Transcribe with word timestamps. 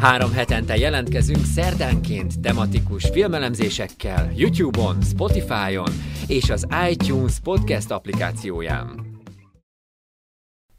Három 0.00 0.32
hetente 0.32 0.76
jelentkezünk 0.76 1.44
szerdánként 1.44 2.40
tematikus 2.40 3.08
filmelemzésekkel 3.12 4.30
YouTube-on, 4.34 5.02
Spotify-on 5.02 5.92
és 6.26 6.50
az 6.50 6.66
iTunes 6.90 7.40
podcast 7.40 7.90
applikációján. 7.90 9.06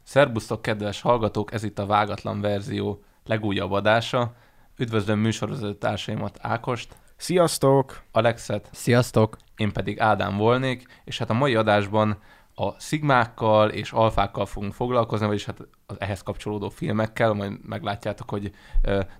Szerbusztok, 0.04 0.62
kedves 0.62 1.00
hallgatók, 1.00 1.52
ez 1.52 1.62
itt 1.62 1.78
a 1.78 1.86
Vágatlan 1.86 2.40
Verzió 2.40 3.02
legújabb 3.24 3.70
adása. 3.70 4.34
Üdvözlöm 4.78 5.18
műsorozó 5.18 5.72
társaimat 5.72 6.38
Ákost, 6.40 6.96
Sziasztok! 7.16 8.02
Alexet, 8.12 8.68
Sziasztok! 8.72 9.36
én 9.56 9.72
pedig 9.72 10.00
Ádám 10.00 10.36
volnék, 10.36 10.86
és 11.04 11.18
hát 11.18 11.30
a 11.30 11.34
mai 11.34 11.54
adásban 11.54 12.18
a 12.54 12.80
szigmákkal 12.80 13.70
és 13.70 13.92
alfákkal 13.92 14.46
fogunk 14.46 14.72
foglalkozni, 14.72 15.26
vagyis 15.26 15.44
hát 15.44 15.66
az 15.86 16.00
ehhez 16.00 16.22
kapcsolódó 16.22 16.68
filmekkel, 16.68 17.32
majd 17.32 17.64
meglátjátok, 17.64 18.30
hogy 18.30 18.52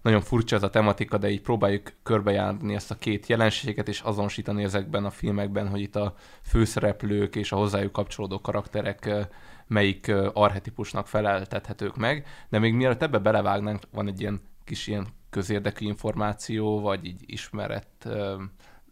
nagyon 0.02 0.20
furcsa 0.20 0.56
ez 0.56 0.62
a 0.62 0.70
tematika, 0.70 1.18
de 1.18 1.30
így 1.30 1.40
próbáljuk 1.40 1.92
körbejárni 2.02 2.74
ezt 2.74 2.90
a 2.90 2.94
két 2.94 3.26
jelenséget, 3.26 3.88
és 3.88 4.00
azonosítani 4.00 4.62
ezekben 4.62 5.04
a 5.04 5.10
filmekben, 5.10 5.68
hogy 5.68 5.80
itt 5.80 5.96
a 5.96 6.14
főszereplők 6.42 7.36
és 7.36 7.52
a 7.52 7.56
hozzájuk 7.56 7.92
kapcsolódó 7.92 8.40
karakterek 8.40 9.28
melyik 9.66 10.12
arhetipusnak 10.32 11.06
feleltethetők 11.06 11.96
meg, 11.96 12.26
de 12.48 12.58
még 12.58 12.74
mielőtt 12.74 13.02
ebbe 13.02 13.18
belevágnánk, 13.18 13.82
van 13.92 14.08
egy 14.08 14.20
ilyen 14.20 14.40
kis 14.64 14.86
ilyen 14.86 15.06
közérdekű 15.30 15.86
információ, 15.86 16.80
vagy 16.80 17.04
így 17.04 17.22
ismeret 17.26 18.08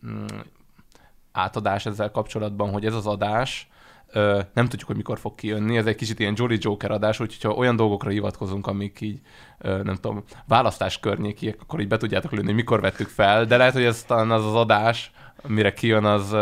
mm, 0.06 0.26
átadás 1.32 1.86
ezzel 1.86 2.10
kapcsolatban, 2.10 2.70
hogy 2.70 2.86
ez 2.86 2.94
az 2.94 3.06
adás, 3.06 3.68
nem 4.52 4.66
tudjuk, 4.68 4.86
hogy 4.86 4.96
mikor 4.96 5.18
fog 5.18 5.34
kijönni, 5.34 5.76
ez 5.76 5.86
egy 5.86 5.94
kicsit 5.94 6.20
ilyen 6.20 6.34
Jolly 6.36 6.58
Joker 6.60 6.90
adás, 6.90 7.20
úgyhogy 7.20 7.50
ha 7.50 7.58
olyan 7.58 7.76
dolgokra 7.76 8.10
hivatkozunk, 8.10 8.66
amik 8.66 9.00
így, 9.00 9.20
nem 9.58 9.94
tudom, 10.00 10.24
választás 10.46 11.00
környékiek, 11.00 11.56
akkor 11.60 11.80
így 11.80 11.88
be 11.88 11.96
tudjátok 11.96 12.32
lőni, 12.32 12.52
mikor 12.52 12.80
vettük 12.80 13.08
fel, 13.08 13.44
de 13.44 13.56
lehet, 13.56 13.72
hogy 13.72 13.84
ez 13.84 14.02
talán 14.02 14.30
az 14.30 14.46
az 14.46 14.54
adás, 14.54 15.12
mire 15.46 15.72
kijön, 15.72 16.04
az 16.04 16.36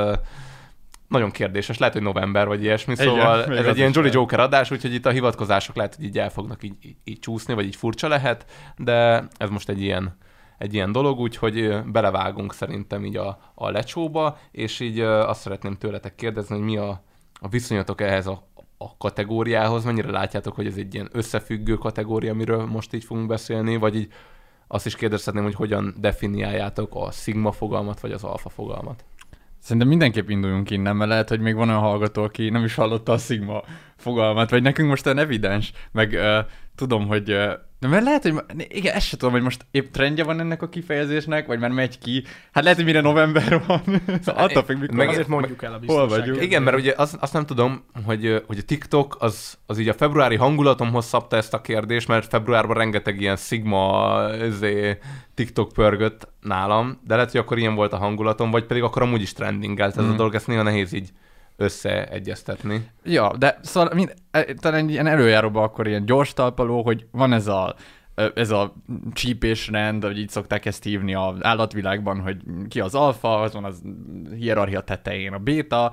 nagyon 1.09 1.31
kérdéses, 1.31 1.79
lehet, 1.79 1.95
hogy 1.95 2.03
november 2.03 2.47
vagy 2.47 2.63
ilyesmi, 2.63 2.93
Igen, 2.93 3.07
szóval 3.07 3.57
ez 3.57 3.67
egy 3.67 3.77
ilyen 3.77 3.91
Jolly. 3.95 4.11
Joker 4.13 4.41
adás, 4.41 4.71
úgyhogy 4.71 4.95
itt 4.95 5.07
a 5.07 5.11
hivatkozások 5.11 5.77
lehet, 5.77 5.95
hogy 5.95 6.05
így 6.05 6.19
el 6.19 6.31
fognak 6.31 6.63
így, 6.63 6.77
így, 6.81 6.97
így 7.05 7.19
csúszni, 7.19 7.55
vagy 7.55 7.67
így 7.67 7.77
furcsa 7.77 8.09
lehet, 8.09 8.47
de 8.77 9.29
ez 9.37 9.51
most 9.51 9.69
egy 9.69 9.83
ilyen, 9.83 10.19
egy 10.59 10.75
ilyen 10.75 10.93
dolog, 10.93 11.19
úgyhogy 11.19 11.83
belevágunk 11.85 12.55
szerintem 12.55 13.05
így 13.05 13.17
a, 13.17 13.39
a 13.55 13.71
lecsóba, 13.71 14.39
és 14.51 14.81
így 14.81 15.01
azt 15.01 15.41
szeretném 15.41 15.77
tőletek 15.77 16.15
kérdezni, 16.15 16.57
hogy 16.57 16.65
mi 16.65 16.77
a, 16.77 17.03
a 17.41 17.49
viszonyatok 17.49 18.01
ehhez 18.01 18.27
a, 18.27 18.49
a 18.79 18.97
kategóriához, 18.97 19.85
mennyire 19.85 20.11
látjátok, 20.11 20.55
hogy 20.55 20.67
ez 20.67 20.77
egy 20.77 20.95
ilyen 20.95 21.09
összefüggő 21.13 21.75
kategória, 21.75 22.33
amiről 22.33 22.67
most 22.67 22.95
így 22.95 23.05
fogunk 23.05 23.27
beszélni, 23.27 23.77
vagy 23.77 23.97
így 23.97 24.13
azt 24.67 24.87
is 24.87 24.95
kérdezhetném, 24.95 25.43
hogy 25.43 25.55
hogyan 25.55 25.95
definiáljátok 25.99 26.95
a 26.95 27.11
szigma 27.11 27.53
fogalmat, 27.53 28.01
vagy 28.01 28.13
az 28.13 28.25
alfa 28.25 28.49
fogalmat. 28.49 29.05
Szerintem 29.59 29.89
mindenképp 29.89 30.29
induljunk 30.29 30.71
innen, 30.71 30.97
mert 30.97 31.11
lehet, 31.11 31.29
hogy 31.29 31.41
még 31.41 31.55
van 31.55 31.69
olyan 31.69 31.81
hallgató, 31.81 32.23
aki 32.23 32.49
nem 32.49 32.65
is 32.65 32.75
hallotta 32.75 33.13
a 33.13 33.19
Sigma 33.19 33.63
fogalmat, 33.97 34.51
vagy 34.51 34.63
nekünk 34.63 34.89
most 34.89 35.07
olyan 35.07 35.19
evidens, 35.19 35.73
meg 35.93 36.11
uh, 36.13 36.39
tudom, 36.75 37.07
hogy 37.07 37.31
uh, 37.31 37.53
de 37.81 37.89
mert 37.89 38.05
lehet, 38.05 38.23
hogy 38.23 38.33
ma- 38.33 38.43
igen, 38.69 38.95
ezt 38.95 39.07
sem 39.07 39.19
tudom, 39.19 39.35
hogy 39.35 39.43
most 39.43 39.67
épp 39.71 39.91
trendje 39.93 40.25
van 40.25 40.41
ennek 40.41 40.63
a 40.63 40.69
kifejezésnek, 40.69 41.47
vagy 41.47 41.59
már 41.59 41.71
megy 41.71 41.99
ki. 41.99 42.25
Hát 42.53 42.63
lehet, 42.63 42.79
hogy 42.79 42.87
mire 42.87 43.01
november 43.01 43.63
van. 43.67 43.83
szóval 44.25 44.45
attól 44.45 44.63
függ, 44.63 44.79
mikor. 44.81 44.97
Meg- 44.97 45.09
Azért 45.09 45.29
mondjuk 45.29 45.63
el 45.63 45.73
a 45.73 45.81
Hol 45.87 46.09
vagyunk? 46.09 46.43
Igen, 46.43 46.63
mert 46.63 46.77
ugye 46.77 46.95
azt, 46.97 47.17
azt 47.21 47.33
nem 47.33 47.47
tudom, 47.47 47.85
hogy, 48.05 48.43
hogy 48.47 48.59
a 48.59 48.63
TikTok 48.63 49.17
az, 49.21 49.59
az 49.67 49.79
így 49.79 49.89
a 49.89 49.93
februári 49.95 50.37
hangulatomhoz 50.37 51.05
szabta 51.07 51.37
ezt 51.37 51.55
a 51.55 51.61
kérdést, 51.61 52.09
mert 52.09 52.29
februárban 52.29 52.77
rengeteg 52.77 53.21
ilyen 53.21 53.37
Sigma 53.37 54.21
izé, 54.47 54.99
TikTok 55.35 55.73
pörgött 55.73 56.29
nálam, 56.41 57.01
de 57.07 57.15
lehet, 57.15 57.31
hogy 57.31 57.41
akkor 57.41 57.59
ilyen 57.59 57.75
volt 57.75 57.93
a 57.93 57.97
hangulatom, 57.99 58.51
vagy 58.51 58.65
pedig 58.65 58.83
akkor 58.83 59.03
amúgy 59.03 59.23
is 59.23 59.33
trendingelt 59.33 59.97
ez 59.97 60.03
Mhm. 60.05 60.13
a 60.13 60.17
dolog, 60.17 60.35
ezt 60.35 60.47
néha 60.47 60.63
nehéz 60.63 60.93
így 60.93 61.09
összeegyeztetni. 61.59 62.89
Ja, 63.05 63.33
de 63.39 63.59
szóval 63.63 63.91
mind, 63.95 64.15
e, 64.31 64.45
talán 64.55 64.89
ilyen 64.89 65.07
előjáróban 65.07 65.63
akkor 65.63 65.87
ilyen 65.87 66.05
gyors 66.07 66.33
talpaló, 66.33 66.83
hogy 66.83 67.07
van 67.11 67.33
ez 67.33 67.47
a 67.47 67.75
ö, 68.15 68.29
ez 68.35 68.51
a 68.51 68.75
csípés 69.13 69.69
rend, 69.69 70.05
hogy 70.05 70.19
így 70.19 70.29
szokták 70.29 70.67
ezt 70.67 70.85
hívni 70.85 71.15
az 71.15 71.37
állatvilágban, 71.41 72.21
hogy 72.21 72.37
ki 72.69 72.81
az 72.81 72.95
alfa, 72.95 73.41
az 73.41 73.53
van 73.53 73.65
az 73.65 73.83
hierarchia 74.37 74.81
tetején 74.81 75.33
a 75.33 75.39
béta, 75.39 75.93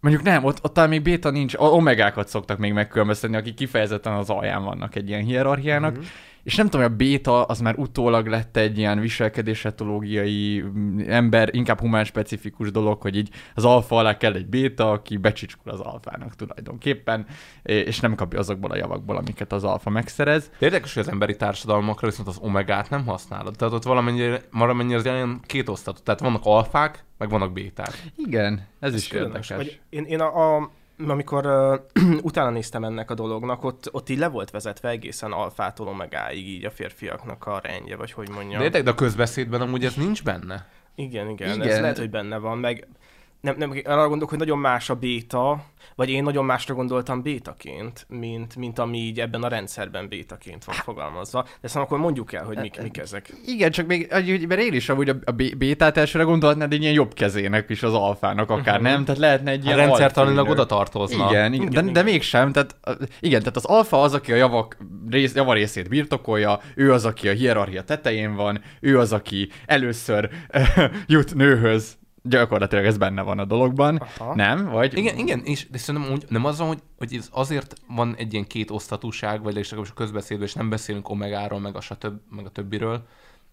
Mondjuk 0.00 0.24
nem, 0.26 0.44
ott, 0.44 0.58
ott 0.64 0.72
talán 0.72 0.88
még 0.88 1.02
béta 1.02 1.30
nincs, 1.30 1.54
o- 1.54 1.72
omegákat 1.72 2.28
szoktak 2.28 2.58
még 2.58 2.72
megkülönböztetni, 2.72 3.36
akik 3.36 3.54
kifejezetten 3.54 4.12
az 4.12 4.30
alján 4.30 4.64
vannak 4.64 4.94
egy 4.94 5.08
ilyen 5.08 5.22
hierarchiának, 5.24 5.90
Mhm. 5.92 6.00
mm-hmm. 6.00 6.08
És 6.46 6.54
nem 6.54 6.66
tudom, 6.66 6.82
hogy 6.82 6.92
a 6.92 6.96
béta 6.96 7.44
az 7.44 7.60
már 7.60 7.78
utólag 7.78 8.26
lett 8.26 8.56
egy 8.56 8.78
ilyen 8.78 9.00
viselkedésetológiai 9.00 10.62
mm, 10.62 10.98
ember, 10.98 11.54
inkább 11.54 11.80
humán 11.80 12.04
specifikus 12.04 12.70
dolog, 12.70 13.00
hogy 13.02 13.16
így 13.16 13.30
az 13.54 13.64
alfa 13.64 13.96
alá 13.96 14.16
kell 14.16 14.34
egy 14.34 14.46
béta, 14.46 14.90
aki 14.90 15.16
becsicskul 15.16 15.72
az 15.72 15.80
alfának 15.80 16.34
tulajdonképpen, 16.34 17.26
és 17.62 18.00
nem 18.00 18.14
kapja 18.14 18.38
azokból 18.38 18.70
a 18.70 18.76
javakból, 18.76 19.16
amiket 19.16 19.52
az 19.52 19.64
alfa 19.64 19.90
megszerez. 19.90 20.50
De 20.58 20.66
érdekes, 20.66 20.94
hogy 20.94 21.02
az 21.02 21.08
emberi 21.08 21.36
társadalmakra 21.36 22.08
viszont 22.08 22.28
az 22.28 22.38
omegát 22.40 22.90
nem 22.90 23.06
használod. 23.06 23.56
Tehát 23.56 23.74
ott 23.74 23.82
valamennyire, 23.82 24.42
valamennyire 24.52 24.98
az 24.98 25.04
ilyen 25.04 25.40
két 25.46 25.68
osztatú. 25.68 26.00
Tehát 26.04 26.20
vannak 26.20 26.42
alfák, 26.44 27.04
meg 27.18 27.28
vannak 27.28 27.52
béták. 27.52 28.02
Igen, 28.16 28.52
ez, 28.80 28.92
Ez 28.92 28.94
is 28.94 29.08
különös. 29.08 29.50
érdekes. 29.50 29.56
Vagy 29.56 29.80
én, 29.88 30.04
én 30.04 30.20
a, 30.20 30.56
a 30.56 30.70
amikor 31.08 31.46
uh, 31.46 32.18
utána 32.28 32.50
néztem 32.50 32.84
ennek 32.84 33.10
a 33.10 33.14
dolognak, 33.14 33.64
ott, 33.64 33.88
ott 33.92 34.08
így 34.08 34.18
le 34.18 34.28
volt 34.28 34.50
vezetve 34.50 34.88
egészen 34.88 35.32
alfától 35.32 35.86
omegáig 35.86 36.48
így 36.48 36.64
a 36.64 36.70
férfiaknak 36.70 37.46
a 37.46 37.60
rendje, 37.62 37.96
vagy 37.96 38.12
hogy 38.12 38.28
mondjam. 38.28 38.58
De 38.58 38.64
érdekes, 38.64 38.84
de 38.84 38.90
a 38.90 38.94
közbeszédben 38.94 39.60
amúgy 39.60 39.84
ez 39.84 39.94
nincs 39.94 40.24
benne. 40.24 40.68
Igen, 40.94 41.28
igen, 41.28 41.48
igen, 41.48 41.54
Igen. 41.54 41.68
ez 41.68 41.80
lehet, 41.80 41.98
hogy 41.98 42.10
benne 42.10 42.38
van, 42.38 42.58
meg 42.58 42.86
nem, 43.40 43.56
nem, 43.58 43.70
arra 43.70 44.00
gondolok, 44.00 44.28
hogy 44.28 44.38
nagyon 44.38 44.58
más 44.58 44.90
a 44.90 44.94
béta, 44.94 45.64
vagy 45.96 46.10
én 46.10 46.22
nagyon 46.22 46.44
másra 46.44 46.74
gondoltam 46.74 47.22
bétaként, 47.22 48.06
mint, 48.08 48.56
mint 48.56 48.78
ami 48.78 48.98
így 48.98 49.20
ebben 49.20 49.42
a 49.42 49.48
rendszerben 49.48 50.08
bétaként 50.08 50.64
van 50.64 50.74
fogalmazva. 50.74 51.46
De 51.60 51.68
szóval 51.68 51.82
akkor 51.82 51.98
mondjuk 51.98 52.32
el, 52.32 52.44
hogy 52.44 52.58
mik, 52.58 52.82
mik 52.82 52.98
ezek. 52.98 53.32
Igen, 53.46 53.70
csak 53.70 53.86
még, 53.86 54.08
mert 54.48 54.60
én 54.60 54.72
is 54.72 54.88
amúgy 54.88 55.08
a, 55.08 55.14
a 55.24 55.30
bé- 55.30 55.56
bétát 55.58 55.96
elsőre 55.96 56.24
gondolhatnád 56.24 56.72
egy 56.72 56.80
ilyen 56.82 56.92
jobb 56.94 57.14
kezének 57.14 57.70
is 57.70 57.82
az 57.82 57.94
alfának 57.94 58.50
akár, 58.50 58.74
Mhm. 58.80 58.82
nem? 58.88 59.04
Tehát 59.04 59.20
lehetne 59.20 59.50
egy 59.50 59.60
A 59.60 59.64
ilyen 59.64 59.76
rendszertanilag 59.76 60.48
oda 60.48 60.66
tartozna. 60.66 61.28
Igen, 61.30 61.52
igen, 61.52 61.70
de, 61.70 61.80
Igen, 61.80 61.92
de 61.92 62.02
mégsem, 62.02 62.52
tehát 62.52 62.76
igen, 63.20 63.38
tehát 63.40 63.56
az 63.56 63.64
alfa 63.64 64.00
az, 64.02 64.14
aki 64.14 64.32
a 64.32 64.36
javak 64.36 64.76
rész, 65.10 65.34
javarészét 65.34 65.88
birtokolja, 65.88 66.60
ő 66.74 66.92
az, 66.92 67.04
aki 67.04 67.28
a 67.28 67.32
hierarchia 67.32 67.82
tetején 67.82 68.34
van, 68.34 68.60
ő 68.80 68.98
az, 68.98 69.12
aki 69.12 69.48
először 69.66 70.30
jut 71.06 71.34
nőhöz, 71.34 71.96
gyakorlatilag 72.28 72.84
ez 72.84 72.96
benne 72.96 73.22
van 73.22 73.38
a 73.38 73.44
dologban, 73.44 73.96
Aha. 73.96 74.34
nem? 74.34 74.64
Vagy 74.64 74.98
Igen, 74.98 75.18
igen, 75.18 75.40
és 75.44 75.70
de 75.70 75.78
szerintem 75.78 76.12
úgy, 76.12 76.24
nem 76.28 76.44
az 76.44 76.58
van, 76.58 76.68
hogy, 76.68 76.82
hogy 76.98 77.14
ez 77.14 77.28
azért 77.32 77.74
van 77.88 78.14
egy 78.16 78.32
ilyen 78.32 78.46
két 78.46 78.70
osztatúság, 78.70 79.42
vagy 79.42 79.54
legalábbis 79.54 79.90
a 79.90 79.94
közbeszédben, 79.94 80.46
és 80.46 80.54
nem 80.54 80.68
beszélünk 80.68 81.08
omegáról, 81.08 81.60
meg 81.60 81.76
a, 81.76 81.80
satöbb, 81.80 82.20
meg 82.30 82.46
a 82.46 82.50
többiről, 82.50 83.06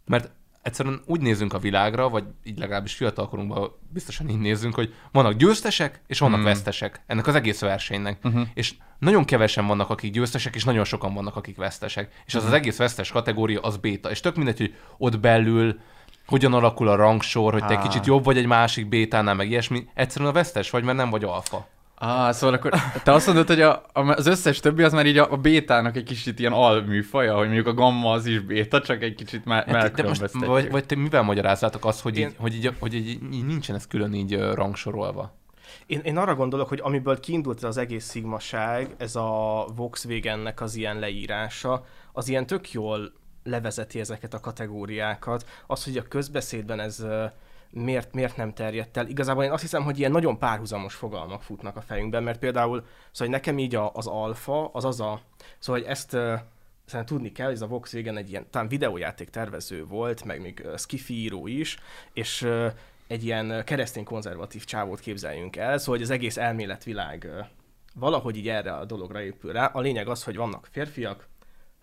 mert 0.05 0.31
egyszerűen 0.63 1.01
úgy 1.05 1.21
nézünk 1.21 1.53
a 1.53 1.59
világra, 1.59 2.09
vagy 2.09 2.23
így 2.43 2.57
legalábbis 2.57 2.93
fiatalkorunkban 2.93 3.71
biztosan 3.89 4.29
így 4.29 4.39
nézünk, 4.39 4.75
hogy 4.75 4.93
vannak 5.11 5.33
győztesek, 5.33 6.01
és 6.07 6.19
vannak 6.19 6.35
Hmm. 6.35 6.45
vesztesek 6.45 7.01
ennek 7.07 7.27
az 7.27 7.35
egész 7.35 7.59
versenynek. 7.59 8.19
Uh-huh. 8.23 8.47
És 8.53 8.73
nagyon 8.99 9.25
kevesen 9.25 9.67
vannak, 9.67 9.89
akik 9.89 10.11
győztesek, 10.11 10.55
és 10.55 10.63
nagyon 10.63 10.83
sokan 10.83 11.13
vannak, 11.13 11.35
akik 11.35 11.57
vesztesek. 11.57 12.23
És 12.25 12.35
az 12.35 12.45
az 12.45 12.53
egész 12.53 12.77
vesztes 12.77 13.11
kategória 13.11 13.59
az 13.59 13.77
béta. 13.77 14.11
És 14.11 14.19
tök 14.19 14.35
mindegy, 14.35 14.57
hogy 14.57 14.75
ott 14.97 15.19
belül 15.19 15.79
hogyan 16.27 16.53
alakul 16.53 16.87
a 16.87 16.95
rangsor, 16.95 17.51
hogy 17.53 17.65
te 17.65 17.73
egy 17.73 17.77
Á. 17.77 17.81
kicsit 17.81 18.05
jobb 18.05 18.23
vagy 18.23 18.37
egy 18.37 18.45
másik 18.45 18.89
bétánál, 18.89 19.33
meg 19.35 19.49
ilyesmi. 19.49 19.87
Egyszerűen 19.93 20.29
a 20.29 20.33
vesztes 20.33 20.69
vagy, 20.69 20.83
mert 20.83 20.97
nem 20.97 21.09
vagy 21.09 21.23
alfa. 21.23 21.67
Ah, 21.95 22.31
szóval 22.31 22.55
akkor 22.55 22.73
te 23.03 23.11
azt 23.11 23.25
mondod, 23.25 23.47
hogy 23.47 23.61
a, 23.61 23.85
a, 23.93 24.01
az 24.09 24.25
összes 24.27 24.59
többi 24.59 24.83
az 24.83 24.93
már 24.93 25.05
így 25.05 25.17
a, 25.17 25.31
a 25.31 25.37
bétának 25.37 25.95
egy 25.95 26.03
kicsit 26.03 26.39
ilyen 26.39 26.51
alműfaja, 26.51 27.35
hogy 27.35 27.45
mondjuk 27.45 27.67
a 27.67 27.73
gamma 27.73 28.11
az 28.11 28.25
is 28.25 28.39
béta, 28.39 28.81
csak 28.81 29.01
egy 29.01 29.15
kicsit 29.15 29.45
már 29.45 29.67
Hát, 29.67 29.93
de 29.93 30.03
most, 30.03 30.31
vagy, 30.31 30.71
vagy 30.71 30.85
te 30.85 30.95
mivel 30.95 31.21
magyarázzátok 31.21 31.85
azt, 31.85 32.01
hogy, 32.01 32.17
Én- 32.17 32.27
így, 32.27 32.35
hogy, 32.37 32.53
így, 32.55 32.71
hogy 32.79 32.93
így, 32.93 33.07
így 33.33 33.45
nincsen 33.45 33.75
ez 33.75 33.87
külön 33.87 34.13
így 34.13 34.33
ö, 34.33 34.53
rangsorolva? 34.53 35.33
Én, 35.85 35.99
én 36.03 36.17
arra 36.17 36.35
gondolok, 36.35 36.67
hogy 36.67 36.79
amiből 36.83 37.19
kiindult 37.19 37.57
ez 37.57 37.63
az 37.63 37.77
egész 37.77 38.05
szigmaság, 38.05 38.95
ez 38.97 39.15
a 39.15 39.65
Volkswagennek 39.75 40.61
az 40.61 40.75
ilyen 40.75 40.99
leírása, 40.99 41.85
az 42.13 42.27
ilyen 42.27 42.45
tök 42.45 42.71
jól 42.71 43.13
levezeti 43.43 43.99
ezeket 43.99 44.33
a 44.33 44.39
kategóriákat. 44.39 45.49
Az, 45.67 45.83
hogy 45.83 45.97
a 45.97 46.07
közbeszédben 46.07 46.79
ez 46.79 47.05
miért, 47.69 48.13
miért 48.13 48.37
nem 48.37 48.53
terjedt 48.53 48.97
el. 48.97 49.07
Igazából 49.07 49.43
én 49.43 49.51
azt 49.51 49.61
hiszem, 49.61 49.83
hogy 49.83 49.99
ilyen 49.99 50.11
nagyon 50.11 50.37
párhuzamos 50.37 50.95
fogalmak 50.95 51.41
futnak 51.41 51.75
a 51.75 51.81
fejünkben, 51.81 52.23
mert 52.23 52.39
például, 52.39 52.85
szóval 53.11 53.33
nekem 53.33 53.57
így 53.57 53.75
a, 53.75 53.91
az 53.93 54.07
alfa, 54.07 54.69
az 54.73 54.85
az 54.85 54.99
a, 54.99 55.21
szóval 55.59 55.81
hogy 55.81 55.89
ezt 55.89 56.09
szerintem 56.85 57.05
tudni 57.05 57.31
kell, 57.31 57.51
ez 57.51 57.61
a 57.61 57.67
Vox 57.67 57.91
régen 57.91 58.17
egy 58.17 58.29
ilyen, 58.29 58.45
talán 58.49 58.67
videójáték 58.67 59.29
tervező 59.29 59.85
volt, 59.85 60.23
meg 60.23 60.41
még 60.41 60.67
skifi 60.77 61.13
író 61.13 61.47
is, 61.47 61.77
és 62.13 62.47
egy 63.07 63.23
ilyen 63.23 63.63
keresztény 63.65 64.03
konzervatív 64.03 64.63
csávót 64.63 64.99
képzeljünk 64.99 65.55
el, 65.55 65.77
szóval 65.77 65.95
hogy 65.95 66.03
az 66.03 66.09
egész 66.09 66.37
elméletvilág 66.37 67.27
valahogy 67.95 68.37
így 68.37 68.47
erre 68.47 68.73
a 68.73 68.85
dologra 68.85 69.21
épül 69.21 69.51
rá. 69.51 69.65
A 69.65 69.79
lényeg 69.79 70.07
az, 70.07 70.23
hogy 70.23 70.35
vannak 70.35 70.67
férfiak, 70.71 71.27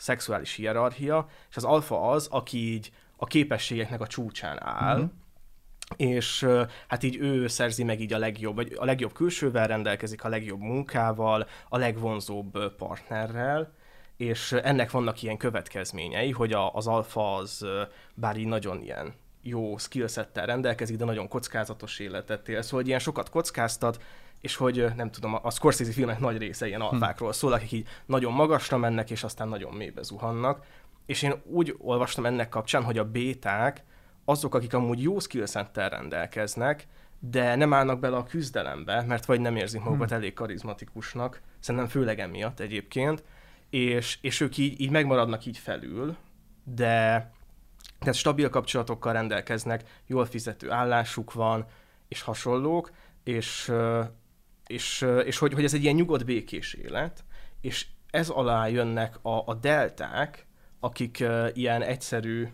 szexuális 0.01 0.55
hierarchia, 0.55 1.27
és 1.51 1.57
az 1.57 1.65
alfa 1.65 2.11
az, 2.11 2.27
aki 2.31 2.73
így 2.73 2.93
a 3.17 3.27
képességeknek 3.27 4.01
a 4.01 4.07
csúcsán 4.07 4.63
áll, 4.63 4.97
mm-hmm. 4.97 5.07
és 5.97 6.47
hát 6.89 7.03
így 7.03 7.17
ő 7.17 7.47
szerzi 7.47 7.85
meg 7.85 8.01
így 8.01 8.13
a 8.13 8.19
legjobb, 8.19 8.55
vagy 8.55 8.77
a 8.79 8.85
legjobb 8.85 9.13
külsővel 9.13 9.67
rendelkezik, 9.67 10.25
a 10.25 10.29
legjobb 10.29 10.61
munkával, 10.61 11.47
a 11.69 11.79
legvonzóbb 11.79 12.75
partnerrel, 12.77 13.73
és 14.17 14.53
ennek 14.53 14.91
vannak 14.91 15.23
ilyen 15.23 15.37
következményei, 15.37 16.31
hogy 16.31 16.53
a, 16.53 16.75
az 16.75 16.87
alfa 16.87 17.35
az 17.35 17.67
bár 18.15 18.37
így 18.37 18.47
nagyon 18.47 18.83
ilyen 18.83 19.15
jó 19.43 19.77
skillsettel 19.77 20.47
rendelkezik, 20.47 20.97
de 20.97 21.05
nagyon 21.05 21.29
kockázatos 21.29 21.99
életet 21.99 22.49
él, 22.49 22.63
szóval 22.63 22.79
hogy 22.79 22.89
ilyen 22.89 22.99
sokat 22.99 23.31
kockáztat, 23.31 24.03
és 24.41 24.57
hogy 24.57 24.87
nem 24.97 25.11
tudom, 25.11 25.39
a 25.43 25.51
Scorsese 25.51 25.93
filmek 25.93 26.19
nagy 26.19 26.39
része 26.39 26.67
ilyen 26.67 26.81
alfákról 26.81 27.33
szól, 27.33 27.53
akik 27.53 27.73
így 27.73 27.87
nagyon 28.07 28.33
magasra 28.33 28.77
mennek, 28.77 29.11
és 29.11 29.25
aztán 29.25 29.49
nagyon 29.49 29.73
mélybe 29.73 30.03
zuhannak. 30.03 30.65
És 31.07 31.23
én 31.23 31.35
úgy 31.45 31.75
olvastam 31.79 32.27
ennek 32.27 32.49
kapcsán, 32.49 32.85
hogy 32.85 32.99
a 32.99 33.05
béták 33.05 33.85
azok, 34.25 34.55
akik 34.55 34.75
amúgy 34.75 35.03
jó 35.03 35.19
skillsettel 35.19 35.89
rendelkeznek, 35.89 36.87
de 37.19 37.55
nem 37.55 37.73
állnak 37.73 38.01
bele 38.01 38.17
a 38.17 38.25
küzdelembe, 38.25 39.03
mert 39.03 39.25
vagy 39.25 39.41
nem 39.41 39.57
érzik 39.57 39.83
magukat 39.83 40.09
hmm. 40.09 40.19
elég 40.19 40.33
karizmatikusnak, 40.33 41.41
szerintem 41.59 41.89
főleg 41.89 42.19
emiatt 42.19 42.61
egyébként, 42.61 43.25
és, 43.71 44.19
és 44.21 44.41
ők 44.41 44.57
így, 44.57 44.81
így 44.81 44.91
megmaradnak 44.91 45.47
így 45.47 45.59
felül, 45.59 46.17
de 46.65 47.31
tehát 47.99 48.15
stabil 48.15 48.51
kapcsolatokkal 48.51 49.13
rendelkeznek, 49.13 50.03
jól 50.07 50.25
fizető 50.25 50.71
állásuk 50.71 51.33
van, 51.33 51.67
és 52.09 52.23
hasonlók, 52.23 52.91
és, 53.25 53.73
és, 54.71 55.07
és 55.25 55.39
hogy, 55.39 55.53
hogy 55.53 55.65
ez 55.65 55.75
egy 55.75 55.83
ilyen 55.83 55.95
nyugodt, 55.95 56.25
békés 56.25 56.75
élet, 56.75 57.25
és 57.61 57.87
ez 58.11 58.29
alá 58.29 58.67
jönnek 58.67 59.19
a, 59.23 59.43
a 59.47 59.55
delták, 59.55 60.47
akik 60.81 61.19
uh, 61.21 61.49
ilyen 61.53 61.83
egyszerű 61.83 62.49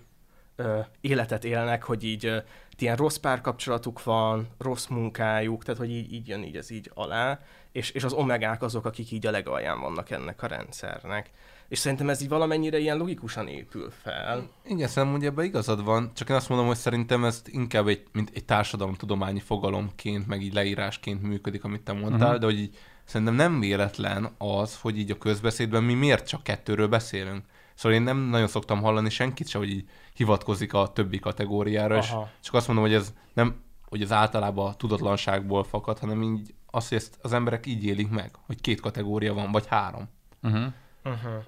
uh, 0.58 0.86
életet 1.00 1.44
élnek, 1.44 1.82
hogy 1.82 2.04
így 2.04 2.26
uh, 2.26 2.36
ilyen 2.82 2.96
rossz 2.96 3.17
párkapcsolatuk 3.17 4.02
van, 4.02 4.49
rossz 4.58 4.87
munkájuk, 4.87 5.64
tehát 5.64 5.81
hogy 5.81 5.90
így, 5.90 6.12
így 6.12 6.28
jön 6.28 6.43
így 6.43 6.56
ez 6.56 6.70
így 6.70 6.90
alá, 6.94 7.40
és, 7.73 7.90
és 7.90 8.05
az 8.05 8.12
omegák 8.12 8.62
azok, 8.62 8.84
akik 8.84 9.11
így 9.11 9.26
a 9.26 9.31
legalján 9.31 9.81
vannak 9.81 10.11
ennek 10.11 10.43
a 10.43 10.46
rendszernek. 10.46 11.31
És 11.69 11.78
szerintem 11.78 12.08
ez 12.08 12.23
így 12.23 12.28
valamennyire 12.28 12.78
ilyen 12.78 12.96
logikusan 12.96 13.49
épül 13.49 13.90
fel. 14.02 14.50
Igen, 14.64 14.88
szerintem 14.88 15.19
ugye 15.19 15.28
ebben 15.28 15.44
igazad 15.44 15.84
van, 15.84 16.11
csak 16.14 16.28
én 16.28 16.37
azt 16.37 16.49
mondom, 16.49 16.67
hogy 16.67 16.76
szerintem 16.76 17.25
ez 17.25 17.43
inkább 17.46 17.87
egy, 17.87 18.02
mint 18.12 18.31
egy 18.34 18.44
társadalomtudományi 18.44 19.40
fogalomként, 19.40 20.26
meg 20.26 20.43
így 20.43 20.55
leírásként 20.55 21.23
működik, 21.23 21.64
amit 21.64 21.82
te 21.82 21.93
mondtál, 21.93 22.26
uh-huh. 22.26 22.40
de 22.40 22.46
hogy 22.46 22.58
így 22.58 22.76
szerintem 23.05 23.34
nem 23.34 23.61
véletlen 23.61 24.34
az, 24.38 24.78
hogy 24.81 24.99
így 24.99 25.11
a 25.11 25.19
közbeszédben 25.19 25.82
mi 25.82 25.94
miért 25.94 26.28
csak 26.28 26.43
kettőről 26.43 26.88
beszélünk. 26.88 27.44
Szóval 27.76 27.99
én 27.99 28.05
nem 28.05 28.19
nagyon 28.19 28.46
szoktam 28.46 28.81
hallani 28.82 29.11
senkit 29.11 29.49
se, 29.49 29.58
hogy 29.58 29.70
így 29.70 29.88
hivatkozik 30.14 30.73
a 30.73 30.93
többi 30.93 31.19
kategóriára, 31.19 31.99
Aha. 31.99 32.31
és 32.40 32.44
csak 32.46 32.55
azt 32.55 32.67
mondom, 32.67 32.84
hogy 32.84 32.94
ez 32.94 33.12
nem 33.32 33.64
hogy 33.88 34.02
az 34.02 34.12
általában 34.12 34.69
a 34.69 34.75
tudatlanságból 34.75 35.64
fakad, 35.64 35.99
hanem 35.99 36.23
így 36.23 36.55
azt, 36.70 36.88
hogy 36.88 36.99
ezt 36.99 37.19
az 37.23 37.32
emberek 37.32 37.67
így 37.67 37.84
élik 37.84 38.11
meg, 38.11 38.31
hogy 38.46 38.61
két 38.61 38.81
kategória 38.81 39.34
van, 39.34 39.52
vagy 39.52 39.67
három. 39.67 40.08
Uh-huh. 40.43 40.73
Uh-huh. 41.05 41.44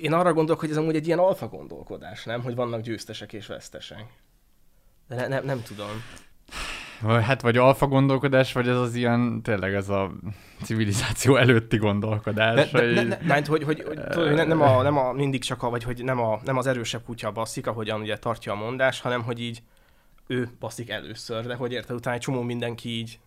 Én 0.00 0.12
arra 0.12 0.32
gondolok, 0.32 0.60
hogy 0.60 0.70
ez 0.70 0.76
amúgy 0.76 0.96
egy 0.96 1.06
ilyen 1.06 1.18
alfa 1.18 1.48
gondolkodás, 1.48 2.24
nem? 2.24 2.42
Hogy 2.42 2.54
vannak 2.54 2.80
győztesek 2.80 3.32
és 3.32 3.46
vesztesek. 3.46 4.04
De 5.08 5.14
ne, 5.14 5.28
ne, 5.28 5.40
nem 5.40 5.62
tudom. 5.62 5.90
Hát 7.06 7.40
vagy 7.42 7.56
alfa 7.56 7.86
gondolkodás, 7.86 8.52
vagy 8.52 8.68
ez 8.68 8.76
az 8.76 8.94
ilyen, 8.94 9.42
tényleg 9.42 9.74
ez 9.74 9.88
a 9.88 10.12
civilizáció 10.62 11.36
előtti 11.36 11.76
gondolkodás. 11.76 12.70
De, 12.70 12.80
de, 12.80 13.02
ne, 13.02 13.16
ne, 13.22 13.34
hogy, 13.34 13.62
hogy, 13.64 13.82
hogy, 13.86 13.98
hogy 14.14 14.32
nem, 14.46 14.60
a, 14.60 14.82
nem 14.82 14.96
a 14.96 15.12
mindig 15.12 15.42
csak 15.42 15.62
a, 15.62 15.70
vagy 15.70 15.84
hogy 15.84 16.04
nem, 16.04 16.20
a, 16.20 16.40
nem 16.44 16.56
az 16.56 16.66
erősebb 16.66 17.02
kutya 17.04 17.30
basszik, 17.30 17.66
ahogyan 17.66 18.00
ugye 18.00 18.16
tartja 18.16 18.52
a 18.52 18.56
mondás, 18.56 19.00
hanem 19.00 19.22
hogy 19.22 19.40
így 19.40 19.62
ő 20.26 20.48
basszik 20.58 20.90
először, 20.90 21.46
de 21.46 21.54
hogy 21.54 21.72
érted, 21.72 21.96
utána 21.96 22.16
egy 22.16 22.22
csomó 22.22 22.42
mindenki 22.42 22.88
így 22.88 23.18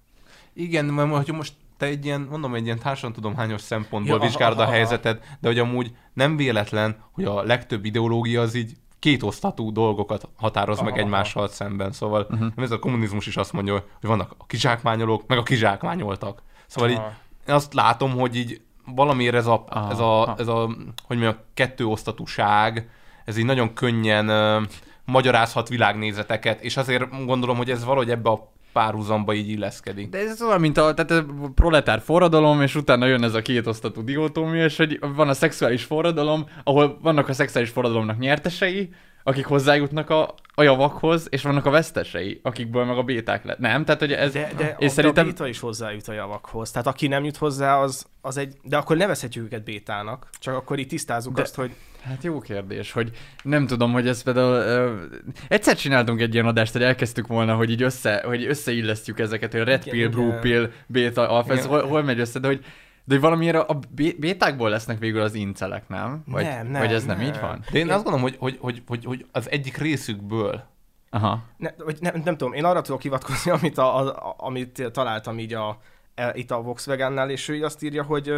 igen, 0.54 0.86
mert 0.86 1.26
hogy 1.26 1.36
most 1.36 1.54
te 1.78 1.86
egy 1.86 2.06
ilyen, 2.06 2.22
mondom, 2.22 2.56
egy 2.56 2.66
ilyen 2.66 2.80
társadalomtudományos 2.80 3.62
szempontból 3.62 4.18
ja, 4.18 4.26
vizsgálod 4.26 4.60
aha, 4.60 4.70
a 4.70 4.74
helyzeted, 4.74 5.20
de 5.40 5.48
hogy 5.48 5.60
amúgy 5.60 5.92
nem 6.14 6.36
véletlen, 6.36 7.04
hogy 7.12 7.24
a 7.24 7.44
legtöbb 7.44 7.86
ideológia 7.86 8.42
az 8.42 8.54
így 8.54 8.74
kétosztatú 9.06 9.72
dolgokat 9.72 10.28
határoz 10.38 10.78
aha, 10.78 10.90
meg 10.90 11.00
egymással 11.00 11.44
aha. 11.44 11.52
szemben. 11.52 11.92
Szóval 11.92 12.28
uh-huh. 12.30 12.52
ez 12.56 12.72
a 12.72 12.80
kommunizmus 12.80 13.28
is 13.28 13.38
azt 13.38 13.54
mondja, 13.54 13.74
hogy 13.74 14.10
vannak 14.10 14.36
a 14.38 14.46
kizsákmányolók, 14.46 15.28
meg 15.28 15.38
a 15.38 15.44
kizsákmányoltak. 15.44 16.42
Szóval 16.68 16.90
aha. 16.90 17.00
így 17.00 17.12
én 17.48 17.54
azt 17.54 17.74
látom, 17.74 18.12
hogy 18.12 18.36
így 18.36 18.62
valamiért 18.86 19.36
ez 19.36 19.46
a, 19.46 19.66
aha, 19.70 19.92
ez 19.92 20.00
a, 20.00 20.22
aha. 20.22 20.36
ez 20.38 20.48
a 20.48 20.66
hogy 21.08 21.18
mondjam, 21.18 21.36
kettőosztatúság, 21.54 22.90
ez 23.26 23.38
így 23.38 23.46
nagyon 23.46 23.74
könnyen 23.74 24.30
uh, 24.30 24.68
magyarázhat 25.06 25.70
világnézeteket, 25.70 26.62
és 26.62 26.78
azért 26.78 27.26
gondolom, 27.26 27.58
hogy 27.58 27.70
ez 27.72 27.86
valahogy 27.86 28.10
ebbe 28.10 28.30
a 28.30 28.52
párhuzamba 28.76 29.34
így 29.34 29.50
illeszkedik. 29.50 30.10
De 30.10 30.18
ez 30.18 30.42
olyan, 30.42 30.60
mint 30.60 30.78
a, 30.78 30.94
tehát 30.94 31.12
a 31.12 31.26
proletár 31.56 32.02
forradalom, 32.02 32.62
és 32.62 32.76
utána 32.76 33.06
jön 33.06 33.24
ez 33.24 33.34
a 33.34 33.42
kétosztatú 33.42 34.04
diótómia, 34.04 34.64
és 34.64 34.78
hogy 34.78 35.00
van 35.16 35.30
a 35.30 35.34
szexuális 35.34 35.84
forradalom, 35.84 36.46
ahol 36.64 36.98
vannak 37.02 37.30
a 37.30 37.34
szexuális 37.34 37.70
forradalomnak 37.70 38.18
nyertesei, 38.18 38.90
akik 39.28 39.46
hozzájutnak 39.46 40.10
a, 40.10 40.34
a 40.54 40.64
javakhoz, 40.64 41.28
és 41.30 41.44
vannak 41.44 41.66
a 41.66 41.70
vesztesei, 41.70 42.40
akikből 42.44 42.86
meg 42.86 42.98
a 42.98 43.04
béták 43.04 43.44
lett. 43.44 43.58
Nem? 43.58 43.86
Tehát, 43.86 44.00
hogy 44.00 44.12
ez... 44.12 44.32
De, 44.32 44.52
de 44.58 44.76
és 44.80 44.92
szerintem... 44.92 45.26
a 45.26 45.28
béta 45.28 45.48
is 45.48 45.60
hozzájut 45.60 46.08
a 46.08 46.14
javakhoz. 46.14 46.72
Tehát 46.72 46.88
aki 46.88 47.08
nem 47.08 47.24
jut 47.24 47.38
hozzá, 47.38 47.78
az, 47.78 48.06
az 48.22 48.38
egy... 48.38 48.56
De 48.64 48.78
akkor 48.78 48.98
nevezhetjük 48.98 49.46
őket 49.46 49.64
bétának. 49.64 50.30
Csak 50.40 50.56
akkor 50.56 50.80
itt 50.80 50.90
tisztázunk 50.90 51.36
de... 51.36 51.42
azt, 51.42 51.56
hogy 51.56 51.72
Hát 52.02 52.24
jó 52.24 52.40
kérdés, 52.40 52.92
hogy 52.92 53.12
nem 53.44 53.68
tudom, 53.68 53.92
hogy 53.92 54.08
ez 54.08 54.24
például... 54.24 54.88
Uh, 54.88 55.02
egyszer 55.48 55.76
csináltunk 55.76 56.22
egy 56.22 56.34
ilyen 56.34 56.46
adást, 56.46 56.74
hogy 56.74 56.84
elkezdtük 56.84 57.28
volna, 57.28 57.56
hogy 57.56 57.70
így 57.70 57.82
össze, 57.82 58.22
hogy 58.26 58.46
összeillesztjük 58.46 59.20
ezeket, 59.20 59.52
hogy 59.52 59.62
a 59.62 59.64
red 59.64 59.90
pill, 59.90 60.10
blue 60.10 60.40
pill, 60.40 60.72
beta, 60.88 61.30
alfa, 61.30 61.54
ez 61.54 61.66
hol, 61.66 61.88
hol 61.88 62.04
megy 62.04 62.20
össze, 62.20 62.40
de 62.40 62.48
hogy 62.48 62.66
de 63.06 63.20
valamiért 63.20 63.56
a 63.56 63.80
bétákból 64.18 64.70
lesznek 64.70 65.00
végül 65.00 65.22
az 65.22 65.34
incelek, 65.34 65.88
nem? 65.88 66.24
Vagy, 66.28 66.44
nem, 66.44 66.68
nem, 66.68 66.82
vagy 66.82 66.94
ez 66.94 67.06
nem, 67.06 67.18
nem 67.18 67.28
így 67.28 67.40
van? 67.40 67.64
De 67.72 67.80
én, 67.80 67.86
én 67.86 67.92
azt 67.92 68.04
gondolom, 68.04 68.22
hogy, 68.22 68.36
hogy, 68.40 68.58
hogy, 68.62 68.84
hogy, 68.88 69.06
hogy 69.06 69.26
az 69.32 69.52
egyik 69.52 69.78
részükből 69.78 70.64
Aha. 71.10 71.44
Ne, 71.58 71.70
vagy 71.78 71.98
nem, 72.00 72.22
nem 72.24 72.38
tudom, 72.38 72.54
én 72.54 72.66
arra 72.66 72.82
tudok 72.82 73.02
hivatkozni, 73.02 73.52
amit, 73.52 73.78
a, 73.78 73.98
a, 73.98 74.36
amit 74.38 74.90
találtam 74.92 75.40
így 75.40 75.54
a, 75.54 75.80
e, 76.16 76.32
itt 76.36 76.52
a 76.52 76.62
Volkswagen-nál, 76.62 77.30
és 77.30 77.48
ő 77.48 77.64
azt 77.64 77.84
írja, 77.84 78.04
hogy, 78.04 78.34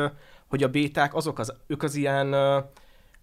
hogy 0.47 0.63
a 0.63 0.67
béták 0.67 1.15
azok 1.15 1.39
az, 1.39 1.53
ők 1.67 1.83
az 1.83 1.95
ilyen 1.95 2.35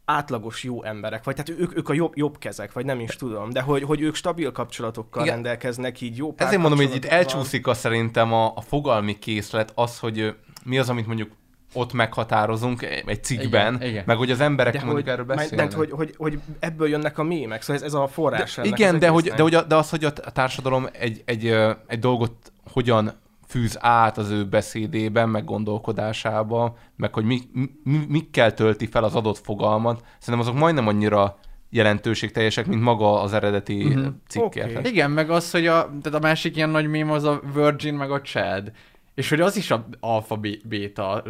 átlagos 0.04 0.62
jó 0.62 0.82
emberek, 0.82 1.24
vagy 1.24 1.34
tehát 1.34 1.60
ők, 1.60 1.76
ők 1.76 1.88
a 1.88 1.92
jobb, 1.92 2.16
jobb 2.16 2.38
kezek, 2.38 2.72
vagy 2.72 2.84
nem 2.84 3.00
is 3.00 3.16
tudom, 3.16 3.50
de 3.50 3.60
hogy, 3.60 3.82
hogy 3.82 4.00
ők 4.00 4.14
stabil 4.14 4.52
kapcsolatokkal 4.52 5.22
Igen. 5.22 5.34
rendelkeznek, 5.34 6.00
így 6.00 6.16
jó 6.16 6.34
Ezért 6.36 6.60
mondom, 6.60 6.78
hogy 6.78 6.94
itt 6.94 7.04
elcsúszik 7.04 7.66
a 7.66 7.74
szerintem 7.74 8.32
a, 8.32 8.52
a 8.56 8.60
fogalmi 8.60 9.18
készlet, 9.18 9.72
az, 9.74 9.98
hogy 9.98 10.34
mi 10.64 10.78
az, 10.78 10.88
amit 10.88 11.06
mondjuk 11.06 11.30
ott 11.72 11.92
meghatározunk 11.92 12.82
egy 12.82 13.24
cikkben, 13.24 13.74
igen, 13.74 13.88
igen. 13.88 14.02
meg 14.06 14.16
hogy 14.16 14.30
az 14.30 14.40
emberek 14.40 14.72
de 14.72 14.78
mondjuk 14.78 15.00
hogy, 15.00 15.12
erről 15.12 15.24
beszélnek. 15.24 15.68
De 15.68 15.76
hogy, 15.76 15.90
hogy, 15.90 16.14
hogy 16.16 16.40
ebből 16.58 16.88
jönnek 16.88 17.18
a 17.18 17.22
mémek, 17.22 17.62
szóval 17.62 17.76
ez, 17.76 17.82
ez 17.82 17.94
a 17.94 18.06
forrás. 18.06 18.54
De, 18.54 18.64
igen, 18.64 18.98
de 18.98 19.08
hogy, 19.08 19.32
de, 19.36 19.42
hogy 19.42 19.54
a, 19.54 19.62
de 19.62 19.76
az, 19.76 19.90
hogy 19.90 20.04
a 20.04 20.12
társadalom 20.12 20.86
egy, 20.92 21.22
egy, 21.24 21.46
egy 21.86 21.98
dolgot 21.98 22.52
hogyan 22.72 23.12
fűz 23.46 23.76
át 23.80 24.18
az 24.18 24.30
ő 24.30 24.44
beszédében, 24.44 25.28
meg 25.28 25.44
gondolkodásába, 25.44 26.76
meg 26.96 27.14
hogy 27.14 27.24
mi, 27.24 27.40
mi, 27.82 28.00
mikkel 28.08 28.54
tölti 28.54 28.86
fel 28.86 29.04
az 29.04 29.14
adott 29.14 29.38
fogalmat, 29.38 30.04
szerintem 30.18 30.48
azok 30.48 30.60
majdnem 30.60 30.86
annyira 30.86 31.38
jelentőségteljesek, 31.70 32.66
mint 32.66 32.82
maga 32.82 33.20
az 33.20 33.32
eredeti 33.32 33.84
mm-hmm. 33.84 34.06
cikk. 34.28 34.42
Okay. 34.42 34.76
Igen, 34.82 35.10
meg 35.10 35.30
az, 35.30 35.50
hogy 35.50 35.66
a, 35.66 35.90
tehát 36.02 36.18
a 36.18 36.26
másik 36.26 36.56
ilyen 36.56 36.70
nagy 36.70 36.86
mém 36.86 37.10
az 37.10 37.24
a 37.24 37.40
Virgin, 37.54 37.94
meg 37.94 38.10
a 38.10 38.20
Chad. 38.20 38.72
És 39.14 39.28
hogy 39.28 39.40
az 39.40 39.56
is 39.56 39.70
a 39.70 39.88
alfa 40.00 40.40
beta 40.64 41.24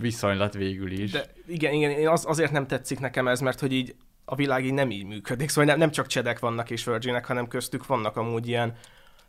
viszonylat 0.00 0.54
végül 0.54 0.90
is. 0.90 1.10
De 1.10 1.24
igen, 1.46 1.72
igen, 1.72 2.06
az, 2.06 2.24
azért 2.26 2.52
nem 2.52 2.66
tetszik 2.66 2.98
nekem 2.98 3.28
ez, 3.28 3.40
mert 3.40 3.60
hogy 3.60 3.72
így 3.72 3.94
a 4.24 4.34
világ 4.34 4.64
így 4.64 4.72
nem 4.72 4.90
így 4.90 5.06
működik. 5.06 5.48
Szóval 5.48 5.64
nem, 5.64 5.78
nem 5.78 5.90
csak 5.90 6.06
csedek 6.06 6.38
vannak 6.38 6.70
és 6.70 6.84
virginek, 6.84 7.26
hanem 7.26 7.48
köztük 7.48 7.86
vannak 7.86 8.16
amúgy 8.16 8.48
ilyen 8.48 8.74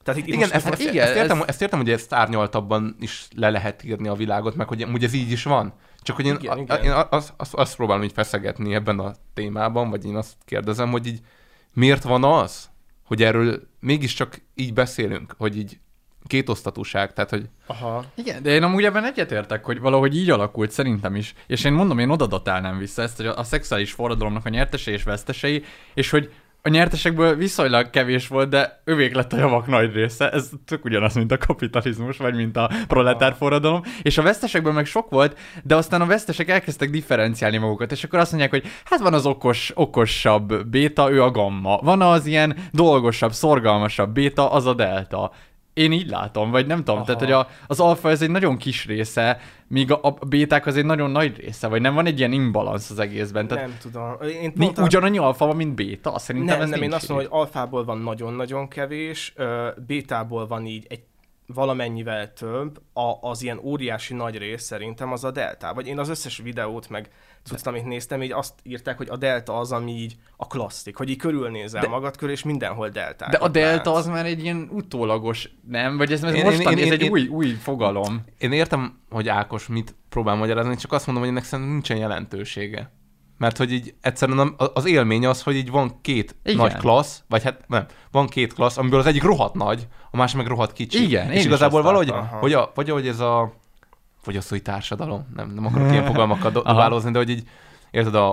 tehát 0.04 0.20
itt 0.20 0.28
igen, 0.28 0.40
most, 0.40 0.54
ezt, 0.54 0.68
ezt, 0.68 0.82
igen 0.82 1.08
ezt, 1.08 1.16
értem, 1.16 1.42
ez... 1.42 1.48
ezt 1.48 1.62
értem, 1.62 1.80
hogy 1.80 1.90
ezt 1.90 2.14
árnyaltabban 2.14 2.96
is 3.00 3.28
le 3.36 3.50
lehet 3.50 3.84
írni 3.84 4.08
a 4.08 4.14
világot, 4.14 4.56
meg 4.56 4.68
hogy 4.68 4.86
ugye 4.94 5.08
ez 5.08 5.14
így 5.14 5.32
is 5.32 5.44
van. 5.44 5.74
Csak 6.02 6.16
hogy 6.16 6.26
én, 6.26 6.38
igen, 6.40 6.58
a, 6.58 6.62
igen. 6.62 6.84
én 6.84 6.92
azt, 7.10 7.34
azt, 7.38 7.54
azt 7.54 7.76
próbálom 7.76 8.04
így 8.04 8.12
feszegetni 8.12 8.74
ebben 8.74 9.00
a 9.00 9.14
témában, 9.34 9.90
vagy 9.90 10.06
én 10.06 10.16
azt 10.16 10.34
kérdezem, 10.46 10.92
hogy 10.92 11.08
így 11.08 11.20
miért 11.74 12.04
van 12.04 12.24
az, 12.24 12.70
hogy 13.06 13.24
erről 13.24 13.68
mégiscsak 13.80 14.42
így 14.56 14.74
beszélünk, 14.74 15.36
hogy 15.38 15.58
így 15.58 15.80
kétosztatúság, 16.30 17.14
tehát 17.14 17.30
hogy 17.30 17.50
Aha. 17.68 18.06
Igen, 18.16 18.44
de 18.44 18.50
én 18.50 18.64
amúgy 18.64 18.84
ebben 18.84 19.06
egyetértek, 19.06 19.66
hogy 19.66 19.80
valahogy 19.80 20.16
így 20.16 20.30
alakult 20.30 20.72
szerintem 20.72 21.16
is. 21.16 21.34
És 21.48 21.64
én 21.64 21.74
mondom, 21.74 22.00
én 22.00 22.10
oda 22.10 22.28
datálnám 22.28 22.78
vissza 22.78 23.02
ezt, 23.02 23.18
hogy 23.18 23.26
a, 23.26 23.38
a 23.38 23.44
szexuális 23.44 23.92
forradalomnak 23.92 24.46
a 24.46 24.50
nyertesei 24.50 24.94
és 24.94 25.04
vesztesei, 25.04 25.64
és 25.94 26.10
hogy 26.10 26.32
a 26.62 26.70
nyertesekből 26.70 27.36
viszonylag 27.36 27.90
kevés 27.90 28.28
volt, 28.28 28.50
de 28.50 28.82
övék 28.84 29.16
lett 29.16 29.34
a 29.34 29.38
javak 29.38 29.68
nagy 29.68 29.94
része. 29.94 30.30
Ez 30.30 30.50
tök 30.66 30.86
ugyanaz, 30.86 31.14
mint 31.14 31.32
a 31.32 31.38
kapitalizmus, 31.38 32.18
vagy 32.18 32.36
mint 32.36 32.58
a 32.58 32.72
proletár 32.88 33.36
forradalom. 33.38 33.82
És 34.02 34.18
a 34.18 34.22
vesztesekből 34.22 34.74
meg 34.74 34.86
sok 34.86 35.10
volt, 35.10 35.38
de 35.64 35.76
aztán 35.76 36.02
a 36.02 36.06
vesztesek 36.06 36.50
elkezdtek 36.50 36.90
differenciálni 36.90 37.58
magukat, 37.58 37.92
és 37.92 38.04
akkor 38.04 38.20
azt 38.20 38.32
mondják, 38.32 38.52
hogy 38.52 38.64
hát 38.84 39.00
van 39.00 39.14
az 39.14 39.26
okos, 39.26 39.72
okosabb 39.76 40.68
béta, 40.68 41.12
ő 41.12 41.24
a 41.24 41.32
gamma. 41.32 41.78
Van 41.78 42.02
az 42.02 42.26
ilyen 42.26 42.56
dolgosabb, 42.72 43.32
szorgalmasabb 43.32 44.14
béta, 44.14 44.52
az 44.52 44.66
a 44.66 44.74
delta. 44.74 45.32
Én 45.80 45.92
így 45.92 46.10
látom, 46.10 46.52
vagy 46.52 46.68
nem 46.68 46.78
tudom, 46.78 46.96
Aha. 46.96 47.06
tehát 47.06 47.20
hogy 47.22 47.32
a, 47.32 47.48
az 47.68 47.80
alfa 47.80 48.10
ez 48.10 48.22
egy 48.22 48.30
nagyon 48.30 48.58
kis 48.58 48.86
része, 48.86 49.40
míg 49.68 49.92
a, 49.92 50.00
a 50.04 50.26
béták 50.26 50.66
az 50.66 50.78
egy 50.78 50.86
nagyon 50.86 51.12
nagy 51.12 51.38
része, 51.38 51.68
vagy 51.68 51.82
nem 51.82 51.94
van 51.94 52.06
egy 52.06 52.20
ilyen 52.20 52.32
imbalansz 52.32 52.90
az 52.90 53.00
egészben. 53.00 53.48
Tehát 53.48 53.66
Nem 53.68 53.78
tudom. 53.82 54.18
Én 54.42 54.74
a- 54.76 54.82
ugyanannyi 54.82 55.18
alfa 55.18 55.46
van, 55.46 55.56
mint 55.56 55.76
béta? 55.76 56.20
Szerintem 56.20 56.56
nem, 56.58 56.62
ez 56.66 56.70
nem, 56.70 56.82
én 56.82 56.94
azt 56.94 57.10
mondom, 57.10 57.28
hogy 57.30 57.40
alfából 57.40 57.84
van 57.86 57.98
nagyon-nagyon 57.98 58.68
kevés, 58.68 59.34
bétából 59.88 60.48
van 60.48 60.66
így 60.66 60.86
egy 60.90 61.04
valamennyivel 61.54 62.34
több, 62.34 62.82
a, 62.94 63.18
az 63.22 63.44
ilyen 63.44 63.60
óriási 63.64 64.14
nagy 64.14 64.38
rész 64.38 64.64
szerintem 64.64 65.12
az 65.12 65.24
a 65.24 65.32
delta. 65.32 65.74
Vagy 65.74 65.88
én 65.88 66.00
az 66.00 66.10
összes 66.10 66.38
videót 66.38 66.90
meg 66.90 67.10
cucc, 67.44 67.68
amit 67.68 67.86
néztem, 67.86 68.24
így 68.24 68.32
azt 68.32 68.54
írták, 68.64 68.98
hogy 68.98 69.10
a 69.10 69.18
delta 69.18 69.58
az, 69.60 69.72
ami 69.72 69.92
így 69.92 70.16
a 70.38 70.48
klasszik, 70.48 70.96
hogy 70.98 71.10
így 71.10 71.18
körülnézel 71.18 71.82
de, 71.82 71.88
magad 71.88 72.18
körül, 72.18 72.34
és 72.34 72.44
mindenhol 72.44 72.90
delta. 72.90 73.28
De 73.30 73.38
a 73.38 73.48
delta 73.48 73.94
az 73.94 74.08
már 74.08 74.26
egy 74.26 74.44
ilyen 74.44 74.70
utólagos, 74.72 75.50
nem? 75.68 75.98
Vagy 75.98 76.12
ez, 76.12 76.24
ez 76.24 76.34
Én- 76.34 76.44
mostani, 76.44 76.72
én- 76.72 76.78
én- 76.78 76.86
ez 76.86 76.92
egy 76.92 77.02
én- 77.02 77.12
új, 77.12 77.28
új 77.28 77.50
fogalom. 77.50 78.24
Én 78.38 78.52
értem, 78.52 79.00
hogy 79.10 79.28
Ákos 79.30 79.68
mit 79.68 79.96
próbál 80.10 80.36
magyarázni, 80.36 80.76
csak 80.76 80.92
azt 80.92 81.06
mondom, 81.06 81.24
hogy 81.24 81.34
ennek 81.34 81.46
szerintem 81.46 81.74
nincsen 81.74 81.98
jelentősége. 81.98 82.92
Mert 83.38 83.58
hogy 83.58 83.72
így 83.72 83.94
egyszerűen 84.02 84.56
az 84.74 84.86
élmény 84.86 85.26
az, 85.26 85.44
hogy 85.44 85.56
így 85.56 85.70
van 85.70 86.02
két 86.02 86.36
Igen. 86.44 86.58
Nagy 86.58 86.74
klassz, 86.76 87.24
vagy 87.28 87.44
hát 87.44 87.64
nem, 87.68 87.86
van 88.12 88.28
két 88.28 88.54
klassz, 88.54 88.78
amiből 88.78 89.00
az 89.00 89.06
egyik 89.06 89.24
rohadt 89.24 89.54
nagy, 89.56 89.88
a 90.12 90.18
másik 90.18 90.38
meg 90.38 90.48
rohadt 90.48 90.74
kicsi. 90.74 91.04
Igen, 91.04 91.26
én 91.26 91.32
és 91.32 91.40
is 91.40 91.46
igazából 91.46 91.80
azt 91.80 91.88
valahogy, 91.88 92.14
hogy 92.40 92.54
a, 92.54 92.72
vagy 92.76 92.90
ahogy 92.90 93.08
ez 93.08 93.20
a 93.20 93.54
fogyasztói 94.22 94.62
társadalom, 94.62 95.28
nem, 95.36 95.50
nem 95.50 95.66
akarok 95.66 95.92
ilyen 95.92 96.06
Aha. 96.06 96.52
dobálózni, 96.52 97.12
de 97.12 97.18
hogy 97.18 97.30
így, 97.30 97.44
érted, 97.92 98.16
a, 98.16 98.32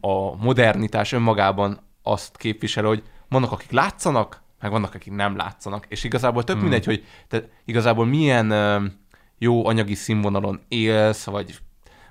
a 0.00 0.36
modernitás 0.36 1.12
önmagában 1.12 1.80
azt 2.02 2.36
képvisel, 2.36 2.84
hogy 2.84 3.02
vannak, 3.28 3.52
akik 3.52 3.70
látszanak, 3.70 4.42
meg 4.60 4.70
vannak, 4.70 4.94
akik 4.94 5.12
nem 5.12 5.36
látszanak. 5.36 5.86
És 5.88 6.04
igazából 6.04 6.44
tök 6.44 6.54
Hmm. 6.54 6.64
mindegy, 6.64 6.84
hogy 6.84 7.04
te 7.28 7.48
igazából 7.64 8.06
milyen 8.06 8.52
jó 9.38 9.66
anyagi 9.66 9.94
színvonalon 9.94 10.60
élsz, 10.68 11.24
vagy, 11.24 11.58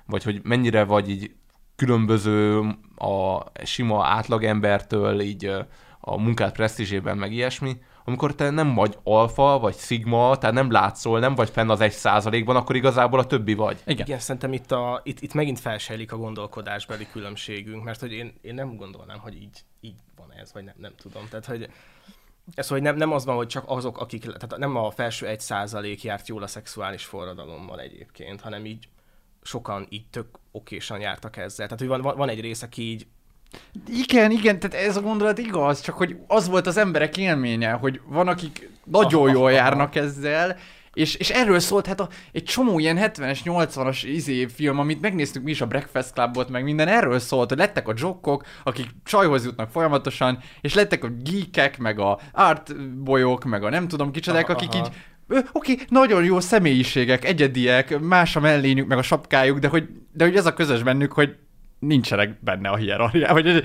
vagy 0.06 0.22
hogy 0.22 0.40
mennyire 0.42 0.84
vagy 0.84 1.10
így 1.10 1.30
különböző 1.76 2.58
a 2.96 3.42
sima 3.64 4.06
átlagembertől, 4.06 5.20
így 5.20 5.50
a 6.00 6.20
munkát 6.20 6.52
presztízsében, 6.52 7.18
meg 7.18 7.32
ilyesmi, 7.32 7.76
amikor 8.08 8.34
te 8.34 8.50
nem 8.50 8.74
vagy 8.74 8.98
alfa, 9.02 9.58
vagy 9.58 9.74
szigma, 9.74 10.38
tehát 10.38 10.54
nem 10.54 10.70
látszol, 10.70 11.20
nem 11.20 11.34
vagy 11.34 11.50
fenn 11.50 11.70
az 11.70 11.80
egy 11.80 11.92
százalékban, 11.92 12.56
akkor 12.56 12.76
igazából 12.76 13.18
a 13.18 13.26
többi 13.26 13.54
vagy. 13.54 13.82
Igen. 13.86 14.06
Igen, 14.06 14.18
szerintem 14.18 14.52
itt, 14.52 14.72
a, 14.72 15.00
itt, 15.04 15.20
itt 15.20 15.34
megint 15.34 15.58
felsejlik 15.58 16.12
a 16.12 16.16
gondolkodásbeli 16.16 17.06
különbségünk, 17.12 17.84
mert 17.84 18.00
hogy 18.00 18.12
én, 18.12 18.34
én 18.40 18.54
nem 18.54 18.76
gondolnám, 18.76 19.18
hogy 19.18 19.34
így, 19.34 19.64
így 19.80 19.96
van 20.16 20.32
ez, 20.32 20.52
vagy 20.52 20.64
nem, 20.64 20.74
nem 20.76 20.92
tudom. 20.96 21.22
Tehát, 21.28 21.46
hogy 21.46 21.68
ez, 22.54 22.68
hogy 22.68 22.82
nem, 22.82 22.96
nem 22.96 23.12
az 23.12 23.24
van, 23.24 23.36
hogy 23.36 23.46
csak 23.46 23.64
azok, 23.66 23.98
akik, 23.98 24.20
tehát 24.20 24.56
nem 24.56 24.76
a 24.76 24.90
felső 24.90 25.26
egy 25.26 25.40
százalék 25.40 26.02
járt 26.02 26.28
jól 26.28 26.42
a 26.42 26.46
szexuális 26.46 27.04
forradalommal 27.04 27.80
egyébként, 27.80 28.40
hanem 28.40 28.64
így 28.64 28.88
sokan 29.42 29.86
így 29.88 30.06
tök 30.10 30.38
okésan 30.50 31.00
jártak 31.00 31.36
ezzel. 31.36 31.66
Tehát, 31.66 31.78
hogy 31.78 31.88
van, 31.88 32.00
van, 32.00 32.16
van 32.16 32.28
egy 32.28 32.40
rész, 32.40 32.62
aki 32.62 32.82
így 32.82 33.06
Igen, 33.88 34.30
igen, 34.30 34.58
tehát 34.58 34.86
ez 34.86 34.96
a 34.96 35.00
gondolat 35.00 35.38
igaz, 35.38 35.80
csak 35.80 35.96
hogy 35.96 36.16
az 36.26 36.48
volt 36.48 36.66
az 36.66 36.76
emberek 36.76 37.16
élménye, 37.16 37.70
hogy 37.70 38.00
van, 38.06 38.28
akik 38.28 38.70
nagyon 38.84 39.32
jól 39.32 39.52
járnak 39.52 39.94
ezzel, 39.94 40.56
és, 40.92 41.14
és 41.14 41.30
erről 41.30 41.58
szólt 41.58 41.86
hát 41.86 42.00
a, 42.00 42.08
egy 42.32 42.44
csomó 42.44 42.78
ilyen 42.78 42.98
70-es, 43.00 43.38
80-as 43.44 44.02
izé 44.04 44.46
film, 44.46 44.78
amit 44.78 45.00
megnéztük 45.00 45.42
mi 45.42 45.50
is 45.50 45.60
a 45.60 45.66
Breakfast 45.66 46.12
Clubot, 46.12 46.48
meg 46.48 46.62
minden, 46.62 46.88
erről 46.88 47.18
szólt, 47.18 47.48
hogy 47.48 47.58
lettek 47.58 47.88
a 47.88 47.94
jokkok, 47.96 48.44
akik 48.64 48.86
csajhoz 49.04 49.44
jutnak 49.44 49.70
folyamatosan, 49.70 50.38
és 50.60 50.74
lettek 50.74 51.04
a 51.04 51.08
geekek, 51.08 51.78
meg 51.78 51.98
a 51.98 52.18
art 52.32 52.94
bolyok, 53.02 53.44
meg 53.44 53.64
a 53.64 53.70
nem 53.70 53.88
tudom 53.88 54.10
kicsodák, 54.10 54.48
akik 54.48 54.68
aha. 54.68 54.78
így 54.78 54.92
Oké, 55.52 55.76
nagyon 55.88 56.24
jó 56.24 56.40
személyiségek, 56.40 57.24
egyediek, 57.24 57.98
más 58.00 58.36
a 58.36 58.40
mellényük, 58.40 58.86
meg 58.86 58.98
a 58.98 59.02
sapkájuk, 59.02 59.58
de 59.58 59.68
hogy, 59.68 59.88
de 60.12 60.24
hogy 60.24 60.36
ez 60.36 60.46
a 60.46 60.52
közös 60.54 60.82
bennük, 60.82 61.12
hogy 61.12 61.36
nincsenek 61.78 62.40
benne 62.40 62.68
a 62.68 62.76
hierarchia, 62.76 63.32
vagy 63.32 63.64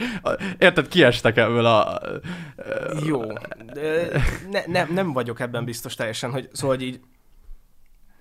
érted, 0.58 0.88
kiestek 0.88 1.38
ebből 1.38 1.66
a... 1.66 2.02
Jó. 3.06 3.22
De 3.74 4.10
ne, 4.52 4.62
nem, 4.68 4.94
nem 4.94 5.14
vagyok 5.14 5.40
ebben 5.40 5.66
biztos 5.66 5.96
teljesen, 5.96 6.32
hogy 6.32 6.50
szóval 6.52 6.76
hogy 6.76 6.86
így 6.86 7.00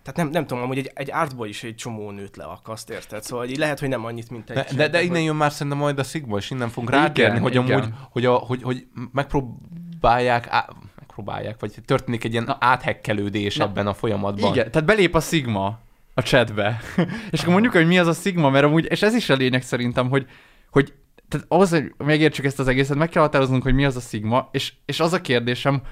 tehát 0.02 0.16
nem, 0.16 0.28
nem 0.28 0.46
tudom, 0.46 0.66
hogy 0.66 0.78
egy, 0.78 0.90
egy 0.94 1.12
artból 1.12 1.46
is 1.46 1.62
egy 1.62 1.74
csomó 1.74 2.10
nőt 2.10 2.36
leakaszt, 2.36 2.90
érted? 2.90 3.22
Szóval 3.22 3.48
így 3.48 3.56
lehet, 3.56 3.80
hogy 3.80 3.88
nem 3.88 4.04
annyit, 4.04 4.30
mint 4.30 4.50
egy 4.50 4.56
De, 4.56 4.74
de, 4.76 4.88
de 4.88 5.02
innen 5.02 5.22
jön 5.22 5.36
már 5.36 5.52
szerintem 5.52 5.78
majd 5.78 5.98
a 5.98 6.02
Sigma, 6.02 6.36
és 6.36 6.50
innen 6.50 6.68
fogunk 6.68 6.90
rátérni, 6.90 7.38
hogy 7.38 7.54
igen. 7.54 7.70
amúgy, 7.70 7.88
hogy, 8.10 8.24
a, 8.24 8.34
hogy, 8.34 8.62
hogy 8.62 8.86
megpróbálják, 9.12 10.46
á, 10.48 10.68
megpróbálják, 10.98 11.60
vagy 11.60 11.74
történik 11.84 12.24
egy 12.24 12.32
ilyen 12.32 12.44
Na. 12.44 12.56
áthekkelődés 12.60 13.56
Na. 13.56 13.64
ebben 13.64 13.86
a 13.86 13.94
folyamatban. 13.94 14.52
Igen, 14.52 14.70
tehát 14.70 14.86
belép 14.86 15.14
a 15.14 15.20
Sigma 15.20 15.78
a 16.14 16.22
chatbe. 16.22 16.80
és 17.30 17.40
akkor 17.40 17.52
mondjuk, 17.52 17.72
hogy 17.72 17.86
mi 17.86 17.98
az 17.98 18.06
a 18.06 18.12
Sigma, 18.12 18.50
mert 18.50 18.64
amúgy, 18.64 18.86
és 18.90 19.02
ez 19.02 19.14
is 19.14 19.28
a 19.28 19.34
lényeg 19.34 19.62
szerintem, 19.62 20.08
hogy, 20.08 20.26
hogy 20.70 20.92
tehát 21.28 21.46
ahhoz, 21.48 21.70
hogy 21.70 21.94
megértsük 21.96 22.44
ezt 22.44 22.58
az 22.58 22.68
egészet, 22.68 22.96
meg 22.96 23.08
kell 23.08 23.22
határoznunk, 23.22 23.62
hogy 23.62 23.74
mi 23.74 23.84
az 23.84 23.96
a 23.96 24.00
Sigma, 24.00 24.48
és, 24.52 24.72
és 24.84 25.00
az 25.00 25.12
a 25.12 25.20
kérdésem, 25.20 25.82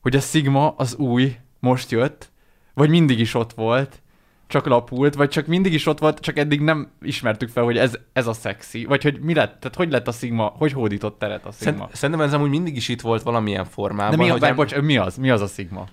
hogy 0.00 0.16
a 0.16 0.20
Sigma 0.20 0.74
az 0.76 0.94
új, 0.94 1.36
most 1.60 1.90
jött, 1.90 2.30
vagy 2.74 2.90
mindig 2.90 3.18
is 3.18 3.34
ott 3.34 3.52
volt, 3.52 4.02
csak 4.46 4.66
lapult, 4.66 5.14
vagy 5.14 5.28
csak 5.28 5.46
mindig 5.46 5.72
is 5.72 5.86
ott 5.86 5.98
volt, 5.98 6.20
csak 6.20 6.38
eddig 6.38 6.60
nem 6.60 6.90
ismertük 7.02 7.48
fel, 7.48 7.64
hogy 7.64 7.78
ez, 7.78 7.98
ez 8.12 8.26
a 8.26 8.32
szexi, 8.32 8.84
vagy 8.84 9.02
hogy 9.02 9.20
mi 9.20 9.34
lett, 9.34 9.60
tehát 9.60 9.76
hogy 9.76 9.90
lett 9.90 10.08
a 10.08 10.12
Sigma, 10.12 10.44
hogy 10.56 10.72
hódított 10.72 11.18
teret 11.18 11.46
a 11.46 11.52
Sigma. 11.52 11.72
Szerint, 11.72 11.96
szerintem 11.96 12.26
ez 12.26 12.32
amúgy 12.32 12.50
mindig 12.50 12.76
is 12.76 12.88
itt 12.88 13.00
volt 13.00 13.22
valamilyen 13.22 13.64
formában. 13.64 14.10
De 14.10 14.16
mi, 14.16 14.28
a, 14.28 14.32
hogy 14.32 14.40
várj, 14.40 14.52
em- 14.52 14.70
bocs, 14.70 14.80
mi 14.80 14.96
az? 14.96 15.16
Mi 15.16 15.30
az 15.30 15.40
a 15.40 15.46
Sigma? 15.46 15.86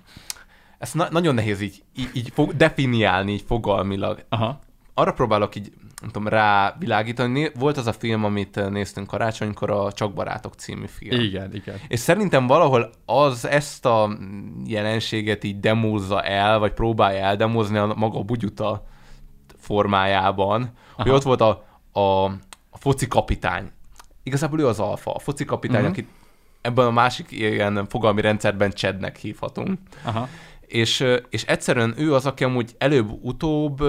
Ezt 0.84 0.94
na- 0.94 1.08
nagyon 1.10 1.34
nehéz 1.34 1.60
így, 1.60 1.82
így, 1.96 2.10
így 2.12 2.30
fog, 2.34 2.56
definiálni, 2.56 3.32
így 3.32 3.44
fogalmilag. 3.46 4.24
Aha. 4.28 4.58
Arra 4.94 5.12
próbálok 5.12 5.56
így, 5.56 5.72
nem 6.00 6.10
tudom, 6.10 6.28
rávilágítani. 6.28 7.50
Volt 7.58 7.76
az 7.76 7.86
a 7.86 7.92
film, 7.92 8.24
amit 8.24 8.56
eh, 8.56 8.68
néztünk 8.68 9.06
karácsonykor, 9.06 9.70
a 9.70 9.92
Csak 9.92 10.12
Barátok 10.12 10.54
című 10.54 10.86
film. 10.86 11.20
Igen, 11.20 11.54
igen. 11.54 11.76
És 11.88 11.98
szerintem 11.98 12.46
valahol 12.46 12.90
az 13.06 13.46
ezt 13.46 13.86
a 13.86 14.18
jelenséget 14.64 15.44
így 15.44 15.60
demózza 15.60 16.22
el, 16.22 16.58
vagy 16.58 16.72
próbálja 16.72 17.24
eldemózni 17.24 17.78
a 17.78 17.94
maga 17.96 18.22
bugyuta 18.22 18.86
formájában, 19.56 20.62
Aha. 20.62 21.02
hogy 21.02 21.10
ott 21.10 21.22
volt 21.22 21.40
a, 21.40 21.64
a, 21.92 22.24
a 22.70 22.78
foci 22.78 23.06
kapitány. 23.06 23.70
Igazából 24.22 24.60
ő 24.60 24.66
az 24.66 24.80
alfa. 24.80 25.14
A 25.14 25.18
foci 25.18 25.44
kapitány, 25.44 25.76
uh-huh. 25.76 25.92
akit 25.92 26.08
ebben 26.60 26.86
a 26.86 26.90
másik 26.90 27.30
ilyen 27.30 27.86
fogalmi 27.86 28.20
rendszerben 28.20 28.70
Chadnek 28.70 29.16
hívhatunk. 29.16 29.78
Aha. 30.02 30.28
És, 30.66 31.04
és 31.30 31.44
egyszerűen 31.44 31.94
ő 31.96 32.14
az, 32.14 32.26
aki 32.26 32.44
amúgy 32.44 32.74
előbb-utóbb 32.78 33.82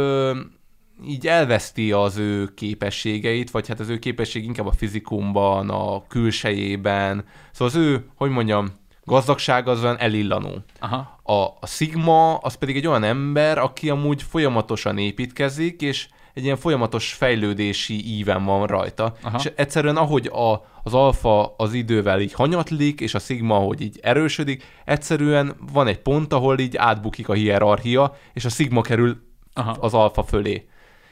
így 1.05 1.27
elveszti 1.27 1.91
az 1.91 2.17
ő 2.17 2.53
képességeit, 2.53 3.51
vagy 3.51 3.67
hát 3.67 3.79
az 3.79 3.89
ő 3.89 3.99
képesség 3.99 4.43
inkább 4.43 4.67
a 4.67 4.71
fizikumban, 4.71 5.69
a 5.69 6.07
külsejében. 6.07 7.25
Szóval 7.51 7.67
az 7.67 7.75
ő, 7.75 8.05
hogy 8.15 8.29
mondjam, 8.29 8.67
gazdagság 9.03 9.67
az 9.67 9.83
olyan 9.83 9.99
elillanó. 9.99 10.63
Aha. 10.79 11.19
A, 11.23 11.33
a 11.33 11.67
Sigma 11.67 12.35
az 12.35 12.55
pedig 12.55 12.75
egy 12.75 12.87
olyan 12.87 13.03
ember, 13.03 13.57
aki 13.57 13.89
amúgy 13.89 14.23
folyamatosan 14.23 14.97
építkezik, 14.97 15.81
és 15.81 16.07
egy 16.35 16.43
ilyen 16.43 16.57
folyamatos 16.57 17.13
fejlődési 17.13 18.17
íven 18.17 18.45
van 18.45 18.67
rajta. 18.67 19.15
Aha. 19.21 19.37
És 19.37 19.51
egyszerűen 19.55 19.97
ahogy 19.97 20.27
a, 20.27 20.65
az 20.83 20.93
alfa 20.93 21.53
az 21.57 21.73
idővel 21.73 22.19
így 22.21 22.33
hanyatlik, 22.33 23.01
és 23.01 23.13
a 23.13 23.19
Sigma, 23.19 23.55
ahogy 23.55 23.81
így 23.81 23.99
erősödik, 24.01 24.63
egyszerűen 24.85 25.55
van 25.73 25.87
egy 25.87 25.99
pont, 25.99 26.33
ahol 26.33 26.59
így 26.59 26.77
átbukik 26.77 27.29
a 27.29 27.33
hierarchia, 27.33 28.15
és 28.33 28.45
a 28.45 28.49
Sigma 28.49 28.81
kerül 28.81 29.21
Aha. 29.53 29.71
az 29.79 29.93
alfa 29.93 30.23
fölé. 30.23 30.67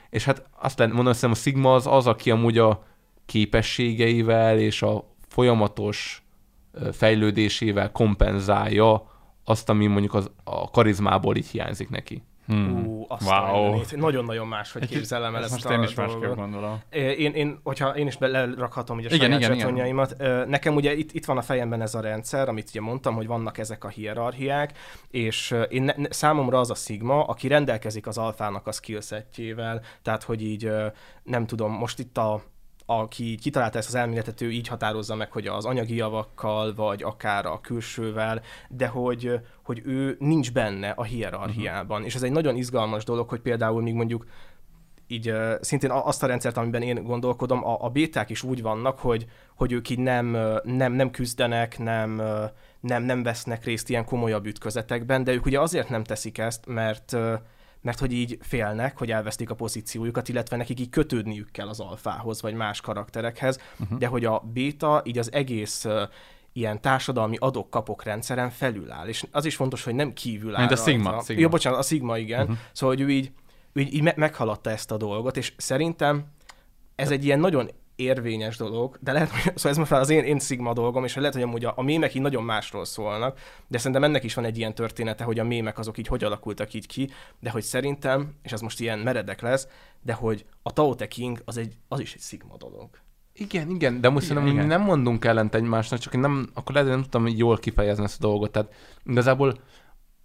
És 0.10 0.26
hát 0.26 0.44
azt 0.60 0.78
lehet 0.78 0.94
mondani, 0.94 1.18
hogy 1.20 1.30
a 1.30 1.36
Sigma 1.36 1.74
az 1.74 1.88
az, 1.88 2.08
aki 2.08 2.32
amúgy 2.32 2.58
a 2.58 2.84
képességeivel 3.26 4.60
és 4.60 4.82
a 4.82 5.16
folyamatos 5.28 6.24
fejlődésével 6.92 7.92
kompenzálja 7.92 9.12
azt, 9.44 9.70
ami 9.70 9.88
mondjuk 9.88 10.14
az, 10.14 10.32
a 10.44 10.70
karizmából 10.70 11.36
így 11.36 11.48
hiányzik 11.48 11.90
neki. 11.90 12.24
Hmm. 12.46 12.86
Ú, 12.88 13.06
azt 13.08 13.30
Wow. 13.30 13.82
Nagyon-nagyon 13.96 14.48
máshogy 14.48 14.88
képzelem 14.88 15.36
el 15.36 15.44
ezt 15.44 15.54
ezt 15.54 15.64
most 15.64 15.76
a 15.76 15.80
én 15.80 15.88
is 15.88 15.94
másképp 15.94 16.36
gondolom. 16.36 16.82
Én, 16.90 17.34
én, 17.34 17.60
hogyha 17.64 17.96
én 17.98 18.08
is 18.08 18.18
lerakhatom 18.18 18.98
ugye 18.98 19.16
Igen, 19.16 19.32
saját 19.32 19.56
igen, 19.56 19.76
igen. 19.76 20.50
nekem 20.50 20.76
ugye 20.76 20.96
itt, 20.96 21.12
itt 21.12 21.26
van 21.26 21.38
a 21.38 21.42
fejemben 21.42 21.82
ez 21.82 21.96
a 21.96 22.00
rendszer, 22.00 22.50
amit 22.50 22.70
ugye 22.70 22.82
mondtam, 22.82 23.16
hogy 23.16 23.28
vannak 23.28 23.58
ezek 23.58 23.84
a 23.84 23.88
hierarchiák, 23.88 24.78
és 25.10 25.56
én 25.70 25.84
ne, 25.84 25.94
számomra 26.10 26.60
az 26.60 26.70
a 26.70 26.76
Sigma, 26.76 27.24
aki 27.24 27.48
rendelkezik 27.48 28.08
az 28.08 28.18
alfának 28.18 28.68
a 28.68 28.72
skillsetjével, 28.72 29.82
tehát 30.02 30.24
hogy 30.24 30.44
így 30.44 30.72
nem 31.24 31.46
tudom, 31.46 31.72
most 31.72 32.00
itt 32.00 32.18
a 32.18 32.44
aki 32.86 33.36
kitalálta 33.36 33.78
ezt 33.78 33.88
az 33.88 33.96
elméletet, 33.96 34.42
ő 34.42 34.52
így 34.52 34.68
határozza 34.68 35.16
meg, 35.16 35.32
hogy 35.32 35.48
az 35.48 35.66
anyagi 35.66 35.96
javakkal, 35.96 36.74
vagy 36.74 37.04
akár 37.04 37.46
a 37.46 37.62
külsővel, 37.62 38.42
de 38.70 38.88
hogy, 38.88 39.40
hogy 39.64 39.82
ő 39.86 40.16
nincs 40.20 40.52
benne 40.52 40.90
a 40.90 41.04
hierarchiában. 41.04 41.90
Uh-huh. 41.90 42.06
És 42.06 42.16
ez 42.16 42.24
egy 42.24 42.32
nagyon 42.32 42.56
izgalmas 42.56 43.04
dolog, 43.04 43.30
hogy 43.30 43.40
például 43.40 43.82
még 43.82 43.94
mondjuk 43.94 44.26
így 45.08 45.34
szintén 45.62 45.92
azt 45.92 46.24
a 46.24 46.28
rendszert, 46.28 46.58
amiben 46.58 46.82
én 46.82 47.04
gondolkodom, 47.04 47.66
a, 47.66 47.78
a 47.84 47.90
béták 47.90 48.30
is 48.30 48.44
úgy 48.44 48.62
vannak, 48.62 49.00
hogy, 49.00 49.26
hogy 49.56 49.72
ők 49.72 49.90
így 49.90 50.00
nem, 50.00 50.38
nem, 50.64 50.94
nem 50.94 51.12
küzdenek, 51.12 51.80
nem, 51.80 52.22
nem, 52.80 53.04
nem 53.04 53.24
vesznek 53.24 53.64
részt 53.64 53.90
ilyen 53.90 54.06
komolyabb 54.06 54.46
ütközetekben, 54.46 55.24
de 55.24 55.34
ők 55.34 55.46
ugye 55.46 55.60
azért 55.60 55.90
nem 55.90 56.04
teszik 56.04 56.38
ezt, 56.38 56.66
mert 56.66 57.18
mert 57.84 58.00
hogy 58.00 58.12
így 58.12 58.38
félnek, 58.42 58.98
hogy 58.98 59.12
elvesztik 59.12 59.50
a 59.50 59.56
pozíciójukat, 59.56 60.30
illetve 60.30 60.58
nekik 60.58 60.80
így 60.80 60.90
kötődniük 60.90 61.52
kell 61.52 61.68
az 61.68 61.80
alfához, 61.80 62.42
vagy 62.42 62.54
más 62.54 62.82
karakterekhez, 62.82 63.60
uh-huh. 63.80 63.98
de 63.98 64.08
hogy 64.08 64.26
a 64.26 64.40
béta 64.54 65.02
így 65.06 65.18
az 65.18 65.32
egész 65.32 65.86
ilyen 66.54 66.82
társadalmi 66.82 67.36
adok-kapok 67.40 68.04
rendszeren 68.04 68.50
felül 68.50 68.92
áll. 68.92 69.08
És 69.08 69.26
az 69.32 69.46
is 69.46 69.56
fontos, 69.56 69.84
hogy 69.84 69.96
nem 69.96 70.14
kívül 70.14 70.56
áll 70.56 70.60
Mint 70.60 70.80
a 70.80 70.84
Sigma, 70.84 71.10
rajta. 71.10 71.26
Sigma. 71.26 71.42
Ja, 71.42 71.50
bocsánat, 71.50 71.80
a 71.80 71.84
Sigma, 71.84 72.18
igen. 72.18 72.42
Uh-huh. 72.42 72.58
Szóval, 72.72 72.96
hogy 72.96 73.06
ő 73.06 73.10
így, 73.10 73.32
ő 73.74 73.82
így, 73.82 73.94
így 73.94 74.02
me- 74.02 74.16
meghaladta 74.16 74.70
ezt 74.70 74.92
a 74.92 74.98
dolgot, 74.98 75.38
és 75.38 75.54
szerintem 75.58 76.26
ez 76.96 77.12
egy 77.12 77.26
ilyen 77.26 77.40
nagyon 77.40 77.70
érvényes 77.96 78.58
dolog, 78.58 78.98
de 79.02 79.12
lehet, 79.12 79.30
hogy 79.30 79.42
szóval 79.42 79.72
ez 79.72 79.78
most 79.78 79.92
már 79.92 80.00
az 80.00 80.10
én, 80.10 80.24
én 80.24 80.40
Sigma 80.40 80.74
dolgom, 80.74 81.04
és 81.04 81.16
lehet, 81.16 81.34
hogy 81.34 81.42
amúgy 81.42 81.66
a, 81.66 81.74
a 81.76 81.82
mémek 81.82 82.16
így 82.16 82.22
nagyon 82.22 82.44
másról 82.44 82.86
szólnak, 82.86 83.40
de 83.68 83.78
szerintem 83.78 84.04
ennek 84.04 84.24
is 84.24 84.34
van 84.34 84.46
egy 84.46 84.58
ilyen 84.58 84.76
története, 84.76 85.24
hogy 85.24 85.40
a 85.40 85.44
mémek 85.44 85.80
azok 85.80 85.98
így 85.98 86.08
hogy 86.08 86.24
alakultak 86.24 86.74
így 86.74 86.88
ki, 86.88 87.10
de 87.40 87.50
hogy 87.50 87.64
szerintem, 87.64 88.34
és 88.42 88.52
ez 88.52 88.62
most 88.62 88.80
ilyen 88.80 89.00
meredek 89.00 89.42
lesz, 89.42 89.68
de 90.02 90.14
hogy 90.14 90.46
a 90.62 90.74
Tao 90.74 90.96
Te 90.96 91.08
King 91.08 91.42
az, 91.46 91.58
egy, 91.58 91.78
az 91.88 92.00
is 92.00 92.14
egy 92.14 92.22
Sigma 92.22 92.58
dolog. 92.58 92.90
Igen, 93.34 93.70
igen, 93.70 94.02
de 94.02 94.10
most 94.10 94.26
szerintem 94.26 94.52
igen. 94.52 94.66
mi 94.66 94.70
nem 94.70 94.82
mondunk 94.82 95.26
ellent 95.26 95.56
egymásnak, 95.56 96.00
csak 96.00 96.14
én 96.14 96.20
nem, 96.20 96.50
akkor 96.54 96.74
lehet, 96.74 96.90
hogy 96.90 96.98
nem 97.00 97.10
tudtam 97.10 97.38
jól 97.38 97.58
kifejezni 97.58 98.04
ezt 98.04 98.24
a 98.24 98.28
dolgot. 98.28 98.52
Tehát 98.52 98.74
igazából 99.06 99.60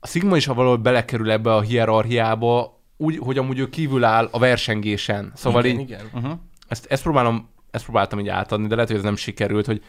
a 0.00 0.06
Sigma 0.06 0.36
is, 0.36 0.46
ha 0.46 0.54
valahol 0.54 0.76
belekerül 0.76 1.30
ebbe 1.30 1.54
a 1.54 1.60
hierarchiába, 1.60 2.80
úgy, 2.96 3.18
hogy 3.18 3.38
amúgy 3.38 3.58
ő 3.58 3.68
kívül 3.68 4.04
áll 4.04 4.28
a 4.32 4.38
versengésen. 4.38 5.32
Szóval 5.34 5.64
igen, 5.64 5.80
így, 5.80 5.88
igen. 5.88 6.10
Uh-huh. 6.12 6.38
ezt, 6.68 6.86
ezt, 6.86 7.02
próbálom, 7.02 7.48
ezt 7.70 7.84
próbáltam 7.84 8.18
így 8.18 8.28
átadni, 8.28 8.66
de 8.66 8.74
lehet, 8.74 8.90
hogy 8.90 8.98
ez 8.98 9.04
nem 9.04 9.16
sikerült, 9.16 9.66
hogy 9.66 9.82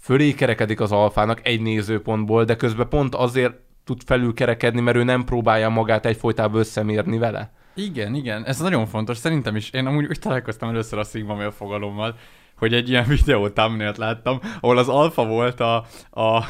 fölé 0.00 0.32
kerekedik 0.32 0.80
az 0.80 0.92
alfának 0.92 1.46
egy 1.46 1.60
nézőpontból, 1.60 2.44
de 2.44 2.56
közben 2.56 2.88
pont 2.88 3.14
azért 3.14 3.54
tud 3.84 4.02
felülkerekedni, 4.04 4.80
mert 4.80 4.96
ő 4.96 5.02
nem 5.02 5.24
próbálja 5.24 5.68
magát 5.68 6.06
egyfolytában 6.06 6.60
összemérni 6.60 7.18
vele. 7.18 7.52
Igen, 7.74 8.14
igen, 8.14 8.44
ez 8.44 8.58
nagyon 8.58 8.86
fontos. 8.86 9.16
Szerintem 9.16 9.56
is. 9.56 9.70
Én 9.70 9.86
amúgy 9.86 10.06
úgy 10.06 10.18
találkoztam 10.18 10.68
először 10.68 10.98
a 10.98 11.04
Sigma 11.04 11.34
mail 11.34 11.50
fogalommal, 11.50 12.16
hogy 12.56 12.74
egy 12.74 12.88
ilyen 12.88 13.04
videó 13.16 13.48
thumbnailt 13.48 13.96
láttam, 13.96 14.40
ahol 14.60 14.78
az 14.78 14.88
alfa 14.88 15.26
volt 15.26 15.60
a, 15.60 15.76
a 16.10 16.44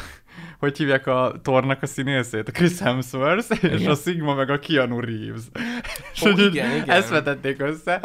hogy 0.58 0.76
hívják 0.76 1.06
a 1.06 1.34
tornak 1.42 1.82
a 1.82 1.86
színészét? 1.86 2.48
A 2.48 2.52
Chris 2.52 2.78
Hemsworth, 2.78 3.64
és 3.64 3.86
a 3.86 3.94
Sigma 3.94 4.34
meg 4.34 4.50
a 4.50 4.58
Keanu 4.58 5.00
Reeves. 5.00 5.42
és 6.12 6.20
hogy 6.20 6.38
igen, 6.38 6.76
igen. 6.76 6.90
ezt 6.90 7.08
vetették 7.08 7.60
össze, 7.62 8.00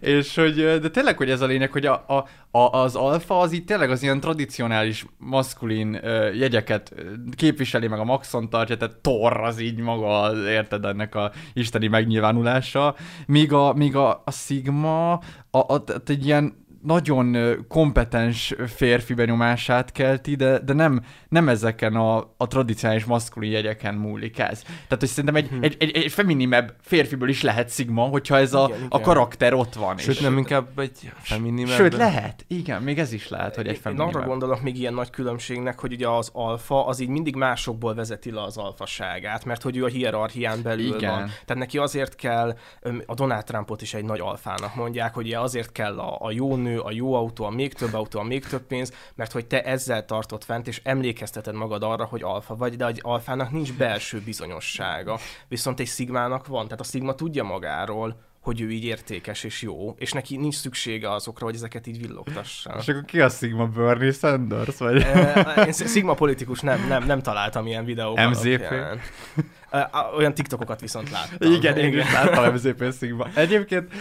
és 0.00 0.34
hogy, 0.34 0.54
de 0.54 0.90
tényleg, 0.90 1.16
hogy 1.16 1.30
ez 1.30 1.40
a 1.40 1.46
lényeg, 1.46 1.72
hogy 1.72 1.86
a, 1.86 2.04
a, 2.06 2.24
a, 2.58 2.78
az 2.78 2.94
alfa 2.94 3.38
az 3.38 3.52
így 3.52 3.64
tényleg 3.64 3.90
az 3.90 4.02
ilyen 4.02 4.20
tradicionális 4.20 5.06
maszkulin 5.18 5.98
ö, 6.02 6.32
jegyeket 6.32 6.94
képviseli, 7.36 7.86
meg 7.86 7.98
a 7.98 8.04
maxon 8.04 8.50
tartja, 8.50 8.76
tehát 8.76 8.96
Thor 8.96 9.40
az 9.40 9.60
így 9.60 9.78
maga, 9.78 10.32
érted, 10.48 10.84
ennek 10.84 11.14
a 11.14 11.32
isteni 11.52 11.86
megnyilvánulása, 11.86 12.94
míg 13.26 13.52
a, 13.52 13.72
míg 13.72 13.96
a, 13.96 14.22
a 14.24 14.30
Sigma 14.30 15.12
a, 15.50 15.74
a, 15.74 15.84
tehát 15.84 16.08
egy 16.08 16.26
ilyen 16.26 16.65
nagyon 16.86 17.36
kompetens 17.68 18.54
férfi 18.66 19.14
benyomását 19.14 19.92
kelti, 19.92 20.34
de, 20.34 20.58
de 20.58 20.72
nem, 20.72 21.00
nem 21.28 21.48
ezeken 21.48 21.94
a, 21.94 22.16
a 22.36 22.46
tradicionális 22.48 23.04
maszkulin 23.04 23.50
jegyeken 23.50 23.94
múlik 23.94 24.38
ez. 24.38 24.62
Tehát, 24.62 24.96
hogy 24.98 25.08
szerintem 25.08 25.34
egy, 25.34 25.50
egy, 25.60 25.76
egy, 25.78 25.96
egy 25.96 26.12
feminimebb 26.12 26.74
férfiből 26.80 27.28
is 27.28 27.42
lehet 27.42 27.70
Sigma, 27.70 28.02
hogyha 28.02 28.36
ez 28.38 28.54
a, 28.54 28.70
Igen, 28.74 28.86
a 28.88 29.00
karakter 29.00 29.54
ott 29.54 29.74
van. 29.74 29.96
Sőt, 29.96 30.14
és- 30.14 30.20
nem 30.20 30.38
inkább 30.38 30.78
egy 30.78 31.12
feminim 31.18 31.66
Sőt, 31.66 31.96
lehet. 31.96 32.44
Igen, 32.48 32.82
még 32.82 32.98
ez 32.98 33.12
is 33.12 33.28
lehet, 33.28 33.54
hogy 33.54 33.66
egy 33.66 33.74
Én 33.74 33.80
feminimebb. 33.80 34.14
arra 34.14 34.26
gondolok 34.26 34.62
még 34.62 34.78
ilyen 34.78 34.94
nagy 34.94 35.10
különbségnek, 35.10 35.80
hogy 35.80 35.92
ugye 35.92 36.08
az 36.08 36.30
alfa 36.32 36.86
az 36.86 37.00
így 37.00 37.08
mindig 37.08 37.36
másokból 37.36 37.94
vezeti 37.94 38.30
le 38.30 38.42
az 38.42 38.56
alfaságát, 38.56 39.44
mert 39.44 39.62
hogy 39.62 39.76
ő 39.76 39.84
a 39.84 39.88
hierarchián 39.88 40.62
belül 40.62 40.96
Igen. 40.96 41.10
van. 41.10 41.18
Tehát 41.44 41.62
neki 41.62 41.78
azért 41.78 42.14
kell, 42.14 42.56
a 43.06 43.14
Donald 43.14 43.44
Trumpot 43.44 43.82
is 43.82 43.94
egy 43.94 44.04
nagy 44.04 44.20
alfának 44.20 44.74
mondják, 44.74 45.14
hogy 45.14 45.26
ugye 45.26 45.38
azért 45.40 45.72
kell 45.72 45.98
a, 45.98 46.16
a 46.20 46.30
jó 46.30 46.56
nő, 46.56 46.75
a 46.78 46.92
jó 46.92 47.14
autó, 47.14 47.44
a 47.44 47.50
még 47.50 47.72
több 47.72 47.94
autó, 47.94 48.20
a 48.20 48.22
még 48.22 48.46
több 48.46 48.62
pénz, 48.62 48.92
mert 49.14 49.32
hogy 49.32 49.46
te 49.46 49.62
ezzel 49.62 50.04
tartod 50.04 50.44
fent, 50.44 50.66
és 50.66 50.80
emlékezteted 50.84 51.54
magad 51.54 51.82
arra, 51.82 52.04
hogy 52.04 52.22
alfa 52.22 52.56
vagy, 52.56 52.76
de 52.76 52.86
egy 52.86 53.00
alfának 53.02 53.50
nincs 53.50 53.72
belső 53.72 54.20
bizonyossága. 54.24 55.18
Viszont 55.48 55.80
egy 55.80 55.86
szigmának 55.86 56.46
van, 56.46 56.64
tehát 56.64 56.80
a 56.80 56.84
szigma 56.84 57.14
tudja 57.14 57.44
magáról, 57.44 58.24
hogy 58.40 58.60
ő 58.60 58.70
így 58.70 58.84
értékes 58.84 59.44
és 59.44 59.62
jó, 59.62 59.94
és 59.98 60.12
neki 60.12 60.36
nincs 60.36 60.54
szüksége 60.54 61.12
azokra, 61.12 61.44
hogy 61.44 61.54
ezeket 61.54 61.86
így 61.86 62.00
villogtassa. 62.00 62.74
És 62.78 62.88
akkor 62.88 63.04
ki 63.04 63.20
a 63.20 63.28
Sigma 63.28 63.66
Bernie 63.66 64.12
Sanders? 64.12 64.78
Vagy? 64.78 65.06
Én 65.66 65.72
Sigma 65.72 66.14
politikus 66.14 66.60
nem, 66.60 66.86
nem, 66.88 67.04
nem 67.04 67.22
találtam 67.22 67.66
ilyen 67.66 67.84
videókat. 67.84 68.28
MZP? 68.28 68.62
Olyan 70.16 70.34
TikTokokat 70.34 70.80
viszont 70.80 71.10
láttam. 71.10 71.52
Igen, 71.52 71.76
én 71.76 71.98
is 71.98 72.12
láttam 72.12 72.54
MZP 72.54 72.94
Sigma. 72.98 73.26
Egyébként 73.34 73.92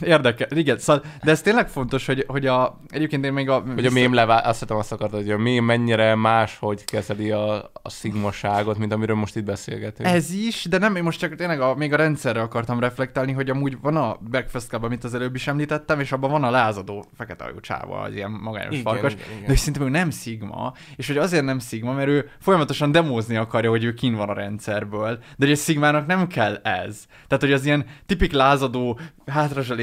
érdekel, 0.00 0.48
igen, 0.50 0.78
szóval, 0.78 1.04
de 1.22 1.30
ez 1.30 1.40
tényleg 1.40 1.68
fontos, 1.68 2.06
hogy, 2.06 2.24
hogy 2.28 2.46
a, 2.46 2.80
egyébként 2.88 3.24
én 3.24 3.32
még 3.32 3.48
a... 3.48 3.64
Hogy 3.74 3.86
a 3.86 3.90
mém 3.90 4.14
levá... 4.14 4.38
azt 4.38 4.60
hittem 4.60 4.76
azt 4.76 4.92
akartad, 4.92 5.20
hogy 5.20 5.30
a 5.30 5.38
mém 5.38 5.64
mennyire 5.64 6.14
más, 6.14 6.56
hogy 6.58 6.84
kezeli 6.84 7.30
a, 7.30 7.70
a 7.82 7.90
szigmaságot, 7.90 8.78
mint 8.78 8.92
amiről 8.92 9.16
most 9.16 9.36
itt 9.36 9.44
beszélgetünk. 9.44 10.08
Ez 10.08 10.32
is, 10.32 10.64
de 10.64 10.78
nem, 10.78 10.96
én 10.96 11.02
most 11.02 11.18
csak 11.18 11.34
tényleg 11.34 11.60
a, 11.60 11.74
még 11.74 11.92
a 11.92 11.96
rendszerre 11.96 12.40
akartam 12.40 12.80
reflektálni, 12.80 13.32
hogy 13.32 13.50
amúgy 13.50 13.78
van 13.80 13.96
a 13.96 14.16
Breakfast 14.20 14.68
Club, 14.68 14.84
amit 14.84 15.04
az 15.04 15.14
előbb 15.14 15.34
is 15.34 15.46
említettem, 15.46 16.00
és 16.00 16.12
abban 16.12 16.30
van 16.30 16.44
a 16.44 16.50
lázadó 16.50 17.04
fekete 17.16 17.44
ajú 17.44 17.60
csáva, 17.60 18.00
az 18.00 18.14
ilyen 18.14 18.30
magányos 18.30 18.72
Igen, 18.72 18.84
farkas, 18.84 19.12
igen, 19.12 19.26
igen. 19.26 19.40
de 19.40 19.46
hogy 19.46 19.56
szerintem 19.56 19.82
ő 19.82 19.88
nem 19.88 20.10
Sigma, 20.10 20.72
és 20.96 21.06
hogy 21.06 21.16
azért 21.16 21.44
nem 21.44 21.58
Sigma, 21.58 21.92
mert 21.92 22.08
ő 22.08 22.30
folyamatosan 22.40 22.92
demózni 22.92 23.36
akarja, 23.36 23.70
hogy 23.70 23.84
ő 23.84 23.92
kin 23.94 24.14
van 24.14 24.28
a 24.28 24.34
rendszerből, 24.34 25.16
de 25.16 25.46
hogy 25.46 25.50
egy 25.50 25.58
Sigmának 25.58 26.06
nem 26.06 26.26
kell 26.26 26.54
ez. 26.54 27.06
Tehát, 27.26 27.42
hogy 27.44 27.52
az 27.52 27.64
ilyen 27.64 27.84
tipik 28.06 28.32
lázadó, 28.32 28.98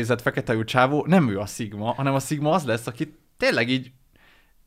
hátrazselézett 0.01 0.21
fekete 0.21 0.51
ajú 0.51 0.63
csávó, 0.63 1.05
nem 1.07 1.29
ő 1.29 1.39
a 1.39 1.45
Sigma, 1.45 1.93
hanem 1.93 2.13
a 2.13 2.19
Sigma 2.19 2.51
az 2.51 2.63
lesz, 2.63 2.87
aki 2.87 3.13
tényleg 3.37 3.69
így 3.69 3.91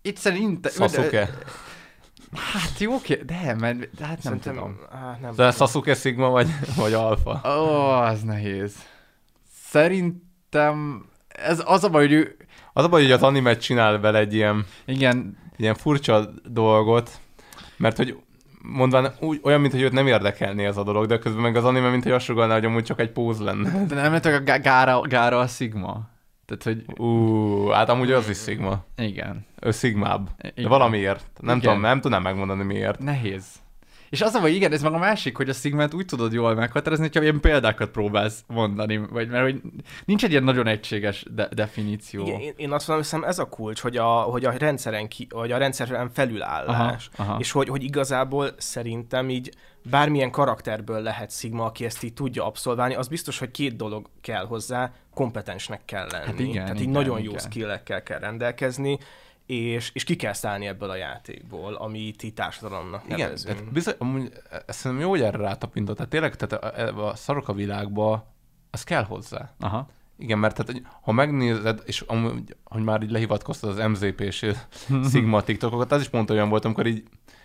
itt 0.03 0.16
szerint... 0.16 0.70
Sasuke. 0.70 1.31
Hát 2.33 2.79
jó, 2.79 2.94
oké, 2.94 3.14
de, 3.14 3.55
mert, 3.59 3.79
de 3.79 4.05
hát 4.05 4.23
nem 4.23 4.40
Szerintem, 4.40 4.55
tudom. 4.55 4.79
Á, 4.90 5.18
nem 5.20 5.35
De 5.35 5.51
Sasuke 5.51 5.94
Sigma 5.94 6.29
vagy, 6.29 6.49
vagy 6.77 6.92
Alfa? 6.92 7.40
Ó, 7.44 7.88
az 7.88 8.23
nehéz. 8.23 8.75
Szerintem 9.70 11.07
ez 11.29 11.62
az 11.64 11.85
a 11.85 11.88
baj, 11.88 12.03
hogy 12.03 12.12
ő, 12.12 12.37
Az 12.73 12.85
a 12.85 12.88
baj, 12.88 13.03
hogy 13.03 13.12
az 13.12 13.23
animet 13.23 13.61
csinál 13.61 14.01
vele 14.01 14.18
egy 14.18 14.35
ilyen, 14.35 14.66
igen, 14.85 15.38
ilyen 15.57 15.75
furcsa 15.75 16.31
dolgot, 16.44 17.11
mert 17.77 17.97
hogy 17.97 18.16
mondván 18.66 19.12
úgy, 19.20 19.40
olyan, 19.42 19.61
mintha 19.61 19.79
őt 19.79 19.92
nem 19.92 20.07
érdekelné 20.07 20.64
ez 20.64 20.77
a 20.77 20.83
dolog, 20.83 21.07
de 21.07 21.18
közben 21.18 21.42
meg 21.42 21.57
az 21.57 21.64
anime, 21.64 21.90
mintha 21.90 22.14
azt 22.14 22.24
sugalná, 22.24 22.55
hogy 22.55 22.64
amúgy 22.64 22.85
csak 22.85 23.00
egy 23.00 23.11
póz 23.11 23.40
lenne. 23.40 23.70
de 23.88 23.94
nem 23.94 24.05
lehet, 24.05 24.27
a 24.27 24.40
Gá- 24.42 24.62
Gára, 24.62 25.00
Gára 25.00 25.38
a 25.38 25.46
Sigma. 25.46 26.00
Tehát, 26.46 26.62
hogy 26.62 27.00
Ú, 27.07 27.66
hát 27.68 27.88
amúgy 27.88 28.12
az 28.12 28.29
is 28.29 28.38
Sigma. 28.38 28.85
igen, 28.96 29.46
Ő 29.61 29.70
Sigmább. 29.70 30.29
De 30.38 30.53
Igen. 30.55 30.70
valamiért. 30.70 31.24
Nem 31.40 31.57
Igen. 31.57 31.61
tudom, 31.68 31.81
nem 31.81 32.00
tudnám 32.00 32.22
megmondani 32.22 32.62
miért. 32.62 32.98
nehéz. 32.98 33.44
És 34.14 34.20
az 34.20 34.35
a 34.35 34.40
baj, 34.40 34.53
igen, 34.53 34.72
ez 34.72 34.83
meg 34.83 34.92
a 34.92 34.98
másik, 34.98 35.37
hogy 35.37 35.48
a 35.48 35.53
Sigmát 35.53 35.94
úgy 35.94 36.05
tudod 36.05 36.33
jól 36.33 36.55
meghatározni, 36.55 37.05
hogyha 37.05 37.22
ilyen 37.22 37.40
példákat 37.40 37.90
próbálsz 37.90 38.44
mondani, 38.46 38.96
vagy 38.96 39.29
mert 39.29 39.44
hogy 39.44 39.61
nincs 40.05 40.24
egy 40.24 40.31
ilyen 40.31 40.44
nagyon 40.44 40.66
egységes 40.66 41.24
de- 41.35 41.48
definíció. 41.53 42.27
Igen, 42.27 42.40
én, 42.57 42.72
azt 42.72 42.88
mondom, 42.88 43.05
hiszem 43.05 43.24
ez 43.24 43.38
a 43.38 43.44
kulcs, 43.44 43.81
hogy 43.81 43.96
a, 43.96 44.07
hogy 44.07 44.44
a 44.44 44.50
rendszeren, 44.50 45.09
ki, 45.09 45.27
hogy 45.31 45.53
a 45.53 45.59
rendszeren 45.59 46.11
felülállás, 46.11 47.11
Aha, 47.16 47.31
aha. 47.31 47.40
és 47.40 47.50
hogy, 47.50 47.68
hogy 47.68 47.83
igazából 47.83 48.50
szerintem 48.57 49.31
így 49.31 49.50
bármilyen 49.90 50.31
karakterből 50.31 51.00
lehet 51.00 51.33
Sigma, 51.33 51.64
aki 51.64 51.85
ezt 51.85 52.03
így 52.03 52.14
tudja 52.14 52.46
abszolválni, 52.46 52.94
az 52.94 53.09
biztos, 53.09 53.38
hogy 53.38 53.50
két 53.50 53.77
dolog 53.77 54.07
kell 54.20 54.46
hozzá, 54.46 54.92
kompetensnek 55.14 55.85
kell 55.85 56.09
lenni. 56.11 56.27
Hát 56.27 56.38
igen, 56.38 56.53
Tehát 56.53 56.74
így 56.74 56.81
igen, 56.81 56.92
nagyon 56.92 57.18
jó 57.20 57.31
igen. 57.31 57.38
skillekkel 57.38 58.03
kell 58.03 58.18
rendelkezni, 58.18 58.98
és, 59.46 59.90
és 59.94 60.04
ki 60.04 60.16
kell 60.16 60.33
szállni 60.33 60.66
ebből 60.66 60.90
a 60.90 60.96
játékból, 60.96 61.74
amit 61.74 62.16
ti 62.16 62.33
társadalomnak 62.33 63.02
Igen, 63.04 63.18
nevezünk. 63.18 63.57
tehát 63.57 63.72
bizony, 63.72 63.94
amúgy, 63.98 64.33
ezt 64.66 64.78
szerintem 64.78 65.07
jó, 65.07 65.11
hogy 65.11 65.22
erre 65.22 65.38
rátapintott. 65.38 65.96
Tehát 65.96 66.11
tényleg, 66.11 66.37
tehát 66.37 66.64
a, 66.88 67.09
a 67.09 67.14
szarok 67.14 67.48
a 67.48 67.52
világba, 67.52 68.35
az 68.70 68.85
kell 68.85 69.04
hozzá. 69.04 69.54
Aha. 69.61 69.88
Igen, 70.18 70.38
mert 70.38 70.57
tehát, 70.57 70.83
ha 71.02 71.12
megnézed, 71.12 71.83
és 71.85 72.00
amúgy, 72.00 72.57
hogy 72.64 72.83
már 72.83 73.02
így 73.02 73.11
lehivatkoztad 73.11 73.70
az 73.78 73.88
MZP 73.88 74.20
és 74.20 74.46
Sigma 75.11 75.42
TikTokokat, 75.42 75.92
az 75.92 76.00
is 76.00 76.09
pont 76.09 76.30
olyan 76.30 76.48
volt, 76.48 76.64
amikor 76.64 76.87
így, 76.87 77.02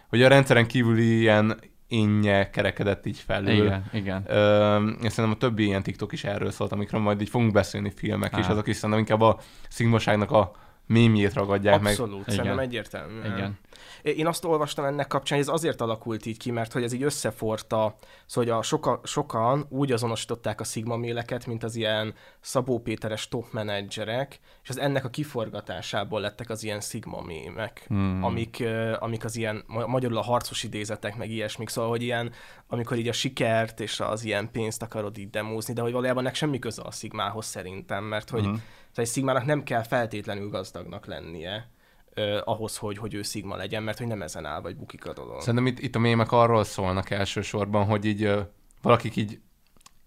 hogy 0.10 0.24
a 0.24 0.28
rendszeren 0.28 0.68
kívüli 0.68 1.20
ilyen 1.20 1.60
énje 1.88 2.50
kerekedett 2.50 3.06
így 3.06 3.18
felül. 3.18 3.66
Igen, 3.66 3.90
igen. 3.94 4.24
Ö, 4.28 4.88
és 4.88 5.12
szerintem 5.12 5.32
a 5.32 5.38
többi 5.38 5.64
ilyen 5.64 5.84
TikTok 5.84 6.12
is 6.12 6.24
erről 6.24 6.52
szólt, 6.52 6.72
amikről 6.72 7.02
majd 7.02 7.22
így 7.22 7.30
fogunk 7.30 7.52
beszélni 7.52 7.92
filmek, 7.96 8.32
és 8.32 8.44
Aha. 8.44 8.52
azok 8.52 8.68
is 8.68 8.76
szerintem 8.76 9.00
inkább 9.00 9.22
a 9.22 9.40
szigmaságnak 9.70 10.32
a 10.32 10.52
mémjét 10.90 11.34
ragadják 11.34 11.82
meg. 11.82 11.92
Abszolút, 11.92 12.22
Igen. 12.22 12.36
szerintem 12.36 12.60
egyértelmű. 12.60 13.20
Igen. 13.20 13.60
Én 14.02 14.28
azt 14.28 14.46
olvastam 14.46 14.86
ennek 14.86 15.08
kapcsán, 15.08 15.38
hogy 15.38 15.48
ez 15.48 15.54
azért 15.54 15.82
alakult 15.82 16.26
így 16.26 16.38
ki, 16.38 16.52
mert 16.52 16.74
hogy 16.74 16.84
ez 16.84 16.94
így 16.94 17.04
összeforta, 17.04 17.96
szóval 18.26 18.52
hogy 18.52 18.60
a 18.60 18.62
soka, 18.62 19.00
sokan 19.04 19.66
úgy 19.70 19.92
azonosították 19.92 20.60
a 20.60 20.64
Sigma 20.64 20.98
méleket, 20.98 21.46
mint 21.46 21.64
az 21.64 21.76
ilyen 21.76 22.14
Szabó 22.40 22.80
Péteres 22.80 23.28
top 23.28 23.46
menedzserek, 23.52 24.40
és 24.64 24.70
az 24.70 24.80
ennek 24.80 25.06
a 25.06 25.10
kiforgatásából 25.10 26.22
lettek 26.22 26.50
az 26.50 26.64
ilyen 26.64 26.82
Sigma 26.82 27.22
mémek, 27.22 27.86
hmm. 27.88 28.24
amik, 28.24 28.64
amik 29.00 29.26
az 29.26 29.36
ilyen, 29.36 29.64
ma- 29.68 29.88
magyarul 29.88 30.18
a 30.18 30.24
harcos 30.24 30.64
idézetek, 30.64 31.18
meg 31.18 31.30
ilyesmik, 31.30 31.70
szóval, 31.70 31.90
hogy 31.90 32.02
ilyen, 32.02 32.32
amikor 32.68 32.98
így 32.98 33.08
a 33.08 33.14
sikert 33.14 33.80
és 33.80 34.00
az 34.00 34.24
ilyen 34.24 34.52
pénzt 34.52 34.82
akarod 34.82 35.18
így 35.18 35.30
demózni, 35.30 35.74
de 35.74 35.82
hogy 35.82 35.92
valójában 35.92 36.24
ennek 36.24 36.36
semmi 36.36 36.60
köze 36.60 36.82
a 36.82 36.92
Sigmához 36.92 37.46
szerintem, 37.46 38.04
mert 38.04 38.30
hogy, 38.30 38.44
hmm. 38.44 38.62
Szóval 38.90 39.06
egy 39.06 39.08
Sigmának 39.08 39.46
nem 39.46 39.64
kell 39.64 39.84
feltétlenül 39.84 40.50
gazdagnak 40.50 41.06
lennie, 41.06 41.70
ö, 42.14 42.40
ahhoz, 42.44 42.78
hogy, 42.78 42.98
hogy 42.98 43.14
ő 43.14 43.22
Sigma 43.22 43.56
legyen, 43.56 43.84
mert 43.84 43.98
hogy 43.98 44.08
nem 44.08 44.22
ezen 44.22 44.46
áll, 44.46 44.62
vagy 44.62 44.76
bukik 44.76 45.06
a 45.06 45.14
dolog. 45.14 45.42
Szerintem 45.42 45.66
itt, 45.66 45.80
itt 45.80 45.96
a 45.96 46.00
mémek 46.00 46.32
arról 46.32 46.64
szólnak 46.64 47.10
elsősorban, 47.10 47.86
hogy 47.86 48.06
így 48.06 48.24
ö, 48.24 48.42
valakik 48.82 49.16
így 49.16 49.40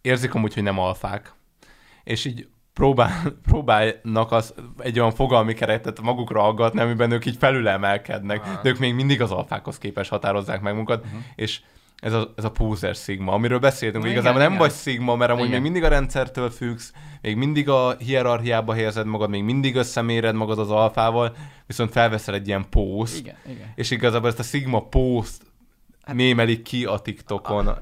érzik 0.01 0.35
amúgy, 0.35 0.55
hogy 0.55 0.63
nem 0.63 0.79
alfák, 0.79 1.33
és 2.05 2.25
így 2.25 2.49
próbál, 2.73 3.23
próbálnak 3.51 4.33
az, 4.33 4.55
egy 4.79 4.99
olyan 4.99 5.13
fogalmi 5.13 5.55
keretet 5.55 6.01
magukra 6.01 6.43
aggatni, 6.43 6.81
amiben 6.81 7.11
ők 7.11 7.27
így 7.27 7.37
felülemelkednek, 7.37 8.61
de 8.63 8.69
ők 8.69 8.79
még 8.79 8.95
mindig 8.95 9.23
az 9.23 9.31
alfákhoz 9.31 9.79
képes 9.79 10.09
határozzák 10.09 10.61
meg 10.61 10.73
magukat, 10.73 11.05
uh-huh. 11.05 11.21
és 11.35 11.61
ez 12.03 12.13
a, 12.13 12.33
ez 12.37 12.45
a 12.45 12.51
poser 12.51 12.97
szigma, 12.97 13.33
amiről 13.33 13.59
beszéltünk, 13.59 14.03
hogy 14.03 14.13
igazából 14.13 14.41
nem 14.41 14.49
igen. 14.49 14.63
vagy 14.63 14.71
szigma, 14.71 15.17
mert 15.17 15.31
amúgy 15.31 15.47
Igen. 15.47 15.55
még 15.55 15.71
mindig 15.71 15.85
a 15.85 15.89
rendszertől 15.89 16.51
függsz, 16.51 16.93
még 17.21 17.37
mindig 17.37 17.69
a 17.69 17.97
hierarchiába 17.99 18.75
helyezed 18.75 19.07
magad, 19.07 19.31
még 19.31 19.43
mindig 19.43 19.75
összeméred 19.77 20.35
magad 20.35 20.59
az 20.59 20.71
alfával, 20.71 21.35
viszont 21.67 21.93
felveszel 21.93 22.35
egy 22.35 22.47
ilyen 22.47 22.69
pószt, 22.71 23.19
Igen, 23.19 23.37
igen. 23.47 23.73
és 23.75 23.91
igazából 23.91 24.29
ezt 24.29 24.39
a 24.39 24.43
Sigma 24.43 24.81
post 24.81 25.43
mémelik 26.13 26.63
ki 26.63 26.85
a 26.85 26.99
TikTokon. 26.99 27.77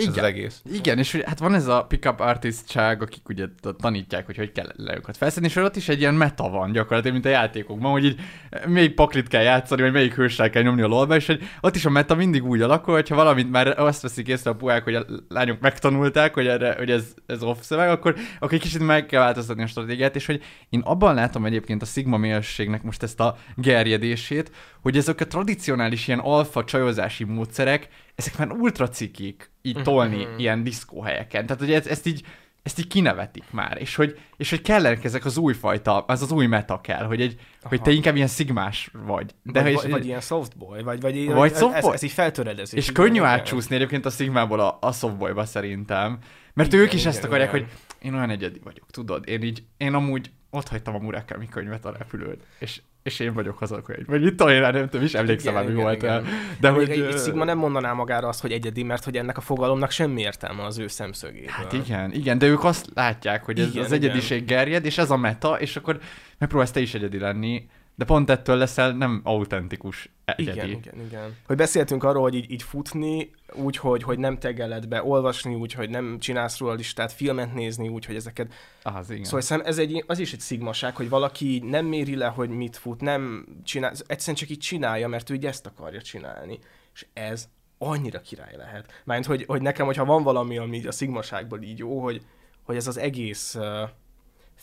Ez 0.00 0.06
az 0.06 0.16
Igen. 0.16 0.24
egész. 0.24 0.62
Igen, 0.72 0.98
és 0.98 1.16
hát 1.16 1.38
van 1.38 1.54
ez 1.54 1.66
a 1.66 1.84
pick-up 1.84 2.20
artistság, 2.20 3.02
akik 3.02 3.28
ugye 3.28 3.46
tanítják, 3.80 4.26
hogy 4.26 4.36
hogy 4.36 4.52
kell 4.52 4.72
le 4.76 4.94
őket 4.94 5.16
felszedni, 5.16 5.48
és 5.48 5.56
ott 5.56 5.76
is 5.76 5.88
egy 5.88 6.00
ilyen 6.00 6.14
meta 6.14 6.48
van 6.48 6.72
gyakorlatilag, 6.72 7.12
mint 7.12 7.26
a 7.26 7.38
játékokban, 7.38 7.90
hogy 7.90 8.04
így 8.04 8.20
melyik 8.66 8.94
paklit 8.94 9.28
kell 9.28 9.42
játszani, 9.42 9.82
vagy 9.82 9.92
melyik 9.92 10.14
hőssel 10.14 10.50
kell 10.50 10.62
nyomni 10.62 10.82
a 10.82 10.86
lolba, 10.86 11.16
és 11.16 11.26
hogy 11.26 11.42
ott 11.60 11.76
is 11.76 11.84
a 11.84 11.90
meta 11.90 12.14
mindig 12.14 12.44
úgy 12.44 12.60
alakul, 12.60 12.94
hogyha 12.94 13.14
valamit 13.14 13.50
már 13.50 13.78
azt 13.78 14.02
veszik 14.02 14.28
észre 14.28 14.50
a 14.50 14.54
puhák, 14.54 14.84
hogy 14.84 14.94
a 14.94 15.06
lányok 15.28 15.60
megtanulták, 15.60 16.34
hogy, 16.34 16.46
erre, 16.46 16.74
hogy 16.78 16.90
ez, 16.90 17.14
ez 17.26 17.42
off 17.42 17.58
szöveg, 17.60 17.88
akkor, 17.88 18.16
akkor 18.38 18.52
egy 18.52 18.60
kicsit 18.60 18.86
meg 18.86 19.06
kell 19.06 19.20
változtatni 19.20 19.62
a 19.62 19.66
stratégiát, 19.66 20.16
és 20.16 20.26
hogy 20.26 20.42
én 20.68 20.80
abban 20.80 21.14
látom 21.14 21.44
egyébként 21.44 21.82
a 21.82 21.86
Sigma 21.86 22.16
mélségnek 22.16 22.82
most 22.82 23.02
ezt 23.02 23.20
a 23.20 23.36
gerjedését, 23.56 24.50
hogy 24.82 24.96
ezek 24.96 25.20
a 25.20 25.26
tradicionális 25.26 26.08
ilyen 26.08 26.18
alfa 26.18 26.64
csajozási 26.64 27.24
módszerek, 27.24 27.88
ezek 28.14 28.38
már 28.38 28.50
ultra 28.50 28.88
cikik 28.88 29.50
így 29.62 29.82
tolni 29.82 30.26
ilyen 30.36 30.62
diszkóhelyeken. 30.62 31.46
Tehát, 31.46 31.62
hogy 31.62 31.72
ez, 31.72 31.86
ezt 31.86 32.06
így 32.06 32.24
ezt 32.62 32.78
így 32.78 32.86
kinevetik 32.86 33.44
már, 33.50 33.80
és 33.80 33.94
hogy, 33.94 34.18
és 34.36 34.50
hogy 34.50 34.62
kellenek 34.62 35.04
ezek 35.04 35.24
az 35.24 35.36
újfajta, 35.36 35.98
az 35.98 36.22
az 36.22 36.32
új 36.32 36.46
meta 36.46 36.80
kell, 36.80 37.04
hogy, 37.04 37.20
egy, 37.20 37.40
hogy 37.62 37.82
te 37.82 37.90
inkább 37.90 38.16
ilyen 38.16 38.28
szigmás 38.28 38.90
vagy. 38.92 39.34
De 39.42 39.62
hogy, 39.62 39.74
vagy, 39.74 39.90
vagy 39.90 40.06
ilyen 40.06 40.20
softboy, 40.20 40.82
vagy, 40.82 41.00
vagy, 41.00 41.26
Vagy 41.26 41.52
ez, 41.52 41.58
softboy. 41.58 41.94
Ez, 41.94 42.02
így 42.02 42.12
feltöredezés. 42.12 42.78
és 42.78 42.88
így 42.88 42.94
könnyű 42.94 43.14
igen. 43.14 43.24
átcsúszni 43.24 43.74
egyébként 43.74 44.06
a 44.06 44.10
Sigmából 44.10 44.60
a, 44.60 44.78
a 44.80 44.92
softboyba 44.92 45.44
szerintem. 45.44 46.18
Mert 46.54 46.74
ők 46.74 46.92
is 46.92 47.00
igen, 47.00 47.12
ezt 47.12 47.24
akarják, 47.24 47.54
igen. 47.54 47.60
hogy 47.60 47.76
én 48.06 48.14
olyan 48.14 48.30
egyedi 48.30 48.60
vagyok, 48.64 48.90
tudod? 48.90 49.28
Én 49.28 49.42
így, 49.42 49.62
én 49.76 49.94
amúgy 49.94 50.30
ott 50.50 50.68
hagytam 50.68 50.94
a 50.94 50.98
Murakami 50.98 51.48
könyvet 51.48 51.84
a 51.84 51.92
repülőn, 51.98 52.36
és, 52.58 52.80
és 53.02 53.20
én 53.20 53.32
vagyok 53.32 53.60
az 53.60 53.72
a 53.72 53.82
könyv. 53.82 54.06
Vagy 54.06 54.22
mit 54.22 54.34
tudom 54.34 54.52
én, 54.52 54.60
nem 54.60 54.88
tudom, 54.88 55.04
is 55.04 55.14
emlékszem 55.14 55.54
már, 55.54 55.64
mi 55.64 55.70
Igen, 55.70 55.82
volt 55.82 55.96
igen, 55.96 56.10
el. 56.10 56.20
igen. 56.20 56.32
De 56.60 56.70
Még 56.70 56.86
hogy... 56.86 57.00
egy, 57.00 57.18
Sigma 57.18 57.44
nem 57.44 57.58
mondaná 57.58 57.92
magára 57.92 58.28
azt, 58.28 58.40
hogy 58.40 58.52
egyedi, 58.52 58.82
mert 58.82 59.04
hogy 59.04 59.16
ennek 59.16 59.36
a 59.36 59.40
fogalomnak 59.40 59.90
semmi 59.90 60.20
értelme 60.20 60.64
az 60.64 60.78
ő 60.78 60.86
szemszögéből. 60.86 61.48
Hát 61.48 61.72
igen, 61.72 62.12
igen, 62.12 62.38
de 62.38 62.46
ők 62.46 62.64
azt 62.64 62.86
látják, 62.94 63.44
hogy 63.44 63.60
ez 63.60 63.68
Igen, 63.68 63.84
az 63.84 63.92
igen. 63.92 64.02
egyediség 64.02 64.44
gerjed, 64.44 64.84
és 64.84 64.98
ez 64.98 65.10
a 65.10 65.16
meta, 65.16 65.60
és 65.60 65.76
akkor 65.76 65.98
megpróbálsz 66.38 66.70
te 66.70 66.80
is 66.80 66.94
egyedi 66.94 67.18
lenni, 67.18 67.68
de 68.00 68.06
pont 68.06 68.30
ettől 68.30 68.56
leszel 68.56 68.92
nem 68.92 69.20
autentikus 69.24 70.10
egyedi. 70.24 70.58
Igen, 70.58 70.68
igen, 70.68 71.06
igen. 71.06 71.36
Hogy 71.46 71.56
beszéltünk 71.56 72.04
arról, 72.04 72.22
hogy 72.22 72.34
így, 72.34 72.50
így 72.50 72.62
futni, 72.62 73.30
úgy, 73.52 73.76
hogy, 73.76 74.02
hogy 74.02 74.18
nem 74.18 74.38
tegeled 74.38 74.88
be, 74.88 75.04
olvasni 75.04 75.54
úgy, 75.54 75.72
hogy 75.72 75.90
nem 75.90 76.18
csinálsz 76.18 76.58
róla 76.58 76.74
listát, 76.74 77.12
filmet 77.12 77.54
nézni 77.54 77.88
úgy, 77.88 78.04
hogy 78.04 78.14
ezeket... 78.14 78.52
Az, 78.82 79.10
igen. 79.10 79.24
Szóval 79.24 79.40
hiszem, 79.40 79.60
ez 79.64 79.78
egy, 79.78 80.04
az 80.06 80.18
is 80.18 80.32
egy 80.32 80.40
szigmaság, 80.40 80.96
hogy 80.96 81.08
valaki 81.08 81.62
nem 81.66 81.86
méri 81.86 82.16
le, 82.16 82.26
hogy 82.26 82.48
mit 82.48 82.76
fut, 82.76 83.00
nem 83.00 83.46
csinál, 83.64 83.92
egyszerűen 84.06 84.36
csak 84.36 84.48
így 84.48 84.58
csinálja, 84.58 85.08
mert 85.08 85.30
ő 85.30 85.34
így 85.34 85.46
ezt 85.46 85.66
akarja 85.66 86.02
csinálni. 86.02 86.58
És 86.94 87.06
ez 87.12 87.48
annyira 87.78 88.20
király 88.20 88.56
lehet. 88.56 89.02
Mert 89.04 89.26
hogy, 89.26 89.44
hogy 89.46 89.62
nekem, 89.62 89.86
hogyha 89.86 90.04
van 90.04 90.22
valami, 90.22 90.58
ami 90.58 90.76
így 90.76 90.86
a 90.86 90.92
szigmaságból 90.92 91.62
így 91.62 91.78
jó, 91.78 92.02
hogy, 92.02 92.22
hogy 92.62 92.76
ez 92.76 92.86
az 92.86 92.96
egész 92.96 93.56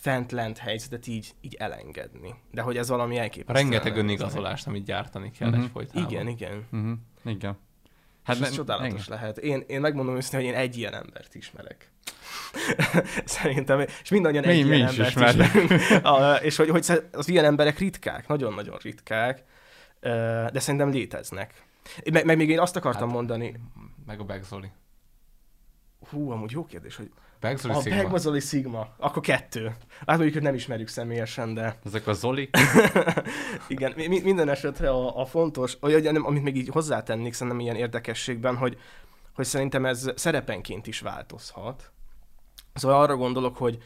fent-lent 0.00 0.58
helyzetet 0.58 1.06
így, 1.06 1.34
így 1.40 1.54
elengedni. 1.54 2.34
De 2.50 2.62
hogy 2.62 2.76
ez 2.76 2.88
valami 2.88 3.18
elképesztő. 3.18 3.62
Rengeteg 3.62 3.96
önigazolást, 3.96 4.66
amit 4.66 4.84
gyártani 4.84 5.30
kell 5.30 5.50
Mhm. 5.50 5.60
egyfolytában. 5.60 6.10
Igen, 6.10 6.28
igen. 6.28 6.66
Uh-huh. 6.72 6.92
Igen. 7.24 7.58
Hát 8.22 8.40
ez 8.40 8.54
csodálatos 8.54 9.06
igen. 9.06 9.18
lehet. 9.18 9.38
Én, 9.38 9.64
én 9.66 9.80
megmondom 9.80 10.16
őszintén, 10.16 10.40
hogy 10.40 10.48
én 10.48 10.54
egy 10.54 10.76
ilyen 10.76 10.94
embert 10.94 11.34
ismerek. 11.34 11.90
Szerintem, 13.24 13.80
és 14.02 14.08
mindannyian 14.10 14.44
Mi- 14.46 14.50
egy 14.52 14.66
mi 14.68 14.76
ilyen 14.76 14.88
is 14.88 14.98
embert 14.98 15.34
ismerünk. 15.38 15.70
És 16.48 16.56
hogy, 16.56 16.68
hogy 16.68 16.86
az 17.12 17.28
ilyen 17.28 17.44
emberek 17.44 17.78
ritkák, 17.78 18.26
nagyon-nagyon 18.28 18.78
ritkák, 18.82 19.42
de 20.52 20.60
szerintem 20.60 20.90
léteznek. 20.90 21.62
Meg, 22.12 22.24
meg 22.24 22.36
még 22.36 22.48
én 22.48 22.60
azt 22.60 22.76
akartam 22.76 23.06
Hát- 23.06 23.16
mondani, 23.16 23.60
Meg 24.06 24.20
a 24.20 24.24
Begzoli. 24.24 24.70
hú, 26.10 26.30
amúgy 26.30 26.50
jó 26.50 26.64
kérdés, 26.66 26.96
hogy 26.96 27.10
Begzoli 27.40 27.74
a 27.74 27.80
Sigma. 27.80 27.96
Begmazoli 27.96 28.40
Sigma, 28.40 28.88
akkor 28.96 29.22
kettő. 29.22 29.66
Hát 29.98 30.06
mondjuk, 30.06 30.32
hogy 30.32 30.42
nem 30.42 30.54
ismerjük 30.54 30.88
személyesen, 30.88 31.54
de 31.54 31.78
Ezek 31.84 32.06
a 32.06 32.12
Zoli. 32.12 32.50
Igen, 33.68 33.92
mi- 33.96 34.06
mi- 34.06 34.20
minden 34.20 34.48
esetre 34.48 34.90
a, 34.90 35.20
a 35.20 35.24
fontos, 35.24 35.76
nem, 36.12 36.26
amit 36.26 36.42
még 36.42 36.56
így 36.56 36.68
hozzátennék 36.68 37.32
szerintem 37.32 37.60
ilyen 37.60 37.76
érdekességben, 37.76 38.56
hogy, 38.56 38.78
hogy 39.34 39.44
szerintem 39.44 39.86
ez 39.86 40.10
szerepenként 40.14 40.86
is 40.86 41.00
változhat. 41.00 41.90
Szóval 42.74 43.00
arra 43.02 43.16
gondolok, 43.16 43.56
hogy, 43.56 43.78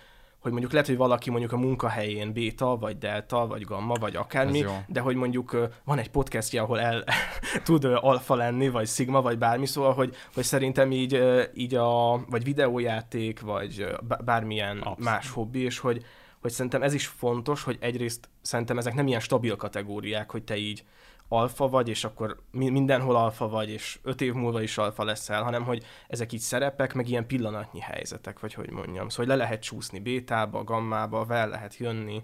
hogy 0.42 0.50
mondjuk 0.50 0.72
lehet, 0.72 0.86
hogy 0.86 0.96
valaki 0.96 1.30
mondjuk 1.30 1.52
a 1.52 1.56
munkahelyén 1.56 2.32
béta, 2.32 2.76
vagy 2.76 2.98
delta, 2.98 3.46
vagy 3.46 3.62
gamma, 3.62 3.94
vagy 3.94 4.16
akármi, 4.16 4.64
de 4.86 5.00
hogy 5.00 5.16
mondjuk 5.16 5.68
van 5.84 5.98
egy 5.98 6.10
podcastja, 6.10 6.62
ahol 6.62 6.80
el 6.80 7.04
tud 7.64 7.84
alfa 7.84 8.34
lenni, 8.34 8.68
vagy 8.68 8.86
szigma, 8.86 9.22
vagy 9.22 9.38
bármi, 9.38 9.66
szóval, 9.66 9.92
hogy, 9.92 10.14
hogy 10.34 10.44
szerintem 10.44 10.92
így, 10.92 11.22
így 11.54 11.74
a, 11.74 12.24
vagy 12.28 12.44
videójáték, 12.44 13.40
vagy 13.40 13.86
bármilyen 14.24 14.76
Abszolút. 14.76 14.98
más 14.98 15.30
hobbi, 15.30 15.60
és 15.60 15.78
hogy, 15.78 16.04
hogy 16.40 16.50
szerintem 16.50 16.82
ez 16.82 16.94
is 16.94 17.06
fontos, 17.06 17.62
hogy 17.62 17.78
egyrészt 17.80 18.28
szerintem 18.40 18.78
ezek 18.78 18.94
nem 18.94 19.06
ilyen 19.06 19.20
stabil 19.20 19.56
kategóriák, 19.56 20.30
hogy 20.30 20.42
te 20.42 20.56
így 20.56 20.84
alfa 21.32 21.68
vagy, 21.68 21.88
és 21.88 22.04
akkor 22.04 22.42
mi- 22.50 22.70
mindenhol 22.70 23.16
alfa 23.16 23.48
vagy, 23.48 23.70
és 23.70 23.98
öt 24.02 24.20
év 24.20 24.32
múlva 24.32 24.62
is 24.62 24.78
alfa 24.78 25.04
leszel, 25.04 25.42
hanem 25.42 25.64
hogy 25.64 25.84
ezek 26.08 26.32
így 26.32 26.40
szerepek, 26.40 26.94
meg 26.94 27.08
ilyen 27.08 27.26
pillanatnyi 27.26 27.80
helyzetek, 27.80 28.40
vagy 28.40 28.54
hogy 28.54 28.70
mondjam. 28.70 29.08
Szóval 29.08 29.36
le 29.36 29.42
lehet 29.44 29.62
csúszni 29.62 30.00
bétába, 30.00 30.64
gammába, 30.64 31.24
fel 31.24 31.48
lehet 31.48 31.76
jönni. 31.76 32.22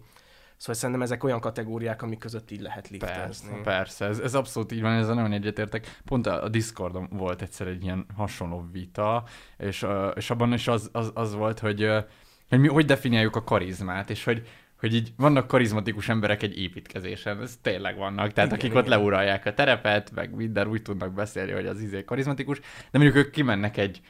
Szóval 0.56 0.74
szerintem 0.74 1.02
ezek 1.02 1.24
olyan 1.24 1.40
kategóriák, 1.40 2.02
amik 2.02 2.18
között 2.18 2.50
így 2.50 2.60
lehet 2.60 2.88
Persze, 2.88 3.06
liftezni. 3.06 3.60
persze, 3.62 4.04
ez, 4.06 4.18
ez 4.18 4.34
abszolút 4.34 4.72
így 4.72 4.80
van, 4.80 4.92
ezzel 4.92 5.14
nagyon 5.14 5.32
egyetértek. 5.32 6.00
Pont 6.04 6.26
a, 6.26 6.42
a 6.42 6.48
Discordon 6.48 7.08
volt 7.10 7.42
egyszer 7.42 7.66
egy 7.66 7.82
ilyen 7.82 8.06
hasonló 8.16 8.68
vita, 8.72 9.24
és, 9.58 9.86
és 10.14 10.30
abban 10.30 10.52
is 10.52 10.68
az, 10.68 10.88
az, 10.92 11.10
az 11.14 11.34
volt, 11.34 11.58
hogy, 11.58 11.88
hogy 12.48 12.58
mi 12.60 12.68
hogy 12.68 12.84
definiáljuk 12.84 13.36
a 13.36 13.44
karizmát, 13.44 14.10
és 14.10 14.24
hogy, 14.24 14.46
hogy 14.78 14.94
így 14.94 15.12
vannak 15.16 15.46
karizmatikus 15.46 16.08
emberek 16.08 16.42
egy 16.42 16.58
építkezésen, 16.58 17.40
ez 17.42 17.58
tényleg 17.62 17.96
vannak, 17.96 18.32
tehát 18.32 18.50
Igen, 18.52 18.64
akik 18.64 18.74
ott 18.78 18.86
igen. 18.86 18.98
leuralják 18.98 19.46
a 19.46 19.54
terepet, 19.54 20.10
meg 20.14 20.34
minden 20.34 20.68
úgy 20.68 20.82
tudnak 20.82 21.12
beszélni, 21.12 21.52
hogy 21.52 21.66
az 21.66 21.80
izé 21.80 22.04
karizmatikus, 22.04 22.58
de 22.60 22.98
mondjuk 22.98 23.16
ők 23.16 23.30
kimennek 23.30 23.76
egy 23.76 24.00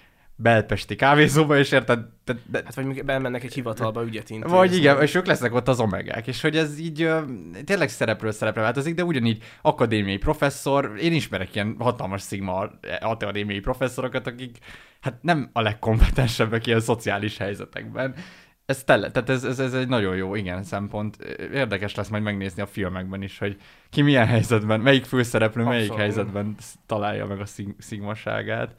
belpesti 0.40 0.96
kávézóba, 0.96 1.58
és 1.58 1.72
érted? 1.72 2.00
De, 2.24 2.34
de, 2.50 2.60
Hát 2.64 2.74
vagy 2.74 3.04
bemennek 3.04 3.44
egy 3.44 3.54
hivatalba 3.54 4.04
ügyet 4.04 4.30
intézni. 4.30 4.56
vagy 4.56 4.76
igen, 4.76 5.02
és 5.02 5.14
ők 5.14 5.26
lesznek 5.26 5.54
ott 5.54 5.68
az 5.68 5.80
omegák, 5.80 6.26
és 6.26 6.40
hogy 6.40 6.56
ez 6.56 6.78
így 6.78 7.02
ö, 7.02 7.20
tényleg 7.64 7.88
szerepről 7.88 8.32
szerepre 8.32 8.60
változik, 8.60 8.94
de 8.94 9.04
ugyanígy 9.04 9.42
akadémiai 9.62 10.16
professzor, 10.16 10.92
én 11.00 11.12
ismerek 11.12 11.54
ilyen 11.54 11.76
hatalmas 11.78 12.22
szigma 12.22 12.70
akadémiai 13.00 13.60
professzorokat, 13.60 14.26
akik 14.26 14.58
hát 15.00 15.22
nem 15.22 15.50
a 15.52 15.60
legkompetensebbek 15.60 16.66
ilyen 16.66 16.80
szociális 16.80 17.36
helyzetekben. 17.38 18.14
Ez, 18.68 18.84
tele, 18.84 19.10
tehát 19.10 19.28
ez, 19.28 19.44
ez, 19.44 19.58
ez, 19.58 19.74
egy 19.74 19.88
nagyon 19.88 20.16
jó, 20.16 20.34
igen, 20.34 20.62
szempont. 20.62 21.16
Érdekes 21.52 21.94
lesz 21.94 22.08
majd 22.08 22.22
megnézni 22.22 22.62
a 22.62 22.66
filmekben 22.66 23.22
is, 23.22 23.38
hogy 23.38 23.60
ki 23.90 24.02
milyen 24.02 24.26
helyzetben, 24.26 24.80
melyik 24.80 25.04
főszereplő, 25.04 25.64
melyik 25.64 25.80
Abszolút. 25.90 26.00
helyzetben 26.00 26.54
találja 26.86 27.26
meg 27.26 27.40
a 27.40 27.46
szig- 27.46 27.74
szigmaságát, 27.78 28.74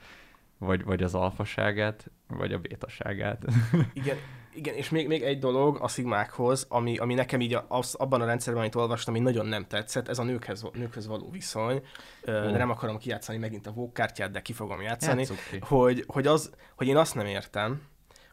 vagy, 0.58 0.84
vagy 0.84 1.04
az 1.04 1.15
alfaságát, 1.15 2.12
vagy 2.28 2.54
a 2.54 2.58
bétaságát. 2.58 3.45
Igen, 3.93 4.17
igen, 4.54 4.75
és 4.75 4.89
még, 4.89 5.08
még 5.08 5.21
egy 5.21 5.39
dolog 5.39 5.78
a 5.82 5.88
szigmákhoz, 5.88 6.65
ami, 6.69 6.97
ami 6.97 7.13
nekem 7.13 7.41
így 7.41 7.58
az, 7.67 7.93
abban 7.93 8.21
a 8.21 8.25
rendszerben, 8.25 8.62
amit 8.62 8.75
olvastam, 8.75 9.13
ami 9.13 9.23
nagyon 9.23 9.45
nem 9.45 9.65
tetszett, 9.67 10.08
ez 10.08 10.19
a 10.19 10.23
nőkhez, 10.23 10.65
nőkhez 10.73 11.08
való 11.08 11.30
viszony. 11.30 11.82
Ö, 12.21 12.52
nem 12.52 12.69
akarom 12.69 12.97
kijátszani 12.97 13.38
megint 13.38 13.67
a 13.67 13.71
vókkártyát, 13.71 14.32
de 14.32 14.41
ki 14.41 14.54
fogom 14.54 14.82
játszani. 14.82 15.25
Ki. 15.25 15.60
Hogy, 15.62 16.04
hogy, 16.08 16.28
az, 16.28 16.54
hogy 16.75 16.88
én 16.88 16.97
azt 16.97 17.15
nem 17.15 17.25
értem, 17.25 17.82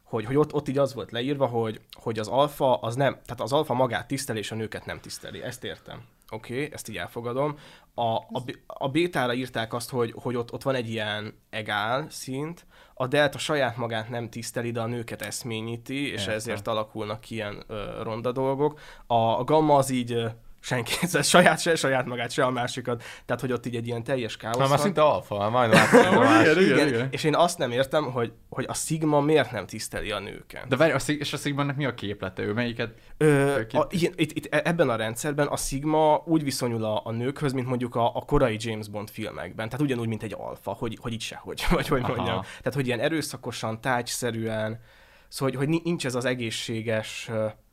hogy, 0.06 0.24
hogy 0.24 0.36
ott, 0.36 0.54
ott 0.54 0.68
így 0.68 0.78
az 0.78 0.94
volt 0.94 1.10
leírva, 1.10 1.46
hogy, 1.46 1.80
hogy 1.92 2.18
az 2.18 2.28
alfa 2.28 2.74
az 2.74 2.94
nem, 2.94 3.12
tehát 3.12 3.40
az 3.40 3.52
alfa 3.52 3.74
magát 3.74 4.08
tiszteli, 4.08 4.38
és 4.38 4.50
a 4.50 4.54
nőket 4.54 4.86
nem 4.86 5.00
tiszteli. 5.00 5.42
Ezt 5.42 5.64
értem. 5.64 6.02
Oké, 6.30 6.54
okay, 6.54 6.72
ezt 6.72 6.88
így 6.88 6.96
elfogadom. 6.96 7.58
A, 7.94 8.14
a, 8.16 8.42
a 8.66 8.88
bétára 8.88 9.34
írták 9.34 9.72
azt, 9.72 9.90
hogy, 9.90 10.14
hogy 10.16 10.36
ott, 10.36 10.52
ott 10.52 10.62
van 10.62 10.74
egy 10.74 10.90
ilyen 10.90 11.34
egál 11.50 12.06
szint, 12.10 12.66
a 12.94 13.06
delta 13.06 13.38
saját 13.38 13.76
magát 13.76 14.08
nem 14.08 14.30
tiszteli, 14.30 14.70
de 14.70 14.80
a 14.80 14.86
nőket 14.86 15.22
eszményíti, 15.22 16.10
és 16.12 16.20
Értem. 16.20 16.34
ezért 16.34 16.66
alakulnak 16.66 17.20
ki 17.20 17.34
ilyen 17.34 17.64
ö, 17.66 18.02
ronda 18.02 18.32
dolgok. 18.32 18.80
A, 19.06 19.14
a 19.14 19.44
gamma 19.44 19.76
az 19.76 19.90
így 19.90 20.24
senki, 20.66 20.92
ez 21.00 21.26
saját, 21.28 21.60
se 21.60 21.74
saját 21.74 22.06
magát, 22.06 22.30
se 22.30 22.44
a 22.44 22.50
másikat, 22.50 23.02
tehát 23.26 23.40
hogy 23.40 23.52
ott 23.52 23.66
így 23.66 23.76
egy 23.76 23.86
ilyen 23.86 24.04
teljes 24.04 24.36
káosz 24.36 24.56
Már, 24.56 24.68
már 24.68 24.76
van. 24.76 24.86
szinte 24.86 25.02
alfa, 25.02 25.50
már 25.50 25.70
a 25.70 26.18
másik. 26.18 26.52
igen, 26.52 26.62
Igen, 26.62 26.88
igen. 26.88 27.08
és 27.10 27.24
én 27.24 27.34
azt 27.34 27.58
nem 27.58 27.70
értem, 27.70 28.04
hogy, 28.04 28.32
hogy 28.48 28.64
a 28.68 28.74
Sigma 28.74 29.20
miért 29.20 29.50
nem 29.50 29.66
tiszteli 29.66 30.10
a 30.10 30.18
nőket. 30.18 30.66
De 30.68 30.76
várj, 30.76 30.92
a 30.92 30.98
szig- 30.98 31.20
és 31.20 31.32
a 31.32 31.36
Sigmannek 31.36 31.76
mi 31.76 31.84
a 31.84 31.94
képlete? 31.94 32.42
Ő 32.42 32.52
melyiket? 32.52 32.94
Ö, 33.16 33.60
a, 33.72 33.86
igen, 33.90 34.12
itt, 34.16 34.32
itt, 34.32 34.54
ebben 34.54 34.88
a 34.88 34.96
rendszerben 34.96 35.46
a 35.46 35.56
Sigma 35.56 36.22
úgy 36.24 36.44
viszonyul 36.44 36.84
a, 36.84 37.00
a 37.04 37.10
nőkhöz, 37.10 37.52
mint 37.52 37.66
mondjuk 37.66 37.94
a, 37.94 38.14
a 38.16 38.20
korai 38.24 38.56
James 38.60 38.88
Bond 38.88 39.10
filmekben. 39.10 39.68
Tehát 39.68 39.84
ugyanúgy, 39.84 40.08
mint 40.08 40.22
egy 40.22 40.34
alfa, 40.38 40.70
hogy, 40.70 40.98
hogy 41.00 41.12
itt 41.12 41.20
sehogy, 41.20 41.66
vagy 41.70 41.88
hogy 41.88 42.02
Aha. 42.02 42.14
mondjam. 42.14 42.40
Tehát, 42.40 42.74
hogy 42.74 42.86
ilyen 42.86 43.00
erőszakosan, 43.00 43.80
tájszerűen, 43.80 44.80
szóval, 45.28 45.48
hogy, 45.54 45.56
hogy 45.58 45.68
ni- 45.68 45.80
nincs 45.84 46.06
ez 46.06 46.14
az 46.14 46.24
egészséges, 46.24 47.24
szóval, 47.26 47.64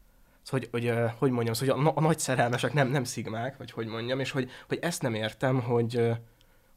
hogy, 0.50 0.68
hogy, 0.72 0.94
hogy 1.18 1.32
mondjam, 1.32 1.54
szóval, 1.54 1.76
hogy 1.76 1.84
a, 1.86 1.90
na- 1.90 1.98
a 1.98 2.02
nagy 2.02 2.20
szerelmesek 2.20 2.74
nem, 2.74 2.88
nem 2.88 3.04
szigmák, 3.04 3.58
vagy 3.58 3.72
hogy 3.72 3.88
mondjam, 3.88 4.20
és 4.20 4.32
hogy, 4.32 4.50
hogy 4.68 4.78
ezt 4.82 5.02
nem 5.02 5.14
értem, 5.14 5.62
hogy, 5.62 6.10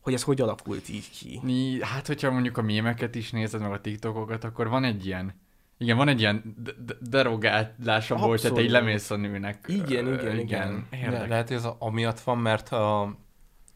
hogy 0.00 0.14
ez 0.14 0.22
hogy 0.22 0.40
alakult 0.40 0.88
így 0.88 1.10
ki. 1.10 1.40
Hát, 1.82 2.06
hogyha 2.06 2.30
mondjuk 2.30 2.58
a 2.58 2.62
mémeket 2.62 3.14
is 3.14 3.30
nézed, 3.30 3.60
meg 3.60 3.72
a 3.72 3.80
TikTokokat, 3.80 4.44
akkor 4.44 4.68
van 4.68 4.84
egy 4.84 5.06
ilyen, 5.06 5.40
igen, 5.78 5.96
van 5.96 6.08
egy 6.08 6.20
ilyen 6.20 6.54
de- 6.62 6.72
de- 6.86 6.96
derogálása 7.00 8.16
volt, 8.16 8.42
tehát 8.42 8.58
egy 8.58 8.70
lemész 8.70 9.10
a 9.10 9.16
nőnek. 9.16 9.64
Igen, 9.68 10.06
Ö, 10.06 10.14
igen, 10.38 10.38
igen. 10.38 10.86
Le, 11.12 11.26
lehet, 11.26 11.48
hogy 11.48 11.56
ez 11.56 11.64
a- 11.64 11.76
amiatt 11.78 12.20
van, 12.20 12.38
mert 12.38 12.68
a 12.68 13.16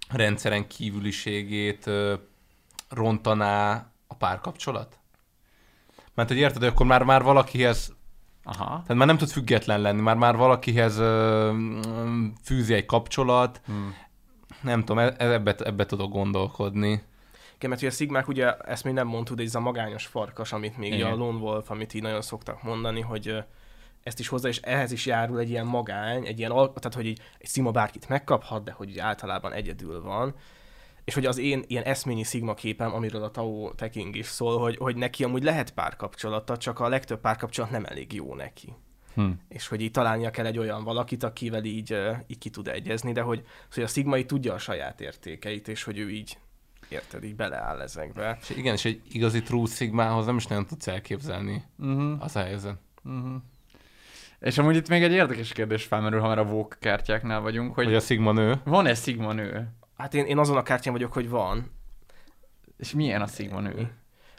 rendszeren 0.09 0.67
kívüliségét 0.67 1.87
ö, 1.87 2.15
rontaná 2.89 3.91
a 4.07 4.15
párkapcsolat? 4.15 4.99
Mert 6.15 6.29
hogy 6.29 6.39
érted, 6.39 6.59
hogy 6.63 6.69
akkor 6.71 6.87
már, 6.87 7.03
már 7.03 7.23
valakihez, 7.23 7.95
Aha. 8.45 8.65
tehát 8.65 8.95
már 8.95 9.07
nem 9.07 9.17
tud 9.17 9.29
független 9.29 9.81
lenni, 9.81 10.01
már, 10.01 10.17
már 10.17 10.37
valakihez 10.37 10.99
ö, 10.99 11.53
fűzi 12.43 12.75
egy 12.75 12.87
kapcsolat, 12.87 13.61
Hmm. 13.67 13.95
nem 14.63 14.81
tudom, 14.81 14.99
e- 14.99 15.15
ebbe, 15.19 15.55
ebbe 15.59 15.87
tudok 15.87 16.13
gondolkodni. 16.13 17.03
Igen, 17.57 17.71
mert 17.71 17.83
ugye 17.83 17.91
a 17.91 17.95
szigmák, 17.95 18.29
ugye 18.29 18.57
ezt 18.57 18.85
még 18.85 18.95
nem 18.95 19.07
mondtuk, 19.07 19.37
de 19.37 19.43
ez 19.43 19.55
a 19.55 19.61
magányos 19.61 20.07
farkas, 20.07 20.53
amit 20.53 20.77
még 20.79 20.93
Igen. 20.93 21.13
A 21.13 21.15
Lone 21.15 21.39
Wolf, 21.39 21.71
amit 21.71 21.95
így 21.95 22.03
nagyon 22.03 22.23
szoktak 22.23 22.63
mondani, 22.63 23.01
hogy 23.01 23.37
ezt 24.03 24.19
is 24.21 24.29
hozzá, 24.29 24.49
és 24.49 24.59
ehhez 24.61 24.93
is 24.93 25.07
járul 25.07 25.39
egy 25.39 25.51
ilyen 25.51 25.67
magány, 25.67 26.27
egy 26.27 26.39
ilyen, 26.39 26.51
tehát 26.53 26.95
hogy 26.95 27.07
így, 27.07 27.21
egy 27.39 27.49
szima 27.49 27.71
bárkit 27.71 28.09
megkaphat, 28.09 28.65
de 28.65 28.73
hogy 28.73 28.89
így 28.89 28.99
általában 28.99 29.53
egyedül 29.53 30.03
van. 30.03 30.35
És 31.11 31.17
hogy 31.17 31.27
az 31.27 31.39
én 31.39 31.65
ilyen 31.67 31.85
eszményi 31.85 32.23
szigma 32.23 32.55
képem, 32.55 32.95
amiről 32.95 33.23
a 33.23 33.31
Tao 33.31 33.73
Teking 33.75 34.17
is 34.17 34.27
szól, 34.27 34.59
hogy, 34.59 34.77
hogy 34.77 34.97
neki 34.97 35.25
amúgy 35.25 35.43
lehet 35.43 35.71
párkapcsolata, 35.75 36.57
csak 36.57 36.81
a 36.81 36.89
legtöbb 36.89 37.21
párkapcsolat 37.21 37.71
nem 37.71 37.85
elég 37.85 38.13
jó 38.13 38.35
neki. 38.35 38.75
Hm. 39.15 39.31
És 39.49 39.69
hogy 39.69 39.81
így 39.81 39.91
találnia 39.91 40.31
kell 40.31 40.47
egy 40.47 40.59
olyan 40.59 40.85
valakit, 40.85 41.23
akivel 41.23 41.65
így, 41.65 41.97
így 42.27 42.39
ki 42.39 42.51
tud 42.51 42.69
egyezni, 42.69 43.13
de 43.13 43.21
hogy, 43.21 43.45
hogy 43.75 43.83
a 43.83 43.87
szigma 43.87 44.19
így 44.19 44.27
tudja 44.27 44.55
a 44.55 44.59
saját 44.59 45.01
értékeit, 45.01 45.69
és 45.69 45.83
hogy 45.83 45.99
ő 45.99 46.11
így, 46.11 46.39
érted, 46.89 47.25
így 47.25 47.37
beleáll 47.37 47.81
ezekbe. 47.81 48.39
És 48.41 48.51
igen, 48.51 48.75
és 48.75 48.85
egy 48.85 49.01
igazi 49.13 49.43
true 49.43 49.67
szigmához 49.67 50.27
nem 50.27 50.37
is 50.37 50.47
nagyon 50.47 50.67
tudsz 50.67 50.87
elképzelni 50.87 51.65
Uh-huh. 51.79 52.25
az 52.25 52.37
a 52.37 52.41
helyzet. 52.41 52.77
Uh-huh. 53.05 53.35
És 54.41 54.59
amúgy 54.59 54.77
itt 54.77 54.89
még 54.89 55.03
egy 55.03 55.13
érdekes 55.13 55.53
kérdés 55.53 55.85
felmerül, 55.85 56.21
ha 56.21 56.29
már 56.29 56.39
a 56.39 56.45
Vogue 56.45 56.77
kártyáknál 56.81 57.41
vagyunk, 57.41 57.75
hogy, 57.75 57.85
Hogy 57.85 57.95
a 57.95 58.01
szigma 58.01 58.33
nő. 58.33 58.61
van-e 58.65 58.95
Sigma 58.95 59.33
nő? 59.33 59.69
Hát 60.01 60.15
én, 60.15 60.25
én 60.25 60.39
azon 60.39 60.57
a 60.57 60.63
kártyán 60.63 60.95
vagyok, 60.95 61.13
hogy 61.13 61.29
van. 61.29 61.71
És 62.77 62.93
milyen 62.93 63.23
a 63.23 63.27
Sigma 63.27 63.61
nő? 63.61 63.95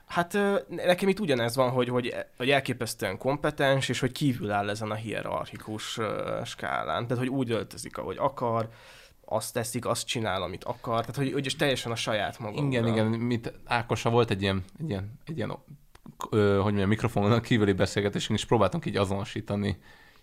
Hát 0.06 0.38
nekem 0.68 1.08
itt 1.08 1.20
ugyanez 1.20 1.56
van, 1.56 1.70
hogy, 1.70 1.90
hogy, 1.90 2.16
hogy 2.38 2.50
elképesztően 2.50 3.18
kompetens, 3.18 3.90
és 3.90 4.00
hogy 4.00 4.12
kívül 4.12 4.52
áll 4.52 4.70
ezen 4.70 4.92
a 4.92 4.96
hierarchikus 4.96 6.00
skálán. 6.46 7.08
Tehát, 7.08 7.24
hogy 7.24 7.30
úgy 7.34 7.52
öltözik, 7.52 7.98
ahogy 7.98 8.18
akar, 8.20 8.70
azt 9.26 9.54
teszik, 9.54 9.86
azt 9.86 10.08
csinál, 10.08 10.42
amit 10.42 10.64
akar. 10.64 11.00
Tehát, 11.00 11.16
hogy, 11.16 11.32
hogy 11.32 11.56
teljesen 11.58 11.92
a 11.92 11.96
saját 11.96 12.40
maga. 12.40 12.62
Igen, 12.62 12.88
igen, 12.88 13.06
mit 13.06 13.54
Ákosa 13.66 14.10
volt 14.10 14.30
egy 14.30 14.42
ilyen, 14.42 14.64
egy 14.80 14.90
ilyen, 14.90 15.20
egy 15.26 15.38
ilyen 15.38 15.58
ö, 16.30 16.54
hogy 16.56 16.64
mondjam, 16.64 16.90
mikrofonon 16.90 17.42
kívüli 17.42 17.74
beszélgetésünk, 17.74 18.40
és 18.40 18.46
próbáltunk 18.46 18.86
így 18.86 18.98
azonosítani 18.98 19.78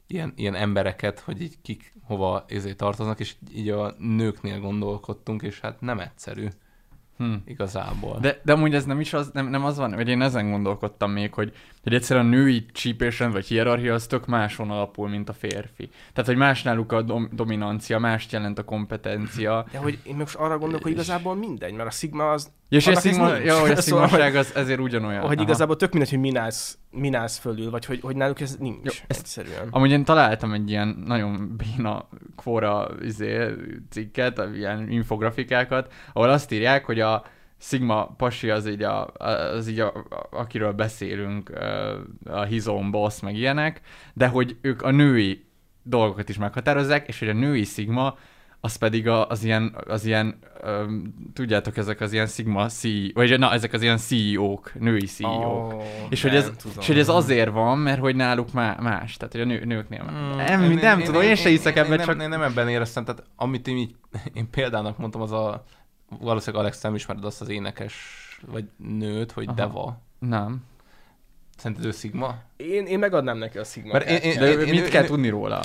ilyen, 0.08 0.32
ilyen 0.36 0.54
embereket, 0.54 1.18
hogy 1.20 1.42
így 1.42 1.54
kik 1.62 1.94
hova 2.02 2.44
ezért 2.48 2.76
tartoznak, 2.76 3.20
és 3.20 3.34
így 3.54 3.68
a 3.68 3.94
nőknél 3.98 4.60
gondolkodtunk, 4.60 5.42
és 5.42 5.60
hát 5.60 5.80
nem 5.80 5.98
egyszerű 5.98 6.46
Hm. 7.16 7.32
igazából. 7.44 8.18
De, 8.20 8.40
de 8.44 8.52
amúgy 8.52 8.74
ez 8.74 8.84
nem 8.84 9.00
is 9.00 9.12
az, 9.12 9.30
nem, 9.32 9.48
nem 9.48 9.64
az 9.64 9.76
van, 9.76 9.90
vagy 9.90 10.08
én 10.08 10.22
ezen 10.22 10.50
gondolkodtam 10.50 11.10
még, 11.10 11.34
hogy, 11.34 11.52
hogy 11.82 11.94
egyszerűen 11.94 12.26
a 12.26 12.28
női 12.28 12.66
csípésrend 12.72 13.32
vagy 13.32 13.46
hierarchia 13.46 13.94
az 13.94 14.06
tök 14.06 14.26
máson 14.26 14.70
alapul, 14.70 15.08
mint 15.08 15.28
a 15.28 15.32
férfi. 15.32 15.88
Tehát, 16.12 16.26
hogy 16.30 16.36
más 16.36 16.62
náluk 16.62 16.92
a 16.92 17.02
dom- 17.02 17.34
dominancia, 17.34 17.98
mást 17.98 18.32
jelent 18.32 18.58
a 18.58 18.64
kompetencia. 18.64 19.66
De 19.72 19.78
hogy 19.78 19.98
én 20.02 20.16
most 20.16 20.34
arra 20.34 20.58
gondolok, 20.58 20.82
hogy 20.82 20.92
igazából 20.92 21.34
mindegy, 21.34 21.72
mert 21.72 21.88
a 21.88 21.92
Sigma 21.92 22.30
az... 22.30 22.50
És 22.68 22.86
a 22.86 22.94
szigma, 22.96 23.34
ja, 23.34 23.60
hogy 23.60 23.70
a 23.70 23.80
Szóval, 23.80 24.00
hogy- 24.00 24.10
szigmaság 24.10 24.34
az 24.36 24.54
ezért 24.54 24.80
ugyanolyan. 24.80 25.20
hogy 25.26 25.36
Aha. 25.36 25.42
igazából 25.42 25.76
tök 25.76 25.90
mindegy, 25.92 26.10
hogy 26.10 26.20
minálsz, 26.20 26.77
minálsz 26.90 27.38
fölül, 27.38 27.70
vagy 27.70 27.84
hogy, 27.84 28.00
hogy 28.00 28.16
náluk 28.16 28.40
ez 28.40 28.56
nincs 28.56 28.76
Jó, 28.76 28.90
ezt- 28.90 29.04
egyszerűen. 29.20 29.68
Amúgy 29.70 29.90
én 29.90 30.04
találtam 30.04 30.52
egy 30.52 30.70
ilyen 30.70 31.02
nagyon 31.06 31.56
béna 31.56 32.08
kvóra 32.36 32.88
izé, 33.02 33.46
cikket, 33.90 34.40
ilyen 34.54 34.90
infografikákat, 34.90 35.92
ahol 36.12 36.28
azt 36.28 36.52
írják, 36.52 36.84
hogy 36.84 37.00
a 37.00 37.24
Sigma 37.60 38.06
pasi 38.06 38.50
az 38.50 38.68
így, 38.68 38.82
a, 38.82 39.06
az 39.06 39.68
így 39.68 39.80
a, 39.80 39.86
a, 39.88 40.26
akiről 40.30 40.72
beszélünk, 40.72 41.50
a 42.24 42.42
Hizon 42.42 42.90
boss, 42.90 43.20
meg 43.20 43.36
ilyenek, 43.36 43.80
de 44.14 44.26
hogy 44.26 44.56
ők 44.60 44.82
a 44.82 44.90
női 44.90 45.44
dolgokat 45.82 46.28
is 46.28 46.38
meghatározzák, 46.38 47.08
és 47.08 47.18
hogy 47.18 47.28
a 47.28 47.32
női 47.32 47.64
Sigma 47.64 48.16
az 48.60 48.76
pedig 48.76 49.08
a, 49.08 49.28
az 49.28 49.44
ilyen, 49.44 49.76
az 49.86 50.04
ilyen 50.04 50.38
tudjátok, 51.32 51.76
ezek 51.76 52.00
az 52.00 52.12
ilyen 52.12 52.26
Sigma 52.26 52.66
CEO, 52.68 53.12
vagy 53.14 53.38
na, 53.38 53.52
ezek 53.52 53.72
az 53.72 53.82
ilyen 53.82 53.96
CEO-k, 53.96 54.74
női 54.80 55.06
CEO-k. 55.06 55.72
Ó, 55.72 55.82
És 56.08 56.22
hogy, 56.22 56.34
ez, 56.34 56.44
tudom. 56.56 56.76
és 56.80 56.86
hogy 56.86 56.98
ez 56.98 57.08
azért 57.08 57.50
van, 57.50 57.78
mert 57.78 58.00
hogy 58.00 58.16
náluk 58.16 58.52
má, 58.52 58.76
más, 58.80 59.16
tehát 59.16 59.32
hogy 59.32 59.42
a 59.42 59.44
nő, 59.44 59.64
nőknél 59.64 60.02
más. 60.04 60.14
Mm, 60.14 60.36
nem, 60.36 60.60
nem, 60.60 60.72
nem 60.72 61.02
tudom, 61.02 61.22
én, 61.22 61.34
se 61.34 61.48
hiszek 61.48 61.76
ebben, 61.76 61.98
én, 61.98 62.06
csak... 62.06 62.16
Nem, 62.16 62.20
én 62.20 62.28
nem 62.28 62.42
ebben 62.42 62.68
éreztem, 62.68 63.04
tehát 63.04 63.22
amit 63.36 63.68
én, 63.68 63.76
így, 63.76 63.94
én 64.32 64.50
példának 64.50 64.98
mondtam, 64.98 65.20
az 65.20 65.32
a 65.32 65.64
valószínűleg 66.20 66.64
Alex 66.64 66.82
nem 66.82 66.94
ismered 66.94 67.24
azt 67.24 67.40
az 67.40 67.48
énekes 67.48 67.94
vagy 68.46 68.64
nőt, 68.76 69.32
hogy 69.32 69.46
Aha. 69.46 69.56
Deva. 69.56 70.00
Nem. 70.18 70.64
Szerinted 71.58 71.84
ő 71.84 71.90
Sigma? 71.90 72.34
Én, 72.56 72.86
én 72.86 72.98
megadnám 72.98 73.38
neki 73.38 73.58
a 73.58 73.64
Sigma 73.64 73.92
Mert 73.92 74.08
én- 74.10 74.20
kártyát. 74.20 74.38
De 74.38 74.50
Én- 74.50 74.58
én- 74.60 74.74
mit 74.74 74.84
én- 74.84 74.90
kell 74.90 75.02
én- 75.02 75.08
tudni 75.08 75.28
róla? 75.28 75.60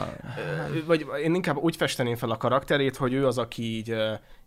Vagy 0.86 1.06
én 1.24 1.36
inkább 1.36 1.58
úgy 1.58 1.76
festeném 1.76 2.16
fel 2.16 2.30
a 2.30 2.38
karakterét, 2.38 2.96
hogy 2.96 3.14
ő 3.14 3.28
az, 3.28 3.38
aki 3.38 3.64
így, 3.64 3.96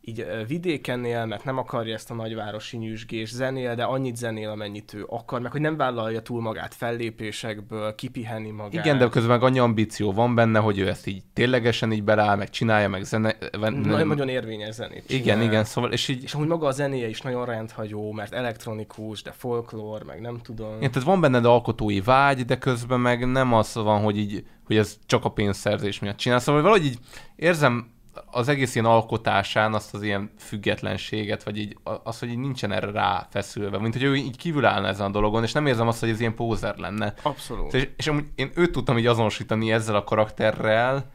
így 0.08 0.26
vidéken 0.46 1.04
él, 1.04 1.24
mert 1.24 1.44
nem 1.44 1.58
akarja 1.58 1.94
ezt 1.94 2.10
a 2.10 2.14
nagyvárosi 2.14 2.76
nyüzsgés, 2.76 3.30
zenél, 3.30 3.74
de 3.74 3.84
annyit 3.84 4.16
zenél, 4.16 4.48
amennyit 4.48 4.94
ő 4.94 5.04
akar, 5.08 5.40
meg 5.40 5.52
hogy 5.52 5.60
nem 5.60 5.76
vállalja 5.76 6.20
túl 6.20 6.40
magát 6.40 6.74
fellépésekből, 6.74 7.94
kipiheni 7.94 8.50
magát. 8.50 8.84
Igen, 8.84 8.98
de 8.98 9.08
közben 9.08 9.38
meg 9.38 9.42
annyi 9.42 9.58
ambíció 9.58 10.12
van 10.12 10.34
benne, 10.34 10.58
hogy 10.58 10.78
ő 10.78 10.88
ezt 10.88 11.06
így 11.06 11.22
ténylegesen 11.32 11.92
így 11.92 12.02
beláll, 12.02 12.36
meg 12.36 12.50
csinálja, 12.50 12.88
meg 12.88 13.02
zene... 13.02 13.36
nagyon, 13.58 14.06
nagyon 14.06 14.28
érvényes 14.28 14.74
zenét 14.74 15.04
Igen, 15.10 15.22
csinál. 15.22 15.42
igen, 15.42 15.64
szóval, 15.64 15.92
és 15.92 16.08
így... 16.08 16.22
És 16.22 16.34
amúgy 16.34 16.48
maga 16.48 16.66
a 16.66 16.70
zenéje 16.70 17.08
is 17.08 17.20
nagyon 17.20 17.44
rendhagyó, 17.44 18.12
mert 18.12 18.32
elektronikus, 18.32 19.22
de 19.22 19.32
folklór, 19.32 20.02
meg 20.02 20.20
nem 20.20 20.38
tudom. 20.42 20.76
Igen, 20.76 20.90
tehát 20.90 21.08
van 21.08 21.20
benned 21.20 21.44
alkotói 21.44 22.00
vágy, 22.00 22.44
de 22.44 22.58
közben 22.58 23.00
meg 23.00 23.30
nem 23.30 23.52
az 23.52 23.74
van, 23.74 24.02
hogy, 24.02 24.18
így, 24.18 24.44
hogy 24.64 24.76
ez 24.76 24.98
csak 25.06 25.24
a 25.24 25.30
pénzszerzés 25.30 25.98
miatt 25.98 26.16
csinál. 26.16 26.38
Szóval 26.38 26.62
valahogy 26.62 26.84
így 26.84 26.98
érzem 27.36 27.94
az 28.30 28.48
egész 28.48 28.74
ilyen 28.74 28.86
alkotásán 28.86 29.74
azt 29.74 29.94
az 29.94 30.02
ilyen 30.02 30.30
függetlenséget, 30.38 31.42
vagy 31.42 31.58
így 31.58 31.76
az, 32.02 32.18
hogy 32.18 32.28
így 32.28 32.38
nincsen 32.38 32.72
erre 32.72 32.90
ráfeszülve, 32.90 33.78
mint 33.78 33.92
hogy 33.92 34.02
ő 34.02 34.16
így 34.16 34.36
kívül 34.36 34.64
állna 34.64 34.88
ezen 34.88 35.06
a 35.06 35.10
dologon, 35.10 35.42
és 35.42 35.52
nem 35.52 35.66
érzem 35.66 35.88
azt, 35.88 36.00
hogy 36.00 36.08
ez 36.08 36.20
ilyen 36.20 36.34
pózer 36.34 36.76
lenne. 36.76 37.14
Abszolút. 37.22 37.74
És, 37.74 37.88
és 37.96 38.06
amúgy 38.06 38.24
én 38.34 38.50
őt 38.54 38.72
tudtam 38.72 38.98
így 38.98 39.06
azonosítani 39.06 39.72
ezzel 39.72 39.96
a 39.96 40.04
karakterrel, 40.04 41.10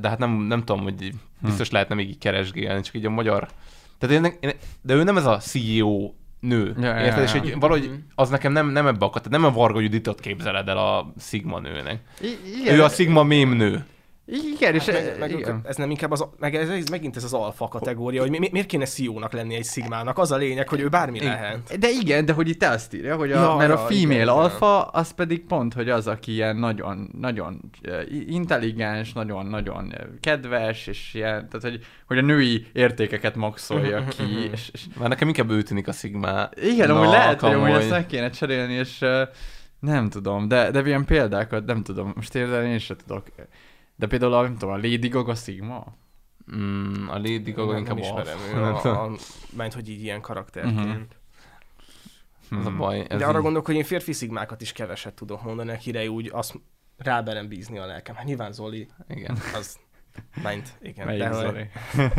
de 0.00 0.08
hát 0.08 0.18
nem, 0.18 0.30
nem 0.30 0.58
tudom, 0.64 0.82
hogy 0.82 1.02
így 1.02 1.14
biztos 1.38 1.70
lehetne 1.70 1.94
még 1.94 2.08
így 2.08 2.18
keresgélni, 2.18 2.80
csak 2.80 2.94
így 2.94 3.06
a 3.06 3.10
magyar... 3.10 3.48
Tehát 3.98 4.24
én, 4.24 4.36
én, 4.40 4.52
de 4.82 4.94
ő 4.94 5.02
nem 5.02 5.16
ez 5.16 5.26
a 5.26 5.36
CEO 5.36 6.12
nő, 6.40 6.74
Ja, 6.80 6.96
ja, 6.98 7.04
érted? 7.04 7.22
És 7.22 7.34
ja. 7.34 7.40
hogy 7.40 7.58
valahogy 7.58 7.90
az 8.14 8.28
nekem 8.28 8.52
nem, 8.52 8.68
nem 8.68 8.86
ebbe 8.86 9.04
akad, 9.04 9.22
tehát 9.22 9.40
nem 9.40 9.50
a 9.50 9.54
Varga 9.54 9.80
Juditot 9.80 10.20
képzeled 10.20 10.68
el 10.68 10.78
a 10.78 11.12
Sigma 11.20 11.60
nőnek. 11.60 12.00
I- 12.20 12.70
Ő 12.70 12.82
a 12.82 12.88
Sigma 12.88 13.22
mém 13.22 13.52
nő. 13.52 13.84
Igen, 14.32 14.74
és 14.74 14.84
meg, 14.84 15.16
meg, 15.18 15.30
igen. 15.30 15.60
ez 15.64 15.76
nem 15.76 15.90
inkább 15.90 16.10
az, 16.10 16.24
meg 16.38 16.54
ez, 16.54 16.68
ez 16.68 16.88
megint 16.88 17.16
ez 17.16 17.24
az 17.24 17.32
alfa 17.32 17.68
kategória, 17.68 18.20
hogy 18.20 18.30
mi, 18.30 18.38
mi- 18.38 18.48
miért 18.52 18.66
kéne 18.66 18.84
CEO-nak 18.84 19.32
lenni 19.32 19.54
egy 19.54 19.64
szigmának? 19.64 20.18
Az 20.18 20.32
a 20.32 20.36
lényeg, 20.36 20.68
hogy 20.68 20.80
ő 20.80 20.88
bármi 20.88 21.20
lehet. 21.20 21.78
De 21.78 21.88
igen, 21.90 22.24
de 22.24 22.32
hogy 22.32 22.48
itt 22.48 22.62
azt 22.62 22.94
írja, 22.94 23.16
hogy 23.16 23.32
a, 23.32 23.40
Ja, 23.40 23.54
mert 23.56 23.70
a 23.70 23.80
ja, 23.80 23.86
female 23.86 24.14
igen, 24.14 24.28
alfa, 24.28 24.82
az 24.82 25.10
pedig 25.14 25.44
pont, 25.44 25.74
hogy 25.74 25.90
az, 25.90 26.06
aki 26.06 26.32
ilyen 26.32 26.56
nagyon, 26.56 27.10
nagyon 27.20 27.60
eh, 27.82 28.00
intelligens, 28.26 29.12
nagyon, 29.12 29.46
nagyon 29.46 29.92
eh, 29.92 30.04
kedves, 30.20 30.86
és 30.86 31.14
ilyen, 31.14 31.48
tehát 31.48 31.60
hogy, 31.62 31.84
hogy 32.06 32.18
a 32.18 32.22
női 32.22 32.66
értékeket 32.72 33.34
maxolja 33.34 34.04
ki, 34.08 34.48
és, 34.52 34.70
és 34.72 34.84
Már 34.98 35.08
nekem 35.08 35.28
inkább 35.28 35.50
ő 35.50 35.62
tűnik 35.62 35.88
a 35.88 35.92
Sigma. 35.92 36.48
igen, 36.62 36.90
amúgy 36.90 37.08
lehet, 37.08 37.40
hogy 37.40 37.52
amúgy 37.52 37.70
ezt 37.70 37.90
meg 37.90 38.06
kéne 38.06 38.30
cserélni, 38.30 38.72
és 38.72 39.04
nem 39.80 40.08
tudom, 40.08 40.48
de, 40.48 40.70
de 40.70 40.82
ilyen 40.86 41.04
példákat 41.04 41.64
nem 41.64 41.82
tudom, 41.82 42.12
most 42.14 42.34
érzelni 42.34 42.68
én 42.70 42.78
sem 42.78 42.96
tudok. 43.06 43.26
De 44.02 44.08
például 44.08 44.32
a, 44.32 44.42
nem 44.42 44.56
tudom, 44.56 44.74
a 44.74 44.76
Lady 44.76 45.08
Gaga 45.08 45.34
Sigma? 45.34 45.94
Mm, 46.56 47.08
a 47.08 47.14
Lady 47.16 47.50
Gaga 47.52 47.70
nem, 47.70 47.78
inkább 47.78 47.98
nem 47.98 48.04
ismerem, 48.04 48.38
a, 48.74 49.04
a, 49.04 49.10
mert 49.56 49.74
hogy 49.74 49.88
így 49.88 50.02
ilyen 50.02 50.20
karakterként. 50.20 51.16
Mhm. 52.50 52.60
Ez 52.60 52.66
a 52.66 52.70
baj. 52.70 53.06
Ez 53.08 53.18
De 53.18 53.24
arra 53.26 53.36
így- 53.36 53.42
gondolok, 53.42 53.66
hogy 53.66 53.74
én 53.74 53.84
férfi 53.84 54.12
szigmákat 54.12 54.60
is 54.60 54.72
keveset 54.72 55.14
tudok 55.14 55.42
mondani, 55.42 55.70
akire 55.70 56.10
úgy 56.10 56.30
azt 56.32 56.54
ráberem 56.96 57.48
bízni 57.48 57.78
a 57.78 57.86
lelkem. 57.86 58.14
Hát 58.14 58.24
nyilván 58.24 58.52
Zoli, 58.52 58.88
Igen. 59.08 59.38
az 59.54 59.78
Mind, 60.44 60.62
igen. 60.82 61.06
Melyik 61.06 61.22
de 61.22 61.28
hogy- 61.28 61.44
Zoli? 61.46 61.68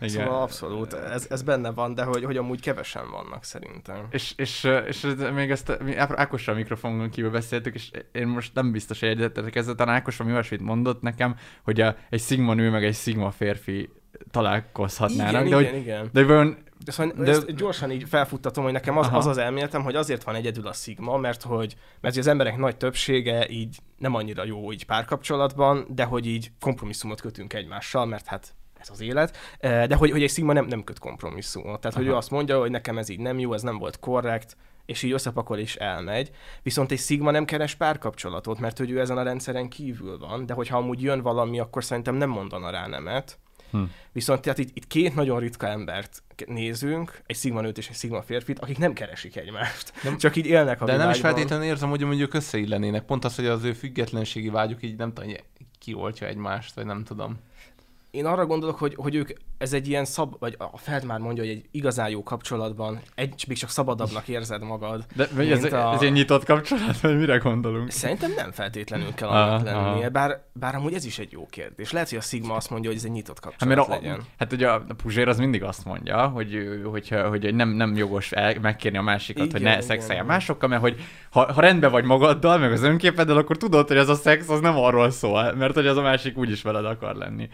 igen. 0.00 0.08
Szóval 0.08 0.42
abszolút, 0.42 0.92
ez, 0.92 1.26
ez 1.30 1.42
benne 1.42 1.70
van, 1.70 1.94
de 1.94 2.02
hogy, 2.02 2.24
hogy 2.24 2.36
amúgy 2.36 2.60
kevesen 2.60 3.10
vannak 3.10 3.44
szerintem. 3.44 4.06
És, 4.10 4.32
és, 4.36 4.68
és 4.86 5.06
még 5.34 5.50
ezt 5.50 5.78
mi 5.82 5.96
Ákossal 5.96 6.54
a 6.54 6.56
mikrofonon 6.56 7.10
kívül 7.10 7.30
beszéltük, 7.30 7.74
és 7.74 7.90
én 8.12 8.26
most 8.26 8.54
nem 8.54 8.72
biztos, 8.72 9.00
hogy 9.00 9.08
egyetetek 9.08 9.56
ezzel, 9.56 9.74
talán 9.74 9.94
Ákos 9.94 10.16
valami 10.16 10.34
olyasmit 10.36 10.60
mondott 10.60 11.02
nekem, 11.02 11.36
hogy 11.62 11.80
a, 11.80 11.96
egy 12.10 12.20
szigma 12.20 12.54
nő 12.54 12.70
meg 12.70 12.84
egy 12.84 12.94
szigma 12.94 13.30
férfi 13.30 13.88
találkozhatnának. 14.30 15.46
igen, 15.46 15.58
de, 15.58 15.60
igen, 15.60 15.72
hogy, 15.72 15.80
igen. 15.80 16.08
de 16.12 16.24
vajon 16.24 16.56
De 16.84 16.92
szóval 16.92 17.12
De- 17.24 17.30
ezt 17.30 17.54
gyorsan 17.54 17.90
így 17.90 18.08
felfuttatom, 18.08 18.64
hogy 18.64 18.72
nekem 18.72 18.98
az, 18.98 19.06
Aha. 19.06 19.16
az 19.16 19.26
az 19.26 19.38
elméletem, 19.38 19.82
hogy 19.82 19.94
azért 19.94 20.22
van 20.22 20.34
egyedül 20.34 20.66
a 20.66 20.72
szigma, 20.72 21.16
mert 21.16 21.42
hogy 21.42 21.76
mert 22.00 22.14
hogy 22.14 22.22
az 22.22 22.30
emberek 22.30 22.56
nagy 22.56 22.76
többsége 22.76 23.48
így 23.48 23.78
nem 23.98 24.14
annyira 24.14 24.44
jó 24.44 24.72
így 24.72 24.86
párkapcsolatban, 24.86 25.86
de 25.88 26.04
hogy 26.04 26.26
így 26.26 26.52
kompromisszumot 26.60 27.20
kötünk 27.20 27.52
egymással, 27.52 28.06
mert 28.06 28.26
hát 28.26 28.54
ez 28.78 28.90
az 28.90 29.00
élet, 29.00 29.36
Eh, 29.58 29.86
de 29.86 29.94
hogy, 29.94 30.10
hogy 30.10 30.22
egy 30.22 30.30
szigma 30.30 30.52
nem, 30.52 30.66
nem 30.66 30.84
köt 30.84 30.98
kompromisszumot. 30.98 31.80
Tehát, 31.80 31.96
hogy 31.96 32.06
ő 32.06 32.14
azt 32.14 32.30
mondja, 32.30 32.58
hogy 32.58 32.70
nekem 32.70 32.98
ez 32.98 33.08
így 33.08 33.18
nem 33.18 33.38
jó, 33.38 33.52
ez 33.52 33.62
nem 33.62 33.78
volt 33.78 33.98
korrekt, 33.98 34.56
és 34.86 35.02
így 35.02 35.12
összepakol 35.12 35.58
és 35.58 35.76
elmegy. 35.76 36.30
Viszont 36.62 36.90
egy 36.90 36.98
szigma 36.98 37.30
nem 37.30 37.44
keres 37.44 37.74
párkapcsolatot, 37.74 38.58
mert 38.58 38.78
hogy 38.78 38.90
ő 38.90 39.00
ezen 39.00 39.18
a 39.18 39.22
rendszeren 39.22 39.68
kívül 39.68 40.18
van, 40.18 40.46
de 40.46 40.54
hogyha 40.54 40.76
amúgy 40.76 41.02
jön 41.02 41.22
valami, 41.22 41.58
akkor 41.60 41.84
szerintem 41.84 42.14
nem 42.14 42.28
mondana 42.28 42.70
rá 42.70 42.86
nemet. 42.86 43.38
Hm. 43.70 43.82
Viszont 44.12 44.40
tehát 44.40 44.58
itt, 44.58 44.76
itt 44.76 44.86
két 44.86 45.14
nagyon 45.14 45.40
ritka 45.40 45.66
embert 45.66 46.22
nézünk, 46.46 47.22
egy 47.26 47.36
szigma 47.36 47.60
nőt 47.60 47.78
és 47.78 47.88
egy 47.88 47.94
szigma 47.94 48.22
férfit, 48.22 48.58
akik 48.58 48.78
nem 48.78 48.92
keresik 48.92 49.36
egymást. 49.36 49.92
Nem, 50.02 50.18
csak 50.18 50.36
így 50.36 50.46
élnek 50.46 50.80
a 50.80 50.84
De 50.84 50.96
nem 50.96 51.10
is 51.10 51.16
világban. 51.16 51.30
feltétlenül 51.32 51.66
érzem, 51.66 51.88
hogy 51.88 52.02
mondjuk 52.04 52.34
összeillenének. 52.34 53.02
Pont 53.02 53.24
az, 53.24 53.36
hogy 53.36 53.46
az 53.46 53.64
ő 53.64 53.72
függetlenségi 53.72 54.48
vágyuk 54.48 54.82
így 54.82 54.96
nem 54.96 55.12
tudom, 55.12 55.32
kioltja 55.78 56.26
egymást, 56.26 56.74
vagy 56.74 56.84
nem 56.86 57.04
tudom. 57.04 57.38
Én 58.10 58.26
arra 58.26 58.46
gondolok, 58.46 58.78
hogy, 58.78 58.94
hogy 58.96 59.14
ők, 59.14 59.28
ez 59.58 59.72
egy 59.72 59.88
ilyen 59.88 60.04
szab, 60.04 60.34
vagy 60.38 60.54
a 60.58 60.78
Feld 60.78 61.04
már 61.04 61.18
mondja, 61.18 61.42
hogy 61.42 61.52
egy 61.52 61.64
igazán 61.70 62.08
jó 62.10 62.22
kapcsolatban, 62.22 63.00
egy, 63.14 63.44
még 63.48 63.56
csak 63.56 63.70
szabadabbnak 63.70 64.28
érzed 64.28 64.62
magad. 64.62 65.04
de, 65.16 65.28
vagy 65.34 65.50
ez, 65.50 65.64
a- 65.72 65.92
ez 65.94 66.02
egy 66.02 66.12
nyitott 66.12 66.44
kapcsolat, 66.44 67.00
vagy 67.00 67.18
mire 67.18 67.36
gondolunk? 67.36 67.90
Szerintem 67.90 68.32
nem 68.36 68.50
feltétlenül 68.52 69.14
kell 69.14 69.28
annak 69.28 69.64
lennie, 69.64 70.08
bár, 70.08 70.42
bár 70.52 70.74
amúgy 70.74 70.92
ez 70.94 71.04
is 71.04 71.18
egy 71.18 71.32
jó 71.32 71.46
kérdés. 71.50 71.92
Lehet, 71.92 72.08
hogy 72.08 72.18
a 72.18 72.20
Sigma 72.20 72.54
azt 72.54 72.70
mondja, 72.70 72.88
hogy 72.90 72.98
ez 72.98 73.04
egy 73.04 73.10
nyitott 73.10 73.44
Hát, 73.44 73.56
kapcsolat 73.58 73.88
a, 73.88 73.90
legyen. 73.90 74.20
hát 74.38 74.52
ugye 74.52 74.68
a, 74.70 74.84
Puzsér 75.02 75.28
az 75.28 75.38
mindig 75.38 75.62
azt 75.62 75.84
mondja, 75.84 76.26
hogy, 76.26 76.54
ő- 76.54 76.82
hogyha, 76.82 77.28
hogy 77.28 77.54
nem, 77.54 77.68
nem 77.68 77.96
jogos 77.96 78.32
el, 78.32 78.54
megkérni 78.60 78.98
a 78.98 79.02
másikat, 79.02 79.44
Igen, 79.44 79.52
hogy 79.56 79.62
ne 79.62 79.80
szexeljen 79.80 80.26
másokkal, 80.26 80.68
mert 80.68 80.82
hogy 80.82 81.00
ha, 81.30 81.52
ha 81.52 81.60
rendben 81.60 81.90
vagy 81.90 82.04
magaddal, 82.04 82.58
meg 82.58 82.72
az 82.72 82.82
önképeddel, 82.82 83.36
akkor 83.36 83.56
tudod, 83.56 83.88
hogy 83.88 83.96
ez 83.96 84.08
a 84.08 84.14
szex 84.14 84.48
az 84.48 84.60
nem 84.60 84.76
arról 84.76 85.10
szól, 85.10 85.52
mert 85.54 85.74
hogy 85.74 85.86
az 85.86 85.96
a 85.96 86.02
másik 86.02 86.36
úgyis 86.38 86.62
veled 86.62 86.84
akar 86.84 87.14
lenni. 87.14 87.48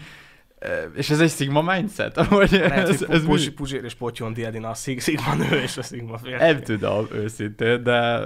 És 0.96 1.10
ez 1.10 1.20
egy 1.20 1.30
Sigma 1.30 1.62
mindset? 1.74 2.26
Vagy 2.28 2.50
Lehet, 2.50 2.88
ez, 2.88 2.98
hogy 2.98 3.14
ez 3.16 3.24
Puzsi? 3.24 3.52
Puzsér 3.52 3.84
és 3.84 3.94
Potyon 3.94 4.32
Diadina 4.32 4.68
a 4.68 4.74
Sig- 4.74 5.00
Sigma 5.02 5.34
nő 5.34 5.60
és 5.60 5.76
a 5.76 5.82
Sigma 5.82 6.18
férfi. 6.18 6.44
Nem 6.44 6.62
tudom 6.62 7.06
őszintén, 7.12 7.82
de 7.82 8.18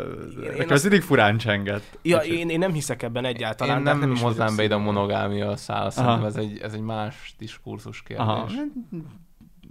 én 0.45 0.61
azt- 0.61 0.71
az 0.71 0.83
mindig 0.83 1.03
furán 1.03 1.38
csengett. 1.38 1.99
Ja, 2.03 2.19
én, 2.19 2.49
én 2.49 2.59
nem 2.59 2.73
hiszek 2.73 3.03
ebben 3.03 3.25
egyáltalán. 3.25 3.79
Én 3.81 3.87
hát 3.87 3.99
nem, 4.01 4.12
is 4.12 4.21
vagyok 4.21 4.27
hoznám 4.37 4.57
be 4.57 4.62
ide 4.62 4.75
a 4.75 4.79
Sigma. 4.79 4.93
monogámia 4.93 5.57
szál, 5.57 5.81
Aha. 5.81 5.90
szerintem 5.90 6.25
ez 6.25 6.37
egy, 6.37 6.59
ez 6.62 6.73
egy 6.73 6.81
más 6.81 7.35
diskurzus 7.38 8.03
kérdés. 8.03 8.27
Aha, 8.27 8.49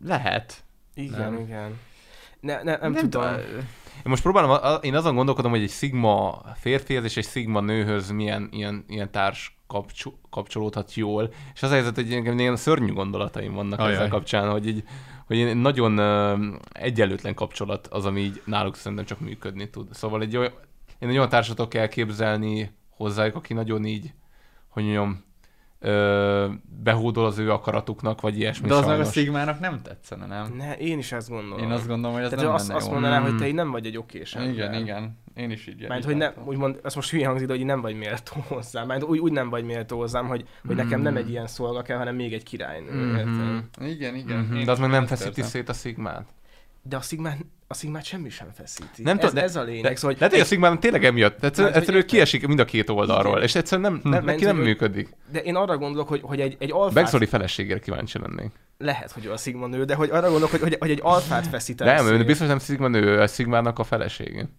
lehet. 0.03 0.63
Igen, 0.93 1.19
Nem. 1.33 1.39
igen. 1.41 1.77
Ne, 2.39 2.63
ne, 2.63 2.77
nem, 2.77 2.93
tudom. 2.93 3.09
tudom. 3.09 3.33
Én 3.95 4.05
most 4.05 4.21
próbálom, 4.21 4.79
én 4.81 4.95
azon 4.95 5.15
gondolkodom, 5.15 5.51
hogy 5.51 5.61
egy 5.61 5.69
szigma 5.69 6.41
férfihez 6.55 7.03
és 7.03 7.17
egy 7.17 7.25
szigma 7.25 7.59
nőhöz 7.59 8.11
milyen 8.11 8.49
ilyen, 8.51 8.83
ilyen 8.87 9.11
társ 9.11 9.58
kapcsol, 9.69 10.13
kapcsolódhat 10.29 10.93
jól. 10.93 11.33
És 11.53 11.63
az 11.63 11.69
a 11.69 11.73
helyzet, 11.73 11.95
hogy 11.95 12.07
nekem 12.07 12.39
ilyen 12.39 12.55
szörnyű 12.55 12.93
gondolataim 12.93 13.53
vannak 13.53 13.79
Ajaj. 13.79 13.93
ezzel 13.93 14.07
kapcsán, 14.07 14.51
hogy 14.51 14.67
így 14.67 14.83
hogy 15.25 15.39
egy 15.39 15.55
nagyon 15.55 15.97
ö, 15.97 16.35
egyenlőtlen 16.71 17.33
kapcsolat 17.33 17.87
az, 17.87 18.05
ami 18.05 18.19
így 18.21 18.41
náluk 18.45 18.75
szerintem 18.75 19.05
csak 19.05 19.19
működni 19.19 19.69
tud. 19.69 19.93
Szóval 19.93 20.21
egy 20.21 20.37
olyan, 20.37 20.51
én 20.99 21.09
egy 21.09 21.15
olyan 21.15 21.29
társat 21.29 21.55
tudok 21.55 21.73
elképzelni 21.73 22.71
hozzájuk, 22.89 23.35
aki 23.35 23.53
nagyon 23.53 23.85
így, 23.85 24.13
hogy 24.67 24.83
mondjam, 24.83 25.23
ö, 25.79 26.47
behódol 26.83 27.25
az 27.25 27.37
ő 27.37 27.51
akaratuknak, 27.51 28.21
vagy 28.21 28.37
ilyesmi 28.39 28.67
De 28.67 28.75
az 28.75 28.85
meg 28.85 28.99
a. 28.99 29.03
Szigmának 29.03 29.59
nem 29.59 29.81
tetszene, 29.81 30.25
nem? 30.25 30.53
Ne, 30.57 30.77
én 30.77 30.97
is 30.97 31.11
ezt 31.11 31.29
gondolom. 31.29 31.63
Én 31.63 31.71
azt 31.71 31.87
gondolom, 31.87 32.15
hogy 32.15 32.23
ez 32.23 32.29
Tehát 32.29 32.45
nem 32.45 32.53
azt, 32.53 32.71
azt 32.71 32.85
jó. 32.85 32.93
mondaná, 32.93 33.19
hogy 33.21 33.31
Mm. 33.31 33.37
te 33.37 33.47
így 33.47 33.53
nem 33.53 33.71
vagy 33.71 33.85
egy 33.85 33.97
okés 33.97 34.35
ember. 34.35 34.53
Igen, 34.53 34.73
igen. 34.73 35.17
Én 35.39 35.51
is 35.51 35.67
így 35.67 35.87
Mert 35.87 36.03
hogy 36.03 36.15
nem, 36.15 36.33
úgymond, 36.45 36.79
azt 36.83 36.95
most 36.95 37.09
hülye 37.09 37.27
hangzik, 37.27 37.47
de 37.47 37.53
hogy 37.53 37.65
nem 37.65 37.81
vagy 37.81 37.95
méltó 37.97 38.43
hozzám. 38.47 38.87
Mert 38.87 39.03
úgy, 39.03 39.19
úgy 39.19 39.31
nem 39.31 39.49
vagy 39.49 39.63
méltó 39.63 39.97
hozzám, 39.97 40.27
hogy, 40.27 40.45
hogy 40.67 40.75
nekem 40.75 41.01
nem 41.01 41.15
egy 41.17 41.29
ilyen 41.29 41.47
szolga 41.47 41.81
kell, 41.81 41.97
hanem 41.97 42.15
még 42.15 42.33
egy 42.33 42.43
királynő. 42.43 42.91
Mhm. 42.91 43.15
érted? 43.15 43.89
Igen, 43.89 44.15
igen. 44.15 44.39
Mhm, 44.39 44.55
Én 44.55 44.65
De 44.65 44.71
az 44.71 44.79
meg 44.79 44.89
nem 44.89 45.05
feszíti 45.05 45.41
szét 45.41 45.69
a 45.69 45.73
szigmát. 45.73 46.27
De 46.81 46.95
a 46.95 47.01
szigmát, 47.01 47.37
a 47.67 47.73
szigmát 47.73 48.03
semmi 48.03 48.29
sem 48.29 48.47
feszíti. 48.53 49.03
Nem 49.03 49.13
ez, 49.13 49.19
tudom, 49.19 49.35
de- 49.35 49.41
ez 49.41 49.55
a 49.55 49.63
lényeg. 49.63 49.83
De, 49.83 49.95
Szóval, 49.95 50.15
lehet, 50.19 50.33
hogy 50.33 50.43
a 50.43 50.45
Sigma 50.45 50.77
tényleg 50.77 51.05
emiatt. 51.05 51.43
Egyszerűen, 51.43 51.63
Mert, 51.71 51.75
egyszerűen 51.75 52.05
kiesik 52.05 52.47
mind 52.47 52.59
a 52.59 52.65
két 52.65 52.89
oldalról, 52.89 53.31
Igen. 53.31 53.43
és 53.43 53.55
egyszerűen 53.55 53.91
nem, 53.91 54.01
Hm. 54.03 54.09
nem, 54.09 54.23
neki 54.25 54.43
nem 54.43 54.57
működik. 54.57 55.09
de 55.31 55.39
én 55.39 55.55
arra 55.55 55.77
gondolok, 55.77 56.07
hogy, 56.07 56.21
hogy 56.23 56.39
egy, 56.39 56.55
egy 56.59 56.71
alfát... 56.71 56.93
Begzoli 56.93 57.25
feleségére 57.25 57.79
kíváncsi 57.79 58.19
lennék. 58.19 58.51
Lehet, 58.77 59.11
hogy 59.11 59.25
ő 59.25 59.31
a 59.31 59.37
szigma 59.37 59.67
nő, 59.67 59.83
de 59.83 59.95
hogy 59.95 60.09
arra 60.09 60.21
gondolok, 60.27 60.49
hogy, 60.49 60.61
hogy, 60.61 60.75
hogy 60.79 60.91
egy 60.91 60.99
alfát 61.01 61.47
feszíteni. 61.47 61.89
Nem, 61.91 62.05
ő 62.19 62.25
biztos 62.25 62.47
nem 62.47 62.59
Sigma 62.59 62.87
nő, 62.87 63.01
ő 63.01 63.21
a 63.21 63.27
Sigmának 63.27 63.79
a 63.79 63.83
felesége. 63.83 64.49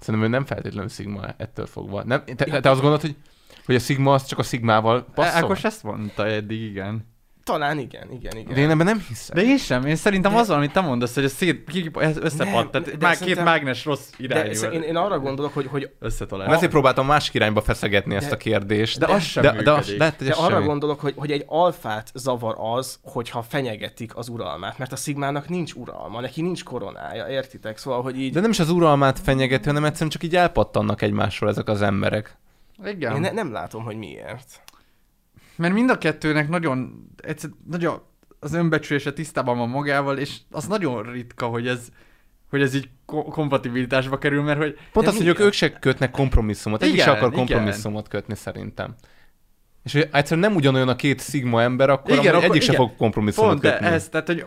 Szerintem 0.00 0.30
ő 0.30 0.32
nem 0.32 0.44
feltétlenül 0.44 0.88
Sigma 0.88 1.26
ettől 1.36 1.66
fogva. 1.66 2.02
Nem, 2.04 2.24
te, 2.24 2.60
te 2.60 2.70
azt 2.70 2.80
gondolod, 2.80 3.00
hogy, 3.00 3.16
hogy 3.64 3.74
a 3.74 3.78
Sigma 3.78 4.14
az 4.14 4.24
csak 4.26 4.38
a 4.38 4.42
Sigmával 4.42 5.04
passzol? 5.14 5.44
Ákos 5.44 5.64
ezt 5.64 5.82
mondta 5.82 6.26
eddig, 6.26 6.60
igen. 6.60 7.06
Talán 7.44 7.78
igen, 7.78 8.10
igen, 8.12 8.36
igen. 8.36 8.54
De 8.54 8.60
én 8.60 8.70
ebben 8.70 8.86
nem 8.86 9.04
hiszem. 9.08 9.36
De 9.36 9.42
én 9.42 9.58
sem, 9.58 9.86
én 9.86 9.96
szerintem 9.96 10.32
De- 10.32 10.38
az 10.38 10.48
van, 10.48 10.56
amit 10.56 10.72
te 10.72 10.80
mondasz, 10.80 11.14
hogy 11.14 11.24
a 11.24 11.28
szét, 11.28 11.70
összepadt, 11.94 12.70
tehát 12.70 12.96
de 12.96 13.06
már 13.06 13.14
szerintem- 13.16 13.26
két 13.26 13.44
mágnes 13.44 13.84
rossz 13.84 14.08
de 14.18 14.24
irányú 14.24 14.52
sz- 14.52 14.72
én, 14.72 14.82
én 14.82 14.96
arra 14.96 15.18
gondolok, 15.18 15.54
hogy, 15.54 15.66
hogy 15.66 15.90
összetalál. 15.98 16.54
Ezért 16.54 16.70
próbáltam 16.70 17.06
másik 17.06 17.34
irányba 17.34 17.60
feszegetni 17.62 18.14
ezt 18.14 18.28
De- 18.28 18.34
a 18.34 18.36
kérdést. 18.36 18.98
de 18.98 19.06
az 19.06 19.22
sem 19.22 19.42
de, 19.42 19.62
de 19.62 19.70
az, 19.70 19.76
működik. 19.76 19.98
lehet, 19.98 20.16
de 20.24 20.30
ez 20.30 20.38
arra 20.38 20.50
semmi. 20.54 20.66
gondolok, 20.66 21.00
hogy, 21.00 21.14
hogy 21.16 21.30
egy 21.30 21.44
alfát 21.46 22.10
zavar 22.14 22.56
az, 22.58 22.98
hogyha 23.02 23.42
fenyegetik 23.42 24.16
az 24.16 24.28
uralmát, 24.28 24.78
mert 24.78 24.92
a 24.92 24.96
szigmának 24.96 25.48
nincs 25.48 25.72
uralma, 25.72 26.20
neki 26.20 26.42
nincs 26.42 26.64
koronája, 26.64 27.26
értitek? 27.28 27.78
Szóval, 27.78 28.02
hogy 28.02 28.20
így... 28.20 28.32
De 28.32 28.40
nem 28.40 28.50
is 28.50 28.58
az 28.58 28.70
uralmát 28.70 29.18
fenyegeti, 29.18 29.66
hanem 29.66 29.84
egyszerűen 29.84 30.10
csak 30.10 30.22
így 30.22 30.36
elpattannak 30.36 31.02
egymásról 31.02 31.50
ezek 31.50 31.68
az 31.68 31.82
emberek. 31.82 32.36
Igen. 32.84 33.14
Én 33.14 33.20
ne, 33.20 33.30
nem 33.30 33.52
látom, 33.52 33.82
hogy 33.84 33.96
miért. 33.96 34.60
Mert 35.60 35.74
mind 35.74 35.90
a 35.90 35.98
kettőnek 35.98 36.48
nagyon, 36.48 37.06
egyszer, 37.22 37.50
nagyon 37.70 38.02
az 38.38 38.52
önbecsülése 38.52 39.12
tisztában 39.12 39.58
van 39.58 39.68
magával, 39.68 40.18
és 40.18 40.36
az 40.50 40.66
nagyon 40.66 41.12
ritka, 41.12 41.46
hogy 41.46 41.66
ez, 41.66 41.88
hogy 42.50 42.62
ez 42.62 42.74
így 42.74 42.88
ko- 43.06 43.28
kompatibilitásba 43.28 44.18
kerül, 44.18 44.42
mert 44.42 44.58
hogy 44.58 44.76
Pont 44.92 45.06
De 45.06 45.12
az, 45.12 45.18
hogy 45.18 45.40
ők, 45.40 45.52
se 45.52 45.72
kötnek 45.72 46.10
kompromisszumot. 46.10 46.82
Egyik 46.82 46.96
se 46.96 47.02
Igen, 47.02 47.14
akar 47.14 47.32
igen. 47.32 47.38
kompromisszumot 47.46 48.08
kötni 48.08 48.34
szerintem. 48.34 48.94
És 49.82 49.92
hogy 49.92 50.08
egyszerűen 50.12 50.48
nem 50.48 50.56
ugyanolyan 50.56 50.88
a 50.88 50.96
két 50.96 51.18
szigma 51.18 51.62
ember, 51.62 51.90
akkor, 51.90 52.10
Igen, 52.10 52.22
igen, 52.22 52.34
akkor 52.34 52.48
egyik 52.48 52.62
se 52.62 52.72
igen. 52.72 52.86
fog 52.86 52.96
kompromisszumot 52.96 53.50
pont 53.50 53.62
de 53.62 53.70
kötni. 53.72 53.86
ez, 53.86 54.08
tehát 54.08 54.26
hogy 54.26 54.44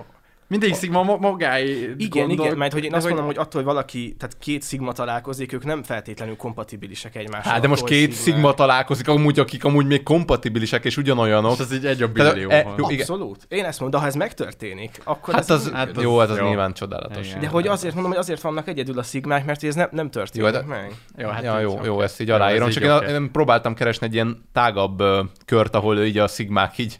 mindegyik 0.53 0.75
szigma 0.75 1.03
ma- 1.03 1.17
magáé 1.17 1.93
Igen, 1.97 2.27
gondol, 2.27 2.45
igen, 2.45 2.57
mert 2.57 2.73
hogy 2.73 2.83
én 2.83 2.93
azt 2.93 3.07
mondom, 3.07 3.25
hogy 3.25 3.37
attól, 3.37 3.61
hogy 3.63 3.71
valaki, 3.73 4.15
tehát 4.19 4.37
két 4.39 4.61
szigma 4.61 4.91
találkozik, 4.91 5.53
ők 5.53 5.65
nem 5.65 5.83
feltétlenül 5.83 6.35
kompatibilisek 6.35 7.15
egymással. 7.15 7.51
Hát, 7.51 7.61
de 7.61 7.67
most 7.67 7.83
két 7.83 8.05
hogy 8.05 8.15
szigma 8.15 8.53
találkozik, 8.53 9.07
amúgy, 9.07 9.39
akik 9.39 9.63
amúgy 9.63 9.85
még 9.85 10.03
kompatibilisek 10.03 10.85
és 10.85 10.97
ugyanolyanok. 10.97 11.49
Most 11.49 11.59
az 11.59 11.73
így 11.73 11.85
egy 11.85 12.01
a 12.01 12.07
billió 12.07 12.49
e, 12.49 12.63
van. 12.63 12.73
jó, 12.77 12.89
igen. 12.89 12.99
Abszolút. 12.99 13.45
Én 13.47 13.65
ezt 13.65 13.79
mondom, 13.79 13.99
de 13.99 14.05
ha 14.05 14.11
ez 14.11 14.17
megtörténik, 14.17 15.01
akkor 15.03 15.33
Hát 15.33 15.43
ez 15.43 15.49
az, 15.49 15.71
hát 15.73 16.01
jó, 16.01 16.17
az 16.17 16.19
hát 16.19 16.29
az 16.29 16.37
jó. 16.37 16.47
nyilván 16.47 16.73
csodálatos. 16.73 17.27
Igen. 17.27 17.39
De 17.39 17.47
hogy 17.47 17.67
azért 17.67 17.93
mondom, 17.93 18.11
hogy 18.11 18.21
azért 18.21 18.41
vannak 18.41 18.67
egyedül 18.67 18.99
a 18.99 19.03
szigmák, 19.03 19.45
mert 19.45 19.63
ez 19.63 19.75
nem, 19.75 19.87
nem 19.91 20.09
történik 20.09 20.47
Jó, 20.47 20.53
de- 20.53 20.65
meg. 20.65 20.93
Jó, 21.17 21.27
hát 21.29 21.43
ja, 21.43 21.59
jó, 21.59 21.79
jó, 21.83 22.01
ezt 22.01 22.21
így 22.21 22.29
ez 22.29 22.35
aláírom. 22.35 22.67
így 22.67 22.73
Csak 22.73 23.03
én, 23.03 23.15
én 23.15 23.31
próbáltam 23.31 23.73
keresni 23.73 24.05
egy 24.05 24.13
ilyen 24.13 24.43
tágabb 24.53 25.03
kört, 25.45 25.75
ahol 25.75 26.03
így 26.03 26.17
a 26.17 26.27
szigmák 26.27 26.77
így, 26.77 26.97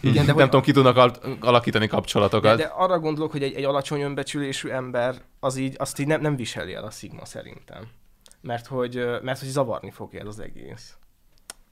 nem 0.00 0.36
tudom, 0.36 0.62
ki 0.62 0.72
tudnak 0.72 0.96
al- 0.96 1.20
alakítani 1.40 1.86
De, 1.86 1.96
kapcsolatokat. 2.42 2.78
de 2.78 2.82
arra 2.84 3.00
gondolok, 3.00 3.30
hogy 3.30 3.42
egy, 3.42 3.54
egy 3.54 3.64
alacsony 3.64 4.00
önbecsülésű 4.00 4.68
ember 4.68 5.14
az 5.40 5.56
így, 5.56 5.74
azt 5.78 5.98
így 5.98 6.06
nem, 6.06 6.20
nem 6.20 6.36
viseli 6.36 6.74
el 6.74 6.84
a 6.84 6.90
szigma 6.90 7.24
szerintem. 7.24 7.88
Mert 8.40 8.66
hogy, 8.66 8.94
mert 9.22 9.38
hogy 9.40 9.48
zavarni 9.48 9.90
fogja 9.90 10.20
ez 10.20 10.26
az 10.26 10.40
egész. 10.40 10.96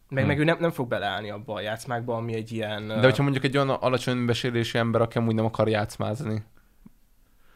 Meg, 0.09 0.27
meg 0.27 0.39
ő 0.39 0.45
nem, 0.45 0.57
nem 0.61 0.71
fog 0.71 0.89
beleállni 0.89 1.31
abba 1.31 1.55
a 1.55 1.61
játszmákba, 1.61 2.17
ami 2.17 2.35
egy 2.35 2.53
ilyen... 2.53 2.87
De 2.87 3.01
hogyha 3.01 3.23
mondjuk 3.23 3.45
egy 3.45 3.57
olyan 3.57 3.71
alacsony 3.71 4.17
önbesérésű 4.17 4.79
ember, 4.79 5.01
aki 5.01 5.19
amúgy 5.19 5.35
nem 5.35 5.45
akar 5.45 5.69
játszmázni. 5.69 6.45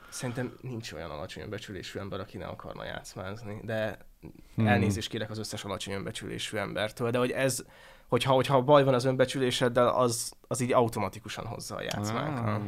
Szerintem 0.08 0.56
nincs 0.60 0.92
olyan 0.92 1.10
alacsony 1.10 1.42
önbecsülésű 1.42 1.98
ember, 1.98 2.20
aki 2.20 2.36
ne 2.36 2.46
akarna 2.46 2.84
játszmázni, 2.84 3.60
de 3.62 3.98
Hmm. 4.24 4.32
hmm. 4.54 4.66
elnézést 4.66 5.08
kérek 5.08 5.30
az 5.30 5.38
összes 5.38 5.64
alacsony 5.64 5.94
önbecsülésű 5.94 6.56
embertől, 6.56 7.10
de 7.10 7.18
hogy 7.18 7.30
ez, 7.30 7.64
hogyha, 8.08 8.32
hogyha 8.32 8.62
baj 8.62 8.84
van 8.84 8.94
az 8.94 9.04
önbecsüléseddel, 9.04 9.88
az, 9.88 10.32
az 10.48 10.60
így 10.60 10.72
automatikusan 10.72 11.46
hozza 11.46 11.76
a 11.76 11.82
játszmákra. 11.82 12.54
Ah, 12.54 12.62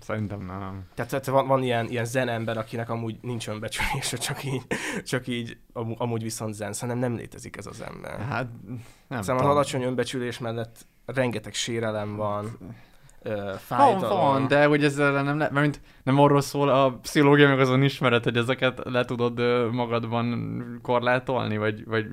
Szerintem 0.00 0.38
nem. 0.46 0.84
Tehát, 0.94 1.10
tehát 1.10 1.26
van, 1.26 1.46
van 1.46 1.62
ilyen, 1.62 1.86
ilyen 1.86 2.04
zen 2.04 2.28
ember, 2.28 2.56
akinek 2.58 2.90
amúgy 2.90 3.16
nincs 3.22 3.48
önbecsülése, 3.48 4.16
csak 4.26 4.44
így, 4.44 4.62
csak 5.04 5.26
így 5.26 5.56
amú- 5.72 6.00
amúgy 6.00 6.22
viszont 6.22 6.54
zen, 6.54 6.72
szerintem 6.72 6.98
nem 7.10 7.18
létezik 7.18 7.56
ez 7.56 7.66
az 7.66 7.80
ember. 7.80 8.20
Hát 8.20 8.48
nem 8.66 8.78
Szerintem 9.08 9.18
az 9.18 9.26
tudom. 9.26 9.50
alacsony 9.50 9.82
önbecsülés 9.82 10.38
mellett 10.38 10.86
rengeteg 11.06 11.54
sérelem 11.54 12.16
van, 12.16 12.58
ö, 13.22 13.34
Van, 13.34 13.56
fájdalom. 13.56 14.18
van, 14.18 14.46
de 14.48 14.66
hogy 14.66 14.84
ezzel 14.84 15.22
nem 15.22 15.38
le, 15.38 15.48
mert 15.52 15.80
nem 16.02 16.18
arról 16.18 16.40
szól 16.40 16.68
a 16.68 16.90
pszichológia, 16.92 17.48
meg 17.48 17.60
azon 17.60 17.82
ismeret, 17.82 18.24
hogy 18.24 18.36
ezeket 18.36 18.80
le 18.84 19.04
tudod 19.04 19.38
magadban 19.72 20.78
korlátolni, 20.82 21.56
vagy, 21.56 21.84
vagy 21.84 22.06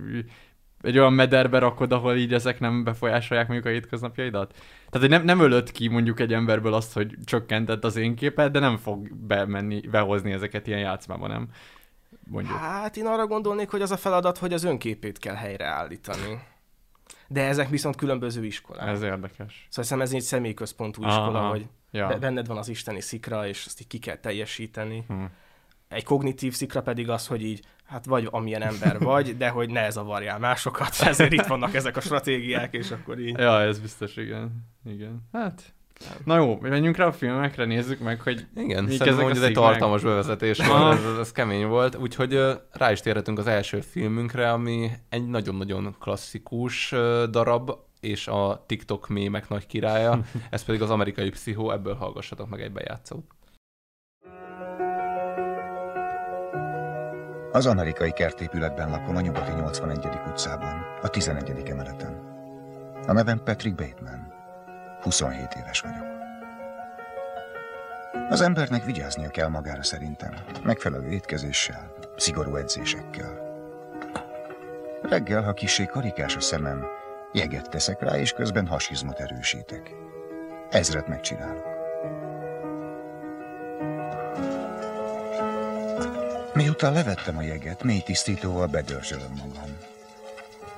egy 0.81 0.97
olyan 0.97 1.13
mederbe 1.13 1.59
rakod, 1.59 1.91
ahol 1.91 2.15
így 2.15 2.33
ezek 2.33 2.59
nem 2.59 2.83
befolyásolják 2.83 3.47
mondjuk 3.47 3.67
a 3.67 3.73
hétköznapjaidat? 3.73 4.53
Tehát, 4.95 5.09
nem, 5.09 5.23
nem 5.23 5.39
ölött 5.39 5.71
ki 5.71 5.87
mondjuk 5.87 6.19
egy 6.19 6.33
emberből 6.33 6.73
azt, 6.73 6.93
hogy 6.93 7.15
csökkentett 7.25 7.83
az 7.83 7.95
én 7.95 8.15
képet, 8.15 8.51
de 8.51 8.59
nem 8.59 8.77
fog 8.77 9.15
bemenni, 9.15 9.79
behozni 9.79 10.31
ezeket 10.31 10.67
ilyen 10.67 10.79
játszmába, 10.79 11.27
nem? 11.27 11.47
Mondjuk. 12.27 12.57
Hát 12.57 12.97
én 12.97 13.05
arra 13.05 13.27
gondolnék, 13.27 13.69
hogy 13.69 13.81
az 13.81 13.91
a 13.91 13.97
feladat, 13.97 14.37
hogy 14.37 14.53
az 14.53 14.63
önképét 14.63 15.19
kell 15.19 15.35
helyreállítani. 15.35 16.39
De 17.27 17.43
ezek 17.43 17.69
viszont 17.69 17.95
különböző 17.95 18.45
iskolák. 18.45 18.87
Ez 18.87 19.01
érdekes. 19.01 19.67
Szóval 19.69 19.83
hiszem 19.83 20.01
ez 20.01 20.13
egy 20.13 20.21
személyközpontú 20.21 21.03
Aha, 21.03 21.11
iskola, 21.11 21.49
hogy 21.49 21.67
ja. 21.91 22.07
be- 22.07 22.17
benned 22.17 22.47
van 22.47 22.57
az 22.57 22.67
isteni 22.67 23.01
szikra, 23.01 23.47
és 23.47 23.65
azt 23.65 23.81
így 23.81 23.87
ki 23.87 23.99
kell 23.99 24.17
teljesíteni. 24.17 25.03
Hm. 25.07 25.23
Egy 25.87 26.03
kognitív 26.03 26.53
szikra 26.53 26.81
pedig 26.81 27.09
az, 27.09 27.27
hogy 27.27 27.43
így, 27.43 27.65
hát 27.85 28.05
vagy 28.05 28.27
amilyen 28.31 28.61
ember 28.61 28.99
vagy, 28.99 29.37
de 29.37 29.49
hogy 29.49 29.69
ne 29.69 29.89
zavarjál 29.89 30.39
másokat, 30.39 30.95
ezért 31.09 31.33
itt 31.33 31.45
vannak 31.45 31.73
ezek 31.73 31.97
a 31.97 32.01
stratégiák, 32.01 32.73
és 32.73 32.91
akkor 32.91 33.19
így. 33.19 33.37
Ja, 33.37 33.61
ez 33.61 33.79
biztos, 33.79 34.15
igen. 34.15 34.65
Igen. 34.85 35.27
Hát, 35.31 35.73
na 36.23 36.37
jó, 36.37 36.57
menjünk 36.61 36.95
rá 36.95 37.05
a 37.05 37.11
filmekre, 37.11 37.65
nézzük 37.65 37.99
meg, 37.99 38.21
hogy 38.21 38.45
Igen, 38.55 38.83
Mik 38.83 38.97
szerintem, 38.97 39.13
ezek 39.13 39.23
hogy 39.23 39.33
a 39.33 39.39
ez 39.39 39.43
egy 39.43 39.53
tartalmas 39.53 40.03
bevezetés 40.03 40.67
volt, 40.67 40.97
ez, 40.97 41.17
ez, 41.19 41.31
kemény 41.31 41.67
volt, 41.67 41.95
úgyhogy 41.95 42.39
rá 42.71 42.91
is 42.91 42.99
térhetünk 42.99 43.39
az 43.39 43.47
első 43.47 43.79
filmünkre, 43.81 44.51
ami 44.51 44.91
egy 45.09 45.27
nagyon-nagyon 45.27 45.95
klasszikus 45.99 46.93
darab, 47.29 47.71
és 47.99 48.27
a 48.27 48.63
TikTok 48.65 49.07
mémek 49.07 49.49
nagy 49.49 49.65
királya, 49.65 50.19
ez 50.49 50.63
pedig 50.63 50.81
az 50.81 50.89
amerikai 50.89 51.29
pszichó, 51.29 51.71
ebből 51.71 51.95
hallgassatok 51.95 52.49
meg 52.49 52.61
egy 52.61 52.71
bejátszót. 52.71 53.34
Az 57.55 57.65
amerikai 57.65 58.11
kertépületben 58.11 58.89
lakom 58.89 59.15
a 59.15 59.21
nyugati 59.21 59.51
81. 59.51 60.07
utcában, 60.27 60.85
a 61.01 61.07
11. 61.07 61.69
emeleten. 61.69 62.19
A 63.07 63.11
nevem 63.11 63.43
Patrick 63.43 63.75
Bateman. 63.75 64.33
27 65.01 65.53
éves 65.59 65.79
vagyok. 65.79 66.05
Az 68.29 68.41
embernek 68.41 68.83
vigyáznia 68.83 69.29
kell 69.29 69.47
magára 69.47 69.83
szerintem. 69.83 70.33
Megfelelő 70.63 71.09
étkezéssel, 71.09 71.91
szigorú 72.15 72.55
edzésekkel. 72.55 73.39
Reggel, 75.01 75.43
ha 75.43 75.53
kisé 75.53 75.85
karikás 75.85 76.35
a 76.35 76.41
szemem, 76.41 76.85
jeget 77.31 77.69
teszek 77.69 78.01
rá, 78.01 78.17
és 78.17 78.31
közben 78.31 78.67
hasizmot 78.67 79.19
erősítek. 79.19 79.95
Ezret 80.69 81.07
megcsinálok. 81.07 81.74
Miután 86.55 86.93
levettem 86.93 87.37
a 87.37 87.41
jeget, 87.41 87.83
mély 87.83 88.01
tisztítóval 88.01 88.67
bedörzsölöm 88.67 89.33
magam. 89.37 89.77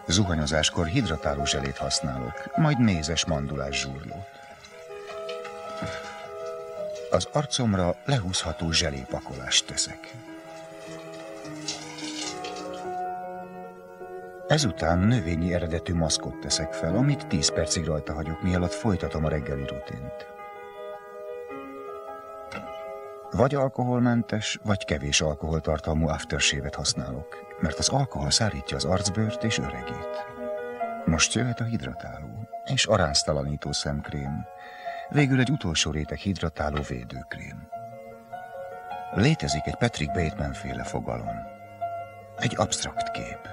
Zuhanyozáskor 0.08 0.86
hidratáló 0.86 1.46
zselét 1.46 1.78
használok, 1.78 2.34
majd 2.56 2.80
mézes 2.80 3.26
mandulás 3.26 3.80
zsúrlót. 3.80 4.30
Az 7.12 7.28
arcomra 7.32 7.96
lehúzható 8.06 8.72
zselépakolást 8.72 9.66
teszek. 9.66 10.16
Ezután 14.48 15.00
növényi 15.00 15.54
eredetű 15.54 15.94
maszkot 15.94 16.40
teszek 16.40 16.74
fel, 16.74 16.96
amit 16.96 17.28
10 17.28 17.54
percig 17.54 17.86
rajta 17.86 18.14
hagyok, 18.14 18.42
mielőtt 18.42 18.74
folytatom 18.74 19.26
a 19.26 19.30
reggeli 19.30 19.66
rutint. 19.68 20.37
Vagy 23.38 23.56
alkoholmentes, 23.56 24.60
vagy 24.64 24.86
kevés 24.86 25.22
alkoholtartalmú 25.22 26.08
aftershave-et 26.08 26.76
használok, 26.76 27.58
mert 27.60 27.80
az 27.80 27.90
alkohol 27.90 28.32
szárítja 28.32 28.76
az 28.76 28.86
arcbőrt 28.86 29.44
és 29.44 29.58
öregít. 29.58 30.26
Most 31.06 31.34
jöhet 31.34 31.60
a 31.60 31.64
hidratáló 31.64 32.48
és 32.66 32.86
aránytalanító 32.86 33.72
szemkrém, 33.72 34.46
végül 35.10 35.40
egy 35.40 35.50
utolsó 35.50 35.92
réteg 35.92 36.18
hidratáló 36.18 36.82
védőkrém. 36.88 37.68
Létezik 39.14 39.66
egy 39.66 39.78
Patrick 39.78 40.14
Bateman 40.14 40.54
féle 40.54 40.84
fogalom. 40.84 41.36
Egy 42.38 42.54
absztrakt 42.56 43.12
kép. 43.12 43.48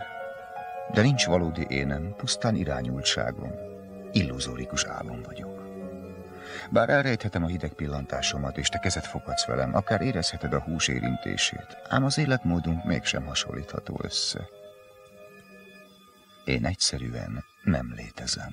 De 0.92 1.02
nincs 1.02 1.26
valódi 1.26 1.66
énem, 1.68 2.14
pusztán 2.16 2.54
irányultságom. 2.54 3.52
Illuzórikus 4.12 4.84
álom 4.84 5.22
vagyok. 5.22 5.53
Bár 6.70 6.88
elrejthetem 6.88 7.44
a 7.44 7.46
hideg 7.46 7.72
pillantásomat, 7.72 8.58
és 8.58 8.68
te 8.68 8.78
kezet 8.78 9.06
foghatsz 9.06 9.46
velem, 9.46 9.74
akár 9.74 10.00
érezheted 10.00 10.52
a 10.52 10.60
hús 10.60 10.88
érintését, 10.88 11.78
ám 11.88 12.04
az 12.04 12.18
életmódunk 12.18 12.84
mégsem 12.84 13.26
hasonlítható 13.26 14.00
össze. 14.02 14.48
Én 16.44 16.66
egyszerűen 16.66 17.44
nem 17.62 17.92
létezem. 17.96 18.52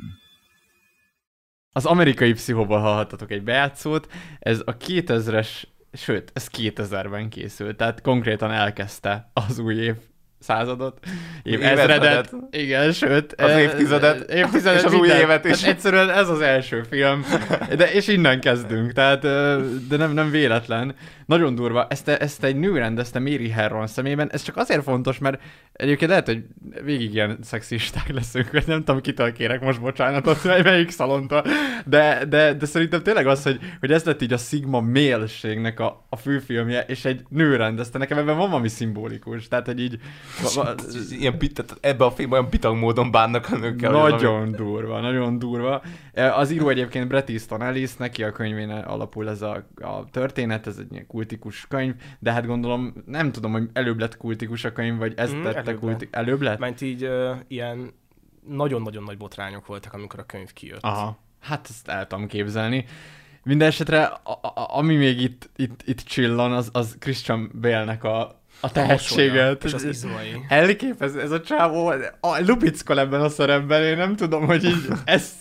az 1.74 1.86
amerikai 1.86 2.34
pszichóból 2.34 2.80
hallhattatok 2.80 3.32
egy 3.32 3.44
bejátszót, 3.44 4.12
ez 4.40 4.62
a 4.66 4.78
2000-es, 4.78 5.64
sőt, 5.94 6.32
ez 6.34 6.48
2000-ben 6.58 7.30
készült, 7.30 7.78
tehát 7.78 8.02
konkrétan 8.02 8.52
elkezdte 8.52 9.32
az 9.34 9.60
új 9.60 9.76
év 9.76 9.96
századot, 10.42 10.98
év 11.44 11.64
ezredet, 11.64 12.32
igen, 12.52 12.92
sőt. 12.92 13.34
Az 13.38 13.50
eh, 13.50 13.62
évtizedet, 13.62 14.32
évtizedet 14.32 14.80
és 14.80 14.86
az 14.86 14.94
új 14.94 15.00
minden. 15.00 15.20
évet 15.20 15.46
is. 15.46 15.62
Hát 15.62 15.70
egyszerűen 15.70 16.10
ez 16.10 16.30
az 16.30 16.42
első 16.42 16.84
film, 16.90 17.26
de, 17.78 17.92
és 17.92 18.08
innen 18.08 18.40
kezdünk, 18.40 18.92
tehát, 18.92 19.26
eh, 19.26 19.58
de 19.90 19.98
nem, 19.98 20.14
nem 20.14 20.32
véletlen. 20.32 20.96
Nagyon 21.32 21.56
durva, 21.56 21.88
ezt, 21.90 22.08
ezt 22.08 22.44
egy 22.44 22.56
nő 22.56 22.78
rendezte 22.78 23.20
Mary 23.20 23.50
Herron 23.50 23.88
szemében, 23.88 24.32
ez 24.32 24.42
csak 24.42 24.58
azért 24.58 24.84
fontos, 24.84 25.18
mert 25.18 25.42
egyébként 25.74 26.10
lehet, 26.10 26.26
hogy 26.26 26.44
végig 26.84 27.14
ilyen 27.14 27.38
szexisták 27.42 28.10
leszünk, 28.14 28.52
vagy 28.52 28.64
nem 28.68 28.84
tudom, 28.84 29.02
kitől 29.02 29.32
kérek 29.32 29.62
most 29.62 29.82
bocsánatot, 29.82 30.44
mely- 30.46 30.64
melyik 30.64 30.90
szalonta, 30.90 31.44
de, 31.86 32.26
de, 32.26 32.54
de 32.54 32.66
szerintem 32.66 33.04
tényleg 33.04 33.28
az, 33.28 33.44
hogy, 33.44 33.60
hogy 33.80 33.92
ez 33.92 34.04
lett 34.04 34.22
így 34.22 34.34
a 34.34 34.38
Sigma 34.38 34.82
mélségnek 34.82 35.80
a, 35.80 36.06
a 36.10 36.16
főfilmje, 36.16 36.82
és 36.82 37.06
egy 37.06 37.24
nő 37.30 37.56
rendezte, 37.56 37.98
nekem 37.98 38.18
ebben 38.18 38.38
van 38.38 38.50
valami 38.50 38.68
szimbolikus, 38.68 39.48
tehát, 39.48 39.66
hogy 39.66 39.80
így 39.80 40.00
va- 40.42 40.54
va- 40.54 40.86
Ilyen, 41.10 41.38
tehát 41.38 41.78
ebben 41.82 42.08
a 42.08 42.12
filmben 42.12 42.40
olyan 42.40 42.52
bitag 42.52 42.76
módon 42.76 43.12
bánnak 43.12 43.52
a 43.52 43.58
nőkkel. 43.58 43.92
nagyon 43.92 44.52
durva, 44.52 45.00
nagyon 45.00 45.40
durva. 45.40 45.82
Az 46.14 46.52
író 46.52 46.70
egyébként 46.70 47.08
Bret 47.08 47.30
Easton 47.30 47.62
Ellis, 47.62 47.96
neki 47.96 48.24
a 48.24 48.32
könyvén 48.32 48.70
alapul 48.70 49.30
ez 49.30 49.42
a, 49.42 49.68
a 49.76 50.10
történet, 50.12 50.68
ez 50.68 50.78
egy 50.78 50.92
ilyen 50.92 51.08
kultikus 51.22 51.66
könyv, 51.68 51.94
de 52.20 52.32
hát 52.32 52.46
gondolom, 52.46 52.94
nem 53.06 53.32
tudom, 53.32 53.52
hogy 53.52 53.70
előbb 53.74 54.00
lett 54.00 54.18
kultikus 54.18 54.64
a 54.64 54.72
könyv, 54.72 54.98
vagy 54.98 55.14
ez 55.16 55.34
Mm, 55.34 55.44
tette 55.44 55.60
előbb 55.60 55.80
kulti... 55.80 56.08
lett. 56.12 56.16
Előbb 56.16 56.42
lett? 56.42 56.60
Mert 56.60 56.82
így 56.82 57.04
uh, 57.04 57.36
ilyen 57.48 57.94
nagyon-nagyon 58.48 59.04
nagy 59.04 59.18
botrányok 59.18 59.66
voltak, 59.66 59.94
amikor 59.94 60.20
a 60.20 60.24
könyv 60.24 60.54
kijött. 60.54 60.84
Aha, 60.84 61.18
hát 61.40 61.68
ezt 61.70 61.88
el 61.88 62.08
tudom 62.08 62.28
képzelni. 62.28 62.86
Minden 63.44 63.68
esetre, 63.68 64.04
a, 64.04 64.32
a, 64.32 64.78
ami 64.78 64.96
még 64.96 65.22
itt, 65.22 65.50
itt, 65.56 65.82
itt 65.86 66.00
csillan, 66.00 66.52
az, 66.52 66.70
az 66.74 66.96
Christian 67.00 67.52
Bale-nek 67.62 68.04
a, 68.04 68.42
a 68.60 68.72
tehetséget. 68.72 69.64
és 69.64 69.74
az 69.74 69.84
izmai. 69.84 70.46
Elképesztő, 70.48 71.22
ez 71.22 71.32
a 71.32 71.42
csávó, 71.42 71.88
a 72.20 72.40
lubickol 72.46 73.00
ebben 73.00 73.22
a 73.22 73.30
szerepben, 73.30 73.84
én 73.84 73.98
nem 73.98 74.16
tudom, 74.16 74.46
hogy 74.46 74.64
így 74.64 74.88
ez... 75.06 75.34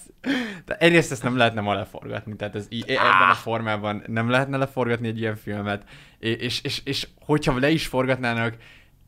De 0.65 0.77
egyrészt 0.79 1.13
ezt 1.13 1.23
nem 1.23 1.37
lehetne 1.37 1.61
ma 1.61 1.75
leforgatni, 1.75 2.37
tehát 2.37 2.55
ez 2.55 2.67
í- 2.69 2.91
ebben 2.91 3.29
a 3.31 3.35
formában 3.35 4.03
nem 4.07 4.31
lehetne 4.31 4.57
leforgatni 4.57 5.09
egy 5.09 5.19
ilyen 5.21 5.37
filmet, 5.37 5.83
és, 6.19 6.37
és, 6.41 6.61
és, 6.63 6.81
és 6.85 7.09
hogyha 7.21 7.59
le 7.59 7.71
is 7.71 7.87
forgatnának, 7.87 8.55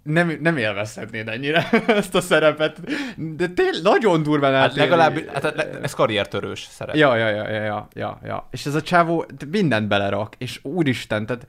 nem, 0.02 0.38
nem 0.40 0.56
élvezhetnéd 0.56 1.28
ennyire 1.28 1.68
ezt 1.86 2.14
a 2.14 2.20
szerepet, 2.20 2.80
de 3.16 3.46
tényleg 3.48 3.82
nagyon 3.82 4.22
durván 4.22 4.52
Hát 4.52 4.62
átélni. 4.62 4.80
legalább, 4.90 5.28
hát 5.32 5.54
le- 5.54 5.80
ez 5.82 5.94
karriertörős 5.94 6.60
szerep. 6.70 6.94
Ja, 6.94 7.16
ja, 7.16 7.28
ja, 7.28 7.48
ja, 7.50 7.62
ja, 7.62 7.88
ja, 7.94 8.18
ja. 8.24 8.48
És 8.50 8.66
ez 8.66 8.74
a 8.74 8.82
csávó 8.82 9.26
mindent 9.50 9.88
belerak, 9.88 10.34
és 10.38 10.58
úristen, 10.62 11.26
tehát 11.26 11.46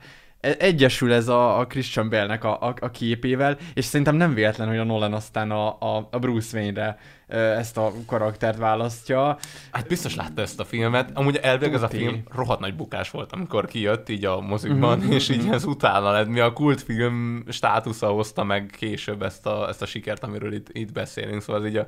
egyesül 0.58 1.12
ez 1.12 1.28
a, 1.28 1.58
a 1.58 1.66
Christian 1.66 2.08
Bale-nek 2.08 2.44
a, 2.44 2.60
a, 2.60 2.74
a 2.80 2.90
képével, 2.90 3.56
és 3.74 3.84
szerintem 3.84 4.16
nem 4.16 4.34
véletlen, 4.34 4.68
hogy 4.68 4.78
a 4.78 4.84
Nolan 4.84 5.12
aztán 5.12 5.50
a, 5.50 5.68
a, 5.68 6.08
a 6.10 6.18
Bruce 6.18 6.58
Wayne-re 6.58 6.98
ezt 7.36 7.76
a 7.76 7.92
karaktert 8.06 8.58
választja. 8.58 9.38
Hát 9.70 9.88
biztos 9.88 10.14
látta 10.14 10.42
ezt 10.42 10.60
a 10.60 10.64
filmet. 10.64 11.10
Amúgy 11.14 11.36
elvileg 11.36 11.74
ez 11.74 11.82
a 11.82 11.88
film 11.88 12.22
rohadt 12.34 12.60
nagy 12.60 12.76
bukás 12.76 13.10
volt, 13.10 13.32
amikor 13.32 13.66
kijött 13.66 14.08
így 14.08 14.24
a 14.24 14.40
mozikban, 14.40 14.98
mm-hmm. 14.98 15.10
és 15.10 15.28
így 15.28 15.48
ez 15.50 15.64
utána 15.64 16.10
lett. 16.10 16.28
Mi 16.28 16.40
a 16.40 16.52
kultfilm 16.52 17.44
státusza 17.48 18.06
hozta 18.06 18.44
meg 18.44 18.74
később 18.76 19.22
ezt 19.22 19.46
a, 19.46 19.68
ezt 19.68 19.82
a 19.82 19.86
sikert, 19.86 20.24
amiről 20.24 20.52
itt, 20.52 20.68
itt 20.72 20.92
beszélünk. 20.92 21.42
Szóval 21.42 21.62
ez 21.62 21.68
így 21.68 21.76
a, 21.76 21.86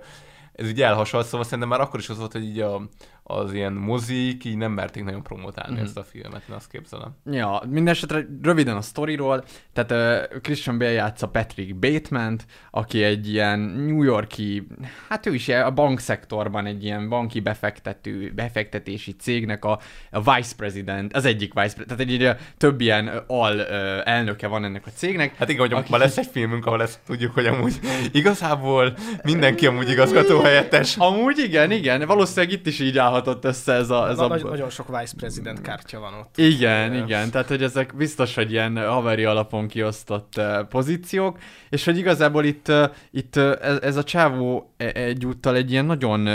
ez 0.52 0.68
így 0.68 0.82
elhasonlt, 0.82 1.26
szóval 1.26 1.44
szerintem 1.44 1.68
már 1.68 1.80
akkor 1.80 2.00
is 2.00 2.08
az 2.08 2.18
volt, 2.18 2.32
hogy 2.32 2.44
így 2.44 2.60
a, 2.60 2.82
az 3.28 3.52
ilyen 3.52 3.72
mozik 3.72 4.44
így 4.44 4.56
nem 4.56 4.72
merték 4.72 5.04
nagyon 5.04 5.22
promotálni 5.22 5.78
mm. 5.78 5.82
ezt 5.82 5.96
a 5.96 6.02
filmet, 6.02 6.42
én 6.48 6.54
azt 6.54 6.70
képzelem. 6.70 7.16
Ja, 7.30 7.62
mindenesetre 7.68 8.26
röviden 8.42 8.76
a 8.76 8.80
sztoriról, 8.80 9.44
tehát 9.72 9.90
uh, 10.32 10.40
Christian 10.40 10.78
Bale 10.78 10.90
játsza 10.90 11.28
Patrick 11.28 11.76
bateman 11.76 12.38
aki 12.70 13.02
egy 13.02 13.32
ilyen 13.32 13.58
New 13.58 14.02
Yorki, 14.02 14.66
hát 15.08 15.26
ő 15.26 15.34
is 15.34 15.48
a 15.48 15.70
bankszektorban 15.70 16.66
egy 16.66 16.84
ilyen 16.84 17.08
banki 17.08 17.40
befektető, 17.40 18.32
befektetési 18.34 19.16
cégnek 19.16 19.64
a, 19.64 19.80
a 20.10 20.34
vice 20.34 20.54
president, 20.56 21.16
az 21.16 21.24
egyik 21.24 21.52
vice 21.54 21.74
president, 21.74 21.86
tehát 21.86 22.02
egy, 22.02 22.22
egy 22.24 22.36
több 22.56 22.80
ilyen 22.80 23.24
al 23.26 23.58
ö, 23.58 24.00
elnöke 24.04 24.46
van 24.46 24.64
ennek 24.64 24.86
a 24.86 24.90
cégnek. 24.94 25.36
Hát 25.36 25.48
igen, 25.48 25.60
hogy 25.60 25.72
Aki- 25.72 25.90
ma 25.90 25.96
lesz 25.96 26.16
egy 26.16 26.28
filmünk, 26.32 26.66
ahol 26.66 26.82
ezt 26.82 27.00
tudjuk, 27.06 27.34
hogy 27.34 27.46
amúgy 27.46 27.80
igazából 28.12 28.96
mindenki 29.22 29.66
amúgy 29.66 29.90
igazgató 29.90 30.40
helyettes. 30.40 30.96
Amúgy 30.96 31.38
igen, 31.38 31.70
igen, 31.70 32.06
valószínűleg 32.06 32.52
itt 32.52 32.66
is 32.66 32.80
így 32.80 32.98
állhatott 33.16 33.44
össze 33.44 33.72
ez 33.72 33.90
a... 33.90 34.08
Ez 34.08 34.16
Na, 34.16 34.24
a... 34.24 34.28
nagy, 34.28 34.44
nagyon 34.44 34.70
sok 34.70 34.98
vice 34.98 35.14
president 35.16 35.60
kártya 35.60 36.00
van 36.00 36.14
ott. 36.14 36.38
Igen, 36.38 36.92
Ö, 36.92 36.96
igen, 37.04 37.30
tehát 37.30 37.48
hogy 37.48 37.62
ezek 37.62 37.96
biztos, 37.96 38.34
hogy 38.34 38.50
ilyen 38.50 38.88
haveri 38.88 39.24
alapon 39.24 39.68
kiosztott 39.68 40.40
pozíciók, 40.68 41.38
és 41.70 41.84
hogy 41.84 41.98
igazából 41.98 42.44
itt, 42.44 42.72
itt 43.10 43.36
ez, 43.36 43.78
ez 43.80 43.96
a 43.96 44.04
csávó 44.04 44.72
e- 44.76 44.92
egyúttal 44.94 45.56
egy 45.56 45.70
ilyen 45.70 45.84
nagyon, 45.84 46.28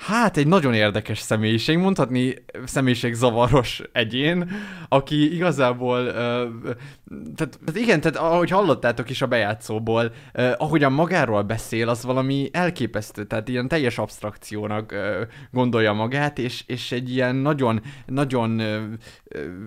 hát 0.00 0.36
egy 0.36 0.46
nagyon 0.46 0.74
érdekes 0.74 1.18
személyiség, 1.18 1.78
mondhatni 1.78 2.34
személyiségzavaros 2.64 3.82
egyén, 3.92 4.50
aki 4.88 5.34
igazából, 5.34 6.00
uh, 6.00 6.14
tehát, 7.34 7.58
igen, 7.74 8.00
tehát 8.00 8.16
ahogy 8.16 8.50
hallottátok 8.50 9.10
is 9.10 9.22
a 9.22 9.26
bejátszóból, 9.26 10.12
uh, 10.34 10.52
ahogyan 10.56 10.92
magáról 10.92 11.42
beszél, 11.42 11.88
az 11.88 12.04
valami 12.04 12.48
elképesztő, 12.52 13.24
tehát 13.24 13.48
ilyen 13.48 13.68
teljes 13.68 13.98
abstrakciónak 13.98 14.92
uh, 14.92 15.26
gondolja 15.50 15.92
magát, 15.92 16.38
és, 16.38 16.64
és 16.66 16.92
egy 16.92 17.10
ilyen 17.10 17.36
nagyon, 17.36 17.80
nagyon 18.06 18.62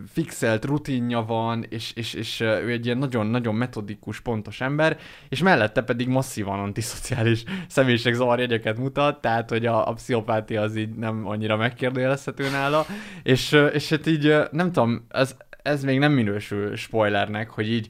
fixelt 0.08 0.66
rutinja 0.66 1.22
van, 1.22 1.66
és, 1.70 1.92
és, 1.94 2.14
és 2.14 2.40
ő 2.40 2.70
egy 2.70 2.86
ilyen 2.86 2.98
nagyon-nagyon 2.98 3.56
metodikus, 3.56 4.20
pontos 4.20 4.62
ember, 4.62 4.98
és 5.30 5.42
mellette 5.42 5.82
pedig 5.82 6.08
masszívan 6.08 6.60
antiszociális 6.60 7.44
személyiségzavarjegyeket 7.68 8.78
mutat, 8.78 9.22
tehát 9.22 9.50
hogy 9.50 9.66
a, 9.66 9.88
a 9.88 9.96
pszichopátia 10.24 10.62
az 10.62 10.76
így 10.76 10.96
nem 10.96 11.28
annyira 11.28 11.56
megkérdőjelezhető 11.56 12.50
nála, 12.50 12.86
és, 13.24 13.52
és 13.74 13.90
hát 13.90 14.08
így 14.08 14.36
nem 14.52 14.72
tudom, 14.72 15.06
ez, 15.10 15.36
ez 15.62 15.84
még 15.84 16.00
nem 16.00 16.12
minősül 16.12 16.76
spoilernek, 16.76 17.50
hogy 17.50 17.72
így 17.72 17.90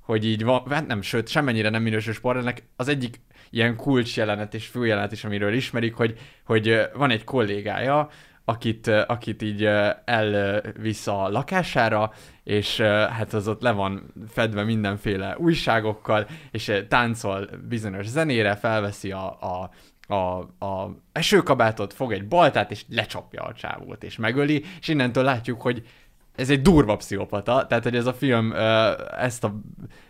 hogy 0.00 0.26
így 0.26 0.44
van, 0.44 0.62
hát 0.70 0.86
nem, 0.86 1.02
sőt, 1.02 1.28
semmennyire 1.28 1.68
nem 1.68 1.82
minősül 1.82 2.12
spoilernek, 2.12 2.62
az 2.76 2.88
egyik 2.88 3.20
ilyen 3.50 3.76
kulcs 3.76 4.16
jelenet 4.16 4.54
és 4.54 4.66
főjelenet 4.66 5.12
is, 5.12 5.24
amiről 5.24 5.52
ismerik, 5.52 5.94
hogy, 5.94 6.18
hogy 6.44 6.80
van 6.94 7.10
egy 7.10 7.24
kollégája, 7.24 8.08
akit, 8.44 8.86
akit 8.86 9.42
így 9.42 9.64
elvisz 10.04 11.06
a 11.06 11.28
lakására, 11.28 12.12
és 12.44 12.80
hát 13.10 13.32
az 13.32 13.48
ott 13.48 13.62
le 13.62 13.70
van 13.70 14.12
fedve 14.28 14.62
mindenféle 14.62 15.36
újságokkal, 15.38 16.26
és 16.50 16.72
táncol 16.88 17.48
bizonyos 17.68 18.06
zenére, 18.06 18.54
felveszi 18.54 19.12
a, 19.12 19.26
a 19.26 19.70
a, 20.06 20.14
a 20.66 20.96
esőkabátot, 21.12 21.92
fog 21.92 22.12
egy 22.12 22.28
baltát, 22.28 22.70
és 22.70 22.84
lecsapja 22.88 23.42
a 23.42 23.54
csávót, 23.54 24.04
és 24.04 24.16
megöli, 24.16 24.64
és 24.80 24.88
innentől 24.88 25.24
látjuk, 25.24 25.60
hogy 25.60 25.86
ez 26.36 26.50
egy 26.50 26.62
durva 26.62 26.96
pszichopata, 26.96 27.66
tehát 27.66 27.84
hogy 27.84 27.96
ez 27.96 28.06
a 28.06 28.12
film 28.12 28.52
ezt 29.18 29.44
a 29.44 29.60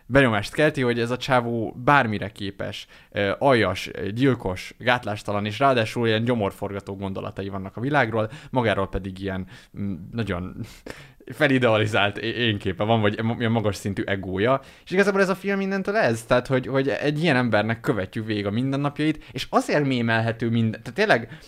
benyomást 0.07 0.55
kelti, 0.55 0.83
hogy 0.83 0.99
ez 0.99 1.11
a 1.11 1.17
csávó 1.17 1.77
bármire 1.85 2.29
képes, 2.29 2.87
aljas, 3.39 3.91
gyilkos, 4.15 4.75
gátlástalan, 4.79 5.47
és 5.47 5.59
ráadásul 5.59 6.07
ilyen 6.07 6.25
gyomorforgató 6.25 6.97
gondolatai 6.97 7.49
vannak 7.49 7.77
a 7.77 7.81
világról, 7.81 8.31
magáról 8.51 8.89
pedig 8.89 9.21
ilyen 9.21 9.47
mm, 9.79 9.95
nagyon 10.13 10.57
felidealizált 11.33 12.19
énképe 12.19 12.85
van, 12.85 13.01
vagy 13.01 13.21
ilyen 13.39 13.53
magas 13.53 13.77
szintű 13.77 14.03
egója, 14.03 14.61
és 14.85 14.91
igazából 14.91 15.21
ez 15.21 15.29
a 15.29 15.35
film 15.35 15.59
mindentől 15.59 15.97
ez, 15.97 16.23
tehát 16.23 16.47
hogy, 16.47 16.67
hogy 16.67 16.89
egy 16.89 17.23
ilyen 17.23 17.37
embernek 17.37 17.81
követjük 17.81 18.27
végig 18.27 18.47
a 18.47 18.51
mindennapjait, 18.51 19.25
és 19.33 19.47
azért 19.51 19.85
mémelhető 19.85 20.51
minden, 20.51 20.83
tehát 20.83 20.95
tényleg 20.95 21.39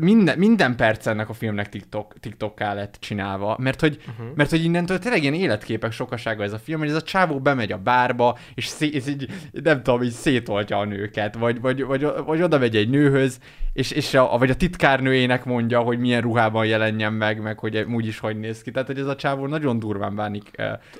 minden, 0.00 0.38
minden 0.38 0.76
perc 0.76 1.06
ennek 1.06 1.28
a 1.28 1.32
filmnek 1.32 1.68
TikTok, 1.68 2.14
TikTokká 2.20 2.74
lett 2.74 2.96
csinálva, 3.00 3.56
mert 3.60 3.80
hogy, 3.80 3.98
uh-huh. 4.08 4.34
mert 4.34 4.50
hogy 4.50 4.64
innentől 4.64 4.98
tényleg 4.98 5.22
ilyen 5.22 5.34
életképek 5.34 5.92
sokasága 5.92 6.42
ez 6.42 6.52
a 6.52 6.58
film, 6.58 6.78
hogy 6.78 6.88
ez 6.88 6.94
a 6.94 7.02
csávó 7.02 7.40
bemegy 7.40 7.72
a 7.72 7.78
bárba, 7.78 8.38
és 8.54 8.66
szé, 8.66 8.86
és 8.86 9.06
így, 9.06 9.26
nem 9.50 9.82
tudom, 9.82 10.02
így 10.02 10.10
szétoltja 10.10 10.78
a 10.78 10.84
nőket, 10.84 11.34
vagy, 11.34 11.60
vagy, 11.60 11.84
vagy, 11.84 12.06
vagy 12.24 12.42
oda 12.42 12.58
megy 12.58 12.76
egy 12.76 12.90
nőhöz, 12.90 13.38
és, 13.72 13.90
és 13.90 14.14
a, 14.14 14.38
vagy 14.38 14.50
a 14.50 14.56
titkárnőjének 14.56 15.44
mondja, 15.44 15.80
hogy 15.80 15.98
milyen 15.98 16.20
ruhában 16.20 16.66
jelenjen 16.66 17.12
meg, 17.12 17.42
meg 17.42 17.58
hogy 17.58 17.76
úgy 17.78 18.06
is 18.06 18.18
hogy 18.18 18.38
néz 18.38 18.62
ki. 18.62 18.70
Tehát, 18.70 18.86
hogy 18.88 18.98
ez 18.98 19.06
a 19.06 19.16
csávó 19.16 19.46
nagyon 19.46 19.78
durván 19.78 20.14
bánik. 20.14 20.50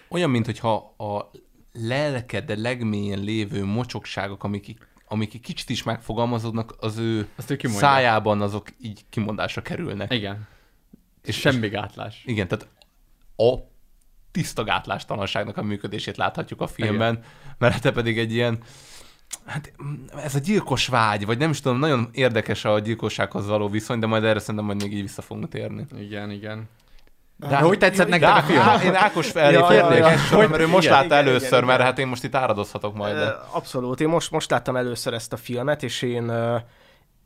Olyan, 0.09 0.31
mintha 0.31 0.95
a 0.99 1.31
lelked 1.73 2.59
legmélyen 2.59 3.21
lévő 3.21 3.65
mocsokságok, 3.65 4.45
amik, 4.45 4.77
amik 5.09 5.35
egy 5.35 5.41
kicsit 5.41 5.71
is 5.71 5.83
megfogalmazódnak, 5.83 6.75
az 6.81 6.99
ő, 6.99 7.29
szájában 7.63 8.41
azok 8.41 8.69
így 8.81 9.05
kimondásra 9.09 9.63
kerülnek. 9.63 10.13
Igen. 10.13 10.47
És 11.23 11.37
semmi 11.37 11.69
gátlás. 11.69 12.23
Igen, 12.27 12.49
tehát 12.49 12.69
a 13.37 13.75
tiszta 14.31 14.65
gátlástalanságnak 14.65 15.57
a 15.57 15.63
működését 15.63 16.17
láthatjuk 16.17 16.61
a 16.61 16.67
filmben, 16.67 17.15
Igen. 17.15 17.25
mert 17.59 17.83
te 17.83 17.93
pedig 17.93 18.19
egy 18.19 18.33
ilyen, 18.33 18.59
hát 19.45 19.73
ez 20.17 20.35
a 20.35 20.39
gyilkos 20.39 20.87
vágy, 20.87 21.27
vagy 21.27 21.39
nem 21.39 21.51
is 21.51 21.61
tudom, 21.61 21.79
nagyon 21.79 22.09
érdekes 22.13 22.65
a 22.65 22.79
gyilkossághoz 22.79 23.47
való 23.47 23.69
viszony, 23.69 23.99
de 23.99 24.07
majd 24.07 24.25
erre 24.25 24.39
szerintem 24.39 24.65
majd 24.65 24.83
még 24.83 24.93
így 24.93 25.01
vissza 25.01 25.23
fogunk 25.23 25.49
térni. 25.49 25.87
Igen, 25.99 26.31
igen. 26.31 26.69
De 27.37 27.57
hogy 27.57 27.79
tetszett 27.79 28.09
nektek 28.09 28.37
a 28.37 28.43
film? 28.43 28.61
Á, 28.61 28.83
én 28.83 28.95
Ákos 28.95 29.31
felé 29.31 29.53
Ja, 29.53 29.65
fordulnék 29.65 30.49
mert 30.49 30.63
ő 30.63 30.67
most 30.69 30.87
Igen, 30.87 30.97
látta 30.97 31.07
igen, 31.07 31.27
először, 31.27 31.49
igen, 31.49 31.65
mert 31.65 31.79
igen. 31.79 31.91
hát 31.91 31.99
én 31.99 32.07
most 32.07 32.25
itt 32.25 32.35
áradozhatok 32.35 32.95
majd. 32.95 33.15
De. 33.15 33.37
Abszolút. 33.51 34.01
Én 34.01 34.09
most, 34.09 34.31
most 34.31 34.51
láttam 34.51 34.77
először 34.77 35.13
ezt 35.13 35.33
a 35.33 35.37
filmet, 35.37 35.83
és 35.83 36.03
én 36.03 36.33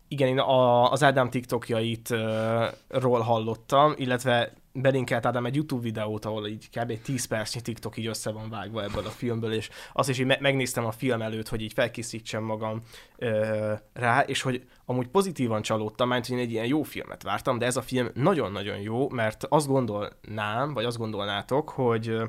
igen, 0.09 0.29
én 0.29 0.39
a, 0.39 0.91
az 0.93 1.03
Ádám 1.03 1.31
TikTokjait 1.31 2.11
ö, 2.11 2.65
ról 2.89 3.21
hallottam, 3.21 3.95
illetve 3.97 4.53
belinkelt 4.73 5.27
Ádám 5.27 5.47
egy 5.47 5.55
YouTube 5.55 5.83
videót, 5.83 6.25
ahol 6.25 6.47
így 6.47 6.69
kb. 6.71 7.03
10 7.03 7.25
percnyi 7.25 7.61
TikTok 7.61 7.97
így 7.97 8.07
össze 8.07 8.31
van 8.31 8.51
vágva 8.51 8.83
ebből 8.83 9.07
a 9.07 9.11
filmből, 9.11 9.53
és 9.53 9.71
azt 9.93 10.09
is 10.09 10.19
így 10.19 10.27
me- 10.27 10.41
megnéztem 10.41 10.87
a 10.87 10.91
film 10.91 11.23
előtt, 11.23 11.49
hogy 11.49 11.63
így 11.63 11.73
felkészítsem 11.73 12.43
magam 12.43 12.83
ö, 13.17 13.73
rá, 13.93 14.21
és 14.21 14.43
hogy 14.43 14.67
amúgy 14.85 15.09
pozitívan 15.09 15.63
csalódtam, 15.63 16.09
mert 16.09 16.27
hogy 16.27 16.37
én 16.37 16.43
egy 16.43 16.51
ilyen 16.51 16.67
jó 16.67 16.83
filmet 16.83 17.23
vártam, 17.23 17.59
de 17.59 17.67
ez 17.67 17.77
a 17.77 17.83
film 17.83 18.09
nagyon-nagyon 18.15 18.79
jó, 18.79 19.09
mert 19.09 19.45
azt 19.49 19.67
gondolnám, 19.67 20.73
vagy 20.73 20.85
azt 20.85 20.99
gondolnátok, 20.99 21.69
hogy 21.69 22.21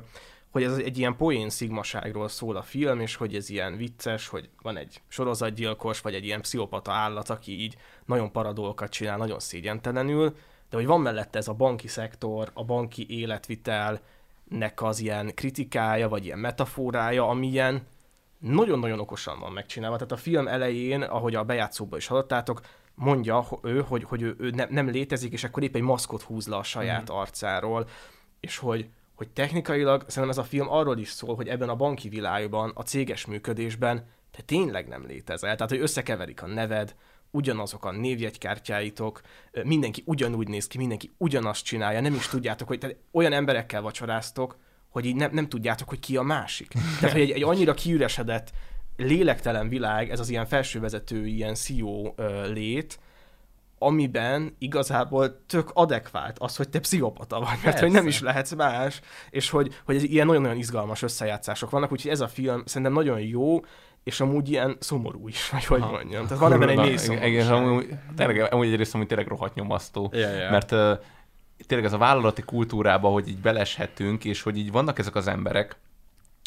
hogy 0.52 0.62
ez 0.62 0.76
egy 0.76 0.98
ilyen 0.98 1.16
poén 1.16 1.50
szigmaságról 1.50 2.28
szól 2.28 2.56
a 2.56 2.62
film, 2.62 3.00
és 3.00 3.14
hogy 3.14 3.34
ez 3.34 3.50
ilyen 3.50 3.76
vicces, 3.76 4.28
hogy 4.28 4.48
van 4.62 4.76
egy 4.76 5.02
sorozatgyilkos, 5.08 6.00
vagy 6.00 6.14
egy 6.14 6.24
ilyen 6.24 6.40
pszichopata 6.40 6.92
állat, 6.92 7.30
aki 7.30 7.60
így 7.60 7.76
nagyon 8.06 8.32
paradolgokat 8.32 8.90
csinál, 8.90 9.16
nagyon 9.16 9.38
szégyentelenül, 9.38 10.34
de 10.72 10.78
hogy 10.78 10.86
van 10.86 11.00
mellette 11.00 11.38
ez 11.38 11.48
a 11.48 11.52
banki 11.52 11.88
szektor, 11.88 12.50
a 12.54 12.64
banki 12.64 13.06
életvitelnek 13.08 14.82
az 14.82 15.00
ilyen 15.00 15.34
kritikája, 15.34 16.08
vagy 16.08 16.24
ilyen 16.24 16.38
metaforája, 16.38 17.28
ami 17.28 17.46
ilyen 17.46 17.86
nagyon-nagyon 18.38 19.00
okosan 19.00 19.40
van 19.40 19.52
megcsinálva. 19.52 19.96
Tehát 19.96 20.12
a 20.12 20.16
film 20.16 20.48
elején, 20.48 21.02
ahogy 21.02 21.34
a 21.34 21.44
bejátszóban 21.44 21.98
is 21.98 22.06
hallottátok, 22.06 22.60
mondja 22.94 23.46
ő, 23.62 23.80
hogy, 23.80 24.04
hogy 24.04 24.22
ő, 24.22 24.34
ő 24.38 24.50
ne, 24.50 24.66
nem 24.70 24.88
létezik, 24.88 25.32
és 25.32 25.44
akkor 25.44 25.62
épp 25.62 25.74
egy 25.74 25.82
maszkot 25.82 26.22
húz 26.22 26.46
le 26.46 26.56
a 26.56 26.62
saját 26.62 27.12
mm. 27.12 27.14
arcáról, 27.14 27.88
és 28.40 28.56
hogy, 28.56 28.88
hogy 29.14 29.28
technikailag 29.28 30.04
szerintem 30.06 30.38
ez 30.38 30.44
a 30.44 30.48
film 30.48 30.70
arról 30.70 30.98
is 30.98 31.08
szól, 31.10 31.34
hogy 31.34 31.48
ebben 31.48 31.68
a 31.68 31.76
banki 31.76 32.08
világban, 32.08 32.72
a 32.74 32.82
céges 32.82 33.26
működésben 33.26 34.06
te 34.30 34.42
tényleg 34.42 34.88
nem 34.88 35.06
létezel. 35.06 35.54
Tehát, 35.54 35.72
hogy 35.72 35.80
összekeverik 35.80 36.42
a 36.42 36.46
neved, 36.46 36.94
ugyanazok 37.32 37.84
a 37.84 37.92
névjegykártyáitok, 37.92 39.20
mindenki 39.64 40.02
ugyanúgy 40.06 40.48
néz 40.48 40.66
ki, 40.66 40.78
mindenki 40.78 41.10
ugyanazt 41.18 41.64
csinálja, 41.64 42.00
nem 42.00 42.14
is 42.14 42.28
tudjátok, 42.28 42.68
hogy 42.68 42.78
tehát 42.78 42.96
olyan 43.12 43.32
emberekkel 43.32 43.82
vacsoráztok, 43.82 44.58
hogy 44.88 45.04
így 45.04 45.16
nem, 45.16 45.30
nem 45.32 45.48
tudjátok, 45.48 45.88
hogy 45.88 45.98
ki 45.98 46.16
a 46.16 46.22
másik. 46.22 46.68
Tehát, 47.00 47.12
hogy 47.12 47.20
egy, 47.20 47.30
egy 47.30 47.42
annyira 47.42 47.74
kiüresedett, 47.74 48.52
lélektelen 48.96 49.68
világ, 49.68 50.10
ez 50.10 50.20
az 50.20 50.28
ilyen 50.28 50.46
felsővezető, 50.46 51.26
ilyen 51.26 51.54
CEO 51.54 52.14
lét, 52.52 52.98
amiben 53.78 54.56
igazából 54.58 55.44
tök 55.46 55.70
adekvált 55.72 56.38
az, 56.38 56.56
hogy 56.56 56.68
te 56.68 56.80
pszichopata 56.80 57.38
vagy, 57.40 57.58
mert 57.64 57.78
hogy 57.78 57.90
nem 57.90 58.06
is 58.06 58.20
lehetsz 58.20 58.54
más, 58.54 59.00
és 59.30 59.50
hogy, 59.50 59.80
hogy 59.84 60.12
ilyen 60.12 60.26
nagyon-nagyon 60.26 60.56
izgalmas 60.56 61.02
összejátszások 61.02 61.70
vannak, 61.70 61.92
úgyhogy 61.92 62.10
ez 62.10 62.20
a 62.20 62.28
film 62.28 62.62
szerintem 62.64 62.92
nagyon 62.92 63.20
jó, 63.20 63.60
és 64.04 64.20
amúgy 64.20 64.50
ilyen 64.50 64.76
szomorú 64.80 65.28
is, 65.28 65.50
vagy 65.50 65.64
hogy 65.64 65.80
mondjam. 65.80 66.22
Tehát 66.26 66.38
van 66.38 66.52
ebben 66.52 66.68
egy 66.68 66.76
mély 66.76 66.96
igen, 67.04 67.22
igen, 67.22 67.52
amúgy, 67.52 67.88
tényleg, 68.16 68.52
amúgy 68.52 68.66
egyrészt 68.66 68.94
amúgy 68.94 69.06
tényleg 69.06 69.26
rohadt 69.26 69.54
nyomasztó. 69.54 70.12
Mert 70.50 70.72
uh, 70.72 70.98
tényleg 71.66 71.86
ez 71.86 71.92
a 71.92 71.98
vállalati 71.98 72.42
kultúrába, 72.42 73.08
hogy 73.08 73.28
így 73.28 73.40
beleshetünk, 73.40 74.24
és 74.24 74.42
hogy 74.42 74.58
így 74.58 74.72
vannak 74.72 74.98
ezek 74.98 75.14
az 75.14 75.26
emberek, 75.26 75.76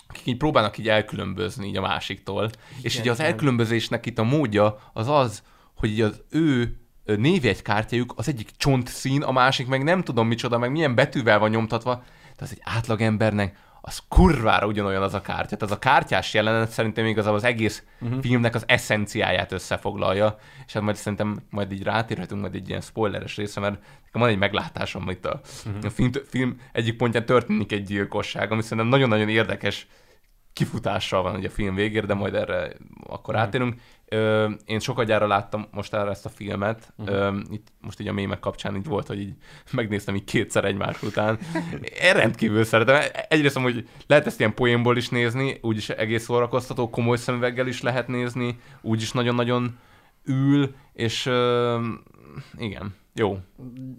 akik 0.08 0.26
így 0.26 0.38
próbálnak 0.38 0.78
így 0.78 0.90
elkülönbözni 0.90 1.68
így 1.68 1.78
a 1.78 1.82
másiktól. 1.82 2.50
és 2.82 3.00
így 3.00 3.08
az 3.08 3.20
igen. 3.20 3.32
elkülönbözésnek 3.32 4.06
itt 4.06 4.20
a 4.20 4.24
módja 4.24 4.80
az 4.94 5.08
az, 5.08 5.44
hogy 5.76 5.90
így 5.90 6.02
az 6.02 6.22
ő 6.30 6.78
névjegykártyájuk 7.06 8.14
az 8.16 8.28
egyik 8.28 8.50
csontszín, 8.58 9.22
a 9.22 9.32
másik 9.32 9.68
meg 9.68 9.84
nem 9.84 10.04
tudom 10.04 10.28
micsoda, 10.28 10.58
meg 10.58 10.72
milyen 10.72 10.96
betűvel 10.96 11.40
van 11.40 11.50
nyomtatva, 11.50 12.04
de 12.38 12.44
az 12.44 12.52
egy 12.52 12.62
átlagembernek 12.64 13.58
az 13.88 14.02
kurvára 14.08 14.68
ugyanolyan 14.68 15.02
az 15.02 15.14
a 15.14 15.22
kártya. 15.22 15.56
Tehát 15.56 15.62
az 15.62 15.72
a 15.72 15.80
kártyás 15.80 16.34
jelenet 16.34 16.70
szerintem 16.70 17.06
igazából 17.06 17.38
az 17.38 17.44
egész 17.44 17.84
uh-huh. 18.02 18.22
filmnek 18.22 18.56
az 18.56 18.64
eszenciáját 18.68 19.52
összefoglalja, 19.52 20.38
és 20.66 20.74
hát 20.74 20.84
majd 20.84 20.96
szerintem 20.96 21.40
majd 21.50 21.72
így 21.72 21.84
rátérhetünk 21.84 22.42
majd 22.42 22.56
egy 22.56 22.70
ilyen 22.70 22.82
spoileres 22.82 23.36
része, 23.36 23.60
mert 23.60 23.74
nekem 24.06 24.22
van 24.22 24.30
egy 24.30 24.38
meglátásom 24.38 25.10
itt 25.10 25.26
a, 25.26 25.42
uh-huh. 25.66 25.86
a 25.86 25.90
film, 25.90 26.12
film 26.28 26.60
egyik 26.72 26.98
pontján 26.98 27.26
történik 27.26 27.72
egy 27.72 27.84
gyilkosság, 27.84 28.52
ami 28.52 28.62
szerintem 28.62 28.88
nagyon-nagyon 28.88 29.30
érdekes 29.30 29.88
kifutással 30.54 31.22
van 31.22 31.36
ugye 31.36 31.48
a 31.48 31.52
film 31.52 31.76
végére, 31.76 32.06
de 32.06 32.14
majd 32.14 32.34
erre 32.34 32.72
akkor 33.08 33.36
átérünk. 33.36 33.82
Ö, 34.10 34.50
én 34.66 34.80
sokat 34.80 35.08
láttam 35.08 35.68
most 35.72 35.94
erre 35.94 36.10
ezt 36.10 36.26
a 36.26 36.30
filmet. 36.30 36.94
Ö, 37.06 37.38
itt 37.52 37.68
most 37.82 38.00
így 38.00 38.08
a 38.08 38.14
mémek 38.14 38.40
kapcsán 38.40 38.76
így 38.76 38.86
volt, 38.86 39.08
hogy 39.08 39.20
így 39.20 39.34
megnéztem 39.72 40.16
így 40.16 40.24
kétszer 40.24 40.66
egymás 40.66 41.04
után. 41.04 41.38
Én 42.02 42.14
rendkívül 42.14 42.64
szeretem. 42.64 43.02
Egyrészt 43.28 43.58
hogy 43.58 43.88
lehet 44.08 44.26
ezt 44.26 44.40
ilyen 44.40 44.54
poénból 44.54 44.98
is 44.98 45.10
nézni, 45.10 45.58
úgyis 45.62 45.90
egész 45.90 46.24
szórakoztató, 46.24 46.90
komoly 46.90 47.18
szemüveggel 47.18 47.68
is 47.68 47.82
lehet 47.82 48.08
nézni, 48.08 48.60
úgyis 48.82 49.12
nagyon-nagyon 49.12 49.78
ül, 50.26 50.76
és 50.94 51.26
igen, 52.58 52.96
jó. 53.14 53.38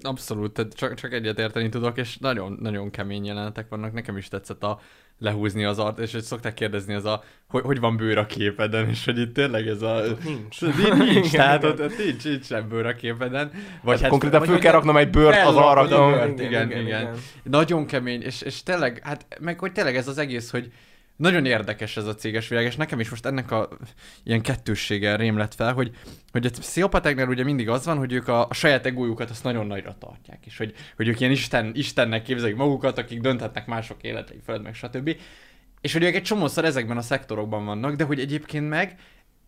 Abszolút, 0.03 0.53
tehát 0.53 0.75
csak, 0.75 0.95
csak 0.95 1.13
egyet 1.13 1.39
érteni 1.39 1.69
tudok, 1.69 1.99
és 1.99 2.17
nagyon, 2.19 2.59
nagyon 2.61 2.91
kemény 2.91 3.25
jelenetek 3.25 3.69
vannak. 3.69 3.93
Nekem 3.93 4.17
is 4.17 4.29
tetszett 4.29 4.63
a 4.63 4.81
lehúzni 5.19 5.65
az 5.65 5.79
art, 5.79 5.99
és 5.99 6.13
hogy 6.13 6.23
szokták 6.23 6.55
kérdezni 6.55 6.95
az 6.95 7.05
a, 7.05 7.23
hogy, 7.49 7.63
hogy 7.63 7.81
van 7.81 7.97
bőr 7.97 8.19
a 8.19 8.27
képeden, 8.27 8.89
és 8.89 9.05
hogy 9.05 9.19
itt 9.19 9.35
tényleg 9.35 9.67
ez 9.67 9.83
a... 9.83 10.03
nincs. 10.25 10.61
Nincs, 10.61 10.89
nincs 10.99 11.27
Igen, 11.27 11.31
tehát 11.31 11.63
igen. 11.63 11.75
ott, 11.75 11.81
ott 11.81 12.05
nincs, 12.05 12.25
nincs 12.25 12.45
sem 12.45 12.69
bőr 12.69 12.87
a 12.87 12.95
képeden. 12.95 13.51
Vagy 13.83 14.01
Hát 14.01 14.11
konkrétan 14.11 14.39
vagy 14.39 14.49
föl 14.49 14.59
kell 14.59 14.73
raknom 14.73 14.97
egy 14.97 15.11
bőrt 15.11 15.47
az 15.47 15.57
arra, 15.57 15.89
bőrt, 15.89 16.41
igen, 16.41 16.71
igen, 16.71 16.81
igen. 16.81 17.15
Nagyon 17.43 17.87
kemény, 17.87 18.23
és, 18.23 18.43
és 18.43 18.63
tényleg, 18.63 19.01
hát 19.05 19.27
meg 19.41 19.59
hogy 19.59 19.73
tényleg 19.73 19.97
ez 19.97 20.09
az 20.09 20.19
egész, 20.19 20.51
hogy 20.51 20.73
nagyon 21.17 21.47
érdekes 21.47 21.97
ez 21.97 22.07
a 22.07 22.15
céges 22.15 22.49
világ, 22.49 22.65
és 22.65 22.77
nekem 22.77 23.01
is 23.01 23.11
most 23.11 23.27
ennek 23.27 23.51
a 23.51 23.69
ilyen 24.23 24.41
kettőssége 24.41 25.17
rém 25.17 25.37
lett 25.37 25.55
fel, 25.55 25.73
hogy, 25.73 25.91
hogy 26.33 26.47
a 26.47 26.51
pszichopatáknál 26.51 27.29
ugye 27.29 27.45
mindig 27.45 27.69
az 27.69 27.85
van, 27.85 27.99
hogy 27.99 28.13
ők 28.13 28.29
a, 28.29 28.49
a 28.49 28.55
saját 28.55 28.87
egójukat 28.87 29.31
azt 29.31 29.45
nagyon 29.45 29.67
nagyra 29.67 29.97
tartják, 29.99 30.47
és 30.47 30.57
hogy, 30.57 30.75
hogy 30.97 31.09
ők 31.09 31.21
ilyen 31.21 31.33
Isten, 31.33 31.71
Istennek 31.75 32.23
képzelik 32.23 32.57
magukat, 32.57 32.99
akik 32.99 33.21
dönthetnek 33.21 33.67
mások 33.67 34.03
életei 34.03 34.41
fölött, 34.45 34.63
meg 34.63 34.75
stb. 34.75 35.17
És 35.81 35.93
hogy 35.93 36.03
ők 36.03 36.15
egy 36.15 36.23
csomószor 36.23 36.65
ezekben 36.65 36.97
a 36.97 37.03
szektorokban 37.03 37.65
vannak, 37.65 37.95
de 37.95 38.05
hogy 38.05 38.21
egyébként 38.21 38.69
meg 38.69 38.97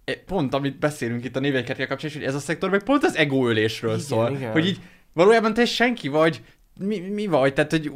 e, 0.05 0.15
pont 0.27 0.55
amit 0.55 0.79
beszélünk 0.79 1.25
itt 1.25 1.37
a 1.37 1.41
névjegykártya 1.41 1.87
kapcsán, 1.87 2.09
is, 2.11 2.17
hogy 2.17 2.25
ez 2.25 2.35
a 2.35 2.39
szektor 2.39 2.71
meg 2.71 2.83
pont 2.83 3.05
az 3.05 3.17
egóölésről 3.17 3.91
Igen, 3.91 4.05
szól. 4.05 4.31
igen. 4.37 4.53
Hogy 4.53 4.67
így 4.67 4.81
valójában 5.13 5.55
te 5.55 5.65
senki 5.65 6.09
vagy, 6.09 6.43
mi, 6.79 6.99
mi 6.99 7.27
vagy? 7.27 7.55
Tehát, 7.55 7.71
hogy 7.71 7.93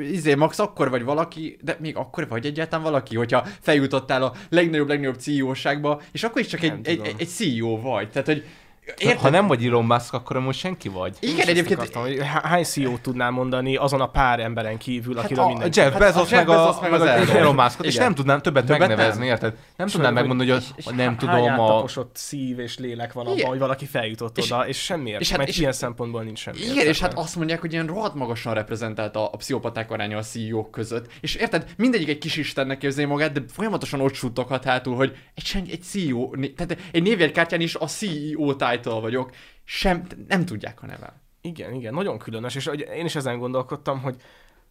izé, 0.00 0.34
max 0.34 0.58
akkor 0.58 0.90
vagy 0.90 1.04
valaki, 1.04 1.56
de 1.60 1.76
még 1.80 1.96
akkor 1.96 2.28
vagy 2.28 2.46
egyáltalán 2.46 2.84
valaki, 2.84 3.16
hogyha 3.16 3.46
feljutottál 3.60 4.22
a 4.22 4.32
legnagyobb, 4.48 4.88
legnagyobb 4.88 5.18
CEO-ságba, 5.18 6.00
és 6.12 6.24
akkor 6.24 6.40
is 6.40 6.46
csak 6.46 6.62
egy, 6.62 6.70
Nem 6.70 6.80
egy, 6.82 6.96
tudom. 6.96 7.12
egy, 7.12 7.20
egy 7.20 7.28
CEO 7.28 7.80
vagy. 7.80 8.10
Tehát, 8.10 8.26
hogy 8.26 8.44
Érted? 8.86 9.18
Ha 9.18 9.30
nem 9.30 9.46
vagy 9.46 9.64
Elon 9.66 9.84
Musk, 9.84 10.12
akkor 10.14 10.36
amúgy 10.36 10.54
senki 10.54 10.88
vagy. 10.88 11.16
Igen, 11.20 11.48
egyébként 11.48 11.78
akartam, 11.78 12.02
hogy 12.02 12.18
há- 12.18 12.44
hány 12.44 12.62
CEO 12.64 12.98
tudnál 12.98 13.30
mondani 13.30 13.76
azon 13.76 14.00
a 14.00 14.06
pár 14.08 14.40
emberen 14.40 14.78
kívül, 14.78 15.14
Hát 15.14 15.24
akiről 15.24 15.44
a 15.44 15.48
mindenki... 15.48 15.80
Jeff 15.80 15.96
Bezos, 15.98 16.32
a 16.32 16.34
Jeff 16.36 16.46
meg, 16.46 16.48
a, 16.48 16.64
Bezos, 16.64 16.80
meg 16.80 16.92
az 16.92 17.00
az 17.00 17.28
Elon. 17.30 17.54
Muskot, 17.54 17.86
és 17.86 17.94
nem 17.96 18.14
tudnám 18.14 18.40
többet, 18.40 18.64
Többet 18.64 18.88
megnevezni, 18.88 19.20
nem. 19.20 19.28
érted? 19.28 19.54
Nem 19.76 19.86
tudnám 19.86 20.14
megmondani, 20.14 20.50
hogy, 20.50 20.64
és 20.76 20.84
nem 20.84 21.16
tudom, 21.16 21.42
a... 21.42 21.50
áttaposott 21.50 22.16
szív 22.16 22.58
és 22.58 22.78
lélek 22.78 23.12
van 23.12 23.26
abban, 23.26 23.44
hogy 23.48 23.58
valaki 23.58 23.86
feljutott 23.86 24.38
oda, 24.42 24.66
és 24.68 24.82
semmiért. 24.82 25.20
és 25.20 25.28
hát- 25.28 25.38
mert 25.38 25.56
ilyen 25.56 25.72
szempontból 25.72 26.22
nincs 26.22 26.38
semmi. 26.38 26.58
Igen, 26.58 26.86
és 26.86 27.00
hát 27.00 27.14
azt 27.14 27.36
mondják, 27.36 27.60
hogy 27.60 27.72
ilyen 27.72 27.86
rohadt 27.86 28.14
magasan 28.14 28.54
reprezentált 28.54 29.16
a, 29.16 29.24
a 29.32 29.36
pszichopaták 29.36 29.90
aránya 29.90 30.18
a 30.18 30.22
CEO-k 30.22 30.70
között. 30.70 31.06
És 31.20 31.34
érted, 31.34 31.66
mindegyik 31.76 32.08
egy 32.08 32.18
kis 32.18 32.36
istennek 32.36 32.78
képzeli 32.78 33.06
magát, 33.06 33.32
de 33.32 33.40
folyamatosan 33.52 34.00
ott 34.00 34.14
suttoghat 34.14 34.64
hátul, 34.64 34.96
hogy 34.96 35.16
egy, 35.34 35.70
egy 35.70 35.82
CEO, 35.82 36.30
tehát 36.56 36.76
egy 36.92 37.02
névjegykártyán 37.02 37.60
is 37.60 37.74
a 37.74 37.86
CEO 37.86 38.54
title 38.76 39.00
vagyok, 39.00 39.30
sem, 39.64 40.06
nem 40.28 40.44
tudják 40.44 40.82
a 40.82 40.86
nevem. 40.86 41.12
Igen, 41.40 41.74
igen, 41.74 41.94
nagyon 41.94 42.18
különös, 42.18 42.54
és 42.54 42.70
én 42.94 43.04
is 43.04 43.14
ezen 43.14 43.38
gondolkodtam, 43.38 44.00
hogy, 44.00 44.16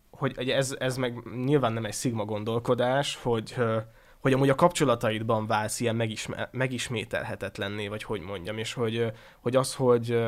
hogy 0.10 0.50
ez, 0.50 0.76
ez 0.80 0.98
meg 0.98 1.24
nyilván 1.46 1.74
nem 1.74 1.86
egy 1.86 1.94
szigma 1.94 2.26
gondolkodás, 2.26 3.16
hogy, 3.16 3.56
hogy 4.20 4.34
amúgy 4.34 4.50
a 4.50 4.56
kapcsolataidban 4.56 5.48
válsz 5.48 5.80
ilyen 5.80 5.96
megisme, 5.96 6.50
megismételhetetlenné, 6.52 7.88
vagy 7.88 8.04
hogy 8.04 8.22
mondjam, 8.22 8.58
és 8.58 8.74
hogy, 8.74 9.12
hogy 9.40 9.56
az, 9.56 9.76
hogy, 9.76 10.20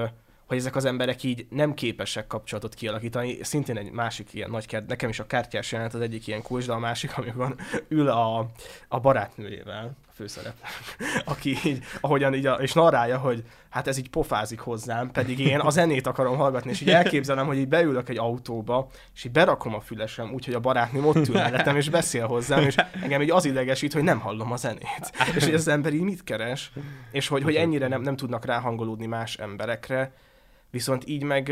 hogy 0.48 0.58
ezek 0.58 0.76
az 0.76 0.86
emberek 0.86 1.24
így 1.24 1.48
nem 1.50 1.74
képesek 1.74 2.28
kapcsolatot 2.28 2.74
kialakítani, 2.74 3.44
szintén 3.44 3.78
egy 3.78 3.92
másik 3.92 4.34
ilyen 4.34 4.50
nagy 4.50 4.66
kert, 4.66 4.88
nekem 4.88 5.10
is 5.10 5.20
a 5.20 5.26
kártyás 5.26 5.72
jelenet 5.72 5.94
az 5.94 6.02
egyik 6.02 6.28
ilyen 6.28 6.42
kulcs, 6.42 6.66
de 6.66 6.74
a 6.74 6.80
másik, 6.80 7.18
amikor 7.18 7.56
ül 7.88 8.08
a, 8.08 8.50
a 8.88 9.00
barátnőjével, 9.00 9.96
főszerep, 10.18 10.54
aki 11.34 11.58
így, 11.64 11.84
ahogyan 12.02 12.34
így, 12.34 12.46
a, 12.46 12.54
és 12.54 12.74
narrálja, 12.74 13.18
hogy 13.18 13.44
hát 13.70 13.88
ez 13.88 13.98
így 13.98 14.10
pofázik 14.10 14.60
hozzám, 14.60 15.12
pedig 15.12 15.40
én 15.40 15.60
a 15.60 15.70
zenét 15.70 16.08
akarom 16.08 16.38
hallgatni, 16.38 16.70
és 16.70 16.82
így 16.82 16.90
elképzelem, 16.90 17.46
hogy 17.46 17.58
így 17.58 17.68
beülök 17.68 18.10
egy 18.10 18.18
autóba, 18.18 18.88
és 19.16 19.24
így 19.24 19.32
berakom 19.32 19.76
a 19.76 19.80
fülesem, 19.80 20.34
úgyhogy 20.34 20.54
a 20.54 20.60
barátnőm 20.60 21.06
ott 21.06 21.28
ül 21.28 21.34
mellettem, 21.34 21.76
és 21.76 21.90
beszél 21.90 22.28
hozzám, 22.28 22.64
és 22.64 22.76
engem 23.02 23.22
így 23.22 23.32
az 23.32 23.46
idegesít, 23.46 23.94
hogy 23.94 24.04
nem 24.04 24.20
hallom 24.20 24.52
a 24.52 24.56
zenét. 24.56 25.12
És 25.36 25.44
hogy 25.44 25.54
az 25.54 25.68
ember 25.68 25.94
így 25.94 26.02
mit 26.02 26.24
keres, 26.24 26.72
és 27.12 27.28
hogy, 27.28 27.44
hogy 27.44 27.56
ennyire 27.56 27.88
nem, 27.88 28.02
nem 28.02 28.16
tudnak 28.16 28.46
ráhangolódni 28.46 29.06
más 29.06 29.36
emberekre, 29.36 30.12
viszont 30.70 31.08
így 31.08 31.24
meg... 31.24 31.46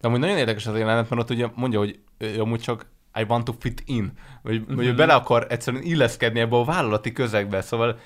De 0.00 0.08
amúgy 0.08 0.18
nagyon 0.20 0.38
érdekes 0.38 0.66
az 0.66 0.78
jelenet, 0.78 1.10
mert 1.10 1.22
ott 1.22 1.30
ugye 1.30 1.46
mondja, 1.54 1.78
hogy 1.78 1.98
ő 2.18 2.40
amúgy 2.40 2.60
csak 2.60 2.86
I 3.20 3.24
want 3.28 3.44
to 3.44 3.52
fit 3.58 3.82
in, 3.86 4.12
vagy, 4.42 4.74
vagy 4.74 4.86
ő 4.86 4.94
bele 4.94 5.14
akar 5.14 5.46
egyszerűen 5.48 5.82
illeszkedni 5.82 6.40
ebbe 6.40 6.56
a 6.56 6.64
vállalati 6.64 7.12
közegbe, 7.12 7.60
szóval 7.60 7.98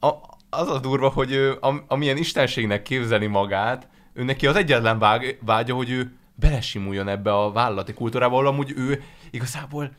a, 0.00 0.10
az 0.50 0.68
a 0.68 0.78
durva, 0.78 1.08
hogy 1.08 1.32
ő, 1.32 1.56
am, 1.60 1.84
amilyen 1.88 2.16
istenségnek 2.16 2.82
képzeli 2.82 3.26
magát, 3.26 3.88
ő 4.12 4.24
neki 4.24 4.46
az 4.46 4.56
egyetlen 4.56 4.98
vág, 4.98 5.38
vágya, 5.44 5.74
hogy 5.74 5.90
ő 5.90 6.12
belesimuljon 6.34 7.08
ebbe 7.08 7.32
a 7.32 7.52
vállalati 7.52 7.92
kultúrába, 7.92 8.34
ahol 8.34 8.46
amúgy 8.46 8.72
ő 8.76 9.02
igazából 9.30 9.90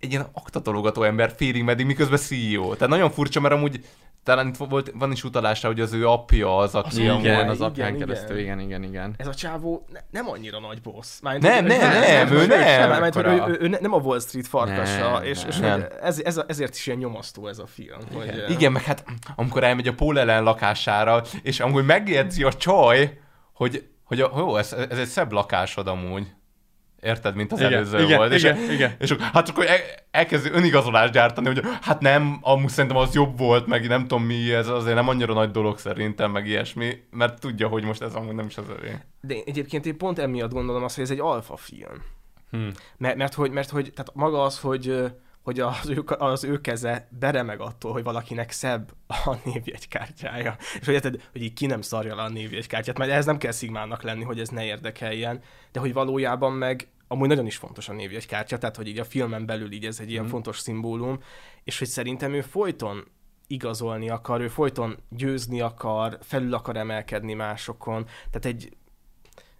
egy 0.00 0.10
ilyen 0.10 0.26
aktatologató 0.32 1.02
ember 1.02 1.34
félig 1.36 1.62
meddig, 1.62 1.86
miközben 1.86 2.18
CEO. 2.18 2.74
Tehát 2.74 2.88
nagyon 2.88 3.10
furcsa, 3.10 3.40
mert 3.40 3.54
amúgy 3.54 3.84
talán 4.24 4.46
itt 4.48 4.56
volt, 4.56 4.92
van 4.94 5.12
is 5.12 5.24
utalásra, 5.24 5.68
hogy 5.68 5.80
az 5.80 5.92
ő 5.92 6.08
apja 6.08 6.56
az, 6.56 6.74
aki 6.74 7.00
Igen, 7.02 7.10
amúgy... 7.10 7.28
az 7.28 7.56
igen, 7.56 7.68
apján 7.68 7.94
igen. 7.94 8.06
keresztül, 8.06 8.38
igen, 8.38 8.60
igen, 8.60 8.82
igen. 8.82 9.14
Ez 9.16 9.26
a 9.26 9.34
csávó 9.34 9.86
ne, 9.92 10.00
nem 10.10 10.28
annyira 10.28 10.60
nagy 10.60 10.80
boss. 10.80 11.08
Mármint, 11.22 11.44
Nem, 11.44 11.66
hogy- 11.66 11.78
nem, 11.78 12.00
nem, 12.00 12.32
ő 12.32 12.46
nem. 12.46 12.88
Mármint, 12.88 13.14
hogy 13.14 13.26
ő, 13.26 13.42
ő, 13.46 13.56
ő, 13.60 13.68
ne- 13.68 13.78
nem 13.80 13.92
a 13.92 13.96
Wall 13.96 14.20
Street 14.20 14.46
farkasa, 14.46 15.12
Nem, 15.12 15.22
és, 15.22 15.40
és 15.48 15.56
nem. 15.56 15.80
hogy 15.80 15.86
ez, 16.02 16.20
ez, 16.24 16.40
ezért 16.46 16.74
is 16.74 16.86
ilyen 16.86 16.98
nyomasztó 16.98 17.46
ez 17.46 17.58
a 17.58 17.66
film. 17.66 17.98
Hogy, 18.14 18.28
eh, 18.28 18.50
Igen, 18.50 18.72
meg 18.72 18.82
hát 18.82 19.04
amikor 19.36 19.64
elmegy 19.64 19.88
a 19.88 19.94
Paul 19.94 20.18
ellen 20.18 20.42
lakására, 20.42 21.22
és 21.42 21.60
amúgy 21.60 21.84
megjegyzi 21.84 22.42
a 22.42 22.52
csaj, 22.52 23.18
hogy, 23.52 23.88
hogy 24.04 24.20
a, 24.20 24.30
jó, 24.36 24.56
ez, 24.56 24.72
ez 24.72 24.98
egy 24.98 25.06
szebb 25.06 25.32
lakásod 25.32 25.86
amúgy. 25.88 26.26
Érted, 27.04 27.34
mint 27.34 27.52
az 27.52 27.58
Igen, 27.58 27.72
előző 27.72 28.02
igen, 28.02 28.16
volt. 28.16 28.34
igen, 28.34 28.56
és, 28.56 28.70
igen. 28.70 28.92
és 28.98 29.16
hát 29.32 29.48
akkor 29.48 29.66
el, 29.66 29.78
elkezdi 30.10 30.50
önigazolást 30.50 31.12
gyártani, 31.12 31.46
hogy 31.46 31.62
hát 31.80 32.00
nem, 32.00 32.38
amúgy 32.40 32.70
szerintem 32.70 33.00
az 33.00 33.14
jobb 33.14 33.38
volt, 33.38 33.66
meg 33.66 33.88
nem 33.88 34.00
tudom 34.00 34.24
mi, 34.24 34.52
ez 34.52 34.68
azért 34.68 34.94
nem 34.94 35.08
annyira 35.08 35.34
nagy 35.34 35.50
dolog 35.50 35.78
szerintem, 35.78 36.30
meg 36.30 36.46
ilyesmi, 36.46 37.02
mert 37.10 37.40
tudja, 37.40 37.68
hogy 37.68 37.84
most 37.84 38.02
ez 38.02 38.14
amúgy 38.14 38.34
nem 38.34 38.46
is 38.46 38.56
az 38.56 38.68
övé. 38.78 38.98
De 39.20 39.34
egyébként 39.46 39.86
én 39.86 39.96
pont 39.96 40.18
emiatt 40.18 40.52
gondolom 40.52 40.84
azt, 40.84 40.94
hogy 40.94 41.04
ez 41.04 41.10
egy 41.10 41.20
alfa 41.20 41.56
film. 41.56 42.02
Hmm. 42.50 42.70
Mert, 42.96 43.16
mert, 43.16 43.34
hogy, 43.34 43.50
mert 43.50 43.70
hogy 43.70 43.92
tehát 43.94 44.14
maga 44.14 44.42
az, 44.42 44.58
hogy, 44.58 45.12
hogy 45.42 45.60
az 45.60 45.88
ő, 45.88 46.02
az 46.06 46.44
ő 46.44 46.60
keze 46.60 47.08
beremeg 47.18 47.60
attól, 47.60 47.92
hogy 47.92 48.02
valakinek 48.02 48.50
szebb 48.50 48.90
a 49.06 49.36
névjegykártyája. 49.44 50.56
És 50.80 50.84
hogy 50.84 50.94
érted, 50.94 51.20
hogy 51.32 51.42
így 51.42 51.52
ki 51.52 51.66
nem 51.66 51.80
szarja 51.80 52.14
le 52.14 52.22
a 52.22 52.28
névjegykártyát, 52.28 52.98
mert 52.98 53.10
ez 53.10 53.24
nem 53.24 53.38
kell 53.38 53.52
szigmának 53.52 54.02
lenni, 54.02 54.22
hogy 54.22 54.40
ez 54.40 54.48
ne 54.48 54.64
érdekeljen, 54.64 55.42
de 55.72 55.80
hogy 55.80 55.92
valójában 55.92 56.52
meg 56.52 56.88
amúgy 57.08 57.28
nagyon 57.28 57.46
is 57.46 57.56
fontos 57.56 57.88
a 57.88 57.92
névjegykártya, 57.92 58.58
tehát 58.58 58.76
hogy 58.76 58.88
így 58.88 58.98
a 58.98 59.04
filmen 59.04 59.46
belül 59.46 59.72
így 59.72 59.84
ez 59.84 60.00
egy 60.00 60.10
ilyen 60.10 60.26
fontos 60.26 60.58
szimbólum, 60.58 61.18
és 61.64 61.78
hogy 61.78 61.88
szerintem 61.88 62.32
ő 62.32 62.40
folyton 62.40 63.04
igazolni 63.46 64.08
akar, 64.10 64.40
ő 64.40 64.48
folyton 64.48 64.96
győzni 65.08 65.60
akar, 65.60 66.18
felül 66.20 66.54
akar 66.54 66.76
emelkedni 66.76 67.34
másokon, 67.34 68.04
tehát 68.30 68.44
egy 68.44 68.76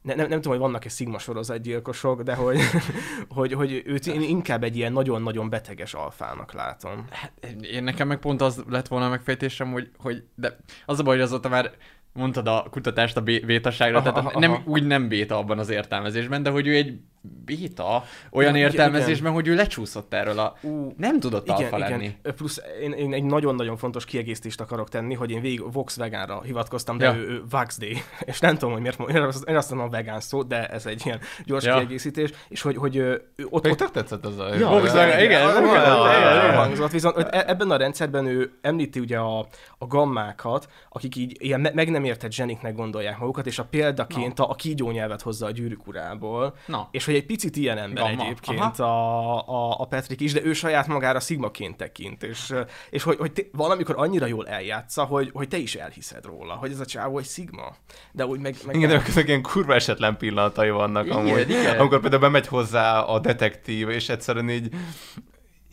ne, 0.04 0.14
nem, 0.14 0.28
nem 0.28 0.40
tudom, 0.40 0.52
hogy 0.52 0.66
vannak-e 0.66 0.88
Sigma 0.88 1.18
sorozatgyilkosok, 1.18 2.22
de 2.22 2.34
hogy, 2.34 2.58
hogy, 3.28 3.52
hogy 3.52 3.82
őt 3.84 4.06
én 4.06 4.22
inkább 4.22 4.64
egy 4.64 4.76
ilyen 4.76 4.92
nagyon-nagyon 4.92 5.50
beteges 5.50 5.94
alfának 5.94 6.52
látom. 6.52 7.04
Hát, 7.10 7.32
én 7.60 7.82
nekem 7.82 8.08
meg 8.08 8.18
pont 8.18 8.40
az 8.40 8.64
lett 8.68 8.88
volna 8.88 9.06
a 9.06 9.08
megfejtésem, 9.08 9.72
hogy, 9.72 9.90
hogy 9.98 10.24
de 10.34 10.56
az 10.86 10.98
a 10.98 11.02
baj, 11.02 11.14
hogy 11.14 11.24
azóta 11.24 11.48
már 11.48 11.70
mondtad 12.12 12.48
a 12.48 12.66
kutatást 12.70 13.16
a 13.16 13.20
bé- 13.20 13.46
bétaságra, 13.46 13.98
Aha, 13.98 14.12
tehát 14.12 14.30
aha, 14.30 14.38
nem, 14.38 14.50
aha. 14.50 14.62
úgy 14.64 14.86
nem 14.86 15.08
béta 15.08 15.38
abban 15.38 15.58
az 15.58 15.68
értelmezésben, 15.68 16.42
de 16.42 16.50
hogy 16.50 16.66
ő 16.66 16.74
egy 16.74 17.00
béta 17.44 18.04
olyan 18.30 18.54
Igen, 18.56 18.70
értelmezésben, 18.70 19.32
hogy 19.32 19.48
ő 19.48 19.54
lecsúszott 19.54 20.14
erről 20.14 20.38
a... 20.38 20.56
Ú, 20.62 20.92
Nem 20.96 21.20
tudott 21.20 21.44
igen, 21.46 21.56
alfa 21.62 21.76
igen. 21.76 21.90
lenni. 21.90 22.16
Plusz 22.22 22.60
én, 22.82 22.92
én 22.92 23.12
egy 23.12 23.24
nagyon-nagyon 23.24 23.76
fontos 23.76 24.04
kiegészítést 24.04 24.60
akarok 24.60 24.88
tenni, 24.88 25.14
hogy 25.14 25.30
én 25.30 25.40
végig 25.40 25.72
Volkswagenra 25.72 26.42
hivatkoztam, 26.42 26.98
de 26.98 27.04
Ja. 27.04 27.14
ő, 27.16 27.28
ő 27.28 27.42
Vaxday, 27.50 28.02
és 28.20 28.40
nem 28.40 28.54
tudom, 28.54 28.72
hogy 28.72 28.80
miért 28.80 28.98
mondom, 28.98 29.16
én 29.46 29.56
azt, 29.56 29.70
mondom 29.70 29.88
a 29.88 29.90
vegán 29.90 30.20
szót, 30.20 30.46
de 30.46 30.66
ez 30.66 30.86
egy 30.86 31.02
ilyen 31.04 31.20
gyors 31.44 31.64
Ja. 31.64 31.74
kiegészítés, 31.74 32.30
és 32.48 32.60
hogy, 32.62 32.76
hogy 32.76 32.96
ő, 32.96 33.22
ott, 33.50 33.62
Még 33.62 33.72
ott 33.72 33.92
tetszett 33.92 34.26
ez 34.26 34.38
a... 34.38 34.54
Ja, 34.54 34.68
Volkswagen, 34.68 35.20
igen, 35.24 36.54
hangzott, 36.54 36.90
viszont 36.90 37.16
e- 37.16 37.44
ebben 37.46 37.70
a 37.70 37.76
rendszerben 37.76 38.26
ő 38.26 38.52
említi 38.60 39.00
ugye 39.00 39.18
a, 39.18 39.38
a 39.78 39.86
gammákat, 39.86 40.68
akik 40.88 41.16
így 41.16 41.36
ilyen 41.38 41.60
me- 41.60 41.74
meg 41.74 41.90
nem 41.90 42.04
értett 42.04 42.32
zseniknek 42.32 42.74
gondolják 42.74 43.18
magukat, 43.18 43.46
és 43.46 43.58
a 43.58 43.64
példaként 43.64 44.38
a, 44.38 44.50
a 44.50 44.54
kígyónyelvet 44.54 45.22
hozza 45.22 45.46
a 45.46 45.50
gyűrűk 45.50 45.86
urából, 45.86 46.54
és 46.90 47.04
hogy 47.04 47.13
egy 47.14 47.26
picit 47.26 47.56
ilyen 47.56 47.78
ember 47.78 48.04
Gamma, 48.04 48.22
egyébként 48.22 48.78
a, 48.78 49.48
a, 49.48 49.80
a 49.80 49.84
Patrick 49.84 50.20
is, 50.20 50.32
de 50.32 50.44
ő 50.44 50.52
saját 50.52 50.86
magára 50.86 51.20
szigmaként 51.20 51.76
tekint, 51.76 52.22
és, 52.22 52.54
és 52.90 53.02
hogy, 53.02 53.16
hogy 53.18 53.32
te, 53.32 53.42
valamikor 53.52 53.94
annyira 53.98 54.26
jól 54.26 54.48
eljátsza, 54.48 55.04
hogy, 55.04 55.30
hogy 55.32 55.48
te 55.48 55.56
is 55.56 55.74
elhiszed 55.74 56.24
róla, 56.24 56.54
hogy 56.54 56.70
ez 56.70 56.80
a 56.80 56.86
csávó 56.86 57.18
egy 57.18 57.24
szigma, 57.24 57.76
de 58.12 58.26
úgy 58.26 58.40
meg... 58.40 58.56
meg 58.66 58.76
Igen, 58.76 58.88
de 58.88 59.02
közben 59.02 59.26
ilyen 59.26 59.42
kurva 59.42 59.74
esetlen 59.74 60.16
pillanatai 60.16 60.70
vannak 60.70 61.04
Igen, 61.04 61.16
amúgy. 61.16 61.50
igen. 61.50 61.78
Amikor 61.78 62.00
például 62.00 62.20
bemegy 62.22 62.46
hozzá 62.46 63.00
a 63.00 63.18
detektív, 63.18 63.88
és 63.88 64.08
egyszerűen 64.08 64.50
így 64.50 64.68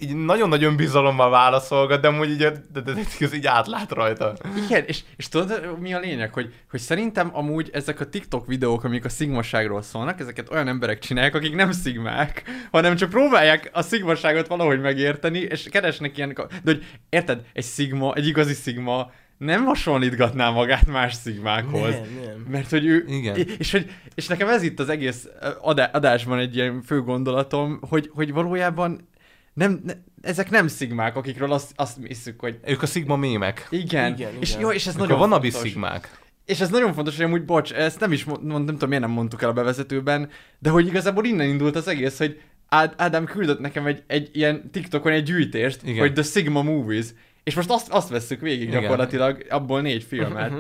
így 0.02 0.16
nagyon-nagyon 0.16 0.76
bizalommal 0.76 1.30
válaszolgat, 1.30 2.02
de 2.02 2.08
amúgy 2.08 2.30
így 2.30 2.41
a 2.41 2.52
detektív 2.74 3.28
az 3.28 3.36
így 3.36 3.45
átlát 3.45 3.91
rajta. 3.91 4.34
Igen, 4.66 4.84
és, 4.86 5.04
és 5.16 5.30
tudod, 5.30 5.80
mi 5.80 5.93
a 5.93 5.99
lényeg, 5.99 6.34
hogy, 6.34 6.54
hogy 6.70 6.80
szerintem 6.80 7.30
amúgy 7.34 7.70
ezek 7.74 7.99
a 7.99 8.10
TikTok 8.10 8.47
videók, 8.47 8.84
amik 8.84 9.06
a 9.06 9.10
szigmaságról 9.10 9.82
szólnak, 9.82 10.20
ezeket 10.20 10.52
olyan 10.52 10.68
emberek 10.68 10.99
csinálják, 10.99 11.36
akik 11.36 11.56
nem 11.56 11.72
szigmák, 11.72 12.43
hanem 12.72 12.95
csak 12.95 13.10
próbálják 13.10 13.70
a 13.74 13.82
szigmaságot 13.82 14.47
valahogy 14.47 14.82
megérteni, 14.82 15.39
és 15.39 15.68
keresnek 15.72 16.18
ilyen... 16.18 16.34
De 16.34 16.72
hogy 16.72 16.86
érted, 17.10 17.41
egy 17.54 17.64
szigma, 17.64 18.14
egy 18.14 18.28
igazi 18.28 18.54
szigma 18.54 19.12
nem 19.38 19.66
hasonlítgatná 19.66 20.49
magát 20.49 20.88
más 20.88 21.14
szigmákhoz. 21.14 21.91
Nem, 21.91 22.20
nem. 22.26 22.45
Mert 22.49 22.70
hogy 22.70 22.86
ő... 22.86 23.06
Igen. 23.08 23.36
És, 23.58 23.72
hogy, 23.72 23.91
és 24.16 24.28
nekem 24.28 24.47
ez 24.47 24.64
itt 24.64 24.80
az 24.80 24.89
egész 24.89 25.28
adá- 25.62 25.95
adásban 25.95 26.39
egy 26.39 26.56
ilyen 26.56 26.82
fő 26.82 27.02
gondolatom, 27.02 27.80
hogy, 27.89 28.10
hogy 28.14 28.34
valójában 28.34 29.10
nem, 29.54 29.82
ne, 29.84 29.93
ezek 30.22 30.49
nem 30.49 30.68
szigmák, 30.68 31.16
akikről 31.16 31.52
azt, 31.52 31.72
azt 31.76 31.97
hiszük, 32.08 32.39
hogy 32.39 32.60
Ők 32.66 32.82
a 32.82 32.86
Sigma 32.86 33.16
mémek. 33.16 33.68
igen, 33.70 34.14
Igen, 34.14 34.32
és 34.39 34.49
igen. 34.49 34.62
jó, 34.62 34.72
és 34.72 34.88
ez 34.88 34.93
Ők 34.93 34.99
a 34.99 35.04
nagyon 35.04 35.20
vanabi 35.20 35.49
fontos. 35.49 35.70
Sigmák. 35.70 36.20
És 36.45 36.60
ez 36.60 36.70
nagyon 36.70 36.93
fontos, 36.93 37.16
hogy 37.16 37.26
amúgy, 37.26 37.45
bocs, 37.45 37.74
ezt 37.74 37.99
nem 37.99 38.12
is 38.12 38.24
mond, 38.24 38.43
nem 38.43 38.66
tudom, 38.66 38.89
miért 38.89 39.04
nem 39.04 39.14
mondtuk 39.14 39.41
el 39.41 39.49
a 39.49 39.54
bevezetőben, 39.54 40.30
de 40.60 40.70
hogy 40.70 40.88
igazából 40.88 41.26
innen 41.26 41.47
indult 41.47 41.76
az 41.76 41.88
egész, 41.88 42.18
hogy 42.18 42.41
Ád, 42.68 42.93
Ádám 42.97 43.26
küldött 43.26 43.60
nekem 43.60 43.86
egy, 43.86 44.04
egy 44.08 44.30
ilyen 44.34 44.72
TikTokon 44.72 45.12
egy 45.12 45.24
gyűjtést, 45.24 45.84
Igen. 45.84 45.99
hogy 45.99 46.14
The 46.14 46.24
Sigma 46.24 46.62
Movies, 46.62 47.06
és 47.43 47.56
most 47.56 47.70
azt, 47.70 47.89
azt 47.89 48.10
vesszük 48.10 48.41
végig 48.41 48.68
Igen. 48.68 48.82
gyakorlatilag, 48.82 49.45
abból 49.49 49.82
négy 49.82 50.04
filmet. 50.04 50.54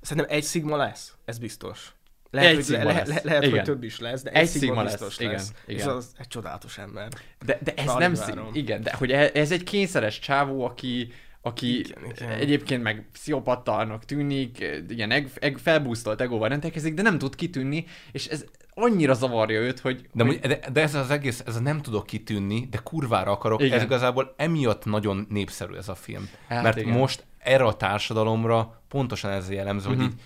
Szerintem 0.00 0.36
egy 0.36 0.42
szigma 0.42 0.76
lesz, 0.76 1.12
ez 1.24 1.38
biztos. 1.38 1.94
Lehet, 2.30 2.50
Egy 2.50 2.56
hogy, 2.56 2.68
le, 2.76 2.82
le, 2.82 3.20
lehet, 3.22 3.42
hogy 3.42 3.52
Igen. 3.52 3.64
több 3.64 3.82
is 3.82 3.98
lesz, 4.00 4.22
de 4.22 4.30
egy, 4.30 4.36
Egy 4.36 4.48
szigma, 4.48 4.82
biztos 4.82 5.18
lesz. 5.18 5.30
lesz. 5.32 5.48
Igen, 5.66 5.76
És 5.76 5.82
igen. 5.82 5.96
az 5.96 6.12
egy 6.18 6.28
csodálatos 6.28 6.78
ember. 6.78 7.08
De, 7.44 7.58
de 7.62 7.72
ez 7.76 7.86
Alig 7.88 7.98
nem 8.00 8.14
szig, 8.14 8.34
igen, 8.52 8.82
de 8.82 8.92
hogy 8.94 9.12
e- 9.12 9.30
ez 9.34 9.50
egy 9.52 9.64
kényszeres 9.64 10.18
csávó, 10.18 10.64
aki, 10.64 11.12
aki 11.40 11.78
Igen, 11.78 12.02
igen. 12.16 12.30
egyébként 12.30 12.82
meg 12.82 13.06
pszichopatának 13.12 14.04
tűnik, 14.04 14.58
ilyen 14.88 15.10
eg, 15.10 15.30
eg, 15.34 15.58
felbúztolt 15.58 16.20
egóval 16.20 16.48
rendelkezik, 16.48 16.94
de 16.94 17.02
nem 17.02 17.18
tud 17.18 17.34
kitűnni, 17.34 17.84
és 18.12 18.26
ez 18.26 18.44
annyira 18.74 19.14
zavarja 19.14 19.60
őt, 19.60 19.80
hogy... 19.80 20.06
De, 20.12 20.24
hogy 20.24 20.38
de, 20.38 20.58
de 20.72 20.80
ez 20.82 20.94
az 20.94 21.10
egész, 21.10 21.42
ez 21.46 21.56
a 21.56 21.60
nem 21.60 21.82
tudok 21.82 22.06
kitűnni, 22.06 22.66
de 22.70 22.78
kurvára 22.82 23.30
akarok, 23.30 23.62
Igen. 23.62 23.78
ez 23.78 23.82
igazából 23.84 24.34
emiatt 24.36 24.84
nagyon 24.84 25.26
népszerű 25.30 25.74
ez 25.74 25.88
a 25.88 25.94
film. 25.94 26.28
Hát 26.48 26.62
Mert 26.62 26.76
igen. 26.76 26.98
most 26.98 27.24
erre 27.38 27.64
a 27.64 27.74
társadalomra 27.76 28.82
pontosan 28.88 29.30
ez 29.30 29.50
jellemző, 29.50 29.88
Mhm. 29.88 29.96
hogy 29.98 30.06
így 30.06 30.20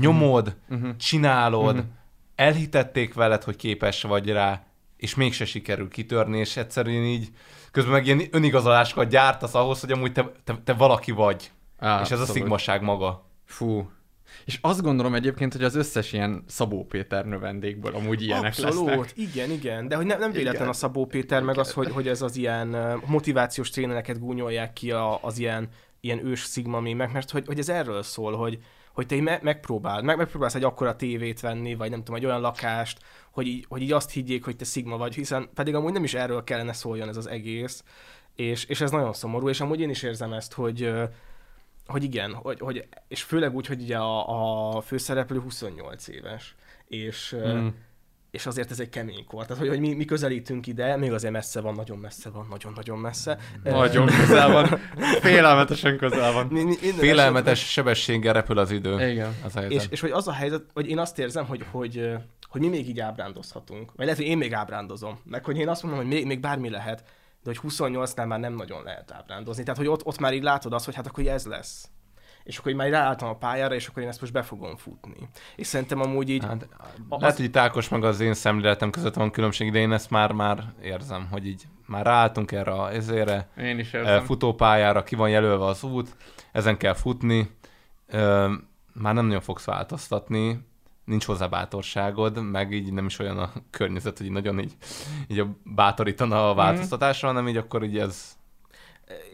nyomod, 0.00 0.56
csinálod, 0.98 1.84
elhitették 2.34 3.14
veled, 3.14 3.42
hogy 3.42 3.56
képes 3.56 4.02
vagy 4.02 4.30
rá, 4.30 4.64
és 4.96 5.14
mégse 5.14 5.44
sikerül 5.44 5.88
kitörni, 5.88 6.38
és 6.38 6.56
egyszerűen 6.56 7.04
így 7.04 7.28
közben 7.70 7.92
meg 7.92 8.06
ilyen 8.06 8.22
önigazolásokat 8.30 9.08
gyártasz 9.08 9.54
ahhoz, 9.54 9.80
hogy 9.80 9.92
amúgy 9.92 10.12
te, 10.12 10.32
te, 10.44 10.60
te 10.64 10.72
valaki 10.72 11.10
vagy. 11.10 11.50
Á, 11.78 12.00
és 12.00 12.10
ez 12.10 12.18
a 12.18 12.20
abszolút. 12.20 12.42
szigmaság 12.42 12.82
maga. 12.82 13.26
Fú. 13.44 13.90
És 14.44 14.58
azt 14.60 14.82
gondolom 14.82 15.14
egyébként, 15.14 15.52
hogy 15.52 15.64
az 15.64 15.74
összes 15.74 16.12
ilyen 16.12 16.44
Szabó 16.46 16.84
Péter 16.84 17.24
növendékből 17.24 17.94
amúgy 17.94 18.22
ilyenek 18.22 18.54
Abszolút, 18.58 18.88
lesznek. 18.88 19.12
igen, 19.14 19.50
igen. 19.50 19.88
De 19.88 19.96
hogy 19.96 20.06
nem, 20.06 20.18
nem 20.18 20.30
véletlen 20.30 20.54
Igen. 20.54 20.68
a 20.68 20.72
Szabó 20.72 21.06
Péter, 21.06 21.42
meg 21.42 21.58
az, 21.58 21.72
hogy, 21.72 21.90
hogy 21.90 22.08
ez 22.08 22.22
az 22.22 22.36
ilyen 22.36 23.00
motivációs 23.06 23.70
trénereket 23.70 24.18
gúnyolják 24.18 24.72
ki 24.72 24.90
a, 24.90 25.18
az 25.22 25.38
ilyen, 25.38 25.68
ilyen 26.00 26.26
ős 26.26 26.40
szigma 26.44 26.80
mémek, 26.80 27.12
mert 27.12 27.30
hogy, 27.30 27.46
hogy 27.46 27.58
ez 27.58 27.68
erről 27.68 28.02
szól, 28.02 28.36
hogy, 28.36 28.58
hogy 28.96 29.06
te 29.06 29.14
így 29.14 29.22
me- 29.22 29.42
megpróbáld, 29.42 30.04
meg, 30.04 30.16
megpróbálsz 30.16 30.54
egy 30.54 30.64
akkora 30.64 30.96
tévét 30.96 31.40
venni, 31.40 31.74
vagy 31.74 31.90
nem 31.90 31.98
tudom, 31.98 32.14
egy 32.14 32.24
olyan 32.24 32.40
lakást, 32.40 32.98
hogy 33.30 33.46
így, 33.46 33.64
hogy 33.68 33.82
így 33.82 33.92
azt 33.92 34.10
higgyék, 34.10 34.44
hogy 34.44 34.56
te 34.56 34.64
szigma 34.64 34.96
vagy, 34.96 35.14
hiszen 35.14 35.48
pedig 35.54 35.74
amúgy 35.74 35.92
nem 35.92 36.04
is 36.04 36.14
erről 36.14 36.44
kellene 36.44 36.72
szóljon 36.72 37.08
ez 37.08 37.16
az 37.16 37.26
egész, 37.26 37.84
és, 38.34 38.64
és 38.64 38.80
ez 38.80 38.90
nagyon 38.90 39.12
szomorú, 39.12 39.48
és 39.48 39.60
amúgy 39.60 39.80
én 39.80 39.90
is 39.90 40.02
érzem 40.02 40.32
ezt, 40.32 40.52
hogy, 40.52 40.92
hogy 41.86 42.04
igen, 42.04 42.34
hogy, 42.34 42.60
hogy, 42.60 42.88
és 43.08 43.22
főleg 43.22 43.54
úgy, 43.54 43.66
hogy 43.66 43.80
ugye 43.80 43.96
a, 43.96 44.76
a 44.76 44.80
főszereplő 44.80 45.40
28 45.40 46.08
éves, 46.08 46.54
és, 46.88 47.36
mm. 47.38 47.66
És 48.30 48.46
azért 48.46 48.70
ez 48.70 48.80
egy 48.80 48.88
kemény 48.88 49.24
kor. 49.24 49.42
Tehát, 49.46 49.58
hogy, 49.58 49.68
hogy 49.68 49.80
mi, 49.80 49.94
mi 49.94 50.04
közelítünk 50.04 50.66
ide, 50.66 50.96
még 50.96 51.12
azért 51.12 51.32
messze 51.32 51.60
van, 51.60 51.74
nagyon 51.74 51.98
messze 51.98 52.30
van, 52.30 52.46
nagyon-nagyon 52.50 52.98
messze. 52.98 53.38
Nagyon 53.64 54.06
közel 54.06 54.52
van. 54.52 54.66
Félelmetesen 55.20 55.96
közel 55.96 56.32
van. 56.32 56.46
Mi- 56.46 56.62
mi- 56.62 56.76
Félelmetes 56.76 57.70
sebességgel 57.70 58.32
repül 58.32 58.58
az 58.58 58.70
idő. 58.70 59.08
Igen. 59.10 59.34
Az. 59.44 59.58
És, 59.68 59.84
és 59.90 60.00
hogy 60.00 60.10
az 60.10 60.28
a 60.28 60.32
helyzet, 60.32 60.62
hogy 60.74 60.88
én 60.88 60.98
azt 60.98 61.18
érzem, 61.18 61.46
hogy, 61.46 61.64
hogy, 61.70 61.94
hogy 61.96 62.58
hogy 62.58 62.60
mi 62.60 62.76
még 62.76 62.88
így 62.88 63.00
ábrándozhatunk. 63.00 63.92
Vagy 63.96 64.04
lehet, 64.06 64.20
hogy 64.20 64.30
én 64.30 64.38
még 64.38 64.54
ábrándozom. 64.54 65.18
Meg 65.24 65.44
hogy 65.44 65.58
én 65.58 65.68
azt 65.68 65.82
mondom, 65.82 66.00
hogy 66.00 66.10
még, 66.10 66.26
még 66.26 66.40
bármi 66.40 66.70
lehet, 66.70 67.04
de 67.42 67.54
hogy 67.54 67.72
28-nál 67.72 68.26
már 68.26 68.40
nem 68.40 68.54
nagyon 68.54 68.82
lehet 68.82 69.12
ábrándozni. 69.12 69.62
Tehát, 69.62 69.78
hogy 69.78 69.88
ott, 69.88 70.04
ott 70.06 70.18
már 70.18 70.34
így 70.34 70.42
látod 70.42 70.72
azt, 70.72 70.84
hogy 70.84 70.94
hát 70.94 71.06
akkor 71.06 71.26
ez 71.26 71.46
lesz. 71.46 71.88
És 72.46 72.58
akkor 72.58 72.70
így 72.70 72.76
már 72.76 72.88
ráálltam 72.90 73.28
a 73.28 73.34
pályára, 73.36 73.74
és 73.74 73.86
akkor 73.86 74.02
én 74.02 74.08
ezt 74.08 74.20
most 74.20 74.32
be 74.32 74.42
fogom 74.42 74.76
futni. 74.76 75.28
És 75.56 75.66
szerintem 75.66 76.00
amúgy 76.00 76.28
így... 76.28 76.44
Hát, 76.44 76.68
az- 77.08 77.20
lehet, 77.20 77.36
hogy 77.36 77.58
Ákos 77.58 77.88
meg 77.88 78.04
az 78.04 78.20
én 78.20 78.34
szemléletem 78.34 78.90
között 78.90 79.14
van 79.14 79.30
különbség, 79.30 79.72
de 79.72 79.78
én 79.78 79.92
ezt 79.92 80.10
már, 80.10 80.32
már 80.32 80.64
érzem, 80.82 81.28
hogy 81.30 81.46
így 81.46 81.62
már 81.86 82.04
ráálltunk 82.06 82.52
erre 82.52 82.70
a 82.72 82.92
ezére, 82.92 83.48
Én 83.58 83.78
is 83.78 83.94
eh, 83.94 84.00
érzem. 84.00 84.24
futópályára, 84.24 85.02
ki 85.02 85.14
van 85.16 85.28
jelölve 85.30 85.64
az 85.64 85.82
út, 85.82 86.16
ezen 86.52 86.76
kell 86.76 86.94
futni, 86.94 87.50
már 88.92 89.14
nem 89.14 89.24
nagyon 89.26 89.40
fogsz 89.40 89.64
változtatni, 89.64 90.60
nincs 91.04 91.24
hozzá 91.24 91.46
bátorságod, 91.46 92.42
meg 92.50 92.72
így 92.72 92.92
nem 92.92 93.06
is 93.06 93.18
olyan 93.18 93.38
a 93.38 93.52
környezet, 93.70 94.18
hogy 94.18 94.30
nagyon 94.30 94.58
így, 94.58 94.76
így 95.28 95.38
a 95.38 95.46
bátorítana 95.64 96.44
a 96.44 96.48
Mhm. 96.48 96.56
változtatásra, 96.56 97.28
hanem 97.28 97.48
így 97.48 97.56
akkor 97.56 97.84
így 97.84 97.98
ez... 97.98 98.36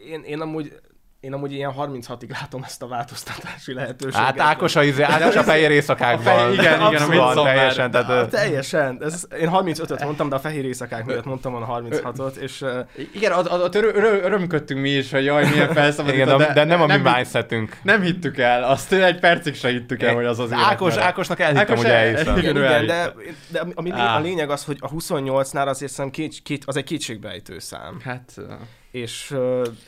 Én, 0.07 0.21
én 0.23 0.41
amúgy 0.41 0.79
én 1.23 1.33
amúgy 1.33 1.51
ilyen 1.53 1.73
36-ig 1.77 2.29
látom 2.41 2.63
ezt 2.63 2.81
a 2.81 2.87
változtatási 2.87 3.73
lehetőséget. 3.73 4.19
Hát 4.25 4.39
Ákos 4.39 4.75
a, 4.75 4.83
izé, 4.83 5.01
Ákos 5.03 5.35
a 5.35 5.43
fehér 5.43 5.71
éjszakákban. 5.71 6.23
fehér- 6.37 6.53
igen, 6.53 6.63
igen, 6.65 6.79
a 6.81 6.85
Abszolút, 6.87 7.09
Midsommar. 7.13 7.43
teljesen, 7.53 7.91
tehát, 7.91 8.09
Ah, 8.09 8.27
teljesen. 8.27 8.97
Ez, 9.01 9.23
én 9.39 9.49
35-öt 9.53 10.03
mondtam, 10.03 10.29
de 10.29 10.35
a 10.35 10.39
fehér 10.39 10.65
éjszakák 10.65 11.05
miatt 11.05 11.25
mondtam 11.25 11.51
volna 11.51 11.79
36-ot, 11.81 12.35
és 12.35 12.65
Igen, 13.13 13.31
ott, 13.31 13.51
ott 13.51 13.75
örö, 13.75 13.87
örö, 13.93 14.21
örömködtünk 14.21 14.81
mi 14.81 14.89
is, 14.89 15.11
hogy 15.11 15.23
jaj, 15.25 15.49
milyen 15.49 15.73
felszabadító, 15.73 16.23
igen, 16.23 16.37
de, 16.37 16.53
de 16.53 16.63
nem 16.63 16.81
a 16.81 16.85
mi 16.85 16.91
nem, 16.91 17.03
hitt- 17.05 17.13
mindsetünk. 17.15 17.77
nem 17.83 18.01
hittük 18.01 18.37
el, 18.37 18.63
azt 18.63 18.93
egy 18.93 19.19
percig 19.19 19.55
se 19.55 19.69
hittük 19.69 20.01
el, 20.03 20.13
hogy 20.15 20.25
az 20.25 20.39
az 20.39 20.51
Ákos. 20.51 20.95
Ákosnak 20.97 21.39
elhittem, 21.39 21.65
Ákos 21.65 21.77
hogy 21.81 21.89
el- 21.91 21.97
elhiszem. 21.97 22.37
igen, 22.37 22.55
igen, 22.57 22.63
igen 22.83 22.85
de, 22.85 23.13
de 23.47 23.63
ami, 23.75 23.91
a 23.91 24.19
lényeg 24.19 24.49
az, 24.49 24.63
hogy 24.65 24.77
a 24.79 24.89
28-nál 24.89 25.65
azért 25.67 25.91
szerintem 25.91 26.09
két, 26.23 26.41
két, 26.43 26.63
az 26.65 26.77
egy 26.77 26.83
kétségbejtő 26.83 27.59
szám. 27.59 27.99
Hát, 28.03 28.33
És, 28.93 29.35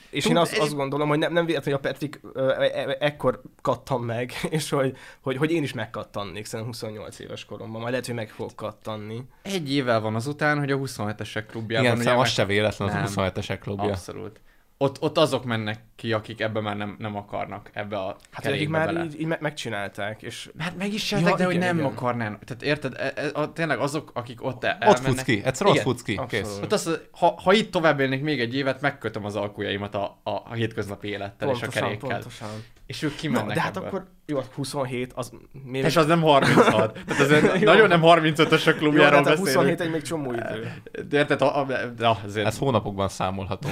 és 0.10 0.26
én 0.26 0.34
Tud- 0.34 0.41
azt, 0.41 0.58
azt 0.58 0.76
gondolom, 0.76 1.08
hogy 1.08 1.18
nem, 1.18 1.34
nem 1.34 1.45
véletlenül, 1.45 1.80
hogy 1.80 1.88
a 1.88 1.89
Petrik 1.89 2.20
e- 2.36 2.89
e- 2.89 2.97
ekkor 2.99 3.41
kattan 3.62 4.01
meg, 4.01 4.32
és 4.49 4.70
hogy, 4.70 4.97
hogy, 5.22 5.38
hogy 5.38 5.51
én 5.51 5.64
is 5.64 5.74
megkattannék 5.74 6.45
szerintem 6.45 6.74
28 6.74 7.20
éves 7.20 7.45
koromban. 7.45 7.80
Majd 7.80 7.89
lehet, 7.91 8.06
hogy 8.06 8.16
meg 8.16 8.30
fogok 8.30 8.56
kattanni. 8.56 9.22
egy 9.41 9.74
évvel 9.74 9.99
van 9.99 10.16
azután, 10.16 10.60
hogy 10.60 10.72
a 10.72 10.78
27-esek 10.78 11.43
klubjában... 11.47 11.86
Igen, 11.86 11.97
ugye 11.99 12.12
az 12.12 12.18
meg- 12.18 12.26
se 12.28 12.45
véletlen 12.45 12.88
az 12.88 12.93
Nem. 13.16 13.32
27-esek 13.32 13.58
klubja. 13.62 13.89
Abszolút. 13.91 14.39
Ott, 14.78 15.01
ott 15.01 15.17
azok 15.17 15.45
mennek 15.45 15.80
ki, 15.95 16.13
akik 16.13 16.41
ebbe 16.41 16.59
már 16.61 16.78
nem, 16.78 16.95
nem 16.99 17.15
akarnak, 17.15 17.69
ebbe 17.73 17.97
a 17.97 18.05
Hát 18.05 18.17
akik 18.32 18.51
kerékbe 18.51 18.78
már 18.78 18.86
bele. 18.88 19.03
így, 19.03 19.19
így 19.19 19.26
me- 19.26 19.39
megcsinálták, 19.39 20.21
és 20.21 20.51
Hát 20.57 20.78
meg 20.78 20.93
is 20.93 21.11
Ja, 21.11 21.17
csinálták, 21.17 21.39
de 21.39 21.45
hogy 21.45 21.57
nem 21.57 21.78
igen. 21.78 21.89
akarnának. 21.91 22.43
Tehát 22.43 22.63
érted, 22.63 22.93
e, 22.97 23.11
e, 23.15 23.30
a, 23.34 23.53
tényleg 23.53 23.80
azok, 23.80 24.11
akik 24.13 24.43
ott 24.43 24.63
el, 24.63 24.73
Ott 24.76 24.82
elmennek... 24.82 25.05
futsz 25.05 25.23
ki, 25.23 25.41
egyszer 25.43 25.67
ott 25.67 25.78
futsz 25.80 26.01
ki, 26.01 26.19
kész. 26.28 26.59
Ott 26.63 26.71
az, 26.71 26.99
ha, 27.11 27.39
ha 27.43 27.53
itt 27.53 27.71
tovább 27.71 27.99
élnék 27.99 28.21
még 28.21 28.39
egy 28.39 28.55
évet, 28.55 28.82
megkötöm 28.82 29.26
az 29.26 29.36
alkujjaimat 29.36 29.95
a, 29.95 30.19
a, 30.23 30.30
a 30.30 30.53
hétköznapi 30.53 31.07
élettel 31.07 31.49
és 31.49 31.55
a 31.55 31.59
pontosan, 31.59 31.84
kerékkel. 31.84 32.09
pontosan. 32.09 32.49
És 32.86 33.01
ők 33.01 33.11
Na, 33.11 33.17
kimennek 33.17 33.55
de 33.55 33.61
hát 33.61 33.77
ebből. 33.77 33.88
akkor 33.88 34.07
jó, 34.25 34.39
27, 34.55 35.13
az 35.13 35.31
még... 35.63 35.83
És 35.83 35.95
az 35.95 36.05
nem 36.05 36.21
36. 36.21 36.93
Tehát 37.05 37.21
azért 37.21 37.59
Jó. 37.59 37.71
nagyon 37.71 37.88
nem 37.88 38.01
35-ösök 38.03 38.65
jó, 38.65 38.71
de 38.71 38.77
klubjáról 38.77 39.23
hát 39.23 39.27
a 39.33 39.38
27 39.38 39.55
beszélünk. 39.55 39.79
egy 39.79 39.91
még 39.91 40.01
csomó 40.01 40.33
idő. 40.33 40.73
De 41.09 41.17
érted, 41.17 41.41
a, 41.41 41.59
a, 41.59 41.67
na, 41.97 42.17
azért 42.25 42.47
Ez 42.47 42.57
hónapokban 42.57 43.07
számolható. 43.07 43.69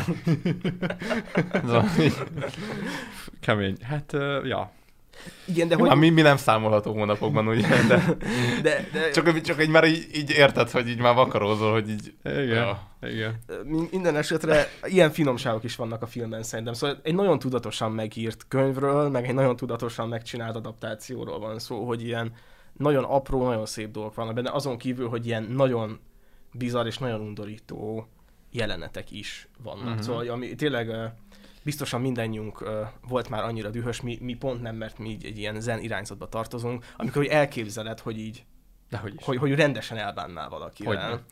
Kemény. 3.41 3.78
Hát, 3.82 4.14
uh, 4.14 4.47
ja. 4.47 4.72
Igen, 5.46 5.68
de 5.68 5.76
Hogy... 5.76 5.90
hogy... 5.90 5.98
mi, 5.98 6.10
mi 6.10 6.22
nem 6.22 6.38
számolható 6.38 6.94
hónapokban, 6.94 7.48
ugye? 7.48 7.68
De, 7.88 8.16
De, 8.62 8.88
de, 8.94 9.12
csak, 9.12 9.42
csak 9.42 9.62
így 9.62 9.70
már 9.70 9.84
így, 9.84 10.08
így 10.14 10.30
érted, 10.30 10.70
hogy 10.70 10.88
így 10.88 11.00
már 11.00 11.16
vakarózol, 11.16 11.72
hogy 11.72 11.90
így... 11.90 12.14
Igen. 12.24 12.46
Ja. 12.46 12.92
Igen. 13.02 13.40
Min- 13.64 13.92
minden 13.92 14.16
esetre 14.16 14.70
ilyen 14.84 15.12
finomságok 15.12 15.64
is 15.64 15.76
vannak 15.76 16.02
a 16.02 16.08
filmben 16.08 16.44
szerintem. 16.44 16.74
Szóval 16.74 17.00
egy 17.04 17.16
nagyon 17.16 17.40
tudatosan 17.40 17.92
megírt 17.92 18.46
könyvről, 18.48 19.10
meg 19.10 19.28
egy 19.28 19.34
nagyon 19.34 19.56
tudatosan 19.56 20.08
megcsinált 20.08 20.56
adaptációról 20.56 21.40
van 21.40 21.60
szó, 21.60 21.86
hogy 21.86 22.04
ilyen 22.04 22.34
nagyon 22.78 23.04
apró, 23.04 23.44
nagyon 23.48 23.66
szép 23.66 23.92
dolgok 23.92 24.16
vannak 24.16 24.34
benne, 24.34 24.52
azon 24.52 24.78
kívül, 24.78 25.10
hogy 25.10 25.26
ilyen 25.26 25.44
nagyon 25.44 26.00
bizarr 26.52 26.86
és 26.86 26.98
nagyon 26.98 27.20
undorító 27.20 28.08
jelenetek 28.52 29.12
is 29.12 29.48
vannak. 29.64 29.88
Uh-huh. 29.88 30.02
Szóval 30.02 30.28
ami 30.28 30.56
tényleg 30.56 31.14
biztosan 31.64 32.01
mindannyiunk 32.01 32.64
volt 33.07 33.30
már 33.30 33.43
annyira 33.43 33.70
dühös, 33.70 34.01
mi, 34.01 34.18
mi 34.22 34.34
pont 34.34 34.61
nem, 34.61 34.76
mert 34.76 34.97
mi 34.97 35.09
így 35.09 35.26
egy 35.26 35.38
ilyen 35.38 35.61
zen 35.61 35.80
irányzatba 35.80 36.30
tartozunk, 36.30 36.86
amikor 36.97 37.22
hogy 37.22 37.32
elképzeled, 37.32 37.99
hogy 37.99 38.20
így 38.20 38.43
Dehogy 38.89 39.14
is. 39.18 39.26
hogy, 39.26 39.38
hogy 39.38 39.55
rendesen 39.55 39.97
elbánnál 39.97 40.49
valakivel. 40.49 41.09
Hogyne. 41.09 41.24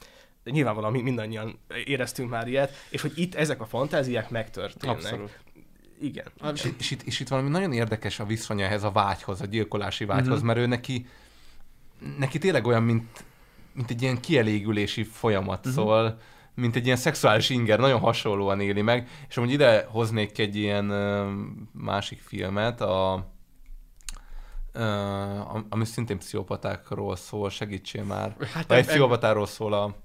Nyilvánvalóan 0.43 0.91
mi- 0.91 1.01
mindannyian 1.01 1.59
éreztünk 1.86 2.29
már 2.29 2.47
ilyet, 2.47 2.71
és 2.89 3.01
hogy 3.01 3.11
itt 3.15 3.36
ezek 3.36 3.61
a 3.61 3.65
fantáziák 3.65 4.29
megtörténnek. 4.29 4.95
Abszolút. 4.97 5.39
Igen. 6.01 6.25
És, 6.53 6.71
és, 6.77 6.91
itt, 6.91 7.01
és 7.01 7.19
itt 7.19 7.27
valami 7.27 7.49
nagyon 7.49 7.73
érdekes 7.73 8.19
a 8.19 8.25
viszonya 8.25 8.65
ehhez 8.65 8.84
a 8.84 8.91
vágyhoz, 8.91 9.41
a 9.41 9.45
gyilkolási 9.45 10.05
vágyhoz, 10.05 10.25
Mhm. 10.27 10.34
uh-huh. 10.34 10.47
mert 10.47 10.59
ő 10.59 10.65
neki, 10.65 11.05
neki 12.17 12.38
tényleg 12.38 12.65
olyan, 12.65 12.84
mint, 12.84 13.23
mint 13.73 13.89
egy 13.89 14.01
ilyen 14.01 14.19
kielégülési 14.21 15.03
folyamat, 15.03 15.57
uh-huh. 15.57 15.73
szóval 15.73 16.19
mint 16.56 16.76
egy 16.76 16.86
ilyen 16.86 16.97
szexuális 16.97 17.49
inger, 17.49 17.80
nagyon 17.80 17.99
hasonlóan 17.99 18.60
éli 18.60 18.82
meg, 18.82 19.08
és 19.30 19.38
amúgy 19.38 19.52
ide 19.52 19.86
hoznék 19.89 20.39
egy 20.39 20.56
ilyen 20.56 20.86
másik 21.72 22.22
filmet, 22.22 22.82
a, 22.82 23.14
am- 25.54 25.66
ami 25.70 25.86
szintén 25.86 26.18
pszichopatákról 26.18 27.16
szól, 27.16 27.49
segítsél 27.49 28.04
már. 28.04 28.36
Hát 28.39 28.49
Hát, 28.52 28.72
egy 28.72 28.86
pszichopatáról 28.86 29.45
szól 29.45 29.74
a, 29.74 29.95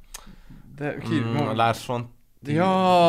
De 0.77 0.97
ki? 0.97 1.15
mm, 1.15 1.37
a 1.37 1.55
Lars 1.55 1.87
von 1.87 2.15
Ja, 2.43 2.65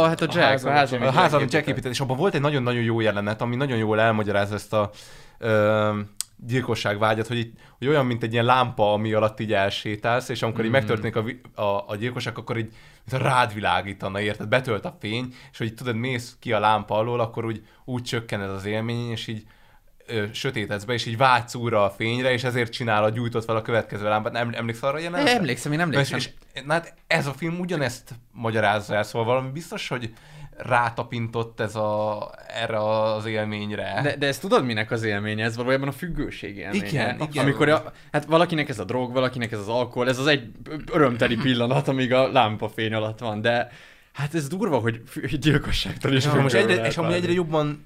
hát 0.05 0.21
a 0.21 0.27
Jack, 0.31 0.65
a 0.65 0.69
házam- 0.69 1.03
a 1.03 1.11
házam 1.11 1.45
Jack 1.49 1.67
épített, 1.67 1.91
és 1.91 1.99
abban 1.99 2.17
volt 2.17 2.33
egy 2.33 2.41
nagyon-nagyon 2.41 2.81
jó 2.81 2.99
jelenet, 2.99 3.41
ami 3.41 3.55
nagyon 3.55 3.77
jól 3.77 3.99
elmagyarázza 3.99 4.55
ezt 4.55 4.73
a 4.73 4.89
ö, 5.37 5.99
gyilkosságvágyat, 6.45 7.27
hogy, 7.27 7.37
így, 7.37 7.51
hogy 7.77 7.87
olyan, 7.87 8.05
mint 8.05 8.23
egy 8.23 8.33
ilyen 8.33 8.45
lámpa, 8.45 8.93
ami 8.93 9.13
alatt 9.13 9.39
így 9.39 9.53
elsétálsz, 9.53 10.29
és 10.29 10.41
amikor 10.41 10.61
mm. 10.61 10.65
így 10.65 10.71
megtörténik 10.71 11.15
a, 11.15 11.61
a, 11.61 11.83
a 11.87 11.95
gyilkosság, 11.95 12.37
akkor 12.37 12.57
így 12.57 12.73
rád 13.11 13.53
világítana, 13.53 14.19
érted? 14.19 14.47
Betölt 14.47 14.85
a 14.85 14.97
fény, 14.99 15.33
és 15.51 15.57
hogy 15.57 15.73
tudod, 15.73 15.95
mész 15.95 16.35
ki 16.39 16.53
a 16.53 16.59
lámpa 16.59 16.95
alól, 16.95 17.19
akkor 17.19 17.45
úgy, 17.45 17.65
úgy 17.85 18.03
csökken 18.03 18.41
ez 18.41 18.49
az 18.49 18.65
élmény, 18.65 19.09
és 19.09 19.27
így 19.27 19.43
ö, 20.05 20.25
sötétedsz 20.31 20.83
be, 20.83 20.93
és 20.93 21.05
így 21.05 21.17
vágysz 21.17 21.55
újra 21.55 21.83
a 21.83 21.89
fényre, 21.89 22.31
és 22.31 22.43
ezért 22.43 22.71
csinálod, 22.71 23.13
gyújtott 23.13 23.45
fel 23.45 23.55
a 23.55 23.61
következő 23.61 24.07
lámpát. 24.07 24.33
Nem, 24.33 24.49
emlékszel 24.53 24.89
arra 24.89 24.99
jelenetre? 24.99 25.35
Emlékszem, 25.35 25.71
én 25.71 25.77
Na, 25.77 25.83
és, 25.83 26.11
emlékszem. 26.11 26.17
és, 26.53 26.61
na 26.65 26.73
hát 26.73 26.93
ez 27.07 27.27
a 27.27 27.33
film 27.33 27.59
ugyanezt 27.59 28.13
magyarázza 28.31 28.95
el, 28.95 29.03
szóval 29.03 29.27
valami 29.27 29.51
biztos, 29.51 29.87
hogy 29.87 30.13
rátapintott 30.57 31.59
ez 31.59 31.75
a, 31.75 32.31
erre 32.47 32.77
az 32.77 33.25
élményre. 33.25 33.99
De, 34.03 34.15
de 34.15 34.27
ezt 34.27 34.41
tudod, 34.41 34.65
minek 34.65 34.91
az 34.91 35.03
élménye? 35.03 35.43
Ez 35.43 35.55
valójában 35.55 35.87
a 35.87 35.91
függőség 35.91 36.57
élménye. 36.57 36.87
Igen, 36.87 37.21
igen. 37.21 37.43
Amikor 37.43 37.69
a, 37.69 37.93
hát 38.11 38.25
valakinek 38.25 38.69
ez 38.69 38.79
a 38.79 38.83
drog, 38.83 39.13
valakinek 39.13 39.51
ez 39.51 39.59
az 39.59 39.67
alkohol, 39.67 40.09
ez 40.09 40.19
az 40.19 40.27
egy 40.27 40.51
örömteli 40.91 41.35
pillanat, 41.35 41.87
amíg 41.87 42.13
a 42.13 42.31
lámpafény 42.31 42.93
alatt 42.93 43.19
van, 43.19 43.41
de 43.41 43.71
hát 44.13 44.35
ez 44.35 44.47
durva, 44.47 44.79
hogy 44.79 45.01
gyilkosságtól 45.39 46.13
is 46.13 46.25
függő 46.25 46.41
most 46.41 46.55
egyre, 46.55 46.85
és 46.85 46.95
válni. 46.95 47.13
egyre 47.13 47.31
jobban 47.31 47.85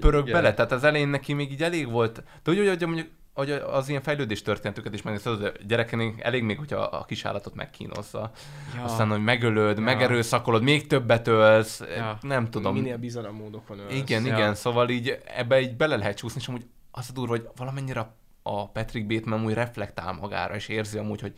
pörög 0.00 0.28
Igen. 0.28 0.40
bele, 0.40 0.54
tehát 0.54 0.72
az 0.72 0.84
elején 0.84 1.08
neki 1.08 1.32
még 1.32 1.52
így 1.52 1.62
elég 1.62 1.90
volt, 1.90 2.22
de 2.42 2.50
úgy, 2.50 2.68
hogy 2.68 2.86
mondjuk 2.86 3.08
hogy 3.34 3.50
az 3.50 3.88
ilyen 3.88 4.02
fejlődés 4.02 4.42
történetüket 4.42 4.94
is 4.94 5.02
megnézted, 5.02 5.34
hogy 5.36 5.44
a 5.44 5.64
gyerekenék 5.66 6.20
elég 6.22 6.42
még, 6.42 6.58
hogyha 6.58 6.76
a 6.76 7.04
kisállatot 7.04 7.54
megkínozza. 7.54 8.30
Ja. 8.76 8.82
Aztán, 8.82 9.08
hogy 9.08 9.22
megölöd, 9.24 9.76
Ja. 9.76 9.82
megerőszakolod, 9.82 10.62
még 10.62 10.86
többet 10.86 11.26
ölsz, 11.28 11.82
Ja. 11.96 12.18
nem 12.20 12.50
tudom. 12.50 12.74
Minél 12.74 12.96
bizarabb 12.96 13.34
módokon 13.34 13.78
ölsz. 13.78 13.94
Igen, 13.94 14.24
Ja. 14.26 14.34
igen, 14.34 14.54
szóval 14.54 14.88
így 14.88 15.18
ebbe 15.36 15.60
így 15.60 15.76
bele 15.76 15.96
lehet 15.96 16.16
csúszni, 16.16 16.40
és 16.40 16.48
amúgy 16.48 16.66
az 16.90 17.06
a 17.10 17.12
durva, 17.12 17.30
hogy 17.36 17.48
valamennyire 17.56 18.14
a- 18.42 18.68
Patrick 18.72 19.06
Bateman 19.06 19.38
amúgy 19.38 19.54
reflektál 19.54 20.12
magára, 20.12 20.54
és 20.54 20.68
érzi 20.68 20.98
amúgy, 20.98 21.20
hogy 21.20 21.32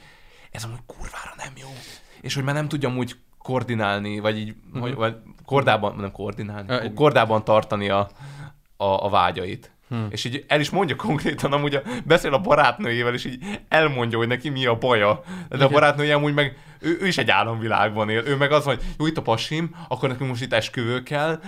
ez 0.51 0.65
amúgy 0.65 0.81
kurvára 0.87 1.35
nem 1.37 1.53
jó. 1.57 1.69
És 2.21 2.35
hogy 2.35 2.45
már 2.45 2.55
nem 2.55 2.69
tudja 2.69 2.89
amúgy 2.89 3.17
koordinálni, 3.39 4.19
vagy 4.19 4.39
így, 4.39 4.55
uh-huh. 4.67 4.83
hogy, 4.83 4.95
vagy 4.95 5.17
kordában, 5.45 5.97
nem 5.97 6.13
koordinálni, 6.13 6.71
Ö, 6.71 6.93
kordában 6.93 7.45
tartani 7.45 7.89
a, 7.89 7.99
a, 8.77 9.05
a 9.05 9.09
vágyait. 9.09 9.71
Hmm. 9.89 10.07
És 10.11 10.24
így 10.24 10.45
el 10.49 10.61
is 10.61 10.70
mondja 10.70 10.97
konkrétan, 10.97 11.53
amúgy 11.53 11.74
a, 11.74 11.82
beszél 12.05 12.34
a 12.34 12.39
barátnőjével, 12.39 13.14
és 13.14 13.24
így 13.24 13.61
elmondja, 13.68 14.18
hogy 14.18 14.26
neki 14.26 14.49
mi 14.49 14.66
a 14.66 14.78
baja. 14.78 15.22
De 15.49 15.64
a 15.64 15.68
barátnője 15.68 16.14
amúgy 16.14 16.34
meg, 16.34 16.57
ő, 16.80 16.99
ő 17.01 17.07
is 17.07 17.18
egy 17.18 17.30
álomvilágban 17.30 18.09
él. 18.09 18.22
Ő 18.26 18.37
meg 18.37 18.53
az, 18.53 18.64
hogy 18.64 18.82
jó, 18.99 19.07
itt 19.07 19.16
a 19.16 19.22
pasim, 19.22 19.74
akkor 19.89 20.09
nekünk 20.09 20.30
most 20.30 20.43
itt 20.43 20.53
esküvő 20.53 21.03
kell, 21.03 21.41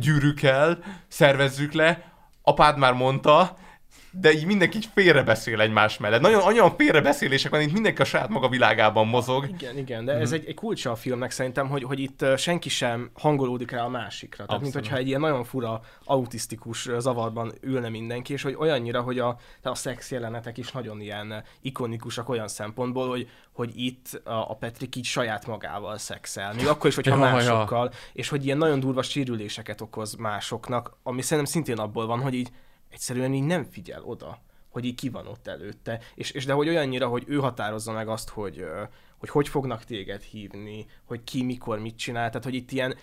gyűrű 0.00 0.32
kell, 0.32 0.78
szervezzük 1.08 1.72
le, 1.72 2.12
apád 2.42 2.78
már 2.78 2.92
mondta, 2.92 3.56
de 4.20 4.32
így 4.32 4.46
mindenki 4.46 4.76
így 4.76 4.88
félrebeszél 4.94 5.60
egymás 5.60 5.98
mellett. 5.98 6.20
Nagyon 6.20 6.42
olyan 6.42 6.76
félrebeszélések 6.76 7.50
van, 7.50 7.60
itt 7.60 7.72
mindenki 7.72 8.02
a 8.02 8.04
saját 8.04 8.28
maga 8.28 8.48
világában 8.48 9.06
mozog. 9.06 9.48
Igen, 9.48 9.78
igen, 9.78 10.04
de 10.04 10.12
ez 10.12 10.32
egy, 10.32 10.44
egy 10.46 10.54
kulcsa 10.54 10.90
a 10.90 10.94
filmnek 10.96 11.30
szerintem, 11.30 11.68
hogy, 11.68 11.82
hogy 11.82 11.98
itt 11.98 12.24
senki 12.36 12.68
sem 12.68 13.10
hangolódik 13.14 13.70
rá 13.70 13.82
a 13.82 13.88
másikra. 13.88 14.44
Tehát, 14.44 14.60
mint 14.60 14.74
Abszolút. 14.74 14.88
hogyha 14.88 14.96
egy 14.96 15.08
ilyen 15.08 15.20
nagyon 15.20 15.44
fura, 15.44 15.80
autisztikus 16.04 16.88
zavarban 16.98 17.52
ülne 17.60 17.88
mindenki, 17.88 18.32
és 18.32 18.42
hogy 18.42 18.54
olyannyira, 18.58 19.00
hogy 19.00 19.18
a, 19.18 19.38
a 19.62 19.74
szex 19.74 20.10
jelenetek 20.10 20.58
is 20.58 20.72
nagyon 20.72 21.00
ilyen 21.00 21.44
ikonikusak 21.60 22.28
olyan 22.28 22.48
szempontból, 22.48 23.08
hogy, 23.08 23.28
hogy 23.52 23.72
itt 23.74 24.20
a, 24.24 24.50
a 24.50 24.56
Petrik 24.60 24.96
így 24.96 25.04
saját 25.04 25.46
magával 25.46 25.98
szexel. 25.98 26.54
Még 26.54 26.66
akkor 26.66 26.90
is, 26.90 26.94
hogyha 26.94 27.16
Ja, 27.16 27.26
ja. 27.26 27.32
másokkal, 27.32 27.92
és 28.12 28.28
hogy 28.28 28.44
ilyen 28.44 28.58
nagyon 28.58 28.80
durva 28.80 29.02
sérüléseket 29.02 29.80
okoz 29.80 30.14
másoknak, 30.14 30.96
ami 31.02 31.22
szerintem 31.22 31.52
szintén 31.52 31.78
abból 31.78 32.06
van, 32.06 32.20
hogy 32.20 32.34
így 32.34 32.50
egyszerűen 32.90 33.34
így 33.34 33.44
nem 33.44 33.64
figyel 33.64 34.02
oda 34.02 34.46
hogy 34.68 34.84
így 34.84 34.94
ki 34.94 35.08
van 35.08 35.26
ott 35.26 35.46
előtte, 35.46 36.00
és, 36.14 36.30
és 36.30 36.44
de 36.44 36.52
hogy 36.52 36.68
olyannyira, 36.68 37.08
hogy 37.08 37.24
ő 37.26 37.36
határozza 37.36 37.92
meg 37.92 38.08
azt, 38.08 38.28
hogy, 38.28 38.64
hogy 39.18 39.28
hogy 39.28 39.48
fognak 39.48 39.84
téged 39.84 40.22
hívni, 40.22 40.86
hogy 41.04 41.24
ki 41.24 41.42
mikor 41.42 41.78
mit 41.78 41.96
csinál, 41.96 42.28
tehát 42.28 42.44
hogy 42.44 42.54
itt 42.54 42.70
ilyen 42.70 42.96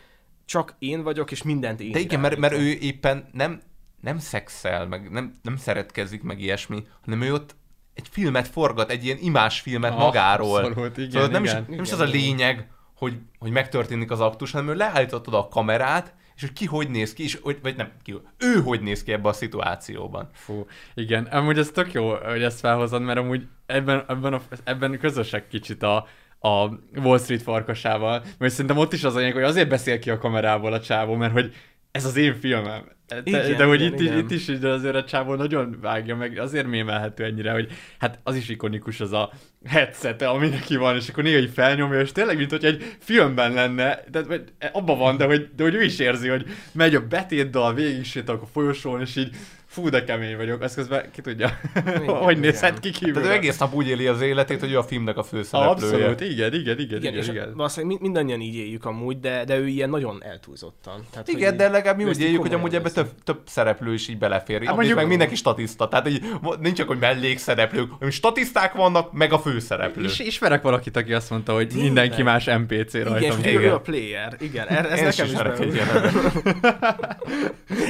csak 0.46 0.76
én 0.80 1.04
vagyok, 1.04 1.32
és 1.32 1.44
mindent 1.44 1.80
én 1.80 1.92
De 1.92 2.00
igen, 2.00 2.20
mert, 2.20 2.38
mert 2.38 2.54
ő 2.54 2.68
éppen 2.68 3.30
nem, 3.32 3.62
nem 4.02 4.20
szexel, 4.20 4.88
meg 4.88 5.12
nem, 5.12 5.36
nem 5.42 5.58
szeretkezik, 5.58 6.24
meg 6.24 6.40
ilyesmi, 6.40 6.88
hanem 7.06 7.22
ő 7.22 7.34
ott 7.34 7.56
egy 7.94 8.08
filmet 8.12 8.48
forgat, 8.48 8.92
egy 8.92 9.06
ilyen 9.06 9.18
imás 9.22 9.60
filmet 9.60 9.92
Ah, 9.92 9.98
magáról. 9.98 10.66
abszolút, 10.66 10.98
igen, 10.98 11.10
szóval 11.12 11.28
nem, 11.28 11.44
igen. 11.44 11.62
Is, 11.62 11.68
nem 11.70 11.82
is 11.82 11.88
Igen, 11.88 12.00
az 12.00 12.00
a 12.00 12.16
igen. 12.16 12.22
lényeg, 12.22 12.72
hogy, 12.96 13.18
hogy 13.40 13.52
megtörténik 13.52 14.12
az 14.12 14.20
aktus, 14.20 14.52
hanem 14.52 14.70
ő 14.70 14.74
leállítottad 14.74 15.34
a 15.34 15.48
kamerát, 15.48 16.14
és 16.36 16.42
hogy 16.42 16.54
ki 16.54 16.66
hogy 16.66 16.90
néz 16.90 17.14
ki, 17.14 17.24
és, 17.24 17.40
hogy, 17.42 17.58
vagy 17.62 17.76
nem 17.76 17.92
ki, 18.04 18.22
ő 18.38 18.62
hogy 18.62 18.82
néz 18.82 19.04
ki 19.04 19.12
ebbe 19.12 19.30
a 19.30 19.34
szituációban. 19.34 20.30
Fú, 20.34 20.68
igen, 20.94 21.26
amúgy 21.26 21.58
ez 21.58 21.70
tök 21.70 21.94
jó, 21.94 22.16
hogy 22.16 22.44
ezt 22.44 22.60
felhozod, 22.60 23.02
mert 23.02 23.20
amúgy 23.20 23.48
ebben, 23.66 24.04
ebben, 24.08 24.34
a, 24.34 24.42
ebben 24.64 25.00
közösek 25.00 25.48
kicsit 25.48 25.84
a, 25.84 26.08
a 26.40 26.80
Wall 26.96 27.20
Street 27.20 27.42
farkasával, 27.42 28.24
mert 28.38 28.52
szerintem 28.52 28.78
ott 28.78 28.94
is 28.94 29.04
az 29.04 29.16
a 29.16 29.18
lényeg, 29.18 29.34
hogy 29.34 29.44
azért 29.44 29.70
beszél 29.70 30.00
ki 30.00 30.10
a 30.10 30.18
kamerából 30.18 30.74
a 30.74 30.82
csávó, 30.82 31.16
mert 31.16 31.34
hogy 31.34 31.54
ez 31.96 32.06
az 32.06 32.16
én 32.16 32.36
filmem. 32.36 32.84
De, 33.08 33.22
Igen, 33.24 33.58
de 33.58 33.64
hogy 33.64 33.82
igen, 33.82 33.94
itt, 33.94 34.00
igen. 34.00 34.18
Is, 34.18 34.24
itt 34.24 34.32
is 34.32 34.48
így 34.48 34.64
azért 34.66 34.96
a 34.96 35.04
csávó 35.04 35.36
nagyon 35.36 35.78
vágja 35.82 36.16
meg, 36.16 36.40
azért 36.40 36.68
mémelhető 36.68 37.24
ennyire, 37.24 37.52
hogy 37.52 37.72
hát 38.00 38.20
az 38.24 38.36
is 38.36 38.50
ikonikus 38.50 39.00
az 39.00 39.14
a 39.14 39.32
headset, 39.66 40.22
ami 40.22 40.48
neki 40.48 40.76
van, 40.76 40.96
és 40.96 41.10
akkor 41.10 41.24
néha 41.24 41.40
így 41.40 41.52
felnyomja, 41.54 42.00
és 42.00 42.12
tényleg, 42.12 42.38
mint 42.38 42.50
hogy 42.50 42.66
egy 42.66 42.96
filmben 43.00 43.54
lenne, 43.54 44.04
de 44.12 44.24
vagy 44.24 44.44
abban 44.72 44.98
van, 44.98 45.18
de 45.18 45.26
hogy, 45.26 45.50
de 45.56 45.64
hogy 45.64 45.76
ő 45.76 45.84
is 45.84 46.00
érzi, 46.00 46.28
hogy 46.28 46.46
megy 46.72 46.96
a 46.96 47.08
betétdal, 47.08 47.74
végig 47.74 48.06
sétálok 48.06 48.42
a 48.42 48.46
folyosón, 48.46 49.02
és 49.02 49.16
így 49.16 49.36
fú, 49.76 49.90
de 49.90 50.04
kemény 50.04 50.38
vagyok, 50.38 50.62
azt 50.62 50.76
közben 50.76 51.12
ki 51.12 51.22
tudja, 51.22 51.50
hogy 52.08 52.40
nézhet 52.40 52.80
ki 52.80 52.90
kívül. 52.92 53.14
Tehát 53.14 53.30
ő 53.30 53.32
egész 53.32 53.58
nap 53.58 53.74
úgy 53.74 53.88
éli 53.88 54.08
az 54.08 54.22
életét, 54.22 54.60
hogy 54.60 54.72
ő 54.72 54.78
a 54.78 54.84
filmnek 54.84 55.18
a 55.18 55.24
főszereplője. 55.24 55.94
Abszolút, 55.96 56.22
igen, 56.22 56.54
igen, 56.54 56.80
igen, 56.80 57.00
igen, 57.00 57.14
igen, 57.14 57.32
igen. 57.34 57.54
valószínűleg 57.56 57.98
mi- 57.98 58.04
mindannyian 58.08 58.42
így 58.42 58.56
éljük 58.56 58.86
amúgy, 58.86 59.20
de, 59.20 59.44
de 59.46 59.58
ő 59.58 59.68
ilyen 59.68 59.90
nagyon 59.90 60.24
eltúlzottan. 60.24 61.06
Tehát, 61.12 61.28
Igen, 61.28 61.58
de 61.58 61.70
legalább 61.70 61.98
mi 61.98 62.04
úgy 62.04 62.10
ezt 62.10 62.20
éljük, 62.20 62.42
hogy 62.42 62.54
amúgy 62.54 62.76
ebbe 62.76 62.90
több, 62.92 63.10
több 63.24 63.40
szereplő 63.46 63.94
is 63.94 64.08
így 64.08 64.18
belefér. 64.18 64.64
Hát 64.64 64.76
mondjuk- 64.76 64.98
meg 64.98 65.08
mindenki 65.08 65.36
statiszta, 65.36 65.88
tehát 65.88 66.10
így, 66.10 66.22
nincs 66.60 66.78
csak, 66.78 66.88
hogy 66.88 67.00
mellékszereplők, 67.00 67.92
hanem 67.92 68.10
statiszták 68.10 68.74
vannak, 68.74 69.12
meg 69.14 69.34
a 69.34 69.40
főszereplő. 69.40 70.04
És 70.04 70.20
ismerek 70.20 70.62
valakit, 70.62 70.98
aki 70.98 71.14
azt 71.14 71.30
mondta, 71.30 71.54
hogy 71.54 71.72
mindenki 71.76 72.24
más 72.24 72.46
NPC 72.46 72.94
rajta. 72.94 73.38
Igen, 73.48 73.62
ő 73.62 73.74
a 73.74 73.80
player. 73.80 74.36
Igen, 74.40 74.68
ez 74.68 75.00
nekem 75.18 75.26
is. 75.26 75.34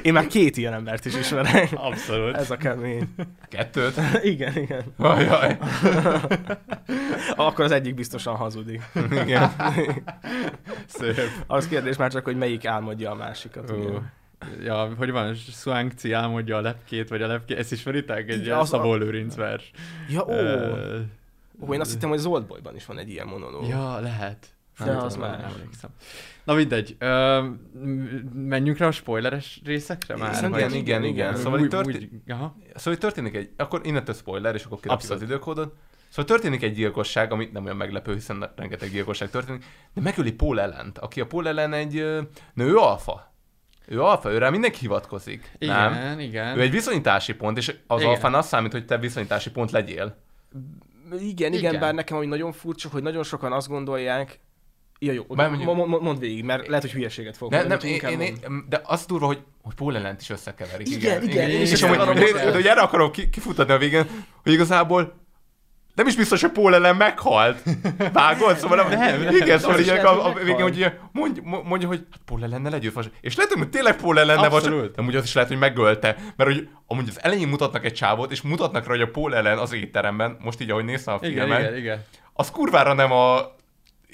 Én 0.02 0.14
már 0.14 0.28
két 0.28 0.58
ilyen 0.58 0.74
embert 0.74 1.06
is 1.06 1.16
ismerek. 1.18 1.70
Abszolút. 1.76 2.36
Ez 2.36 2.52
a 2.52 2.58
kemény. 2.58 3.16
Kettőt. 3.50 3.94
Igen, 4.24 4.58
igen. 4.58 4.84
Ajaj. 4.98 5.58
Akkor 7.36 7.66
az 7.66 7.72
egyik 7.72 7.96
biztosan 7.96 8.36
hazudik. 8.36 8.82
Igen. 9.12 9.52
Szép. 10.88 11.20
Az 11.48 11.68
kérdés 11.68 11.96
már 11.98 12.12
csak, 12.12 12.24
hogy 12.24 12.38
melyik 12.38 12.66
álmodja 12.66 13.12
a 13.12 13.16
másikat. 13.16 13.72
Ó. 13.72 13.76
ugye? 13.76 13.90
Ja, 14.64 14.90
hogy 14.98 15.12
van, 15.12 15.34
Swankci 15.36 16.12
álmodja 16.12 16.58
a 16.58 16.62
lepkét, 16.62 17.10
vagy 17.10 17.22
a 17.22 17.28
lepkét, 17.28 17.58
ezt 17.58 17.72
ismeritek? 17.72 18.30
Egy 18.30 18.46
Ja, 18.46 18.58
az 18.60 18.74
a- 18.74 18.78
Szabó 18.78 18.96
Lőrinc 18.96 19.36
vers. 19.36 19.72
Ja, 20.10 20.24
ó. 20.26 20.32
Ö, 20.32 21.00
Ó, 21.68 21.74
én 21.74 21.80
azt 21.80 21.92
hittem, 21.92 22.10
hogy 22.10 22.18
Zoltboyban 22.20 22.76
is 22.76 22.86
van 22.86 22.98
egy 22.98 23.10
ilyen 23.10 23.28
monológ. 23.28 23.68
Ja, 23.68 24.00
lehet. 24.00 24.48
De 24.80 24.86
Nem 24.86 24.98
az 24.98 25.14
tudom, 25.14 25.30
más. 25.30 25.42
nem 25.42 25.52
emlékszem. 25.56 25.90
Na 26.44 26.54
mindegy, 26.54 26.96
ö, 27.00 27.44
menjünk 28.34 28.78
rá 28.78 28.88
a 28.88 28.92
spoileres 28.92 29.62
részekre 29.66 30.16
már? 30.18 30.36
Szerintem 30.36 30.60
Igen, 30.60 30.74
igen, 30.74 31.04
igen. 31.04 31.34
Úgy- 31.34 31.40
Szóval 31.40 31.60
itt 31.60 31.70
történt- 31.70 31.98
úgy- 32.14 32.32
aha. 32.32 32.56
Szóval 32.76 32.94
itt 32.94 33.00
történik 33.00 33.36
egy, 33.36 33.50
akkor 33.58 33.82
innentől 33.84 34.16
spoiler, 34.16 34.56
és 34.56 34.64
akkor 34.64 34.80
kirakjuk 34.80 35.04
az 35.04 35.12
Abszolút. 35.12 35.34
időkódot. 35.34 35.76
Szóval 36.10 36.26
történik 36.26 36.64
egy 36.64 36.74
gyilkosság, 36.74 37.32
ami 37.32 37.50
nem 37.54 37.64
olyan 37.64 37.76
meglepő, 37.78 38.14
hiszen 38.14 38.52
rengeteg 38.56 38.90
gyilkosság 38.90 39.30
történik, 39.30 39.64
de 39.94 40.02
megöli 40.02 40.32
Paul 40.32 40.60
Ellent, 40.62 40.98
aki 40.98 41.22
a 41.22 41.26
Paul 41.28 41.48
Ellen 41.48 41.74
egy 41.74 41.94
nő 42.54 42.76
alfa. 42.76 43.34
Ő 43.88 44.02
alfa, 44.02 44.32
őre 44.32 44.50
mindenki 44.50 44.78
hivatkozik. 44.80 45.52
Igen, 45.58 45.92
nem? 45.94 46.20
igen. 46.20 46.58
Ő 46.58 46.62
egy 46.62 46.72
viszonyítási 46.72 47.34
pont, 47.34 47.58
és 47.58 47.76
az 47.88 48.00
Igen. 48.02 48.12
alfán 48.14 48.34
azt 48.34 48.48
számít, 48.48 48.72
hogy 48.72 48.86
te 48.86 48.98
viszonyítási 48.98 49.52
pont 49.52 49.72
legyél. 49.72 50.18
Igen, 51.12 51.22
igen, 51.22 51.54
Igen. 51.54 51.80
bár 51.80 51.94
nekem 51.94 52.18
ami 52.18 52.26
nagyon 52.26 52.52
furcsa, 52.52 52.90
hogy 52.90 53.02
nagyon 53.04 53.24
sokan 53.24 53.52
azt 53.52 53.68
gondolják, 53.68 54.40
Ja, 55.00 55.12
jó, 55.14 55.24
Bár 55.24 55.50
mondjuk- 55.50 55.76
mo- 55.76 55.88
mo- 55.88 56.02
mondd 56.02 56.20
végig, 56.20 56.44
mert 56.44 56.68
lehet, 56.68 56.82
hogy 56.84 56.92
hülyeséget 56.92 57.38
fogok 57.38 57.54
Ne, 57.54 57.64
nem, 57.64 57.78
én, 57.84 58.00
én, 58.10 58.20
én, 58.22 58.66
de 58.70 58.82
az 58.84 59.06
durva, 59.06 59.26
hogy, 59.26 59.40
hogy 59.64 59.74
Paul 59.74 59.96
Ellent 59.96 60.22
is 60.22 60.30
összekeverik. 60.30 60.90
Igen, 60.90 61.24
igen, 61.24 61.50
én 61.50 61.62
is 61.62 61.72
és 61.72 61.74
ezt 61.74 61.84
amúgy, 61.84 61.98
mondani. 61.98 62.32
de, 62.32 62.54
hogy 62.54 62.66
erre 62.68 62.82
akarom 62.82 63.12
ki, 63.12 63.30
kifutatni 63.30 63.74
a 63.74 63.78
végén, 63.78 64.06
hogy 64.44 64.52
igazából 64.54 65.14
nem 65.96 66.08
is 66.08 66.16
biztos, 66.16 66.42
hogy 66.42 66.52
Paul 66.52 66.76
Ellen 66.76 66.96
meghalt. 66.96 67.64
Vágod? 68.14 68.58
Szóval 68.58 68.78
nem, 68.78 69.00
Nem, 69.00 69.22
nem. 69.22 69.36
igen, 69.36 69.60
szóval 69.60 69.80
így 69.80 69.90
a, 69.90 70.26
a 70.26 70.34
végén, 70.34 70.62
hogy 70.62 70.76
ugye 70.76 70.94
mondja, 71.12 71.44
mondja, 71.64 71.88
hogy 71.88 72.06
hát 72.12 72.22
Paul 72.26 72.44
Ellennel 72.44 72.74
együtt. 72.74 73.10
És 73.22 73.36
lehet, 73.36 73.52
hogy 73.54 73.70
tényleg 73.70 73.96
Abszolút. 74.02 74.84
csak- 74.86 74.96
de 74.96 75.02
amúgy 75.02 75.16
az 75.16 75.24
is 75.24 75.34
lehet, 75.34 75.50
hogy 75.50 75.60
megölte. 75.60 76.16
Mert 76.36 76.50
hogy 76.52 76.68
amúgy 76.88 77.06
az 77.10 77.20
elején 77.24 77.48
mutatnak 77.48 77.86
egy 77.86 77.94
csávot, 77.94 78.32
és 78.32 78.42
mutatnak 78.42 78.84
rá, 78.86 78.90
hogy 78.92 79.02
a 79.02 79.08
Paul 79.08 79.36
Ellen 79.36 79.58
az 79.58 79.74
étteremben, 79.74 80.38
most 80.40 80.62
így, 80.62 80.70
ahogy 80.70 80.86
néztem 80.86 81.14
a 81.14 81.26
Igen, 81.26 81.34
filmet, 81.46 81.60
igen, 81.60 81.78
igen. 81.78 82.04
az 82.34 82.52
kurvára 82.52 82.94
nem 82.94 83.12
a 83.12 83.55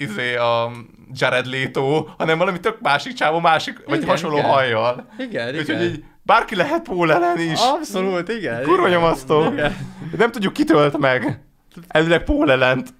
izé, 0.02 0.36
a 0.36 0.70
Jared 1.12 1.46
Leto, 1.46 2.06
hanem 2.18 2.38
valami 2.38 2.60
tök 2.60 2.80
másik 2.80 3.12
csávó, 3.12 3.38
másik, 3.40 3.82
vagy 3.86 3.96
Igen, 3.96 4.08
hasonló 4.08 4.36
igen. 4.36 4.50
hajjal. 4.50 5.06
Igen, 5.18 5.48
Úgyhogy 5.48 5.68
igen. 5.68 5.82
így 5.82 6.04
bárki 6.22 6.56
lehet 6.56 6.82
Paul 6.82 7.12
Ellen 7.12 7.38
is. 7.38 7.60
Abszolút, 7.60 8.28
igen. 8.28 8.62
Kurva 8.62 8.88
nyomasztó. 8.88 9.42
Nem 10.16 10.30
tudjuk, 10.30 10.52
ki 10.52 10.64
tölt 10.64 10.98
meg. 10.98 11.42
Elvileg 11.88 12.24
Paul 12.24 12.50
Ellent. 12.50 12.94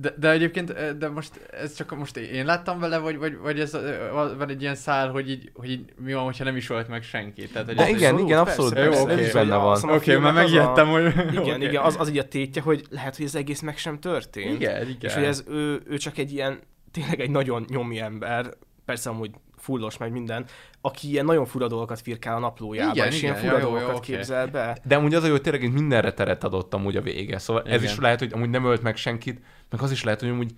De, 0.00 0.14
de 0.18 0.30
egyébként, 0.30 0.96
de 0.98 1.08
most 1.08 1.48
ez 1.50 1.74
csak 1.74 1.96
most 1.96 2.16
én 2.16 2.44
láttam 2.44 2.78
vele, 2.78 2.98
vagy, 2.98 3.18
vagy, 3.18 3.36
vagy 3.36 3.60
ez 3.60 3.74
ö, 3.74 4.08
van 4.38 4.48
egy 4.48 4.60
ilyen 4.62 4.74
szál, 4.74 5.10
hogy 5.10 5.30
így, 5.30 5.50
hogy 5.54 5.70
így 5.70 5.92
mi 5.96 6.12
van, 6.14 6.24
hogyha 6.24 6.44
nem 6.44 6.56
is 6.56 6.70
ölt 6.70 6.88
meg 6.88 7.02
senki. 7.02 7.48
Tehát, 7.48 7.66
hogy 7.66 7.76
De 7.76 7.82
ez- 7.82 7.88
igen, 7.88 8.18
igen, 8.18 8.38
abszolút, 8.38 8.76
Jó, 8.76 8.82
persze, 8.82 9.02
oké. 9.02 9.12
ez 9.12 9.20
is 9.20 9.32
benne 9.32 9.56
van. 9.56 9.82
Oké, 9.90 10.14
okay, 10.16 10.28
az 10.28 10.34
megijedtem, 10.34 10.88
a- 10.88 10.92
hogy... 10.92 11.02
Igen, 11.30 11.36
oké. 11.54 11.64
igen, 11.66 11.82
az, 11.82 11.96
az 11.98 12.08
így 12.10 12.18
a 12.18 12.28
tétje, 12.28 12.62
hogy 12.62 12.84
lehet, 12.90 13.16
hogy 13.16 13.24
ez 13.24 13.34
egész 13.34 13.60
meg 13.60 13.76
sem 13.78 13.98
történt. 14.00 14.54
Igen, 14.60 14.82
igen. 14.82 14.96
És 15.00 15.14
hogy 15.14 15.24
ez 15.24 15.44
ő, 15.48 15.80
ő 15.86 15.96
csak 15.96 16.18
egy 16.18 16.32
ilyen, 16.32 16.58
tényleg 16.90 17.20
egy 17.20 17.30
nagyon 17.30 17.64
nyomi 17.68 18.00
ember, 18.00 18.46
persze 18.84 19.10
amúgy 19.10 19.30
fullos 19.56 19.96
meg 19.96 20.12
minden, 20.12 20.44
aki 20.80 21.08
ilyen 21.08 21.24
nagyon 21.24 21.46
fura 21.46 21.68
dolgokat 21.68 22.00
firkál 22.00 22.36
a 22.36 22.38
naplójában, 22.38 22.94
Igen, 22.94 23.06
és 23.06 23.22
ilyen 23.22 23.38
igen, 23.38 23.44
fura 23.46 23.58
ja, 23.58 23.62
jó, 23.62 23.68
jó, 23.68 23.74
dolgokat 23.74 23.96
oké. 23.98 24.12
képzel 24.12 24.46
be. 24.46 24.78
De 24.84 24.96
amúgy 24.96 25.14
az 25.14 25.22
a 25.22 25.26
jó, 25.26 25.32
hogy 25.32 25.42
tényleg 25.42 25.62
így 25.62 25.72
mindenre 25.72 26.12
teret 26.12 26.44
adott 26.44 26.74
amúgy 26.74 26.96
a 26.96 27.00
vége. 27.00 27.38
Szóval 27.38 27.62
ez 27.62 27.80
Igen. 27.82 27.92
is 27.92 27.98
lehet, 27.98 28.18
hogy 28.18 28.32
amúgy 28.32 28.50
nem 28.50 28.64
ölt 28.64 28.82
meg 28.82 28.96
senkit, 28.96 29.40
meg 29.70 29.80
az 29.82 29.90
is 29.90 30.02
lehet, 30.04 30.20
hogy 30.20 30.28
amúgy 30.28 30.54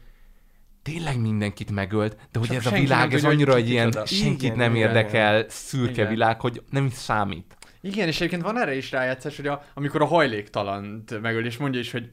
tényleg 0.82 1.20
mindenkit 1.20 1.70
megölt, 1.70 2.16
de 2.32 2.38
hogy 2.38 2.48
Csak 2.48 2.56
ez 2.56 2.66
a 2.66 2.70
világ, 2.70 3.14
ez 3.14 3.22
hogy 3.22 3.32
annyira 3.32 3.54
ki 3.54 3.60
egy 3.60 3.68
ilyen 3.68 3.86
kicsoda. 3.86 4.06
senkit 4.06 4.42
Igen, 4.42 4.56
nem 4.56 4.74
igen, 4.74 4.88
érdekel, 4.88 5.44
szürke 5.48 5.90
Igen. 5.92 6.08
világ, 6.08 6.40
hogy 6.40 6.62
nem 6.70 6.86
is 6.86 6.92
számít. 6.92 7.56
Igen, 7.80 8.08
és 8.08 8.16
egyébként 8.16 8.42
van 8.42 8.58
erre 8.58 8.76
is 8.76 8.90
rájátszás, 8.90 9.36
hogy 9.36 9.46
a, 9.46 9.64
amikor 9.74 10.02
a 10.02 10.06
hajléktalant 10.06 11.20
megöl, 11.20 11.46
és 11.46 11.56
mondja 11.56 11.80
is, 11.80 11.90
hogy 11.90 12.10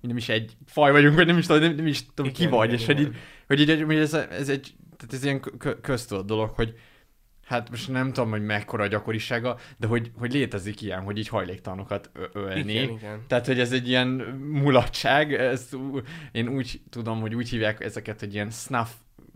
mi 0.00 0.08
nem 0.08 0.16
is 0.16 0.28
egy 0.28 0.56
faj 0.66 0.92
vagyunk, 0.92 1.14
vagy 1.14 1.26
nem 1.26 1.38
is 1.38 1.46
tudom, 1.46 1.62
nem, 1.62 1.74
nem 1.74 1.86
is 1.86 2.06
tudom 2.14 2.32
ki 2.32 2.40
Igen, 2.42 2.52
vagy, 2.56 2.68
igen, 2.68 2.80
és 2.80 2.86
hogy 2.86 3.00
igen. 3.00 3.12
így, 3.12 3.18
hogy 3.46 3.60
így, 3.60 3.82
hogy 3.82 3.96
ez, 3.96 4.14
ez 4.14 4.48
egy, 4.48 4.74
tehát 4.96 5.14
ez 5.14 5.24
ilyen 5.24 5.40
kö- 5.40 5.80
köztudott 5.80 6.26
dolog, 6.26 6.50
hogy 6.50 6.74
hát 7.50 7.70
most 7.70 7.88
nem 7.88 8.12
tudom, 8.12 8.30
hogy 8.30 8.44
mekkora 8.44 8.82
a 8.82 8.86
gyakorisága, 8.86 9.58
de 9.76 9.86
hogy, 9.86 10.10
hogy 10.18 10.32
létezik 10.32 10.82
ilyen, 10.82 11.00
hogy 11.02 11.18
így 11.18 11.28
hajléktalanokat 11.28 12.10
ölni. 12.32 12.72
Igen, 12.72 12.88
igen. 12.88 13.24
Tehát, 13.26 13.46
hogy 13.46 13.60
ez 13.60 13.72
egy 13.72 13.88
ilyen 13.88 14.08
mulatság, 14.62 15.34
ezt 15.34 15.76
én 16.32 16.48
úgy 16.48 16.80
tudom, 16.90 17.20
hogy 17.20 17.34
úgy 17.34 17.48
hívják 17.48 17.80
ezeket, 17.80 18.20
hogy 18.20 18.34
ilyen 18.34 18.50
snuff 18.50 18.88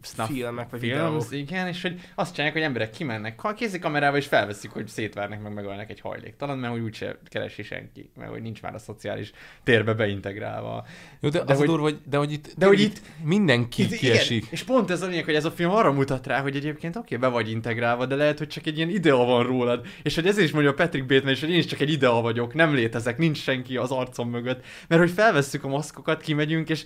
snuff 0.05 0.29
filmek, 0.31 0.71
vagy 0.71 0.81
films, 0.81 1.29
videók. 1.29 1.49
igen, 1.49 1.67
és 1.67 1.83
hogy 1.83 2.01
azt 2.15 2.31
csinálják, 2.31 2.57
hogy 2.57 2.67
emberek 2.67 2.91
kimennek 2.91 3.41
ha 3.41 3.55
kézi 3.55 3.79
kamerával, 3.79 4.19
és 4.19 4.27
felveszik, 4.27 4.71
hogy 4.71 4.89
szétvernek, 4.89 5.43
meg 5.43 5.53
megölnek 5.53 5.91
egy 5.91 6.01
hajléktalan, 6.01 6.59
mert 6.59 6.73
hogy 6.73 6.83
úgyse 6.83 7.19
keresi 7.29 7.63
senki, 7.63 8.11
mert 8.17 8.31
hogy 8.31 8.43
nincs 8.43 8.63
már 8.63 8.75
a 8.75 8.79
szociális 8.79 9.33
térbe 9.65 9.93
beintegrálva. 9.95 10.87
Jó, 11.21 11.29
de, 11.29 11.45
De 11.45 11.53
az 11.53 11.59
hogy- 11.59 11.67
durva, 11.67 11.83
hogy, 11.83 11.99
de 12.09 12.17
hogy 12.17 12.33
itt, 12.33 12.55
de 12.59 12.67
hogy 12.67 12.81
itt- 12.81 13.01
mindenki 13.23 13.83
Itt- 13.83 13.93
kiesik. 13.97 14.37
Igen, 14.37 14.49
és 14.51 14.63
pont 14.63 14.91
ez 14.91 15.03
a 15.03 15.07
lényeg, 15.07 15.25
hogy 15.25 15.35
ez 15.35 15.45
a 15.45 15.51
film 15.51 15.71
arra 15.71 15.93
mutat 15.93 16.27
rá, 16.27 16.41
hogy 16.41 16.57
egyébként 16.57 16.97
oké, 16.97 17.17
be 17.17 17.27
vagy 17.29 17.51
integrálva, 17.51 18.07
de 18.07 18.15
lehet, 18.15 18.39
hogy 18.39 18.49
csak 18.49 18.67
egy 18.67 18.77
ilyen 18.77 18.89
idea 18.89 19.17
van 19.17 19.47
rólad. 19.47 19.87
És 20.03 20.15
hogy 20.15 20.27
ezért 20.27 20.47
is 20.47 20.53
mondja 20.53 20.75
Patrick 20.75 21.07
Bateman 21.07 21.33
is, 21.33 21.41
hogy 21.41 21.51
én 21.51 21.59
is 21.59 21.67
csak 21.67 21.81
egy 21.81 21.91
idea 21.93 22.21
vagyok, 22.21 22.55
nem 22.55 22.75
létezek, 22.75 23.19
nincs 23.19 23.39
senki 23.43 23.77
az 23.77 23.91
arcom 23.91 24.31
mögött. 24.31 24.65
Mert 24.89 25.01
hogy 25.01 25.11
felvesszük 25.11 25.65
a 25.65 25.69
maszkokat, 25.69 26.21
kimegyünk, 26.21 26.69
és 26.69 26.85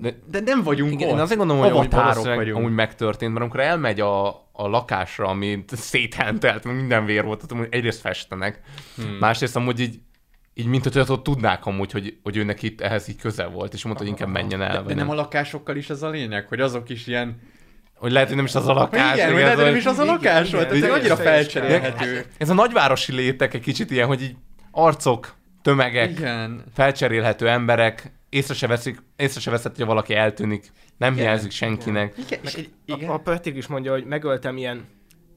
De, 0.00 0.14
de 0.30 0.40
nem 0.40 0.62
vagyunk 0.62 0.92
igen, 0.92 1.08
ott. 1.08 1.14
én 1.14 1.20
azért 1.20 1.38
gondolom, 1.38 1.62
hogy, 1.62 1.70
Avatárok 1.70 2.04
valószínűleg 2.04 2.36
vagyunk. 2.36 2.56
amúgy 2.56 2.72
megtörtént, 2.72 3.32
mert 3.32 3.44
amikor 3.44 3.60
elmegy 3.60 4.00
a, 4.00 4.28
a 4.52 4.68
lakásra, 4.68 5.26
ami 5.26 5.64
széthentelt, 5.66 6.64
minden 6.64 7.04
vér 7.04 7.24
volt, 7.24 7.36
tehát 7.36 7.52
amúgy 7.52 7.66
egyrészt 7.70 8.00
festenek, 8.00 8.60
hmm. 8.96 9.16
másrészt 9.20 9.56
amúgy 9.56 9.80
így, 9.80 9.98
így 10.54 10.66
mint 10.66 10.84
hogy 10.84 11.04
ott 11.08 11.22
tudnák 11.22 11.66
amúgy, 11.66 11.92
hogy, 11.92 12.18
hogy 12.22 12.36
őnek 12.36 12.62
itt 12.62 12.80
ehhez 12.80 13.08
így 13.08 13.16
közel 13.16 13.48
volt, 13.48 13.74
és 13.74 13.84
mondta, 13.84 14.02
hogy 14.02 14.12
inkább 14.12 14.28
menjen 14.28 14.62
el. 14.62 14.82
de, 14.82 14.82
de 14.82 14.94
nem 14.94 15.10
a 15.10 15.14
lakásokkal 15.14 15.76
is 15.76 15.90
ez 15.90 16.02
a 16.02 16.08
lényeg, 16.08 16.48
hogy 16.48 16.60
azok 16.60 16.88
is 16.88 17.06
ilyen... 17.06 17.40
Hogy 17.94 18.12
lehet, 18.12 18.28
hogy 18.28 18.36
nem 18.36 18.46
is 18.46 18.54
az 18.54 18.68
a 18.68 18.72
lakás. 18.72 19.14
igen, 19.14 19.32
hogy 19.32 19.40
lehet, 19.40 19.54
hogy 19.54 19.64
nem 19.64 19.76
is 19.76 19.86
az 19.86 19.98
a 19.98 20.04
lakás 20.04 20.50
volt, 20.50 20.70
ez 20.70 20.76
igen, 20.76 20.90
annyira 20.90 21.16
felcserélhető. 21.16 22.24
Ez 22.38 22.48
a 22.48 22.54
nagyvárosi 22.54 23.12
létek 23.12 23.54
egy 23.54 23.60
kicsit 23.60 23.90
ilyen, 23.90 24.06
hogy 24.06 24.22
így 24.22 24.36
arcok, 24.70 25.34
tömegek, 25.62 26.10
Igen. 26.10 26.64
felcserélhető 26.74 27.48
emberek, 27.48 28.12
észre 28.30 28.54
se 28.54 28.66
veszik, 28.66 29.02
észre 29.16 29.40
se 29.40 29.50
veszed, 29.50 29.76
hogy 29.76 29.84
valaki 29.84 30.14
eltűnik, 30.14 30.72
nem 30.96 31.12
Igen, 31.12 31.24
hiányzik 31.24 31.50
senkinek. 31.50 32.14
Igen, 32.18 32.40
egy, 32.42 32.70
igen. 32.84 33.08
A, 33.08 33.12
a 33.12 33.18
Patrick 33.18 33.56
is 33.56 33.66
mondja, 33.66 33.92
hogy 33.92 34.04
megöltem 34.04 34.56
ilyen 34.56 34.88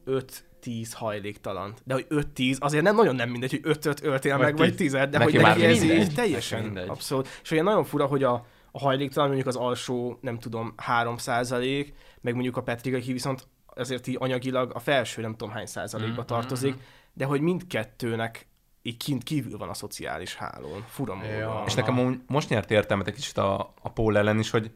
5-10 0.06 0.86
hajléktalant. 0.92 1.80
De 1.84 1.94
hogy 1.94 2.06
5-10, 2.10 2.58
azért 2.58 2.82
nem 2.82 2.96
nagyon 2.96 3.14
nem 3.14 3.30
mindegy, 3.30 3.60
hogy 3.62 3.76
5-5 3.80 4.02
öltél 4.02 4.36
Vagy 4.36 4.46
meg, 4.46 4.56
vagy 4.56 4.74
10. 4.74 4.76
10 4.76 4.92
de 4.92 5.06
Neki 5.06 5.32
hogy 5.32 5.40
neki 5.40 5.64
ez 5.64 5.82
így 5.82 6.14
teljesen 6.14 6.62
mindegy. 6.62 6.88
abszolút. 6.88 7.28
És 7.42 7.50
olyan 7.50 7.64
nagyon 7.64 7.84
fura, 7.84 8.06
hogy 8.06 8.22
a, 8.22 8.46
a 8.72 8.78
hajléktalan 8.78 9.28
mondjuk 9.28 9.48
az 9.48 9.56
alsó, 9.56 10.18
nem 10.20 10.38
tudom, 10.38 10.74
3 10.76 11.16
százalék, 11.16 11.94
meg 12.20 12.34
mondjuk 12.34 12.56
a 12.56 12.62
Patrick, 12.62 12.96
aki 12.96 13.12
viszont 13.12 13.48
azért 13.66 14.06
így 14.06 14.16
anyagilag 14.18 14.70
a 14.74 14.78
felső 14.78 15.22
nem 15.22 15.34
tudom 15.36 15.54
hány 15.54 15.66
százalékba 15.66 16.22
Mm, 16.22 16.26
tartozik, 16.26 16.74
de 17.12 17.24
hogy 17.24 17.40
mindkettőnek 17.40 18.46
így 18.86 18.96
kint 18.96 19.22
kívül 19.22 19.58
van 19.58 19.68
a 19.68 19.74
szociális 19.74 20.34
hálón. 20.34 20.84
Fura 20.88 21.14
módon. 21.14 21.30
Ja. 21.30 21.62
És 21.66 21.74
nekem 21.74 22.24
most 22.26 22.48
nyert 22.48 22.70
értelmet 22.70 23.06
egy 23.06 23.14
kicsit 23.14 23.38
a, 23.38 23.74
a 23.82 23.92
Paul 23.92 24.18
ellen 24.18 24.38
is, 24.38 24.50
hogy, 24.50 24.70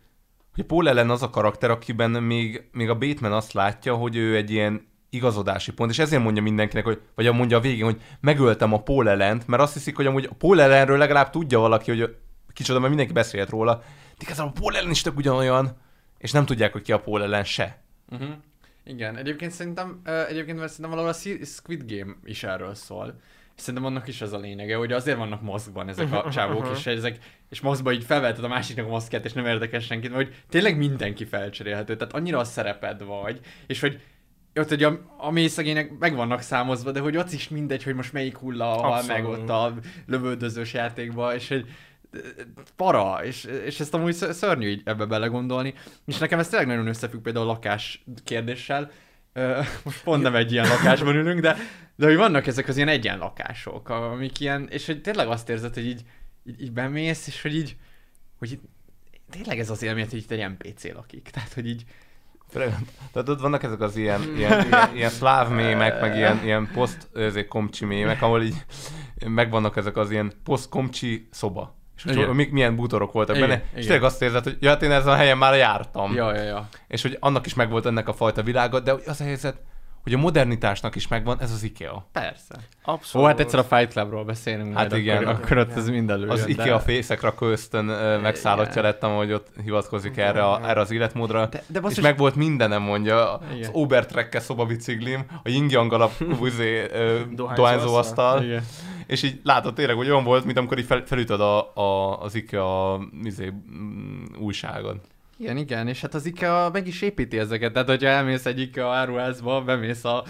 hogy 0.54 0.64
Paul 0.64 0.88
ellen 0.88 1.10
az 1.10 1.22
a 1.22 1.30
karakter, 1.30 1.70
akiben 1.70 2.10
még, 2.10 2.68
még 2.72 2.88
a 2.88 2.98
Bateman 2.98 3.32
azt 3.32 3.52
látja, 3.52 3.94
hogy 3.94 4.16
ő 4.16 4.36
egy 4.36 4.50
ilyen 4.50 4.86
igazodási 5.10 5.72
pont, 5.72 5.90
és 5.90 5.98
ezért 5.98 6.22
mondja 6.22 6.42
mindenkinek, 6.42 6.84
hogy, 6.84 7.00
vagy 7.14 7.34
mondja 7.34 7.56
a 7.56 7.60
végén, 7.60 7.84
hogy 7.84 8.02
megöltem 8.20 8.72
a 8.72 8.82
Paul 8.82 9.08
ellent, 9.08 9.46
mert 9.46 9.62
azt 9.62 9.72
hiszik, 9.72 9.96
hogy 9.96 10.06
amúgy 10.06 10.28
a 10.30 10.34
Paul 10.34 10.60
ellenről 10.60 10.98
legalább 10.98 11.30
tudja 11.30 11.58
valaki, 11.58 11.96
hogy 11.96 12.16
kicsoda, 12.52 12.78
mert 12.78 12.88
mindenki 12.88 13.12
beszélt 13.12 13.48
róla. 13.48 13.76
De 14.18 14.24
igazából 14.24 14.52
a 14.56 14.60
Paul 14.60 14.76
ellen 14.76 14.90
is 14.90 15.02
tök 15.02 15.16
ugyanolyan, 15.16 15.76
és 16.18 16.32
nem 16.32 16.44
tudják, 16.44 16.72
hogy 16.72 16.82
ki 16.82 16.92
a 16.92 17.00
Paul 17.00 17.22
ellen 17.22 17.44
se. 17.44 17.82
Uh-huh. 18.10 18.28
Igen, 18.84 19.16
egyébként 19.16 19.52
szerintem, 19.52 20.00
uh, 20.06 20.28
egyébként 20.28 20.58
szerintem 20.58 20.90
valahol 20.90 21.10
a 21.10 21.44
Squid 21.44 21.92
Game 21.92 22.16
is 22.24 22.42
erről 22.42 22.74
szól. 22.74 23.20
Szerintem 23.58 23.84
annak 23.84 24.08
is 24.08 24.20
az 24.20 24.32
a 24.32 24.38
lényege, 24.38 24.76
hogy 24.76 24.92
azért 24.92 25.16
vannak 25.16 25.42
maszkban 25.42 25.88
ezek 25.88 26.12
a 26.12 26.30
csávók, 26.30 26.68
és, 26.76 26.86
ezek, 26.86 27.18
és 27.48 27.60
maszkban 27.60 27.92
így 27.92 28.04
felveheted 28.04 28.44
a 28.44 28.48
másiknak 28.48 28.86
a 28.86 28.88
maszkját, 28.88 29.24
és 29.24 29.32
nem 29.32 29.46
érdekes 29.46 29.84
senkit, 29.84 30.10
mert 30.10 30.24
hogy 30.24 30.34
tényleg 30.48 30.76
mindenki 30.76 31.24
felcserélhető, 31.24 31.96
tehát 31.96 32.14
annyira 32.14 32.38
a 32.38 32.44
szereped 32.44 33.04
vagy, 33.04 33.40
és 33.66 33.80
hogy 33.80 34.00
ott 34.54 34.68
hogy 34.68 34.82
a, 34.82 35.00
a 35.16 35.30
mély 35.30 35.46
szegények 35.46 35.98
meg 35.98 36.14
vannak 36.14 36.40
számozva, 36.40 36.92
de 36.92 37.00
hogy 37.00 37.16
ott 37.16 37.32
is 37.32 37.48
mindegy, 37.48 37.82
hogy 37.82 37.94
most 37.94 38.12
melyik 38.12 38.36
hulla 38.36 38.64
hal 38.64 39.02
meg 39.06 39.26
ott 39.26 39.48
a 39.48 39.74
lövöldözős 40.06 40.72
játékba, 40.72 41.34
és 41.34 41.48
hogy 41.48 41.66
para, 42.76 43.24
és, 43.24 43.44
és 43.64 43.80
ezt 43.80 43.94
amúgy 43.94 44.12
ször- 44.12 44.34
szörnyű 44.34 44.68
így 44.68 44.82
ebbe 44.84 45.04
belegondolni. 45.04 45.74
És 46.06 46.18
nekem 46.18 46.38
ez 46.38 46.48
tényleg 46.48 46.68
nagyon 46.68 46.86
összefügg 46.86 47.22
például 47.22 47.48
a 47.48 47.52
lakás 47.52 48.04
kérdéssel. 48.24 48.90
Most 49.82 50.02
pont 50.02 50.22
nem 50.22 50.34
egy 50.34 50.52
ilyen 50.52 50.68
lakásban 50.68 51.16
ülünk, 51.16 51.40
de, 51.40 51.56
de 51.96 52.06
hogy 52.06 52.16
vannak 52.16 52.46
ezek 52.46 52.68
az 52.68 52.76
ilyen 52.76 52.88
egyenlakások, 52.88 53.88
amik 53.88 54.40
ilyen, 54.40 54.68
és 54.70 54.86
hogy 54.86 55.00
tényleg 55.00 55.28
azt 55.28 55.48
érzed, 55.48 55.74
hogy 55.74 55.86
így, 55.86 56.02
így, 56.44 56.60
így 56.60 56.72
bemész, 56.72 57.26
és 57.26 57.42
hogy 57.42 57.54
így, 57.54 57.76
hogy 58.38 58.52
így, 58.52 58.60
tényleg 59.30 59.58
ez 59.58 59.70
az 59.70 59.82
élmény, 59.82 60.06
hogy 60.10 60.18
itt 60.18 60.30
egy 60.30 60.48
NPC 60.48 60.92
lakik. 60.92 61.30
Tehát, 61.32 61.52
hogy 61.52 61.68
így, 61.68 61.84
Tehát 63.12 63.28
ott 63.28 63.40
vannak 63.40 63.62
ezek 63.62 63.80
az 63.80 63.96
ilyen, 63.96 64.22
ilyen, 64.36 64.66
ilyen, 64.66 64.94
ilyen 64.94 65.10
szláv 65.10 65.50
mémek, 65.50 66.00
meg 66.00 66.16
ilyen, 66.16 66.40
ilyen 66.44 66.70
poszt 66.72 67.08
komcsi 67.48 67.84
mémek, 67.84 68.22
ahol 68.22 68.42
így 68.42 68.64
megvannak 69.26 69.76
ezek 69.76 69.96
az 69.96 70.10
ilyen 70.10 70.32
poszt 70.44 70.68
komcsi 70.68 71.28
szoba. 71.30 71.77
És 71.98 72.04
hogy 72.04 72.16
Igen. 72.16 72.28
mi, 72.34 72.48
milyen 72.50 72.76
bútorok 72.76 73.12
voltak 73.12 73.36
Igen, 73.36 73.48
benne. 73.48 73.60
igen. 73.62 73.78
És 73.78 73.84
tényleg 73.84 74.04
azt 74.04 74.22
érzed, 74.22 74.42
hogy 74.42 74.56
ja, 74.60 74.68
hát 74.70 74.82
én 74.82 74.90
ezen 74.90 75.12
a 75.12 75.16
helyen 75.16 75.38
már 75.38 75.54
jártam. 75.54 76.14
ja, 76.14 76.34
ja, 76.34 76.42
ja. 76.42 76.68
És 76.88 77.02
hogy 77.02 77.16
annak 77.20 77.46
is 77.46 77.54
megvolt 77.54 77.86
ennek 77.86 78.08
a 78.08 78.12
fajta 78.12 78.42
világa, 78.42 78.80
de 78.80 78.92
az 79.06 79.20
a 79.20 79.24
helyzet, 79.24 79.56
hogy 80.02 80.14
a 80.14 80.18
modernitásnak 80.18 80.94
is 80.94 81.08
megvan, 81.08 81.40
ez 81.40 81.52
az 81.52 81.62
IKEA. 81.62 82.06
Persze. 82.12 82.54
Abszolút. 82.84 83.26
Ó, 83.26 83.30
hát 83.30 83.40
egyszer 83.40 83.58
a 83.58 83.64
Fight 83.64 83.92
Clubról 83.92 84.24
beszélünk 84.24 84.76
Hát 84.76 84.90
majd, 84.90 85.02
igen, 85.02 85.16
akkor, 85.24 85.32
akkor 85.44 85.58
ott 85.58 85.76
ez 85.76 85.88
mind 85.88 86.10
előjön. 86.10 86.30
Az 86.30 86.40
de- 86.44 86.48
IKEA 86.48 86.78
fészekra 86.80 87.34
köztön 87.34 87.84
megszállottja 88.22 88.70
Igen. 88.72 88.82
lettem, 88.84 89.10
hogy 89.16 89.32
ott 89.32 89.46
hivatkozik 89.62 90.16
erre, 90.16 90.42
a, 90.44 90.68
erre 90.68 90.80
az 90.80 90.90
életmódra. 90.90 91.46
De- 91.46 91.62
de 91.66 91.80
és 91.88 92.00
meg 92.00 92.16
volt 92.16 92.34
mindenem, 92.34 92.82
mondja. 92.82 93.32
Az 93.34 93.40
Igen. 93.56 93.70
Obertrekke 93.72 94.40
szobabiciklim, 94.40 95.26
a 95.42 95.48
Yingyang 95.48 95.92
alapú 95.92 96.46
izé, 96.50 96.86
ö, 96.92 97.20
Dohányzóasztal. 97.54 98.44
Igen. 99.08 99.16
És 99.16 99.22
így 99.22 99.40
látod 99.44 99.74
tényleg, 99.74 99.96
hogy 99.96 100.10
olyan 100.10 100.24
volt, 100.24 100.44
mint 100.44 100.58
amikor 100.58 100.78
így 100.78 100.86
fel, 100.86 101.02
felütöd 101.06 101.40
a, 101.40 101.74
a, 101.74 102.20
az 102.22 102.34
IKEA 102.34 103.00
izé, 103.22 103.52
mm, 103.70 104.24
újságon. 104.38 105.00
Igen, 105.40 105.56
igen, 105.56 105.88
és 105.88 106.00
hát 106.00 106.14
az 106.14 106.26
IKEA 106.26 106.70
meg 106.70 106.86
is 106.86 107.02
építi 107.02 107.38
ezeket, 107.38 107.72
tehát 107.72 107.88
hogyha 107.88 108.08
elmész 108.08 108.46
egy 108.46 108.60
IKEA 108.60 108.92
áruházba, 108.92 109.62
bemész 109.62 110.04
a, 110.04 110.24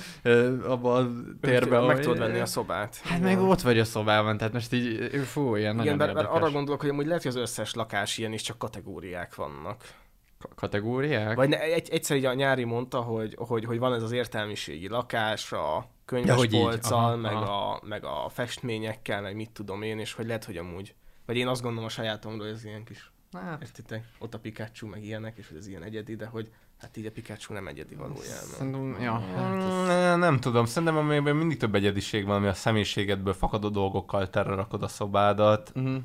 abba 0.66 0.94
a 0.94 1.08
térbe, 1.40 1.80
meg 1.80 1.88
ahol- 1.88 2.00
tudod 2.00 2.18
venni 2.18 2.38
a 2.38 2.46
szobát. 2.46 2.96
Hát 3.04 3.20
meg 3.20 3.40
ott 3.40 3.60
vagy 3.60 3.78
a 3.78 3.84
szobában, 3.84 4.36
tehát 4.36 4.52
most 4.52 4.72
így, 4.72 5.10
fú, 5.24 5.56
ilyen 5.56 5.76
nagyon 5.76 5.94
Igen, 5.94 6.14
mert, 6.14 6.28
arra 6.28 6.50
gondolok, 6.50 6.80
hogy 6.80 6.90
amúgy 6.90 7.06
lehet, 7.06 7.22
hogy 7.22 7.32
az 7.32 7.38
összes 7.38 7.74
lakás 7.74 8.18
ilyen 8.18 8.32
is 8.32 8.42
csak 8.42 8.58
kategóriák 8.58 9.34
vannak. 9.34 9.82
Ka- 10.38 10.54
kategóriák. 10.54 11.36
Vagy 11.36 11.48
ne, 11.48 11.60
egy, 11.60 11.88
egyszer 11.90 12.16
így 12.16 12.24
a 12.24 12.34
nyári 12.34 12.64
mondta, 12.64 13.00
hogy, 13.00 13.34
hogy, 13.38 13.64
hogy 13.64 13.78
van 13.78 13.94
ez 13.94 14.02
az 14.02 14.12
értelmiségi 14.12 14.88
lakás, 14.88 15.52
a. 15.52 15.96
könyvespolccal, 16.08 17.16
meg, 17.16 17.32
aha. 17.32 17.70
a, 17.70 17.80
meg 17.86 18.04
a 18.04 18.28
festményekkel, 18.28 19.22
meg 19.22 19.34
mit 19.36 19.50
tudom 19.50 19.82
én, 19.82 19.98
és 19.98 20.12
hogy 20.12 20.26
lehet, 20.26 20.44
hogy 20.44 20.56
amúgy, 20.56 20.94
vagy 21.26 21.36
én 21.36 21.46
azt 21.46 21.62
gondolom 21.62 21.86
a 21.86 21.88
sajátomról, 21.88 22.46
hogy 22.46 22.54
ez 22.54 22.64
ilyen 22.64 22.84
kis, 22.84 23.10
Hát, 23.32 23.62
értitek, 23.62 24.04
ott 24.18 24.34
a 24.34 24.38
Pikachu, 24.38 24.86
meg 24.86 25.04
ilyenek, 25.04 25.36
és 25.36 25.48
hogy 25.48 25.56
ez 25.56 25.66
ilyen 25.66 25.82
egyedi, 25.82 26.16
de 26.16 26.26
hogy 26.26 26.50
hát 26.80 26.96
így 26.96 27.06
a 27.06 27.10
Pikachu 27.10 27.52
nem 27.52 27.66
egyedi 27.66 27.94
valójában. 27.94 28.24
szerintem, 28.24 28.96
ja, 29.00 29.12
hát 29.12 29.54
ez... 29.54 30.16
Mm, 30.16 30.18
Nem 30.20 30.38
tudom, 30.38 30.64
szerintem 30.64 30.96
amiben 30.96 31.36
mindig 31.36 31.58
több 31.58 31.74
egyediség 31.74 32.24
van, 32.26 32.36
ami 32.36 32.46
a 32.46 32.54
személyiségedből 32.54 33.32
fakadó 33.32 33.68
dolgokkal 33.68 34.30
terrakod 34.30 34.82
a 34.82 34.88
szobádat. 34.88 35.72
Mhm. 35.74 35.96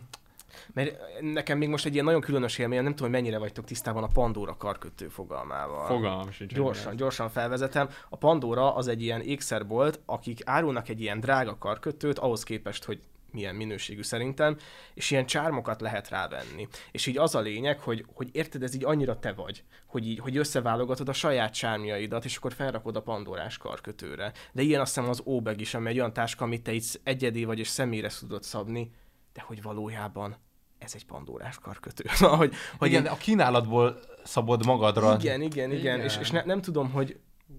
Mert 0.73 0.95
nekem 1.21 1.57
még 1.57 1.69
most 1.69 1.85
egy 1.85 1.93
ilyen 1.93 2.05
nagyon 2.05 2.21
különös 2.21 2.57
élmény, 2.57 2.83
nem 2.83 2.95
tudom, 2.95 3.11
hogy 3.11 3.21
mennyire 3.21 3.37
vagytok 3.37 3.65
tisztában 3.65 4.03
a 4.03 4.07
Pandora 4.07 4.57
karkötő 4.57 5.07
fogalmával. 5.07 5.85
Fogalmam 5.85 6.31
sincs. 6.31 6.53
Gyorsan, 6.53 6.95
gyorsan 6.95 7.29
felvezetem. 7.29 7.89
A 8.09 8.17
Pandora 8.17 8.75
az 8.75 8.87
egy 8.87 9.01
ilyen 9.01 9.21
ékszerbolt, 9.21 9.99
akik 10.05 10.39
árulnak 10.45 10.89
egy 10.89 11.01
ilyen 11.01 11.19
drága 11.19 11.57
karkötőt, 11.57 12.19
ahhoz 12.19 12.43
képest, 12.43 12.83
hogy 12.83 12.99
milyen 13.33 13.55
minőségű 13.55 14.01
szerintem, 14.01 14.57
és 14.93 15.11
ilyen 15.11 15.25
csármokat 15.25 15.81
lehet 15.81 16.09
rávenni. 16.09 16.67
És 16.91 17.05
így 17.05 17.17
az 17.17 17.35
a 17.35 17.39
lényeg, 17.39 17.79
hogy, 17.79 18.05
hogy 18.13 18.29
érted, 18.31 18.63
ez 18.63 18.75
így 18.75 18.85
annyira 18.85 19.19
te 19.19 19.33
vagy, 19.33 19.63
hogy 19.87 20.07
így, 20.07 20.19
hogy 20.19 20.37
összeválogatod 20.37 21.09
a 21.09 21.13
saját 21.13 21.53
csármjaidat, 21.53 22.25
és 22.25 22.37
akkor 22.37 22.53
felrakod 22.53 22.95
a 22.95 23.01
pandorás 23.01 23.57
karkötőre. 23.57 24.31
De 24.51 24.61
ilyen 24.61 24.81
azt 24.81 24.95
hiszem 24.95 25.09
az 25.09 25.21
óbeg 25.25 25.59
is, 25.59 25.73
ami 25.73 25.89
egy 25.89 25.97
olyan 25.97 26.13
táska, 26.13 26.45
amit 26.45 26.63
te 26.63 26.73
így 26.73 26.99
egyedi 27.03 27.43
vagy 27.43 27.59
és 27.59 27.67
személyre 27.67 28.09
tudod 28.19 28.43
szabni, 28.43 28.91
de 29.33 29.41
hogy 29.41 29.61
valójában 29.61 30.35
ez 30.83 30.91
egy 30.95 31.05
pandorás 31.05 31.57
karkötő. 31.61 32.03
Szóval, 32.13 32.37
hogy, 32.37 32.53
hogy 32.77 32.87
Igen, 32.87 33.01
így- 33.01 33.07
a 33.11 33.17
kínálatból 33.17 33.99
szabod 34.23 34.65
magadra. 34.65 35.17
igen, 35.19 35.41
igen, 35.41 35.71
igen, 35.71 35.99
és, 35.99 36.11
Igen. 36.11 36.23
és 36.23 36.31
ne, 36.31 36.43
nem 36.45 36.61
tudom, 36.61 36.91
hogy 36.91 37.17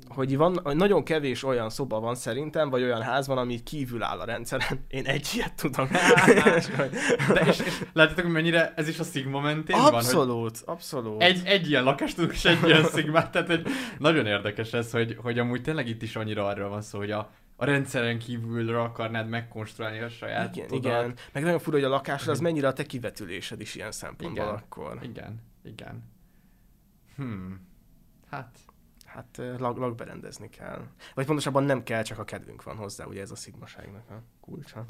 hogy 0.09 0.37
van, 0.37 0.61
nagyon 0.73 1.03
kevés 1.05 1.45
olyan 1.45 1.71
szoba 1.71 2.01
van 2.01 2.15
szerintem, 2.15 2.71
vagy 2.71 2.83
olyan 2.83 3.03
ház 3.03 3.27
van, 3.27 3.39
ami 3.39 3.63
kívül 3.63 4.03
áll 4.03 4.19
a 4.19 4.25
rendszeren. 4.25 4.85
Én 4.89 5.07
egy 5.07 5.31
ilyet 5.35 5.55
tudom. 5.55 5.89
És 6.57 6.67
De 7.33 7.41
és, 7.47 7.59
és 7.59 7.83
látjátok, 7.93 8.33
mennyire 8.33 8.73
ez 8.77 8.89
is 8.89 8.99
a 8.99 9.05
Sigma 9.05 9.41
mentén 9.41 9.77
van? 9.77 9.85
hogy 9.85 9.95
abszolút, 9.95 10.63
abszolút. 10.65 11.23
Egy, 11.23 11.43
egy 11.45 11.69
ilyen 11.69 11.85
lakást 11.85 12.15
tudunk, 12.15 12.33
és 12.35 12.45
egy 12.45 12.59
ilyen 12.65 12.85
szigmát, 12.85 13.31
tehát 13.31 13.49
hogy 13.49 13.67
nagyon 13.99 14.27
érdekes 14.27 14.73
ez, 14.73 14.91
hogy, 14.91 15.17
hogy 15.23 15.39
amúgy 15.39 15.63
tényleg 15.63 15.89
itt 15.89 16.03
is 16.03 16.17
annyira 16.17 16.47
arról 16.47 16.69
van 16.69 16.83
szó, 16.83 16.99
hogy 16.99 17.11
a, 17.11 17.31
a 17.57 17.65
rendszeren 17.65 18.19
kívülről 18.19 18.81
akarnád 18.81 19.29
megkonstruálni 19.29 19.99
a 19.99 20.09
saját 20.09 20.57
igen, 20.57 20.69
tudat. 20.69 20.85
igen. 20.85 21.15
Meg 21.33 21.43
nagyon 21.43 21.59
fura, 21.59 21.77
hogy 21.77 21.85
a 21.85 21.89
lakásod 21.89 22.29
az 22.29 22.41
mennyire 22.41 22.69
a 22.69 22.73
te 22.73 22.85
kivetülésed 22.85 23.61
is 23.61 23.75
ilyen 23.75 23.93
szempontból 23.93 24.45
Igen. 24.45 24.55
akkor. 24.57 24.99
Igen, 25.03 25.43
igen. 25.63 26.13
Hmm. 27.17 27.67
Hát, 28.31 28.59
Hát 29.15 29.41
lag, 29.59 29.77
lakberendezni 29.77 30.49
kell. 30.49 30.87
Vagy 31.15 31.27
pontosabban 31.27 31.65
nem 31.65 31.83
kell, 31.83 32.03
csak 32.03 32.19
a 32.19 32.25
kedvünk 32.25 32.63
van 32.63 32.77
hozzá, 32.77 33.05
ugye 33.05 33.21
ez 33.21 33.31
a 33.31 33.37
szigmaságnak 33.37 34.11
a 34.11 34.23
kulcsa. 34.41 34.85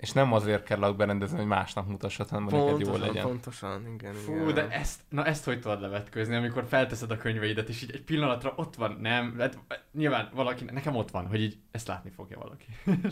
És 0.00 0.12
nem 0.12 0.32
azért 0.32 0.62
kell 0.64 0.78
lakberendezni, 0.78 1.36
hogy 1.36 1.46
másnak 1.46 1.88
mutassad, 1.88 2.28
hanem 2.28 2.44
hogy 2.44 2.52
neked 2.52 2.80
jó 2.80 2.86
Pontosan, 2.86 3.06
legyen. 3.06 3.24
pontosan, 3.24 3.86
igen, 3.94 4.12
Fú, 4.12 4.34
igen. 4.34 4.54
de 4.54 4.68
ezt, 4.68 5.00
na 5.08 5.24
ezt 5.24 5.44
hogy 5.44 5.60
tudod 5.60 5.80
levetközni, 5.80 6.34
amikor 6.34 6.64
felteszed 6.68 7.10
a 7.10 7.16
könyveidet, 7.16 7.68
és 7.68 7.82
így 7.82 7.90
egy 7.92 8.02
pillanatra 8.02 8.52
ott 8.56 8.74
van, 8.74 8.98
nem, 9.00 9.34
hát, 9.38 9.58
nyilván 9.92 10.28
valaki, 10.34 10.64
nekem 10.64 10.96
ott 10.96 11.10
van, 11.10 11.26
hogy 11.26 11.40
így 11.40 11.58
ezt 11.70 11.86
látni 11.86 12.10
fogja 12.10 12.38
valaki. 12.38 12.66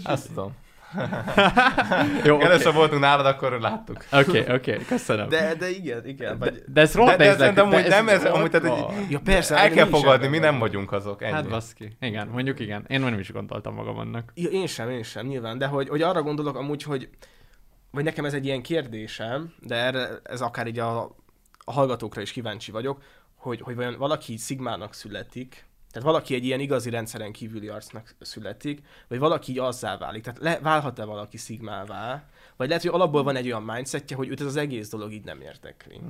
Azt 0.05 0.29
tudom. 0.29 0.55
Jó, 2.25 2.35
Okay. 2.35 2.51
Először 2.51 2.73
voltunk 2.73 3.01
nálad, 3.01 3.27
akkor 3.27 3.61
láttuk. 3.61 4.05
oké, 4.13 4.53
oké, 4.53 4.77
köszönöm. 4.89 5.29
De, 5.29 5.55
de 5.55 5.71
igen, 5.71 6.07
igen. 6.07 6.39
Vagy... 6.39 6.53
de, 6.53 6.61
de 6.67 6.81
ez 6.81 6.93
De, 6.93 6.99
rohadt 6.99 7.19
de 7.19 7.25
nehéz 7.25 7.41
ez 7.41 7.55
nem, 7.55 7.69
nekünk, 7.69 7.85
úgy, 7.85 7.91
nem 7.91 8.09
ez, 8.09 8.25
amúgy, 8.25 8.51
tehát, 8.51 8.69
hogy 8.69 9.11
Ja 9.11 9.21
persze, 9.21 9.57
el 9.57 9.69
de 9.69 9.75
kell 9.75 9.87
fogadni, 9.87 10.27
mi 10.27 10.39
nem 10.39 10.59
vagyunk. 10.59 10.93
azok, 10.93 11.23
ennyi. 11.23 11.33
Hát 11.33 11.49
baszki. 11.49 11.97
Igen, 12.01 12.29
mondjuk 12.29 12.61
igen. 12.61 12.85
Én 12.89 13.01
nem 13.01 13.19
is 13.19 13.33
gondoltam 13.33 13.75
magam 13.75 13.99
annak. 13.99 14.33
Ja, 14.35 14.49
én 14.49 14.67
sem, 14.67 14.91
én 14.91 15.03
sem, 15.03 15.27
nyilván. 15.27 15.59
De 15.59 15.67
hogy, 15.67 15.89
hogy 15.89 16.03
arra 16.03 16.23
gondolok 16.23 16.57
amúgy, 16.57 16.83
hogy 16.83 17.09
vagy 17.91 18.05
nekem 18.05 18.25
ez 18.25 18.35
egy 18.35 18.45
ilyen 18.45 18.63
kérdésem, 18.63 19.55
de 19.61 19.75
erre, 19.75 20.09
ez 20.23 20.41
akár 20.41 20.67
így 20.67 20.79
a, 20.79 21.03
a 21.65 21.73
hallgatókra 21.73 22.21
is 22.21 22.33
kíváncsi 22.33 22.71
vagyok, 22.71 23.03
hogy, 23.37 23.61
hogy 23.61 23.75
vajon 23.75 23.95
valaki 23.99 24.37
szigmának 24.37 24.95
születik, 24.95 25.67
tehát 25.93 26.09
valaki 26.09 26.35
egy 26.35 26.45
ilyen 26.45 26.61
igazi 26.61 26.91
rendszeren 26.91 27.33
kívüli 27.33 27.69
arcnak 27.69 28.15
születik, 28.21 28.83
vagy 29.09 29.19
valaki 29.19 29.51
így 29.53 29.59
azzá 29.59 29.97
válik. 29.97 30.23
Tehát 30.23 30.41
le, 30.41 30.59
válhat-e 30.63 31.05
valaki 31.05 31.37
szigmává, 31.37 32.25
vagy 32.57 32.69
lehet, 32.69 32.83
hogy 32.83 32.93
alapból 32.95 33.23
van 33.23 33.37
egy 33.37 33.47
olyan 33.47 33.63
mindsetje, 33.63 34.17
hogy 34.17 34.29
őt 34.29 34.41
ez 34.41 34.47
az 34.47 34.57
egész 34.57 34.89
dolog 34.89 35.13
így 35.13 35.25
nem 35.25 35.41
értekli. 35.41 36.01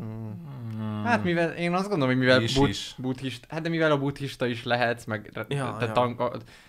Hát 1.05 1.25
mivel, 1.25 1.51
én 1.51 1.73
azt 1.73 1.89
gondolom, 1.89 2.09
hogy 2.09 2.19
mivel 2.25 2.43
Is 2.43 2.55
but, 2.55 2.69
is. 2.69 2.95
buddhist, 2.99 3.45
hát 3.49 3.63
de 3.63 3.69
mivel 3.69 3.91
a 3.91 3.99
buddhista 3.99 4.47
is 4.47 4.65
lehetsz, 4.65 5.05
meg 5.05 5.31
Ja, 5.49 5.77
te 5.79 5.87
ja. 5.87 5.93
tank, 5.93 6.23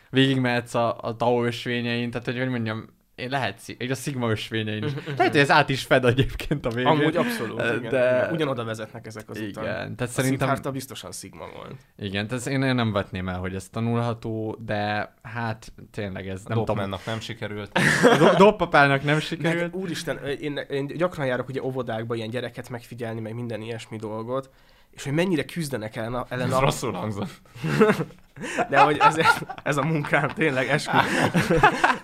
végigmehetsz 0.10 0.74
a, 0.74 0.98
a 1.02 1.16
Tao 1.16 1.46
ösvényein, 1.46 2.12
tehát 2.12 2.26
hogy, 2.26 2.38
hogy 2.38 2.50
mondjam, 2.50 2.88
én 3.20 3.30
lehet, 3.30 3.62
egy 3.78 3.92
a 3.92 3.96
Sigma 3.96 4.30
ösvényein 4.30 4.84
is. 4.84 4.92
Lehet, 5.18 5.32
hogy 5.32 5.42
ez 5.42 5.52
át 5.52 5.70
is 5.70 5.84
fed 5.84 6.06
egyébként 6.06 6.66
a 6.66 6.70
végén. 6.70 6.92
Amúgy 6.92 7.16
abszolút, 7.16 7.56
De- 7.58 7.76
igen, 7.76 7.80
igen. 7.86 8.34
Ugyanoda 8.34 8.64
vezetnek 8.64 9.06
ezek 9.06 9.30
az 9.30 9.38
utak. 9.40 9.64
Igen, 9.64 9.76
tehát 9.96 10.02
A 10.02 10.06
szerintem... 10.08 10.40
Siddhartha 10.48 10.72
biztosan 10.72 11.12
szigma 11.12 11.46
volt. 11.56 11.76
Igen, 11.98 12.28
tehát 12.28 12.46
én, 12.48 12.62
én 12.64 12.76
nem 12.76 12.92
vetném 12.92 13.30
el, 13.30 13.40
hogy 13.40 13.56
ez 13.56 13.70
tanulható, 13.70 14.58
de 14.66 15.14
hát 15.22 15.74
tényleg 15.92 16.28
ez 16.28 16.44
nem 16.44 16.58
tudom. 16.58 16.96
Nem 17.06 17.20
sikerült. 17.20 17.78
A 18.04 18.18
do- 18.20 18.36
Doppapának 18.36 19.04
nem 19.04 19.14
Meg, 19.14 19.24
sikerült. 19.24 19.76
úristen, 19.76 20.18
én, 20.26 20.58
én 20.70 20.88
gyakran 20.88 21.26
járok 21.26 21.48
ugye 21.50 21.64
óvodákba 21.64 22.16
ilyen 22.16 22.30
gyereket 22.30 22.70
megfigyelni, 22.70 23.20
meg 23.20 23.34
minden 23.34 23.62
ilyesmi 23.62 23.98
dolgot, 23.98 24.50
és 24.92 25.04
hogy 25.04 25.14
mennyire 25.14 25.46
küzdenek 25.46 25.96
ellen 25.96 26.14
a, 26.14 26.26
ellen 26.30 26.48
Ez 26.48 26.54
a 26.54 26.60
rosszul 26.60 26.92
hangzott. 26.92 27.42
de 28.70 28.80
hogy 28.80 28.98
ez, 28.98 29.16
ez 29.64 29.78
a 29.78 29.84
munkám, 29.84 30.28
tényleg, 30.28 30.68
eskü. 30.68 30.98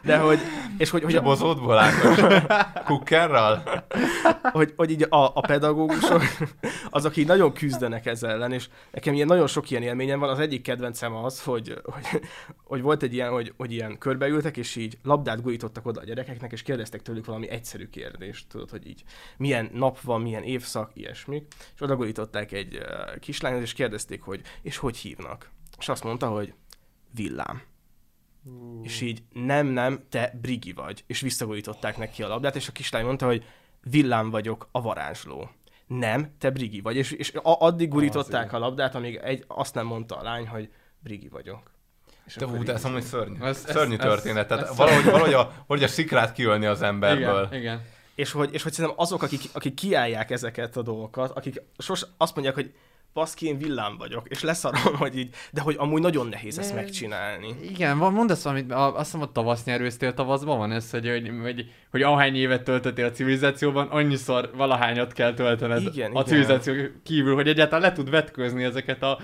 De 0.02 0.18
hogy, 0.18 0.40
és 0.78 0.90
hogy, 0.90 1.04
hogy, 1.04 1.16
a 1.16 1.22
bozótból 1.22 1.78
Ákos? 1.78 2.20
Kukkerral? 2.86 3.64
hogy, 4.42 4.74
hogy 4.76 4.92
így 4.92 5.06
a, 5.10 5.26
a 5.34 5.42
pedagógusok, 5.42 6.22
azok 6.90 7.16
így 7.18 7.28
nagyon 7.28 7.54
küzdenek 7.54 8.06
ezzel 8.06 8.30
ellen, 8.30 8.52
és 8.52 8.68
nekem 8.92 9.14
ilyen 9.14 9.28
nagyon 9.28 9.48
sok 9.48 9.70
ilyen 9.70 9.84
élményem 9.84 10.20
van. 10.20 10.30
Az 10.30 10.40
egyik 10.40 10.62
kedvencem 10.62 11.16
az, 11.16 11.44
hogy, 11.44 11.82
hogy, 11.84 12.22
hogy 12.64 12.82
volt 12.82 13.04
egy 13.04 13.14
ilyen, 13.14 13.30
hogy, 13.30 13.54
hogy 13.58 13.72
ilyen 13.72 13.98
körbeültek, 13.98 14.58
és 14.58 14.76
így 14.76 14.98
labdát 15.04 15.42
gurítottak 15.42 15.86
oda 15.86 16.02
a 16.02 16.04
gyerekeknek, 16.04 16.52
és 16.52 16.62
kérdeztek 16.62 17.02
tőlük 17.02 17.26
valami 17.26 17.50
egyszerű 17.50 17.88
kérdést, 17.90 18.48
tudod, 18.48 18.70
hogy 18.70 18.88
így 18.88 19.04
milyen 19.38 19.70
nap 19.74 20.02
van, 20.02 20.22
milyen 20.22 20.44
évszak, 20.44 20.92
ilyesmi. 20.94 21.44
És 21.76 21.82
oda 21.82 21.96
gurították 21.96 22.52
egy 22.52 22.76
uh, 22.76 23.20
kislányot, 23.20 23.62
és 23.62 23.74
kérdezték, 23.74 24.22
hogy 24.22 24.42
és 24.62 24.78
hogy 24.78 24.98
hívnak. 24.98 25.54
És 25.80 25.90
azt 25.90 26.04
mondta, 26.04 26.28
hogy 26.28 26.54
villám. 27.16 27.62
És 28.82 29.02
így 29.02 29.24
nem, 29.34 29.68
nem, 29.68 30.04
te 30.10 30.38
Brigi 30.42 30.74
vagy. 30.74 31.04
És 31.08 31.22
visszagurították 31.22 31.98
neki 31.98 32.24
a 32.24 32.28
labdát, 32.28 32.56
és 32.56 32.68
a 32.68 32.72
kislány 32.72 33.06
mondta, 33.06 33.26
hogy 33.26 33.46
villám 33.82 34.30
vagyok, 34.30 34.68
a 34.72 34.82
varázsló. 34.82 35.50
Nem, 35.88 36.32
te 36.38 36.50
Brigi 36.50 36.82
vagy. 36.82 36.96
És, 36.96 37.12
és 37.12 37.34
a, 37.34 37.42
addig 37.60 37.90
gurították 37.90 38.54
a 38.54 38.60
labdát, 38.60 38.96
amíg 38.96 39.16
egy, 39.16 39.44
azt 39.48 39.74
nem 39.76 39.86
mondta 39.86 40.16
a 40.18 40.24
lány, 40.24 40.48
hogy 40.48 40.72
Brigi 41.00 41.28
vagyok. 41.28 41.72
És 42.26 42.36
De 42.36 42.46
akkor 42.46 42.58
ú, 42.58 42.64
de 42.64 42.74
ez 42.74 42.86
amúgy 42.86 43.04
szörnyű. 43.04 43.42
Ez- 43.42 43.66
ez- 43.66 43.72
szörnyű 43.72 43.94
ez- 43.96 44.00
történet. 44.00 44.48
Tehát 44.48 44.64
ez- 44.70 44.76
valahogy, 44.76 45.04
valahogy, 45.04 45.34
a, 45.34 45.44
valahogy 45.44 45.84
a 45.84 45.88
szikrát 45.88 46.32
kiölni 46.34 46.66
az 46.66 46.82
emberből. 46.82 47.46
Igen, 47.46 47.60
igen. 47.60 47.82
És 48.16 48.32
hogy, 48.32 48.54
és 48.54 48.64
hogy 48.64 48.74
szerintem 48.74 49.00
azok, 49.00 49.24
akik, 49.24 49.42
akik 49.54 49.74
kiállják 49.74 50.32
ezeket 50.32 50.78
a 50.78 50.82
dolgokat, 50.82 51.32
akik 51.32 51.62
sos 51.78 52.06
azt 52.18 52.34
mondják, 52.36 52.56
hogy 52.56 52.74
baszki, 53.16 53.46
én 53.46 53.58
villám 53.58 53.98
vagyok, 53.98 54.28
és 54.28 54.42
leszarom, 54.42 54.96
hogy 55.04 55.18
így, 55.18 55.30
de 55.52 55.62
hogy 55.62 55.76
amúgy 55.78 56.02
nagyon 56.02 56.28
nehéz 56.28 56.60
ezt 56.60 56.76
megcsinálni. 56.76 57.56
Igen, 57.70 57.98
van, 57.98 58.14
mondasz 58.14 58.44
valamit, 58.44 58.72
azt 58.72 58.98
hiszem 58.98 59.22
a 59.22 59.32
tavasz 59.32 59.64
nyerőztél, 59.64 60.14
tavaszban 60.14 60.58
van 60.58 60.72
ez, 60.72 60.90
hogy, 60.90 61.10
hogy, 61.10 61.32
hogy, 61.42 61.72
hogy 61.92 62.02
ahány 62.02 62.36
évet 62.36 62.64
töltöttél 62.64 63.06
a 63.06 63.12
civilizációban, 63.12 63.88
annyiszor 63.88 64.52
valahányat 64.56 65.14
kell 65.14 65.34
töltened 65.34 65.82
Igen, 65.82 66.08
a 66.08 66.12
igen. 66.12 66.26
civilizáció 66.26 66.74
kívül, 67.04 67.36
hogy 67.36 67.48
egyáltalán 67.48 67.82
le 67.90 67.92
tud 67.92 68.10
vetközni 68.10 68.64
ezeket 68.64 69.04
a 69.04 69.20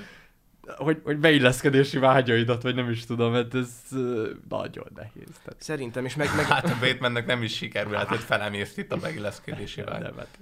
hogy, 0.77 1.01
hogy 1.03 1.17
beilleszkedési 1.17 1.97
vágyaidat, 1.97 2.61
vagy 2.61 2.75
nem 2.75 2.89
is 2.89 3.05
tudom, 3.05 3.31
mert 3.31 3.55
ez 3.55 3.69
ö, 3.91 4.29
nagyon 4.49 4.87
nehéz. 4.95 5.27
Tehát, 5.43 5.61
Szerintem, 5.61 6.05
és 6.05 6.15
meg, 6.15 6.27
meg 6.35 6.45
Hát 6.45 6.65
a 6.65 6.77
Batemannek 6.79 7.25
nem 7.25 7.43
is 7.43 7.55
sikerül, 7.55 7.93
hát 7.93 8.07
hogy 8.07 8.19
felemészt 8.19 8.77
itt 8.77 8.91
a 8.91 8.97
megilleszkedési 9.01 9.81
vágy. 9.81 10.03
hát- 10.03 10.39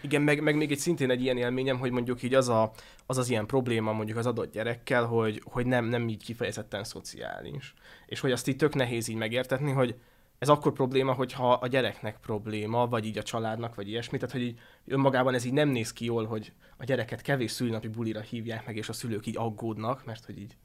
Igen, 0.00 0.22
meg, 0.22 0.42
meg 0.42 0.56
még 0.56 0.70
egy 0.70 0.78
szintén 0.78 1.10
egy 1.10 1.22
ilyen 1.22 1.36
élményem, 1.36 1.78
hogy 1.78 1.90
mondjuk 1.90 2.22
így 2.22 2.34
az, 2.34 2.48
a, 2.48 2.70
az 3.06 3.18
az 3.18 3.28
ilyen 3.30 3.46
probléma 3.46 3.92
mondjuk 3.92 4.18
az 4.18 4.26
adott 4.26 4.52
gyerekkel, 4.52 5.04
hogy, 5.04 5.42
hogy 5.44 5.66
nem, 5.66 5.84
nem 5.84 6.08
így 6.08 6.24
kifejezetten 6.24 6.84
szociális. 6.84 7.74
És 8.06 8.20
hogy 8.20 8.32
azt 8.32 8.48
így 8.48 8.56
tök 8.56 8.74
nehéz 8.74 9.08
így 9.08 9.16
megértetni, 9.16 9.72
hogy 9.72 9.94
ez 10.38 10.48
akkor 10.48 10.72
probléma, 10.72 11.12
hogyha 11.12 11.52
a 11.52 11.66
gyereknek 11.66 12.20
probléma, 12.20 12.86
vagy 12.86 13.06
így 13.06 13.18
a 13.18 13.22
családnak, 13.22 13.74
vagy 13.74 13.88
ilyesmi. 13.88 14.18
Tehát, 14.18 14.34
hogy 14.34 14.42
így 14.42 14.58
önmagában 14.86 15.34
ez 15.34 15.44
így 15.44 15.52
nem 15.52 15.68
néz 15.68 15.92
ki 15.92 16.04
jól, 16.04 16.24
hogy 16.24 16.52
a 16.76 16.84
gyereket 16.84 17.22
kevés 17.22 17.50
szülinapi 17.50 17.88
bulira 17.88 18.20
hívják 18.20 18.66
meg, 18.66 18.76
és 18.76 18.88
a 18.88 18.92
szülők 18.92 19.26
így 19.26 19.36
aggódnak, 19.36 20.04
mert 20.04 20.24
hogy 20.24 20.38
így 20.38 20.56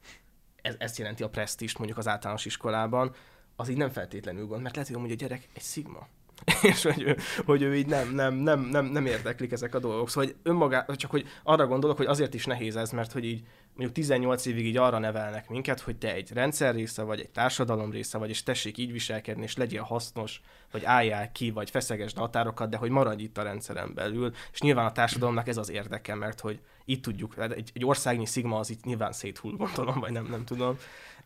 ez, 0.62 0.74
ez 0.78 0.98
jelenti 0.98 1.22
a 1.22 1.28
presztist 1.28 1.78
mondjuk 1.78 1.98
az 1.98 2.08
általános 2.08 2.44
iskolában, 2.44 3.14
az 3.56 3.68
így 3.68 3.76
nem 3.76 3.90
feltétlenül 3.90 4.46
gond, 4.46 4.62
mert 4.62 4.74
lehet, 4.74 4.90
hogy 4.90 4.98
amúgy 4.98 5.10
a 5.12 5.14
gyerek 5.14 5.48
egy 5.54 5.62
szigma. 5.62 6.06
és 6.62 6.82
hogy 6.82 7.02
ő, 7.02 7.16
hogy 7.44 7.62
ő 7.62 7.76
így 7.76 7.86
nem, 7.86 8.14
nem, 8.14 8.34
nem, 8.34 8.60
nem, 8.60 8.84
nem 8.84 9.06
érdeklik 9.06 9.52
ezek 9.52 9.74
a 9.74 9.78
dolgok. 9.78 10.08
Szóval 10.08 10.24
hogy 10.24 10.36
önmagá, 10.42 10.86
csak 10.96 11.10
hogy 11.10 11.26
arra 11.42 11.66
gondolok, 11.66 11.96
hogy 11.96 12.06
azért 12.06 12.34
is 12.34 12.44
nehéz 12.44 12.76
ez, 12.76 12.90
mert 12.90 13.12
hogy 13.12 13.24
így 13.24 13.42
mondjuk 13.74 13.92
18 13.92 14.46
évig 14.46 14.66
így 14.66 14.76
arra 14.76 14.98
nevelnek 14.98 15.48
minket, 15.48 15.80
hogy 15.80 15.96
te 15.96 16.14
egy 16.14 16.32
rendszer 16.32 16.74
része 16.74 17.02
vagy, 17.02 17.20
egy 17.20 17.30
társadalom 17.30 17.90
része 17.90 18.18
vagy, 18.18 18.28
és 18.28 18.42
tessék 18.42 18.78
így 18.78 18.92
viselkedni, 18.92 19.42
és 19.42 19.56
legyél 19.56 19.82
hasznos, 19.82 20.40
vagy 20.70 20.84
álljál 20.84 21.32
ki, 21.32 21.50
vagy 21.50 21.70
feszegesd 21.70 22.16
a 22.18 22.20
határokat, 22.20 22.70
de 22.70 22.76
hogy 22.76 22.90
maradj 22.90 23.22
itt 23.22 23.38
a 23.38 23.42
rendszeren 23.42 23.94
belül. 23.94 24.32
És 24.52 24.60
nyilván 24.60 24.86
a 24.86 24.92
társadalomnak 24.92 25.48
ez 25.48 25.56
az 25.56 25.70
érdeke, 25.70 26.14
mert 26.14 26.40
hogy 26.40 26.60
itt 26.84 27.02
tudjuk, 27.02 27.34
egy, 27.38 27.70
egy 27.74 27.84
országnyi 27.84 28.26
szigma 28.26 28.58
az 28.58 28.70
itt 28.70 28.84
nyilván 28.84 29.12
széthull, 29.12 29.56
gondolom, 29.56 30.00
vagy 30.00 30.12
nem, 30.12 30.26
nem 30.26 30.44
tudom. 30.44 30.78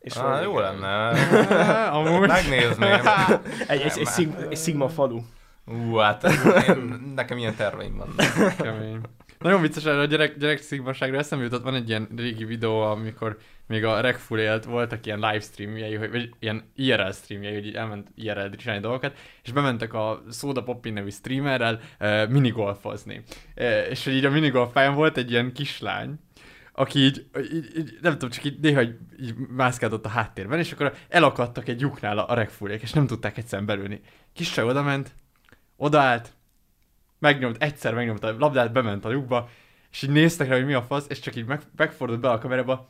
És 0.07 0.15
Ah, 0.17 0.35
hogy- 0.35 0.43
jó 0.43 0.59
lenne. 0.59 1.09
Amúgy. 1.99 2.29
Megnézném. 2.29 3.01
Egy, 3.69 3.81
egy, 3.81 3.99
egy, 3.99 4.05
szig, 4.07 4.29
egy 4.51 4.57
szigma 4.57 4.89
falu. 4.89 5.21
Ú, 5.65 5.97
hát 5.97 6.25
én, 6.69 7.13
nekem 7.15 7.39
ilyen 7.39 7.55
terveim 7.55 7.97
vannak. 7.97 8.57
Kemény. 8.63 9.01
Nagyon 9.39 9.61
vicces 9.61 9.85
erre 9.85 9.99
a 10.01 10.05
gyerek, 10.05 10.37
gyerek 10.39 10.59
szigmaságra 10.59 11.19
eszembe 11.19 11.45
jutott, 11.45 11.63
van 11.63 11.75
egy 11.75 11.89
ilyen 11.89 12.09
régi 12.17 12.45
videó, 12.45 12.81
amikor 12.81 13.37
még 13.67 13.85
a 13.85 14.01
Regful 14.01 14.39
élt, 14.39 14.65
voltak 14.65 15.07
ilyen 15.07 15.19
livestreamjei, 15.19 15.95
hogy- 15.95 16.11
vagy 16.11 16.31
ilyen 16.39 16.71
IRL 16.77 17.11
streamjei, 17.11 17.55
hogy 17.55 17.75
elment 17.75 18.09
IRL 18.15 18.51
csinálni 18.57 18.83
dolgokat, 18.83 19.17
és 19.45 19.53
bementek 19.53 19.95
a 19.95 20.23
Soda 20.33 20.63
Poppin 20.63 20.93
nevű 20.93 21.11
streamerrel 21.11 21.81
uh, 22.01 22.29
minigolfozni. 22.29 23.23
Uh, 23.57 23.65
és 23.91 24.05
hogy 24.05 24.15
így 24.15 24.25
a 24.25 24.31
minigolf 24.31 24.73
pályán 24.73 24.95
volt 24.95 25.17
egy 25.17 25.31
ilyen 25.31 25.53
kislány, 25.53 26.15
aki 26.79 26.99
így, 26.99 27.27
így, 27.53 27.77
így, 27.79 27.99
nem 28.03 28.13
tudom, 28.13 28.31
csak 28.31 28.45
így 28.45 28.59
néha 28.61 28.83
így, 28.83 28.97
így 29.21 29.35
mászkáltott 29.37 30.05
a 30.05 30.09
háttérben, 30.09 30.59
és 30.59 30.73
akkor 30.73 30.95
elakadtak 31.09 31.69
egy 31.69 31.81
lyuknál 31.81 32.19
a, 32.19 32.35
regfulék, 32.35 32.83
és 32.83 32.93
nem 32.93 33.07
tudták 33.07 33.37
egyszerűen 33.37 33.67
belülni. 33.67 34.01
Kis 34.33 34.51
csaj 34.51 34.65
oda 34.65 34.83
ment, 34.83 35.15
odaállt, 35.77 36.33
megnyomt, 37.19 37.63
egyszer 37.63 37.95
megnyomta 37.95 38.27
a 38.27 38.35
labdát, 38.39 38.73
bement 38.73 39.05
a 39.05 39.11
lyukba, 39.11 39.49
és 39.91 40.03
így 40.03 40.11
néztek 40.11 40.49
rá, 40.49 40.55
hogy 40.55 40.67
mi 40.67 40.73
a 40.75 40.83
fasz, 40.83 41.05
és 41.09 41.21
csak 41.21 41.37
így 41.37 41.47
meg, 41.47 41.61
megfordult 41.77 42.21
be 42.21 42.31
a 42.31 42.39
kamerába, 42.39 42.89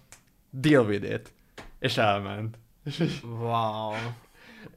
deal 0.50 0.84
with 0.86 1.10
it. 1.10 1.32
És 1.78 1.96
elment. 1.96 2.58
És 2.84 2.98
így, 3.00 3.20
Wow. 3.40 3.92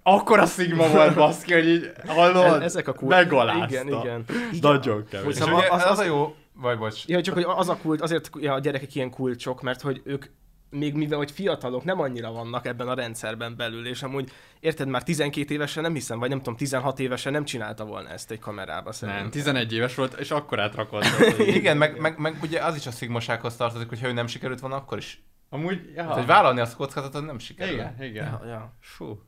akkor 0.03 0.39
a 0.39 0.45
szigma 0.45 0.87
volt 0.87 1.15
baszki, 1.15 1.53
hogy 1.53 1.67
így, 1.67 1.91
hallod, 2.07 2.61
E- 2.61 2.63
Ezek 2.63 2.87
a 2.87 2.93
kult... 2.93 3.11
megalázta. 3.15 3.65
Igen, 3.67 3.87
igen. 3.87 4.01
igen. 4.01 4.25
Nagyon 4.61 5.05
kemény. 5.09 5.27
Az, 5.27 5.41
az- 5.69 5.83
az 5.85 5.99
a 5.99 6.03
jó, 6.03 6.35
vagy 6.61 6.77
bocs, 6.77 7.07
Ja, 7.07 7.21
csak 7.21 7.33
hogy 7.33 7.45
az 7.47 7.69
a 7.69 7.77
kult, 7.77 8.01
azért 8.01 8.29
ja, 8.39 8.53
a 8.53 8.59
gyerekek 8.59 8.95
ilyen 8.95 9.09
kulcsok, 9.09 9.61
mert 9.61 9.81
hogy 9.81 10.01
ők 10.03 10.25
még 10.69 10.93
mivel, 10.93 11.17
hogy 11.17 11.31
fiatalok 11.31 11.83
nem 11.83 11.99
annyira 11.99 12.31
vannak 12.31 12.65
ebben 12.65 12.87
a 12.87 12.93
rendszerben 12.93 13.55
belül, 13.57 13.87
és 13.87 14.03
amúgy, 14.03 14.31
érted, 14.59 14.87
már 14.87 15.03
12 15.03 15.53
évesen 15.53 15.83
nem 15.83 15.93
hiszem, 15.93 16.19
vagy 16.19 16.29
nem 16.29 16.37
tudom, 16.37 16.55
16 16.55 16.99
évesen 16.99 17.31
nem 17.31 17.45
csinálta 17.45 17.85
volna 17.85 18.09
ezt 18.09 18.31
egy 18.31 18.39
kamerába 18.39 18.91
szerintem. 18.91 19.23
Nem, 19.23 19.31
11 19.31 19.73
éves 19.73 19.95
volt, 19.95 20.19
és 20.19 20.31
akkor 20.31 20.59
átrakott. 20.59 21.03
Igen, 21.59 21.77
meg, 21.77 21.99
meg, 21.99 22.17
meg, 22.17 22.37
ugye 22.41 22.63
az 22.63 22.75
is 22.75 22.87
a 22.87 22.91
szigmasághoz 22.91 23.55
tartozik, 23.55 23.89
hogy 23.89 24.01
ha 24.01 24.07
ő 24.07 24.11
nem 24.11 24.27
sikerült 24.27 24.59
volna, 24.59 24.75
akkor 24.75 24.97
is. 24.97 25.23
Amúgy, 25.49 25.91
ja. 25.95 26.03
Hát, 26.03 26.13
hogy 26.13 26.25
vállalni 26.25 26.59
azt 26.59 26.73
a 26.73 26.77
kockázatot 26.77 27.25
nem 27.25 27.39
sikerül. 27.39 27.73
Igen, 27.73 28.03
igen. 28.03 28.25
Ja, 28.25 28.47
ja. 28.47 28.73
Fú. 28.79 29.21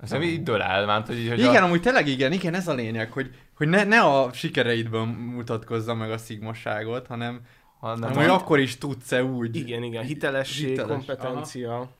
Ez 0.00 0.10
nem 0.10 0.22
így 0.22 0.42
dől 0.42 0.62
el, 0.62 0.86
mert 0.86 1.06
hogy, 1.06 1.28
hogy 1.28 1.38
Igen, 1.38 1.62
a... 1.62 1.66
amúgy 1.66 1.80
tényleg 1.80 2.08
igen, 2.08 2.32
igen, 2.32 2.54
ez 2.54 2.68
a 2.68 2.74
lényeg, 2.74 3.12
hogy, 3.12 3.30
hogy 3.56 3.68
ne, 3.68 3.84
ne 3.84 4.00
a 4.00 4.32
sikereidben 4.32 5.08
mutatkozza 5.08 5.94
meg 5.94 6.10
a 6.10 6.18
szigmaságot, 6.18 7.06
hanem, 7.06 7.40
hanem 7.80 8.02
hanem 8.02 8.16
hogy 8.16 8.26
akkor 8.26 8.58
is 8.58 8.78
tudsz-e 8.78 9.24
úgy. 9.24 9.56
Igen, 9.56 9.82
igen, 9.82 10.04
hitelesség, 10.04 10.68
Hiteles, 10.68 10.96
kompetencia. 10.96 11.90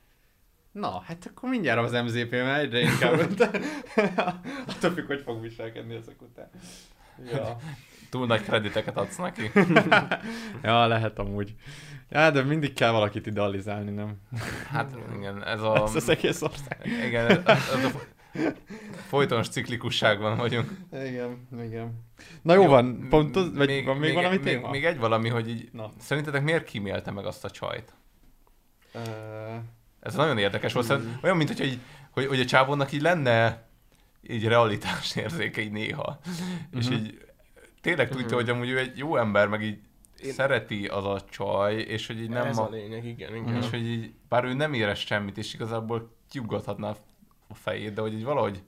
Na, 0.72 1.02
hát 1.06 1.30
akkor 1.30 1.48
mindjárt 1.48 1.80
az 1.80 1.92
MZP, 1.92 2.30
mert 2.30 2.62
egyre 2.62 2.80
inkább 2.80 3.18
attól 4.70 4.90
függ, 4.90 5.06
hogy 5.06 5.22
fog 5.24 5.42
viselkedni 5.42 5.94
ezek 5.94 6.22
után. 6.22 6.50
Ja. 7.32 7.56
Túl 8.10 8.26
nagy 8.26 8.42
krediteket 8.42 8.96
adsz 8.96 9.16
neki. 9.16 9.50
ja, 10.62 10.86
lehet 10.86 11.18
amúgy. 11.18 11.54
Ja, 12.10 12.30
de 12.30 12.42
mindig 12.42 12.72
kell 12.72 12.90
valakit 12.90 13.26
idealizálni, 13.26 13.90
nem? 13.90 14.16
Hát 14.68 14.90
igen, 15.16 15.44
ez 15.44 15.60
a... 15.62 15.82
Ez 15.82 15.94
az 15.94 16.08
egész 16.08 16.42
ország. 16.42 16.86
Igen, 17.06 17.26
ez, 17.30 17.38
ez 17.46 17.84
a 17.84 17.90
folytonos 19.06 19.48
ciklikusságban 19.48 20.36
vagyunk. 20.36 20.70
Igen, 20.92 21.48
igen. 21.62 22.04
Na 22.42 22.54
jó, 22.54 22.62
jó 22.62 22.68
van, 22.68 23.06
pontos, 23.08 23.44
vagy 23.54 23.66
még, 23.66 23.84
van 23.84 23.96
még, 23.96 24.04
még 24.04 24.14
valami 24.14 24.36
még, 24.36 24.44
téma? 24.44 24.70
Még 24.70 24.84
egy 24.84 24.98
valami, 24.98 25.28
hogy 25.28 25.48
így, 25.48 25.68
Na. 25.72 25.90
szerintetek 25.98 26.42
miért 26.42 26.64
kímélte 26.64 27.10
meg 27.10 27.26
azt 27.26 27.44
a 27.44 27.50
csajt? 27.50 27.94
Uh, 28.94 29.02
Ez 30.00 30.14
nagyon 30.14 30.38
érdekes 30.38 30.72
volt. 30.72 30.86
Szerintem 30.86 31.18
Olyan, 31.22 31.36
mint 31.36 31.48
hogy, 31.56 31.66
így, 31.66 31.78
hogy, 32.10 32.26
hogy 32.26 32.40
a 32.40 32.44
csávónak 32.44 32.92
így 32.92 33.02
lenne 33.02 33.64
így 34.28 34.46
realitás 34.46 35.16
érzéke 35.16 35.60
így 35.60 35.72
néha. 35.72 36.18
És 36.72 36.90
így 36.90 37.25
tényleg 37.86 38.08
tudja, 38.08 38.36
hogy 38.36 38.48
amúgy 38.50 38.68
ő 38.70 38.78
egy 38.78 38.98
jó 38.98 39.16
ember, 39.16 39.48
meg 39.48 39.62
így 39.62 39.78
szereti 40.32 40.86
az 40.86 41.04
a 41.04 41.20
csaj, 41.30 41.74
és 41.74 42.06
hogy 42.06 42.20
így 42.20 42.28
nem 42.28 42.46
Ez 42.46 42.56
ma- 42.56 42.66
a 42.66 42.70
lényeg, 42.70 43.04
igen, 43.04 43.34
igen. 43.34 43.56
és 43.56 43.70
hogy 43.70 43.86
így, 43.86 44.12
bár 44.28 44.44
ő 44.44 44.52
nem 44.52 44.72
érez 44.72 44.98
semmit, 44.98 45.38
és 45.38 45.54
igazából 45.54 46.10
kiugathatná 46.30 46.88
a 47.48 47.54
fejét, 47.54 47.92
de 47.92 48.00
hogy 48.00 48.12
így 48.12 48.24
valahogy, 48.24 48.62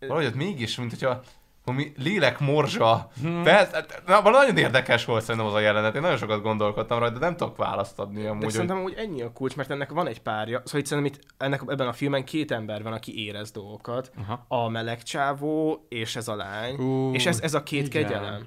valahogy 0.00 0.24
ott 0.26 0.34
mégis, 0.34 0.76
mint 0.76 0.90
hogyha 0.90 1.20
valami 1.64 1.92
lélek 1.96 2.38
morzsa. 2.40 3.10
Hmm. 3.22 3.42
Persze, 3.42 3.74
hát, 3.74 4.02
na, 4.06 4.22
valami 4.22 4.44
nagyon 4.46 4.56
érdekes 4.64 5.04
volt 5.04 5.22
szerintem 5.24 5.46
az 5.46 5.54
a 5.54 5.60
jelenet. 5.60 5.94
Én 5.94 6.00
nagyon 6.00 6.16
sokat 6.16 6.42
gondolkodtam 6.42 6.98
rajta, 6.98 7.18
de 7.18 7.26
nem 7.26 7.36
tudok 7.36 7.56
választ 7.56 7.98
adni 7.98 8.22
De 8.22 8.28
amúgy. 8.28 8.42
hogy- 8.42 8.52
szerintem 8.52 8.82
úgy 8.82 8.94
ennyi 8.96 9.22
a 9.22 9.32
kulcs, 9.32 9.56
mert 9.56 9.70
ennek 9.70 9.90
van 9.90 10.06
egy 10.06 10.22
párja, 10.22 10.62
szóval 10.64 10.80
itt 10.80 10.86
szerintem 10.86 11.12
itt 11.14 11.20
ennek, 11.38 11.62
ebben 11.66 11.86
a 11.86 11.92
filmben 11.92 12.24
két 12.24 12.50
ember 12.50 12.82
van, 12.82 12.92
aki 12.92 13.24
érez 13.26 13.50
dolgokat. 13.50 14.10
Aha. 14.18 14.44
A 14.48 14.68
meleg 14.68 15.02
csávó 15.02 15.86
és 15.88 16.16
ez 16.16 16.28
a 16.28 16.36
lány. 16.36 16.74
Ú, 16.76 17.12
és 17.14 17.26
ez, 17.26 17.40
ez 17.40 17.54
a 17.54 17.62
két 17.62 17.86
igen. 17.86 18.02
kegyelem. 18.02 18.46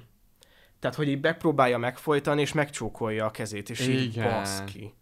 Tehát, 0.80 0.96
hogy 0.96 1.08
így 1.08 1.20
megpróbálja 1.20 1.78
megfojtani, 1.78 2.40
és 2.40 2.52
megcsókolja 2.52 3.24
a 3.24 3.30
kezét, 3.30 3.70
és 3.70 3.88
így 3.88 4.16
Igen. 4.16 4.30
basz 4.30 4.62
ki. 4.72 4.94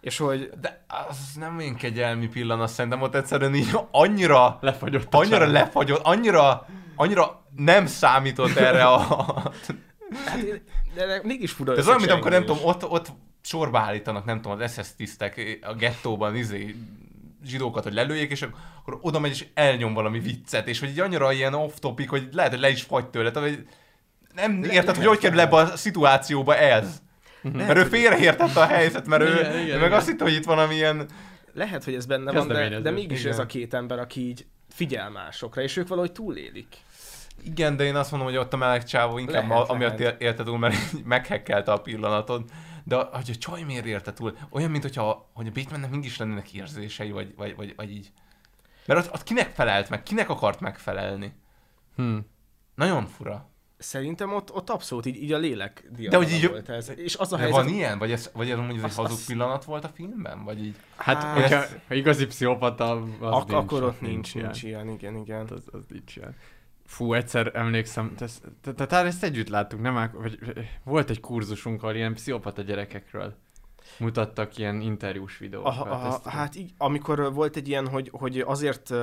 És 0.00 0.18
hogy 0.18 0.50
De 0.60 0.84
az 1.08 1.18
nem 1.38 1.58
én 1.58 1.74
kegyelmi 1.74 2.28
pillanat, 2.28 2.68
szerintem 2.68 3.02
ott 3.02 3.14
egyszerűen 3.14 3.54
így 3.54 3.76
annyira, 3.90 4.58
Lefagyott 4.60 5.14
annyira 5.14 5.38
csávó. 5.38 5.52
lefagyott, 5.52 6.00
annyira, 6.02 6.66
annyira 6.96 7.44
nem 7.56 7.86
számított 7.86 8.56
erre 8.56 8.84
a... 8.84 8.98
hát, 10.26 10.46
de, 10.94 11.06
de 11.06 11.20
mégis 11.22 11.52
fura 11.52 11.76
Ez 11.76 11.86
olyan, 11.86 11.98
mint 12.00 12.12
amikor 12.12 12.30
nem 12.30 12.44
tudom, 12.44 12.64
ott, 12.64 12.88
ott 12.88 13.12
sorba 13.42 13.78
állítanak, 13.78 14.24
nem 14.24 14.40
tudom, 14.40 14.60
az 14.60 14.72
SS 14.72 14.94
tisztek 14.96 15.58
a 15.62 15.74
gettóban, 15.74 16.36
izé, 16.36 16.76
zsidókat, 17.44 17.82
hogy 17.82 17.94
lelőjék, 17.94 18.30
és 18.30 18.42
akkor 18.42 18.98
oda 19.00 19.18
megy 19.20 19.30
és 19.30 19.46
elnyom 19.54 19.94
valami 19.94 20.18
viccet, 20.20 20.68
és 20.68 20.80
hogy 20.80 20.88
így 20.88 21.00
annyira 21.00 21.32
ilyen 21.32 21.54
off-topic, 21.54 22.08
hogy 22.08 22.28
lehet, 22.32 22.50
hogy 22.50 22.60
le 22.60 22.70
is 22.70 22.82
fagy 22.82 23.06
tőle, 23.06 23.30
tehát, 23.30 23.48
hogy 23.48 23.66
nem 24.34 24.62
érted, 24.62 24.96
hogy 24.96 25.06
hogy 25.06 25.18
kerül 25.18 25.40
ebbe 25.40 25.56
a 25.56 25.76
szituációba 25.76 26.56
ez. 26.56 27.02
Mert 27.52 27.78
ő 27.78 27.84
félreértette 27.84 28.60
a 28.60 28.66
helyzet, 28.66 29.06
mert 29.06 29.22
ő, 29.22 29.34
Igen, 29.34 29.50
igen, 29.50 29.76
ő 29.76 29.78
meg 29.78 29.86
igen. 29.86 29.92
azt 29.92 30.06
hitte, 30.06 30.24
hogy 30.24 30.32
itt 30.32 30.44
valami 30.44 30.74
ilyen... 30.74 31.08
Lehet, 31.52 31.84
hogy 31.84 31.94
ez 31.94 32.06
benne 32.06 32.32
van, 32.32 32.48
de, 32.48 32.80
de 32.80 32.90
mégis 32.90 33.20
igen. 33.20 33.32
ez 33.32 33.38
a 33.38 33.46
két 33.46 33.74
ember, 33.74 33.98
aki 33.98 34.20
így 34.28 34.46
figyel 34.68 35.10
másokra, 35.10 35.62
és 35.62 35.76
ők 35.76 35.88
valahogy 35.88 36.12
túlélik. 36.12 36.76
Igen, 37.42 37.76
de 37.76 37.84
én 37.84 37.96
azt 37.96 38.10
mondom, 38.10 38.28
hogy 38.28 38.38
ott 38.38 38.52
a 38.52 38.56
meleg 38.56 38.84
csávó 38.84 39.18
inkább 39.18 39.48
Lehet, 39.48 39.68
amiatt 39.68 39.98
lehet. 39.98 40.20
élte 40.20 40.42
túl, 40.42 40.58
mert 40.58 40.76
meghekkelte 41.04 41.72
a 41.72 41.80
pillanatot. 41.80 42.50
De 42.84 42.96
hogy 42.96 43.30
a 43.32 43.36
csaj 43.38 43.62
miért 43.62 43.86
élte 43.86 44.12
túl? 44.12 44.36
Olyan, 44.50 44.70
mint 44.70 44.82
hogyha 44.82 45.30
hogy 45.32 45.46
a 45.46 45.50
Batemannek 45.50 45.90
mégis 45.90 46.16
lennének 46.16 46.52
érzései, 46.52 47.10
vagy, 47.10 47.34
vagy, 47.36 47.56
vagy, 47.56 47.72
vagy 47.76 47.90
így. 47.90 48.12
Mert 48.86 49.06
ott, 49.06 49.14
ott 49.14 49.22
kinek 49.22 49.54
felelt 49.54 49.88
meg? 49.90 50.02
Kinek 50.02 50.28
akart 50.28 50.60
megfelelni? 50.60 51.34
Hm. 51.96 52.16
Nagyon 52.74 53.06
fura. 53.06 53.48
Szerintem 53.84 54.32
ott, 54.34 54.52
ott 54.54 54.70
abszolút 54.70 55.06
így, 55.06 55.22
így 55.22 55.32
a 55.32 55.38
lélek 55.38 55.84
De 56.08 56.16
hogy 56.16 56.30
így- 56.32 56.48
volt 56.48 56.68
ez. 56.68 56.90
És 56.96 57.16
az 57.16 57.32
a 57.32 57.36
De 57.36 57.42
helyzet, 57.42 57.64
van 57.64 57.72
ilyen? 57.72 57.98
Vagy 57.98 58.12
ez, 58.12 58.30
vagy 58.34 58.50
ez 58.50 58.56
mondjuk 58.58 58.78
ez 58.84 58.90
egy 58.90 58.96
hazug 58.96 59.12
azt- 59.16 59.26
pillanat 59.26 59.64
volt 59.64 59.84
a 59.84 59.88
filmben? 59.88 60.44
Vagy 60.44 60.64
így? 60.64 60.74
Hát, 60.96 61.22
Hát- 61.22 61.40
hogyha 61.40 61.62
ha 61.88 61.94
igazi 61.94 62.26
pszichopata, 62.26 62.90
az 62.90 63.02
ak- 63.20 63.48
nincs, 63.48 63.62
akkor 63.62 63.82
az 63.82 63.88
ott 63.88 64.00
nincs, 64.00 64.34
nincs, 64.34 64.62
ilyen. 64.62 64.84
ilyen, 64.84 64.94
igen, 64.94 65.16
igen. 65.16 65.46
Az, 65.50 65.62
az 65.72 65.84
nincs 65.88 66.16
ilyen. 66.16 66.34
Fú, 66.86 67.12
egyszer 67.12 67.50
emlékszem, 67.54 68.14
te- 68.16 68.26
te- 68.62 68.72
te- 68.72 68.86
talán 68.86 69.06
ezt 69.06 69.22
együtt 69.24 69.48
láttuk, 69.48 69.80
nem? 69.80 70.10
Vagy, 70.12 70.38
volt 70.84 71.10
egy 71.10 71.20
kurzusunk, 71.20 71.82
ahol 71.82 71.94
ilyen 71.94 72.14
pszichopata 72.14 72.62
gyerekekről 72.62 73.34
mutattak 73.98 74.58
ilyen 74.58 74.80
interjús 74.80 75.38
videókat. 75.38 75.76
Aha, 75.78 76.20
hát 76.30 76.56
így, 76.56 76.72
amikor 76.78 77.32
volt 77.34 77.56
egy 77.56 77.68
ilyen, 77.68 77.88
hogy, 77.88 78.08
hogy 78.12 78.38
azért 78.40 78.94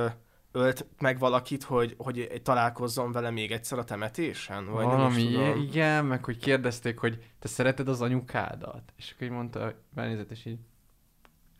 ölt 0.52 0.86
meg 0.98 1.18
valakit, 1.18 1.62
hogy, 1.62 1.94
hogy 1.98 2.40
találkozzon 2.42 3.12
vele 3.12 3.30
még 3.30 3.50
egyszer 3.52 3.78
a 3.78 3.84
temetésen? 3.84 4.64
Vagy 4.64 4.86
nem 4.86 4.96
Valami, 4.96 5.22
is 5.22 5.32
tudom. 5.32 5.60
igen, 5.60 6.04
meg 6.04 6.24
hogy 6.24 6.38
kérdezték, 6.38 6.98
hogy 6.98 7.24
te 7.38 7.48
szereted 7.48 7.88
az 7.88 8.00
anyukádat? 8.00 8.92
És 8.96 9.12
akkor 9.12 9.26
így 9.26 9.32
mondta, 9.32 9.74
benézett, 9.94 10.30
és 10.30 10.44
így, 10.44 10.58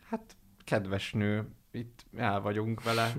hát 0.09 0.35
kedves 0.63 1.11
nő, 1.11 1.47
itt 1.71 2.05
el 2.17 2.41
vagyunk 2.41 2.83
vele. 2.83 3.13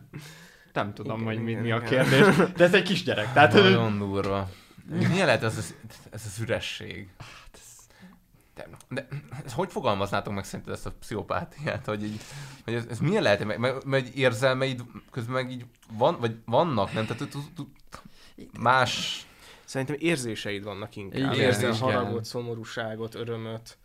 Nem 0.73 0.95
tudom, 0.95 1.21
Igen, 1.21 1.35
hogy 1.35 1.43
mi, 1.43 1.51
igen, 1.51 1.63
mi 1.63 1.71
a 1.71 1.81
kérdés, 1.81 2.37
de 2.57 2.65
ez 2.65 2.75
egy 2.75 2.83
kisgyerek, 2.83 3.33
tehát... 3.33 3.53
Nagyon 3.53 3.99
durva. 3.99 4.51
Milyen 5.09 5.27
lehet 5.27 5.43
ez 5.43 5.57
az, 5.57 5.75
ez 6.11 6.23
az 6.27 6.41
üresség? 6.41 7.09
De, 8.55 8.67
de 8.89 9.09
ez 9.45 9.53
hogy 9.53 9.71
fogalmaznátok 9.71 10.35
meg 10.35 10.45
szerinted 10.45 10.75
ezt 10.75 10.87
a 10.87 10.93
pszichopátiát, 11.01 11.87
hogy, 11.87 12.05
így, 12.05 12.21
hogy 12.65 12.75
ez, 12.75 12.85
ez 12.91 12.99
milyen 12.99 13.23
lehet, 13.23 13.45
meg, 13.45 13.59
meg, 13.59 13.75
meg 13.85 14.17
érzelmeid 14.17 14.83
közben 15.11 15.35
meg 15.35 15.51
így 15.51 15.65
van, 15.93 16.17
vagy 16.21 16.37
vannak, 16.45 16.93
nem? 16.93 17.07
Tehát 17.07 17.37
más... 18.59 19.27
Szerintem 19.65 19.97
érzéseid 19.99 20.65
vannak 20.65 20.97
inkább. 20.97 21.21
Igen, 21.21 21.47
Érzel 21.47 21.69
igen. 21.69 21.81
haragot, 21.81 22.25
szomorúságot, 22.25 23.15
örömöt. 23.15 23.79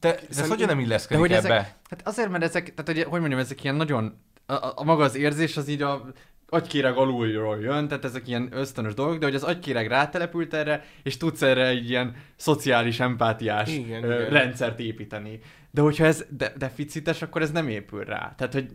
De, 0.00 0.12
de 0.12 0.20
ez 0.28 0.48
hogyan 0.48 0.68
nem 0.68 0.80
illeszkedik 0.80 1.20
hogy 1.20 1.32
ebbe? 1.32 1.54
ezek, 1.54 1.76
hát 1.90 2.00
azért, 2.04 2.30
mert 2.30 2.42
ezek, 2.42 2.74
tehát 2.74 2.86
hogy, 2.86 3.10
hogy 3.10 3.20
mondjam, 3.20 3.40
ezek 3.40 3.62
ilyen 3.64 3.74
nagyon, 3.74 4.20
a, 4.46 4.52
a, 4.52 4.72
a 4.76 4.84
maga 4.84 5.04
az 5.04 5.14
érzés 5.14 5.56
az 5.56 5.68
így 5.68 5.82
a 5.82 6.12
agykéreg 6.50 6.96
alulról 6.96 7.60
jön, 7.60 7.88
tehát 7.88 8.04
ezek 8.04 8.28
ilyen 8.28 8.48
ösztönös 8.52 8.94
dolgok, 8.94 9.18
de 9.18 9.24
hogy 9.24 9.34
az 9.34 9.42
agykéreg 9.42 9.86
rátelepült 9.86 10.54
erre, 10.54 10.84
és 11.02 11.16
tudsz 11.16 11.42
erre 11.42 11.66
egy 11.66 11.88
ilyen 11.88 12.16
szociális, 12.36 13.00
empátiás 13.00 13.76
Igen, 13.76 14.02
ö, 14.02 14.20
igen. 14.20 14.30
rendszert 14.30 14.80
építeni. 14.80 15.40
De 15.70 15.80
hogyha 15.80 16.04
ez 16.04 16.24
de, 16.28 16.52
deficites, 16.56 17.22
akkor 17.22 17.42
ez 17.42 17.50
nem 17.50 17.68
épül 17.68 18.04
rá. 18.04 18.34
Tehát, 18.36 18.52
hogy 18.52 18.66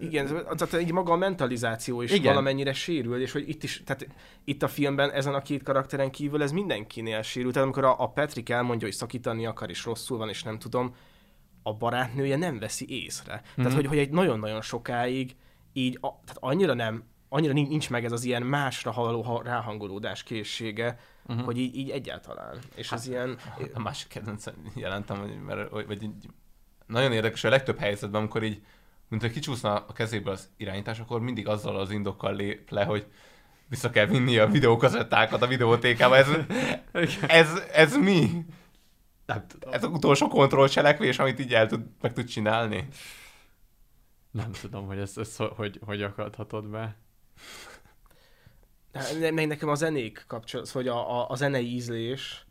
Igen, 0.00 0.26
tehát 0.56 0.80
így 0.80 0.92
maga 0.92 1.12
a 1.12 1.16
mentalizáció 1.16 2.02
is 2.02 2.08
Igen. 2.08 2.20
Igen. 2.20 2.34
valamennyire 2.34 2.72
sérül, 2.72 3.20
és 3.20 3.32
hogy 3.32 3.48
itt 3.48 3.62
is, 3.62 3.82
tehát 3.84 4.06
itt 4.44 4.62
a 4.62 4.68
filmben 4.68 5.10
ezen 5.10 5.34
a 5.34 5.42
két 5.42 5.62
karakteren 5.62 6.10
kívül 6.10 6.42
ez 6.42 6.52
mindenkinél 6.52 7.22
sérül. 7.22 7.52
Tehát 7.52 7.64
amikor 7.64 7.84
a, 7.84 8.02
a 8.02 8.08
Patrick 8.08 8.48
elmondja, 8.48 8.86
hogy 8.86 8.96
szakítani 8.96 9.46
akar, 9.46 9.70
és 9.70 9.84
rosszul 9.84 10.18
van, 10.18 10.28
és 10.28 10.42
nem 10.42 10.58
tudom, 10.58 10.94
a 11.62 11.74
barátnője 11.74 12.36
nem 12.36 12.58
veszi 12.58 13.04
észre. 13.04 13.34
Mm-hmm. 13.34 13.54
Tehát, 13.54 13.72
hogy, 13.72 13.86
hogy 13.86 13.98
egy 13.98 14.10
nagyon-nagyon 14.10 14.62
sokáig 14.62 15.36
így, 15.72 15.98
a, 16.00 16.06
tehát 16.06 16.36
annyira 16.40 16.74
nem, 16.74 17.04
annyira 17.28 17.52
nin- 17.52 17.68
nincs 17.68 17.90
meg 17.90 18.04
ez 18.04 18.12
az 18.12 18.24
ilyen 18.24 18.42
másra 18.42 18.90
haló 18.90 19.22
ha- 19.22 19.42
ráhangolódás 19.42 20.22
készsége, 20.22 20.98
uh-huh. 21.26 21.44
hogy 21.44 21.58
így, 21.58 21.76
így 21.76 21.90
egyáltalán. 21.90 22.58
És 22.74 22.88
hát, 22.88 22.98
ez 22.98 23.08
ilyen... 23.08 23.38
A 23.74 23.80
másik 23.80 24.08
kedvencem 24.08 24.54
jelentem, 24.74 25.18
hogy, 25.18 25.42
mert, 25.46 25.70
vagy, 25.70 26.02
így, 26.02 26.28
nagyon 26.86 27.12
érdekes, 27.12 27.40
hogy 27.40 27.50
a 27.50 27.54
legtöbb 27.54 27.78
helyzetben, 27.78 28.20
amikor 28.20 28.42
így, 28.42 28.62
mint 29.08 29.22
hogy 29.22 29.32
kicsúszna 29.32 29.74
a 29.74 29.92
kezéből 29.92 30.32
az 30.32 30.48
irányítás, 30.56 30.98
akkor 30.98 31.20
mindig 31.20 31.48
azzal 31.48 31.76
az 31.76 31.90
indokkal 31.90 32.34
lép 32.34 32.70
le, 32.70 32.84
hogy 32.84 33.06
vissza 33.68 33.90
kell 33.90 34.06
vinni 34.06 34.38
a 34.38 34.46
videókazettákat 34.46 35.42
a 35.42 35.46
videótékába. 35.46 36.16
Ez, 36.16 36.28
ez, 37.26 37.62
ez 37.72 37.96
mi? 37.96 38.44
nem 39.30 39.46
tudom. 39.46 39.72
Ez 39.72 39.84
az 39.84 39.90
utolsó 39.90 40.28
kontrollcselekvés, 40.28 41.18
amit 41.18 41.40
így 41.40 41.54
el 41.54 41.66
tud, 41.66 41.80
meg 42.00 42.12
tud 42.12 42.26
csinálni? 42.26 42.88
Nem 44.30 44.52
tudom, 44.52 44.86
hogy 44.86 44.98
ezt, 44.98 45.18
ezt 45.18 45.36
ho- 45.36 45.54
hogy, 45.56 45.80
hogy 45.84 46.02
akadhatod 46.02 46.68
be. 46.68 46.96
Meg 49.20 49.46
nekem 49.46 49.68
a 49.68 49.74
zenék 49.74 50.24
kapcsolat, 50.26 50.68
hogy 50.68 50.88
a, 50.88 51.20
a, 51.20 51.30
a 51.30 51.34
zenei 51.34 51.74
ízlés 51.74 52.46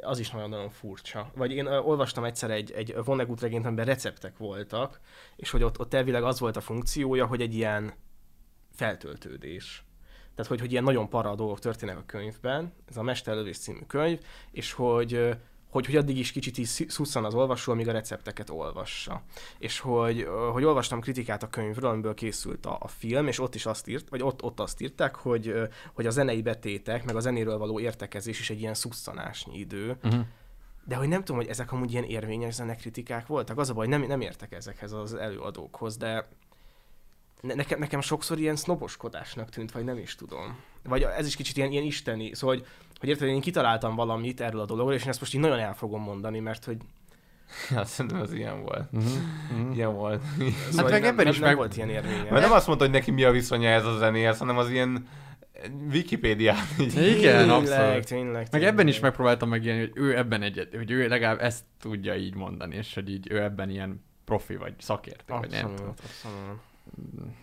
az 0.00 0.18
is 0.18 0.30
nagyon-nagyon 0.30 0.70
furcsa. 0.70 1.30
Vagy 1.34 1.52
én 1.52 1.66
olvastam 1.66 2.24
egyszer 2.24 2.50
egy, 2.50 2.70
egy 2.70 2.94
Vonnegut 3.04 3.40
regényt, 3.40 3.66
amiben 3.66 3.84
receptek 3.84 4.36
voltak, 4.36 5.00
és 5.36 5.50
hogy 5.50 5.62
ott, 5.62 5.78
ott 5.78 5.94
elvileg 5.94 6.22
az 6.22 6.40
volt 6.40 6.56
a 6.56 6.60
funkciója, 6.60 7.26
hogy 7.26 7.40
egy 7.40 7.54
ilyen 7.54 7.92
feltöltődés. 8.72 9.84
Tehát, 10.34 10.50
hogy, 10.50 10.60
hogy 10.60 10.70
ilyen 10.70 10.84
nagyon 10.84 11.08
para 11.08 11.34
dolgok 11.34 11.58
történnek 11.58 11.98
a 11.98 12.04
könyvben, 12.06 12.72
ez 12.88 12.96
a 12.96 13.02
Mesterlövés 13.02 13.58
című 13.58 13.80
könyv, 13.86 14.20
és 14.50 14.72
hogy, 14.72 15.36
hogy, 15.70 15.86
hogy 15.86 15.96
addig 15.96 16.18
is 16.18 16.32
kicsit 16.32 16.58
így 16.58 16.66
szusszan 16.66 17.24
az 17.24 17.34
olvasó, 17.34 17.72
amíg 17.72 17.88
a 17.88 17.92
recepteket 17.92 18.50
olvassa. 18.50 19.22
És 19.58 19.78
hogy, 19.78 20.28
hogy 20.52 20.64
olvastam 20.64 21.00
kritikát 21.00 21.42
a 21.42 21.48
könyvről, 21.48 21.90
amiből 21.90 22.14
készült 22.14 22.66
a, 22.66 22.76
a 22.80 22.88
film, 22.88 23.26
és 23.26 23.40
ott 23.40 23.54
is 23.54 23.66
azt 23.66 23.88
írt, 23.88 24.08
vagy 24.08 24.22
ott, 24.22 24.42
ott 24.42 24.60
azt 24.60 24.80
írták, 24.80 25.14
hogy, 25.14 25.54
hogy 25.92 26.06
a 26.06 26.10
zenei 26.10 26.42
betétek, 26.42 27.04
meg 27.04 27.16
a 27.16 27.20
zenéről 27.20 27.58
való 27.58 27.80
értekezés 27.80 28.40
is 28.40 28.50
egy 28.50 28.60
ilyen 28.60 28.74
szusszanásnyi 28.74 29.58
idő. 29.58 29.96
Uh-huh. 30.02 30.20
De 30.84 30.96
hogy 30.96 31.08
nem 31.08 31.24
tudom, 31.24 31.36
hogy 31.36 31.50
ezek 31.50 31.72
amúgy 31.72 31.92
ilyen 31.92 32.04
érvényes 32.04 32.54
zenekritikák 32.54 33.26
voltak. 33.26 33.58
Az 33.58 33.70
a 33.70 33.74
baj, 33.74 33.86
nem, 33.86 34.02
nem 34.02 34.20
értek 34.20 34.52
ezekhez 34.52 34.92
az 34.92 35.14
előadókhoz, 35.14 35.96
de 35.96 36.28
ne, 37.40 37.54
nekem, 37.54 37.78
nekem 37.78 38.00
sokszor 38.00 38.38
ilyen 38.38 38.56
sznoboskodásnak 38.56 39.48
tűnt, 39.48 39.72
vagy 39.72 39.84
nem 39.84 39.98
is 39.98 40.14
tudom. 40.14 40.58
Vagy 40.82 41.02
ez 41.02 41.26
is 41.26 41.36
kicsit 41.36 41.56
ilyen, 41.56 41.70
ilyen 41.70 41.84
isteni. 41.84 42.34
Szóval, 42.34 42.56
hogy, 42.56 42.66
hogy 43.00 43.08
érted, 43.08 43.28
én 43.28 43.40
kitaláltam 43.40 43.94
valamit 43.94 44.40
erről 44.40 44.60
a 44.60 44.64
dologról, 44.66 44.94
és 44.94 45.02
én 45.02 45.08
ezt 45.08 45.20
most 45.20 45.34
így 45.34 45.40
nagyon 45.40 45.58
el 45.58 45.74
fogom 45.74 46.02
mondani, 46.02 46.38
mert 46.38 46.64
hogy 46.64 46.76
Hát 47.74 47.86
szerintem 47.86 48.20
az 48.20 48.32
ilyen 48.32 48.62
volt. 48.62 48.88
Ilyen 49.74 49.94
volt. 49.94 50.22
szóval 50.70 50.90
meg 50.90 51.00
nem, 51.00 51.10
ebben 51.10 51.26
is 51.26 51.38
nem 51.38 51.48
meg- 51.48 51.56
volt 51.56 51.76
ilyen 51.76 51.88
érvényes. 51.88 52.28
Mert 52.30 52.42
nem 52.42 52.52
azt 52.52 52.66
mondta, 52.66 52.84
hogy 52.84 52.94
neki 52.94 53.10
mi 53.10 53.24
a 53.24 53.30
viszonya 53.30 53.68
ez 53.68 53.84
a 53.84 53.96
zenéhez, 53.96 54.38
hanem 54.38 54.58
az 54.58 54.70
ilyen 54.70 55.06
Wikipédiát 55.92 56.66
így. 56.80 56.96
Igen, 56.96 57.18
tényleg, 57.38 57.48
abszolút. 57.50 58.06
tényleg, 58.06 58.32
Meg 58.32 58.48
tényleg. 58.48 58.68
ebben 58.70 58.88
is 58.88 59.00
megpróbáltam 59.00 59.48
megélni, 59.48 59.80
hogy 59.80 59.92
ő 59.94 60.16
ebben 60.16 60.42
egyet, 60.42 60.74
hogy 60.76 60.90
ő 60.90 61.08
legalább 61.08 61.40
ezt 61.40 61.64
tudja 61.80 62.16
így 62.16 62.34
mondani, 62.34 62.76
és 62.76 62.94
hogy 62.94 63.10
így 63.10 63.30
ő 63.30 63.42
ebben 63.42 63.70
ilyen 63.70 64.04
profi 64.24 64.56
vagy 64.56 64.74
szakértő, 64.78 65.34
vagy 65.34 65.50
nem 65.50 65.60
tudom. 65.60 65.72
Abszolút, 65.88 66.00
abszolút. 66.04 66.58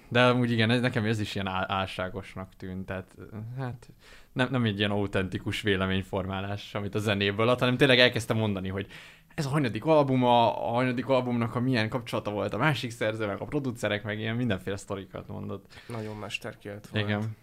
De 0.09 0.23
amúgy 0.25 0.51
igen, 0.51 0.69
ez, 0.69 0.81
nekem 0.81 1.05
ez 1.05 1.19
is 1.19 1.35
ilyen 1.35 1.47
álságosnak 1.47 2.49
tűnt, 2.57 2.85
tehát 2.85 3.15
hát 3.57 3.89
nem, 4.37 4.47
nem 4.51 4.63
egy 4.63 4.77
ilyen 4.77 4.91
autentikus 4.91 5.61
véleményformálás, 5.61 6.75
amit 6.75 6.95
a 6.95 6.99
zenéből 6.99 7.49
ad, 7.49 7.59
hanem 7.59 7.77
tényleg 7.77 7.99
elkezdtem 7.99 8.37
mondani, 8.37 8.69
hogy 8.69 8.87
ez 9.35 9.45
a 9.45 9.49
hanyadik 9.49 9.85
albuma, 9.85 10.57
a 10.67 10.73
hanyadik 10.73 11.07
albumnak 11.07 11.55
a 11.55 11.59
milyen 11.59 11.89
kapcsolata 11.89 12.31
volt 12.31 12.53
a 12.53 12.57
másik 12.57 12.91
szerző, 12.91 13.25
meg 13.25 13.41
a 13.41 13.45
producerek, 13.45 14.03
meg 14.03 14.19
ilyen 14.19 14.35
mindenféle 14.35 14.77
sztorikat 14.77 15.27
mondott. 15.27 15.65
Nagyon 15.87 16.15
mesterkélt 16.15 16.87
volt. 16.87 17.05
Igen. 17.05 17.35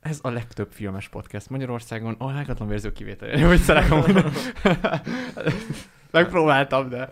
Ez 0.00 0.18
a 0.22 0.30
legtöbb 0.30 0.72
filmes 0.72 1.08
podcast 1.08 1.50
Magyarországon, 1.50 2.14
a 2.18 2.28
hágatlan 2.28 2.68
verzió 2.68 2.92
kivétel. 2.92 3.46
Hogy 3.46 3.58
szeretem 3.58 3.98
mondani. 3.98 4.30
Megpróbáltam, 6.10 6.88
de 6.88 7.08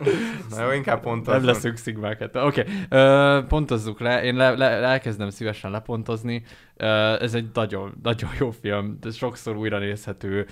Na 0.51 0.63
jó, 0.63 0.71
inkább 0.71 1.01
pont 1.01 1.27
nem 1.27 1.45
leszünk 1.45 1.77
szigmáket. 1.77 2.37
Oké, 2.37 2.61
okay. 2.61 3.43
pontozzuk 3.49 4.01
le. 4.01 4.23
Én 4.23 4.37
le, 4.37 4.51
le, 4.51 4.67
elkezdem 4.67 5.31
szívesen 5.31 5.71
lepontozni. 5.71 6.43
Ö, 6.77 6.87
ez 7.21 7.35
egy 7.35 7.49
nagyon, 7.53 7.95
nagyon 8.03 8.31
jó 8.39 8.51
film, 8.51 8.97
de 9.01 9.11
sokszor 9.11 9.57
újra 9.57 9.79
nézhető, 9.79 10.47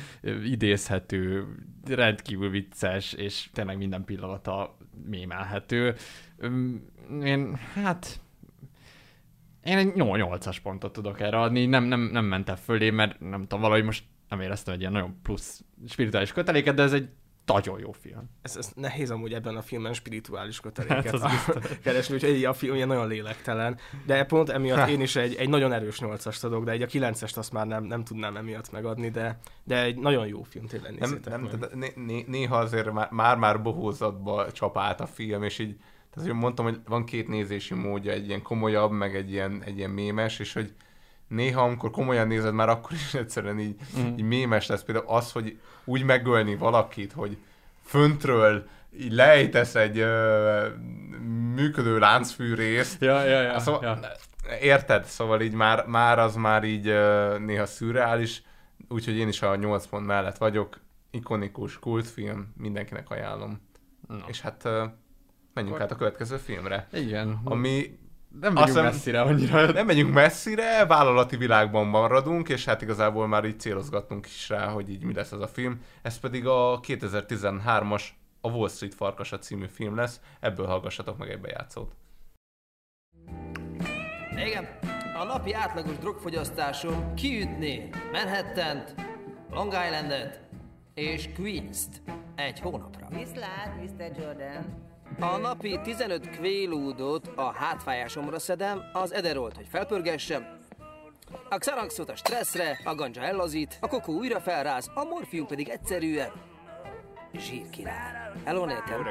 idézhető, 0.45 1.47
rendkívül 1.87 2.51
vicces, 2.51 3.12
és 3.12 3.49
tényleg 3.53 3.77
minden 3.77 4.05
pillanata 4.05 4.77
mémelhető. 5.07 5.95
Öm, 6.39 6.93
Én, 7.23 7.59
hát, 7.75 8.21
én 9.65 9.77
egy 9.77 9.93
8-as 9.95 10.57
pontot 10.62 10.93
tudok 10.93 11.21
erre 11.21 11.41
adni, 11.41 11.66
nem, 11.66 11.85
nem, 11.85 12.01
nem 12.01 12.25
mentem 12.25 12.57
fölé, 12.57 12.91
mert 12.91 13.21
nem 13.21 13.41
tudom, 13.41 13.61
valahogy 13.61 13.85
most 13.85 14.05
nem 14.29 14.41
éreztem 14.41 14.75
egy 14.75 14.81
ilyen 14.81 14.93
nagyon 14.93 15.19
plusz 15.23 15.65
spirituális 15.89 16.33
köteléket, 16.33 16.75
de 16.75 16.83
ez 16.83 16.93
egy 16.93 17.09
nagyon 17.47 17.79
jó 17.79 17.93
film. 17.93 18.31
Ez, 18.43 18.57
ez 18.57 18.71
nehéz 18.75 19.11
amúgy 19.11 19.33
ebben 19.33 19.57
a 19.57 19.62
filmben 19.62 19.93
spirituális 19.93 20.61
Hát 20.61 20.62
köteléket 20.62 21.12
biztos. 21.12 21.79
keresni, 21.85 22.15
úgyhogy 22.15 22.45
a 22.45 22.53
film 22.53 22.75
ilyen 22.75 22.89
nagyon 22.89 23.09
lélektelen. 23.09 23.79
De 24.07 24.25
pont 24.25 24.49
emiatt 24.51 24.89
én 24.89 25.01
is 25.01 25.16
egy, 25.16 25.35
egy 25.35 25.49
nagyon 25.49 25.73
erős 25.73 26.01
nyolcast 26.01 26.45
adok, 26.45 26.65
de 26.65 26.71
egy 26.71 26.83
a 26.83 26.87
kilencest 26.87 27.37
azt 27.37 27.53
már 27.53 27.66
nem, 27.66 27.85
nem 27.85 28.05
tudnám 28.05 28.37
emiatt 28.37 28.73
megadni, 28.73 29.11
de, 29.11 29.39
de 29.65 29.83
egy 29.83 29.97
nagyon 29.97 30.27
jó 30.27 30.43
film, 30.43 30.66
tényleg 30.66 30.99
Nem, 30.99 31.11
nem, 31.25 31.49
tehát 31.49 31.75
né, 31.75 31.93
né, 31.95 32.25
néha 32.29 32.57
azért 32.57 32.93
már- 32.93 33.11
már-már 33.11 33.62
bohózatba 33.62 34.53
csap 34.53 34.79
át 34.79 35.01
a 35.01 35.07
film, 35.07 35.43
és 35.43 35.59
így, 35.59 35.77
tehát 36.11 36.31
hogy 36.31 36.39
mondtam, 36.39 36.65
hogy 36.65 36.81
van 36.87 37.05
két 37.05 37.29
nézési 37.29 37.75
módja, 37.75 38.12
egy 38.12 38.27
ilyen 38.27 38.43
komolyabb, 38.43 38.91
meg 38.91 39.16
egy 39.16 39.31
ilyen, 39.31 39.62
egy 39.65 39.77
ilyen 39.77 39.91
mémes, 39.91 40.39
és 40.39 40.53
hogy 40.53 40.73
néha, 41.35 41.62
amikor 41.62 41.90
komolyan 41.90 42.27
nézed, 42.27 42.55
már 42.55 42.69
akkor 42.69 42.93
is 42.93 43.15
egyszerűen 43.15 43.59
így, 43.59 43.77
mm. 43.98 44.06
így 44.06 44.23
mémes 44.23 44.66
lesz. 44.66 44.82
Például 44.82 45.06
az, 45.09 45.32
hogy 45.32 45.59
úgy 45.85 46.02
megölni 46.02 46.56
valakit, 46.56 47.12
hogy 47.12 47.36
föntről 47.85 48.66
így 48.98 49.12
lejtesz 49.12 49.74
egy 49.74 49.98
ö, 49.98 50.66
működő 51.55 51.98
láncfűrészt, 51.98 53.01
Ja, 53.01 53.24
ja, 53.24 53.40
ja. 53.40 53.59
Szóval, 53.59 53.82
ja. 53.82 53.98
Érted? 54.61 55.05
Szóval 55.05 55.40
így 55.40 55.52
már, 55.52 55.86
már 55.86 56.19
az 56.19 56.35
már 56.35 56.65
így 56.65 56.89
uh, 56.89 57.39
néha 57.39 57.66
szürreális, 57.66 58.43
úgyhogy 58.89 59.16
én 59.16 59.28
is 59.28 59.43
a 59.43 59.56
8 59.56 59.86
pont 59.86 60.06
mellett 60.06 60.36
vagyok. 60.36 60.81
Ikonikus 61.11 61.78
kultfilm, 61.78 62.52
mindenkinek 62.56 63.11
ajánlom. 63.11 63.61
Na. 64.09 64.24
És 64.27 64.40
hát 64.40 64.62
uh, 64.65 64.82
menjünk 65.55 65.81
át 65.81 65.90
a 65.90 65.97
következő 65.97 66.36
filmre, 66.36 66.89
Igen. 66.93 67.40
ami 67.44 67.98
nem 68.40 68.52
megyünk 68.52 68.66
hiszem- 68.69 68.85
messzire 68.85 69.20
annyira. 69.20 69.73
nem 69.73 69.86
megyünk 69.86 70.15
messzire, 70.15 70.86
vállalati 70.86 71.36
világban 71.36 71.86
maradunk, 71.86 72.48
és 72.48 72.65
hát 72.65 72.82
igazából 72.82 73.27
már 73.27 73.44
így 73.44 73.61
célozgattunk 73.61 74.27
is 74.27 74.48
rá, 74.48 74.69
hogy 74.69 74.90
így 74.90 75.02
mi 75.05 75.15
lesz 75.15 75.32
ez 75.32 75.40
a 75.40 75.48
film. 75.48 75.81
Ez 76.02 76.19
pedig 76.19 76.47
a 76.47 76.81
2013-as 76.82 78.02
a 78.40 78.48
Wall 78.51 78.69
Street 78.69 78.94
Farkasa 78.94 79.39
című 79.39 79.66
film 79.66 79.97
lesz, 79.97 80.20
ebből 80.40 80.66
hallgassatok 80.66 81.19
meg 81.19 81.31
egy 81.31 81.40
bejátszót. 81.40 81.93
Igen, 84.47 84.69
a 85.20 85.24
napi 85.24 85.52
átlagos 85.55 85.98
drogfogyasztásom 85.98 87.15
kiütné 87.15 87.90
Manhattan-t, 88.12 88.94
Long 89.51 89.73
Islandet 89.73 90.40
és 90.94 91.28
Queens-t 91.36 92.02
egy 92.35 92.61
hónapra. 92.61 93.06
Viszlát, 93.11 93.74
Mr. 93.82 94.11
Jordan. 94.19 94.93
A 95.19 95.36
napi 95.36 95.81
15 95.82 96.31
kvélúdot 96.31 97.31
a 97.35 97.53
hátfájásomra 97.53 98.39
szedem, 98.39 98.82
az 98.93 99.12
ederolt, 99.12 99.57
hogy 99.57 99.66
felpörgessem, 99.70 100.62
a 101.49 101.59
Xanaxot 101.59 102.11
a 102.11 102.16
stresszre, 102.16 102.81
a 102.85 102.95
ganja 102.95 103.23
ellazít, 103.23 103.78
a 103.81 103.89
kokó 103.89 104.12
újra 104.12 104.41
felráz, 104.41 104.91
a 104.95 105.05
morfium 105.05 105.47
pedig 105.47 105.69
egyszerűen 105.69 106.31
zsírkirály. 107.32 108.32
Hello, 108.45 108.65
nekem. 108.65 109.03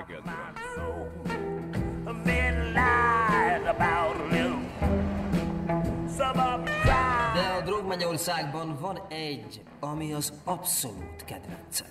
De 7.33 7.47
a 7.57 7.61
drogmennyországban 7.65 8.77
van 8.79 8.99
egy, 9.09 9.63
ami 9.79 10.13
az 10.13 10.33
abszolút 10.43 11.23
kedvencem. 11.25 11.87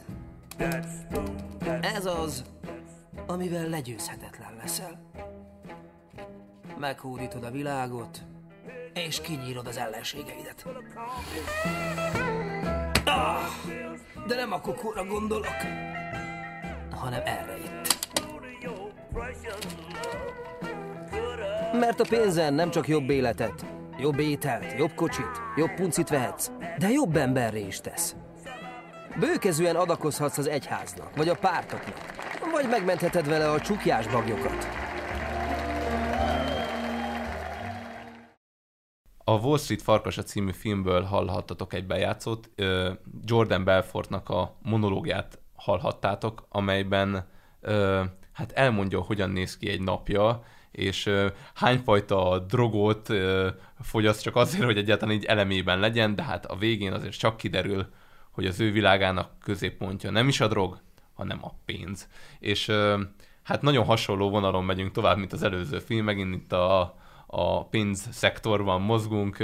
Ez 1.81 2.07
az, 2.07 2.45
amivel 3.27 3.69
legyőzhetetlen 3.69 4.57
leszel. 4.61 5.01
Meghódítod 6.79 7.45
a 7.45 7.51
világot, 7.51 8.23
és 8.95 9.21
kinyírod 9.21 9.67
az 9.67 9.77
ellenségeidet. 9.77 10.67
Ah, 13.05 13.43
de 14.27 14.35
nem 14.35 14.53
a 14.53 14.61
kokóra 14.61 15.05
gondolok, 15.05 15.57
hanem 16.91 17.21
erre 17.25 17.57
itt. 17.59 18.01
Mert 21.73 22.01
a 22.01 22.05
pénzen 22.09 22.55
nem 22.55 22.71
csak 22.71 22.89
jobb 22.89 23.11
életet, 23.11 23.67
jobb 23.99 24.19
ételt, 24.19 24.79
jobb 24.79 24.95
kocsit, 24.95 25.43
jobb 25.57 25.75
puncit 25.75 26.09
vehetsz, 26.09 26.51
de 26.79 26.89
jobb 26.89 27.17
emberré 27.17 27.67
is 27.67 27.81
tesz. 27.81 28.17
Bőkezően 29.19 29.77
adakozhatsz 29.77 30.39
az 30.39 30.49
egyháznak, 30.49 31.17
vagy 31.17 31.29
a 31.29 31.35
pártoknak, 31.35 32.22
vagy 32.63 32.71
megmentheted 32.71 33.29
vele 33.29 33.51
a 33.51 33.61
csukjás 33.61 34.07
bagyokat. 34.07 34.69
A 39.25 39.33
Wall 39.33 39.59
Street 39.59 39.83
Farkasa 39.83 40.23
című 40.23 40.53
filmből 40.53 41.03
hallhattatok 41.03 41.73
egy 41.73 41.87
bejátszót. 41.87 42.51
Jordan 43.25 43.65
Belfortnak 43.65 44.29
a 44.29 44.57
monológiát 44.63 45.39
hallhattátok, 45.55 46.47
amelyben 46.49 47.29
hát 48.33 48.53
elmondja, 48.55 49.01
hogyan 49.01 49.31
néz 49.31 49.57
ki 49.57 49.69
egy 49.69 49.81
napja, 49.81 50.43
és 50.71 51.11
hányfajta 51.55 52.39
drogot 52.39 53.09
fogyaszt 53.81 54.23
csak 54.23 54.37
azért, 54.37 54.65
hogy 54.65 54.79
egyáltalán 54.79 55.15
így 55.15 55.25
elemében 55.25 55.79
legyen, 55.79 56.15
de 56.15 56.23
hát 56.23 56.47
a 56.47 56.57
végén 56.57 56.93
azért 56.93 57.19
csak 57.19 57.37
kiderül, 57.37 57.87
hogy 58.31 58.47
az 58.47 58.61
ő 58.61 58.73
világának 58.73 59.31
középpontja 59.41 60.11
nem 60.11 60.29
is 60.29 60.41
a 60.41 60.49
drog, 60.49 60.81
hanem 61.23 61.45
a 61.45 61.53
pénz. 61.65 62.09
És 62.39 62.73
hát 63.43 63.63
nagyon 63.63 63.85
hasonló 63.85 64.31
vonalon 64.31 64.65
megyünk 64.65 64.93
tovább, 64.93 65.19
mint 65.19 65.33
az 65.33 65.43
előző 65.43 65.79
film, 65.79 66.05
megint 66.05 66.35
itt 66.35 66.53
a, 66.53 66.95
a 67.27 67.65
pénz 67.65 68.09
szektorban 68.11 68.81
mozgunk, 68.81 69.37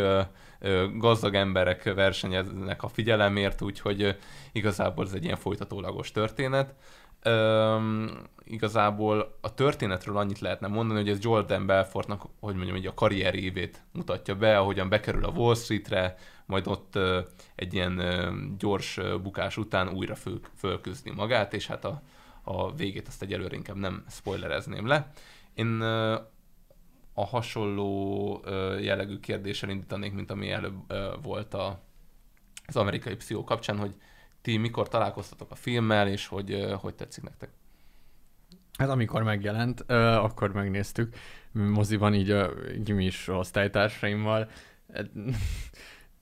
gazdag 0.94 1.34
emberek 1.34 1.94
versenyeznek 1.94 2.82
a 2.82 2.88
figyelemért, 2.88 3.62
úgyhogy 3.62 4.16
igazából 4.52 5.05
ez 5.05 5.12
egy 5.12 5.24
ilyen 5.24 5.36
folytatólagos 5.36 6.10
történet. 6.10 6.74
Üm, 7.24 8.10
igazából 8.44 9.38
a 9.40 9.55
történetről 9.55 10.16
annyit 10.16 10.38
lehetne 10.38 10.66
mondani, 10.66 11.00
hogy 11.00 11.09
ez 11.09 11.18
Jordan 11.20 11.66
Belfortnak, 11.66 12.22
hogy 12.40 12.55
mondjam, 12.55 12.76
így 12.76 12.86
a 12.86 12.94
karrier 12.94 13.34
évét 13.34 13.82
mutatja 13.92 14.34
be, 14.34 14.59
ahogyan 14.59 14.88
bekerül 14.88 15.24
a 15.24 15.32
Wall 15.36 15.55
Streetre, 15.55 16.16
majd 16.49 16.66
ott 16.66 16.99
egy 17.55 17.75
ilyen 17.75 18.03
gyors 18.59 19.01
bukás 19.23 19.57
után 19.57 19.89
újra 19.89 20.15
föl, 20.15 20.41
fölküzdi 20.57 21.11
magát, 21.11 21.55
és 21.55 21.66
hát 21.66 21.85
a, 21.85 22.03
a 22.43 22.75
végét 22.75 23.07
azt 23.07 23.23
egyelőre 23.23 23.57
inkább 23.57 23.77
nem 23.77 24.05
spoilerezném 24.11 24.87
le. 24.87 25.11
Én 25.55 25.81
a 27.12 27.27
hasonló 27.27 28.43
jellegű 28.81 29.19
kérdéssel 29.19 29.69
indítanék, 29.69 30.12
mint 30.12 30.31
ami 30.31 30.51
előbb 30.51 30.93
volt 31.23 31.55
a, 31.55 31.81
az 32.66 32.77
amerikai 32.77 33.16
pszichó 33.16 33.45
kapcsán, 33.45 33.79
hogy 33.79 33.95
ti 34.41 34.57
mikor 34.57 34.89
találkoztatok 34.89 35.51
a 35.51 35.55
filmmel, 35.55 36.09
és 36.09 36.27
hogy, 36.27 36.66
hogy 36.81 36.95
tetszik 36.95 37.23
nektek? 37.25 37.51
Hát 38.79 38.89
amikor 38.89 39.23
megjelent, 39.23 39.81
akkor 39.91 40.53
megnéztük 40.53 41.16
moziban 41.53 42.15
így 42.15 42.31
a 42.31 42.51
gimis 42.83 43.29
osztálytársaimmal. 43.29 44.51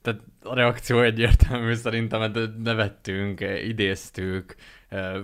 Hát, 0.06 0.14
Tehát 0.14 0.30
a 0.42 0.54
reakció 0.54 1.00
egyértelmű 1.00 1.74
szerintem, 1.74 2.20
mert 2.20 2.56
nevettünk, 2.62 3.40
idéztük, 3.40 4.54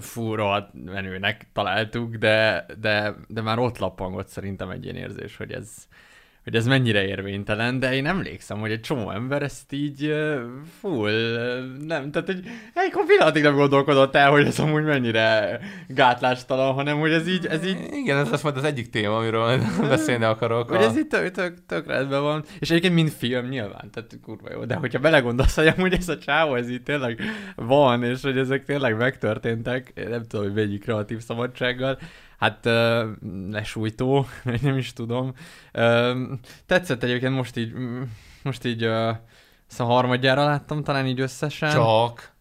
fú, 0.01 0.35
rohadt 0.35 0.71
menőnek 0.85 1.47
találtuk, 1.53 2.17
de, 2.17 2.67
de, 2.81 3.15
de 3.29 3.41
már 3.41 3.59
ott 3.59 3.79
lappangott 3.79 4.29
szerintem 4.29 4.71
egy 4.71 4.85
ilyen 4.85 4.97
érzés, 4.97 5.37
hogy 5.37 5.53
ez, 5.53 5.89
hogy 6.45 6.55
ez 6.55 6.67
mennyire 6.67 7.07
érvénytelen, 7.07 7.79
de 7.79 7.95
én 7.95 8.07
emlékszem, 8.07 8.59
hogy 8.59 8.71
egy 8.71 8.81
csomó 8.81 9.11
ember 9.11 9.43
ezt 9.43 9.73
így 9.73 10.15
full, 10.81 11.13
nem, 11.87 12.11
tehát 12.11 12.29
egy, 12.29 12.47
egy 12.75 12.93
pillanatig 13.07 13.43
nem 13.43 13.55
gondolkodott 13.55 14.15
el, 14.15 14.31
hogy 14.31 14.47
ez 14.47 14.59
amúgy 14.59 14.85
mennyire 14.85 15.61
gátlástalan, 15.89 16.73
hanem 16.75 16.99
hogy 16.99 17.13
ez 17.13 17.29
így, 17.29 17.47
ez 17.47 17.67
így 17.67 17.79
Igen, 17.91 18.19
ez 18.19 18.31
lesz 18.31 18.43
majd 18.43 18.57
az 18.57 18.65
egyik 18.65 18.91
téma, 18.91 19.17
amiről 19.17 19.61
beszélni 19.89 20.25
akarok. 20.25 20.69
hogy 20.69 20.83
ez 20.83 20.97
itt 20.97 21.09
tök, 21.09 21.31
tök, 21.31 21.67
tök 21.67 21.87
rendben 21.87 22.23
van. 22.23 22.45
És 22.59 22.71
egyébként 22.71 22.95
mind 22.95 23.11
film 23.11 23.49
nyilván, 23.49 23.91
tehát 23.93 24.19
kurva 24.23 24.49
jó. 24.53 24.65
De 24.65 24.75
hogyha 24.75 24.99
belegondolsz, 24.99 25.55
hogy 25.57 25.73
amúgy 25.77 25.93
ez 25.93 26.09
a 26.09 26.19
csávó, 26.19 26.55
ez 26.55 26.69
itt 26.69 26.85
tényleg 26.85 27.21
van, 27.57 28.03
és 28.03 28.23
hogy 28.23 28.39
ezek 28.39 28.65
tényleg 28.65 28.97
megtörténtek, 28.97 29.93
én 29.95 30.09
nem 30.09 30.27
tudom, 30.27 30.45
hogy 30.45 30.55
melyik 30.55 30.83
kreatív 30.83 31.21
szabadsággal, 31.21 31.99
hát 32.43 32.69
lesújtó, 33.51 34.27
nem 34.63 34.77
is 34.77 34.93
tudom. 34.93 35.33
Tetszett 36.67 37.03
egyébként 37.03 37.35
most 37.35 37.57
így, 37.57 37.73
most 38.43 38.65
így 38.65 38.89
szóval 39.67 39.95
harmadjára 39.95 40.45
láttam 40.45 40.83
talán 40.85 41.07
így 41.07 41.21
összesen. 41.21 41.71
Csak. 41.71 42.33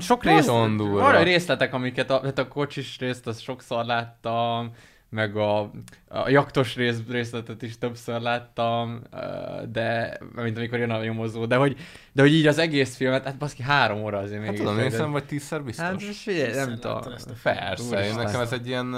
Sok 0.00 0.24
rész, 0.24 0.46
Nagyon 0.46 0.76
durva. 0.76 1.04
arra 1.04 1.22
részletek, 1.22 1.74
amiket 1.74 2.10
a, 2.10 2.20
hát 2.24 2.38
a 2.38 2.48
kocsis 2.48 2.98
részt, 2.98 3.26
azt 3.26 3.40
sokszor 3.40 3.84
láttam, 3.84 4.72
meg 5.10 5.36
a, 5.36 5.70
a 6.08 6.28
jaktos 6.28 6.76
rész, 6.76 6.98
részletet 7.08 7.62
is 7.62 7.78
többször 7.78 8.20
láttam, 8.20 9.02
de, 9.68 10.18
mint 10.34 10.56
amikor 10.56 10.78
jön 10.78 10.90
a 10.90 11.04
nyomozó, 11.04 11.46
de 11.46 11.56
hogy, 11.56 11.76
de 12.12 12.22
hogy 12.22 12.32
így 12.32 12.46
az 12.46 12.58
egész 12.58 12.96
filmet, 12.96 13.24
hát 13.24 13.38
baszki 13.38 13.62
három 13.62 14.02
óra 14.02 14.18
azért 14.18 14.40
Hát 14.40 14.50
még. 14.50 14.58
tudom, 14.58 14.78
én 14.78 14.82
szerintem 14.82 15.10
vagy 15.10 15.24
tízszer 15.24 15.62
biztos. 15.64 15.84
Hát 15.84 16.02
figyelj, 16.02 16.54
nem 16.54 16.78
tudom. 16.78 17.00
Persze, 17.42 17.96
Úristen. 17.96 18.24
nekem 18.24 18.40
ez 18.40 18.52
egy 18.52 18.66
ilyen, 18.66 18.92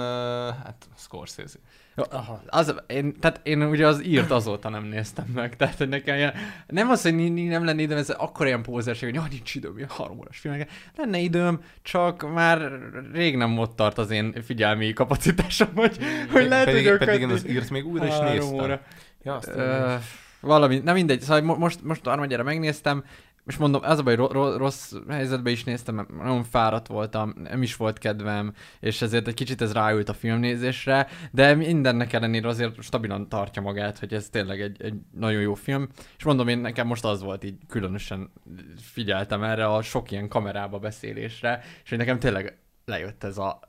hát 0.63 0.87
Scorsese. 0.97 1.57
Aha. 1.95 2.41
Az, 2.47 2.75
én, 2.87 3.19
tehát 3.19 3.39
én 3.43 3.63
ugye 3.63 3.87
az 3.87 4.05
írt 4.05 4.31
azóta 4.31 4.69
nem 4.69 4.83
néztem 4.83 5.25
meg, 5.33 5.55
tehát 5.55 5.77
hogy 5.77 5.89
nekem 5.89 6.15
ilyen, 6.15 6.33
nem 6.67 6.89
az, 6.89 7.01
hogy 7.01 7.15
ni- 7.15 7.47
nem 7.47 7.65
lenne 7.65 7.81
időm, 7.81 7.97
ez 7.97 8.09
akkor 8.09 8.45
ilyen 8.45 8.61
pózerség, 8.61 9.09
hogy 9.09 9.17
ja, 9.17 9.27
nincs 9.29 9.55
időm, 9.55 9.77
ilyen 9.77 9.89
három 9.97 10.17
órás 10.19 10.37
filmeket. 10.37 10.69
Lenne 10.97 11.17
időm, 11.17 11.59
csak 11.81 12.33
már 12.33 12.71
rég 13.13 13.37
nem 13.37 13.57
ott 13.57 13.75
tart 13.75 13.97
az 13.97 14.11
én 14.11 14.33
figyelmi 14.45 14.93
kapacitásom, 14.93 15.69
hogy, 15.75 15.97
hogy 16.31 16.47
lehet, 16.47 16.65
pedig, 16.65 16.87
hogy 16.89 16.97
pedig 16.97 17.21
én 17.21 17.29
az 17.29 17.47
írt 17.49 17.69
még 17.69 17.85
újra 17.85 18.05
is 18.05 18.17
néztem. 18.17 18.53
óra. 18.53 18.81
Ja, 19.23 19.35
azt 19.35 19.47
Ö, 19.55 19.93
valami, 20.39 20.77
na 20.83 20.93
mindegy, 20.93 21.21
szóval 21.21 21.41
mo- 21.41 21.57
most, 21.57 21.83
most 21.83 22.05
harmadjára 22.05 22.43
megnéztem, 22.43 23.03
és 23.45 23.57
mondom, 23.57 23.81
az 23.83 23.99
a 23.99 24.03
baj, 24.03 24.15
ro- 24.15 24.31
ro- 24.31 24.57
rossz 24.57 24.93
helyzetben 25.09 25.53
is 25.53 25.63
néztem, 25.63 25.95
mert 25.95 26.09
nagyon 26.09 26.43
fáradt 26.43 26.87
voltam, 26.87 27.33
nem 27.43 27.61
is 27.61 27.75
volt 27.75 27.97
kedvem, 27.97 28.53
és 28.79 29.01
ezért 29.01 29.27
egy 29.27 29.33
kicsit 29.33 29.61
ez 29.61 29.73
ráült 29.73 30.09
a 30.09 30.13
filmnézésre, 30.13 31.07
de 31.31 31.53
mindennek 31.53 32.13
ellenére 32.13 32.47
azért 32.47 32.81
stabilan 32.81 33.29
tartja 33.29 33.61
magát, 33.61 33.99
hogy 33.99 34.13
ez 34.13 34.29
tényleg 34.29 34.61
egy, 34.61 34.81
egy 34.81 34.95
nagyon 35.11 35.41
jó 35.41 35.53
film, 35.53 35.87
és 36.17 36.23
mondom, 36.23 36.47
én 36.47 36.57
nekem 36.57 36.87
most 36.87 37.05
az 37.05 37.21
volt 37.21 37.43
így 37.43 37.57
különösen 37.67 38.31
figyeltem 38.77 39.43
erre 39.43 39.65
a 39.65 39.81
sok 39.81 40.11
ilyen 40.11 40.27
kamerába 40.27 40.79
beszélésre, 40.79 41.61
és 41.83 41.89
hogy 41.89 41.97
nekem 41.97 42.19
tényleg 42.19 42.57
lejött 42.85 43.23
ez 43.23 43.37
a, 43.37 43.59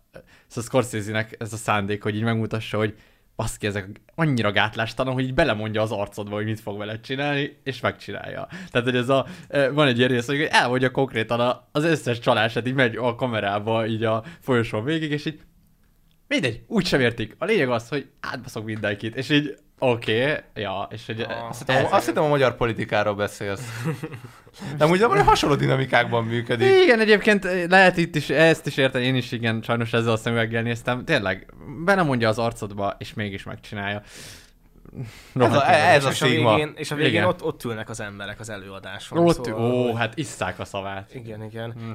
ez 0.49 0.57
a 0.57 0.61
Scorsese-nek 0.61 1.37
ez 1.39 1.53
a 1.53 1.57
szándék, 1.57 2.03
hogy 2.03 2.17
így 2.17 2.23
megmutassa, 2.23 2.77
hogy 2.79 2.97
baszki, 3.37 3.67
ezek 3.67 4.01
annyira 4.15 4.53
gátlástalan, 4.53 5.15
hogy 5.15 5.25
így 5.25 5.35
belemondja 5.35 5.83
az 5.83 5.93
arcodba, 5.93 6.35
hogy 6.35 6.45
mit 6.45 6.61
fog 6.61 6.79
veled 6.79 7.01
csinálni, 7.01 7.57
és 7.63 7.81
megcsinálja. 7.81 8.47
Tehát, 8.71 8.87
hogy 8.87 8.97
ez 8.97 9.09
a, 9.09 9.27
eh, 9.49 9.73
van 9.73 9.87
egy 9.87 9.99
ilyen 9.99 10.09
rész, 10.09 10.27
hogy 10.27 10.49
elmondja 10.51 10.91
konkrétan 10.91 11.63
az 11.73 11.85
összes 11.85 12.19
csalását, 12.19 12.67
így 12.67 12.75
megy 12.75 12.97
a 12.97 13.15
kamerába, 13.15 13.87
így 13.87 14.05
a 14.05 14.25
folyosón 14.41 14.85
végig, 14.85 15.11
és 15.11 15.25
így 15.25 15.41
mindegy, 16.29 16.63
úgy 16.67 16.87
sem 16.87 17.01
értik. 17.01 17.35
A 17.39 17.45
lényeg 17.45 17.69
az, 17.69 17.89
hogy 17.89 18.09
átbaszok 18.21 18.65
mindenkit, 18.65 19.17
és 19.17 19.31
így 19.31 19.57
oké, 19.91 20.23
okay, 20.23 20.43
ja, 20.55 20.89
és 20.91 21.07
hogy 21.07 21.27
Azt 21.49 21.59
hittem, 21.59 21.87
azt 21.91 22.07
hittem 22.07 22.23
a 22.23 22.29
magyar 22.29 22.57
politikáról 22.57 23.15
beszélsz. 23.15 23.63
De 24.79 24.85
amúgy 24.85 25.01
valami 25.01 25.21
hasonló 25.21 25.55
dinamikákban 25.55 26.25
működik. 26.25 26.83
Igen, 26.83 27.01
egyébként 27.01 27.45
eh, 27.45 27.65
lehet 27.69 27.97
itt 27.97 28.15
is, 28.15 28.31
ezt 28.31 28.67
is 28.67 28.77
érteni, 28.77 29.05
én 29.05 29.15
is 29.15 29.33
igen, 29.33 29.63
sajnos 29.63 29.93
ezzel 29.93 30.13
a 30.13 30.17
szemüveggel 30.17 30.63
néztem. 30.63 31.05
Tényleg, 31.05 31.47
belemondja 31.85 32.29
az 32.29 32.39
arcodba, 32.39 32.97
és 32.99 33.15
mégis 33.15 33.43
megcsinálja. 33.43 34.03
Rohadt 35.33 35.69
ez 35.69 36.05
a 36.05 36.11
és 36.11 36.21
a 36.21 36.27
szigma. 36.27 36.55
végén, 36.55 36.73
és 36.77 36.91
a 36.91 36.95
végén 36.95 37.13
Igen. 37.13 37.25
ott, 37.25 37.43
ott 37.43 37.65
ülnek 37.65 37.89
az 37.89 38.01
emberek 38.01 38.41
az 38.41 38.51
előadáson. 38.51 39.19
Ott, 39.19 39.45
szóval, 39.45 39.73
ó, 39.73 39.95
hát 39.95 40.19
isszák 40.19 40.59
a 40.59 40.65
szavát. 40.65 41.15
Igen, 41.15 41.45
igen. 41.45 41.73
Hm. 41.73 41.91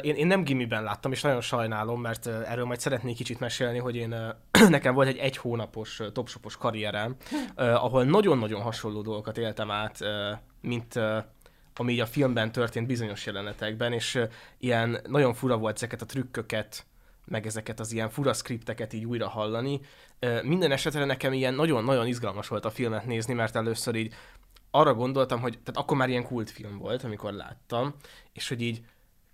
Én, 0.00 0.14
én 0.14 0.26
nem 0.26 0.44
gimiben 0.44 0.82
láttam, 0.82 1.12
és 1.12 1.20
nagyon 1.20 1.40
sajnálom, 1.40 2.00
mert 2.00 2.26
erről 2.26 2.64
majd 2.64 2.80
szeretnék 2.80 3.16
kicsit 3.16 3.40
mesélni, 3.40 3.78
hogy 3.78 3.96
én 3.96 4.14
nekem 4.68 4.94
volt 4.94 5.08
egy 5.08 5.16
egy 5.16 5.36
hónapos 5.36 6.00
ö, 6.00 6.10
topshopos 6.10 6.56
karrierem, 6.56 7.16
ahol 7.56 8.04
nagyon-nagyon 8.04 8.60
hasonló 8.60 9.02
dolgokat 9.02 9.38
éltem 9.38 9.70
át, 9.70 9.98
mint 10.60 11.00
ami 11.76 11.92
így 11.92 12.00
a 12.00 12.06
filmben 12.06 12.52
történt 12.52 12.86
bizonyos 12.86 13.26
jelenetekben, 13.26 13.92
és 13.92 14.18
ilyen 14.58 15.00
nagyon 15.06 15.34
fura 15.34 15.56
volt 15.56 15.76
ezeket 15.76 16.02
a 16.02 16.06
trükköket, 16.06 16.86
meg 17.24 17.46
ezeket 17.46 17.80
az 17.80 17.92
ilyen 17.92 18.10
fura 18.10 18.32
skripteket 18.32 18.92
így 18.92 19.04
újra 19.04 19.28
hallani. 19.28 19.80
Minden 20.42 20.70
esetre 20.72 21.04
nekem 21.04 21.32
ilyen 21.32 21.54
nagyon-nagyon 21.54 22.06
izgalmas 22.06 22.48
volt 22.48 22.64
a 22.64 22.70
filmet 22.70 23.06
nézni, 23.06 23.34
mert 23.34 23.56
először 23.56 23.94
így 23.94 24.14
arra 24.70 24.94
gondoltam, 24.94 25.40
hogy 25.40 25.58
tehát 25.58 25.80
akkor 25.80 25.96
már 25.96 26.08
ilyen 26.08 26.24
kultfilm 26.24 26.78
volt, 26.78 27.04
amikor 27.04 27.32
láttam, 27.32 27.94
és 28.32 28.48
hogy 28.48 28.62
így 28.62 28.82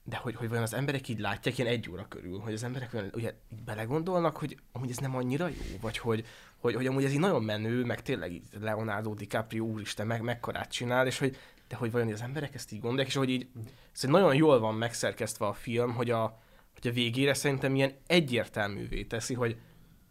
de 0.04 0.16
hogy, 0.16 0.34
hogy 0.34 0.48
vajon 0.48 0.64
az 0.64 0.74
emberek 0.74 1.08
így 1.08 1.18
látják 1.18 1.58
ilyen 1.58 1.70
egy 1.70 1.90
óra 1.90 2.08
körül, 2.08 2.38
hogy 2.38 2.52
az 2.52 2.62
emberek 2.62 2.94
olyan, 2.94 3.10
ugye 3.14 3.34
belegondolnak, 3.64 4.36
hogy 4.36 4.56
amúgy 4.72 4.90
ez 4.90 4.96
nem 4.96 5.16
annyira 5.16 5.48
jó, 5.48 5.78
vagy 5.80 5.98
hogy, 5.98 6.26
hogy, 6.58 6.74
hogy 6.74 6.86
amúgy 6.86 7.04
ez 7.04 7.12
így 7.12 7.18
nagyon 7.18 7.42
menő, 7.42 7.84
meg 7.84 8.02
tényleg 8.02 8.32
így 8.32 8.42
Leonardo 8.60 9.14
DiCaprio 9.14 9.64
úristen, 9.64 10.06
meg 10.06 10.22
mekkorát 10.22 10.70
csinál, 10.70 11.06
és 11.06 11.18
hogy 11.18 11.36
de 11.70 11.76
hogy 11.76 11.90
vajon 11.90 12.12
az 12.12 12.22
emberek 12.22 12.54
ezt 12.54 12.72
így 12.72 12.80
gondolják, 12.80 13.08
és 13.08 13.14
hogy 13.14 13.30
így 13.30 13.48
szóval 13.92 14.20
nagyon 14.20 14.36
jól 14.36 14.60
van 14.60 14.74
megszerkesztve 14.74 15.46
a 15.46 15.52
film, 15.52 15.94
hogy 15.94 16.10
a, 16.10 16.40
hogy 16.72 16.90
a 16.90 16.94
végére 16.94 17.34
szerintem 17.34 17.74
ilyen 17.74 17.92
egyértelművé 18.06 19.02
teszi, 19.02 19.34
hogy 19.34 19.56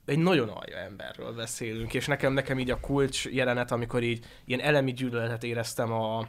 egy 0.05 0.17
nagyon 0.17 0.49
alja 0.49 0.77
emberről 0.77 1.33
beszélünk, 1.33 1.93
és 1.93 2.05
nekem, 2.05 2.33
nekem 2.33 2.59
így 2.59 2.69
a 2.69 2.79
kulcs 2.79 3.25
jelenet, 3.25 3.71
amikor 3.71 4.03
így 4.03 4.25
ilyen 4.45 4.59
elemi 4.59 4.93
gyűlöletet 4.93 5.43
éreztem 5.43 5.91
a, 5.91 6.27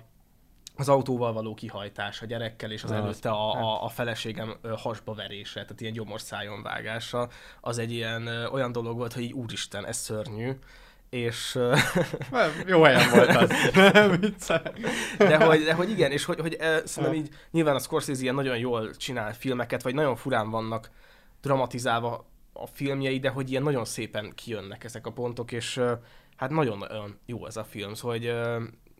az 0.81 0.89
autóval 0.89 1.33
való 1.33 1.55
kihajtás 1.55 2.23
a 2.23 2.27
gyerekkel, 2.27 2.71
és 2.71 2.85
az 2.85 2.91
előtte 2.91 3.31
a, 3.31 3.53
a, 3.53 3.85
a 3.85 3.89
feleségem 3.89 4.57
hasba 4.77 5.15
verése, 5.15 5.61
tehát 5.61 5.81
ilyen 5.81 5.93
gyomorszájon 5.93 6.63
vágása, 6.63 7.29
az 7.61 7.79
egy 7.79 7.93
ilyen 7.93 8.27
olyan 8.53 8.73
dolog 8.73 8.97
volt, 8.97 9.13
hogy 9.13 9.23
így 9.23 9.33
úristen, 9.33 9.87
ez 9.87 9.97
szörnyű, 9.97 10.53
és... 11.11 11.59
Jó 12.67 12.83
helyen 12.83 13.11
volt 13.11 13.29
az. 13.29 13.51
De 15.19 15.45
hogy, 15.45 15.65
de 15.65 15.75
hogy 15.75 15.91
igen, 15.91 16.11
és 16.11 16.25
hogy, 16.25 16.41
hogy 16.41 16.57
szerintem 16.85 17.19
így 17.19 17.29
nyilván 17.51 17.75
a 17.75 17.79
Scorsese 17.79 18.23
ilyen 18.23 18.35
nagyon 18.35 18.59
jól 18.59 18.97
csinál 18.97 19.35
filmeket, 19.35 19.83
vagy 19.83 19.95
nagyon 19.95 20.17
furán 20.17 20.51
vannak 20.51 20.91
dramatizálva 21.41 22.27
a 22.53 22.67
filmjei, 22.67 23.19
de 23.19 23.29
hogy 23.29 23.51
ilyen 23.51 23.63
nagyon 23.63 23.85
szépen 23.85 24.33
kijönnek 24.35 24.85
ezek 24.85 25.07
a 25.07 25.13
pontok, 25.13 25.53
és 25.53 25.81
hát 26.37 26.51
nagyon, 26.51 26.85
jó 27.27 27.47
ez 27.47 27.57
a 27.57 27.65
film, 27.65 27.95
szóval 27.95 28.17
hogy 28.17 28.25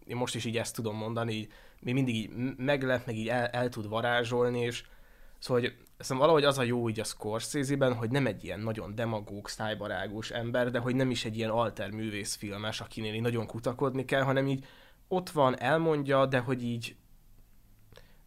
én 0.07 0.17
most 0.17 0.35
is 0.35 0.45
így 0.45 0.57
ezt 0.57 0.75
tudom 0.75 0.97
mondani, 0.97 1.33
így, 1.33 1.53
még 1.81 1.95
mindig 1.95 2.15
így 2.15 2.31
meglep, 2.57 3.07
meg 3.07 3.17
így 3.17 3.29
el, 3.29 3.47
el 3.47 3.69
tud 3.69 3.89
varázsolni, 3.89 4.61
és 4.61 4.85
szóval 5.39 5.63
hogy 5.63 5.75
Aztán 6.01 6.19
valahogy 6.19 6.45
az 6.45 6.59
a 6.59 6.63
jó 6.63 6.89
így 6.89 7.01
a 7.01 7.05
Scorsese-ben, 7.05 7.95
hogy 7.95 8.11
nem 8.11 8.27
egy 8.27 8.45
ilyen 8.45 8.61
nagyon 8.61 8.95
demagóg, 8.95 9.49
szájbarágos 9.49 10.31
ember, 10.31 10.71
de 10.71 10.79
hogy 10.79 10.95
nem 10.95 11.11
is 11.11 11.25
egy 11.25 11.37
ilyen 11.37 11.51
alter 11.51 11.91
művészfilmes, 11.91 12.81
akinél 12.81 13.15
így 13.15 13.21
nagyon 13.21 13.47
kutakodni 13.47 14.05
kell, 14.05 14.23
hanem 14.23 14.47
így 14.47 14.67
ott 15.09 15.31
van, 15.31 15.61
elmondja, 15.61 16.27
de 16.27 16.39
hogy 16.39 16.63
így 16.63 16.97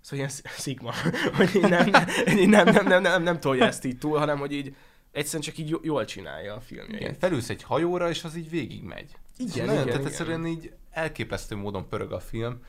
Szóval 0.01 0.17
ilyen 0.17 0.29
szigma, 0.57 0.93
hogy 1.37 1.55
így 1.55 1.69
nem, 1.69 1.89
nem, 1.89 2.49
nem, 2.49 2.65
nem, 2.73 2.87
nem, 2.87 3.01
nem, 3.01 3.23
nem 3.23 3.39
tolja 3.39 3.65
ezt 3.65 3.85
így 3.85 3.97
túl, 3.97 4.17
hanem 4.17 4.37
hogy 4.37 4.51
így 4.51 4.75
egyszerűen 5.11 5.43
csak 5.43 5.57
így 5.57 5.69
jó- 5.69 5.83
jól 5.83 6.05
csinálja 6.05 6.55
a 6.55 6.59
filmjeit. 6.59 7.01
Igen, 7.01 7.13
felülsz 7.13 7.49
egy 7.49 7.63
hajóra, 7.63 8.09
és 8.09 8.23
az 8.23 8.35
így 8.35 8.49
végigmegy. 8.49 9.11
Igen, 9.37 9.51
Szóval 9.51 9.65
nagyon, 9.65 9.81
igen, 9.81 9.85
tehát 9.85 9.99
igen. 9.99 10.11
egyszerűen 10.11 10.45
így 10.45 10.73
elképesztő 10.91 11.55
módon 11.55 11.87
pörög 11.87 12.11
a 12.11 12.19
film. 12.19 12.59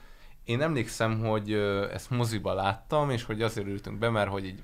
Én 0.45 0.61
emlékszem, 0.61 1.21
hogy 1.21 1.53
ezt 1.93 2.11
moziba 2.11 2.55
láttam, 2.55 3.11
és 3.11 3.25
hogy 3.25 3.43
azért 3.43 3.67
ültünk 3.67 3.99
be, 3.99 4.11
mert 4.11 4.31
hogy 4.31 4.45
így 4.45 4.63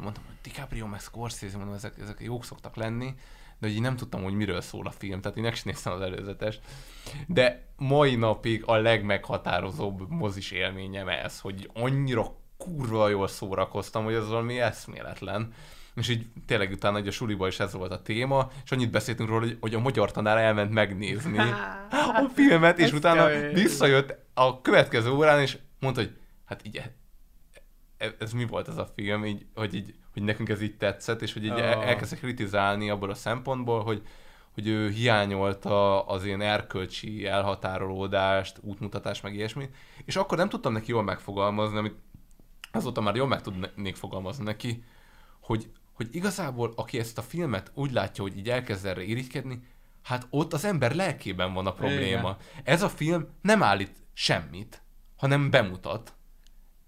mondtam, 0.00 0.24
hogy 0.26 0.34
DiCaprio 0.42 0.86
meg 0.86 1.00
Scorsese, 1.00 1.56
mondom, 1.56 1.74
ezek, 1.74 1.98
ezek 1.98 2.20
jók 2.20 2.44
szoktak 2.44 2.76
lenni, 2.76 3.14
de 3.58 3.66
hogy 3.66 3.76
így 3.76 3.80
nem 3.80 3.96
tudtam, 3.96 4.22
hogy 4.22 4.34
miről 4.34 4.60
szól 4.60 4.86
a 4.86 4.90
film, 4.90 5.20
tehát 5.20 5.36
én 5.36 5.42
meg 5.42 5.56
néztem 5.64 5.92
az 5.92 6.00
előzetes. 6.00 6.58
De 7.26 7.66
mai 7.76 8.14
napig 8.14 8.62
a 8.66 8.76
legmeghatározóbb 8.76 10.08
mozis 10.08 10.50
élményem 10.50 11.08
ez, 11.08 11.40
hogy 11.40 11.70
annyira 11.74 12.34
kurva 12.56 13.08
jól 13.08 13.28
szórakoztam, 13.28 14.04
hogy 14.04 14.14
ez 14.14 14.28
valami 14.28 14.60
eszméletlen. 14.60 15.52
És 16.00 16.08
így 16.08 16.26
tényleg 16.46 16.70
utána 16.70 16.96
egy 16.96 17.06
a 17.06 17.10
suliba 17.10 17.46
is 17.46 17.60
ez 17.60 17.72
volt 17.72 17.92
a 17.92 18.02
téma, 18.02 18.50
és 18.64 18.70
annyit 18.72 18.90
beszéltünk 18.90 19.28
róla, 19.28 19.40
hogy, 19.40 19.56
hogy 19.60 19.74
a 19.74 19.80
magyar 19.80 20.10
tanár 20.10 20.36
elment 20.38 20.70
megnézni 20.72 21.38
a 22.22 22.30
filmet, 22.34 22.78
és 22.78 22.92
utána 22.92 23.50
visszajött 23.52 24.14
a 24.34 24.60
következő 24.60 25.10
órán, 25.10 25.40
és 25.40 25.58
mondta, 25.80 26.00
hogy 26.00 26.16
hát 26.44 26.66
így 26.66 26.76
e- 26.76 28.14
ez 28.18 28.32
mi 28.32 28.44
volt 28.46 28.68
ez 28.68 28.76
a 28.76 28.88
film, 28.94 29.24
így, 29.24 29.46
hogy, 29.54 29.74
így, 29.74 29.94
hogy 30.12 30.22
nekünk 30.22 30.48
ez 30.48 30.62
így 30.62 30.76
tetszett, 30.76 31.22
és 31.22 31.32
hogy 31.32 31.44
így 31.44 31.50
Ah. 31.50 31.88
elkezdte 31.88 32.16
kritizálni 32.16 32.90
abból 32.90 33.10
a 33.10 33.14
szempontból, 33.14 33.82
hogy, 33.82 34.02
hogy 34.54 34.66
ő 34.68 34.90
hiányolta 34.90 36.06
az 36.06 36.24
ilyen 36.24 36.40
erkölcsi 36.40 37.26
elhatárolódást, 37.26 38.58
útmutatást, 38.60 39.22
meg 39.22 39.34
ilyesmi, 39.34 39.68
és 40.04 40.16
akkor 40.16 40.38
nem 40.38 40.48
tudtam 40.48 40.72
neki 40.72 40.90
jól 40.90 41.02
megfogalmazni, 41.02 41.78
amit 41.78 41.94
azóta 42.72 43.00
már 43.00 43.14
jól 43.14 43.26
meg 43.26 43.40
tudnék 43.40 43.96
fogalmazni 43.96 44.44
neki, 44.44 44.84
hogy, 45.40 45.70
hogy 46.00 46.14
igazából 46.14 46.72
aki 46.76 46.98
ezt 46.98 47.18
a 47.18 47.22
filmet 47.22 47.70
úgy 47.74 47.92
látja, 47.92 48.22
hogy 48.22 48.36
így 48.36 48.50
elkezd 48.50 48.86
erre 48.86 49.02
irigykedni, 49.02 49.62
hát 50.02 50.26
ott 50.30 50.52
az 50.52 50.64
ember 50.64 50.94
lelkében 50.94 51.52
van 51.52 51.66
a 51.66 51.72
probléma. 51.72 52.36
Ez 52.64 52.82
a 52.82 52.88
film 52.88 53.26
nem 53.42 53.62
állít 53.62 54.02
semmit, 54.12 54.82
hanem 55.16 55.50
bemutat. 55.50 56.14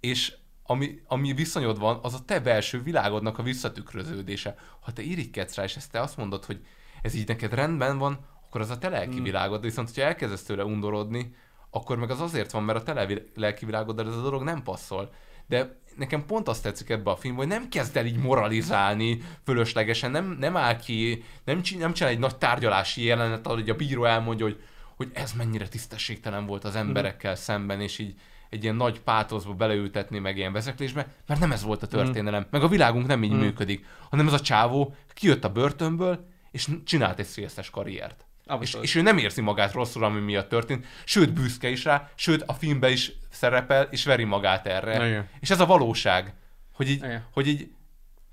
És 0.00 0.34
ami, 0.62 1.00
ami 1.06 1.32
viszonyod 1.32 1.78
van, 1.78 1.98
az 2.02 2.14
a 2.14 2.24
te 2.24 2.40
belső 2.40 2.82
világodnak 2.82 3.38
a 3.38 3.42
visszatükröződése. 3.42 4.54
Ha 4.80 4.92
te 4.92 5.02
irigykedsz 5.02 5.54
rá, 5.54 5.64
és 5.64 5.76
ezt 5.76 5.90
te 5.90 6.00
azt 6.00 6.16
mondod, 6.16 6.44
hogy 6.44 6.66
ez 7.02 7.14
így 7.14 7.28
neked 7.28 7.54
rendben 7.54 7.98
van, 7.98 8.26
akkor 8.46 8.60
az 8.60 8.70
a 8.70 8.78
te 8.78 8.88
lelki 8.88 9.20
Mm. 9.20 9.22
világod, 9.22 9.62
viszont 9.62 9.88
hogyha 9.88 10.04
elkezdesz 10.04 10.42
tőle 10.42 10.64
undorodni, 10.64 11.34
akkor 11.70 11.96
meg 11.96 12.10
az 12.10 12.20
azért 12.20 12.50
van, 12.50 12.62
mert 12.62 12.78
a 12.78 12.82
te 12.82 12.92
le- 12.92 13.22
lelki 13.34 13.64
világoddal 13.64 14.08
ez 14.08 14.16
a 14.16 14.22
dolog 14.22 14.42
nem 14.42 14.62
passzol. 14.62 15.12
De 15.46 15.80
nekem 15.96 16.26
pont 16.26 16.48
azt 16.48 16.62
tetszik 16.62 16.88
ebbe 16.88 17.10
a 17.10 17.16
filmben, 17.16 17.46
hogy 17.46 17.58
nem 17.58 17.68
kezd 17.68 17.96
el 17.96 18.06
így 18.06 18.16
moralizálni 18.16 19.20
fölöslegesen, 19.44 20.10
nem, 20.10 20.36
nem 20.40 20.56
áll 20.56 20.76
ki, 20.76 21.24
nem, 21.44 21.62
csin- 21.62 21.80
nem 21.80 21.92
csinál 21.92 22.12
egy 22.12 22.18
nagy 22.18 22.36
tárgyalási 22.36 23.04
jelenet, 23.04 23.46
ahol 23.46 23.60
így 23.60 23.70
a 23.70 23.74
bíró 23.74 24.04
elmondja, 24.04 24.44
hogy, 24.44 24.60
hogy 24.96 25.10
ez 25.12 25.32
mennyire 25.32 25.68
tisztességtelen 25.68 26.46
volt 26.46 26.64
az 26.64 26.74
emberekkel 26.76 27.34
szemben, 27.34 27.80
és 27.80 27.98
így 27.98 28.14
egy 28.50 28.62
ilyen 28.62 28.74
nagy 28.76 29.00
pátoszba 29.00 29.52
beleültetni, 29.54 30.18
meg 30.18 30.36
ilyen 30.36 30.52
vezeklésbe, 30.52 31.14
mert 31.26 31.40
nem 31.40 31.52
ez 31.52 31.62
volt 31.62 31.82
a 31.82 31.86
történelem. 31.86 32.46
Meg 32.50 32.62
a 32.62 32.68
világunk 32.68 33.06
nem 33.06 33.24
így 33.24 33.32
Mm. 33.32 33.38
működik, 33.38 33.86
hanem 34.10 34.26
ez 34.26 34.32
a 34.32 34.40
csávó 34.40 34.94
kijött 35.14 35.44
a 35.44 35.52
börtönből, 35.52 36.26
és 36.50 36.68
csinált 36.84 37.18
egy 37.18 37.26
szélszes 37.26 37.70
karriert. 37.70 38.24
És, 38.60 38.76
és 38.80 38.94
ő 38.94 39.02
nem 39.02 39.18
érzi 39.18 39.40
magát 39.40 39.72
rosszul, 39.72 40.04
ami 40.04 40.20
miatt 40.20 40.48
történt, 40.48 40.86
sőt 41.04 41.32
büszke 41.32 41.68
is 41.68 41.84
rá, 41.84 42.10
sőt 42.14 42.42
a 42.42 42.52
filmben 42.52 42.90
is 42.90 43.12
szerepel, 43.30 43.88
és 43.90 44.04
veri 44.04 44.24
magát 44.24 44.66
erre. 44.66 45.06
Igen. 45.06 45.28
És 45.40 45.50
ez 45.50 45.60
a 45.60 45.66
valóság, 45.66 46.34
hogy 46.72 46.90
így, 46.90 47.04
Igen. 47.04 47.26
hogy 47.32 47.46
így 47.46 47.70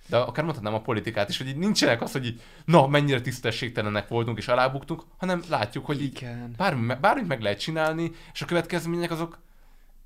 de 0.09 0.17
akár 0.17 0.43
mondhatnám 0.43 0.73
a 0.73 0.81
politikát 0.81 1.29
is, 1.29 1.37
hogy 1.37 1.47
így 1.47 1.57
nincsenek 1.57 2.01
az, 2.01 2.11
hogy 2.11 2.25
így, 2.25 2.41
na, 2.65 2.87
mennyire 2.87 3.21
tisztességtelenek 3.21 4.07
voltunk 4.07 4.37
és 4.37 4.47
alábuktunk, 4.47 5.03
hanem 5.17 5.41
látjuk, 5.49 5.85
hogy 5.85 6.01
így 6.01 6.15
Igen. 6.15 6.53
bármi, 6.57 6.93
bármit 7.01 7.27
meg 7.27 7.41
lehet 7.41 7.59
csinálni, 7.59 8.11
és 8.33 8.41
a 8.41 8.45
következmények 8.45 9.11
azok, 9.11 9.39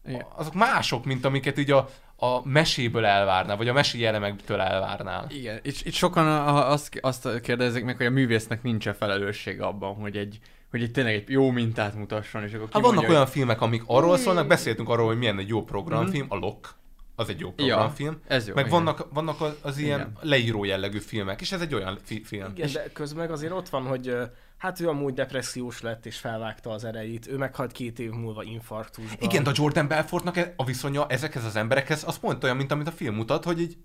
Igen. 0.05 0.25
azok 0.35 0.53
mások, 0.53 1.05
mint 1.05 1.25
amiket 1.25 1.57
így 1.57 1.71
a, 1.71 1.89
a 2.23 2.41
meséből 2.43 3.05
elvárnál, 3.05 3.57
vagy 3.57 3.67
a 3.67 3.73
meséi 3.73 4.05
elemektől 4.05 4.61
elvárnál. 4.61 5.25
Igen, 5.29 5.59
és 5.63 5.83
itt 5.83 5.93
sokan 5.93 6.27
azt, 6.47 6.97
azt 7.01 7.41
kérdezik 7.41 7.83
meg, 7.83 7.97
hogy 7.97 8.05
a 8.05 8.09
művésznek 8.09 8.63
nincs 8.63 8.89
felelősség 8.89 9.61
abban, 9.61 9.95
hogy 9.95 10.17
egy, 10.17 10.39
hogy 10.71 10.81
egy 10.83 10.91
tényleg 10.91 11.13
egy 11.13 11.23
jó 11.29 11.51
mintát 11.51 11.95
mutasson, 11.95 12.43
és 12.43 12.53
akkor 12.53 12.67
Hát 12.71 12.81
vannak 12.81 13.09
olyan 13.09 13.21
hogy- 13.21 13.29
filmek, 13.31 13.61
amik 13.61 13.83
arról 13.85 14.17
szólnak, 14.17 14.47
beszéltünk 14.47 14.89
arról, 14.89 15.07
hogy 15.07 15.17
milyen 15.17 15.39
egy 15.39 15.47
jó 15.47 15.63
programfilm, 15.63 16.25
a 16.29 16.35
Lock, 16.35 16.75
az 17.15 17.29
egy 17.29 17.39
jó 17.39 17.51
programfilm. 17.51 18.19
ez 18.27 18.47
jó, 18.47 18.53
Meg 18.53 18.65
igen. 18.65 18.77
vannak, 18.83 19.07
vannak 19.13 19.41
az, 19.41 19.53
az 19.61 19.77
ilyen 19.77 19.99
Igen. 19.99 20.17
leíró 20.21 20.63
jellegű 20.63 20.99
filmek, 20.99 21.41
és 21.41 21.51
ez 21.51 21.61
egy 21.61 21.73
olyan 21.73 21.99
fi- 22.03 22.27
film. 22.27 22.51
Igen, 22.55 22.71
de 22.71 22.89
közben 22.93 23.19
meg 23.19 23.31
azért 23.31 23.51
ott 23.51 23.69
van, 23.69 23.83
hogy 23.83 24.15
hát 24.57 24.79
ő 24.79 24.87
amúgy 24.87 25.13
depressziós 25.13 25.81
lett 25.81 26.05
és 26.05 26.17
felvágta 26.17 26.69
az 26.69 26.83
erejét. 26.83 27.27
Ő 27.27 27.37
meghalt 27.37 27.71
két 27.71 27.99
év 27.99 28.11
múlva 28.11 28.43
infarktusban. 28.43 29.17
Igen, 29.19 29.43
de 29.43 29.49
a 29.49 29.53
Jordan 29.55 29.87
Belfortnak 29.87 30.37
e- 30.37 30.53
a 30.57 30.65
viszonya 30.65 31.07
ezekhez 31.07 31.43
az 31.45 31.55
emberekhez, 31.55 32.03
az 32.07 32.17
pont 32.19 32.43
olyan, 32.43 32.55
mint 32.57 32.71
amit 32.71 32.87
a 32.87 32.91
film 32.91 33.15
mutat, 33.15 33.43
hogy 33.43 33.61
így 33.61 33.77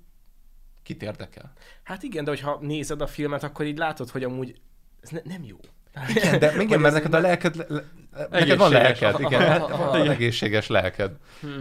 kit 0.83 1.03
érdekel. 1.03 1.53
Hát 1.83 2.03
igen, 2.03 2.25
de 2.25 2.31
hogyha 2.31 2.59
nézed 2.61 3.01
a 3.01 3.07
filmet, 3.07 3.43
akkor 3.43 3.65
így 3.67 3.79
látod, 3.79 4.11
hogy 4.11 4.25
amúgy 4.25 4.61
ez 5.01 5.11
ne, 5.11 5.21
nem 5.25 5.45
jó. 5.45 5.57
Igen, 6.09 6.39
de 6.39 6.53
igen, 6.63 6.81
mert 6.81 6.95
neked 6.95 7.15
a 7.15 7.19
lelked, 7.19 7.57
le, 7.57 7.65
le, 7.69 7.85
neked 8.31 8.59
van 8.59 8.71
lelked, 8.71 9.21
igen, 9.21 9.61
van 9.69 10.11
egészséges 10.11 10.67
lelked. 10.67 11.11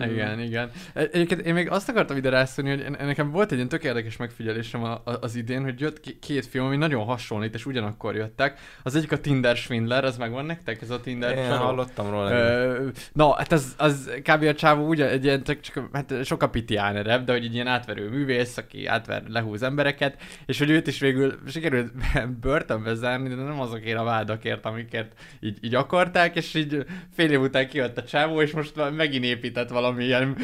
Igen, 0.01 0.39
igen. 0.39 0.71
E- 0.93 1.09
Egyébként 1.11 1.41
én 1.41 1.53
még 1.53 1.69
azt 1.69 1.89
akartam 1.89 2.17
ide 2.17 2.29
rászólni, 2.29 2.69
hogy 2.69 2.91
nekem 2.91 3.31
volt 3.31 3.49
egy 3.51 3.57
ilyen 3.57 3.69
tök 3.69 3.83
érdekes 3.83 4.17
megfigyelésem 4.17 4.83
a, 4.83 4.91
a, 4.91 5.17
az 5.21 5.35
idén, 5.35 5.63
hogy 5.63 5.79
jött 5.79 6.19
két 6.19 6.45
film, 6.45 6.65
ami 6.65 6.77
nagyon 6.77 7.05
hasonlít, 7.05 7.53
és 7.53 7.65
ugyanakkor 7.65 8.15
jöttek. 8.15 8.59
Az 8.83 8.95
egyik 8.95 9.11
a 9.11 9.19
Tinder 9.19 9.55
Swindler, 9.55 10.03
az 10.03 10.17
megvan 10.17 10.45
nektek, 10.45 10.81
ez 10.81 10.89
a 10.89 11.01
Tinder 11.01 11.29
Én 11.29 11.43
sorozat? 11.43 11.57
hallottam 11.63 12.09
róla. 12.09 12.31
Ö, 12.31 12.87
Na, 13.13 13.35
hát 13.35 13.51
az, 13.51 13.73
az 13.77 14.09
kb. 14.23 14.43
a 14.43 14.53
csávó 14.53 14.87
ugye 14.87 15.09
egy 15.09 15.23
ilyen, 15.23 15.43
csak, 15.43 15.59
csak 15.59 15.89
hát 15.93 16.13
sok 16.23 16.43
a 16.43 16.49
pitiánerebb, 16.49 17.25
de 17.25 17.31
hogy 17.31 17.45
egy 17.45 17.53
ilyen 17.53 17.67
átverő 17.67 18.09
művész, 18.09 18.57
aki 18.57 18.85
átver, 18.85 19.23
lehúz 19.27 19.63
embereket, 19.63 20.17
és 20.45 20.57
hogy 20.59 20.69
őt 20.69 20.87
is 20.87 20.99
végül 20.99 21.39
sikerült 21.47 21.91
börtönbe 22.41 22.93
zárni, 22.93 23.29
de 23.29 23.35
nem 23.35 23.59
azokért 23.61 23.97
a 23.99 24.03
vádakért, 24.03 24.65
amikért 24.65 25.11
így, 25.39 25.57
így 25.61 25.75
akarták, 25.75 26.35
és 26.37 26.53
így 26.53 26.85
fél 27.13 27.31
év 27.31 27.41
után 27.41 27.67
kijött 27.67 27.97
a 27.97 28.03
csávó, 28.03 28.41
és 28.41 28.51
most 28.51 28.73
megint 28.95 29.23
épített 29.23 29.69
valami 29.69 30.03
ilyen 30.03 30.37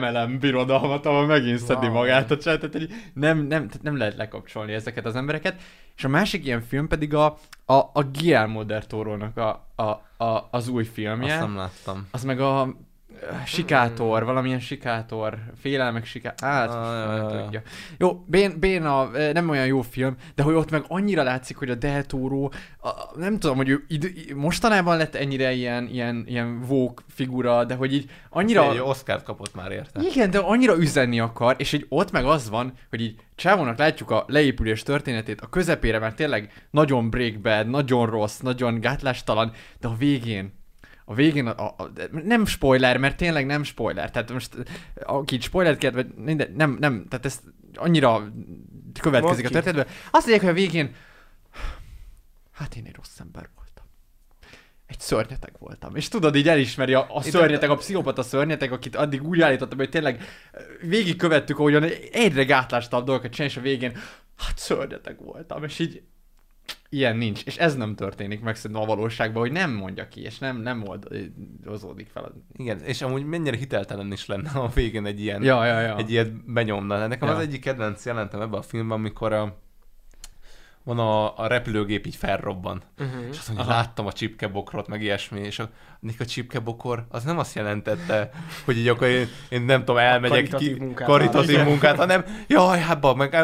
MLM 0.00 0.38
birodalmat, 0.38 1.06
ahol 1.06 1.26
megint 1.26 1.58
szedi 1.58 1.86
Wow. 1.86 1.94
magát 1.94 2.30
a 2.30 2.38
csávó, 2.38 2.66
tehát 2.66 2.88
nem, 3.14 3.38
nem, 3.38 3.66
tehát 3.66 3.82
nem 3.82 3.96
lehet 3.96 4.16
lekapcsolni 4.16 4.72
ezeket 4.72 5.06
az 5.06 5.16
embereket. 5.16 5.60
És 5.96 6.04
a 6.04 6.08
másik 6.08 6.44
ilyen 6.44 6.60
film 6.60 6.88
pedig 6.88 7.14
a, 7.14 7.24
a, 7.64 7.74
a 7.74 8.02
Guillermo 8.12 8.64
del 8.64 8.86
Toro-nak 8.86 9.36
a, 9.36 9.66
a, 9.76 10.24
a, 10.24 10.48
az 10.50 10.68
új 10.68 10.84
filmje. 10.84 11.32
Azt 11.32 11.40
nem 11.40 11.56
láttam. 11.56 12.08
Az 12.10 12.24
meg 12.24 12.40
a 12.40 12.76
sikátor, 13.46 14.24
valamilyen 14.24 14.60
sikátor, 14.60 15.38
félelmek 15.60 16.04
sikátor, 16.04 16.48
hát, 16.48 16.68
Ah, 16.68 17.42
tudja. 17.42 17.62
Jó, 17.98 18.24
Bén, 18.26 18.58
Béna 18.58 19.10
nem 19.32 19.48
olyan 19.48 19.66
jó 19.66 19.82
film, 19.82 20.16
de 20.34 20.42
hogy 20.42 20.54
ott 20.54 20.70
meg 20.70 20.84
annyira 20.88 21.22
látszik, 21.22 21.56
hogy 21.56 21.70
a 21.70 21.74
Del 21.74 22.04
Toro, 22.04 22.48
a, 22.80 22.90
nem 23.16 23.38
tudom, 23.38 23.56
hogy 23.56 23.68
ő 23.68 23.84
id, 23.88 24.12
mostanában 24.34 24.96
lett 24.96 25.14
ennyire 25.14 25.52
ilyen, 25.52 25.86
ilyen, 25.86 26.24
ilyen 26.26 26.60
vók 26.60 27.02
figura, 27.08 27.64
de 27.64 27.74
hogy 27.74 27.94
így 27.94 28.10
annyira... 28.30 28.70
Egy 28.70 28.78
Oscar 28.78 29.22
kapott 29.22 29.54
már 29.54 29.70
érte. 29.70 30.00
Igen, 30.12 30.30
de 30.30 30.38
annyira 30.38 30.76
üzenni 30.76 31.20
akar, 31.20 31.54
és 31.58 31.72
így 31.72 31.86
ott 31.88 32.10
meg 32.10 32.24
az 32.24 32.48
van, 32.48 32.72
hogy 32.90 33.00
így 33.00 33.16
Csávónak 33.34 33.78
látjuk 33.78 34.10
a 34.10 34.24
leépülés 34.26 34.82
történetét, 34.82 35.40
a 35.40 35.46
közepére 35.46 35.98
már 35.98 36.14
tényleg 36.14 36.66
nagyon 36.70 37.10
break 37.10 37.38
bad, 37.38 37.68
nagyon 37.68 38.06
rossz, 38.06 38.38
nagyon 38.38 38.80
gátlástalan, 38.80 39.52
de 39.80 39.88
a 39.88 39.94
végén, 39.94 40.57
a 41.08 41.14
végén, 41.14 41.46
a, 41.46 41.66
a, 41.66 41.74
a, 41.82 41.90
nem 42.24 42.46
spoiler, 42.46 42.96
mert 42.96 43.16
tényleg 43.16 43.46
nem 43.46 43.62
spoiler, 43.62 44.10
tehát 44.10 44.32
most 44.32 44.54
aki 45.02 45.40
spoilert 45.40 45.78
kért, 45.78 45.94
vagy 45.94 46.14
minden, 46.14 46.52
nem, 46.56 46.76
nem, 46.80 47.06
tehát 47.08 47.24
ez 47.24 47.40
annyira 47.74 48.32
következik 49.00 49.14
a 49.14 49.26
Mondd 49.26 49.36
ki. 49.36 49.52
történetben. 49.52 49.94
Azt 50.10 50.26
mondják, 50.26 50.40
hogy 50.40 50.48
a 50.48 50.52
végén, 50.52 50.94
hát 52.52 52.76
én 52.76 52.84
egy 52.86 52.94
rossz 52.96 53.18
ember 53.20 53.48
voltam. 53.54 53.84
Egy 54.86 55.00
szörnyeteg 55.00 55.52
voltam. 55.58 55.96
És 55.96 56.08
tudod, 56.08 56.36
így 56.36 56.48
elismeri 56.48 56.94
a, 56.94 57.06
a 57.08 57.22
szörnyeteg, 57.22 57.70
a 57.70 57.76
pszichopata 57.76 58.22
szörnyeteg, 58.22 58.72
akit 58.72 58.96
addig 58.96 59.22
úgy 59.22 59.40
állítottam, 59.40 59.78
hogy 59.78 59.90
tényleg 59.90 60.22
végigkövettük, 60.80 61.58
ahogyan 61.58 61.84
egyre 62.12 62.44
gátlástabb 62.44 63.04
dolgokat 63.04 63.32
csinál, 63.32 63.50
és 63.50 63.56
a 63.56 63.60
végén, 63.60 63.92
hát 64.36 64.58
szörnyeteg 64.58 65.22
voltam. 65.22 65.64
És 65.64 65.78
így 65.78 66.02
ilyen 66.90 67.16
nincs, 67.16 67.44
és 67.44 67.56
ez 67.56 67.76
nem 67.76 67.94
történik 67.94 68.40
meg 68.40 68.56
szerintem 68.56 68.82
a 68.82 68.94
valóságban, 68.94 69.42
hogy 69.42 69.52
nem 69.52 69.72
mondja 69.72 70.08
ki, 70.08 70.20
és 70.22 70.38
nem, 70.38 70.60
nem 70.60 70.82
oldozódik 70.86 72.08
fel. 72.12 72.32
Igen, 72.56 72.80
és 72.80 73.02
amúgy 73.02 73.24
mennyire 73.24 73.56
hiteltelen 73.56 74.12
is 74.12 74.26
lenne 74.26 74.50
a 74.50 74.68
végén 74.68 75.06
egy 75.06 75.20
ilyen, 75.20 75.42
Ja, 75.42 75.64
ja, 75.64 75.80
ja. 75.80 75.96
egy 75.96 76.10
ilyet 76.10 76.52
benyomna. 76.52 77.06
Nekem 77.06 77.28
Ja. 77.28 77.34
az 77.34 77.40
egyik 77.40 77.60
kedvenc 77.60 78.06
jelentem 78.06 78.40
ebben 78.40 78.58
a 78.58 78.62
filmben, 78.62 78.98
amikor 78.98 79.32
a, 79.32 79.58
van 80.88 80.98
a, 80.98 81.38
a 81.38 81.46
repülőgép 81.46 82.06
így 82.06 82.16
felrobban, 82.16 82.82
Mhm. 82.98 83.08
és 83.30 83.38
azt 83.38 83.48
mondja, 83.48 83.66
Aha. 83.66 83.74
láttam 83.74 84.06
a 84.06 84.12
csipkebokrot, 84.12 84.88
meg 84.88 85.02
ilyesmi, 85.02 85.40
és 85.40 85.58
a, 85.58 85.68
a 86.20 86.24
csipkebokor 86.24 87.06
az 87.08 87.24
nem 87.24 87.38
azt 87.38 87.54
jelentette, 87.54 88.30
hogy 88.64 88.78
így 88.78 88.88
akkor 88.88 89.06
én, 89.08 89.26
én 89.48 89.62
nem 89.62 89.78
tudom, 89.78 89.96
elmegyek 89.96 90.36
karitatív 90.36 90.76
ki, 90.76 90.80
munkát 90.84 91.06
karitatív 91.08 91.50
vállal. 91.56 91.68
munkát, 91.70 91.96
hanem 91.96 92.24
jaj, 92.46 92.80
hát 92.80 93.00
ba, 93.00 93.14
meg 93.14 93.36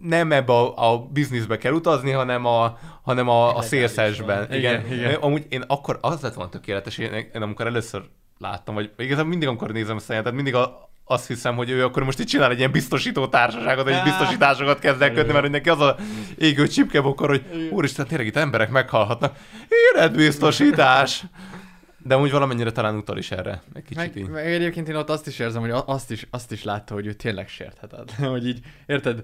nem 0.00 0.32
ebbe 0.32 0.52
a, 0.52 0.92
a 0.92 0.98
bizniszbe 1.12 1.56
kell 1.58 1.72
utazni, 1.72 2.10
hanem 2.10 2.44
a, 2.46 2.78
hanem 3.02 3.28
a, 3.28 3.56
a 3.56 3.62
szélszesben. 3.62 4.52
Igen, 4.52 4.80
Igen, 4.84 4.92
igen. 4.98 5.14
Amúgy 5.14 5.46
én 5.48 5.64
akkor 5.66 5.98
az 6.00 6.20
lett 6.20 6.34
volna 6.34 6.50
tökéletes, 6.50 6.98
én, 6.98 7.12
én 7.34 7.42
amikor 7.42 7.66
először 7.66 8.02
láttam, 8.38 8.74
vagy 8.74 8.90
igazából 8.98 9.30
mindig, 9.30 9.48
amikor 9.48 9.70
nézem 9.72 9.96
a 9.96 10.02
jelentet, 10.08 10.34
mindig 10.34 10.54
a, 10.54 10.85
azt 11.08 11.26
hiszem, 11.26 11.56
hogy 11.56 11.70
ő 11.70 11.84
akkor 11.84 12.04
most 12.04 12.18
itt 12.18 12.26
csinál 12.26 12.50
egy 12.50 12.58
ilyen 12.58 12.70
biztosító 12.70 13.26
társaságot, 13.26 13.84
vagy 13.84 14.02
biztosításokat 14.04 14.78
kezd 14.78 15.02
el 15.02 15.12
kötni, 15.12 15.32
mert 15.32 15.44
hogy 15.44 15.50
neki 15.50 15.68
az 15.68 15.80
a 15.80 15.96
égő 16.38 16.66
csipkebokor, 16.66 17.28
hogy 17.28 17.68
úristen, 17.70 18.06
tényleg 18.06 18.26
itt 18.26 18.36
emberek 18.36 18.70
meghalhatnak. 18.70 19.36
Életbiztosítás! 19.94 21.24
De 21.98 22.18
úgy 22.18 22.30
valamennyire 22.30 22.70
talán 22.70 22.96
utal 22.96 23.18
is 23.18 23.30
erre 23.30 23.62
egy 23.74 23.82
kicsit 23.82 23.96
Meg, 23.96 24.16
így. 24.16 24.28
meg 24.28 24.46
egyébként 24.46 24.88
én 24.88 24.94
ott 24.94 25.10
azt 25.10 25.26
is 25.26 25.38
érzem, 25.38 25.60
hogy 25.60 25.82
azt 25.86 26.10
is, 26.10 26.26
azt 26.30 26.52
is 26.52 26.64
látta, 26.64 26.94
hogy 26.94 27.06
ő 27.06 27.12
tényleg 27.12 27.48
sérthetetlen. 27.48 28.30
hogy 28.34 28.46
így, 28.46 28.60
érted, 28.86 29.22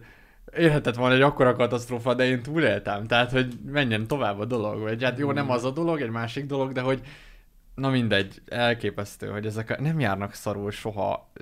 érhetett 0.57 0.95
volna 0.95 1.15
egy 1.15 1.21
akkora 1.21 1.55
katasztrófa, 1.55 2.15
de 2.15 2.25
én 2.25 2.43
túléltem. 2.43 3.07
Tehát, 3.07 3.31
hogy 3.31 3.53
menjen 3.67 4.07
tovább 4.07 4.41
a 4.41 4.45
dolog. 4.45 4.81
Vagy 4.81 5.03
hát 5.03 5.19
jó, 5.19 5.33
nem 5.33 5.51
az 5.51 5.65
a 5.65 5.71
dolog, 5.71 6.01
egy 6.01 6.11
másik 6.11 6.47
dolog, 6.47 6.73
de 6.73 6.81
hogy 6.81 7.01
na 7.75 7.91
mindegy, 7.91 8.43
elképesztő, 8.47 9.27
hogy 9.29 9.47
ezek 9.47 9.71
a, 9.71 9.81
nem 9.81 10.01
járnak 10.01 10.35
szarul 10.35 10.71
soha 10.71 11.33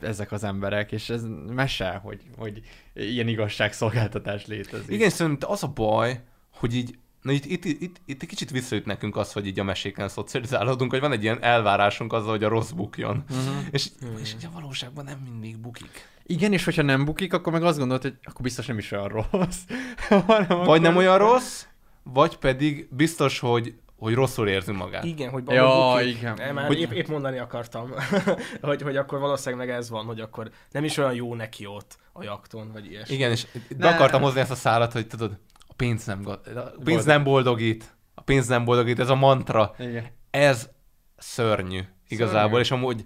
ezek 0.00 0.32
az 0.32 0.44
emberek, 0.44 0.92
és 0.92 1.10
ez 1.10 1.24
mese, 1.46 2.00
hogy, 2.02 2.20
hogy 2.38 2.60
ilyen 2.94 3.28
igazságszolgáltatás 3.28 4.46
létezik. 4.46 4.90
Igen, 4.90 5.10
szerintem 5.10 5.50
az 5.50 5.62
a 5.62 5.68
baj, 5.68 6.20
hogy 6.54 6.74
így 6.74 6.98
Na 7.22 7.32
itt, 7.32 7.44
itt, 7.44 7.64
itt, 7.64 8.00
itt 8.04 8.22
egy 8.22 8.28
kicsit 8.28 8.50
visszaüt 8.50 8.86
nekünk 8.86 9.16
az, 9.16 9.32
hogy 9.32 9.46
így 9.46 9.60
a 9.60 9.64
meséken 9.64 10.08
szocializálódunk, 10.08 10.90
hogy 10.90 11.00
van 11.00 11.12
egy 11.12 11.22
ilyen 11.22 11.42
elvárásunk 11.42 12.12
azzal, 12.12 12.30
hogy 12.30 12.44
a 12.44 12.48
rossz 12.48 12.70
bukjon. 12.70 13.24
Mhm. 13.28 13.38
És, 13.70 13.88
és 14.20 14.34
így 14.34 14.44
a 14.44 14.50
valóságban 14.60 15.04
nem 15.04 15.18
mindig 15.30 15.58
bukik. 15.58 16.08
Igen, 16.26 16.52
és 16.52 16.64
hogyha 16.64 16.82
nem 16.82 17.04
bukik, 17.04 17.32
akkor 17.32 17.52
meg 17.52 17.62
azt 17.62 17.78
gondolod, 17.78 18.02
hogy 18.02 18.16
akkor 18.22 18.40
biztos 18.40 18.66
nem 18.66 18.78
is 18.78 18.90
olyan 18.92 19.08
rossz. 19.08 19.58
Hanem 20.08 20.26
Vagy 20.46 20.50
akkor- 20.50 20.80
nem 20.80 20.96
olyan 20.96 21.18
rossz, 21.18 21.66
vagy 22.02 22.36
pedig 22.36 22.88
biztos, 22.90 23.38
hogy, 23.38 23.74
hogy 24.00 24.14
rosszul 24.14 24.48
érzi 24.48 24.72
magát. 24.72 25.04
Igen, 25.04 25.30
hogy 25.30 25.42
Ja, 25.46 25.92
bukik. 25.92 26.16
igen. 26.16 26.34
Nem, 26.36 26.54
már 26.54 26.66
Hogy- 26.66 26.80
épp, 26.80 26.90
épp, 26.90 27.06
mondani 27.06 27.38
akartam, 27.38 27.90
hogy, 28.60 28.82
hogy 28.82 28.96
akkor 28.96 29.18
valószínűleg 29.18 29.66
meg 29.66 29.76
ez 29.76 29.90
van, 29.90 30.04
hogy 30.04 30.20
akkor 30.20 30.50
nem 30.70 30.84
is 30.84 30.96
olyan 30.96 31.14
jó 31.14 31.34
neki 31.34 31.66
ott 31.66 31.98
a 32.12 32.22
jakton, 32.22 32.70
vagy 32.72 32.86
ilyesmi. 32.90 33.14
Igen, 33.14 33.30
és 33.30 33.46
Ne. 33.78 33.88
akartam 33.88 34.22
hozni 34.22 34.40
ezt 34.40 34.50
a 34.50 34.54
szállat, 34.54 34.92
hogy 34.92 35.06
tudod, 35.06 35.38
a 35.68 35.72
pénz 35.76 36.04
nem, 36.04 36.22
a 36.26 36.36
pénz 36.36 36.74
Boldog. 36.84 37.06
nem 37.06 37.24
boldogít. 37.24 37.96
A 38.14 38.20
pénz 38.22 38.46
nem 38.46 38.64
boldogít, 38.64 38.98
ez 38.98 39.08
a 39.08 39.14
mantra. 39.14 39.74
Igen. 39.78 40.06
Ez 40.30 40.68
szörnyű 41.16 41.80
igazából, 42.08 42.42
Szörnyű. 42.42 42.60
és 42.60 42.70
amúgy 42.70 43.04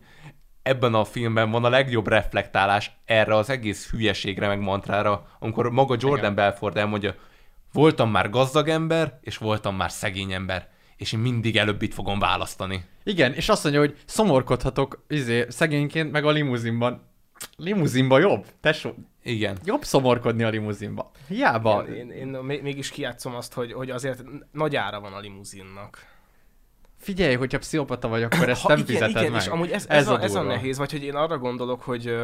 ebben 0.63 0.95
a 0.95 1.05
filmben 1.05 1.51
van 1.51 1.65
a 1.65 1.69
legjobb 1.69 2.07
reflektálás 2.09 2.97
erre 3.05 3.37
az 3.37 3.51
egész 3.51 3.91
hülyeségre, 3.91 4.47
meg 4.47 4.61
mantrára, 4.61 5.27
amikor 5.39 5.71
maga 5.71 5.97
Jordan 5.99 6.19
Igen. 6.19 6.35
Belfort 6.35 6.77
elmondja, 6.77 7.15
voltam 7.73 8.11
már 8.11 8.31
gazdag 8.31 8.69
ember, 8.69 9.19
és 9.21 9.37
voltam 9.39 9.77
már 9.77 9.91
szegény 9.91 10.33
ember, 10.33 10.69
és 10.97 11.13
én 11.13 11.21
mindig 11.21 11.57
előbbit 11.57 11.95
fogom 11.95 12.19
választani. 12.19 12.85
Igen, 13.05 13.33
és 13.33 13.49
azt 13.49 13.63
mondja, 13.63 13.81
hogy 13.81 13.97
szomorkodhatok 14.05 15.05
izé, 15.09 15.47
szegényként, 15.49 16.11
meg 16.13 16.25
a 16.25 16.31
limuzinban. 16.31 17.03
Limuzinban 17.57 18.21
jobb, 18.21 18.47
tesó. 18.61 18.95
Igen. 19.23 19.59
Jobb 19.65 19.83
szomorkodni 19.83 20.43
a 20.43 20.49
limuzinba. 20.49 21.11
Hiába. 21.29 21.85
Én, 21.89 21.95
én, 21.95 22.11
én 22.11 22.27
még- 22.27 22.63
mégis 22.63 22.91
kijátszom 22.91 23.35
azt, 23.35 23.53
hogy, 23.53 23.73
hogy 23.73 23.91
azért 23.91 24.23
nagy 24.53 24.77
ára 24.77 25.01
van 25.01 25.13
a 25.13 25.19
limuzinnak. 25.21 26.14
Figyelj, 27.05 27.35
hogyha 27.35 27.59
pszichopata 27.59 28.09
vagy, 28.09 28.23
akkor 28.23 28.49
ezt 28.49 28.61
Ha, 28.61 28.69
nem 28.69 28.79
igen, 28.79 28.89
fizeted 28.89 29.17
igen, 29.17 29.33
meg. 29.33 29.41
és 29.41 29.47
amúgy 29.47 29.71
ez, 29.71 29.87
ez, 29.89 30.09
a, 30.09 30.23
ez 30.23 30.35
a 30.35 30.43
nehéz, 30.43 30.79
vagy 30.79 30.91
hogy 30.91 31.03
én 31.03 31.15
arra 31.15 31.39
gondolok, 31.39 31.83
hogy 31.83 32.17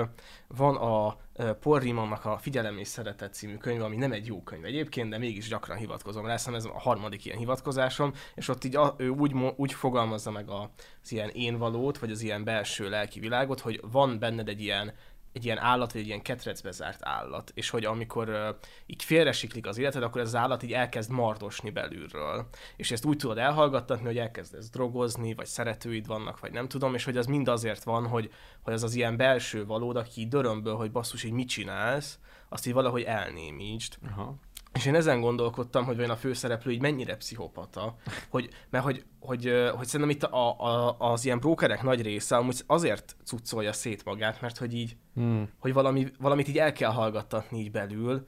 van 0.48 0.77
a 0.77 1.16
Paul 1.61 1.78
Rimonnak 1.78 2.24
a 2.24 2.39
Figyelem 2.39 2.78
és 2.78 2.89
Szeretet 2.89 3.35
című 3.35 3.57
könyv, 3.57 3.82
ami 3.82 3.97
nem 3.97 4.12
egy 4.12 4.27
jó 4.27 4.43
könyv 4.43 4.65
egyébként, 4.65 5.11
de 5.11 5.19
mégis 5.19 5.48
gyakran 5.48 5.77
hivatkozom 5.77 6.27
rá, 6.27 6.32
hiszen 6.32 6.55
ez 6.55 6.65
a 6.65 6.78
harmadik 6.78 7.24
ilyen 7.24 7.39
hivatkozásom, 7.39 8.12
és 8.35 8.48
ott 8.48 8.65
így 8.65 8.77
a, 8.77 8.94
ő 8.98 9.09
úgy, 9.09 9.35
úgy 9.57 9.73
fogalmazza 9.73 10.31
meg 10.31 10.48
a, 10.48 10.70
az 11.02 11.12
ilyen 11.12 11.28
én 11.28 11.59
valót, 11.59 11.98
vagy 11.98 12.11
az 12.11 12.23
ilyen 12.23 12.44
belső 12.44 12.89
lelki 12.89 13.20
világot, 13.20 13.61
hogy 13.61 13.81
van 13.90 14.19
benned 14.19 14.48
egy 14.48 14.61
ilyen 14.61 14.93
egy 15.32 15.44
ilyen 15.44 15.59
állat, 15.59 15.93
vagy 15.93 16.01
egy 16.01 16.07
ilyen 16.07 16.23
ketrecbe 16.23 16.70
zárt 16.70 17.01
állat, 17.02 17.51
és 17.55 17.70
hogy 17.70 17.85
amikor 17.85 18.28
uh, 18.28 18.57
így 18.86 19.02
félresiklik 19.02 19.66
az 19.66 19.78
életed, 19.78 20.02
akkor 20.02 20.20
ez 20.20 20.27
az 20.27 20.35
állat 20.35 20.62
így 20.62 20.73
elkezd 20.73 21.11
mardosni 21.11 21.70
belülről. 21.70 22.48
És 22.77 22.90
ezt 22.90 23.05
úgy 23.05 23.16
tudod 23.16 23.39
elhallgattatni, 23.39 24.07
hogy 24.07 24.19
elkezdesz 24.19 24.70
drogozni, 24.70 25.35
vagy 25.35 25.47
szeretőid 25.47 26.07
vannak, 26.07 26.40
vagy 26.40 26.52
nem 26.52 26.69
tudom, 26.69 26.94
és 26.94 27.05
hogy 27.05 27.16
az 27.16 27.27
mind 27.27 27.48
azért 27.48 27.82
van, 27.82 28.07
hogy, 28.07 28.31
hogy 28.62 28.73
az 28.73 28.82
az 28.82 28.94
ilyen 28.94 29.16
belső 29.16 29.66
valód, 29.66 29.97
aki 29.97 30.20
így 30.20 30.28
dörömből, 30.28 30.77
hogy 30.77 30.90
basszus, 30.90 31.24
így 31.24 31.32
mit 31.32 31.48
csinálsz, 31.48 32.19
azt 32.48 32.66
így 32.66 32.73
valahogy 32.73 33.02
elnémítsd. 33.02 33.98
Aha. 34.07 34.35
És 34.72 34.86
én 34.86 34.94
ezen 34.94 35.20
gondolkodtam, 35.20 35.84
hogy 35.84 35.94
vajon 35.97 36.10
a 36.10 36.16
főszereplő 36.16 36.72
így 36.72 36.80
mennyire 36.80 37.16
pszichopata, 37.16 37.97
hogy, 38.28 38.48
mert 38.70 38.84
hogy, 38.84 39.05
hogy, 39.20 39.70
hogy 39.76 39.86
szerintem 39.86 40.16
itt 40.16 40.22
a, 40.22 40.60
a, 40.60 40.97
az 40.98 41.24
ilyen 41.24 41.38
brókerek 41.38 41.82
nagy 41.82 42.02
része 42.02 42.36
amúgy 42.36 42.62
azért 42.66 43.16
cuccolja 43.24 43.72
szét 43.72 44.05
magát, 44.05 44.40
mert 44.40 44.59
hogy 44.59 44.74
így, 44.74 44.97
Hmm. 45.14 45.48
hogy 45.59 45.72
valami, 45.72 46.06
valamit 46.18 46.48
így 46.48 46.59
el 46.59 46.72
kell 46.72 46.90
hallgattatni 46.90 47.59
így 47.59 47.70
belül, 47.70 48.26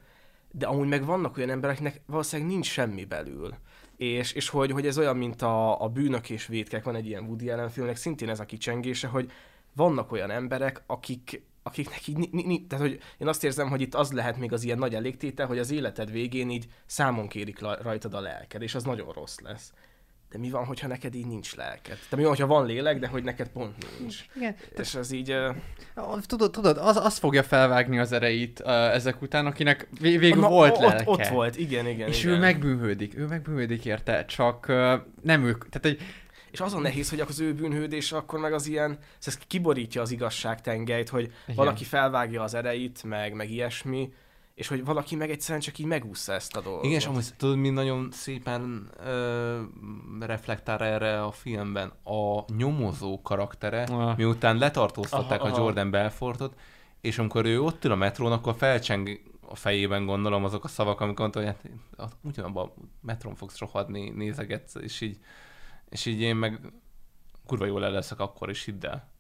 de 0.51 0.67
amúgy 0.67 0.89
meg 0.89 1.05
vannak 1.05 1.37
olyan 1.37 1.51
embereknek 1.51 2.01
valószínűleg 2.07 2.53
nincs 2.53 2.67
semmi 2.67 3.05
belül. 3.05 3.55
És, 3.97 4.33
és 4.33 4.49
hogy, 4.49 4.71
hogy 4.71 4.87
ez 4.87 4.99
olyan, 4.99 5.17
mint 5.17 5.43
a, 5.43 5.83
a 5.83 5.89
bűnök 5.89 6.31
és 6.31 6.47
vétkek, 6.47 6.85
van 6.85 6.95
egy 6.95 7.07
ilyen 7.07 7.25
Woody 7.25 7.51
Allen 7.51 7.69
filmnek, 7.69 7.97
szintén 7.97 8.29
ez 8.29 8.41
a 8.41 8.45
kicsengése, 8.45 9.09
hogy 9.09 9.31
vannak 9.73 10.13
olyan 10.13 10.31
emberek, 10.31 10.83
akik, 10.87 11.45
akiknek 11.63 12.07
így, 12.07 12.17
ni, 12.17 12.43
ni, 12.43 12.67
tehát 12.67 12.85
hogy 12.87 12.99
én 13.19 13.29
azt 13.29 13.45
érzem, 13.45 13.69
hogy 13.69 13.81
itt 13.81 13.95
az 13.95 14.13
lehet 14.13 14.39
még 14.39 14.53
az 14.53 14.63
ilyen 14.65 14.79
nagy 14.79 14.95
elégtétel, 14.95 15.47
hogy 15.47 15.59
az 15.59 15.71
életed 15.71 16.11
végén 16.11 16.51
így 16.51 16.67
számon 16.87 17.29
kérik 17.29 17.61
la- 17.61 17.83
rajtad 17.83 18.15
a 18.15 18.21
lelked, 18.21 18.63
és 18.63 18.75
az 18.75 18.85
nagyon 18.85 19.13
rossz 19.13 19.39
lesz. 19.39 19.73
De 20.31 20.39
mi 20.39 20.51
van, 20.51 20.65
hogyha 20.65 20.87
neked 20.87 21.15
így 21.15 21.27
nincs 21.27 21.55
lelked? 21.55 21.99
De 22.11 22.17
mi 22.17 22.23
van, 22.23 22.31
hogyha 22.31 22.47
van 22.47 22.67
lélek, 22.67 22.99
de 22.99 23.07
hogy 23.07 23.25
neked 23.25 23.49
pont 23.49 23.99
nincs? 23.99 24.25
Igen. 24.37 24.55
És 24.79 24.95
az 24.95 25.13
így... 25.13 25.33
Uh, 25.33 26.21
Tudod, 26.27 26.51
tudod 26.51 26.77
az, 26.79 26.97
az 26.97 27.19
fogja 27.19 27.43
felvágni 27.43 27.99
az 27.99 28.13
erejét 28.13 28.61
uh, 28.65 28.71
ezek 28.95 29.23
után, 29.23 29.47
akinek 29.47 29.89
vé- 30.01 30.19
végül 30.19 30.41
Na, 30.41 30.49
volt 30.49 30.73
ott- 30.73 30.79
lelke. 30.81 31.11
ott 31.11 31.27
volt, 31.27 31.57
igen, 31.57 31.87
igen, 31.87 32.09
És 32.09 32.23
igen. 32.25 32.35
ő 32.35 32.39
megbűnhődik, 32.39 33.17
ő 33.17 33.27
megbűnhődik 33.27 33.85
érte, 33.85 34.25
csak 34.25 34.67
uh, 34.69 34.93
nem 35.23 35.45
ők, 35.45 35.69
tehát 35.69 35.87
egy, 35.99 36.03
És 36.53 36.61
az 36.61 36.75
a 36.75 36.79
nehéz, 36.81 37.11
hogy 37.11 37.21
az 37.21 37.41
ő 37.41 37.55
bűnhődése 37.55 38.17
akkor 38.17 38.39
meg 38.39 38.53
az 38.53 38.67
ilyen, 38.67 38.99
ez 39.25 39.39
kiborítja 39.39 40.01
az 40.03 40.11
igazság 40.11 40.61
tengelyt, 40.61 41.09
hogy 41.09 41.23
Igen. 41.23 41.57
valaki 41.57 41.85
felvágja 41.85 42.43
az 42.43 42.55
ereit, 42.55 43.03
meg, 43.05 43.35
meg 43.35 43.51
ilyesmi, 43.51 44.13
és 44.55 44.69
hogy 44.69 44.85
valaki 44.85 45.17
meg 45.17 45.31
egyszerűen 45.31 45.61
csak 45.61 45.79
így 45.79 45.87
megúszza 45.87 46.33
ezt 46.33 46.57
a 46.57 46.61
dolgot. 46.61 46.85
Igen, 46.85 46.97
és 46.97 47.07
amúgy 47.07 47.27
tudod, 47.37 47.57
mi 47.57 47.69
nagyon 47.71 48.09
szépen 48.11 48.91
ö, 49.05 49.61
reflektál 50.21 50.79
erre 50.85 51.23
a 51.23 51.31
filmben 51.31 51.93
a 52.05 52.53
nyomozó 52.57 53.23
karaktere, 53.23 53.83
Ah. 53.83 54.17
miután 54.17 54.57
letartóztatták 54.59 55.41
Aha, 55.41 55.49
a 55.49 55.53
aha. 55.53 55.63
Jordan 55.63 55.91
Belfortot, 55.91 56.55
és 57.01 57.19
amikor 57.19 57.45
ő 57.45 57.61
ott 57.63 57.85
ül 57.85 57.93
a 57.93 57.97
metrón, 57.97 58.33
akkor 58.33 58.55
felcseng 58.55 59.21
a 59.49 59.55
fejében 59.57 60.07
gondolom 60.07 60.45
azok 60.45 60.65
a 60.65 60.69
szavak, 60.69 61.01
amikor 61.01 61.19
mondta, 61.21 61.39
hogy 61.39 61.49
hát 61.49 61.65
a- 62.11 62.29
ugyanabban 62.29 62.67
a 62.69 62.81
metrón 63.01 63.35
fogsz 63.35 63.59
rohadni, 63.59 64.11
nézegetsz, 64.11 64.75
és 64.75 65.01
így, 65.01 65.19
és 65.93 66.07
így 66.07 66.21
én 66.21 66.37
meg 66.37 66.61
kurva 67.47 67.67
jól 67.67 67.85
el 67.85 67.91
leszek 67.91 68.21
akkor 68.21 68.51
is, 68.51 68.65
hidd 68.65 68.87
el. 68.87 69.11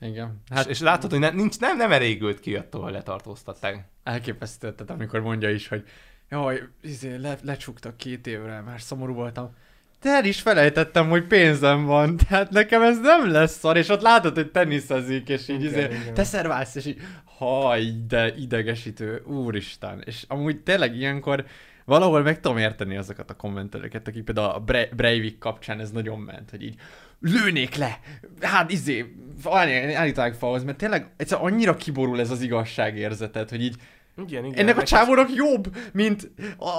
igen. 0.00 0.42
Hát, 0.50 0.64
és, 0.64 0.70
és 0.70 0.80
látod, 0.80 1.10
hogy 1.10 1.18
ne, 1.18 1.30
nincs, 1.30 1.58
nem, 1.58 1.76
nem 1.76 1.92
elégült 1.92 2.40
ki 2.40 2.56
attól, 2.56 2.82
hogy 2.82 2.92
letartóztatták. 2.92 3.88
elképesztő, 4.02 4.74
tehát 4.74 4.92
amikor 4.92 5.20
mondja 5.20 5.50
is, 5.50 5.68
hogy 5.68 5.88
jaj, 6.30 6.62
izé, 6.82 7.16
le, 7.16 7.38
lecsuktak 7.42 7.96
két 7.96 8.26
évre, 8.26 8.60
már 8.60 8.80
szomorú 8.80 9.14
voltam. 9.14 9.54
De 10.00 10.10
el 10.10 10.24
is 10.24 10.40
felejtettem, 10.40 11.08
hogy 11.08 11.26
pénzem 11.26 11.84
van, 11.84 12.16
tehát 12.16 12.50
nekem 12.50 12.82
ez 12.82 13.00
nem 13.00 13.30
lesz 13.30 13.58
szar, 13.58 13.76
és 13.76 13.88
ott 13.88 14.00
látod, 14.00 14.34
hogy 14.34 14.50
teniszezik, 14.50 15.28
és 15.28 15.48
így 15.48 15.64
Igen, 15.64 15.90
izé, 15.90 16.00
igen. 16.00 16.14
te 16.14 16.24
szerválsz, 16.24 16.74
és 16.74 16.86
így, 16.86 17.00
haj, 17.24 17.92
de 18.08 18.34
idegesítő, 18.34 19.22
úristen. 19.26 20.02
És 20.06 20.24
amúgy 20.28 20.62
tényleg 20.62 20.96
ilyenkor 20.96 21.44
valahol 21.88 22.22
meg 22.22 22.40
tudom 22.40 22.58
érteni 22.58 22.96
azokat 22.96 23.30
a 23.30 23.34
kommentelőket, 23.34 24.08
akik 24.08 24.24
például 24.24 24.50
a 24.50 24.58
Bre- 24.58 24.94
Breivik 24.94 25.38
kapcsán 25.38 25.80
ez 25.80 25.90
nagyon 25.90 26.18
ment, 26.18 26.50
hogy 26.50 26.62
így 26.62 26.74
lőnék 27.20 27.74
le, 27.74 28.00
hát 28.40 28.70
izé, 28.70 29.14
állítanak 29.44 30.34
falhoz, 30.34 30.64
mert 30.64 30.78
tényleg 30.78 31.10
egyszer 31.16 31.38
annyira 31.40 31.76
kiborul 31.76 32.20
ez 32.20 32.30
az 32.30 32.42
igazságérzetet, 32.42 33.50
hogy 33.50 33.62
így 33.62 33.76
Igen, 34.16 34.44
igen. 34.44 34.58
Ennek 34.58 34.78
a 34.78 34.82
csávónak 34.82 35.28
jobb, 35.34 35.76
mint 35.92 36.30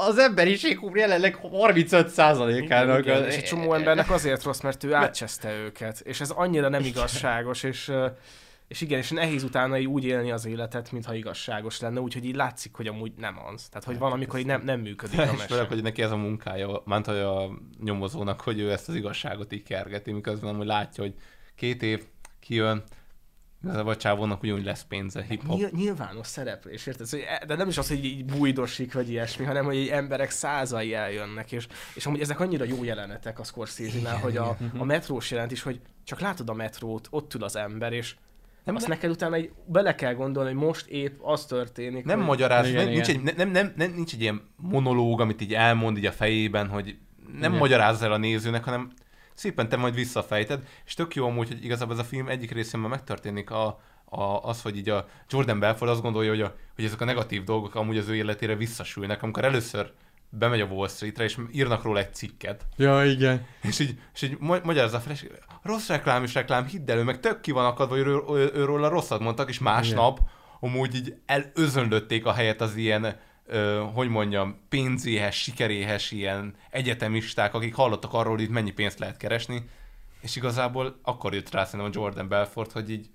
az 0.08 0.18
emberiség 0.18 0.80
jelenleg 0.94 1.38
35%-ának. 1.44 3.00
Igen, 3.00 3.26
és 3.26 3.36
egy 3.36 3.44
csomó 3.44 3.74
embernek 3.74 4.12
azért 4.12 4.44
rossz, 4.44 4.60
mert 4.60 4.84
ő 4.84 4.94
átcseszte 4.94 5.52
őket. 5.54 6.00
És 6.00 6.22
ez 6.22 6.30
annyira 6.30 6.70
nem 6.70 6.84
igazságos, 6.84 7.64
és, 7.64 7.92
és 8.70 8.82
igen, 8.82 9.00
és 9.00 9.10
nehéz 9.10 9.44
utána 9.44 9.80
így 9.80 9.86
úgy 9.86 10.06
élni 10.06 10.32
az 10.32 10.46
életet, 10.46 10.92
mintha 10.92 11.14
igazságos 11.14 11.80
lenne, 11.80 12.00
úgyhogy 12.00 12.26
így 12.26 12.36
látszik, 12.36 12.76
hogy 12.76 12.88
amúgy 12.88 13.12
nem 13.18 13.40
az. 13.54 13.68
Tehát, 13.70 13.84
hogy 13.84 13.98
van, 13.98 14.12
amikor 14.12 14.40
így 14.40 14.46
nem, 14.46 14.62
nem 14.64 14.80
működik 14.80 15.20
a 15.20 15.26
mese. 15.26 15.48
főleg, 15.48 15.68
hogy 15.68 15.82
neki 15.82 16.02
ez 16.02 16.12
a 16.12 16.16
munkája, 16.16 16.82
ment 16.86 17.06
hogy 17.06 17.18
a 17.18 17.50
nyomozónak, 17.84 18.42
hogy 18.42 18.60
ő 18.60 18.72
ezt 18.72 18.90
az 18.90 18.96
igazságot 18.96 19.54
így 19.54 19.64
kergeti, 19.64 20.12
miközben 20.12 20.54
amúgy 20.54 20.66
látja, 20.66 21.04
hogy 21.04 21.14
két 21.56 21.84
év 21.84 22.04
kijön, 22.40 22.84
igazából 23.64 23.92
a 23.92 23.98
csávónak 23.98 24.44
ugyanúgy 24.44 24.64
lesz 24.64 24.84
pénze, 24.84 25.24
hip-hop. 25.24 25.58
Nyil- 25.58 25.72
nyilvános 25.72 26.28
szereplés, 26.28 26.86
érted? 26.86 27.08
E- 27.28 27.46
De 27.46 27.56
nem 27.56 27.68
is 27.68 27.78
az, 27.78 27.88
hogy 27.88 28.06
így 28.06 28.26
bújdosik, 28.26 28.94
vagy 28.94 29.10
ilyesmi, 29.10 29.46
hanem 29.46 29.66
hogy 29.66 29.76
így 29.76 29.88
emberek 29.90 30.30
százai 30.30 30.94
eljönnek, 30.94 31.52
és, 31.52 31.68
és 31.96 32.06
amúgy 32.06 32.22
ezek 32.22 32.40
annyira 32.40 32.66
jó 32.66 32.84
jelenetek 32.84 33.40
a 33.40 33.44
Scorsese-nál, 33.44 34.18
hogy 34.18 34.38
a, 34.38 34.58
a 34.78 34.84
metrós 34.84 35.32
jelent 35.32 35.52
is, 35.52 35.62
hogy 35.62 35.80
csak 36.04 36.20
látod 36.20 36.50
a 36.50 36.54
metrót, 36.54 37.08
ott 37.12 37.34
ül 37.34 37.44
az 37.44 37.56
ember, 37.56 37.94
és 37.94 38.16
nem, 38.64 38.76
azt 38.76 38.88
neked 38.88 39.10
utána 39.10 39.38
így 39.38 39.52
bele 39.66 39.96
kell 39.96 40.14
gondolni, 40.14 40.54
hogy 40.54 40.64
most 40.64 40.88
épp 40.88 41.20
az 41.22 41.46
történik. 41.46 42.06
Nem 42.06 42.18
hogy... 42.18 42.28
magyaráz, 42.28 42.68
Igen, 42.68 42.84
nem, 42.84 42.94
nincs, 42.94 43.08
igen. 43.08 43.28
egy, 43.28 43.36
nem, 43.36 43.50
nem, 43.50 43.74
nem, 43.76 43.92
nincs 43.96 44.14
egy 44.14 44.22
ilyen 44.22 44.42
monológ, 44.56 45.22
amit 45.22 45.42
így 45.42 45.54
elmond 45.54 45.98
így 45.98 46.06
a 46.06 46.12
fejében, 46.12 46.68
hogy 46.68 46.98
nem 47.32 47.38
Igen. 47.38 47.52
magyarázz 47.52 48.02
el 48.02 48.12
a 48.12 48.18
nézőnek, 48.18 48.64
hanem 48.64 48.92
szépen 49.34 49.70
te 49.70 49.78
majd 49.78 49.94
visszafejted, 49.94 50.64
és 50.86 50.94
tök 50.94 51.16
jó 51.16 51.26
amúgy, 51.26 51.48
hogy 51.48 51.64
igazából 51.64 51.94
ez 51.94 52.00
a 52.00 52.04
film 52.04 52.28
egyik 52.28 52.52
részében 52.52 52.90
megtörténik 52.90 53.50
a, 53.52 53.80
a, 54.06 54.24
az, 54.24 54.62
hogy 54.62 54.78
így 54.78 54.90
a 54.90 55.08
Jordan 55.30 55.60
Belfort 55.60 55.92
azt 55.92 56.02
gondolja, 56.02 56.30
hogy, 56.30 56.42
a, 56.42 56.56
hogy 56.76 56.84
ezek 56.84 57.02
a 57.02 57.06
negatív 57.06 57.44
dolgok 57.44 57.76
amúgy 57.76 57.98
az 57.98 58.08
ő 58.08 58.16
életére 58.16 58.56
visszasülnek, 58.56 59.24
amikor 59.24 59.44
először 59.44 59.92
bemegy 60.30 60.62
a 60.62 60.66
Wall 60.66 60.88
Streetre, 60.88 61.24
és 61.24 61.38
írnak 61.52 61.84
róla 61.84 62.00
egy 62.00 62.14
cikket, 62.14 62.66
Ja, 62.76 63.06
igen. 63.06 63.46
és 63.62 63.80
így, 63.80 64.00
és 64.14 64.22
így 64.22 64.38
ma- 64.40 64.60
magyarázza 64.64 65.00
fel, 65.00 65.12
és 65.12 65.28
rossz 65.62 65.88
reklám 65.88 66.24
is 66.24 66.34
reklám, 66.34 66.66
hidd 66.66 66.92
el, 66.92 66.98
ő 66.98 67.04
meg 67.04 67.20
tök 67.20 67.42
ki 67.42 67.52
van 67.52 67.66
akadva, 67.66 67.96
hogy 67.96 68.08
ő, 68.08 68.22
ő, 68.30 68.52
őről 68.54 68.84
a 68.84 68.90
rosszat 68.90 69.20
mondtak, 69.20 69.50
és 69.50 69.60
másnap 69.60 70.20
amúgy 70.60 70.96
így 70.96 71.16
elözönlötték 71.26 72.26
a 72.26 72.34
helyet 72.34 72.62
az 72.62 72.76
ilyen, 72.76 73.20
ö, 73.46 73.86
hogy 73.94 74.10
mondjam, 74.10 74.60
pénzéhes, 74.70 75.42
sikeréhes 75.42 76.12
ilyen 76.12 76.56
egyetemisták, 76.70 77.54
akik 77.54 77.76
hallottak 77.76 78.14
arról, 78.14 78.34
hogy 78.34 78.42
itt 78.44 78.50
mennyi 78.50 78.72
pénzt 78.72 79.00
lehet 79.00 79.18
keresni, 79.18 79.64
és 80.22 80.36
igazából 80.36 81.00
akkor 81.04 81.34
jött 81.34 81.52
rá 81.52 81.66
szerintem 81.66 81.90
a 81.90 81.96
Jordan 82.02 82.28
Belfort, 82.28 82.72
hogy 82.72 82.90
így 82.90 83.10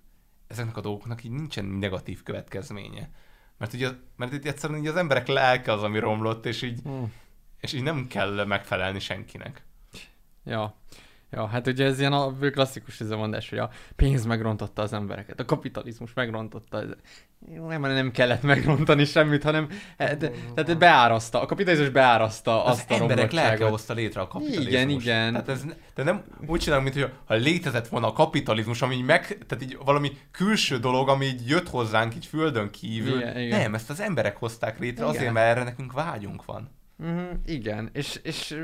ezeknek 0.46 0.76
a 0.76 0.80
dolgoknak 0.80 1.24
így 1.24 1.30
nincsen 1.30 1.64
negatív 1.64 2.22
következménye. 2.22 3.10
Mert, 3.58 3.72
ugye, 3.72 3.88
mert 4.16 4.32
itt 4.32 4.44
egyszerűen 4.46 4.78
így 4.80 4.86
az 4.86 4.96
emberek 4.96 5.26
lelke 5.26 5.72
az, 5.72 5.82
ami 5.82 5.98
romlott, 5.98 6.46
és 6.46 6.62
így, 6.62 6.80
Hmm. 6.82 7.12
és 7.60 7.72
így 7.72 7.82
nem 7.82 8.06
kell 8.06 8.44
megfelelni 8.44 8.98
senkinek. 8.98 9.62
Ja. 10.44 10.74
Ja, 11.34 11.46
hát 11.46 11.66
ugye 11.66 11.84
ez 11.84 11.98
ilyen 11.98 12.12
a 12.12 12.34
klasszikus 12.38 13.00
ez 13.00 13.10
a 13.10 13.16
mondás, 13.16 13.48
hogy 13.48 13.58
a 13.58 13.70
pénz 13.96 14.24
megrontotta 14.24 14.82
az 14.82 14.92
embereket, 14.92 15.40
a 15.40 15.44
kapitalizmus 15.44 16.14
megrontotta. 16.14 16.80
Ez... 16.80 16.88
Nem, 17.68 17.80
nem 17.80 18.10
kellett 18.10 18.42
megrontani 18.42 19.04
semmit, 19.04 19.42
hanem 19.42 19.68
de, 19.96 20.30
tehát 20.54 20.78
beáraszta, 20.78 21.40
a 21.40 21.46
kapitalizmus 21.46 21.88
beáraszta 21.88 22.64
az 22.64 22.78
azt 22.78 22.90
a 22.90 22.94
emberek 22.94 23.32
lelke 23.32 23.68
hozta 23.68 23.94
létre 23.94 24.20
a 24.20 24.28
kapitalizmus. 24.28 24.66
Igen, 24.66 24.88
igen. 24.88 25.32
Tehát 25.32 25.48
ez, 25.48 25.64
de 25.94 26.02
nem 26.02 26.24
úgy 26.46 26.60
csinálunk, 26.60 26.92
mint 26.92 27.04
hogy 27.04 27.14
ha 27.24 27.34
létezett 27.34 27.88
volna 27.88 28.06
a 28.06 28.12
kapitalizmus, 28.12 28.82
ami 28.82 28.94
így 28.94 29.04
meg, 29.04 29.38
tehát 29.46 29.64
így 29.64 29.78
valami 29.84 30.12
külső 30.30 30.78
dolog, 30.78 31.08
ami 31.08 31.24
így 31.26 31.48
jött 31.48 31.68
hozzánk 31.68 32.14
így 32.14 32.26
földön 32.26 32.70
kívül. 32.70 33.16
Igen, 33.16 33.38
igen. 33.38 33.60
Nem, 33.60 33.74
ezt 33.74 33.90
az 33.90 34.00
emberek 34.00 34.36
hozták 34.36 34.78
létre 34.78 35.04
Igen. 35.04 35.16
azért, 35.16 35.32
mert 35.32 35.56
erre 35.56 35.64
nekünk 35.64 35.92
vágyunk 35.92 36.44
van. 36.44 36.73
Uh-huh, 36.98 37.30
igen, 37.46 37.90
és, 37.92 38.20
és, 38.22 38.60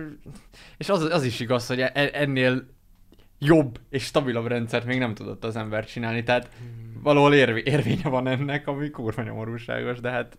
és 0.76 0.88
az, 0.88 1.02
az 1.02 1.24
is 1.24 1.40
igaz, 1.40 1.66
hogy 1.66 1.80
e- 1.80 2.10
ennél 2.12 2.66
jobb 3.38 3.80
és 3.88 4.04
stabilabb 4.04 4.46
rendszert 4.46 4.84
még 4.84 4.98
nem 4.98 5.14
tudott 5.14 5.44
az 5.44 5.56
ember 5.56 5.84
csinálni, 5.84 6.22
tehát 6.22 6.50
valahol 7.02 7.34
érvé, 7.34 7.62
érvénye 7.64 8.08
van 8.08 8.26
ennek, 8.26 8.66
ami 8.66 8.90
kurva 8.90 9.22
nyomorúságos, 9.22 10.00
de 10.00 10.10
hát 10.10 10.36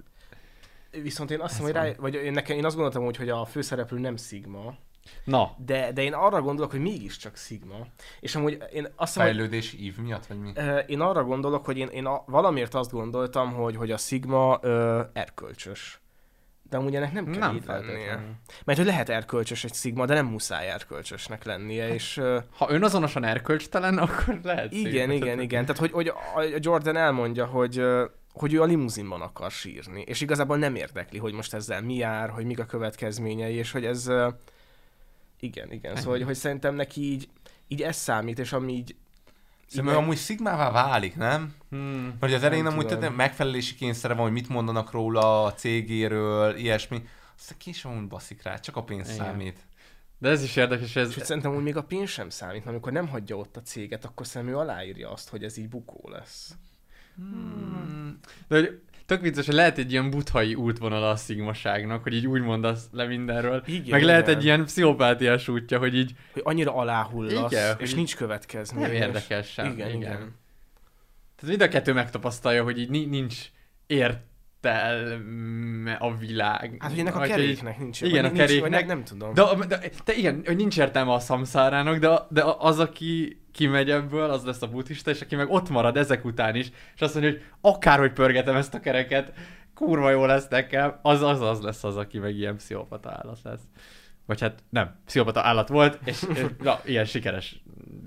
Viszont 0.92 1.32
én 1.32 1.40
azt 1.40 1.58
hiszem, 1.58 1.66
hogy 1.66 1.74
rá, 1.74 1.92
vagy 1.98 2.14
én, 2.14 2.32
nekem, 2.32 2.58
én 2.58 2.66
azt 2.66 2.76
gondoltam, 2.76 3.04
hogy, 3.04 3.18
hogy 3.18 3.30
a 3.30 3.46
főszereplő 3.46 4.00
nem 4.00 4.18
Sigma, 4.18 4.76
na, 5.24 5.56
de, 5.66 5.92
de 5.92 6.02
én 6.02 6.14
arra 6.14 6.42
gondolok, 6.42 6.72
hogy 6.72 6.80
mégiscsak 6.80 7.36
Sigma. 7.36 7.88
És 8.20 8.36
amúgy 8.36 8.64
én 8.74 8.88
azt 8.96 9.14
hiszem, 9.14 9.26
hogy 9.26 9.36
Fejlődési 9.36 9.84
ív 9.84 9.98
miatt, 9.98 10.26
vagy 10.26 10.40
mi? 10.40 10.52
Én 10.88 11.00
arra 11.00 11.24
gondolok, 11.24 11.66
hogy 11.66 11.78
én, 11.78 11.88
én 11.88 12.06
a, 12.06 12.24
valamiért 12.26 12.74
azt 12.74 12.92
gondoltam, 12.92 13.54
hogy, 13.54 13.76
hogy 13.76 13.92
a 13.92 13.98
Sigma 13.98 14.60
ö, 14.62 15.02
erkölcsös. 15.14 16.01
De 16.72 16.77
amúgy 16.77 16.95
ennek 16.95 17.14
nem 17.14 17.26
kell 17.26 17.39
Nem 17.39 17.56
így 17.56 17.64
lennie. 17.65 18.19
Mert 18.64 18.77
hogy 18.77 18.88
lehet 18.88 19.10
erkölcsös 19.10 19.64
egy 19.64 19.73
Sigma, 19.73 20.06
de 20.06 20.14
nem 20.14 20.26
muszáj 20.26 20.69
erkölcsösnek 20.69 21.43
lennie, 21.43 21.93
és 21.93 22.18
ö, 22.18 22.39
ha 22.57 22.69
önazonosan 22.69 23.23
erkölcstelen, 23.23 23.98
akkor 24.06 24.39
lehet 24.43 24.73
igen, 24.73 25.10
szép. 25.10 25.22
igen, 25.22 25.39
igen. 25.39 25.65
Tehát, 25.65 25.77
hogy, 25.77 25.91
hogy 25.91 26.07
a 26.07 26.57
Jordan 26.60 26.95
elmondja, 26.95 27.45
hogy, 27.45 27.84
hogy 28.34 28.53
ő 28.53 28.61
a 28.61 28.65
limuzinban 28.65 29.22
akar 29.22 29.52
sírni, 29.52 30.02
és 30.02 30.22
igazából 30.22 30.57
nem 30.57 30.76
érdekli, 30.76 31.18
hogy 31.18 31.34
most 31.34 31.53
ezzel 31.53 31.81
mi 31.81 31.95
jár, 31.95 32.30
hogy 32.30 32.45
mik 32.45 32.60
a 32.60 32.65
következményei, 32.65 33.56
és 33.56 33.72
hogy 33.72 33.85
ez... 33.85 34.11
Igen, 35.39 35.72
igen. 35.72 35.95
Szóval, 35.95 36.11
hogy, 36.11 36.23
hogy 36.23 36.35
szerintem 36.35 36.76
neki 36.76 37.02
így, 37.02 37.30
így 37.68 37.81
ez 37.81 37.95
számít, 37.95 38.39
és 38.39 38.53
ami 38.53 38.73
így... 38.73 38.95
Szerintem 39.72 39.98
amúgy 39.98 40.18
szigmává 40.18 40.72
válik, 40.72 41.15
nem? 41.15 41.56
Hmm. 41.69 42.18
Mert 42.19 42.34
az 42.34 42.43
elején 42.43 42.64
Nem 42.64 42.73
amúgy 42.73 42.85
tudom. 42.85 42.99
tehát 42.99 43.15
megfelelési 43.15 43.76
kényszere 43.76 44.14
van, 44.14 44.23
hogy 44.23 44.31
mit 44.31 44.49
mondanak 44.49 44.91
róla 44.91 45.43
a 45.43 45.53
cégéről, 45.53 46.56
ilyesmi. 46.56 47.03
Aztán 47.38 47.57
később 47.57 47.91
amúgy 47.91 48.07
baszik 48.07 48.43
rá, 48.43 48.60
csak 48.60 48.76
a 48.76 48.84
pénz 48.84 49.10
Igen. 49.10 49.26
számít. 49.26 49.60
De 50.18 50.30
ez 50.30 50.43
is 50.43 50.56
érdekes, 50.56 50.95
ez... 50.95 51.10
És 51.10 51.15
hogy 51.15 51.23
szerintem 51.23 51.56
úgy 51.56 51.64
még 51.64 51.77
a 51.77 51.84
pénz 51.84 52.10
sem 52.10 52.30
számít, 52.30 52.57
mert 52.57 52.68
amikor 52.68 52.91
nem 52.91 53.07
hagyja 53.07 53.38
ott 53.38 53.57
a 53.57 53.61
céget, 53.61 54.06
akkor 54.06 54.27
szerintem 54.27 54.57
ő 54.57 54.60
aláírja 54.60 55.11
azt, 55.11 55.30
hogy 55.30 55.43
ez 55.43 55.57
így 55.57 55.69
bukó 55.69 56.10
lesz. 56.10 56.56
De 58.48 58.57
hogy 58.57 58.81
tök 59.12 59.22
vicces, 59.22 59.46
hogy 59.46 59.56
lehet 59.56 59.78
egy 59.78 59.92
ilyen 59.92 60.10
buthai 60.10 60.56
útvonala 60.56 61.10
a 61.10 61.16
szigmaságnak, 61.16 62.04
hogy 62.04 62.14
így 62.14 62.28
úgy 62.28 62.42
mondasz 62.42 62.88
le 62.92 63.06
mindenről. 63.06 63.64
Igen, 63.66 63.90
meg 63.90 64.04
lehet 64.04 64.28
igen. 64.28 64.38
egy 64.38 64.44
ilyen 64.44 64.66
pszichopátiás 64.66 65.48
útja, 65.48 65.78
hogy 65.78 65.96
így 65.96 66.12
Hogy 66.34 66.42
annyira 66.46 66.76
aláhullasz, 66.76 67.52
Igen, 67.52 67.76
és 67.80 67.94
nincs 67.94 68.16
következmény. 68.16 68.82
nem 68.82 68.92
érdekes 68.92 69.48
sem. 69.48 69.66
Igen, 69.66 69.88
igen. 69.88 70.00
igen. 70.00 70.18
Tehát 71.36 71.58
mind 71.58 71.62
a 71.62 71.68
kettő 71.68 71.94
megtapasztalja, 71.94 72.64
hogy 72.64 72.80
így 72.80 72.90
ni- 72.90 73.06
nincs 73.06 73.38
értelme 74.62 75.94
a 75.94 76.16
világ. 76.16 76.76
Hát, 76.80 76.90
hogy 76.90 77.00
ennek 77.00 77.16
a 77.16 77.20
keréknek 77.20 77.80
nincs. 77.80 78.02
Igen, 78.02 78.26
a 78.26 78.28
nincs, 78.28 78.40
keréknek. 78.40 78.70
nem, 78.72 78.88
nem 78.88 79.04
tudom. 79.04 79.34
De, 79.34 79.44
de, 79.68 79.80
de, 80.06 80.14
igen, 80.14 80.42
hogy 80.46 80.56
nincs 80.56 80.78
értelme 80.78 81.14
a 81.14 81.20
szamszárának, 81.20 81.98
de, 81.98 82.20
de 82.30 82.44
az, 82.58 82.80
aki 82.80 83.42
kimegy 83.52 83.90
ebből, 83.90 84.30
az 84.30 84.44
lesz 84.44 84.62
a 84.62 84.68
buddhista, 84.68 85.12
és 85.12 85.22
aki 85.22 85.36
meg 85.36 85.50
ott 85.50 85.70
marad 85.70 85.98
ezek 85.98 86.26
után 86.26 86.56
is, 86.56 86.72
és 86.96 87.02
azt 87.02 87.14
mondja, 87.14 87.32
hogy 87.32 87.42
akárhogy 87.62 88.14
pörgetem 88.14 88.56
ezt 88.56 88.74
a 88.74 88.80
kereket, 88.80 89.34
kurva 89.74 90.10
jó 90.10 90.26
lesz 90.26 90.48
nekem, 90.48 91.00
az 91.02 91.22
az, 91.22 91.42
az 91.42 91.62
lesz 91.62 91.84
az, 91.84 91.98
aki 91.98 92.20
meg 92.20 92.36
ilyen 92.36 92.56
pszichopata 92.56 93.10
állat 93.10 93.40
lesz. 93.44 93.62
Vagy 94.26 94.41
hát 94.41 94.64
nem, 94.69 94.95
pszichopata 95.06 95.41
állat 95.41 95.68
volt, 95.68 95.99
és, 96.07 96.26
na, 96.60 96.80
ilyen 96.85 97.06
sikeres 97.06 97.61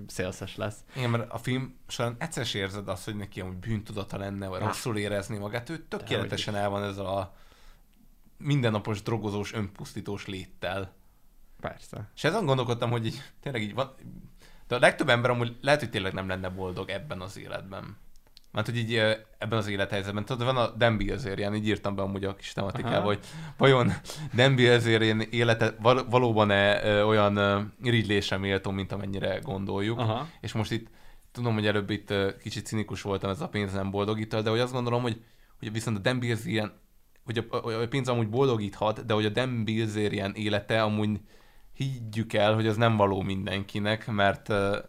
szélszes 0.07 0.57
lesz. 0.57 0.77
Igen, 0.97 1.11
mert 1.11 1.33
a 1.33 1.39
film 1.39 1.77
során 1.87 2.17
egyszer 2.19 2.47
érzed 2.55 2.89
azt, 2.89 3.05
hogy 3.05 3.17
neki 3.17 3.41
amúgy 3.41 3.57
bűntudata 3.57 4.19
lenne, 4.19 4.47
vagy 4.47 4.61
rosszul 4.61 4.97
érezni 4.97 5.39
magát. 5.39 5.71
Ő 5.71 5.85
tökéletesen 5.89 6.55
el 6.55 6.69
van 6.69 6.83
ezzel 6.83 7.07
a 7.07 7.35
mindennapos 8.37 9.03
drogozós, 9.03 9.53
önpusztítós 9.53 10.27
léttel. 10.27 10.93
Persze. 11.61 12.11
És 12.15 12.25
ezen 12.25 12.47
gondolkodtam, 12.47 12.91
hogy 12.91 13.07
így, 13.07 13.23
tényleg 13.41 13.63
így 13.63 13.75
van, 13.75 13.95
de 14.67 14.75
a 14.75 14.79
legtöbb 14.79 15.09
ember 15.09 15.31
amúgy 15.31 15.57
lehet, 15.61 15.81
hogy 15.81 15.91
tényleg 15.91 16.13
nem 16.13 16.29
lenne 16.29 16.49
boldog 16.49 16.91
ebben 16.91 17.21
az 17.21 17.39
életben. 17.39 17.97
Mert 18.55 18.67
hogy 18.67 18.77
így 18.77 18.95
ebben 19.39 19.59
az 19.59 19.69
élethelyzetben, 19.69 20.25
tudod, 20.25 20.45
van 20.45 20.57
a 20.57 20.71
Dan 20.71 20.97
Bilzerian, 20.97 21.55
így 21.55 21.67
írtam 21.67 21.95
be 21.95 22.03
amúgy 22.03 22.25
a 22.25 22.35
kis 22.35 22.53
tematikába, 22.53 22.97
Aha. 22.97 23.05
hogy 23.05 23.19
vajon 23.57 23.93
Dan 24.35 24.55
Bilzerian 24.55 25.21
élete 25.21 25.75
val- 25.81 26.11
valóban-e 26.11 26.85
ö, 26.85 27.03
olyan 27.03 27.37
ö, 27.37 27.61
irigylésre 27.83 28.37
méltó, 28.37 28.71
mint 28.71 28.93
amennyire 28.93 29.39
gondoljuk. 29.43 29.99
Aha. 29.99 30.29
És 30.41 30.53
most 30.53 30.73
itt 30.73 30.89
tudom, 31.33 31.55
hogy 31.55 31.67
előbb 31.67 31.91
itt 31.91 32.11
ö, 32.11 32.31
kicsit 32.43 32.67
cinikus 32.67 33.03
voltam 33.03 33.31
ez 33.31 33.41
a 33.41 33.49
pénz 33.49 33.73
nem 33.73 33.91
boldogítál, 33.91 34.43
de 34.43 34.51
hogy 34.51 34.59
azt 34.59 34.73
gondolom, 34.73 35.03
hogy, 35.03 35.23
hogy 35.59 35.73
viszont 35.73 35.97
a 35.97 36.01
Dan 36.01 36.19
Bilzerian, 36.19 36.73
hogy 37.25 37.47
a, 37.51 37.57
a, 37.57 37.89
pénz 37.89 38.09
amúgy 38.09 38.29
boldogíthat, 38.29 39.07
de 39.07 39.15
hogy 39.15 39.25
a 39.25 39.29
Dan 39.29 39.65
Bilzerian 39.65 40.33
élete 40.35 40.83
amúgy 40.83 41.21
higgyük 41.75 42.33
el, 42.33 42.55
hogy 42.55 42.67
az 42.67 42.77
nem 42.77 42.97
való 42.97 43.23
mindenkinek, 43.23 44.07
mert, 44.07 44.49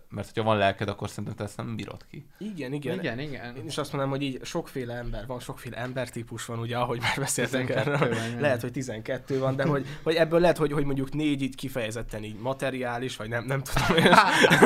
mert 0.10 0.28
hogyha 0.28 0.44
van 0.44 0.57
lelked, 0.57 0.90
akkor 0.90 1.10
szerintem 1.10 1.34
te 1.36 1.44
ezt 1.44 1.57
nem 1.57 1.76
bírod 1.76 2.06
ki. 2.10 2.28
Igen, 2.38 2.74
igen. 2.74 2.99
Igen, 2.99 3.20
igen. 3.20 3.56
Én 3.56 3.66
is 3.66 3.78
azt 3.78 3.91
mondom, 3.91 4.10
hogy 4.10 4.22
így 4.22 4.40
sokféle 4.44 4.94
ember 4.94 5.26
van, 5.26 5.40
sokféle 5.40 5.78
embertípus 5.78 6.45
van, 6.45 6.60
ugye, 6.60 6.78
ahogy 6.78 6.99
már 6.99 7.16
beszéltünk 7.18 7.68
12 7.68 7.91
erről. 7.91 8.40
Lehet, 8.40 8.62
hogy 8.62 8.72
12 8.72 9.40
van, 9.40 9.56
de 9.56 9.66
hogy, 9.66 9.86
hogy 10.03 10.16
ebből 10.16 10.40
lehet, 10.40 10.57
hogy, 10.57 10.72
hogy 10.72 10.86
mondjuk 10.86 11.14
négy 11.14 11.41
így 11.41 11.56
kifejezetten 11.56 12.24
így 12.24 12.40
materiális, 12.40 13.16
vagy 13.16 13.30
nem, 13.30 13.45
nem 13.45 13.62
tudom. 13.62 14.06
És, 14.06 14.18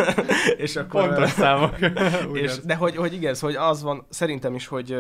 és 0.66 0.76
akkor... 0.76 1.08
Pontos 1.08 1.30
számok. 1.30 1.76
és, 2.44 2.60
de 2.60 2.76
hogy, 2.76 2.96
hogy 2.96 3.14
igen, 3.14 3.34
szóval, 3.34 3.56
hogy 3.56 3.70
az 3.70 3.82
van, 3.82 4.06
szerintem 4.10 4.56
is, 4.56 4.68
hogy, 4.68 4.96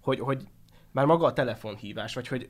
hogy, 0.00 0.20
hogy 0.20 0.42
már 0.92 1.06
maga 1.06 1.26
a 1.26 1.32
telefonhívás, 1.32 2.14
vagy 2.14 2.28
hogy 2.28 2.48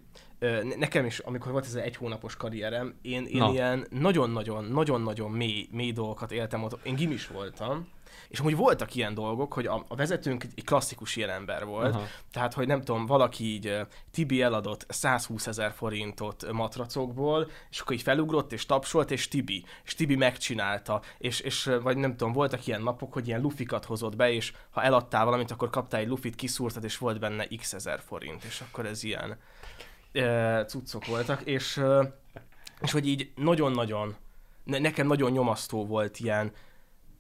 nekem 0.79 1.05
is, 1.05 1.19
amikor 1.19 1.53
volt 1.53 1.65
ez 1.65 1.75
egy 1.75 1.97
hónapos 1.97 2.37
karrierem, 2.37 2.95
én, 3.03 3.25
én 3.25 3.39
Na. 3.39 3.51
ilyen 3.51 3.87
nagyon-nagyon, 3.91 4.65
nagyon-nagyon 4.65 5.31
mély, 5.31 5.69
mély 5.71 5.93
dolgokat 5.93 6.33
éltem 6.33 6.63
ott. 6.63 6.87
Én 6.87 6.95
gimis 6.95 7.27
voltam, 7.27 7.89
és 8.29 8.39
amúgy 8.39 8.57
voltak 8.57 8.95
ilyen 8.95 9.15
dolgok, 9.15 9.53
hogy 9.53 9.67
a, 9.67 9.85
a 9.89 9.95
vezetőnk 9.95 10.45
egy 10.45 10.65
klasszikus 10.65 11.17
ilyen 11.17 11.31
ember 11.31 11.65
volt, 11.65 11.95
Aha. 11.95 12.07
tehát, 12.33 12.55
hogy 12.55 12.67
nem 12.67 12.83
tudom, 12.83 13.07
valaki 13.07 13.45
így, 13.45 13.77
Tibi 14.11 14.43
eladott 14.43 14.87
120 14.89 15.47
ezer 15.47 15.73
forintot 15.73 16.53
matracokból, 16.53 17.51
és 17.71 17.81
akkor 17.81 17.95
így 17.95 18.03
felugrott, 18.03 18.53
és 18.53 18.67
tapsolt, 18.67 19.11
és 19.11 19.29
Tibi, 19.29 19.65
és 19.85 19.95
Tibi 19.95 20.17
megcsinálta, 20.17 21.03
és, 21.19 21.41
és 21.41 21.71
vagy 21.83 21.97
nem 21.97 22.17
tudom, 22.17 22.33
voltak 22.33 22.67
ilyen 22.67 22.83
napok, 22.83 23.13
hogy 23.13 23.27
ilyen 23.27 23.41
lufikat 23.41 23.85
hozott 23.85 24.17
be, 24.17 24.33
és 24.33 24.53
ha 24.71 24.83
eladtál 24.83 25.25
valamit, 25.25 25.51
akkor 25.51 25.71
kaptál 25.71 26.01
egy 26.01 26.09
lufit, 26.09 26.35
kiszúrtad, 26.35 26.85
és 26.85 26.99
volt 26.99 27.19
benne 27.19 27.47
x 27.57 27.73
ezer 27.73 28.01
forint, 28.01 28.45
és 28.45 28.61
akkor 28.61 28.87
ez 28.87 29.03
ilyen 29.03 29.39
ö, 30.13 30.61
cuccok 30.67 31.07
voltak, 31.07 31.43
és, 31.43 31.83
és 32.81 32.93
hogy 32.93 33.07
így 33.07 33.31
nagyon-nagyon, 33.35 34.17
ne, 34.65 34.79
nekem 34.79 35.07
nagyon 35.07 35.31
nyomasztó 35.31 35.87
volt 35.87 36.19
ilyen, 36.19 36.53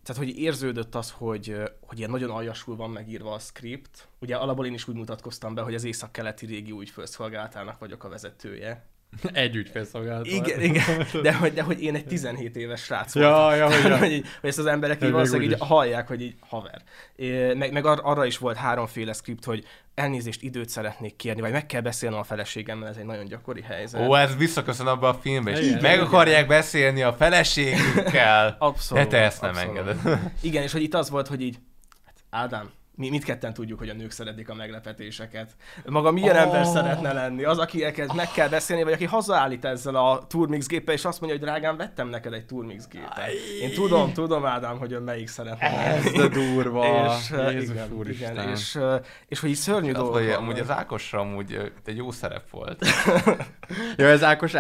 tehát 0.03 0.23
hogy 0.23 0.39
érződött 0.39 0.95
az, 0.95 1.11
hogy, 1.11 1.57
hogy 1.81 1.99
ilyen 1.99 2.11
nagyon 2.11 2.31
aljasul 2.31 2.77
van 2.77 2.91
megírva 2.91 3.33
a 3.33 3.39
script. 3.39 4.09
Ugye 4.20 4.37
alapból 4.37 4.66
én 4.66 4.74
is 4.74 4.89
úgy 4.89 4.95
mutatkoztam 4.95 5.55
be, 5.55 5.62
hogy 5.62 5.74
az 5.74 5.85
észak-keleti 5.85 6.47
régió 6.47 6.81
ügyfőszolgálatának 6.81 7.79
vagyok 7.79 8.05
a 8.05 8.09
vezetője. 8.09 8.87
Egy 9.33 9.57
ügyfélszolgálat. 9.57 10.27
Igen, 10.27 10.61
igen, 10.61 11.07
de 11.23 11.35
hogy, 11.35 11.53
de 11.53 11.63
hogy 11.63 11.83
én 11.83 11.95
egy 11.95 12.05
17 12.07 12.57
éves 12.57 12.81
srác 12.83 13.15
Ja, 13.15 13.29
voltam. 13.31 13.57
ja, 13.59 13.65
hogy- 13.67 13.83
Tehát, 13.83 13.99
hogy, 13.99 14.13
így, 14.13 14.27
hogy 14.41 14.49
ezt 14.51 14.59
az 14.59 14.67
emberek 14.67 15.03
így 15.05 15.11
valószínűleg 15.11 15.51
így 15.51 15.57
hallják, 15.59 16.09
hogy 16.09 16.23
így 16.23 16.35
haver. 16.49 16.83
É, 17.17 17.53
Meg, 17.55 17.73
meg 17.73 17.87
ar- 17.87 18.01
arra 18.05 18.25
is 18.25 18.39
volt 18.39 18.57
háromféle 18.57 19.13
script, 19.13 19.45
hogy 19.45 19.65
elnézést, 19.95 20.43
időt 20.43 20.69
szeretnék 20.69 21.17
kérni, 21.17 21.41
vagy 21.41 21.53
meg 21.53 21.67
kell 21.67 21.81
beszélnem 21.81 22.19
a 22.19 22.23
feleségemmel, 22.25 22.89
ez 22.89 22.97
egy 22.97 23.05
nagyon 23.05 23.25
gyakori 23.25 23.63
helyzet. 23.63 24.09
Ó, 24.09 24.15
ez 24.15 24.37
visszaköszön 24.37 24.87
abba 24.87 25.09
a 25.09 25.15
filmbe, 25.15 25.51
és 25.51 25.67
Igen. 25.67 25.81
meg 25.83 25.93
Igen. 25.95 26.05
akarják 26.07 26.47
beszélni 26.47 27.03
a 27.03 27.13
feleségükkel. 27.13 28.57
Abszolút. 28.59 29.05
De 29.05 29.11
te 29.11 29.23
ezt 29.25 29.41
nem 29.41 29.51
abszolút. 29.51 29.77
engeded. 29.79 30.19
Igen, 30.41 30.63
és 30.63 30.73
hogy 30.73 30.83
itt 30.83 30.95
az 30.95 31.11
volt, 31.11 31.27
hogy 31.27 31.43
így, 31.43 31.59
hát 32.05 32.43
Ádám, 32.45 32.71
mi 32.94 33.09
mindketten 33.09 33.52
tudjuk, 33.55 33.78
hogy 33.78 33.89
a 33.89 33.93
nők 33.94 34.10
szeretik 34.10 34.48
a 34.48 34.55
meglepetéseket. 34.55 35.56
Maga 35.86 36.10
milyen 36.10 36.36
Oh. 36.36 36.43
ember 36.43 36.66
szeretne 36.66 37.12
lenni? 37.12 37.44
Az, 37.44 37.59
aki 37.59 37.85
elkezd, 37.85 38.14
meg 38.14 38.31
kell 38.31 38.48
beszélni, 38.48 38.82
vagy 38.82 38.93
aki 38.93 39.05
hazaállít 39.05 39.64
ezzel 39.64 39.94
a 39.94 40.27
Turmix 40.27 40.66
géppel, 40.66 40.94
és 40.94 41.05
azt 41.05 41.20
mondja, 41.20 41.39
hogy 41.39 41.48
drágám, 41.48 41.77
vettem 41.77 42.09
neked 42.09 42.32
egy 42.32 42.44
Turmix 42.47 42.89
gépet. 42.89 43.31
Én 43.62 43.73
tudom, 43.74 44.12
tudom, 44.12 44.44
Ádám, 44.47 44.78
hogy 44.78 44.93
ön 44.93 45.02
melyik 45.02 45.28
szeretne 45.28 45.66
Ez 45.66 46.05
lenni. 46.05 46.16
de 46.19 46.28
durva. 46.28 47.06
és, 47.19 47.31
Jézus 47.52 47.74
igen, 47.74 47.93
úristen. 47.93 48.32
igen, 48.32 48.48
és, 48.48 48.78
és 49.28 49.40
hogy 49.40 49.51
így 49.51 49.56
szörnyű 49.56 49.93
dolgok 49.93 50.36
amúgy 50.36 50.59
az 50.59 50.70
Ákosra 50.70 51.20
amúgy 51.20 51.73
egy 51.85 51.97
jó 51.97 52.10
szerep 52.10 52.51
volt. 52.51 52.85
Ja, 53.97 54.06
ez 54.06 54.23
Ákos 54.23 54.55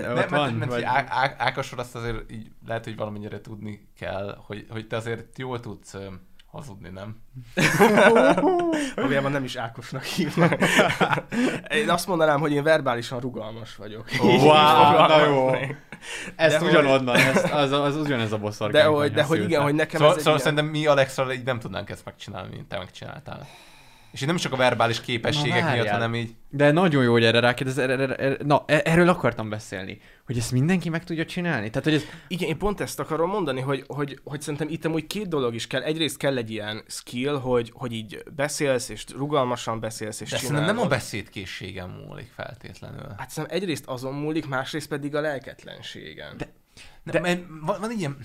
Nem, 0.00 0.08
ott 0.10 0.14
mert, 0.16 0.30
van? 0.30 0.52
mert, 0.52 0.70
vagy... 0.70 0.82
mert 0.82 0.94
Á- 0.96 1.08
Á- 1.10 1.34
Ákosról 1.38 1.80
azt 1.80 1.94
azért 1.94 2.30
így 2.32 2.46
lehet, 2.66 2.84
hogy 2.84 2.96
valamennyire 2.96 3.40
tudni 3.40 3.88
kell, 3.98 4.38
hogy, 4.46 4.66
hogy 4.68 4.86
te 4.86 4.96
azért 4.96 5.38
jól 5.38 5.60
tudsz 5.60 5.96
hazudni, 6.54 6.88
nem? 6.88 7.16
Valójában 8.94 9.30
nem 9.30 9.44
is 9.44 9.56
Ákosnak 9.56 10.02
hívnak. 10.02 10.56
Én 11.80 11.90
azt 11.90 12.06
mondanám, 12.06 12.40
hogy 12.40 12.52
én 12.52 12.62
verbálisan 12.62 13.20
rugalmas 13.20 13.76
vagyok. 13.76 14.04
Wow, 14.20 14.52
na 14.52 14.90
fogalmaznék. 14.90 15.68
jó. 15.68 15.76
Ezt 16.36 16.58
De 16.58 16.64
ugyanonnan, 16.64 17.16
ezt, 17.16 17.52
az, 17.52 17.72
az 17.72 17.96
ugyanez 17.96 18.32
a 18.32 18.38
boszorkány. 18.38 18.82
De 18.82 18.88
hogy, 18.88 19.12
de 19.12 19.22
hogy 19.22 19.42
igen, 19.42 19.62
hogy 19.62 19.74
nekem 19.74 20.00
Szóval, 20.00 20.14
ez 20.14 20.22
szóval 20.22 20.38
ilyen... 20.38 20.54
szerintem 20.54 20.80
mi 20.80 20.86
Alexra 20.86 21.32
így 21.32 21.44
nem 21.44 21.58
tudnánk 21.58 21.90
ezt 21.90 22.04
megcsinálni, 22.04 22.54
mint 22.54 22.68
te 22.68 22.78
megcsináltál. 22.78 23.46
És 24.14 24.20
nem 24.20 24.36
csak 24.36 24.52
a 24.52 24.56
verbális 24.56 25.00
képességek 25.00 25.64
Na, 25.64 25.72
miatt, 25.72 25.88
hanem 25.88 26.14
így... 26.14 26.34
De 26.50 26.70
nagyon 26.70 27.02
jó, 27.02 27.12
hogy 27.12 27.24
erre 27.24 27.40
rákérdez, 27.40 27.78
erre, 27.78 27.92
erre, 27.92 28.14
erre, 28.14 28.36
na, 28.44 28.64
e- 28.66 28.82
erről 28.84 29.08
akartam 29.08 29.48
beszélni. 29.48 30.00
Hogy 30.26 30.38
ezt 30.38 30.52
mindenki 30.52 30.88
meg 30.88 31.04
tudja 31.04 31.24
csinálni? 31.24 31.70
Tehát, 31.70 31.84
hogy 31.84 31.94
ez... 31.94 32.02
Igen, 32.28 32.48
én 32.48 32.58
pont 32.58 32.80
ezt 32.80 33.00
akarom 33.00 33.30
mondani, 33.30 33.60
hogy, 33.60 33.84
hogy, 33.86 34.20
hogy 34.24 34.40
szerintem 34.40 34.68
itt 34.68 34.84
amúgy 34.84 35.06
két 35.06 35.28
dolog 35.28 35.54
is 35.54 35.66
kell. 35.66 35.82
Egyrészt 35.82 36.16
kell 36.16 36.36
egy 36.36 36.50
ilyen 36.50 36.84
skill, 36.86 37.34
hogy, 37.38 37.70
hogy 37.74 37.92
így 37.92 38.22
beszélsz, 38.36 38.88
és 38.88 39.04
rugalmasan 39.16 39.80
beszélsz, 39.80 40.20
és 40.20 40.30
De 40.30 40.36
csinálod. 40.36 40.56
szerintem 40.58 40.76
nem 40.76 40.84
a 40.84 40.96
beszédkészségem 40.96 41.90
múlik 41.90 42.30
feltétlenül. 42.34 43.14
Hát 43.18 43.30
szerintem 43.30 43.58
egyrészt 43.60 43.84
azon 43.86 44.14
múlik, 44.14 44.46
másrészt 44.48 44.88
pedig 44.88 45.14
a 45.14 45.20
lelketlenségen. 45.20 46.36
De, 46.36 46.52
De, 47.04 47.20
mert 47.20 47.40
van, 47.60 47.80
van 47.80 47.90
egy 47.90 47.98
ilyen... 47.98 48.16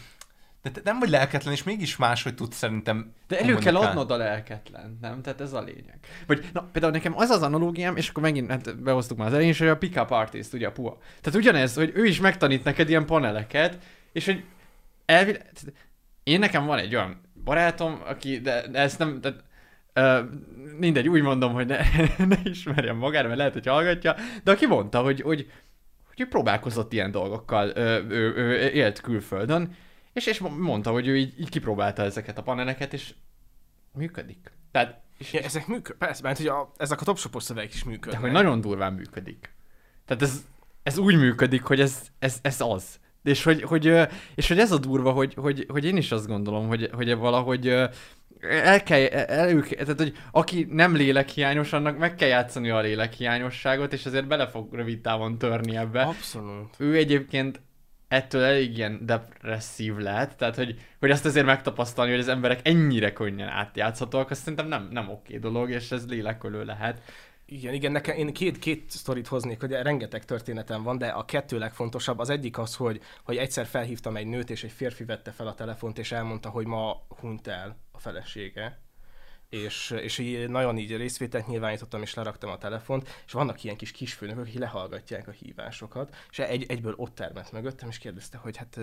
De 0.61 0.69
te 0.71 0.81
nem 0.83 0.99
vagy 0.99 1.09
lelketlen, 1.09 1.53
és 1.53 1.63
mégis 1.63 1.97
máshogy 1.97 2.35
tudsz 2.35 2.57
szerintem 2.57 3.13
De 3.27 3.39
elő 3.39 3.55
kell 3.55 3.75
adnod 3.75 4.11
a 4.11 4.17
lelketlen, 4.17 4.97
nem? 5.01 5.21
Tehát 5.21 5.41
ez 5.41 5.53
a 5.53 5.61
lényeg. 5.61 5.99
Vagy, 6.27 6.49
na, 6.53 6.69
például 6.71 6.93
nekem 6.93 7.17
az 7.17 7.29
az 7.29 7.41
analógiám, 7.41 7.95
és 7.95 8.09
akkor 8.09 8.23
megint 8.23 8.49
hát 8.49 8.81
behoztuk 8.81 9.17
már 9.17 9.27
az 9.27 9.33
elején, 9.33 9.55
hogy 9.57 9.67
a 9.67 9.77
pick-up 9.77 10.11
artist, 10.11 10.53
ugye 10.53 10.67
a 10.67 10.71
puha. 10.71 10.97
Tehát 11.21 11.39
ugyanez, 11.39 11.75
hogy 11.75 11.91
ő 11.95 12.05
is 12.05 12.19
megtanít 12.19 12.63
neked 12.63 12.89
ilyen 12.89 13.05
paneleket, 13.05 13.77
és 14.11 14.25
hogy 14.25 14.43
elvi... 15.05 15.37
Én 16.23 16.39
nekem 16.39 16.65
van 16.65 16.77
egy 16.77 16.95
olyan 16.95 17.21
barátom, 17.43 18.01
aki, 18.05 18.39
de, 18.39 18.67
de 18.67 18.79
ezt 18.79 18.99
nem, 18.99 19.21
tehát, 19.21 19.43
Uh, 19.95 20.29
mindegy, 20.77 21.07
úgy 21.07 21.21
mondom, 21.21 21.53
hogy 21.53 21.65
ne, 21.65 21.77
ne 22.25 22.35
ismerjem 22.43 22.97
magára, 22.97 23.27
mert 23.27 23.37
lehet, 23.37 23.53
hogy 23.53 23.67
hallgatja, 23.67 24.15
de 24.43 24.51
aki 24.51 24.65
mondta, 24.65 25.01
hogy, 25.01 25.21
hogy, 25.21 25.51
hogy 26.15 26.27
próbálkozott 26.27 26.93
ilyen 26.93 27.11
dolgokkal, 27.11 27.71
ő, 27.75 28.05
ő, 28.09 28.35
ő 28.35 28.69
élt 28.69 29.01
külföldön, 29.01 29.75
és, 30.13 30.25
és 30.25 30.39
mondta, 30.39 30.91
hogy 30.91 31.07
ő 31.07 31.17
így, 31.17 31.39
így 31.39 31.49
kipróbálta 31.49 32.01
ezeket 32.01 32.37
a 32.37 32.43
paneleket, 32.43 32.93
és 32.93 33.13
működik. 33.91 34.51
Tehát, 34.71 35.01
és, 35.17 35.33
ja, 35.33 35.41
ezek 35.41 35.67
működnek, 35.67 35.97
persze, 35.97 36.23
mert 36.23 36.37
hogy 36.37 36.47
a, 36.47 36.71
ezek 36.77 37.01
a 37.01 37.05
topshopos 37.05 37.43
szövegek 37.43 37.73
is 37.73 37.83
de 37.83 37.89
működnek. 37.89 38.21
hogy 38.21 38.31
nagyon 38.31 38.61
durván 38.61 38.93
működik. 38.93 39.53
Tehát 40.05 40.23
ez, 40.23 40.45
ez 40.83 40.97
úgy 40.97 41.15
működik, 41.15 41.63
hogy 41.63 41.79
ez, 41.79 42.01
ez, 42.19 42.39
ez 42.41 42.61
az. 42.61 42.99
És 43.23 43.43
hogy, 43.43 43.61
hogy, 43.61 43.85
és 44.35 44.47
hogy 44.47 44.59
ez 44.59 44.71
a 44.71 44.77
durva, 44.77 45.11
hogy, 45.11 45.33
hogy, 45.33 45.65
hogy 45.69 45.85
én 45.85 45.97
is 45.97 46.11
azt 46.11 46.27
gondolom, 46.27 46.67
hogy, 46.67 46.89
hogy 46.93 47.15
valahogy 47.15 47.67
el 48.41 48.83
kell, 48.83 49.05
el, 49.05 49.61
tehát 49.61 49.97
hogy 49.97 50.17
aki 50.31 50.67
nem 50.69 50.95
lélekhiányos, 50.95 51.73
annak 51.73 51.97
meg 51.97 52.15
kell 52.15 52.27
játszani 52.27 52.69
a 52.69 52.79
lélekhiányosságot, 52.79 53.93
és 53.93 54.05
ezért 54.05 54.27
bele 54.27 54.47
fog 54.47 54.73
rövid 54.73 55.01
távon 55.01 55.37
törni 55.37 55.75
ebbe. 55.75 56.01
Abszolút. 56.01 56.75
Ő 56.77 56.95
egyébként 56.95 57.61
ettől 58.09 58.43
elég 58.43 58.77
ilyen 58.77 59.05
depresszív 59.05 59.95
lehet, 59.95 60.37
tehát 60.37 60.55
hogy, 60.55 60.79
hogy 60.99 61.11
azt 61.11 61.25
azért 61.25 61.45
megtapasztalni, 61.45 62.11
hogy 62.11 62.19
az 62.19 62.27
emberek 62.27 62.67
ennyire 62.67 63.13
könnyen 63.13 63.47
átjátszhatóak, 63.47 64.29
azt 64.29 64.39
szerintem 64.39 64.67
nem, 64.67 64.87
nem 64.91 65.09
oké 65.09 65.37
dolog, 65.37 65.69
és 65.69 65.91
ez 65.91 66.07
lélekölő 66.07 66.63
lehet. 66.63 67.01
Igen, 67.45 67.73
igen, 67.73 67.91
nekem 67.91 68.17
én 68.17 68.33
két, 68.33 68.59
két 68.59 68.89
sztorit 68.89 69.27
hoznék, 69.27 69.59
hogy 69.59 69.71
rengeteg 69.71 70.25
történetem 70.25 70.83
van, 70.83 70.97
de 70.97 71.07
a 71.07 71.25
kettő 71.25 71.57
legfontosabb. 71.57 72.19
Az 72.19 72.29
egyik 72.29 72.57
az, 72.57 72.75
hogy, 72.75 73.01
hogy 73.23 73.37
egyszer 73.37 73.65
felhívtam 73.65 74.15
egy 74.15 74.27
nőt, 74.27 74.49
és 74.49 74.63
egy 74.63 74.71
férfi 74.71 75.03
vette 75.03 75.31
fel 75.31 75.47
a 75.47 75.53
telefont, 75.53 75.97
és 75.97 76.11
elmondta, 76.11 76.49
hogy 76.49 76.65
ma 76.65 77.05
hunyt 77.07 77.47
el 77.47 77.77
a 77.91 77.99
felesége. 77.99 78.79
És, 79.49 79.89
és 79.89 80.17
így 80.17 80.49
nagyon 80.49 80.77
így 80.77 80.95
részvételt 80.95 81.47
nyilvánítottam, 81.47 82.01
és 82.01 82.13
leraktam 82.13 82.49
a 82.49 82.57
telefont, 82.57 83.09
és 83.25 83.31
vannak 83.31 83.63
ilyen 83.63 83.77
kis 83.77 83.91
kisfőnökök, 83.91 84.41
akik 84.41 84.59
lehallgatják 84.59 85.27
a 85.27 85.31
hívásokat, 85.31 86.15
és 86.29 86.39
egy, 86.39 86.65
egyből 86.67 86.93
ott 86.97 87.15
termett 87.15 87.51
mögöttem, 87.51 87.89
és 87.89 87.97
kérdezte, 87.97 88.37
hogy 88.37 88.57
hát 88.57 88.79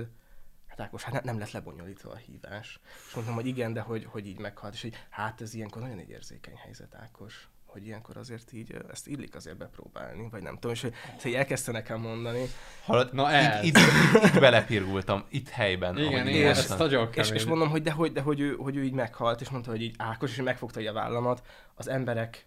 hát 0.66 0.80
Ákos, 0.80 1.02
hát 1.02 1.12
ne- 1.12 1.32
nem 1.32 1.38
lett 1.38 1.50
lebonyolítva 1.50 2.10
a 2.10 2.16
hívás. 2.16 2.80
És 3.08 3.14
mondtam, 3.14 3.34
hogy 3.34 3.46
igen, 3.46 3.72
de 3.72 3.80
hogy, 3.80 4.04
hogy 4.04 4.26
így 4.26 4.38
meghalt, 4.38 4.74
és 4.74 4.82
hogy 4.82 4.94
hát 5.10 5.40
ez 5.40 5.54
ilyenkor 5.54 5.82
nagyon 5.82 5.98
egy 5.98 6.10
érzékeny 6.10 6.56
helyzet, 6.56 6.94
Ákos 6.94 7.48
hogy 7.76 7.86
ilyenkor 7.86 8.16
azért 8.16 8.52
így, 8.52 8.76
ezt 8.90 9.06
illik 9.06 9.34
azért 9.34 9.56
bepróbálni, 9.56 10.28
vagy 10.30 10.42
nem 10.42 10.54
tudom, 10.54 10.72
és 10.72 10.80
hogy 10.82 10.92
ezt 11.16 11.26
így 11.26 11.34
elkezdte 11.34 11.72
nekem 11.72 12.00
mondani. 12.00 12.42
Hallod, 12.84 13.12
Na 13.12 13.30
ez. 13.30 13.64
itt, 13.64 13.76
itt, 13.76 13.82
itt, 14.14 14.24
itt 14.24 14.40
belepirgultam, 14.40 15.24
itt 15.28 15.48
helyben. 15.48 15.98
Igen, 15.98 16.28
igen, 16.28 16.48
ez 16.48 16.74
nagyon 16.78 17.08
És, 17.14 17.30
és 17.30 17.44
mondom, 17.44 17.68
hogy 17.68 17.82
de, 17.82 17.90
hogy, 17.90 18.12
de 18.12 18.20
hogy, 18.20 18.40
ő, 18.40 18.54
hogy 18.54 18.76
ő 18.76 18.84
így 18.84 18.92
meghalt, 18.92 19.40
és 19.40 19.48
mondta, 19.48 19.70
hogy 19.70 19.82
így 19.82 19.94
Ákos, 19.98 20.30
és 20.30 20.42
megfogta 20.42 20.80
így 20.80 20.86
a 20.86 20.92
vállamat, 20.92 21.42
az 21.74 21.88
emberek 21.88 22.46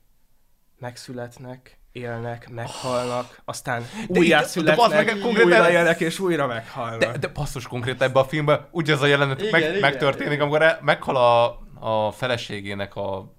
megszületnek, 0.79 1.79
élnek, 1.91 2.49
meghalnak, 2.49 3.41
aztán 3.45 3.83
újjá 4.07 4.43
születnek, 4.43 5.15
újra 5.25 5.71
élnek, 5.71 5.99
és 5.99 6.19
újra 6.19 6.47
meghalnak. 6.47 6.99
De, 6.99 7.17
de 7.17 7.27
basszus 7.27 7.67
konkrét 7.67 8.01
ebben 8.01 8.23
a 8.23 8.25
filmben 8.27 8.67
ugyanaz 8.71 9.01
a 9.01 9.05
jelenet 9.05 9.39
Igen, 9.39 9.51
meg, 9.51 9.61
igen. 9.61 9.79
megtörténik, 9.79 10.41
amikor 10.41 10.61
el- 10.61 10.79
meghal 10.81 11.15
a, 11.15 11.59
a 11.79 12.11
feleségének 12.11 12.95
a 12.95 13.37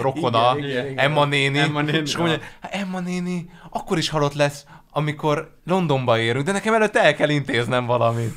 rokona, 0.00 0.54
Igen, 0.56 0.68
igen, 0.70 0.84
igen. 0.90 0.98
Emma 0.98 1.24
néni, 1.24 1.58
Emma 1.58 1.80
néni, 1.80 1.98
és 1.98 2.14
akkor 2.14 2.26
mondja, 2.28 2.46
"Hát 2.60 2.74
Emma 2.74 3.00
néni, 3.00 3.50
akkor 3.70 3.98
is 3.98 4.08
halott 4.08 4.34
lesz, 4.34 4.64
amikor 4.90 5.58
Londonba 5.64 6.18
érünk, 6.18 6.44
de 6.44 6.52
nekem 6.52 6.74
előtte 6.74 7.02
el 7.02 7.14
kell 7.14 7.28
intéznem 7.28 7.86
valamit. 7.86 8.34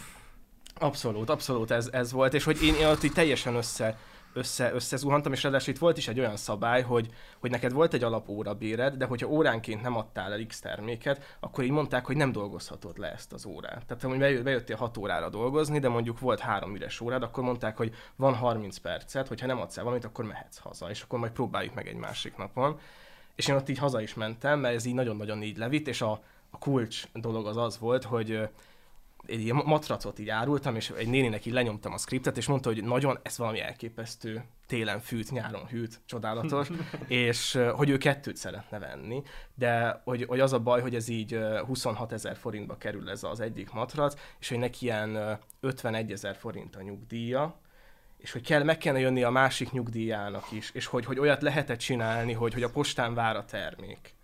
Abszolút, 0.79 1.29
abszolút 1.29 1.71
ez, 1.71 1.89
ez 1.91 2.11
volt, 2.11 2.33
és 2.33 2.43
hogy 2.43 2.63
én, 2.63 2.75
én 2.75 2.85
ott 2.85 3.03
így 3.03 3.11
teljesen 3.11 3.55
össze 3.55 3.97
össze, 4.33 4.73
összezuhantam, 4.73 5.33
és 5.33 5.43
ráadásul 5.43 5.73
itt 5.73 5.79
volt 5.79 5.97
is 5.97 6.07
egy 6.07 6.19
olyan 6.19 6.37
szabály, 6.37 6.81
hogy, 6.81 7.09
hogy 7.39 7.51
neked 7.51 7.71
volt 7.71 7.93
egy 7.93 8.03
alapóra 8.03 8.53
béred, 8.53 8.93
de 8.93 9.05
hogyha 9.05 9.27
óránként 9.27 9.81
nem 9.81 9.97
adtál 9.97 10.31
el 10.31 10.45
X 10.45 10.59
terméket, 10.59 11.37
akkor 11.39 11.63
így 11.63 11.71
mondták, 11.71 12.05
hogy 12.05 12.15
nem 12.15 12.31
dolgozhatod 12.31 12.97
le 12.97 13.11
ezt 13.11 13.33
az 13.33 13.45
órát. 13.45 13.85
Tehát 13.85 14.03
hogy 14.03 14.17
bejö- 14.17 14.43
bejöttél 14.43 14.75
6 14.75 14.97
órára 14.97 15.29
dolgozni, 15.29 15.79
de 15.79 15.89
mondjuk 15.89 16.19
volt 16.19 16.39
három 16.39 16.75
üres 16.75 17.01
órád, 17.01 17.23
akkor 17.23 17.43
mondták, 17.43 17.77
hogy 17.77 17.93
van 18.15 18.35
30 18.35 18.77
percet, 18.77 19.27
hogyha 19.27 19.47
nem 19.47 19.59
adsz 19.59 19.77
el 19.77 19.83
valamit, 19.83 20.05
akkor 20.05 20.25
mehetsz 20.25 20.57
haza, 20.57 20.89
és 20.89 21.01
akkor 21.01 21.19
majd 21.19 21.31
próbáljuk 21.31 21.73
meg 21.73 21.87
egy 21.87 21.95
másik 21.95 22.37
napon. 22.37 22.79
És 23.35 23.47
én 23.47 23.55
ott 23.55 23.69
így 23.69 23.77
haza 23.77 24.01
is 24.01 24.13
mentem, 24.13 24.59
mert 24.59 24.75
ez 24.75 24.85
így 24.85 24.93
nagyon-nagyon 24.93 25.43
így 25.43 25.57
levitt, 25.57 25.87
és 25.87 26.01
a, 26.01 26.11
a 26.49 26.57
kulcs 26.57 27.03
dolog 27.13 27.47
az 27.47 27.57
az 27.57 27.79
volt, 27.79 28.03
hogy 28.03 28.49
egy 29.27 29.41
ilyen 29.41 29.61
matracot 29.65 30.19
így 30.19 30.29
árultam, 30.29 30.75
és 30.75 30.89
egy 30.89 31.07
néninek 31.07 31.45
így 31.45 31.53
lenyomtam 31.53 31.93
a 31.93 31.97
skriptet, 31.97 32.37
és 32.37 32.47
mondta, 32.47 32.69
hogy 32.69 32.83
nagyon, 32.83 33.19
ez 33.21 33.37
valami 33.37 33.61
elképesztő, 33.61 34.43
télen 34.67 34.99
fűt, 34.99 35.31
nyáron 35.31 35.67
hűt, 35.67 35.99
csodálatos, 36.05 36.67
és 37.07 37.59
hogy 37.75 37.89
ő 37.89 37.97
kettőt 37.97 38.37
szeretne 38.37 38.79
venni, 38.79 39.21
de 39.55 40.01
hogy, 40.03 40.25
hogy 40.27 40.39
az 40.39 40.53
a 40.53 40.59
baj, 40.59 40.81
hogy 40.81 40.95
ez 40.95 41.07
így 41.07 41.33
ö, 41.33 41.61
26 41.65 42.11
ezer 42.11 42.37
forintba 42.37 42.77
kerül 42.77 43.09
ez 43.09 43.23
az 43.23 43.39
egyik 43.39 43.71
matrac, 43.71 44.15
és 44.39 44.49
hogy 44.49 44.57
neki 44.57 44.85
ilyen 44.85 45.15
ö, 45.15 45.33
51 45.59 46.11
ezer 46.11 46.35
forint 46.35 46.75
a 46.75 46.81
nyugdíja, 46.81 47.61
és 48.17 48.31
hogy 48.31 48.41
kell, 48.41 48.63
meg 48.63 48.77
kellene 48.77 49.03
jönni 49.03 49.23
a 49.23 49.29
másik 49.29 49.71
nyugdíjának 49.71 50.51
is, 50.51 50.71
és 50.73 50.85
hogy, 50.85 51.05
hogy 51.05 51.19
olyat 51.19 51.41
lehetett 51.41 51.79
csinálni, 51.79 52.33
hogy, 52.33 52.53
hogy 52.53 52.63
a 52.63 52.69
postán 52.69 53.13
vár 53.13 53.35
a 53.35 53.45
termék. 53.45 54.15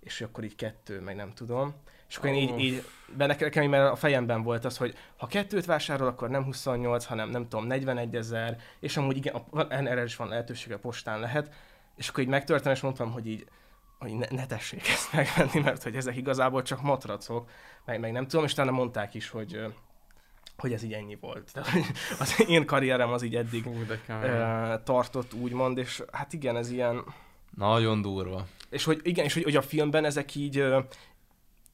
És 0.00 0.20
akkor 0.20 0.44
így 0.44 0.54
kettő, 0.54 1.00
meg 1.00 1.16
nem 1.16 1.32
tudom. 1.34 1.74
És 2.08 2.16
akkor 2.16 2.30
én 2.30 2.34
így, 2.34 2.58
így 2.58 2.84
benne 3.16 3.36
nekem, 3.38 3.70
mert 3.70 3.90
a 3.92 3.96
fejemben 3.96 4.42
volt 4.42 4.64
az, 4.64 4.76
hogy 4.76 4.94
ha 5.16 5.26
kettőt 5.26 5.64
vásárol, 5.64 6.08
akkor 6.08 6.28
nem 6.28 6.44
28, 6.44 7.04
hanem 7.04 7.28
nem 7.28 7.48
tudom, 7.48 7.66
41 7.66 8.14
ezer, 8.14 8.56
és 8.80 8.96
amúgy 8.96 9.16
igen, 9.16 9.34
a- 9.34 9.66
erre 9.68 10.02
is 10.02 10.16
van 10.16 10.28
lehetőség, 10.28 10.72
a 10.72 10.78
postán 10.78 11.20
lehet. 11.20 11.50
És 11.96 12.08
akkor 12.08 12.22
így 12.22 12.28
megtörtem, 12.28 12.72
és 12.72 12.80
mondtam, 12.80 13.12
hogy 13.12 13.26
így, 13.26 13.46
hogy 13.98 14.14
ne, 14.14 14.26
ne 14.30 14.46
tessék 14.46 14.88
ezt 14.88 15.12
megvenni, 15.12 15.60
mert 15.60 15.82
hogy 15.82 15.96
ezek 15.96 16.16
igazából 16.16 16.62
csak 16.62 16.82
matracok, 16.82 17.50
meg, 17.84 18.00
meg 18.00 18.12
nem 18.12 18.26
tudom, 18.26 18.44
és 18.44 18.52
utána 18.52 18.70
mondták 18.70 19.14
is, 19.14 19.28
hogy 19.28 19.60
hogy 20.56 20.72
ez 20.72 20.82
így 20.82 20.92
ennyi 20.92 21.16
volt. 21.20 21.50
Hogy 21.72 21.84
az 22.18 22.44
én 22.48 22.66
karrierem 22.66 23.12
az 23.12 23.22
így 23.22 23.36
eddig 23.36 23.64
Hú, 23.64 23.84
de 23.86 24.80
tartott, 24.84 25.34
úgymond, 25.34 25.78
és 25.78 26.02
hát 26.12 26.32
igen, 26.32 26.56
ez 26.56 26.70
ilyen... 26.70 27.04
Nagyon 27.56 28.02
durva. 28.02 28.46
És 28.70 28.84
hogy 28.84 29.00
igen, 29.02 29.24
és 29.24 29.34
hogy, 29.34 29.42
hogy 29.42 29.56
a 29.56 29.62
filmben 29.62 30.04
ezek 30.04 30.34
így... 30.34 30.64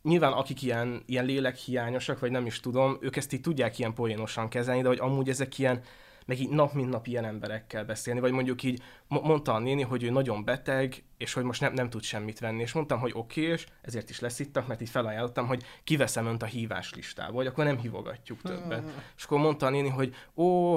Nyilván 0.02 0.32
akik 0.32 0.62
ilyen, 0.62 1.02
ilyen 1.06 1.24
lélekhiányosak, 1.24 2.18
vagy 2.18 2.30
nem 2.30 2.46
is 2.46 2.60
tudom, 2.60 2.98
ők 3.00 3.16
ezt 3.16 3.32
így 3.32 3.40
tudják 3.40 3.78
ilyen 3.78 3.94
poénosan 3.94 4.48
kezelni, 4.48 4.82
de 4.82 4.88
hogy 4.88 4.98
amúgy 5.00 5.28
ezek 5.28 5.58
ilyen, 5.58 5.82
meg 6.26 6.40
így 6.40 6.48
nap 6.48 6.72
mint 6.72 6.90
nap 6.90 7.06
ilyen 7.06 7.24
emberekkel 7.24 7.84
beszélni, 7.84 8.20
vagy 8.20 8.32
mondjuk 8.32 8.62
így 8.62 8.82
mo- 9.08 9.24
mondta 9.24 9.54
a 9.54 9.58
néni, 9.58 9.82
hogy 9.82 10.02
ő 10.02 10.10
nagyon 10.10 10.44
beteg, 10.44 11.04
és 11.18 11.32
hogy 11.32 11.44
most 11.44 11.60
nem, 11.60 11.72
nem 11.72 11.90
tud 11.90 12.02
semmit 12.02 12.38
venni, 12.38 12.60
és 12.62 12.72
mondtam, 12.72 12.98
hogy 12.98 13.12
oké, 13.14 13.40
és 13.40 13.66
ezért 13.82 14.10
is 14.10 14.20
leszittak, 14.20 14.66
mert 14.66 14.80
így 14.80 14.88
felajánlottam, 14.88 15.46
hogy 15.46 15.62
kiveszem 15.84 16.26
önt 16.26 16.42
a 16.42 16.46
hívás 16.46 16.94
listából, 16.94 17.34
vagy 17.34 17.46
akkor 17.46 17.64
nem 17.64 17.78
hívogatjuk 17.78 18.42
többet. 18.42 18.90
És 19.16 19.24
akkor 19.24 19.38
mondta 19.38 19.66
a 19.66 19.70
néni, 19.70 19.88
hogy 19.88 20.14
ó, 20.36 20.76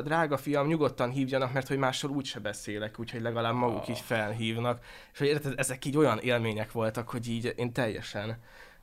drága 0.00 0.36
fiam, 0.36 0.66
nyugodtan 0.66 1.10
hívjanak, 1.10 1.52
mert 1.52 1.68
hogy 1.68 1.78
mással 1.78 2.10
úgyse 2.10 2.40
beszélek, 2.40 2.98
úgyhogy 2.98 3.20
legalább 3.20 3.54
maguk 3.54 3.88
így 3.88 3.98
felhívnak. 4.00 4.84
És 5.12 5.18
hogy 5.18 5.28
érted, 5.28 5.54
ezek 5.56 5.84
így 5.84 5.96
olyan 5.96 6.18
élmények 6.18 6.72
voltak, 6.72 7.08
hogy 7.08 7.28
így 7.28 7.54
én 7.56 7.72
teljesen 7.72 8.38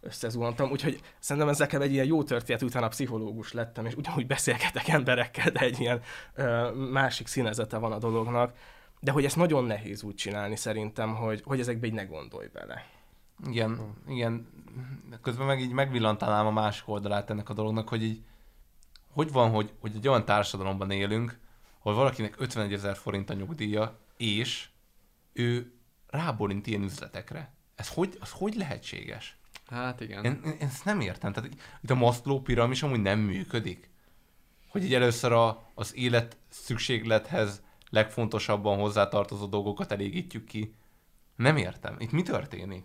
összezuhantam, 0.06 0.72
úgyhogy 0.72 1.02
szerintem 1.20 1.52
ez 1.52 1.58
nekem 1.58 1.82
egy 1.82 1.92
ilyen 1.92 2.06
jó 2.06 2.24
történet, 2.24 2.62
utána 2.62 2.88
pszichológus 2.88 3.54
lettem, 3.54 3.86
és 3.86 3.96
ugyanúgy 3.96 4.28
beszélgetek 4.28 4.88
emberekkel, 4.88 5.52
de 5.52 5.60
egy 5.60 5.80
ilyen 5.80 6.02
ö, 6.34 6.72
másik 6.92 7.28
színezete 7.28 7.78
van 7.78 7.92
a 7.92 7.98
dolognak. 7.98 8.54
De 9.00 9.12
hogy 9.12 9.26
ezt 9.26 9.36
nagyon 9.36 9.64
nehéz 9.64 10.04
úgy 10.04 10.16
csinálni 10.16 10.56
szerintem, 10.56 11.16
hogy, 11.16 11.42
hogy 11.46 11.60
ezekbe 11.60 11.88
így 11.88 11.94
ne 11.94 12.04
gondolj 12.04 12.48
bele. 12.54 12.86
Igen, 13.48 13.96
igen. 14.08 14.48
Közben 15.22 15.46
meg 15.46 15.60
így 15.60 15.72
megvillantanám 15.72 16.46
a 16.46 16.52
másik 16.52 16.88
oldalát 16.88 17.30
ennek 17.30 17.50
a 17.50 17.54
dolognak, 17.54 17.90
hogy 17.90 18.04
így 18.04 18.24
hogy 19.16 19.32
van, 19.32 19.50
hogy, 19.50 19.74
hogy 19.80 19.96
egy 19.96 20.08
olyan 20.08 20.26
társadalomban 20.26 20.92
élünk, 20.92 21.40
ahol 21.80 21.98
valakinek 21.98 22.36
51 22.38 22.74
ezer 22.74 22.96
forint 22.96 23.30
a 23.30 23.34
nyugdíja, 23.34 24.00
és 24.18 24.70
ő 25.34 25.74
rábólint 26.08 26.68
ilyen 26.68 26.84
üzletekre. 26.84 27.54
Ez 27.76 27.90
hogy, 27.90 28.18
az 28.20 28.32
hogy 28.32 28.56
lehetséges? 28.56 29.38
Hát 29.70 30.02
igen. 30.02 30.24
Én, 30.24 30.42
én, 30.46 30.56
ezt 30.60 30.86
nem 30.86 31.00
értem. 31.00 31.34
Tehát 31.34 31.50
itt 31.82 31.90
a 31.90 31.96
Maslow 31.96 32.42
piramis 32.42 32.84
amúgy 32.84 33.02
nem 33.02 33.20
működik. 33.20 33.90
Hogy 34.70 34.84
így 34.84 34.94
először 34.94 35.32
a, 35.32 35.72
az 35.74 35.96
élet 35.96 36.38
szükséglethez 36.50 37.62
legfontosabban 37.90 38.80
hozzátartozó 38.80 39.46
dolgokat 39.46 39.92
elégítjük 39.92 40.46
ki. 40.46 40.76
Nem 41.36 41.58
értem. 41.58 41.96
Itt 42.00 42.12
mi 42.12 42.22
történik? 42.22 42.84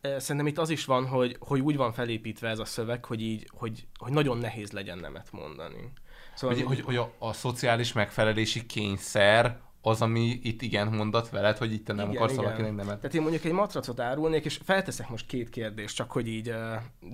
Szerintem 0.00 0.46
itt 0.46 0.58
az 0.58 0.70
is 0.70 0.84
van, 0.84 1.06
hogy, 1.06 1.36
hogy 1.40 1.60
úgy 1.60 1.76
van 1.76 1.92
felépítve 1.92 2.48
ez 2.48 2.58
a 2.58 2.64
szöveg, 2.64 3.04
hogy 3.04 3.22
így, 3.22 3.48
hogy, 3.50 3.86
hogy 3.98 4.12
nagyon 4.12 4.38
nehéz 4.38 4.72
legyen 4.72 4.98
nemet 4.98 5.32
mondani. 5.32 5.92
Szóval 6.34 6.56
Hogy, 6.56 6.64
hogy, 6.64 6.80
hogy 6.80 6.96
a, 6.96 7.14
a 7.18 7.32
szociális 7.32 7.92
megfelelési 7.92 8.66
kényszer 8.66 9.60
az, 9.84 10.02
ami 10.02 10.40
itt 10.42 10.62
igen 10.62 10.88
mondat 10.88 11.30
veled, 11.30 11.56
hogy 11.56 11.72
itt 11.72 11.86
nem 11.94 12.10
akarsz 12.10 12.34
valakinek 12.34 12.74
nemet. 12.74 12.96
Tehát 12.98 13.14
én 13.14 13.20
mondjuk 13.22 13.44
egy 13.44 13.52
matracot 13.52 14.00
árulnék, 14.00 14.44
és 14.44 14.60
felteszek 14.64 15.08
most 15.08 15.26
két 15.26 15.48
kérdést, 15.50 15.96
csak 15.96 16.10
hogy 16.12 16.28
így 16.28 16.50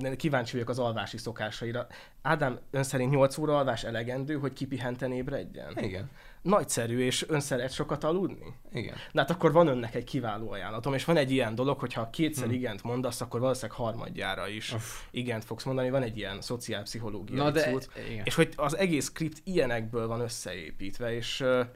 uh, 0.00 0.12
kíváncsi 0.16 0.52
vagyok 0.52 0.68
az 0.68 0.78
alvási 0.78 1.16
szokásaira. 1.18 1.86
Ádám, 2.22 2.58
ön 2.70 2.82
szerint 2.82 3.10
8 3.10 3.38
óra 3.38 3.56
alvás 3.58 3.84
elegendő, 3.84 4.34
hogy 4.34 4.52
kipihenten 4.52 5.12
ébredjen? 5.12 5.78
Igen. 5.78 6.10
Nagyszerű, 6.42 6.98
és 6.98 7.24
ön 7.28 7.40
szeret 7.40 7.72
sokat 7.72 8.04
aludni? 8.04 8.54
Igen. 8.72 8.94
Na 9.12 9.20
hát 9.20 9.30
akkor 9.30 9.52
van 9.52 9.66
önnek 9.66 9.94
egy 9.94 10.04
kiváló 10.04 10.50
ajánlatom, 10.50 10.94
és 10.94 11.04
van 11.04 11.16
egy 11.16 11.30
ilyen 11.30 11.54
dolog, 11.54 11.78
hogy 11.78 11.92
ha 11.92 12.10
kétszer 12.10 12.46
Hm. 12.46 12.52
igent 12.52 12.82
mondasz, 12.82 13.20
akkor 13.20 13.40
valószínűleg 13.40 13.76
harmadjára 13.76 14.48
is 14.48 14.74
igent 15.10 15.44
fogsz 15.44 15.64
mondani. 15.64 15.90
Van 15.90 16.02
egy 16.02 16.16
ilyen 16.16 16.40
szociálpszichológiai 16.40 17.38
Na 17.38 17.50
de- 17.50 17.70
cucc. 17.70 17.84
igen. 18.10 18.24
És 18.24 18.34
hogy 18.34 18.52
az 18.56 18.76
egész 18.76 19.04
skript 19.04 19.40
ilyenekből 19.44 20.06
van 20.06 20.20
összeépítve, 20.20 21.14
és 21.14 21.40
uh, 21.40 21.66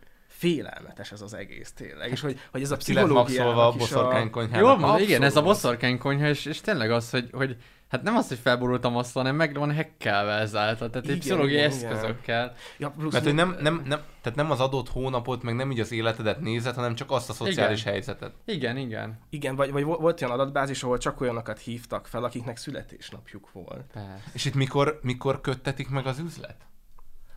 félelmetes 0.43 1.13
ez 1.13 1.21
az 1.21 1.35
egész 1.35 1.73
tényleg. 1.73 2.11
És 2.11 2.21
hogy, 2.21 2.41
hogy 2.51 2.63
ez 2.63 2.71
a 2.71 2.75
Maxolva 2.75 3.21
a 3.21 3.25
pszichológiának 3.25 3.75
is 3.75 3.81
boszorkánykonyhának. 3.81 4.61
Jó, 4.61 4.77
mondod, 4.77 5.01
igen, 5.01 5.23
ez 5.23 5.37
a 5.37 5.43
boszorkánykonyha, 5.43 6.29
és, 6.29 6.45
és 6.45 6.61
tényleg 6.61 6.91
az, 6.91 7.11
hogy, 7.11 7.29
hogy 7.33 7.57
hát 7.89 8.03
nem 8.03 8.17
az, 8.17 8.29
hogy 8.29 8.39
felborultam 8.39 8.97
azt, 8.97 9.13
hanem 9.13 9.37
meg 9.37 9.55
van 9.55 9.73
hekkelve 9.73 10.33
ezáltal, 10.33 10.91
tehát 10.91 11.09
egy 11.09 11.19
pszichológiai 11.19 11.57
igen, 11.57 11.71
eszközökkel. 11.71 12.55
Ja, 12.79 12.91
plusz 12.91 13.13
Mert 13.13 13.25
hogy 13.25 13.35
nem, 13.35 13.57
nem, 13.61 13.83
nem, 13.87 14.01
tehát 14.21 14.39
nem 14.39 14.51
az 14.51 14.61
adott 14.61 14.89
hónapot, 14.89 15.43
meg 15.43 15.55
nem 15.55 15.71
így 15.71 15.81
az 15.81 15.93
életedet 15.93 16.41
nézed, 16.41 16.75
hanem 16.75 16.95
csak 16.95 17.11
azt 17.11 17.31
a 17.31 17.33
szociális 17.33 17.81
Igen. 17.81 17.93
helyzetet. 17.93 18.33
Igen, 18.45 18.77
igen. 18.77 19.19
Igen, 19.31 19.57
vagy, 19.57 19.71
vagy 19.71 19.85
vo- 19.85 20.01
volt 20.01 20.23
olyan 20.23 20.35
adatbázis, 20.35 20.83
ahol 20.83 20.99
csak 20.99 21.21
olyanokat 21.21 21.59
hívtak 21.59 22.07
fel, 22.07 22.25
akiknek 22.25 22.57
születésnapjuk 22.57 23.53
volt. 23.53 23.91
Persze. 23.93 24.23
És 24.33 24.45
itt 24.45 24.55
mikor, 24.55 24.99
mikor 25.03 25.41
köttetik 25.41 25.89
meg 25.89 26.07
az 26.07 26.19
üzlet? 26.19 26.57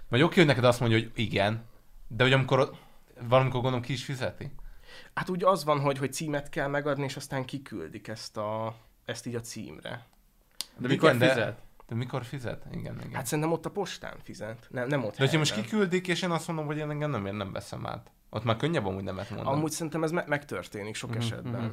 Vagy 0.10 0.22
oké, 0.22 0.36
hogy 0.36 0.46
neked 0.46 0.64
azt 0.64 0.80
mondja, 0.80 0.98
hogy 0.98 1.12
igen, 1.16 1.64
de 2.08 2.24
hogy 2.24 2.34
amikor 2.34 2.72
valamikor 3.22 3.62
gondolom 3.62 3.82
ki 3.82 3.94
is 3.94 4.04
fizeti? 4.06 4.52
Hát 5.14 5.30
úgy 5.30 5.44
az 5.44 5.64
van, 5.64 5.80
hogy, 5.80 5.98
hogy 5.98 6.14
címet 6.14 6.50
kell 6.50 6.68
megadni, 6.68 7.04
és 7.04 7.16
aztán 7.16 7.46
kiküldik 7.46 8.08
ezt, 8.08 8.38
a, 8.38 8.76
ezt 9.06 9.26
így 9.26 9.36
a 9.36 9.40
címre. 9.40 10.06
De 10.78 10.88
mikor 10.88 11.10
Igen, 11.10 11.20
de- 11.20 11.28
fizet? 11.34 11.60
De 11.88 11.96
mikor 11.96 12.24
fizet? 12.26 12.66
Igen, 12.72 12.96
igen. 13.00 13.14
Hát 13.14 13.26
szerintem 13.26 13.54
ott 13.54 13.66
a 13.66 13.70
postán 13.72 14.18
fizet, 14.24 14.68
nem, 14.70 14.88
nem 14.88 15.04
ott 15.04 15.12
de 15.16 15.18
hogyha 15.24 15.38
most 15.38 15.54
kiküldik, 15.54 16.08
és 16.08 16.22
én 16.22 16.32
azt 16.32 16.48
mondom, 16.48 16.66
hogy 16.66 16.78
én 16.78 16.90
engem 16.90 17.10
nem, 17.10 17.26
én 17.26 17.36
nem 17.36 17.52
veszem 17.52 17.86
át. 17.86 18.12
Ott 18.30 18.44
már 18.44 18.58
könnyebb 18.58 18.86
amúgy 18.86 19.04
nemet 19.04 19.30
mondani. 19.30 19.56
Amúgy 19.56 19.72
szerintem 19.72 20.04
ez 20.04 20.12
me- 20.12 20.28
megtörténik 20.28 20.96
sok 20.96 21.10
Mhm, 21.10 21.20
esetben. 21.20 21.62
mhm. 21.64 21.72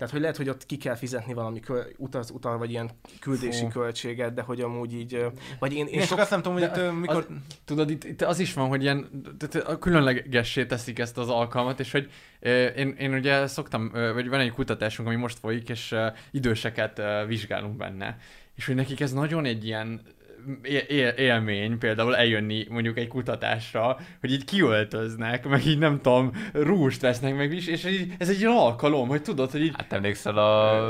Tehát, 0.00 0.14
hogy 0.14 0.22
lehet, 0.24 0.36
hogy 0.36 0.48
ott 0.48 0.66
ki 0.66 0.76
kell 0.76 0.94
fizetni 0.94 1.34
valami 1.34 1.60
köl- 1.60 1.94
utaz, 1.96 2.30
utal, 2.30 2.58
vagy 2.58 2.70
ilyen 2.70 2.90
küldési 3.20 3.62
Fú. 3.64 3.68
költséget, 3.68 4.34
de 4.34 4.42
hogy 4.42 4.60
amúgy 4.60 4.94
így, 4.94 5.26
vagy 5.58 5.72
én, 5.72 5.86
én 5.86 6.00
Én 6.00 6.06
csak 6.06 6.18
azt 6.18 6.30
nem 6.30 6.42
tudom, 6.42 6.58
hogy 6.58 6.68
itt 6.68 6.92
mikor... 7.00 7.26
Az, 7.28 7.36
tudod, 7.64 7.90
itt, 7.90 8.04
itt, 8.04 8.22
az 8.22 8.38
is 8.38 8.52
van, 8.52 8.68
hogy 8.68 8.82
ilyen 8.82 9.24
tehát 9.38 9.68
a 9.68 9.78
különlegessé 9.78 10.66
teszik 10.66 10.98
ezt 10.98 11.18
az 11.18 11.28
alkalmat, 11.28 11.80
és 11.80 11.92
hogy 11.92 12.10
én, 12.76 12.94
én 12.98 13.14
ugye 13.14 13.46
szoktam, 13.46 13.90
vagy 13.92 14.28
van 14.28 14.40
egy 14.40 14.52
kutatásunk, 14.52 15.08
ami 15.08 15.16
most 15.16 15.38
folyik, 15.38 15.68
és 15.68 15.94
időseket 16.30 17.02
vizsgálunk 17.26 17.76
benne. 17.76 18.18
És 18.54 18.66
hogy 18.66 18.74
nekik 18.74 19.00
ez 19.00 19.12
nagyon 19.12 19.44
egy 19.44 19.64
ilyen 19.64 20.00
él, 20.62 20.78
él- 20.78 21.14
élmény 21.16 21.78
például 21.78 22.16
eljönni 22.16 22.66
mondjuk 22.68 22.98
egy 22.98 23.08
kutatásra, 23.08 23.96
hogy 24.20 24.32
így 24.32 24.44
kiöltöznek, 24.44 25.48
meg 25.48 25.66
így 25.66 25.78
nem 25.78 26.00
tudom, 26.00 26.32
rúst 26.52 27.00
vesznek 27.00 27.36
meg 27.36 27.52
is, 27.52 27.66
és 27.66 27.84
így, 27.84 28.12
ez 28.18 28.28
egy 28.28 28.38
ilyen 28.38 28.52
alkalom, 28.52 29.08
hogy 29.08 29.22
tudod, 29.22 29.50
hogy 29.50 29.62
így... 29.62 29.72
Hát 29.76 29.92
emlékszel 29.92 30.38
a 30.38 30.80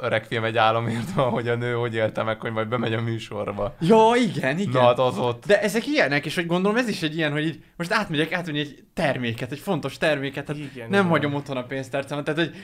öreg 0.00 0.24
film 0.24 0.44
egy 0.44 0.56
álomért 0.56 1.10
hogy 1.36 1.48
a 1.48 1.54
nő 1.54 1.72
hogy 1.72 1.94
élte 1.94 2.22
meg, 2.22 2.40
hogy 2.40 2.52
majd 2.52 2.68
bemegy 2.68 2.92
a 2.92 3.00
műsorba. 3.00 3.76
Ja, 3.80 4.12
igen, 4.16 4.58
igen. 4.58 4.72
Na, 4.72 4.80
hát 4.80 4.98
az 4.98 5.18
ott. 5.18 5.46
De 5.46 5.60
ezek 5.60 5.86
ilyenek, 5.86 6.26
és 6.26 6.34
hogy 6.34 6.46
gondolom 6.46 6.76
ez 6.76 6.88
is 6.88 7.02
egy 7.02 7.16
ilyen, 7.16 7.32
hogy 7.32 7.44
így 7.44 7.62
most 7.76 7.92
átmegyek 7.92 8.32
átvenni 8.32 8.58
egy 8.58 8.84
terméket, 8.94 9.52
egy 9.52 9.58
fontos 9.58 9.98
terméket, 9.98 10.44
tehát 10.44 10.62
Igen, 10.62 10.88
nem 10.90 11.00
igen. 11.00 11.10
hagyom 11.10 11.34
otthon 11.34 11.56
a 11.56 11.64
pénztárcámat, 11.64 12.24
tehát 12.24 12.40
hogy 12.40 12.54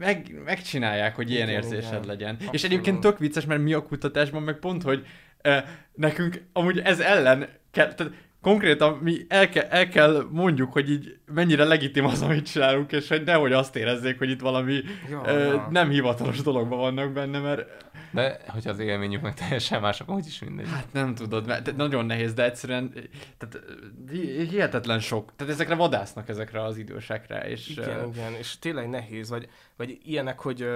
meg, 0.00 0.40
megcsinálják, 0.44 1.16
hogy 1.16 1.30
ilyen 1.30 1.48
érzésed 1.48 2.06
legyen. 2.06 2.36
És 2.38 2.46
Abszolút. 2.46 2.64
egyébként 2.64 3.00
tök 3.00 3.18
vicces, 3.18 3.44
mert 3.44 3.62
mi 3.62 3.72
a 3.72 3.82
kutatásban 3.82 4.42
meg 4.42 4.58
pont, 4.58 4.82
hogy 4.82 5.06
eh, 5.40 5.64
nekünk 5.94 6.42
amúgy 6.52 6.78
ez 6.78 7.00
ellen 7.00 7.48
kell, 7.70 7.94
tehát 7.94 8.12
konkrétan 8.40 8.98
mi 9.02 9.16
el, 9.28 9.48
ke, 9.48 9.68
el 9.68 9.88
kell 9.88 10.26
mondjuk, 10.30 10.72
hogy 10.72 10.90
így 10.90 11.18
mennyire 11.34 11.64
legitim 11.64 12.04
az, 12.04 12.22
amit 12.22 12.50
csinálunk, 12.50 12.92
és 12.92 13.08
hogy 13.08 13.22
nehogy 13.24 13.52
azt 13.52 13.76
érezzék, 13.76 14.18
hogy 14.18 14.30
itt 14.30 14.40
valami 14.40 14.80
Ja, 15.10 15.22
ö, 15.26 15.52
ja. 15.52 15.68
nem 15.70 15.90
hivatalos 15.90 16.40
dologban 16.42 16.78
vannak 16.78 17.12
benne, 17.12 17.38
mert 17.38 17.88
De 18.12 18.40
hogyha 18.48 18.70
az 18.70 18.78
élményük 18.78 19.22
meg 19.22 19.34
teljesen 19.34 19.80
más, 19.80 20.00
akkor 20.00 20.14
úgyis 20.14 20.38
mindegy. 20.40 20.68
Hát 20.68 20.86
nem 20.92 21.14
tudod, 21.14 21.46
mert 21.46 21.76
nagyon 21.76 22.06
nehéz, 22.06 22.34
de 22.34 22.44
egyszerűen 22.44 22.92
tehát, 23.38 23.60
hi- 24.10 24.48
hihetetlen 24.48 25.00
sok. 25.00 25.32
Tehát 25.36 25.52
ezekre 25.52 25.74
vadásznak 25.74 26.28
ezekre 26.28 26.62
az 26.62 26.76
idősekre, 26.76 27.38
és 27.48 27.68
Igen, 27.68 27.88
ö, 27.88 28.06
igen, 28.14 28.32
és 28.38 28.58
tényleg 28.58 28.88
nehéz, 28.88 29.30
vagy, 29.30 29.48
vagy 29.76 29.98
ilyenek, 30.04 30.38
hogy 30.40 30.68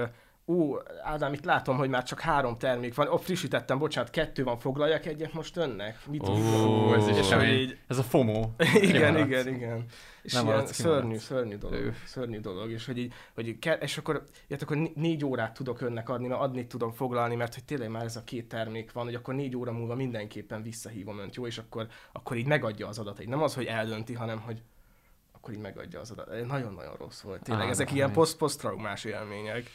ú, 0.46 0.76
Ádám, 1.02 1.32
itt 1.32 1.44
látom, 1.44 1.76
hogy 1.76 1.88
már 1.88 2.02
csak 2.02 2.20
három 2.20 2.58
termék 2.58 2.94
van, 2.94 3.08
ó, 3.08 3.16
frissítettem, 3.16 3.78
bocsánat, 3.78 4.10
kettő 4.10 4.44
van, 4.44 4.58
foglaljak 4.58 5.06
egyet 5.06 5.32
most 5.32 5.56
önnek? 5.56 5.98
Mit 6.06 6.28
Ó, 6.28 6.34
tudok? 6.34 6.96
ez 6.96 7.08
is 7.08 7.16
és 7.30 7.48
így, 7.60 7.78
Ez 7.88 7.98
a 7.98 8.02
FOMO. 8.02 8.50
igen, 8.80 9.18
igen, 9.18 9.48
igen. 9.48 9.84
És 10.22 10.32
Nem 10.32 10.46
ilyen 10.46 10.66
szörnyű, 10.66 11.16
szörnyű 11.16 11.56
dolog, 11.56 11.78
Ő. 11.78 11.94
szörnyű 12.06 12.40
dolog, 12.40 12.70
és 12.70 12.86
hogy 12.86 12.98
így, 12.98 13.12
hogy 13.34 13.48
így 13.48 13.58
kell, 13.58 13.76
és 13.76 13.98
akkor, 13.98 14.24
jött, 14.48 14.62
akkor 14.62 14.76
né- 14.76 14.96
négy 14.96 15.24
órát 15.24 15.54
tudok 15.54 15.80
önnek 15.80 16.08
adni, 16.08 16.26
mert 16.26 16.40
adni 16.40 16.66
tudom 16.66 16.92
foglalni, 16.92 17.34
mert 17.34 17.54
hogy 17.54 17.64
tényleg 17.64 17.90
már 17.90 18.04
ez 18.04 18.16
a 18.16 18.24
két 18.24 18.48
termék 18.48 18.92
van, 18.92 19.04
hogy 19.04 19.14
akkor 19.14 19.34
négy 19.34 19.56
óra 19.56 19.72
múlva 19.72 19.94
mindenképpen 19.94 20.62
visszahívom 20.62 21.18
önt, 21.18 21.34
jó, 21.34 21.46
és 21.46 21.58
akkor, 21.58 21.86
akkor 22.12 22.36
így 22.36 22.46
megadja 22.46 22.88
az 22.88 22.98
adatait. 22.98 23.28
Nem 23.28 23.42
az, 23.42 23.54
hogy 23.54 23.64
eldönti, 23.66 24.14
hanem 24.14 24.40
hogy 24.40 24.62
akkor 25.32 25.54
így 25.54 25.60
megadja 25.60 26.00
az 26.00 26.10
adatait. 26.10 26.46
Nagyon-nagyon 26.46 26.94
rossz 26.96 27.20
volt. 27.20 27.42
Tényleg 27.42 27.66
Á, 27.66 27.70
ezek 27.70 27.92
ilyen 27.92 28.06
hány. 28.06 28.14
poszt 28.16 28.36
posztraumás 28.36 29.04
élmények. 29.04 29.70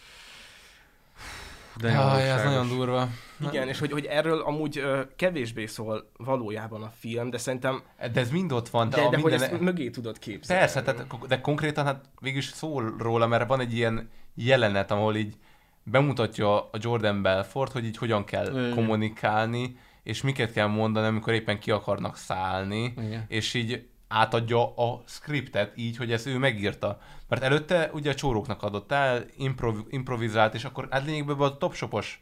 De 1.76 1.92
Jaj, 1.92 2.30
ez 2.32 2.44
nagyon 2.44 2.68
durva. 2.68 3.08
Igen, 3.50 3.68
és 3.68 3.80
hogy, 3.80 3.92
hogy 3.92 4.06
erről 4.06 4.42
amúgy 4.42 4.78
ö, 4.78 5.02
kevésbé 5.16 5.66
szól 5.66 6.12
valójában 6.18 6.84
a 6.84 6.92
film, 7.00 7.30
de 7.30 7.38
szerintem... 7.38 7.82
De 8.14 8.20
ez 8.20 8.30
mind 8.30 8.52
ott 8.52 8.70
van. 8.70 8.90
De, 8.90 8.96
de 8.96 9.04
hogy 9.04 9.16
minden- 9.16 9.42
ezt 9.42 9.60
mögé 9.60 9.90
tudod 9.90 10.20
képzelni. 10.20 10.62
Persze, 10.62 10.82
tehát, 10.82 11.28
de 11.28 11.42
konkrétan 11.42 11.86
hát 11.86 12.06
végülis 12.22 12.46
szól 12.46 12.96
róla, 12.98 13.28
mert 13.28 13.48
van 13.48 13.60
egy 13.60 13.74
ilyen 13.74 14.10
jelenet, 14.36 14.92
ahol 14.92 15.16
így 15.16 15.36
bemutatja 15.84 16.60
a 16.60 16.78
Jordan 16.80 17.22
Belfort, 17.22 17.72
hogy 17.72 17.86
így 17.86 17.98
hogyan 17.98 18.26
kell 18.26 18.52
Igen. 18.52 18.74
kommunikálni, 18.74 19.78
és 20.04 20.22
miket 20.22 20.52
kell 20.52 20.68
mondani, 20.68 21.08
amikor 21.08 21.34
éppen 21.34 21.60
ki 21.60 21.72
akarnak 21.72 22.18
szállni, 22.18 22.94
Igen. 22.98 23.26
és 23.28 23.54
így 23.54 23.88
átadja 24.10 24.76
a 24.76 25.04
scriptet 25.06 25.78
így, 25.78 25.98
hogy 25.98 26.12
ezt 26.12 26.26
ő 26.26 26.38
megírta. 26.38 27.00
Mert 27.28 27.44
előtte 27.44 27.90
ugye 27.94 28.12
a 28.12 28.16
csóróknak 28.16 28.64
adott 28.64 28.92
el, 28.92 29.26
improv- 29.38 29.92
improvizált, 29.94 30.54
és 30.54 30.64
akkor 30.64 30.88
hát 30.90 31.06
lényegben 31.06 31.38
a 31.38 31.58
topshopos 31.58 32.22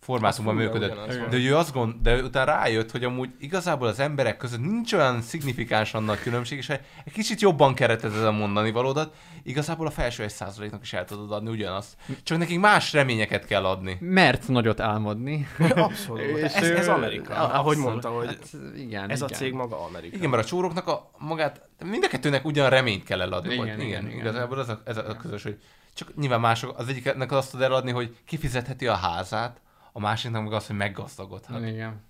formátumban 0.00 0.54
működött. 0.54 1.28
De 1.30 1.36
ő 1.36 1.56
azt 1.56 1.72
gond, 1.72 1.94
de 2.02 2.22
utána 2.22 2.52
rájött, 2.52 2.90
hogy 2.90 3.04
amúgy 3.04 3.30
igazából 3.38 3.88
az 3.88 3.98
emberek 4.00 4.36
között 4.36 4.60
nincs 4.60 4.92
olyan 4.92 5.22
szignifikánsan 5.22 6.02
nagy 6.02 6.18
különbség, 6.18 6.58
és 6.58 6.66
ha 6.66 6.74
egy 7.04 7.12
kicsit 7.12 7.40
jobban 7.40 7.74
keretezed 7.74 8.24
a 8.24 8.30
mondani 8.32 8.70
valódat, 8.70 9.14
igazából 9.42 9.86
a 9.86 9.90
felső 9.90 10.22
egy 10.22 10.30
százaléknak 10.30 10.82
is 10.82 10.92
el 10.92 11.04
tudod 11.04 11.32
adni 11.32 11.50
ugyanazt. 11.50 11.96
Csak 12.22 12.38
nekik 12.38 12.60
más 12.60 12.92
reményeket 12.92 13.46
kell 13.46 13.64
adni. 13.64 13.96
Mert 14.00 14.48
nagyot 14.48 14.80
álmodni. 14.80 15.46
Abszolút. 15.74 16.36
És 16.46 16.52
ez, 16.52 16.68
ez 16.70 16.88
Amerika. 16.88 17.34
a- 17.34 17.54
ahogy 17.58 17.76
abszolút. 17.76 18.02
mondta, 18.02 18.08
hogy 18.10 18.26
Hát, 18.26 18.48
igen, 18.76 19.10
ez 19.10 19.22
a 19.22 19.24
igen. 19.24 19.38
cég 19.38 19.52
maga 19.52 19.84
Amerika. 19.84 20.16
Igen, 20.16 20.30
mert 20.30 20.42
a 20.42 20.46
csóroknak 20.46 20.86
a 20.88 21.10
magát, 21.18 21.60
mind 21.84 22.04
a 22.04 22.08
kettőnek 22.08 22.44
ugyan 22.44 22.70
reményt 22.70 23.04
kell 23.04 23.20
eladni. 23.20 23.52
Igen, 23.54 23.64
igen, 23.66 23.80
igen, 23.80 24.06
igen. 24.06 24.18
Igazából 24.18 24.60
ez 24.60 24.68
a, 24.68 24.80
ez 24.84 24.96
a 24.96 25.16
közös, 25.16 25.42
hogy 25.42 25.58
csak 25.94 26.16
nyilván 26.16 26.40
mások, 26.40 26.78
az 26.78 26.88
egyiknek 26.88 27.32
azt 27.32 27.50
tud 27.50 27.60
eladni, 27.62 27.90
hogy 27.90 28.16
kifizetheti 28.26 28.86
a 28.86 28.94
házát, 28.94 29.60
a 29.98 30.00
másiknak 30.00 30.42
meg 30.42 30.52
az, 30.52 30.66
hogy 30.66 30.76
meggazdagodhat. 30.76 31.66
Igen. 31.66 32.06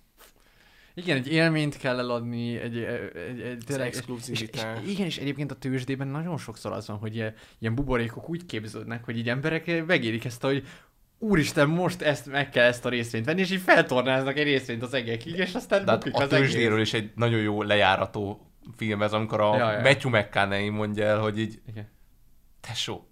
Igen, 0.93 1.17
egy 1.17 1.31
élményt 1.31 1.77
kell 1.77 1.99
eladni, 1.99 2.57
egy, 2.57 2.77
egy, 2.77 2.83
egy, 3.15 3.41
egy 3.41 3.63
tényleg- 3.65 3.87
és, 3.87 3.93
és, 3.93 3.97
exkluzivitás. 3.97 4.77
és, 4.83 4.89
igen, 4.91 5.05
és 5.05 5.17
egyébként 5.17 5.51
a 5.51 5.55
tőzsdében 5.55 6.07
nagyon 6.07 6.37
sokszor 6.37 6.71
az 6.71 6.87
van, 6.87 6.97
hogy 6.97 7.15
ilyen, 7.15 7.33
ilyen 7.59 7.75
buborékok 7.75 8.29
úgy 8.29 8.45
képződnek, 8.45 9.03
hogy 9.05 9.17
így 9.17 9.29
emberek 9.29 9.85
megérik 9.85 10.25
ezt, 10.25 10.41
hogy 10.41 10.67
úristen, 11.17 11.69
most 11.69 12.01
ezt 12.01 12.25
meg 12.25 12.49
kell 12.49 12.65
ezt 12.65 12.85
a 12.85 12.89
részvényt 12.89 13.25
venni, 13.25 13.39
és 13.41 13.51
így 13.51 13.61
feltornáznak 13.61 14.37
egy 14.37 14.43
részvényt 14.43 14.83
az 14.83 14.93
egekig, 14.93 15.35
és 15.37 15.53
aztán 15.53 15.85
De 15.85 15.91
hát 15.91 15.99
bukik 15.99 16.15
a 16.19 16.23
az 16.23 16.33
egész. 16.33 16.47
tőzsdéről 16.47 16.81
is 16.81 16.93
egy 16.93 17.11
nagyon 17.15 17.39
jó 17.39 17.61
lejárató 17.63 18.51
film 18.77 19.01
ez, 19.01 19.13
amikor 19.13 19.41
a 19.41 19.55
Ja, 19.57 19.71
ja. 19.71 19.81
Matthew 19.81 20.09
McConaughey 20.11 20.69
mondja 20.69 21.05
el, 21.05 21.19
hogy 21.19 21.39
így, 21.39 21.61
Igen. 21.67 21.89
tesó, 22.61 23.07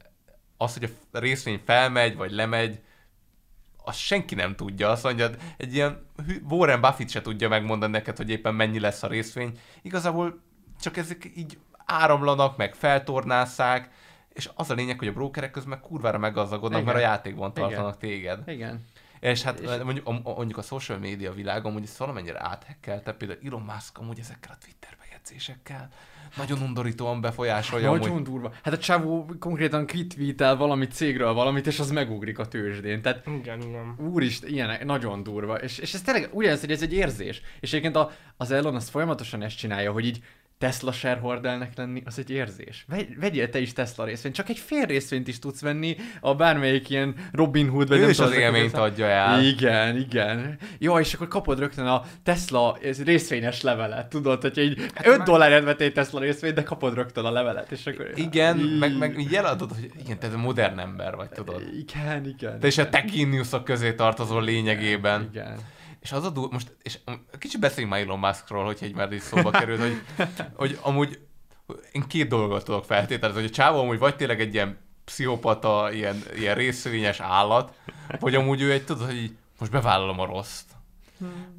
az, 0.57 0.77
hogy 0.77 0.93
a 1.11 1.19
részvény 1.19 1.61
felmegy, 1.65 2.15
vagy 2.15 2.31
lemegy, 2.31 2.79
azt 3.87 3.99
senki 3.99 4.35
nem 4.35 4.55
tudja. 4.55 4.89
Azt 4.89 5.03
mondja, 5.03 5.29
egy 5.57 5.73
ilyen 5.73 6.05
Warren 6.49 6.81
Buffett 6.81 7.09
se 7.09 7.21
tudja 7.21 7.49
megmondani 7.49 7.91
neked, 7.91 8.17
hogy 8.17 8.29
éppen 8.29 8.55
mennyi 8.55 8.79
lesz 8.79 9.03
a 9.03 9.07
részvény. 9.07 9.59
Igazából 9.81 10.39
csak 10.81 10.97
ezek 10.97 11.31
így 11.35 11.57
áramlanak, 11.85 12.57
meg 12.57 12.75
feltornásszák, 12.75 13.89
és 14.33 14.49
az 14.55 14.69
a 14.69 14.73
lényeg, 14.73 14.99
hogy 14.99 15.07
a 15.07 15.11
brókerek 15.11 15.51
közben 15.51 15.77
meg 15.79 15.87
kurvára 15.89 16.17
meggazdagodnak, 16.17 16.81
Igen. 16.81 16.93
mert 16.93 17.05
a 17.05 17.07
játékban 17.07 17.51
Igen. 17.55 17.69
tartanak 17.69 17.97
téged. 17.97 18.47
Igen. 18.47 18.85
És 19.19 19.41
hát 19.41 19.59
és... 19.59 19.69
Mondjuk, 19.83 20.07
a, 20.07 20.11
mondjuk 20.11 20.57
a 20.57 20.61
social 20.61 20.97
media 20.97 21.33
világon, 21.33 21.73
hogy 21.73 21.83
ezt 21.83 21.97
valamennyire 21.97 22.47
áthekkelte, 22.47 23.13
például 23.13 23.39
Elon 23.45 23.61
Musk 23.61 23.97
amúgy 23.97 24.19
ezekkel 24.19 24.51
a 24.51 24.57
Twitter 24.63 24.97
bejegyzésekkel 24.99 25.89
nagyon 26.37 26.61
undorítóan 26.61 27.21
befolyásolja 27.21 27.91
Nagyon 27.91 28.09
amúgy. 28.09 28.21
durva. 28.21 28.53
Hát 28.63 28.73
a 28.73 28.77
csávó 28.77 29.29
konkrétan 29.39 29.85
kitvítel 29.85 30.55
valami 30.57 30.87
cégről 30.87 31.33
valamit, 31.33 31.67
és 31.67 31.79
az 31.79 31.91
megugrik 31.91 32.39
a 32.39 32.47
tőzsdén. 32.47 33.01
Tehát 33.01 33.27
Igen, 33.41 33.61
igen. 33.61 33.95
Úristen, 34.11 34.49
ilyenek, 34.49 34.85
nagyon 34.85 35.23
durva. 35.23 35.55
És, 35.55 35.77
és 35.77 35.93
ez 35.93 36.01
tényleg 36.01 36.29
ugyanaz, 36.31 36.59
hogy 36.59 36.71
ez 36.71 36.81
egy 36.81 36.93
érzés. 36.93 37.41
És 37.59 37.69
egyébként 37.69 37.95
a, 37.95 38.11
az 38.37 38.51
Elon 38.51 38.75
az 38.75 38.89
folyamatosan 38.89 39.41
ezt 39.43 39.57
csinálja, 39.57 39.91
hogy 39.91 40.05
így 40.05 40.19
Tesla 40.57 40.91
shareholdernek 40.91 41.77
lenni, 41.77 42.01
az 42.05 42.19
egy 42.19 42.29
érzés. 42.29 42.85
Vegy, 42.87 43.19
vegyél 43.19 43.49
te 43.49 43.59
is 43.59 43.73
Tesla 43.73 44.05
részvényt, 44.05 44.35
csak 44.35 44.49
egy 44.49 44.57
fél 44.57 44.85
részvényt 44.85 45.27
is 45.27 45.39
tudsz 45.39 45.61
venni 45.61 45.95
a 46.19 46.35
bármelyik 46.35 46.89
ilyen 46.89 47.15
Robin 47.31 47.69
Hood, 47.69 47.87
vagy 47.87 47.97
Ő 47.97 48.01
nem 48.01 48.09
is 48.09 48.15
tudom, 48.15 48.31
az 48.31 48.37
ezek 48.37 48.47
élményt 48.47 48.73
adja 48.73 49.05
el. 49.05 49.43
Igen, 49.43 49.97
igen. 49.97 50.57
Jó, 50.77 50.99
és 50.99 51.13
akkor 51.13 51.27
kapod 51.27 51.59
rögtön 51.59 51.85
a 51.85 52.03
Tesla 52.23 52.77
részvényes 53.03 53.61
levelet, 53.61 54.07
tudod, 54.07 54.41
hogy 54.41 54.57
így 54.57 54.85
Hát 54.93 55.07
5 55.07 55.23
dollárért 55.23 55.63
vettél 55.63 55.91
Tesla 55.91 56.19
részvényt, 56.19 56.55
de 56.55 56.63
kapod 56.63 56.93
rögtön 56.93 57.25
a 57.25 57.31
levelet, 57.31 57.71
és 57.71 57.85
akkor... 57.85 58.11
Igen, 58.15 58.57
meg, 58.57 58.97
meg 58.97 59.19
így 59.19 59.33
eladod, 59.33 59.71
hogy 59.71 59.91
igen, 60.03 60.19
te 60.19 60.27
egy 60.27 60.35
modern 60.35 60.79
ember 60.79 61.15
vagy, 61.15 61.29
tudod. 61.29 61.61
Igen, 61.77 62.25
igen. 62.25 62.59
Te 62.59 62.67
is 62.67 62.77
a 62.77 62.89
tech 62.89 63.63
közé 63.63 63.93
tartozol 63.93 64.43
lényegében. 64.43 65.27
Igen. 65.31 65.57
És 65.99 66.11
az 66.11 66.23
a 66.23 66.29
dur... 66.29 66.51
most, 66.51 66.75
és 66.81 66.99
kicsit 67.39 67.59
beszéljünk 67.59 67.93
már 67.93 68.03
Elon 68.03 68.19
Muskról, 68.19 68.65
hogyha 68.65 68.85
egy 68.85 68.95
már 68.95 69.11
is 69.11 69.21
szóba 69.21 69.51
került, 69.51 69.79
hogy, 69.79 70.01
hogy 70.53 70.79
amúgy 70.81 71.19
én 71.91 72.07
két 72.07 72.27
dolgot 72.27 72.63
tudok 72.63 72.85
feltételezni, 72.85 73.41
hogy 73.41 73.49
a 73.49 73.53
csávó 73.53 73.79
amúgy 73.79 73.99
vagy 73.99 74.15
tényleg 74.15 74.41
egy 74.41 74.53
ilyen 74.53 74.77
pszichopata, 75.05 75.91
ilyen, 75.91 76.23
ilyen 76.35 76.55
részvényes 76.55 77.19
állat, 77.19 77.73
vagy 78.19 78.35
amúgy 78.35 78.61
ő 78.61 78.71
egy, 78.71 78.83
tudod, 78.83 79.05
hogy 79.05 79.17
így, 79.17 79.37
most 79.59 79.71
bevállalom 79.71 80.19
a 80.19 80.25
rosszt. 80.25 80.65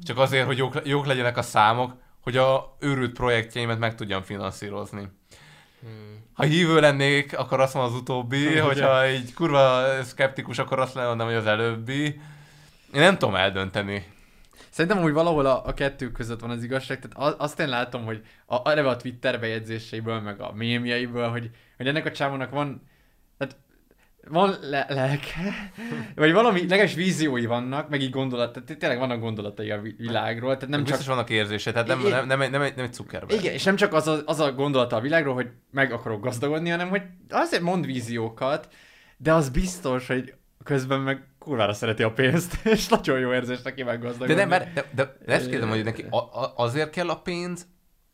Csak 0.03 0.17
azért, 0.17 0.45
hogy 0.45 0.57
jók, 0.57 0.81
jók 0.83 1.05
legyenek 1.05 1.37
a 1.37 1.41
számok, 1.41 1.93
hogy 2.21 2.37
a 2.37 2.75
őrült 2.79 3.13
projektjeimet 3.13 3.79
meg 3.79 3.95
tudjam 3.95 4.21
finanszírozni. 4.21 5.07
Ha 6.33 6.43
hívő 6.43 6.79
lennék, 6.79 7.37
akkor 7.37 7.59
azt 7.59 7.73
mondom 7.73 7.93
az 7.93 7.99
utóbbi, 7.99 8.47
Ugye? 8.47 8.61
hogyha 8.61 9.09
így 9.09 9.33
kurva 9.33 9.83
szkeptikus, 10.03 10.57
akkor 10.57 10.79
azt 10.79 10.95
mondom, 10.95 11.27
hogy 11.27 11.35
az 11.35 11.45
előbbi. 11.45 12.03
Én 12.93 13.01
nem 13.01 13.17
tudom 13.17 13.35
eldönteni. 13.35 14.05
Szerintem 14.69 15.03
úgy 15.03 15.13
valahol 15.13 15.45
a, 15.45 15.65
a 15.65 15.73
kettő 15.73 16.11
között 16.11 16.39
van 16.39 16.49
az 16.49 16.63
igazság, 16.63 16.99
tehát 16.99 17.35
azt 17.39 17.59
én 17.59 17.69
látom, 17.69 18.05
hogy 18.05 18.21
a, 18.45 18.55
a, 18.55 18.61
eleve 18.65 18.89
a 18.89 18.95
Twitter 18.95 19.39
bejegyzéseiből, 19.39 20.19
meg 20.19 20.41
a 20.41 20.51
mémjeiből, 20.53 21.29
hogy, 21.29 21.49
hogy 21.77 21.87
ennek 21.87 22.05
a 22.05 22.11
csávónak 22.11 22.49
van, 22.49 22.81
tehát 23.37 23.57
van 24.27 24.55
le- 24.61 24.85
lelke, 24.89 25.71
vagy 26.15 26.31
valami, 26.31 26.59
legalábbis 26.59 26.93
víziói 26.93 27.45
vannak, 27.45 27.89
meg 27.89 28.01
így 28.01 28.09
gondolat, 28.09 28.53
tehát 28.53 28.79
tényleg 28.79 28.99
vannak 28.99 29.19
gondolatai 29.19 29.71
a 29.71 29.81
vi- 29.81 29.95
világról, 29.97 30.53
tehát 30.53 30.69
nem 30.69 30.69
Nem 30.69 30.79
csak... 30.79 30.97
Biztos 30.97 31.15
vannak 31.15 31.29
érzése, 31.29 31.71
tehát 31.71 31.87
nem, 31.87 32.01
nem, 32.01 32.27
nem, 32.27 32.27
nem, 32.27 32.61
egy, 32.61 32.75
nem 32.75 32.85
egy 32.85 32.93
Zuckerberg. 32.93 33.39
Igen, 33.39 33.53
és 33.53 33.63
nem 33.63 33.75
csak 33.75 33.93
az 33.93 34.07
a, 34.07 34.21
az 34.25 34.39
a 34.39 34.53
gondolata 34.53 34.95
a 34.95 35.01
világról, 35.01 35.33
hogy 35.33 35.49
meg 35.71 35.91
akarok 35.91 36.23
gazdagodni, 36.23 36.69
hanem 36.69 36.89
hogy 36.89 37.01
azért 37.29 37.61
mond 37.61 37.85
víziókat, 37.85 38.73
de 39.17 39.33
az 39.33 39.49
biztos, 39.49 40.07
hogy 40.07 40.33
közben 40.63 40.99
meg 40.99 41.28
kurvára 41.39 41.73
szereti 41.73 42.03
a 42.03 42.13
pénzt, 42.13 42.59
és 42.65 42.87
nagyon 42.87 43.19
jó 43.19 43.33
érzés 43.33 43.61
neki 43.61 43.83
De, 43.83 43.91
meggazdagodni. 43.91 44.33
nem, 44.33 44.49
mert, 44.49 44.73
de, 44.73 44.85
de, 44.91 45.17
de 45.25 45.33
ezt 45.33 45.49
kérdem, 45.49 45.69
hogy 45.69 45.83
neki 45.83 46.05
a, 46.09 46.17
a, 46.17 46.53
azért 46.55 46.89
kell 46.89 47.09
a 47.09 47.19
pénz, 47.19 47.67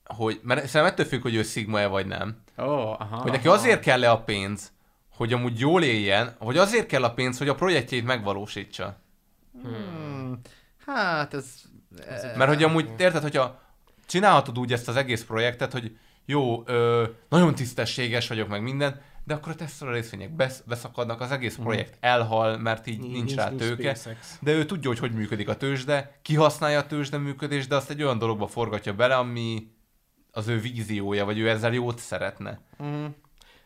hogy, 0.04 0.40
mert 0.44 0.60
szerintem 0.68 0.86
ettől 0.86 1.06
függ, 1.06 1.22
hogy 1.22 1.36
ő 1.36 1.44
szigma 1.44 1.88
vagy 1.88 2.06
nem. 2.06 2.42
Ó, 2.58 2.64
aha, 2.64 3.16
hogy 3.16 3.32
neki 3.32 3.48
aha. 3.48 3.56
azért 3.56 3.80
kell-e 3.80 4.12
a 4.12 4.24
pénz, 4.24 4.72
hogy 5.16 5.34
amúgy 5.34 5.60
jól 5.60 5.84
éljen, 5.84 6.36
vagy 6.40 6.58
azért 6.58 6.86
kell 6.86 7.04
a 7.04 7.14
pénz, 7.14 7.38
hogy 7.38 7.48
a 7.48 7.56
projektjét 7.56 8.06
megvalósítsa. 8.06 8.98
Hmm. 9.64 10.40
Hát 10.86 11.34
ez... 11.34 11.46
Mert 12.38 12.50
hogy 12.50 12.64
amúgy, 12.64 12.90
érted, 12.98 13.22
hogyha 13.22 13.62
csinálhatod 14.08 14.60
úgy 14.60 14.74
ezt 14.74 14.88
az 14.88 14.96
egész 14.96 15.24
projektet, 15.24 15.72
hogy 15.72 15.98
jó, 16.26 16.64
ö, 16.66 17.04
nagyon 17.30 17.56
tisztességes 17.56 18.28
vagyok, 18.28 18.48
meg 18.48 18.62
minden, 18.62 19.02
de 19.26 19.34
akkor 19.34 19.52
a 19.52 19.56
Tesla 19.56 19.92
részvények 19.92 20.36
besz, 20.36 20.64
beszakadnak, 20.68 21.22
az 21.22 21.32
egész 21.32 21.56
projekt 21.56 21.98
elhal, 22.00 22.58
mert 22.58 22.88
így 22.88 23.00
nincs, 23.00 23.14
Nincs- 23.14 23.36
rá 23.36 23.50
tőke, 23.50 23.94
SpaceX. 23.96 24.38
de 24.42 24.52
ő 24.52 24.66
tudja, 24.66 24.90
hogy 24.90 25.00
hogy 25.00 25.12
működik 25.14 25.50
a 25.50 25.56
tőzsde, 25.58 26.20
kihasználja 26.22 26.80
a 26.80 26.88
tőzsde 26.88 27.18
működést, 27.18 27.68
de 27.70 27.76
azt 27.76 27.90
egy 27.90 28.04
olyan 28.04 28.18
dologba 28.18 28.48
forgatja 28.48 28.94
bele, 28.94 29.16
ami 29.16 29.68
az 30.32 30.48
ő 30.48 30.60
víziója, 30.60 31.26
vagy 31.26 31.40
ő 31.40 31.50
ezzel 31.50 31.74
jót 31.74 32.00
szeretne. 32.00 32.60
Mhm. 32.78 33.06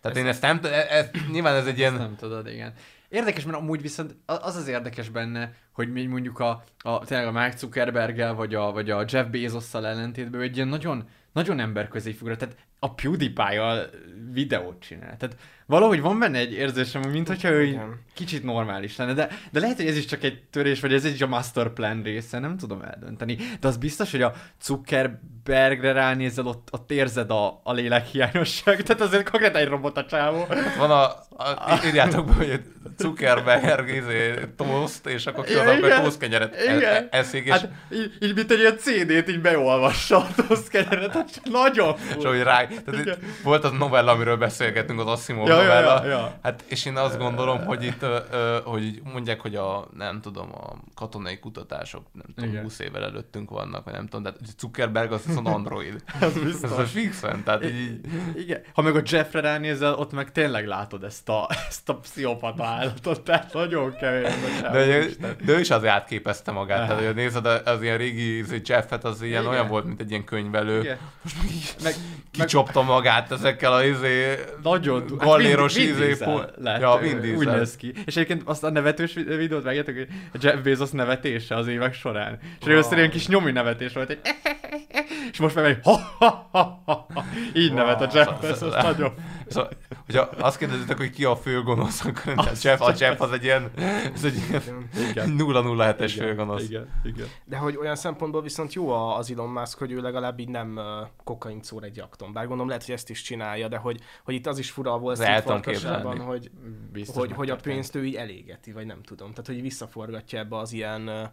Tehát 0.01 0.17
én 0.17 0.25
ezt 0.27 0.41
nem, 0.41 0.59
e- 0.63 0.87
ez, 0.89 1.09
nyilván 1.31 1.55
ez 1.55 1.65
egy 1.67 1.77
ilyen... 1.77 1.93
Nem 1.93 2.15
tudod, 2.15 2.47
igen. 2.47 2.73
Érdekes, 3.09 3.45
mert 3.45 3.57
amúgy 3.57 3.81
viszont 3.81 4.15
az 4.25 4.55
az 4.55 4.67
érdekes 4.67 5.09
benne, 5.09 5.53
hogy 5.71 5.91
mi 5.91 6.05
mondjuk 6.05 6.39
a, 6.39 6.63
a 6.79 7.05
tényleg 7.05 7.27
a 7.27 7.31
Mark 7.31 7.57
Zuckerberggel, 7.57 8.33
vagy 8.33 8.55
a, 8.55 8.71
vagy 8.71 8.89
a 8.89 9.05
Jeff 9.07 9.27
Bezosszal 9.27 9.87
ellentétben, 9.87 10.41
egy 10.41 10.55
ilyen 10.55 10.67
nagyon, 10.67 11.07
nagyon 11.33 11.59
emberközé 11.59 12.11
figura, 12.11 12.35
tehát 12.35 12.55
a 12.79 12.93
PewDiePie-jal 12.95 13.89
videót 14.31 14.79
csinál. 14.79 15.17
Tehát 15.17 15.37
valahogy 15.69 16.01
van 16.01 16.19
benne 16.19 16.37
egy 16.37 16.53
érzésem, 16.53 17.01
hogy 17.03 17.11
mintha 17.11 17.49
ő 17.49 17.63
Igen. 17.63 17.99
kicsit 18.15 18.43
normális 18.43 18.97
lenne, 18.97 19.13
de, 19.13 19.29
de 19.51 19.59
lehet, 19.59 19.75
hogy 19.77 19.85
ez 19.87 19.97
is 19.97 20.05
csak 20.05 20.23
egy 20.23 20.43
törés, 20.51 20.79
vagy 20.79 20.93
ez 20.93 21.05
is 21.05 21.21
a 21.21 21.27
master 21.27 21.69
plan 21.69 22.01
része, 22.03 22.39
nem 22.39 22.57
tudom 22.57 22.81
eldönteni. 22.81 23.37
De 23.59 23.67
az 23.67 23.77
biztos, 23.77 24.11
hogy 24.11 24.21
a 24.21 24.33
Zuckerbergre 24.61 25.91
ránézel, 25.91 26.45
ott, 26.45 26.67
ott 26.71 26.91
érzed 26.91 27.31
a, 27.31 27.61
a 27.63 27.73
lélekhiányosság, 27.73 28.83
tehát 28.83 29.01
azért 29.01 29.29
konkrétan 29.29 29.61
egy 29.61 29.67
robot 29.67 29.97
a 29.97 30.05
csávó. 30.05 30.47
Van 30.77 30.91
a, 30.91 31.03
a 31.37 31.81
írjátok 31.85 32.25
be, 32.25 32.33
hogy 32.33 32.61
Zuckerberg, 32.97 33.89
izé, 33.89 34.33
toast, 34.55 35.05
és 35.05 35.25
akkor 35.25 35.43
ki 35.45 35.53
az, 35.53 35.59
Igen, 35.59 35.71
amikor 35.71 35.89
igen. 35.89 36.01
toastkenyeret 36.01 36.55
e- 36.55 36.71
e- 36.71 37.07
eszik, 37.11 37.45
és, 37.45 37.51
Hát 37.51 37.69
így, 37.93 38.11
így 38.21 38.35
mint 38.35 38.51
egy 38.51 38.59
ilyen 38.59 38.77
CD-t 38.77 39.29
így 39.29 39.41
beolvassa 39.41 40.17
a 40.17 40.27
toszkenyeret, 40.47 41.11
hát 41.11 41.41
nagyon 41.43 41.95
és 42.17 42.23
ahogy 42.23 42.41
rá, 42.41 42.67
tehát 42.67 43.05
itt 43.05 43.17
volt 43.43 43.63
az 43.63 43.71
novella, 43.71 44.11
amiről 44.11 44.37
beszélgettünk, 44.37 44.99
az 44.99 45.07
Asimov 45.07 45.47
Ja, 45.47 45.58
ja, 45.61 45.79
ja, 45.79 46.05
ja. 46.05 46.37
Hát, 46.43 46.63
és 46.67 46.85
én 46.85 46.95
azt 46.95 47.17
gondolom, 47.17 47.65
hogy 47.65 47.83
itt, 47.83 48.01
ö, 48.01 48.17
ö, 48.31 48.57
hogy 48.63 48.83
így 48.83 49.01
mondják, 49.03 49.39
hogy 49.41 49.55
a, 49.55 49.87
nem 49.97 50.21
tudom, 50.21 50.49
a 50.53 50.73
katonai 50.95 51.39
kutatások, 51.39 52.03
nem 52.13 52.25
tudom, 52.35 52.49
Igen. 52.49 52.63
20 52.63 52.79
évvel 52.79 53.03
előttünk 53.03 53.49
vannak, 53.49 53.83
vagy 53.83 53.93
nem 53.93 54.07
tudom, 54.07 54.23
de 54.23 54.33
Zuckerberg 54.57 55.11
az 55.11 55.25
viszont 55.25 55.47
android. 55.47 56.03
Ez 56.21 56.39
biztos. 56.43 56.71
Ez 56.71 56.77
a 56.77 56.85
fixen, 56.85 57.43
tehát 57.43 57.63
így, 57.65 57.99
Igen. 58.35 58.61
Ha 58.73 58.81
meg 58.81 58.95
a 58.95 59.01
Jeffre 59.05 59.39
ránézel, 59.39 59.93
ott 59.93 60.11
meg 60.11 60.31
tényleg 60.31 60.67
látod 60.67 61.03
ezt 61.03 61.29
a, 61.29 61.47
ezt 61.67 61.89
a 61.89 61.95
pszichopata 61.95 62.65
állatot, 62.65 63.21
tehát 63.21 63.53
nagyon 63.53 63.95
kevés. 63.95 64.33
De, 64.61 64.69
de, 64.71 65.35
de 65.45 65.53
ő 65.53 65.59
is 65.59 65.69
azért 65.69 65.93
átképezte 65.93 66.51
magát, 66.51 66.87
tehát 66.87 67.05
hogy 67.05 67.15
nézed 67.15 67.45
az, 67.45 67.81
ilyen 67.81 67.97
régi 67.97 68.37
izé, 68.37 68.61
Jeffet, 68.65 69.03
az 69.03 69.21
ilyen 69.21 69.41
Igen. 69.41 69.53
olyan 69.53 69.67
volt, 69.67 69.85
mint 69.85 70.01
egy 70.01 70.09
ilyen 70.09 70.23
könyvelő. 70.23 70.79
Igen. 70.79 70.97
Most 71.21 71.35
meg 71.41 71.51
így 71.51 71.75
Meg, 71.83 71.93
kicsopta 72.31 72.81
magát 72.81 73.31
ezekkel 73.31 73.73
a 73.73 73.83
izé, 73.83 74.35
nagyon 74.63 75.05
du- 75.05 75.19
Vin 75.55 75.89
izé, 75.89 76.15
lett, 76.55 76.79
ja, 76.81 76.97
Vin 77.01 77.35
Úgy 77.37 77.47
néz 77.47 77.75
ki. 77.75 77.93
És 78.05 78.15
egyébként 78.15 78.41
azt 78.45 78.63
a 78.63 78.69
nevetős 78.69 79.13
vi- 79.13 79.23
videót 79.35 79.63
vágjátok, 79.63 79.95
hogy 79.95 80.07
a 80.33 80.37
Jeff 80.41 80.55
Bezos 80.63 80.89
nevetése 80.89 81.55
az 81.55 81.67
évek 81.67 81.93
során. 81.93 82.39
És 82.61 82.67
először 82.67 82.97
ilyen 82.97 83.09
kis 83.09 83.27
nyomi 83.27 83.51
nevetés 83.51 83.93
volt, 83.93 84.09
egy 84.09 84.19
és 85.31 85.39
most 85.39 85.55
meg 85.55 85.65
egy 85.65 85.77
ha, 85.83 85.99
ha, 86.19 86.49
ha, 86.51 86.81
ha, 86.85 87.07
ha. 87.13 87.25
Így 87.53 87.73
nevet 87.73 88.01
a 88.01 88.09
Jeff 88.13 88.29
Bezos, 88.41 88.73
nagyon. 88.73 89.13
Szóval, 89.49 89.69
hogyha 90.05 90.21
azt 90.21 90.57
kérdezitek, 90.57 90.97
hogy 90.97 91.09
ki 91.09 91.25
a 91.25 91.35
főgonosz, 91.35 92.05
akkor 92.05 92.33
a 92.35 92.49
Jeff, 92.61 92.81
a 92.81 92.93
Jeff 92.99 93.19
az 93.21 93.31
egy 93.31 93.43
ilyen, 93.43 93.71
ez 94.13 94.23
egy 94.23 94.35
ilyen 94.49 94.89
Igen. 95.09 95.35
007-es 95.39 96.13
főgonosz. 96.17 96.63
Igen, 96.63 96.89
igen. 97.03 97.27
De 97.45 97.57
hogy 97.57 97.77
olyan 97.77 97.95
szempontból 97.95 98.41
viszont 98.41 98.73
jó 98.73 98.89
a- 98.89 99.17
az 99.17 99.31
Elon 99.31 99.49
Musk, 99.49 99.77
hogy 99.77 99.91
ő 99.91 100.01
legalább 100.01 100.39
így 100.39 100.49
nem 100.49 100.79
kokain 101.23 101.61
szór 101.63 101.83
egy 101.83 101.95
jakton. 101.95 102.33
Bár 102.33 102.43
gondolom 102.43 102.67
lehet, 102.67 102.85
hogy 102.85 102.93
ezt 102.93 103.09
is 103.09 103.21
csinálja, 103.21 103.67
de 103.67 103.77
hogy, 103.77 103.99
hogy 104.23 104.33
itt 104.33 104.47
az 104.47 104.57
is 104.59 104.71
fura 104.71 104.93
a 104.93 105.15
Street 105.15 105.43
tudom 105.43 105.61
farkasában, 105.61 106.19
hogy, 106.19 106.51
Biztos 106.91 107.15
hogy, 107.15 107.31
hogy 107.31 107.49
a 107.49 107.55
pénzt 107.55 107.95
ő 107.95 108.05
így 108.05 108.15
elégeti, 108.15 108.71
vagy 108.71 108.85
nem 108.85 109.01
tudom. 109.03 109.29
Tehát, 109.29 109.45
hogy 109.45 109.61
visszaforgatja 109.61 110.39
ebbe 110.39 110.57
az 110.57 110.73
ilyen 110.73 111.31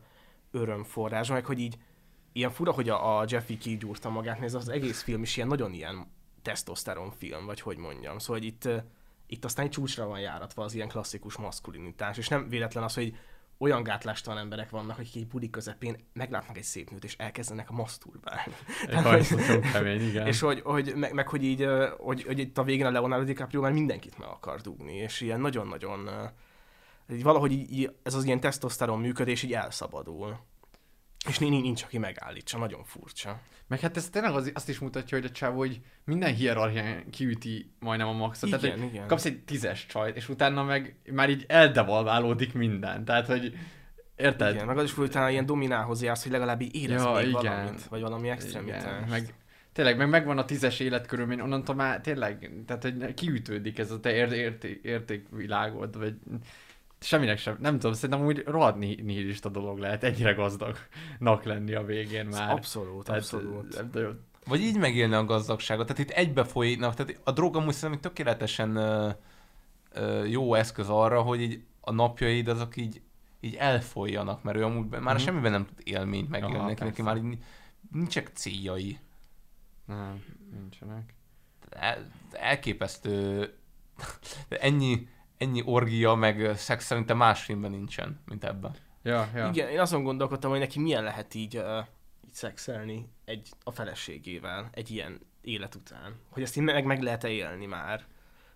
örömforrásba, 0.51 1.34
meg 1.34 1.44
hogy 1.44 1.59
így 1.59 1.76
ilyen 2.32 2.51
fura, 2.51 2.72
hogy 2.72 2.88
a, 2.88 3.18
a 3.18 3.24
Jeffy 3.28 3.59
kigyúrta 3.59 4.09
magát, 4.10 4.34
mert 4.34 4.47
ez 4.47 4.55
az 4.55 4.68
egész 4.68 5.02
film 5.02 5.22
is 5.22 5.36
ilyen 5.36 5.48
nagyon 5.48 5.72
ilyen 5.72 6.06
tesztoszteron 6.47 7.10
film, 7.10 7.47
vagy 7.47 7.60
hogy 7.60 7.77
mondjam. 7.77 8.18
Szóval 8.18 8.36
hogy 8.36 8.47
itt, 8.47 8.68
itt 9.27 9.44
aztán 9.44 9.64
egy 9.64 9.70
csúcsra 9.70 10.06
van 10.06 10.20
járatva 10.20 10.64
az 10.64 10.74
ilyen 10.74 10.89
klasszikus 10.89 11.36
maszkulinitás, 11.36 12.18
és 12.18 12.28
nem 12.28 12.48
véletlen 12.48 12.85
az, 12.85 12.94
hogy 12.94 13.16
olyan 13.59 13.82
gátlástalan 13.82 14.39
emberek 14.39 14.70
vannak, 14.70 14.98
akik 14.98 15.14
egy 15.14 15.27
budi 15.27 15.51
közepén 15.51 15.97
meglátnak 16.12 16.56
egy 16.56 16.62
szép 16.62 16.90
nőt, 16.90 17.05
és 17.05 17.16
elkezdenek 17.16 17.70
masturbálni. 17.70 18.55
Nagyon 18.90 19.60
kemény, 19.73 20.09
igen. 20.09 20.27
és 20.27 20.40
hogy, 20.40 20.60
hogy 20.60 20.93
meg, 20.97 21.12
meg, 21.12 21.28
hogy 21.28 21.44
így, 21.44 21.66
hogy, 21.98 22.23
hogy 22.23 22.39
itt 22.39 22.59
a 22.59 22.62
végén 22.62 22.86
a 22.86 22.90
Leonardo 22.90 23.24
DiCaprio 23.24 23.60
már 23.60 23.73
mindenkit 23.73 24.18
meg 24.18 24.28
akar 24.28 24.60
dugni, 24.60 24.94
és 24.94 25.20
ilyen 25.20 25.40
nagyon-nagyon, 25.40 26.09
így 27.12 27.23
valahogy 27.23 27.52
így, 27.52 27.73
így, 27.73 27.97
ez 28.02 28.14
az 28.14 28.24
ilyen 28.24 28.40
tesztoszteron 28.40 29.01
működés 29.01 29.43
így 29.43 29.52
elszabadul. 29.52 30.39
És 31.28 31.39
nincs, 31.39 31.62
nincs, 31.62 31.82
aki 31.82 31.98
megállítsa, 31.98 32.59
nagyon 32.59 32.85
furcsa. 32.85 33.40
Meg 33.69 33.81
hát 33.81 33.97
ez 33.97 34.09
tényleg 34.09 34.35
az, 34.35 34.51
azt 34.55 34.69
is 34.69 34.78
mutatja, 34.78 35.19
hogy 35.19 35.27
a 35.27 35.31
csávó, 35.31 35.59
hogy 35.59 35.81
minden 36.05 36.35
hierarchián 36.35 37.11
kiüti 37.11 37.70
majdnem 37.78 38.09
a 38.09 38.12
maxot. 38.12 38.48
Igen, 38.48 38.61
Tehát, 38.61 38.78
igen. 38.78 39.07
kapsz 39.07 39.24
egy 39.24 39.40
tízes 39.40 39.86
csajt, 39.86 40.16
és 40.16 40.28
utána 40.28 40.62
meg 40.62 40.97
már 41.12 41.31
így 41.31 41.44
eldevalválódik 41.48 42.53
minden. 42.53 43.05
Tehát, 43.05 43.27
hogy 43.27 43.55
érted? 44.16 44.55
Igen, 44.55 44.66
meg 44.66 44.78
az 44.78 44.85
is, 44.85 44.94
hogy 44.94 45.07
utána 45.09 45.31
ilyen 45.31 45.47
dominához 45.47 46.03
jársz, 46.03 46.23
hogy 46.23 46.32
legalább 46.32 46.61
így 46.61 46.74
érez 46.74 47.03
ja, 47.03 47.11
még 47.11 47.28
igen. 47.28 47.32
valamit, 47.32 47.85
vagy 47.85 48.01
valami 48.01 48.28
extremitás. 48.28 48.82
Igen, 48.82 49.09
meg 49.09 49.35
tényleg, 49.73 49.97
meg 49.97 50.09
megvan 50.09 50.39
a 50.39 50.44
tízes 50.44 50.81
életkörülmény, 50.81 51.40
onnantól 51.40 51.74
már 51.74 52.01
tényleg, 52.01 52.51
tehát 52.66 52.82
hogy 52.82 53.15
kiütődik 53.15 53.78
ez 53.78 53.90
a 53.90 54.01
te 54.01 54.15
ér- 54.15 54.32
érték, 54.32 54.81
értékvilágod, 54.82 55.98
vagy 55.98 56.15
semminek 57.01 57.39
sem, 57.39 57.56
nem 57.60 57.78
tudom, 57.78 57.93
szerintem 57.93 58.27
úgy 58.27 58.43
rohadt 58.47 58.78
ni- 58.78 59.01
nihilista 59.02 59.48
dolog 59.48 59.78
lehet 59.78 60.05
ennyire 60.05 60.32
gazdagnak 60.32 61.43
lenni 61.44 61.74
a 61.74 61.85
végén 61.85 62.27
már. 62.27 62.51
abszolút, 62.51 63.09
abszolút. 63.09 63.74
Nem 63.77 63.90
tudom, 63.90 64.20
Vagy 64.44 64.60
így 64.60 64.78
megélni 64.78 65.14
a 65.14 65.24
gazdagságot. 65.24 65.86
Tehát 65.86 66.02
itt 66.02 66.10
egybe 66.10 66.44
folynak, 66.44 66.94
tehát 66.94 67.20
a 67.24 67.31
drog 67.32 67.56
amúgy 67.56 67.74
szerintem 67.74 68.01
tökéletesen 68.01 68.77
ö, 68.77 69.10
ö, 69.93 70.24
jó 70.24 70.55
eszköz 70.55 70.89
arra, 70.89 71.23
hogy 71.23 71.40
így 71.40 71.62
a 71.81 71.93
napjaid 71.93 72.48
azok 72.48 72.77
így, 72.77 73.01
így 73.40 73.55
elfolyjanak, 73.55 74.43
mert 74.43 74.56
ő 74.56 74.64
amúgy 74.64 74.86
már 74.89 75.14
Mhm. 75.14 75.16
semmiben 75.24 75.51
nem 75.51 75.66
tud 75.66 75.81
élményt 75.85 76.28
megélni, 76.31 76.56
neki, 76.66 76.85
neki 76.85 77.02
már 77.02 77.16
így 77.16 77.39
nincsenek 77.93 78.31
céljai. 78.35 78.98
nem, 79.86 80.24
nincsenek. 80.52 81.14
El, 81.70 82.10
elképesztő. 82.32 83.52
Ennyi, 84.48 85.09
ennyi 85.38 85.62
orgia, 85.64 86.14
meg 86.14 86.56
szex 86.56 86.84
szerintem 86.84 87.16
más 87.16 87.42
filmben 87.44 87.70
nincsen, 87.70 88.20
mint 88.26 88.44
ebben. 88.44 88.74
Ja, 89.02 89.28
ja. 89.34 89.48
Igen, 89.48 89.68
én 89.68 89.80
azon 89.80 90.02
gondolkodtam, 90.02 90.50
hogy 90.50 90.58
neki 90.58 90.80
milyen 90.80 91.02
lehet 91.02 91.34
így, 91.34 91.56
uh, 91.56 91.78
így 92.26 92.34
szexelni 92.34 93.08
egy, 93.24 93.48
a 93.64 93.70
feleségével 93.70 94.68
egy 94.72 94.90
ilyen 94.90 95.20
élet 95.40 95.74
után. 95.74 96.20
Hogy 96.30 96.42
ezt 96.42 96.56
így 96.56 96.62
meg, 96.62 96.84
meg 96.84 97.02
lehet-e 97.02 97.28
élni 97.28 97.66
már. 97.66 98.04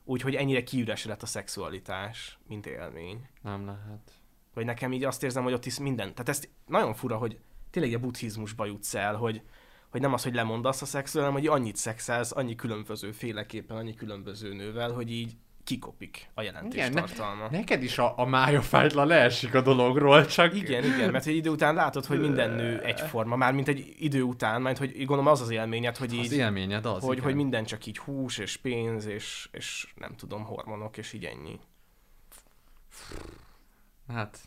Úgyhogy 0.04 0.34
ennyire 0.34 0.62
kiüresedett 0.62 1.22
a 1.22 1.26
szexualitás, 1.26 2.38
mint 2.46 2.66
élmény. 2.66 3.28
Nem 3.42 3.66
lehet. 3.66 4.12
Vagy 4.54 4.64
nekem 4.64 4.92
így 4.92 5.04
azt 5.04 5.22
érzem, 5.22 5.42
hogy 5.42 5.52
ott 5.52 5.66
is 5.66 5.78
minden. 5.78 6.14
Tehát 6.14 6.28
ez 6.28 6.42
nagyon 6.66 6.94
fura, 6.94 7.16
hogy 7.16 7.38
tényleg 7.70 7.94
a 7.94 7.98
buddhizmusba 7.98 8.64
jutsz 8.64 8.94
el, 8.94 9.14
hogy, 9.14 9.42
hogy 9.90 10.00
nem 10.00 10.12
az, 10.12 10.22
hogy 10.22 10.34
lemondasz 10.34 10.82
a 10.82 10.86
szexről, 10.86 11.22
hanem 11.22 11.38
hogy 11.38 11.48
annyit 11.48 11.76
szexelsz, 11.76 12.36
annyi 12.36 12.54
különböző 12.54 13.12
féleképpen, 13.12 13.76
annyi 13.76 13.94
különböző 13.94 14.54
nővel, 14.54 14.92
hogy 14.92 15.10
így 15.10 15.36
kikopik 15.70 16.30
a 16.34 16.42
jelentés 16.42 16.74
Igen, 16.74 16.92
ne- 16.92 17.00
tartalma. 17.00 17.48
Neked 17.50 17.82
is 17.82 17.98
a, 17.98 18.18
a 18.18 18.24
mája 18.24 18.62
fájtla 18.62 19.04
leesik 19.04 19.54
a 19.54 19.60
dologról, 19.60 20.26
csak... 20.26 20.54
Igen, 20.54 20.84
igen, 20.84 21.10
mert 21.10 21.26
egy 21.26 21.36
idő 21.36 21.50
után 21.50 21.74
látod, 21.74 22.04
hogy 22.04 22.20
minden 22.20 22.50
nő 22.50 22.80
egyforma, 22.80 23.36
már 23.36 23.52
mint 23.52 23.68
egy 23.68 23.94
idő 23.98 24.22
után, 24.22 24.62
mert 24.62 24.78
hogy 24.78 24.96
gondolom 24.96 25.26
az 25.26 25.40
az 25.40 25.50
élményed, 25.50 25.96
hogy 25.96 26.12
így, 26.12 26.24
Az 26.24 26.32
élményed 26.32 26.86
az, 26.86 27.02
hogy, 27.02 27.12
igen. 27.12 27.24
hogy 27.24 27.34
minden 27.34 27.64
csak 27.64 27.86
így 27.86 27.98
hús 27.98 28.38
és 28.38 28.56
pénz 28.56 29.06
és, 29.06 29.48
és 29.52 29.92
nem 29.94 30.14
tudom, 30.16 30.44
hormonok 30.44 30.96
és 30.96 31.12
így 31.12 31.24
ennyi. 31.24 31.58
Hát... 34.08 34.38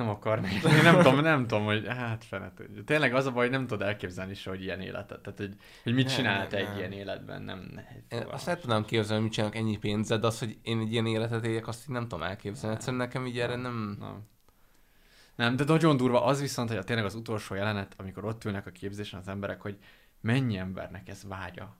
Nem 0.00 0.08
akarnék. 0.08 0.62
Én 0.78 0.82
nem 0.82 0.96
tudom, 0.96 1.20
nem 1.20 1.46
tudom, 1.46 1.64
hogy 1.64 1.86
hát 1.88 2.24
fene 2.24 2.52
tudja. 2.54 2.84
Tényleg 2.84 3.14
az 3.14 3.26
a 3.26 3.30
baj, 3.30 3.42
hogy 3.42 3.50
nem 3.50 3.66
tudod 3.66 3.86
elképzelni 3.86 4.34
se, 4.34 4.50
hogy 4.50 4.62
ilyen 4.62 4.80
életet. 4.80 5.20
Tehát, 5.20 5.38
hogy, 5.38 5.54
hogy 5.82 5.94
mit 5.94 6.16
Nem, 6.16 6.24
nem, 6.24 6.46
egy 6.50 6.64
nem. 6.68 6.76
ilyen 6.76 6.92
életben, 6.92 7.42
nem 7.42 7.70
nehéz. 7.74 8.02
Én 8.08 8.22
azt 8.30 8.48
el 8.48 8.60
tudnám 8.60 8.84
képzelni, 8.84 9.14
hogy 9.14 9.22
mit 9.22 9.32
csinálok 9.32 9.56
ennyi 9.56 9.76
pénzed, 9.76 10.20
de 10.20 10.26
az, 10.26 10.38
hogy 10.38 10.58
én 10.62 10.80
egy 10.80 10.92
ilyen 10.92 11.06
életet 11.06 11.44
éljek, 11.44 11.68
azt 11.68 11.82
így 11.82 11.94
nem 11.94 12.08
tudom 12.08 12.22
elképzelni. 12.22 12.76
Egyszerűen 12.76 13.02
nekem 13.02 13.26
így 13.26 13.38
erre 13.38 13.56
nem... 13.56 13.96
Nem. 14.00 14.28
Nem, 15.34 15.56
de 15.56 15.64
nagyon 15.64 15.96
durva 15.96 16.24
az 16.24 16.40
viszont, 16.40 16.68
hogy 16.68 16.78
a 16.78 16.84
tényleg 16.84 17.04
az 17.04 17.14
utolsó 17.14 17.54
jelenet, 17.54 17.94
amikor 17.96 18.24
ott 18.24 18.44
ülnek 18.44 18.66
a 18.66 18.70
képzésen 18.70 19.20
az 19.20 19.28
emberek, 19.28 19.60
hogy 19.60 19.78
mennyi 20.20 20.56
embernek 20.56 21.08
ez 21.08 21.24
vágya, 21.28 21.76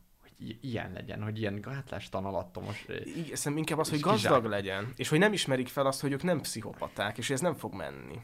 ilyen 0.61 0.93
legyen, 0.93 1.23
hogy 1.23 1.39
ilyen 1.39 1.61
gátlástalan 1.61 2.35
alattomos. 2.35 2.85
Igen, 2.89 3.25
szerintem 3.25 3.57
inkább 3.57 3.79
az, 3.79 3.91
hogy 3.91 4.01
gazdag 4.01 4.37
kizsák. 4.37 4.51
legyen, 4.51 4.93
és 4.97 5.09
hogy 5.09 5.19
nem 5.19 5.33
ismerik 5.33 5.69
fel 5.69 5.87
azt, 5.87 6.01
hogy 6.01 6.13
ők 6.13 6.23
nem 6.23 6.41
pszichopaták, 6.41 7.19
és 7.19 7.27
hogy 7.27 7.37
ez 7.37 7.43
nem 7.43 7.55
fog 7.55 7.75
menni. 7.75 8.19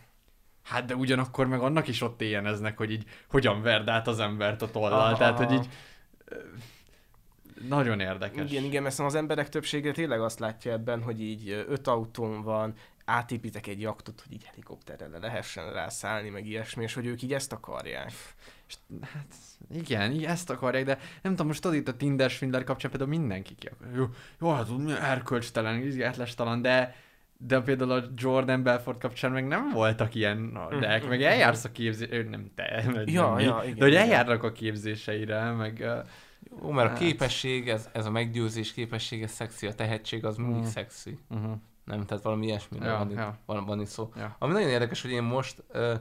Hát 0.62 0.84
de 0.84 0.94
ugyanakkor 0.94 1.46
meg 1.46 1.60
annak 1.60 1.88
is 1.88 2.00
ott 2.02 2.20
éjjeneznek, 2.20 2.76
hogy 2.76 2.90
így 2.90 3.04
hogyan 3.28 3.62
verd 3.62 3.88
át 3.88 4.06
az 4.06 4.18
embert 4.18 4.62
a 4.62 4.70
tollal, 4.70 4.92
Aha, 4.92 5.16
tehát 5.16 5.38
hogy 5.38 5.52
így 5.52 5.68
ö, 6.24 6.36
nagyon 7.68 8.00
érdekes. 8.00 8.50
Igen, 8.50 8.64
igen, 8.64 8.82
mert 8.82 8.98
az 8.98 9.14
emberek 9.14 9.48
többsége 9.48 9.92
tényleg 9.92 10.20
azt 10.20 10.38
látja 10.38 10.72
ebben, 10.72 11.02
hogy 11.02 11.20
így 11.20 11.48
ö, 11.48 11.62
öt 11.68 11.86
autón 11.86 12.42
van, 12.42 12.74
átépítek 13.06 13.66
egy 13.66 13.80
jaktot, 13.80 14.20
hogy 14.26 14.32
így 14.32 14.44
helikopterre 14.44 15.06
le 15.06 15.18
lehessen 15.18 15.72
rászállni, 15.72 16.28
meg 16.28 16.46
ilyesmi, 16.46 16.82
és 16.82 16.94
hogy 16.94 17.06
ők 17.06 17.22
így 17.22 17.32
ezt 17.32 17.52
akarják. 17.52 18.12
Hát 19.02 19.34
igen, 19.74 20.12
így 20.12 20.24
ezt 20.24 20.50
akarják, 20.50 20.84
de 20.84 20.98
nem 21.22 21.32
tudom, 21.32 21.46
most 21.46 21.62
tudod 21.62 21.76
itt 21.76 21.88
a 21.88 21.96
Tinder 21.96 22.30
Swindler 22.30 22.64
kapcsán 22.64 22.90
például 22.90 23.10
mindenki 23.10 23.54
ki 23.54 23.66
akar. 23.66 23.88
Jó, 23.96 24.04
jó 24.40 24.52
hát 24.52 24.76
mi 24.78 24.92
erkölcstelen, 24.92 25.80
izgátlestalan, 25.80 26.62
de 26.62 26.96
de 27.38 27.60
például 27.60 27.90
a 27.90 28.04
Jordan 28.16 28.62
Belfort 28.62 29.00
kapcsán 29.00 29.32
meg 29.32 29.46
nem 29.46 29.70
voltak 29.70 30.14
ilyen 30.14 30.58
de 30.80 31.02
meg 31.08 31.22
eljársz 31.22 31.64
a 31.64 31.72
képzésre, 31.72 32.22
nem 32.22 32.50
te, 32.54 32.82
vagy 32.92 33.12
Ja, 33.12 33.22
nem 33.26 33.34
mi, 33.34 33.42
ja, 33.42 33.60
igen, 33.64 33.74
de 33.76 33.82
hogy 33.84 33.92
igen. 33.92 34.02
eljárnak 34.02 34.42
a 34.42 34.52
képzéseire, 34.52 35.50
meg 35.50 35.78
Jó, 36.60 36.70
mert 36.70 36.86
a 36.86 36.90
Hát. 36.90 36.98
képesség, 36.98 37.68
ez, 37.68 37.88
ez 37.92 38.06
a 38.06 38.10
meggyőzés 38.10 38.72
képesség, 38.72 39.22
ez 39.22 39.30
szexi, 39.30 39.66
a 39.66 39.74
tehetség 39.74 40.24
az 40.24 40.36
mindig 40.36 40.56
Mhm. 40.56 40.66
szexi. 40.66 41.18
uh-huh. 41.30 41.54
Nem, 41.86 42.04
tehát 42.06 42.22
valami 42.22 42.46
ilyesmi 42.46 42.78
Ja, 42.80 42.96
van, 42.98 43.10
itt, 43.10 43.16
ja. 43.16 43.38
van, 43.46 43.64
van 43.64 43.80
itt 43.80 43.86
szó. 43.86 44.10
Ja. 44.16 44.36
Ami 44.38 44.52
nagyon 44.52 44.68
érdekes, 44.68 45.02
hogy 45.02 45.10
én 45.10 45.22
most, 45.22 45.64
uh, 45.74 45.94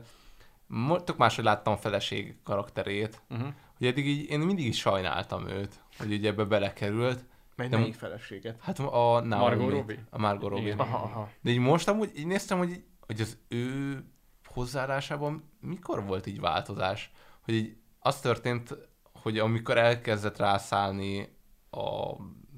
mo- 0.67 1.03
tök 1.03 1.17
máshogy 1.17 1.43
láttam 1.43 1.73
a 1.73 1.77
feleség 1.77 2.37
karakterét, 2.43 3.21
Uh-huh. 3.29 3.47
hogy 3.77 3.87
eddig 3.87 4.07
így, 4.07 4.29
én 4.29 4.39
mindig 4.39 4.65
is 4.65 4.77
sajnáltam 4.79 5.47
őt, 5.47 5.79
hogy 5.97 6.11
ugye 6.13 6.29
ebbe 6.29 6.43
belekerült. 6.43 7.25
Mely 7.55 7.67
De- 7.67 7.77
melyik 7.77 7.93
feleséget? 7.95 8.57
Hát 8.61 8.79
a 8.79 9.19
Naomi. 9.19 9.25
Margot 9.55 9.69
Robbie? 9.71 10.03
A 10.09 10.17
Margot 10.19 10.49
Robbie. 10.49 10.65
Igen. 10.65 10.79
Aha, 10.79 10.97
aha. 10.97 11.29
De 11.41 11.51
így 11.51 11.59
most 11.59 11.87
amúgy 11.87 12.11
így 12.17 12.25
néztem, 12.27 12.57
hogy, 12.57 12.69
így- 12.69 12.85
hogy 12.99 13.21
az 13.21 13.37
ő 13.47 14.03
hozzáállásában 14.45 15.49
mikor 15.59 16.05
volt 16.05 16.25
így 16.25 16.39
változás? 16.39 17.11
Hogy 17.41 17.53
így 17.53 17.77
az 17.99 18.19
történt, 18.19 18.77
hogy 19.21 19.39
amikor 19.39 19.77
elkezdett 19.77 20.37
rászállni 20.37 21.37
a 21.69 22.13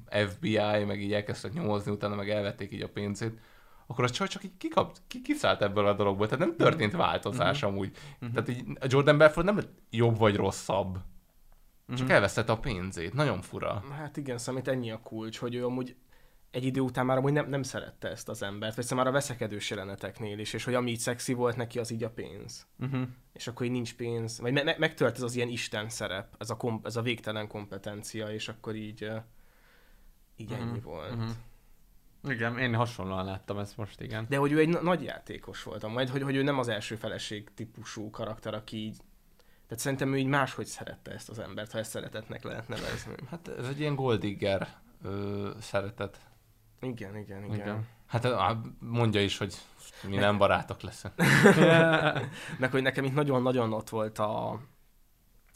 FBI, 0.10 0.84
meg 0.88 1.02
így 1.02 1.14
elkezdtek 1.14 1.54
nyomozni, 1.54 1.92
utána 1.92 2.16
meg 2.16 2.30
elvették 2.30 2.72
így 2.72 2.82
a 2.82 2.90
pénzét, 2.90 3.40
akkor 3.88 4.04
a 4.04 4.10
csaj 4.10 4.28
csak 4.28 4.44
így 4.44 4.58
kikap, 4.58 4.98
ki, 5.08 5.22
kiszállt 5.22 5.62
ebből 5.62 5.88
a 5.88 5.94
dologból. 5.94 6.28
Tehát 6.28 6.46
nem 6.46 6.56
történt 6.56 6.94
változás 6.94 7.64
amúgy. 7.64 7.92
Tehát 8.34 8.50
így 8.50 8.64
a 8.80 8.86
Jordan 8.88 9.18
Belfort 9.18 9.46
nem 9.46 9.56
lett 9.56 9.72
jobb 9.90 10.18
vagy 10.18 10.36
rosszabb. 10.36 10.98
Csak 11.96 12.10
elvesztette 12.10 12.52
a 12.52 12.58
pénzét. 12.58 13.14
Nagyon 13.14 13.42
fura. 13.42 13.84
Hát 13.92 14.18
igen, 14.18 14.38
számít 14.38 14.68
ennyi 14.68 14.92
a 14.92 15.00
kulcs, 15.04 15.38
hogy 15.38 15.56
ő 15.56 15.66
amúgy 15.66 15.96
egy 16.52 16.66
idő 16.66 16.80
után 16.80 17.06
már 17.06 17.18
amúgy 17.18 17.34
nem, 17.34 17.50
nem 17.50 17.64
szerette 17.64 18.10
ezt 18.10 18.30
az 18.30 18.44
embert, 18.44 18.76
vagy 18.76 18.86
szóval 18.86 19.04
már 19.04 19.14
a 19.14 19.16
veszekedős 19.16 19.70
jeleneteknél 19.70 20.40
is, 20.40 20.54
és 20.54 20.64
hogy 20.64 20.74
ami 20.74 20.92
így 20.92 21.00
szexi 21.00 21.34
volt 21.34 21.56
neki, 21.56 21.80
az 21.80 21.92
így 21.92 22.04
a 22.04 22.10
pénz. 22.10 22.68
Uh-huh. 22.80 23.08
És 23.34 23.48
akkor 23.48 23.66
így 23.66 23.72
nincs 23.72 23.96
pénz, 23.96 24.40
vagy 24.40 24.54
me- 24.54 24.64
me- 24.64 24.78
megtört 24.78 25.16
ez 25.16 25.22
az 25.22 25.36
ilyen 25.36 25.48
isten 25.48 25.90
szerep, 25.90 26.36
ez 26.38 26.50
a, 26.50 26.58
kom- 26.58 26.86
ez 26.86 26.96
a 26.96 27.02
végtelen 27.02 27.48
kompetencia, 27.48 28.28
és 28.32 28.48
akkor 28.48 28.76
így, 28.76 29.04
uh, 29.04 29.16
így 30.38 30.52
ennyi 30.52 30.78
Mhm, 30.78 30.84
volt. 30.84 31.16
mhm. 31.16 31.30
Igen, 32.24 32.58
én 32.60 32.76
hasonlóan 32.76 33.26
láttam 33.26 33.58
ezt 33.60 33.78
most, 33.78 34.02
igen. 34.02 34.26
De 34.30 34.38
hogy 34.38 34.52
ő 34.52 34.60
egy 34.60 34.70
na- 34.70 34.82
nagy 34.82 35.04
játékos 35.04 35.64
volt, 35.64 35.88
majd 35.88 36.10
hogy, 36.10 36.22
hogy 36.22 36.36
ő 36.36 36.44
nem 36.44 36.60
az 36.60 36.68
első 36.68 36.96
feleség 36.96 37.54
típusú 37.54 38.10
karakter, 38.10 38.54
aki 38.54 38.78
így 38.78 38.98
tehát 39.68 39.84
szerintem 39.84 40.14
ő 40.14 40.18
így 40.18 40.26
máshogy 40.28 40.66
szerette 40.66 41.12
ezt 41.12 41.30
az 41.30 41.40
embert, 41.40 41.72
ha 41.72 41.78
ezt 41.78 41.90
szeretetnek 41.92 42.44
lehet 42.44 42.68
nevezni. 42.68 43.14
Hát 43.30 43.48
ez 43.48 43.68
egy 43.68 43.80
ilyen 43.80 43.96
Goldigger 43.96 44.68
ö, 45.04 45.50
szeretet. 45.60 46.20
Igen, 46.80 47.18
igen, 47.18 47.44
igen. 47.44 47.56
Igen. 47.56 47.88
Hát 48.06 48.28
mondja 48.80 49.22
is, 49.24 49.38
hogy 49.38 49.56
mi 50.08 50.16
nem 50.16 50.38
barátok 50.38 50.82
leszünk. 50.82 51.14
Meg 52.60 52.72
hogy 52.72 52.82
nekem 52.82 53.04
itt 53.04 53.14
nagyon-nagyon 53.14 53.74
ott 53.74 53.90
volt 53.90 54.20
a, 54.20 54.50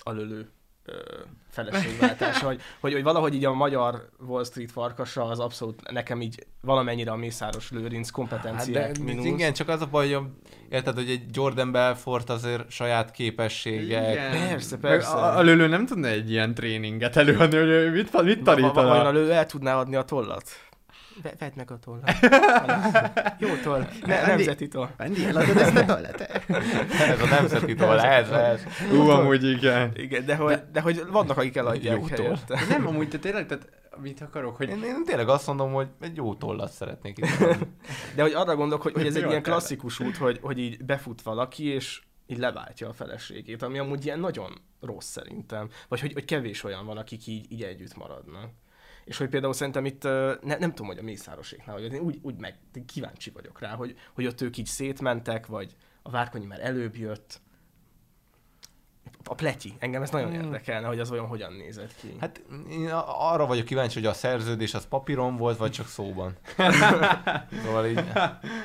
a 0.03 0.11
lölő 0.11 0.51
ö, 0.91 1.01
feleségváltása, 1.49 2.45
hogy, 2.45 2.61
hogy, 2.80 2.93
hogy, 2.93 3.03
valahogy 3.03 3.34
így 3.35 3.45
a 3.45 3.53
magyar 3.53 4.09
Wall 4.27 4.43
Street 4.43 4.72
farkasa 4.72 5.23
az 5.26 5.39
abszolút 5.39 5.91
nekem 5.91 6.22
így 6.22 6.45
valamennyire 6.61 7.11
a 7.11 7.15
Mészáros 7.15 7.72
Lőrinc 7.72 8.05
Hát 8.05 8.15
kompetenciák 8.15 8.91
de, 8.91 9.03
mínusz. 9.03 9.26
igen, 9.26 9.53
csak 9.53 9.68
az 9.69 9.81
a 9.81 9.85
baj, 9.85 10.11
hogy 10.11 10.26
érted, 10.69 10.95
hogy 10.95 11.09
egy 11.09 11.23
Jordan 11.31 11.72
Belfort 11.72 12.30
azért 12.30 12.69
saját 12.72 13.11
képességek. 13.11 14.11
Igen. 14.11 14.31
Persze, 14.31 14.77
persze. 14.77 15.11
A, 15.11 15.38
a 15.38 15.41
lölő 15.41 15.68
nem 15.68 15.85
tudna 15.85 16.07
egy 16.07 16.31
ilyen 16.31 16.53
tréninget 16.53 17.15
előadni, 17.15 17.57
hogy 17.57 17.91
mit, 17.91 17.93
mit 17.93 18.11
va- 18.11 18.23
Vajon 18.23 18.43
tanítana. 18.43 19.05
a 19.07 19.11
lő 19.11 19.31
el 19.31 19.45
tudná 19.45 19.76
adni 19.77 19.95
a 19.95 20.03
tollat? 20.03 20.43
Ve- 21.23 21.39
vedd 21.39 21.51
meg 21.55 21.71
a 21.71 21.79
tollat. 21.79 22.11
Jó 23.43 23.55
toll. 23.63 23.88
Ne, 24.05 24.27
nemzeti 24.27 24.67
toll. 24.67 24.88
Vendi, 24.97 25.25
eladod 25.25 25.57
ezt 25.57 25.75
a 25.75 25.85
tollat? 25.85 26.21
Ez 26.91 27.21
a 27.21 27.25
nemzeti 27.25 27.75
toll, 27.75 27.99
ez, 27.99 28.29
ez. 28.29 28.61
Ú, 28.93 29.09
amúgy 29.09 29.43
igen. 29.43 29.91
Igen, 29.95 30.25
de 30.25 30.35
hogy, 30.35 30.61
de 30.71 30.81
hogy 30.81 31.03
vannak, 31.11 31.38
akik 31.38 31.55
eladják 31.55 31.97
Jó 31.97 32.07
toll. 32.07 32.38
Nem, 32.69 32.88
amúgy 32.88 33.09
te 33.09 33.17
tényleg, 33.17 33.45
tehát 33.45 33.69
mit 34.01 34.21
akarok, 34.21 34.55
hogy... 34.55 34.69
Én, 34.69 34.83
én 34.83 35.03
tényleg 35.05 35.29
azt 35.29 35.47
mondom, 35.47 35.73
hogy 35.73 35.88
egy 36.01 36.15
jó 36.15 36.35
tollat 36.35 36.71
szeretnék 36.71 37.17
itt. 37.17 37.25
De 38.15 38.21
hogy 38.21 38.33
arra 38.33 38.55
gondolok, 38.55 38.81
hogy, 38.81 38.93
hogy 38.93 39.05
ez 39.05 39.15
egy 39.15 39.29
ilyen 39.29 39.43
klasszikus 39.43 39.99
út, 39.99 40.17
hogy, 40.17 40.39
hogy 40.41 40.57
így 40.59 40.85
befut 40.85 41.21
valaki, 41.21 41.65
és 41.65 42.01
így 42.27 42.38
leváltja 42.38 42.89
a 42.89 42.93
feleségét, 42.93 43.61
ami 43.61 43.79
amúgy 43.79 44.05
ilyen 44.05 44.19
nagyon 44.19 44.61
rossz 44.81 45.07
szerintem. 45.07 45.69
Vagy 45.88 45.99
hogy, 45.99 46.13
hogy 46.13 46.25
kevés 46.25 46.63
olyan 46.63 46.85
van, 46.85 46.97
akik 46.97 47.27
így, 47.27 47.51
így 47.51 47.63
együtt 47.63 47.95
maradnak. 47.95 48.49
És 49.03 49.17
hogy 49.17 49.29
például 49.29 49.53
szerintem 49.53 49.85
itt, 49.85 50.03
ne, 50.03 50.57
nem 50.57 50.69
tudom, 50.69 50.87
hogy 50.87 50.97
a 50.97 51.03
Mészároséknál, 51.03 51.75
hogy 51.75 51.93
én 51.93 51.99
úgy, 51.99 52.19
úgy 52.21 52.35
meg 52.35 52.59
kíváncsi 52.85 53.29
vagyok 53.29 53.59
rá, 53.59 53.75
hogy, 53.75 53.95
hogy 54.13 54.25
ott 54.25 54.41
ők 54.41 54.57
így 54.57 54.65
szétmentek, 54.65 55.45
vagy 55.45 55.75
a 56.01 56.09
Várkonyi 56.09 56.45
már 56.45 56.59
előbb 56.59 56.95
jött. 56.95 57.41
A 59.23 59.35
pleti, 59.35 59.73
engem 59.79 60.01
ez 60.01 60.09
nagyon 60.09 60.33
érdekelne, 60.33 60.87
hogy 60.87 60.99
az 60.99 61.11
olyan 61.11 61.27
hogyan 61.27 61.53
nézett 61.53 61.95
ki. 61.95 62.15
Hát 62.19 62.41
én 62.69 62.89
arra 63.05 63.45
vagyok 63.45 63.65
kíváncsi, 63.65 63.99
hogy 63.99 64.07
a 64.07 64.13
szerződés 64.13 64.73
az 64.73 64.87
papíron 64.87 65.35
volt, 65.35 65.57
vagy 65.57 65.71
csak 65.71 65.87
szóban. 65.87 66.37
szóval 67.63 67.85
így... 67.87 68.03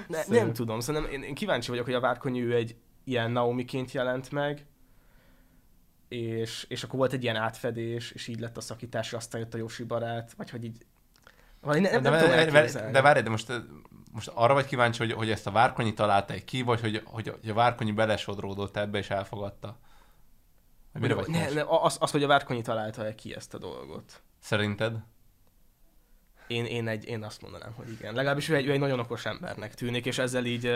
Ne, 0.07 0.23
nem 0.29 0.53
tudom, 0.53 0.81
szerintem 0.81 1.13
én, 1.13 1.23
én 1.23 1.35
kíváncsi 1.35 1.71
vagyok, 1.71 1.85
hogy 1.85 1.95
a 1.95 2.01
Várkonyi 2.01 2.43
ő 2.43 2.55
egy 2.55 2.77
ilyen 3.05 3.31
Naomiként 3.31 3.93
jelent 3.93 4.31
meg, 4.31 4.67
és, 6.09 6.65
és 6.69 6.83
akkor 6.83 6.99
volt 6.99 7.13
egy 7.13 7.23
ilyen 7.23 7.37
átfedés, 7.37 8.11
és 8.11 8.27
így 8.27 8.41
lett 8.41 8.57
a 8.57 8.61
szakítás, 8.61 9.13
aztán 9.13 9.41
jött 9.41 9.55
a 9.55 9.59
Josi 9.59 9.85
barát, 9.85 10.33
vagy 10.37 10.51
hogy 10.51 10.65
így... 10.65 10.87
Nem, 11.63 11.83
de, 11.83 11.91
nem 11.91 12.03
tudom 12.03 12.13
de, 12.13 12.27
de, 12.29 12.35
elképzelni. 12.35 12.93
de 12.93 13.03
várj, 13.03 13.21
de 13.21 13.31
most, 13.31 13.53
most 14.13 14.31
arra 14.35 14.55
vagy 14.55 14.67
kíváncsi, 14.67 14.99
hogy, 14.99 15.13
hogy 15.13 15.31
ezt 15.31 15.47
a 15.47 15.51
Várkonyi 15.51 15.95
találta 15.95 16.33
egy 16.33 16.45
ki, 16.45 16.63
vagy 16.63 16.81
hogy, 16.81 17.03
hogy, 17.05 17.29
hogy 17.41 17.51
a 17.51 17.55
Várkonyi 17.55 17.93
belesodródott 17.93 18.77
ebbe 18.77 18.99
és 18.99 19.11
elfogadta? 19.11 19.79
Vagy 20.93 21.03
mire 21.03 21.15
vagy 21.15 21.27
ne, 21.27 21.33
kíváncsi? 21.33 21.55
ne, 21.55 21.65
az, 21.69 21.97
az, 22.01 22.11
hogy 22.11 22.23
a 22.23 22.27
Várkonyi 22.27 22.63
találta-e 22.63 23.15
ki 23.15 23.35
ezt 23.35 23.55
a 23.55 23.59
dolgot. 23.59 24.23
Szerinted? 24.39 24.97
Én, 26.47 26.65
én, 26.65 26.89
egy, 26.89 27.05
én 27.09 27.23
azt 27.23 27.43
mondanám, 27.43 27.73
hogy 27.73 27.91
igen. 27.91 28.15
Legalábbis 28.15 28.49
ő 28.49 28.55
egy, 28.55 28.67
ő 28.67 28.73
egy 28.73 28.79
nagyon 28.79 28.99
okos 28.99 29.25
embernek 29.25 29.75
tűnik, 29.75 30.07
és 30.07 30.19
ezzel 30.19 30.45
így, 30.45 30.73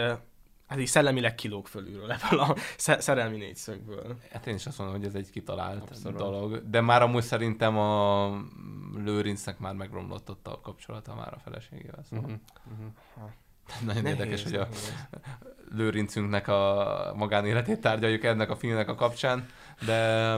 hát 0.70 0.78
így 0.78 0.86
szellemileg 0.86 1.34
kilóg 1.34 1.66
fölülről 1.66 2.12
ebből 2.22 2.40
a 2.40 2.54
sze- 2.76 3.00
szerelmi 3.00 3.36
négyszögből. 3.36 4.16
Hát 4.32 4.46
én 4.46 4.54
is 4.54 4.66
azt 4.66 4.78
mondom, 4.78 4.96
hogy 4.96 5.06
ez 5.06 5.14
egy 5.14 5.30
kitalált 5.30 5.82
Abszolút. 5.90 6.18
dolog. 6.18 6.70
De 6.70 6.80
már 6.80 7.02
amúgy 7.02 7.22
szerintem 7.22 7.78
a 7.78 8.26
Lőrincnek 9.04 9.58
már 9.58 9.74
megromlott 9.74 10.30
ott 10.30 10.46
a 10.46 10.60
kapcsolata 10.60 11.14
már 11.14 11.32
a 11.34 11.38
feleségével. 11.38 12.02
Szóval. 12.10 12.24
Mhm, 12.30 12.86
Nagyon 13.84 14.02
Nehéz, 14.02 14.18
érdekes, 14.18 14.42
hogy 14.42 14.54
a 14.54 14.58
nehéz. 14.58 14.94
Lőrincünknek 15.72 16.48
a 16.48 17.12
magánéletét 17.16 17.80
tárgyaljuk 17.80 18.24
ennek 18.24 18.50
a 18.50 18.56
filmnek 18.56 18.88
a 18.88 18.94
kapcsán, 18.94 19.48
de 19.86 20.36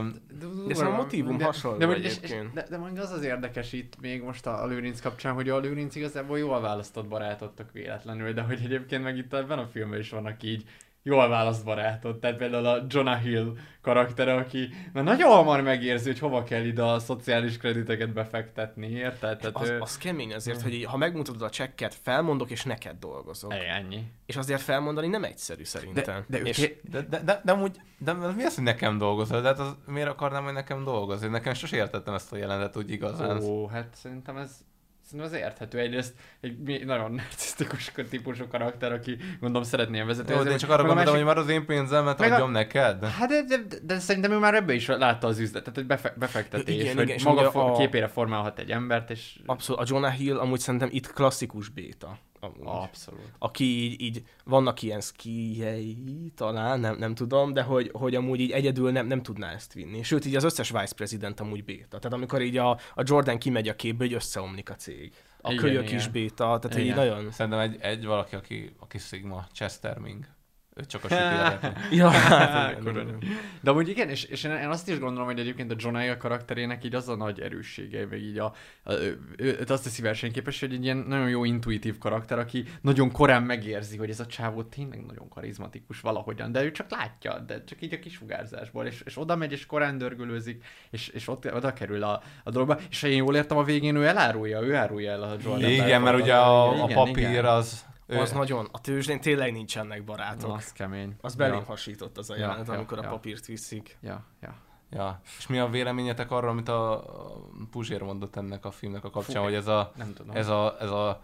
De 0.67 0.73
szerintem 0.73 0.93
a 0.93 0.95
motivum 0.95 1.39
hasonló 1.39 1.77
de, 1.77 1.95
és, 1.95 2.05
és, 2.05 2.17
egyébként. 2.17 2.53
de, 2.53 2.65
de 2.69 2.77
mondjuk 2.77 3.03
az 3.03 3.11
az 3.11 3.23
érdekes 3.23 3.73
itt 3.73 4.01
még 4.01 4.21
most 4.21 4.47
a, 4.47 4.63
a 4.63 4.65
Lőrinc 4.65 5.01
kapcsán, 5.01 5.33
hogy 5.33 5.49
a 5.49 5.59
Lőrinc 5.59 5.95
igazából 5.95 6.37
jól 6.39 6.61
választott 6.61 7.07
barátottak 7.07 7.71
véletlenül, 7.71 8.33
de 8.33 8.41
hogy 8.41 8.59
egyébként 8.63 9.03
meg 9.03 9.17
itt 9.17 9.33
ebben 9.33 9.59
a 9.59 9.67
filmben 9.67 9.99
is 9.99 10.09
vannak 10.09 10.43
így 10.43 10.63
jól 11.03 11.27
választ 11.29 11.65
barátot. 11.65 12.19
Tehát 12.19 12.37
például 12.37 12.65
a 12.65 12.85
Jonah 12.89 13.21
Hill 13.21 13.53
karaktere, 13.81 14.33
aki 14.35 14.69
már 14.93 15.03
nagyon 15.03 15.31
hamar 15.31 15.61
megérzi, 15.61 16.09
hogy 16.09 16.19
hova 16.19 16.43
kell 16.43 16.63
ide 16.65 16.83
a 16.83 16.99
szociális 16.99 17.57
krediteket 17.57 18.13
befektetni, 18.13 18.87
érted? 18.89 19.37
Tehát 19.37 19.55
Az, 19.55 19.69
ő... 19.69 19.79
az 19.79 19.97
kemény 19.97 20.33
azért, 20.33 20.61
hogy 20.61 20.73
így, 20.73 20.85
ha 20.85 20.97
megmutatod 20.97 21.41
a 21.41 21.49
csekket, 21.49 21.93
felmondok, 22.01 22.49
és 22.51 22.63
neked 22.63 22.95
dolgozok. 22.99 23.53
Ej, 23.53 23.69
ennyi. 23.69 24.03
És 24.25 24.35
azért 24.35 24.61
felmondani 24.61 25.07
nem 25.07 25.23
egyszerű 25.23 25.63
szerintem. 25.63 26.25
De, 26.27 26.37
de 26.39 26.43
és, 26.49 26.55
té- 26.57 26.79
De, 26.89 27.01
de, 27.01 27.19
de, 27.19 27.41
de, 27.43 27.51
amúgy, 27.51 27.77
de 27.97 28.13
mi 28.13 28.43
az, 28.43 28.55
hogy 28.55 28.63
nekem 28.63 28.97
dolgozol? 28.97 29.41
De 29.41 29.47
hát 29.47 29.59
az, 29.59 29.75
miért 29.85 30.09
akarnám, 30.09 30.43
hogy 30.43 30.53
nekem 30.53 30.83
dolgozni? 30.83 31.27
Nekem 31.27 31.53
sose 31.53 31.75
értettem 31.75 32.13
ezt 32.13 32.33
a 32.33 32.37
jelenetet 32.37 32.77
úgy 32.77 32.91
igazán. 32.91 33.41
Ó, 33.43 33.67
hát 33.67 33.87
szerintem 33.95 34.37
ez 34.37 34.57
Szerintem 35.03 35.33
az 35.33 35.39
érthető. 35.39 35.79
Egyrészt 35.79 36.13
egy 36.41 36.85
nagyon 36.85 37.11
narcisztikus 37.11 37.91
típusú 38.09 38.47
karakter, 38.47 38.91
aki 38.91 39.17
gondolom 39.39 39.67
szeretné 39.67 40.01
vezetni. 40.01 40.33
Jó, 40.33 40.43
de 40.43 40.51
én 40.51 40.57
csak 40.57 40.69
arra 40.69 40.83
gondoltam, 40.83 41.15
hogy 41.15 41.23
már 41.23 41.37
az 41.37 41.49
én 41.49 41.65
pénzemet 41.65 42.19
Meg 42.19 42.31
a- 42.31 42.33
adjam 42.33 42.51
neked. 42.51 43.05
Hát 43.05 43.29
de, 43.29 43.43
de, 43.43 43.57
de, 43.57 43.75
de, 43.83 43.99
szerintem 43.99 44.31
ő 44.31 44.37
már 44.37 44.53
ebbe 44.53 44.73
is 44.73 44.87
látta 44.87 45.27
az 45.27 45.39
üzletet, 45.39 45.75
hogy 45.75 45.85
befe, 45.85 46.13
befektetés, 46.17 46.81
Igen, 46.81 46.95
hogy 46.95 47.09
igen, 47.09 47.19
maga 47.23 47.49
a- 47.51 47.77
képére 47.77 48.07
formálhat 48.07 48.59
egy 48.59 48.71
embert, 48.71 49.09
és 49.09 49.39
Abszolút, 49.45 49.81
a 49.81 49.85
Jonah 49.87 50.13
Hill 50.13 50.37
amúgy 50.37 50.59
szerintem 50.59 50.89
itt 50.91 51.13
klasszikus 51.13 51.69
béta. 51.69 52.17
Amúgy. 52.43 52.67
abszolút. 52.67 53.31
Aki 53.39 53.63
így, 53.63 54.01
így, 54.01 54.23
vannak 54.43 54.81
ilyen 54.81 55.01
skijei, 55.01 56.31
talán, 56.35 56.79
nem, 56.79 56.97
nem 56.97 57.15
tudom, 57.15 57.53
de 57.53 57.61
hogy, 57.61 57.89
hogy 57.93 58.15
amúgy 58.15 58.39
így 58.39 58.51
egyedül 58.51 58.91
nem, 58.91 59.07
nem 59.07 59.23
tudná 59.23 59.51
ezt 59.51 59.73
vinni. 59.73 60.03
Sőt, 60.03 60.25
így 60.25 60.35
az 60.35 60.43
összes 60.43 60.69
vice 60.69 60.93
president 60.95 61.39
amúgy 61.39 61.63
béta. 61.63 61.99
Tehát 61.99 62.13
amikor 62.13 62.41
így 62.41 62.57
a, 62.57 62.69
a 62.69 63.03
Jordan 63.03 63.37
kimegy 63.37 63.67
a 63.67 63.75
képből, 63.75 64.07
hogy 64.07 64.15
összeomlik 64.15 64.69
a 64.69 64.75
cég. 64.75 65.13
a 65.41 65.51
Igen, 65.51 65.63
kölyök 65.63 65.83
igen. 65.83 65.95
is 65.95 66.07
béta, 66.07 66.43
tehát 66.43 66.63
hogy 66.63 66.77
így 66.77 66.85
Igen. 66.85 66.97
nagyon... 66.97 67.31
Szerintem 67.31 67.59
egy, 67.61 67.77
egy 67.81 68.05
valaki, 68.05 68.35
aki, 68.35 68.75
aki 68.79 68.97
Sigma, 68.97 69.47
Chester 69.53 69.97
Ming. 69.97 70.25
Ő 70.75 70.83
csak 70.85 71.03
a 71.03 71.07
sütőre. 71.07 71.73
Ja, 71.91 72.09
hát 72.29 72.81
igen. 72.81 73.17
De 73.61 73.69
amúgy 73.69 73.89
igen, 73.89 74.09
és, 74.09 74.23
és 74.23 74.43
én, 74.43 74.51
én 74.51 74.69
azt 74.69 74.89
is 74.89 74.99
gondolom, 74.99 75.25
hogy 75.25 75.39
egyébként 75.39 75.71
a 75.71 75.75
John 75.77 75.95
Eyre 75.95 76.17
karakterének 76.17 76.83
így 76.83 76.95
az 76.95 77.09
a 77.09 77.15
nagy 77.15 77.39
erőssége, 77.39 78.05
meg 78.09 78.19
így 78.19 78.37
a, 78.37 78.53
a 78.83 78.93
ő, 78.93 79.19
őt 79.35 79.69
azt 79.69 79.83
teszi 79.83 80.01
versenyképes, 80.01 80.59
hogy 80.59 80.73
egy 80.73 80.83
ilyen 80.83 80.97
nagyon 80.97 81.29
jó 81.29 81.43
intuitív 81.43 81.97
karakter, 81.97 82.39
aki 82.39 82.65
nagyon 82.81 83.11
korán 83.11 83.43
megérzi, 83.43 83.97
hogy 83.97 84.09
ez 84.09 84.19
a 84.19 84.25
csávó 84.25 84.63
tényleg 84.63 85.05
nagyon 85.05 85.29
karizmatikus 85.29 85.99
valahogyan, 85.99 86.51
de 86.51 86.63
ő 86.63 86.71
csak 86.71 86.91
látja, 86.91 87.39
de 87.39 87.63
csak 87.63 87.81
így 87.81 87.93
a 87.93 87.99
kisugárzásból, 87.99 88.85
és, 88.85 89.01
és 89.05 89.17
oda 89.17 89.35
megy, 89.35 89.51
és 89.51 89.65
korán 89.65 89.97
dörgölőzik, 89.97 90.63
és, 90.89 91.07
és 91.07 91.27
ott, 91.27 91.53
oda 91.53 91.73
kerül 91.73 92.03
a, 92.03 92.21
a 92.43 92.49
dologba, 92.49 92.79
és 92.89 93.01
ha 93.01 93.07
én 93.07 93.17
jól 93.17 93.35
értem 93.35 93.57
a 93.57 93.63
végén, 93.63 93.95
ő 93.95 94.05
elárulja, 94.05 94.61
ő 94.61 94.75
árulja 94.75 95.11
el 95.11 95.23
a 95.23 95.35
Jordan 95.43 95.69
Igen, 95.69 96.01
mert 96.01 96.21
ugye 96.21 96.35
a, 96.35 96.69
a 96.69 96.83
Igen, 96.83 96.95
papír 96.95 97.29
igen. 97.29 97.45
az... 97.45 97.91
ő- 98.05 98.19
Az 98.19 98.31
nagyon, 98.31 98.67
a 98.71 98.81
tőzsdén 98.81 99.21
tényleg 99.21 99.51
nincsenek 99.51 100.03
barátok. 100.03 100.55
Az 100.55 100.71
kemény. 100.71 101.15
Az 101.21 101.35
belém 101.35 101.53
Ja. 101.59 101.63
hasított 101.65 102.17
az 102.17 102.29
a 102.29 102.35
jelenet, 102.37 102.67
ja, 102.67 102.73
amikor 102.73 102.97
ja. 102.97 103.07
a 103.07 103.09
papírt 103.09 103.45
viszik. 103.45 103.97
Ja, 104.01 104.23
ja. 104.41 104.55
Ja. 104.89 105.21
És 105.37 105.47
mi 105.47 105.59
a 105.59 105.67
véleményetek 105.67 106.31
arra, 106.31 106.49
amit 106.49 106.69
a 106.69 106.91
a 106.93 107.35
Puzsér 107.71 108.01
mondott 108.01 108.35
ennek 108.35 108.65
a 108.65 108.71
filmnek 108.71 109.03
a 109.03 109.09
kapcsán, 109.09 109.35
Fú, 109.35 109.43
hogy 109.43 109.53
ez 109.53 109.67
a, 109.67 109.91
nem 109.95 110.13
tudom. 110.13 110.35
ez 110.35 110.47
a, 110.47 110.75
ez 110.79 110.89
a 110.89 111.21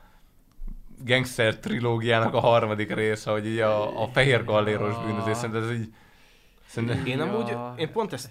gangster 1.06 1.58
trilógiának 1.58 2.34
a 2.34 2.40
harmadik 2.40 2.94
része, 2.94 3.32
hogy 3.32 3.46
így 3.48 3.60
a, 3.60 4.02
a 4.04 4.08
fehér 4.08 4.44
galléros 4.46 4.94
Ja. 4.94 5.02
bűnözés, 5.06 5.36
szerintem 5.38 5.64
ez 5.64 5.72
így... 5.72 5.94
Szerintem... 6.66 7.06
Én 7.06 7.20
amúgy, 7.20 7.58
én 7.80 7.92
pont 7.92 8.14
ezt 8.14 8.30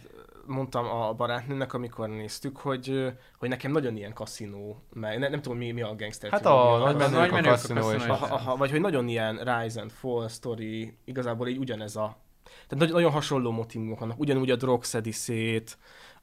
mondtam 0.49 0.87
a 0.87 1.13
barátnőnek, 1.13 1.73
amikor 1.73 2.09
néztük, 2.09 2.57
hogy, 2.57 3.13
hogy 3.39 3.49
nekem 3.49 3.73
nagyon 3.73 3.97
ilyen 3.97 4.13
kaszinó, 4.13 4.83
meg 4.93 5.19
nem, 5.19 5.31
nem 5.31 5.43
tudom 5.43 5.59
mi, 5.59 5.71
mi 5.71 5.83
a 5.83 5.95
gangster 5.97 6.31
Hát 6.31 6.47
a 6.47 6.93
menők, 6.99 7.31
a 7.31 7.35
Menők, 7.35 7.47
a 7.47 7.51
kaszinó. 7.51 7.81
Casino 7.81 8.13
Aha, 8.13 8.35
aha, 8.35 8.57
vagy 8.57 8.71
hogy 8.71 8.81
nagyon 8.81 9.09
ilyen 9.09 9.37
Rise 9.37 9.81
and 9.81 9.91
Fall 9.91 10.29
story, 10.29 10.97
igazából 11.05 11.49
így 11.49 11.59
ugyanez 11.59 11.97
a... 11.97 12.17
Tehát 12.45 12.79
nagyon, 12.79 12.95
nagyon 12.95 13.11
hasonló 13.11 13.51
motivumok 13.51 13.99
vannak, 13.99 14.19
ugyanúgy 14.19 14.51
a 14.51 14.57
drog 14.57 14.85
szedi 14.85 15.13
szét, 15.13 15.79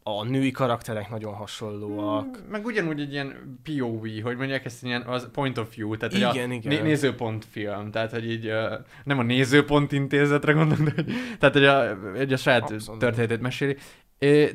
a 0.07 0.23
női 0.23 0.51
karakterek 0.51 1.09
nagyon 1.09 1.33
hasonlóak. 1.33 2.43
Meg 2.49 2.65
ugyanúgy 2.65 2.99
egy 2.99 3.11
ilyen 3.11 3.59
POV, 3.63 4.07
hogy 4.23 4.37
mondják 4.37 4.65
ezt 4.65 4.83
ilyen 4.83 5.01
az 5.01 5.29
point 5.31 5.57
of 5.57 5.75
view, 5.75 5.97
tehát 5.97 6.13
hogy 6.13 6.23
a 6.23 6.31
Igen, 6.33 6.51
igen. 6.51 6.73
Né- 6.73 6.83
nézőpont 6.83 7.45
film, 7.45 7.91
tehát 7.91 8.11
hogy 8.11 8.31
így 8.31 8.47
uh, 8.47 8.73
nem 9.03 9.19
a 9.19 9.23
nézőpont 9.23 9.91
intézetre 9.91 10.51
gondolom, 10.51 10.85
de 10.85 10.91
hogy, 10.95 11.05
tehát 11.39 11.55
hogy 11.55 11.65
a, 11.65 11.97
egy 12.13 12.33
a 12.33 12.37
saját 12.37 12.71
Abszolút. 12.71 12.99
történetét 12.99 13.41
meséli. 13.41 13.77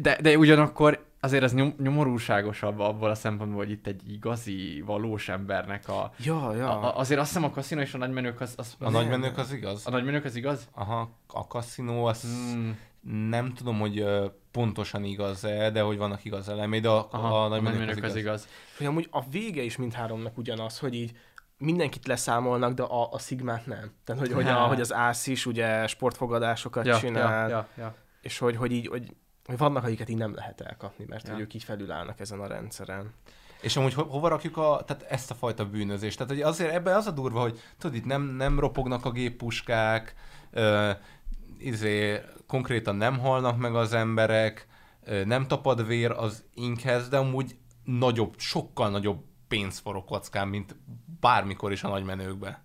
De, 0.00 0.18
de 0.20 0.38
ugyanakkor 0.38 1.08
azért 1.20 1.42
ez 1.42 1.54
nyom, 1.54 1.74
nyomorúságosabb 1.78 2.78
abból 2.78 3.10
a 3.10 3.14
szempontból, 3.14 3.58
hogy 3.58 3.70
itt 3.70 3.86
egy 3.86 4.12
igazi, 4.12 4.82
valós 4.86 5.28
embernek 5.28 5.88
a... 5.88 6.12
Ja, 6.18 6.54
ja. 6.54 6.80
a, 6.80 6.84
a 6.84 6.98
azért 6.98 7.20
azt 7.20 7.28
hiszem 7.28 7.44
a 7.44 7.50
kaszinó 7.50 7.80
és 7.80 7.94
a 7.94 7.98
nagymenők 7.98 8.40
az... 8.40 8.54
az 8.56 8.74
A 8.78 8.90
nagymenők 8.90 9.38
az 9.38 9.52
igaz? 9.52 9.86
A 9.86 9.90
nagymenők 9.90 10.24
az 10.24 10.36
igaz? 10.36 10.68
Aha, 10.72 11.10
a 11.26 11.46
kaszinó 11.46 12.04
az 12.04 12.26
Mm. 12.56 12.70
nem 13.28 13.54
tudom, 13.54 13.78
hogy 13.78 14.04
pontosan 14.50 15.04
igaz-e, 15.04 15.70
de 15.70 15.80
hogy 15.80 15.96
vannak 15.96 16.24
igaz 16.24 16.48
elemei, 16.48 16.80
de 16.80 16.88
a, 16.88 17.08
Aha, 17.10 17.44
a 17.44 17.48
nagymenők 17.48 17.88
az, 17.90 17.96
igaz. 17.96 18.16
igaz. 18.16 18.48
Hogy 18.76 18.86
amúgy 18.86 19.08
a 19.10 19.28
vége 19.28 19.62
is 19.62 19.76
mindháromnak 19.76 20.38
ugyanaz, 20.38 20.78
hogy 20.78 20.94
így 20.94 21.12
mindenkit 21.58 22.06
leszámolnak, 22.06 22.72
de 22.72 22.82
a, 22.82 23.12
a 23.12 23.18
Szigmát 23.18 23.66
nem. 23.66 23.92
Tehát, 24.04 24.20
hogy, 24.20 24.32
hogy, 24.32 24.46
a, 24.46 24.54
hogy 24.72 24.80
az 24.80 24.92
ász 24.92 25.26
is 25.26 25.46
ugye 25.46 25.86
sportfogadásokat 25.86 26.86
Ja, 26.86 26.98
csinál, 26.98 27.48
ja, 27.48 27.56
ja, 27.56 27.68
ja. 27.82 27.94
és 28.20 28.38
hogy, 28.38 28.56
hogy 28.56 28.72
így, 28.72 28.86
hogy, 28.86 29.06
hogy 29.06 29.16
vannak, 29.46 29.84
akiket 29.84 30.08
így 30.08 30.16
nem 30.16 30.34
lehet 30.34 30.60
elkapni, 30.60 31.04
mert 31.08 31.26
Ja. 31.26 31.32
hogy 31.32 31.42
ők 31.42 31.54
így 31.54 31.64
felülállnak 31.64 32.20
ezen 32.20 32.40
a 32.40 32.46
rendszeren. 32.46 33.14
És 33.60 33.76
amúgy 33.76 33.94
ho- 33.94 34.10
hova 34.10 34.28
rakjuk 34.28 34.56
a, 34.56 34.82
tehát 34.86 35.02
ezt 35.02 35.30
a 35.30 35.34
fajta 35.34 35.66
bűnözést? 35.66 36.16
Tehát 36.18 36.32
hogy 36.32 36.42
azért 36.42 36.72
ebben 36.72 36.96
az 36.96 37.06
a 37.06 37.10
durva, 37.10 37.40
hogy 37.40 37.60
tudod, 37.78 37.96
itt 37.96 38.04
nem, 38.04 38.22
nem 38.22 38.58
ropognak 38.60 39.04
a 39.04 39.10
géppuskák, 39.10 40.14
ö, 40.50 40.90
izé, 41.58 42.20
konkrétan 42.46 42.96
nem 42.96 43.18
halnak 43.18 43.58
meg 43.58 43.74
az 43.74 43.92
emberek, 43.92 44.66
ö, 45.04 45.24
nem 45.24 45.46
tapad 45.46 45.86
vér 45.86 46.10
az 46.10 46.44
inkhez, 46.54 47.08
de 47.08 47.16
amúgy 47.16 47.56
nagyobb, 47.84 48.34
sokkal 48.38 48.90
nagyobb 48.90 49.24
pénz 49.48 49.78
forog 49.78 50.04
kockán, 50.04 50.48
mint 50.48 50.76
bármikor 51.20 51.72
is 51.72 51.82
a 51.82 51.88
nagymenőkbe. 51.88 52.62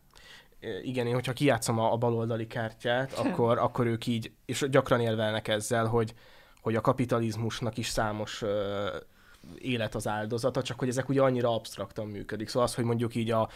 Ö, 0.60 0.80
Igen, 0.82 1.08
én 1.08 1.14
hogyha 1.14 1.34
kijátszom 1.34 1.80
a, 1.80 1.92
a 1.92 1.98
baloldali 1.98 2.48
kártyát, 2.48 3.14
akkor, 3.24 3.58
akkor 3.58 3.86
ők 3.86 4.06
így, 4.08 4.32
és 4.46 4.66
gyakran 4.70 5.00
élvelnek 5.00 5.48
ezzel, 5.48 5.86
hogy, 5.86 6.14
hogy 6.66 6.76
a 6.76 6.82
kapitalizmusnak 6.82 7.78
is 7.78 7.88
számos 7.88 8.42
ö, 8.42 8.88
élet 9.58 9.96
az 9.96 10.08
áldozata, 10.08 10.62
csak 10.62 10.80
hogy 10.80 10.88
ezek 10.88 11.10
ugye 11.10 11.22
annyira 11.22 11.54
absztraktan 11.54 12.08
működik. 12.08 12.48
Szóval 12.48 12.68
az, 12.68 12.76
hogy 12.76 12.84
mondjuk 12.84 13.16
így 13.16 13.32
a 13.32 13.50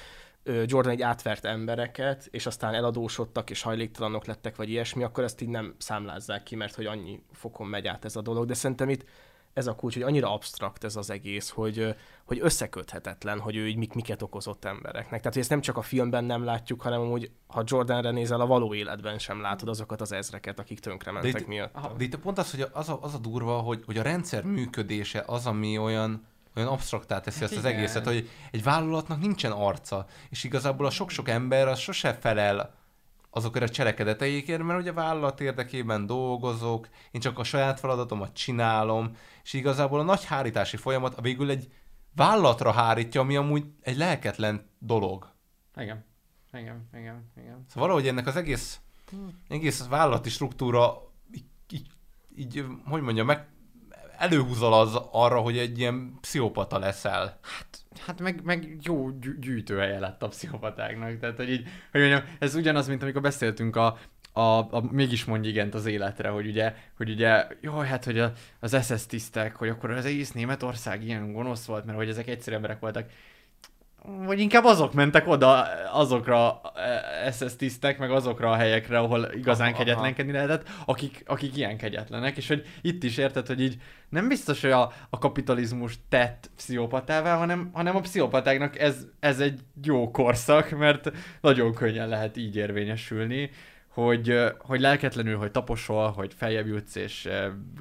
ö, 0.43 0.63
Jordan 0.65 0.91
egy 0.91 1.01
átvert 1.01 1.45
embereket, 1.45 2.27
és 2.31 2.45
aztán 2.45 2.73
eladósodtak, 2.73 3.49
és 3.49 3.61
hajléktalanok 3.61 4.25
lettek, 4.25 4.55
vagy 4.55 4.69
ilyesmi, 4.69 5.03
akkor 5.03 5.23
ezt 5.23 5.41
így 5.41 5.49
nem 5.49 5.75
számlázzák 5.77 6.43
ki, 6.43 6.55
mert 6.55 6.75
hogy 6.75 6.85
annyi 6.85 7.23
fokon 7.31 7.67
megy 7.67 7.87
át 7.87 8.05
ez 8.05 8.15
a 8.15 8.21
dolog. 8.21 8.45
De 8.45 8.53
szerintem 8.53 8.89
itt 8.89 9.05
ez 9.53 9.67
a 9.67 9.75
kulcs, 9.75 9.93
hogy 9.93 10.03
annyira 10.03 10.33
absztrakt 10.33 10.83
ez 10.83 10.95
az 10.95 11.09
egész, 11.09 11.49
hogy, 11.49 11.95
hogy 12.25 12.39
összeköthetetlen, 12.41 13.39
hogy 13.39 13.55
ő 13.55 13.67
így 13.67 13.75
mik, 13.75 13.93
miket 13.93 14.21
okozott 14.21 14.65
embereknek. 14.65 15.19
Tehát, 15.19 15.33
hogy 15.33 15.41
ezt 15.41 15.49
nem 15.49 15.61
csak 15.61 15.77
a 15.77 15.81
filmben 15.81 16.23
nem 16.23 16.43
látjuk, 16.43 16.81
hanem 16.81 16.99
amúgy, 16.99 17.31
ha 17.47 17.63
Jordanre 17.65 18.11
nézel, 18.11 18.41
a 18.41 18.45
való 18.45 18.73
életben 18.73 19.19
sem 19.19 19.41
látod 19.41 19.69
azokat 19.69 20.01
az 20.01 20.11
ezreket, 20.11 20.59
akik 20.59 20.79
tönkre 20.79 21.11
De 21.11 21.19
mentek 21.21 21.41
itt, 21.41 21.47
miatt. 21.47 21.97
de 21.97 22.03
itt 22.03 22.17
pont 22.17 22.37
az, 22.37 22.51
hogy 22.51 22.65
az 22.71 22.89
a, 22.89 22.99
az 23.01 23.13
a 23.13 23.17
durva, 23.17 23.57
hogy, 23.59 23.83
hogy 23.85 23.97
a 23.97 24.01
rendszer 24.01 24.43
működése 24.43 25.23
az, 25.27 25.45
ami 25.45 25.77
olyan, 25.77 26.25
olyan 26.55 26.69
absztraktá 26.69 27.19
teszi 27.19 27.39
Hát 27.39 27.49
ezt 27.49 27.57
az 27.57 27.65
egészet, 27.65 28.05
hogy 28.05 28.29
egy 28.51 28.63
vállalatnak 28.63 29.19
nincsen 29.19 29.51
arca, 29.51 30.05
és 30.29 30.43
igazából 30.43 30.85
a 30.85 30.89
sok-sok 30.89 31.29
ember 31.29 31.67
az 31.67 31.79
sose 31.79 32.13
felel 32.13 32.77
azokért 33.29 33.69
a 33.69 33.73
cselekedeteikért, 33.73 34.63
mert 34.63 34.79
ugye 34.79 34.93
vállalat 34.93 35.41
érdekében 35.41 36.05
dolgozok, 36.05 36.89
én 37.11 37.21
csak 37.21 37.39
a 37.39 37.43
saját 37.43 37.79
feladatomat 37.79 38.33
csinálom, 38.33 39.15
és 39.43 39.53
igazából 39.53 39.99
a 39.99 40.03
nagy 40.03 40.25
hárítási 40.25 40.77
folyamat 40.77 41.15
a 41.15 41.21
végül 41.21 41.49
egy 41.49 41.73
vállalatra 42.15 42.71
hárítja, 42.71 43.21
ami 43.21 43.35
amúgy 43.35 43.65
egy 43.81 43.97
lelketlen 43.97 44.69
dolog. 44.79 45.31
Igen. 45.75 46.07
Igen, 46.53 46.89
igen, 46.93 47.31
igen. 47.37 47.65
Szóval 47.67 47.87
valahogy 47.87 48.07
ennek 48.07 48.27
az 48.27 48.35
egész, 48.35 48.79
egész 49.47 49.87
vállalati 49.87 50.29
struktúra 50.29 51.01
így, 51.33 51.45
így, 51.69 51.87
így 52.35 52.65
hogy 52.85 53.01
mondjam, 53.01 53.25
meg 53.25 53.47
előhúzol 54.17 54.73
az 54.73 54.95
arra, 55.11 55.39
hogy 55.39 55.57
egy 55.57 55.79
ilyen 55.79 56.17
pszichopata 56.21 56.79
leszel. 56.79 57.39
Hát 57.41 57.78
meg, 58.19 58.41
meg 58.43 58.77
jó 58.81 59.09
gyű- 59.09 59.39
gyűjtőhelye 59.39 59.99
lett 59.99 60.23
a 60.23 60.27
pszichopatáknak. 60.27 61.19
Tehát, 61.19 61.35
hogy 61.35 61.49
így, 61.49 61.67
hogy 61.91 62.01
mondjam, 62.01 62.23
ez 62.39 62.55
ugyanaz, 62.55 62.87
mint 62.87 63.01
amikor 63.01 63.21
beszéltünk 63.21 63.75
a, 63.75 63.97
a, 64.33 64.75
a 64.75 64.83
mégis 64.91 65.25
mondj 65.25 65.47
igent 65.47 65.73
az 65.73 65.85
életre, 65.85 66.29
hogy 66.29 66.47
ugye, 66.47 66.73
hogy 66.97 67.09
ugye, 67.09 67.47
jaj, 67.61 67.87
hát, 67.87 68.05
hogy 68.05 68.19
a, 68.19 68.31
az 68.59 68.77
SS 68.85 69.05
tisztek, 69.05 69.55
hogy 69.55 69.69
akkor 69.69 69.91
az 69.91 70.05
egész 70.05 70.31
Németország 70.31 71.03
ilyen 71.03 71.31
gonosz 71.31 71.65
volt, 71.65 71.85
mert 71.85 71.97
hogy 71.97 72.09
ezek 72.09 72.27
egyszerű 72.27 72.55
emberek 72.55 72.79
voltak. 72.79 73.09
Vagy 74.25 74.39
inkább 74.39 74.63
azok 74.63 74.93
mentek 74.93 75.27
oda, 75.27 75.67
azokra 75.91 76.61
eh, 76.75 77.31
SS 77.31 77.55
tisztek, 77.55 77.97
meg 77.97 78.11
azokra 78.11 78.51
a 78.51 78.55
helyekre, 78.55 78.99
ahol 78.99 79.29
igazán 79.33 79.67
Aha, 79.67 79.75
aha. 79.75 79.83
kegyetlenkedni 79.83 80.31
lehetett, 80.31 80.69
akik, 80.85 81.23
akik 81.25 81.57
ilyen 81.57 81.77
kegyetlenek, 81.77 82.37
és 82.37 82.47
hogy 82.47 82.65
itt 82.81 83.03
is 83.03 83.17
érted, 83.17 83.47
hogy 83.47 83.61
így 83.61 83.77
nem 84.09 84.27
biztos, 84.27 84.61
hogy 84.61 84.71
a, 84.71 84.91
a 85.09 85.17
kapitalizmus 85.17 85.99
tett 86.09 86.49
pszichopatává, 86.55 87.37
hanem, 87.37 87.69
hanem 87.73 87.95
a 87.95 87.99
pszichopatáknak 87.99 88.79
ez, 88.79 89.05
ez 89.19 89.39
egy 89.39 89.59
jó 89.83 90.11
korszak, 90.11 90.69
mert 90.69 91.11
nagyon 91.41 91.73
könnyen 91.73 92.07
lehet 92.07 92.37
így 92.37 92.55
érvényesülni, 92.55 93.49
hogy, 94.05 94.39
hogy 94.59 94.79
lelketlenül, 94.79 95.37
hogy 95.37 95.51
taposol, 95.51 96.11
hogy 96.11 96.33
feljebb 96.33 96.67
jutsz, 96.67 96.95
és 96.95 97.29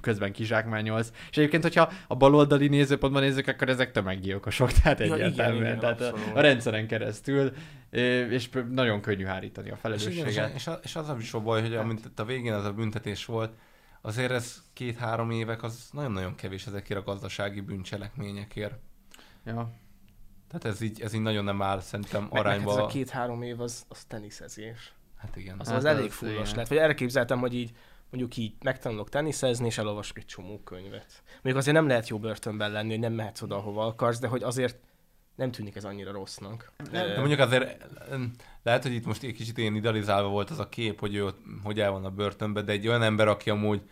közben 0.00 0.32
kizsákmányolsz. 0.32 1.12
És 1.30 1.36
egyébként, 1.36 1.62
hogyha 1.62 1.92
a 2.08 2.14
baloldali 2.16 2.68
nézőpontban 2.68 3.22
nézzük, 3.22 3.46
akkor 3.48 3.68
ezek 3.68 3.90
tömeggyilkosok, 3.92 4.72
tehát 4.82 4.98
Ja, 4.98 5.04
igen, 5.06 5.18
egyértelműen. 5.20 5.62
igen, 5.66 5.78
tehát 5.78 6.00
a, 6.00 6.08
abszolút. 6.08 6.36
a 6.36 6.40
rendszeren 6.40 6.86
keresztül, 6.86 7.52
és 8.30 8.48
nagyon 8.70 9.00
könnyű 9.00 9.24
hárítani 9.24 9.70
a 9.70 9.72
És, 9.72 9.78
igen, 9.82 9.92
és, 9.92 10.14
felelősséget. 10.14 10.54
és, 10.54 10.66
a- 10.66 10.80
és 10.82 10.96
az 10.96 11.12
is 11.20 11.32
a 11.34 11.40
baj, 11.40 11.60
hogy 11.60 11.74
amint 11.74 12.04
itt 12.04 12.18
a 12.20 12.24
végén 12.24 12.52
az 12.52 12.64
a 12.64 12.72
büntetés 12.72 13.24
volt, 13.24 13.52
azért 14.00 14.30
ez 14.30 14.62
két-három 14.72 15.30
évek, 15.30 15.62
az 15.62 15.88
nagyon-nagyon 15.92 16.34
kevés 16.34 16.66
ezekért 16.66 17.00
a 17.00 17.02
gazdasági 17.02 17.60
bűncselekményekért. 17.60 18.74
Ja. 19.44 19.72
Tehát 20.48 20.64
ez 20.64 20.80
így, 20.80 21.00
ez 21.00 21.12
így 21.14 21.20
nagyon 21.20 21.44
nem 21.44 21.62
áll 21.62 21.80
szerintem 21.80 22.22
Meg, 22.22 22.32
meg 22.32 22.40
arányba. 22.40 22.70
ez 22.70 22.76
a 22.76 22.86
két-három 22.86 23.42
év 23.42 23.60
az, 23.60 23.84
az 23.88 24.04
teniszezés. 24.04 24.92
Hát 25.18 25.36
igen. 25.36 25.56
Az, 25.58 25.68
Hát 25.68 25.76
az 25.76 25.84
az 25.84 25.90
elég 25.96 26.10
fullos 26.10 26.54
lett. 26.54 26.68
Vagy 26.68 26.78
erre 26.78 26.94
képzeltem, 26.94 27.38
hogy 27.38 27.54
így 27.54 27.72
mondjuk 28.10 28.36
így 28.36 28.52
megtanulok 28.62 29.08
teniszezni, 29.08 29.66
és 29.66 29.78
elolvasok 29.78 30.18
egy 30.18 30.26
csomó 30.26 30.60
könyvet. 30.64 31.22
Mondjuk 31.32 31.56
azért 31.56 31.76
nem 31.76 31.86
lehet 31.86 32.08
jó 32.08 32.18
börtönben 32.18 32.72
lenni, 32.72 32.90
hogy 32.90 32.98
nem 32.98 33.12
mehetsz 33.12 33.42
oda, 33.42 33.56
ahova 33.56 33.86
akarsz, 33.86 34.18
de 34.18 34.26
hogy 34.28 34.42
azért 34.42 34.78
nem 35.34 35.50
tűnik 35.50 35.76
ez 35.76 35.84
annyira 35.84 36.12
rossznak. 36.12 36.72
De 36.90 37.18
mondjuk 37.18 37.40
azért 37.40 37.86
lehet, 38.62 38.82
hogy 38.82 38.92
itt 38.92 39.06
most 39.06 39.22
egy 39.22 39.32
kicsit 39.32 39.58
ilyen 39.58 39.74
idealizálva 39.74 40.28
volt 40.28 40.50
az 40.50 40.58
a 40.58 40.68
kép, 40.68 41.00
hogy 41.00 41.14
ő 41.14 41.28
hogy 41.62 41.80
el 41.80 41.90
van 41.90 42.04
a 42.04 42.10
börtönben, 42.10 42.64
de 42.64 42.72
egy 42.72 42.88
olyan 42.88 43.02
ember, 43.02 43.28
aki 43.28 43.50
amúgy 43.50 43.82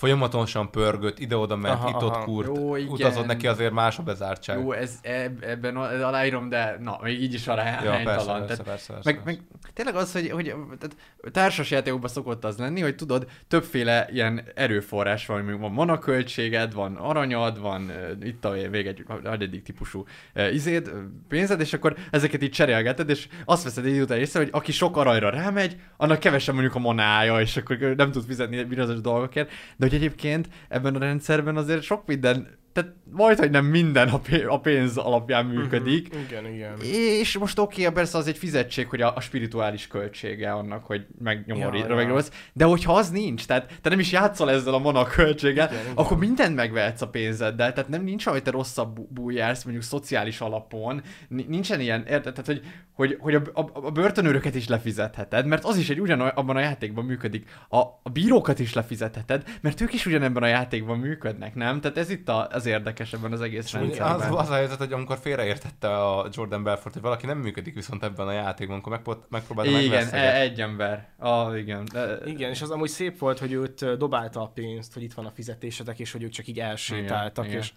folyamatosan 0.00 0.70
pörgött, 0.70 1.18
ide-oda 1.18 1.56
ment, 1.56 1.74
Aha, 1.74 1.88
itt-ott 1.88 2.14
aha. 2.14 2.24
kurt, 2.24 2.56
Jó, 2.56 2.76
igen. 2.76 2.88
utazott 2.92 3.26
neki 3.26 3.46
azért 3.46 3.72
más 3.72 3.98
a 3.98 4.02
bezártság. 4.02 4.58
Jó, 4.58 4.72
ez 4.72 4.98
eb- 5.02 5.44
ebben 5.44 5.76
aláírom, 5.76 6.48
de 6.48 6.76
na, 6.80 6.98
még 7.02 7.22
így 7.22 7.34
is 7.34 7.46
arra 7.48 7.62
Ja, 7.64 7.70
persze, 7.72 7.88
aránytalan. 7.88 8.26
persze, 8.46 8.46
Tehát- 8.46 8.64
persze, 8.64 8.92
persze, 8.92 9.10
meg, 9.12 9.20
meg 9.24 9.40
tényleg 9.74 9.94
az, 9.94 10.12
hogy, 10.12 10.30
hogy 10.30 10.44
tehát 10.78 10.96
társas 11.32 11.70
játékokban 11.70 12.10
szokott 12.10 12.44
az 12.44 12.58
lenni, 12.58 12.80
hogy 12.80 12.94
tudod, 12.94 13.26
többféle 13.48 14.08
ilyen 14.12 14.42
erőforrás 14.54 15.26
van, 15.26 15.36
mondjuk 15.38 15.60
van 15.60 15.72
manaköltséged, 15.72 16.72
van 16.74 16.96
aranyad, 16.96 17.60
van 17.60 17.90
itt 18.22 18.44
a 18.44 18.50
vég 18.50 18.86
egy 18.86 19.04
egyik 19.40 19.62
típusú 19.62 20.04
izéd, 20.52 20.90
pénzed, 21.28 21.60
és 21.60 21.72
akkor 21.72 21.96
ezeket 22.10 22.42
így 22.42 22.50
cserélgeted, 22.50 23.08
és 23.10 23.28
azt 23.44 23.64
veszed 23.64 23.84
egy 23.86 24.00
után 24.00 24.18
észre, 24.18 24.38
hogy 24.40 24.48
aki 24.52 24.72
sok 24.72 24.96
aranyra 24.96 25.30
rámegy, 25.30 25.76
annak 25.96 26.18
kevesen 26.18 26.54
mondjuk 26.54 26.74
a 26.74 26.78
manája, 26.78 27.40
és 27.40 27.56
akkor 27.56 27.76
nem 27.78 28.10
tud 28.10 28.24
fizetni 28.26 28.64
bizonyos 28.64 29.00
dolgokért. 29.00 29.50
De 29.76 29.88
hogy 29.90 29.98
egyébként 29.98 30.48
ebben 30.68 30.94
a 30.94 30.98
rendszerben 30.98 31.56
azért 31.56 31.82
sok 31.82 32.06
minden 32.06 32.48
tehát 32.72 32.92
majd, 33.12 33.38
hogy 33.38 33.50
nem 33.50 33.64
minden 33.64 34.08
a 34.08 34.18
pé- 34.18 34.46
a 34.46 34.60
pénz 34.60 34.96
alapján 34.96 35.46
működik. 35.46 36.14
Mhm. 36.14 36.22
Igen, 36.22 36.46
igen. 36.46 36.80
És 37.20 37.38
most 37.38 37.58
oké, 37.58 37.80
okay, 37.82 37.94
persze 37.94 38.18
az 38.18 38.26
egy 38.26 38.38
fizetség, 38.38 38.88
hogy 38.88 39.00
a, 39.00 39.16
a 39.16 39.20
spirituális 39.20 39.86
költsége 39.86 40.52
annak, 40.52 40.84
hogy 40.84 41.06
megnyomor, 41.18 41.74
Ja, 41.76 42.00
ja. 42.00 42.22
De 42.52 42.64
hogyha 42.64 42.92
az 42.92 43.10
nincs, 43.10 43.46
tehát 43.46 43.72
te 43.82 43.88
nem 43.88 43.98
is 43.98 44.12
játszol 44.12 44.50
ezzel 44.50 44.74
a 44.74 44.78
mana 44.78 45.04
költséggel, 45.04 45.66
Igen, 45.66 45.82
igen. 45.82 45.96
akkor 45.96 46.18
mindent 46.18 46.54
megvehetsz 46.54 47.00
a 47.00 47.08
pénzeddel. 47.08 47.72
Tehát 47.72 47.90
nem 47.90 48.02
nincs, 48.02 48.24
hogy 48.24 48.42
te 48.42 48.50
rosszabbul 48.50 49.32
jársz, 49.32 49.64
mondjuk 49.64 49.84
szociális 49.84 50.40
alapon. 50.40 51.02
Ni- 51.28 51.46
Nincsen 51.48 51.80
ilyen, 51.80 52.00
érted? 52.00 52.32
Tehát, 52.32 52.46
hogy, 52.46 52.62
hogy, 52.92 53.16
hogy 53.20 53.34
a, 53.34 53.42
a, 53.54 53.70
a 53.72 53.90
börtönőröket 53.90 54.54
is 54.54 54.68
lefizetheted, 54.68 55.46
mert 55.46 55.64
az 55.64 55.76
is 55.76 55.90
egy 55.90 56.00
ugyanabban 56.00 56.56
a 56.56 56.60
játékban 56.60 57.04
működik. 57.04 57.48
A, 57.68 57.78
a 57.78 58.10
bírókat 58.12 58.58
is 58.58 58.74
lefizetheted, 58.74 59.44
mert 59.60 59.80
ők 59.80 59.92
is 59.92 60.06
ugyanebben 60.06 60.42
a 60.42 60.46
játékban 60.46 60.98
működnek, 60.98 61.54
nem? 61.54 61.80
Tehát 61.80 61.98
ez 61.98 62.10
itt 62.10 62.28
a, 62.28 62.48
az 62.60 62.66
érdekes 62.66 63.12
ebben 63.12 63.32
az 63.32 63.40
egész 63.40 63.64
Az, 63.64 63.72
rendszerben. 63.80 64.32
az 64.32 64.50
a 64.50 64.54
helyzet, 64.54 64.78
hogy 64.78 64.92
amikor 64.92 65.18
félreértette 65.18 65.96
a 65.96 66.28
Jordan 66.32 66.62
Belfort, 66.62 66.92
hogy 66.94 67.02
valaki 67.02 67.26
nem 67.26 67.38
működik 67.38 67.74
viszont 67.74 68.02
ebben 68.02 68.26
a 68.26 68.32
játékban, 68.32 68.78
akkor 68.78 68.92
megpróbál- 68.92 69.26
megpróbálta 69.28 69.78
Igen, 69.80 70.08
e- 70.08 70.40
egy 70.40 70.60
ember. 70.60 71.08
Ah, 71.18 71.58
igen. 71.58 71.84
De- 71.92 72.18
Igen, 72.24 72.50
és 72.50 72.62
az 72.62 72.70
amúgy 72.70 72.88
szép 72.88 73.18
volt, 73.18 73.38
hogy 73.38 73.52
őt 73.52 73.96
dobálta 73.98 74.42
a 74.42 74.46
pénzt, 74.46 74.94
hogy 74.94 75.02
itt 75.02 75.14
van 75.14 75.26
a 75.26 75.30
fizetésetek, 75.30 75.98
és 75.98 76.12
hogy 76.12 76.22
ők 76.22 76.30
csak 76.30 76.46
így 76.46 76.60
elsétáltak, 76.60 77.46
Igen, 77.46 77.58
és 77.58 77.72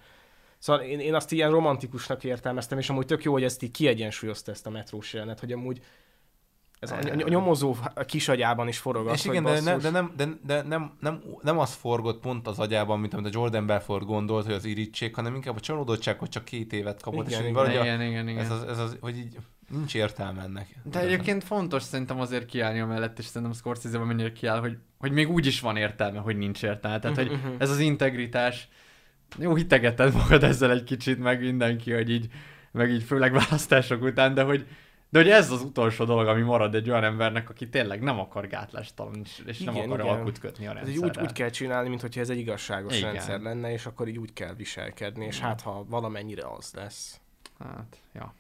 Szóval 0.58 0.82
én, 0.82 1.00
én 1.00 1.14
azt 1.14 1.32
ilyen 1.32 1.50
romantikusnak 1.52 2.24
értelmeztem, 2.24 2.78
és 2.78 2.90
amúgy 2.90 3.06
tök 3.06 3.24
jó, 3.24 3.32
hogy 3.32 3.44
ezt 3.44 3.64
így 3.64 3.72
kiegyensúlyozta 3.72 4.52
ezt 4.52 4.66
a 4.66 4.70
metrós 4.70 5.14
jelenet, 5.14 5.40
hogy 5.40 5.52
amúgy 5.52 5.82
ez 6.84 6.92
a, 6.92 6.96
a 7.26 7.30
nyomozó 7.30 7.76
kisagyában 8.06 8.68
is 8.68 8.78
forog 8.78 9.08
az, 9.08 9.14
És 9.14 9.26
hogy 9.26 9.36
igen, 9.36 9.44
de, 9.54 9.62
nem, 9.62 9.80
de, 9.80 9.90
nem, 9.90 10.12
de, 10.18 10.26
de 10.46 10.62
nem, 10.62 10.92
nem, 11.00 11.22
nem 11.42 11.60
az 11.60 11.74
forgott 11.74 12.20
pont 12.20 12.48
az 12.48 12.60
agyában, 12.60 13.00
mint 13.00 13.14
amit 13.14 13.26
a 13.26 13.30
Jordan 13.40 13.66
Belfort 13.66 14.06
gondolt, 14.06 14.46
hogy 14.46 14.54
az 14.54 14.66
irítség, 14.66 15.16
hanem 15.16 15.36
inkább 15.36 15.56
a 15.56 15.60
csalódottság, 15.60 16.20
hogy 16.20 16.30
csak 16.30 16.46
két 16.46 16.74
évet 16.74 17.02
kapott. 17.02 17.28
Igen, 17.28 17.40
és 17.40 17.48
igen. 17.48 17.54
valahogy 17.54 17.78
a- 17.78 17.84
Igen, 17.84 18.02
igen, 18.02 18.28
igen. 18.28 18.44
Ez 18.44 18.52
az, 18.52 18.64
ez 18.64 18.80
az, 18.80 18.98
hogy 19.02 19.18
így 19.18 19.38
nincs 19.70 19.96
értelme 19.96 20.42
ennek. 20.42 20.68
De 20.84 21.00
egyébként 21.00 21.44
fontos 21.44 21.84
szerintem 21.84 22.20
azért 22.20 22.46
kiállni 22.46 22.80
a 22.80 22.86
mellett, 22.86 23.20
és 23.20 23.26
szerintem 23.26 23.58
Scorsese-ben 23.58 24.08
mennyire 24.08 24.32
kiáll, 24.32 24.60
hogy, 24.60 24.78
hogy 24.98 25.12
még 25.12 25.30
úgy 25.30 25.46
is 25.46 25.60
van 25.60 25.78
értelme, 25.78 26.20
hogy 26.20 26.38
nincs 26.38 26.64
értelme. 26.64 27.00
Tehát, 27.00 27.18
hogy 27.18 27.32
Mhm, 27.32 27.48
mhm. 27.48 27.56
ez 27.58 27.70
az 27.70 27.80
integritás, 27.80 28.68
jó, 29.40 29.56
hitegeted 29.56 30.14
magad 30.14 30.44
ezzel 30.44 30.72
egy 30.72 30.84
kicsit, 30.84 31.20
meg 31.20 31.42
mindenki, 31.42 31.92
hogy 31.94 32.10
így, 32.10 32.28
meg 32.72 32.90
így 32.92 33.04
főleg 33.04 33.32
választások 33.32 34.02
után, 34.04 34.34
de 34.34 34.44
hogy, 34.44 34.68
de 35.14 35.20
hogy 35.20 35.30
ez 35.30 35.52
az 35.52 35.62
utolsó 35.62 36.06
dolog, 36.06 36.28
ami 36.28 36.42
marad 36.42 36.76
egy 36.76 36.90
olyan 36.90 37.04
embernek, 37.04 37.50
aki 37.50 37.70
tényleg 37.70 38.02
nem 38.02 38.20
akar 38.20 38.48
gátlástalan, 38.48 39.16
és, 39.24 39.42
és 39.46 39.60
nem 39.60 39.76
Igen, 39.76 39.88
akar 39.88 40.00
igen. 40.00 40.12
alkut 40.16 40.40
kötni 40.40 40.68
a 40.68 40.70
Ez 40.78 40.88
így 40.88 41.00
rendszerre. 41.00 41.22
úgy, 41.22 41.28
úgy 41.28 41.34
kell 41.34 41.50
csinálni, 41.50 41.90
mintha 41.90 42.20
ez 42.20 42.30
egy 42.30 42.38
igazságos 42.38 42.98
Igen. 42.98 43.12
rendszer 43.12 43.40
lenne, 43.40 43.72
és 43.72 43.86
akkor 43.86 44.08
így 44.08 44.18
úgy 44.18 44.34
kell 44.34 44.54
viselkedni, 44.54 45.26
és 45.26 45.38
Igen. 45.38 45.48
hát 45.48 45.62
ha 45.62 45.86
valamennyire 45.88 46.48
az 46.58 46.74
lesz. 46.74 47.20
Hát, 47.60 47.98
ja. 48.14 48.34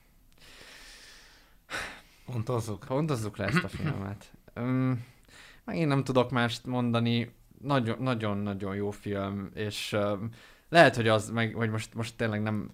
Pontozzuk. 2.25 2.83
Pontozzuk 2.87 3.37
le 3.37 3.45
ezt 3.45 3.63
a 3.63 3.67
filmet. 3.67 4.25
Um, 4.55 5.05
megint 5.65 5.87
nem 5.87 6.03
tudok 6.03 6.31
mást 6.31 6.65
mondani. 6.65 7.35
Nagyon- 7.61 8.01
Nagyon-nagyon 8.01 8.75
jó 8.75 8.91
film, 8.91 9.49
és 9.53 9.93
um, 9.93 10.29
lehet, 10.69 10.95
hogy 10.95 11.07
az, 11.07 11.29
meg, 11.29 11.53
hogy 11.53 11.69
most, 11.69 11.93
most 11.93 12.15
tényleg 12.17 12.41
nem 12.41 12.71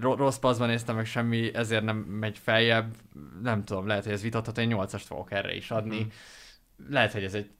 rossz 0.00 0.36
paszban 0.36 0.68
néztem 0.68 0.96
meg 0.96 1.06
semmi, 1.06 1.54
ezért 1.54 1.84
nem 1.84 1.96
megy 1.96 2.38
feljebb. 2.38 2.94
Nem 3.42 3.64
tudom, 3.64 3.86
lehet, 3.86 4.04
hogy 4.04 4.12
ez 4.12 4.22
vitatható, 4.22 4.60
én 4.60 4.72
8-ast 4.74 5.02
fogok 5.04 5.32
erre 5.32 5.54
is 5.54 5.70
adni. 5.70 5.98
Mhm. 5.98 6.92
Lehet, 6.92 7.12
hogy 7.12 7.24
ez 7.24 7.34
egy 7.34 7.50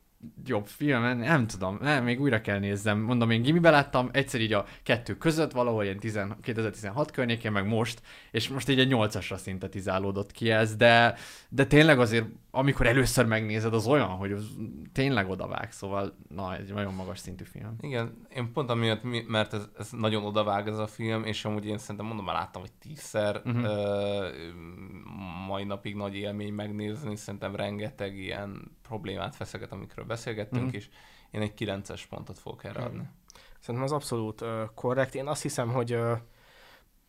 jobb 0.45 0.67
film, 0.67 1.19
nem 1.19 1.47
tudom, 1.47 1.79
nem, 1.81 2.05
még 2.05 2.21
újra 2.21 2.41
kell 2.41 2.59
nézzem. 2.59 2.99
Mondom, 2.99 3.31
én 3.31 3.43
gimibe 3.43 3.71
láttam, 3.71 4.09
egyszer 4.13 4.41
így 4.41 4.53
a 4.53 4.67
kettő 4.83 5.17
között, 5.17 5.53
valahol 5.53 5.85
ilyen 5.85 5.99
10, 5.99 6.21
2016 6.43 7.11
környékén, 7.11 7.53
meg 7.53 7.67
most, 7.67 8.03
és 8.31 8.49
most 8.49 8.69
így 8.69 8.79
egy 8.79 8.91
8-asra 8.91 9.37
szintetizálódott 9.37 10.33
ki 10.33 10.51
ez, 10.51 10.77
de, 10.77 11.15
de 11.49 11.67
tényleg 11.67 11.99
azért, 11.99 12.27
amikor 12.59 12.87
először 12.87 13.27
megnézed, 13.27 13.75
az 13.75 13.87
olyan, 13.87 14.09
hogy 14.09 14.33
az 14.33 14.57
tényleg 14.93 15.31
odavág, 15.31 15.73
szóval 15.73 16.17
na, 16.29 16.57
egy 16.57 16.73
nagyon 16.73 16.95
magas 16.95 17.19
szintű 17.19 17.45
film. 17.45 17.77
Igen, 17.81 18.27
én 18.35 18.53
pont 18.53 18.71
amiatt, 18.71 19.03
mi- 19.03 19.25
mert 19.29 19.53
ez, 19.53 19.69
ez 19.79 19.91
nagyon 19.91 20.25
odavág 20.25 20.69
ez 20.69 20.79
a 20.79 20.87
film, 20.87 21.25
és 21.25 21.45
amúgy 21.45 21.67
én 21.67 21.79
szerintem 21.79 22.07
mondom, 22.07 22.25
már 22.25 22.35
láttam, 22.35 22.61
hogy 22.61 22.73
tízszer, 22.73 23.43
uh-huh. 23.45 23.65
ö, 23.65 24.29
mai 25.47 25.65
napig 25.65 25.95
nagy 25.95 26.15
élmény 26.15 26.53
megnézni, 26.53 27.17
szerintem 27.17 27.57
rengeteg 27.57 28.17
ilyen 28.17 28.77
problémát 28.83 29.37
feszeget, 29.37 29.73
amikről 29.73 30.05
beszélgettünk, 30.05 30.65
uh-huh. 30.65 30.77
és 30.77 30.89
én 31.31 31.41
egy 31.41 31.53
9-es 31.59 32.03
pontot 32.09 32.39
fogok 32.39 32.65
erre 32.65 32.83
adni. 32.83 33.09
Szerintem 33.61 33.85
az 33.85 33.93
abszolút 33.93 34.41
uh, 34.41 34.49
korrekt. 34.75 35.15
Én 35.15 35.27
azt 35.27 35.43
hiszem, 35.43 35.69
hogy 35.73 35.95
uh, 35.95 36.19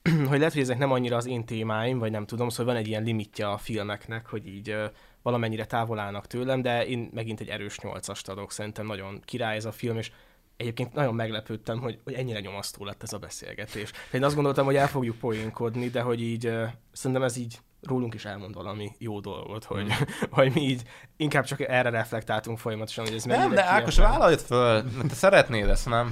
hogy 0.29 0.37
lehet, 0.37 0.53
hogy 0.53 0.61
ezek 0.61 0.77
nem 0.77 0.91
annyira 0.91 1.15
az 1.15 1.25
én 1.25 1.45
témáim, 1.45 1.99
vagy 1.99 2.11
nem 2.11 2.25
tudom, 2.25 2.49
szóval 2.49 2.73
van 2.73 2.81
egy 2.81 2.87
ilyen 2.87 3.03
limitje 3.03 3.49
a 3.49 3.57
filmeknek, 3.57 4.27
hogy 4.27 4.47
így 4.47 4.69
uh, 4.69 4.85
valamennyire 5.27 5.65
távol 5.65 5.99
állnak 5.99 6.27
tőlem, 6.27 6.61
de 6.61 6.85
én 6.85 7.09
megint 7.13 7.39
egy 7.39 7.47
erős 7.49 7.79
nyolcast 7.79 8.29
adok. 8.29 8.51
Szerintem 8.51 8.85
nagyon 8.85 9.21
király 9.25 9.55
ez 9.55 9.65
a 9.65 9.71
film, 9.71 9.97
és 9.97 10.11
egyébként 10.57 10.93
nagyon 10.93 11.15
meglepődtem, 11.15 11.79
hogy, 11.79 11.99
hogy 12.03 12.13
ennyire 12.13 12.39
nyomasztó 12.39 12.85
lett 12.85 13.03
ez 13.03 13.13
a 13.13 13.17
beszélgetés. 13.17 13.91
Én 14.11 14.23
azt 14.23 14.35
gondoltam, 14.35 14.65
hogy 14.65 14.75
el 14.75 14.87
fogjuk 14.87 15.17
poénkodni, 15.17 15.89
de 15.89 16.01
hogy 16.01 16.21
így 16.21 16.51
szerintem 16.91 17.23
ez 17.23 17.37
így 17.37 17.59
rólunk 17.81 18.13
is 18.13 18.25
elmond 18.25 18.53
valami 18.53 18.91
jó 18.97 19.19
dolgot, 19.19 19.63
hogy, 19.63 19.91
hogy 20.37 20.53
mi 20.53 20.61
így 20.61 20.81
inkább 21.17 21.43
csak 21.43 21.61
erre 21.61 21.89
reflektáltunk 21.89 22.57
folyamatosan, 22.59 23.05
hogy 23.05 23.13
ez 23.13 23.23
Nem, 23.23 23.39
mennyire 23.39 23.55
de 23.61 23.67
Ákos, 23.67 23.93
kiesett. 23.95 24.11
vállaljad 24.13 24.39
föl, 24.39 24.83
te 25.07 25.13
szeretnéd 25.13 25.69
ezt, 25.69 25.89
nem? 25.89 26.11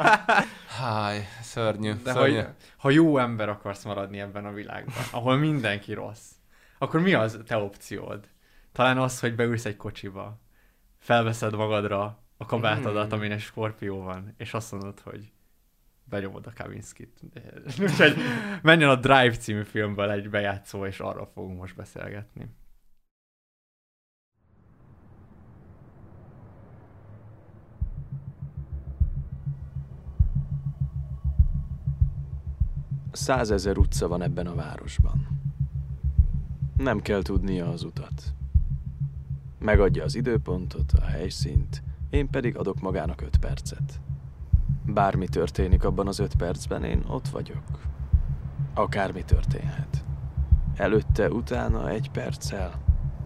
Háj, 0.80 1.28
szörnyű, 1.42 1.92
De 2.02 2.12
szörnyű. 2.12 2.34
hogy, 2.36 2.46
ha 2.76 2.90
jó 2.90 3.18
ember 3.18 3.48
akarsz 3.48 3.84
maradni 3.84 4.20
ebben 4.20 4.44
a 4.44 4.52
világban, 4.52 4.94
ahol 5.10 5.36
mindenki 5.36 5.92
rossz, 5.92 6.30
akkor 6.78 7.00
mi 7.00 7.14
az 7.14 7.38
te 7.46 7.56
opciód? 7.56 8.28
Talán 8.76 8.98
az, 8.98 9.20
hogy 9.20 9.34
beülsz 9.34 9.64
egy 9.64 9.76
kocsiba, 9.76 10.40
felveszed 10.98 11.54
magadra 11.54 12.22
a 12.36 12.44
kabátodat, 12.44 13.08
Hmm. 13.08 13.18
amin 13.18 13.32
egy 13.32 13.40
skorpió 13.40 14.02
van, 14.02 14.34
és 14.36 14.54
azt 14.54 14.72
mondod, 14.72 15.00
hogy 15.00 15.32
benyomod 16.04 16.46
a 16.46 16.52
Kaminskit. 16.54 17.20
Úgyhogy 17.80 18.16
menjen 18.62 18.88
a 18.88 18.96
Drive 18.96 19.36
című 19.36 19.62
filmből 19.62 20.10
egy 20.10 20.30
bejátszó, 20.30 20.86
és 20.86 21.00
arról 21.00 21.30
fogunk 21.34 21.58
most 21.58 21.76
beszélgetni. 21.76 22.54
Százezer 33.12 33.78
utca 33.78 34.08
van 34.08 34.22
ebben 34.22 34.46
a 34.46 34.54
városban. 34.54 35.40
Nem 36.76 37.00
kell 37.00 37.22
tudnia 37.22 37.68
az 37.68 37.82
utat. 37.82 38.34
Megadja 39.58 40.04
az 40.04 40.14
időpontot, 40.14 40.92
a 40.92 41.04
helyszínt, 41.04 41.82
én 42.10 42.30
pedig 42.30 42.56
adok 42.56 42.80
magának 42.80 43.20
öt 43.20 43.36
percet. 43.36 44.00
Bármi 44.86 45.28
történik 45.28 45.84
abban 45.84 46.06
az 46.06 46.18
öt 46.18 46.34
percben, 46.34 46.84
én 46.84 47.04
ott 47.08 47.28
vagyok. 47.28 47.80
Akármi 48.74 49.24
történhet. 49.24 50.04
Előtte, 50.76 51.30
utána 51.30 51.88
egy 51.88 52.10
perccel 52.10 52.84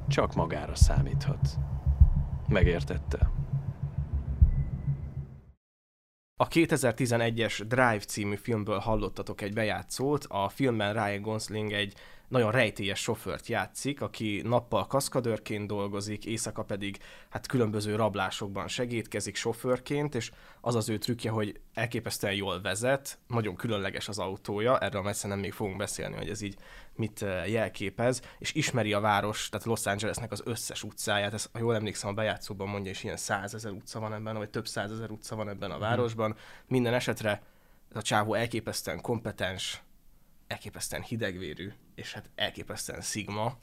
csak 0.08 0.34
magára 0.34 0.74
számíthat. 0.74 1.58
Megértette? 2.48 3.30
A 6.36 6.48
2011-es 6.48 7.62
Drive 7.66 7.98
című 7.98 8.36
filmből 8.36 8.78
hallottatok 8.78 9.40
egy 9.40 9.52
bejátszót, 9.52 10.24
a 10.28 10.48
filmben 10.48 10.92
Ryan 10.92 11.22
Gosling 11.22 11.72
egy 11.72 11.94
nagyon 12.30 12.50
rejtélyes 12.50 13.00
sofőrt 13.00 13.46
játszik, 13.46 14.00
aki 14.00 14.42
nappal 14.44 14.86
kaszkadőrként 14.86 15.66
dolgozik, 15.66 16.24
éjszaka 16.24 16.62
pedig 16.62 16.98
hát 17.28 17.46
különböző 17.46 17.96
rablásokban 17.96 18.68
segítkezik 18.68 19.36
sofőrként, 19.36 20.14
és 20.14 20.30
az 20.60 20.74
az 20.74 20.88
ő 20.88 20.98
trükkje, 20.98 21.30
hogy 21.30 21.60
elképesztően 21.74 22.34
jól 22.34 22.60
vezet, 22.60 23.18
nagyon 23.26 23.56
különleges 23.56 24.08
az 24.08 24.18
autója, 24.18 24.78
erről 24.78 25.02
messze 25.02 25.28
nem 25.28 25.38
még 25.38 25.52
fogunk 25.52 25.76
beszélni, 25.76 26.16
hogy 26.16 26.28
ez 26.28 26.40
így 26.40 26.56
mit 26.94 27.22
eh, 27.22 27.50
jelképez, 27.50 28.22
és 28.38 28.54
ismeri 28.54 28.92
a 28.92 29.00
város, 29.00 29.48
tehát 29.48 29.66
Los 29.66 29.86
Angelesnek 29.86 30.32
az 30.32 30.42
összes 30.44 30.82
utcáját, 30.82 31.32
ezt, 31.32 31.48
ha 31.52 31.58
jól 31.58 31.74
emlékszem, 31.74 32.10
a 32.10 32.12
bejátszóban 32.14 32.68
mondja, 32.68 32.90
és 32.90 33.04
ilyen 33.04 33.16
százezer 33.16 33.72
utca 33.72 34.00
van 34.00 34.14
ebben, 34.14 34.36
vagy 34.36 34.50
több 34.50 34.66
százezer 34.66 35.10
utca 35.10 35.36
van 35.36 35.48
ebben 35.48 35.70
a 35.70 35.78
városban. 35.78 36.36
Minden 36.66 36.94
esetre 36.94 37.42
ez 37.90 37.96
a 37.96 38.02
csávó 38.02 38.34
elképesztően 38.34 39.00
kompetens, 39.00 39.82
elképesztően 40.50 41.02
hidegvérű, 41.02 41.72
és 41.94 42.12
hát 42.12 42.30
elképesztően 42.34 43.00
szigma. 43.00 43.56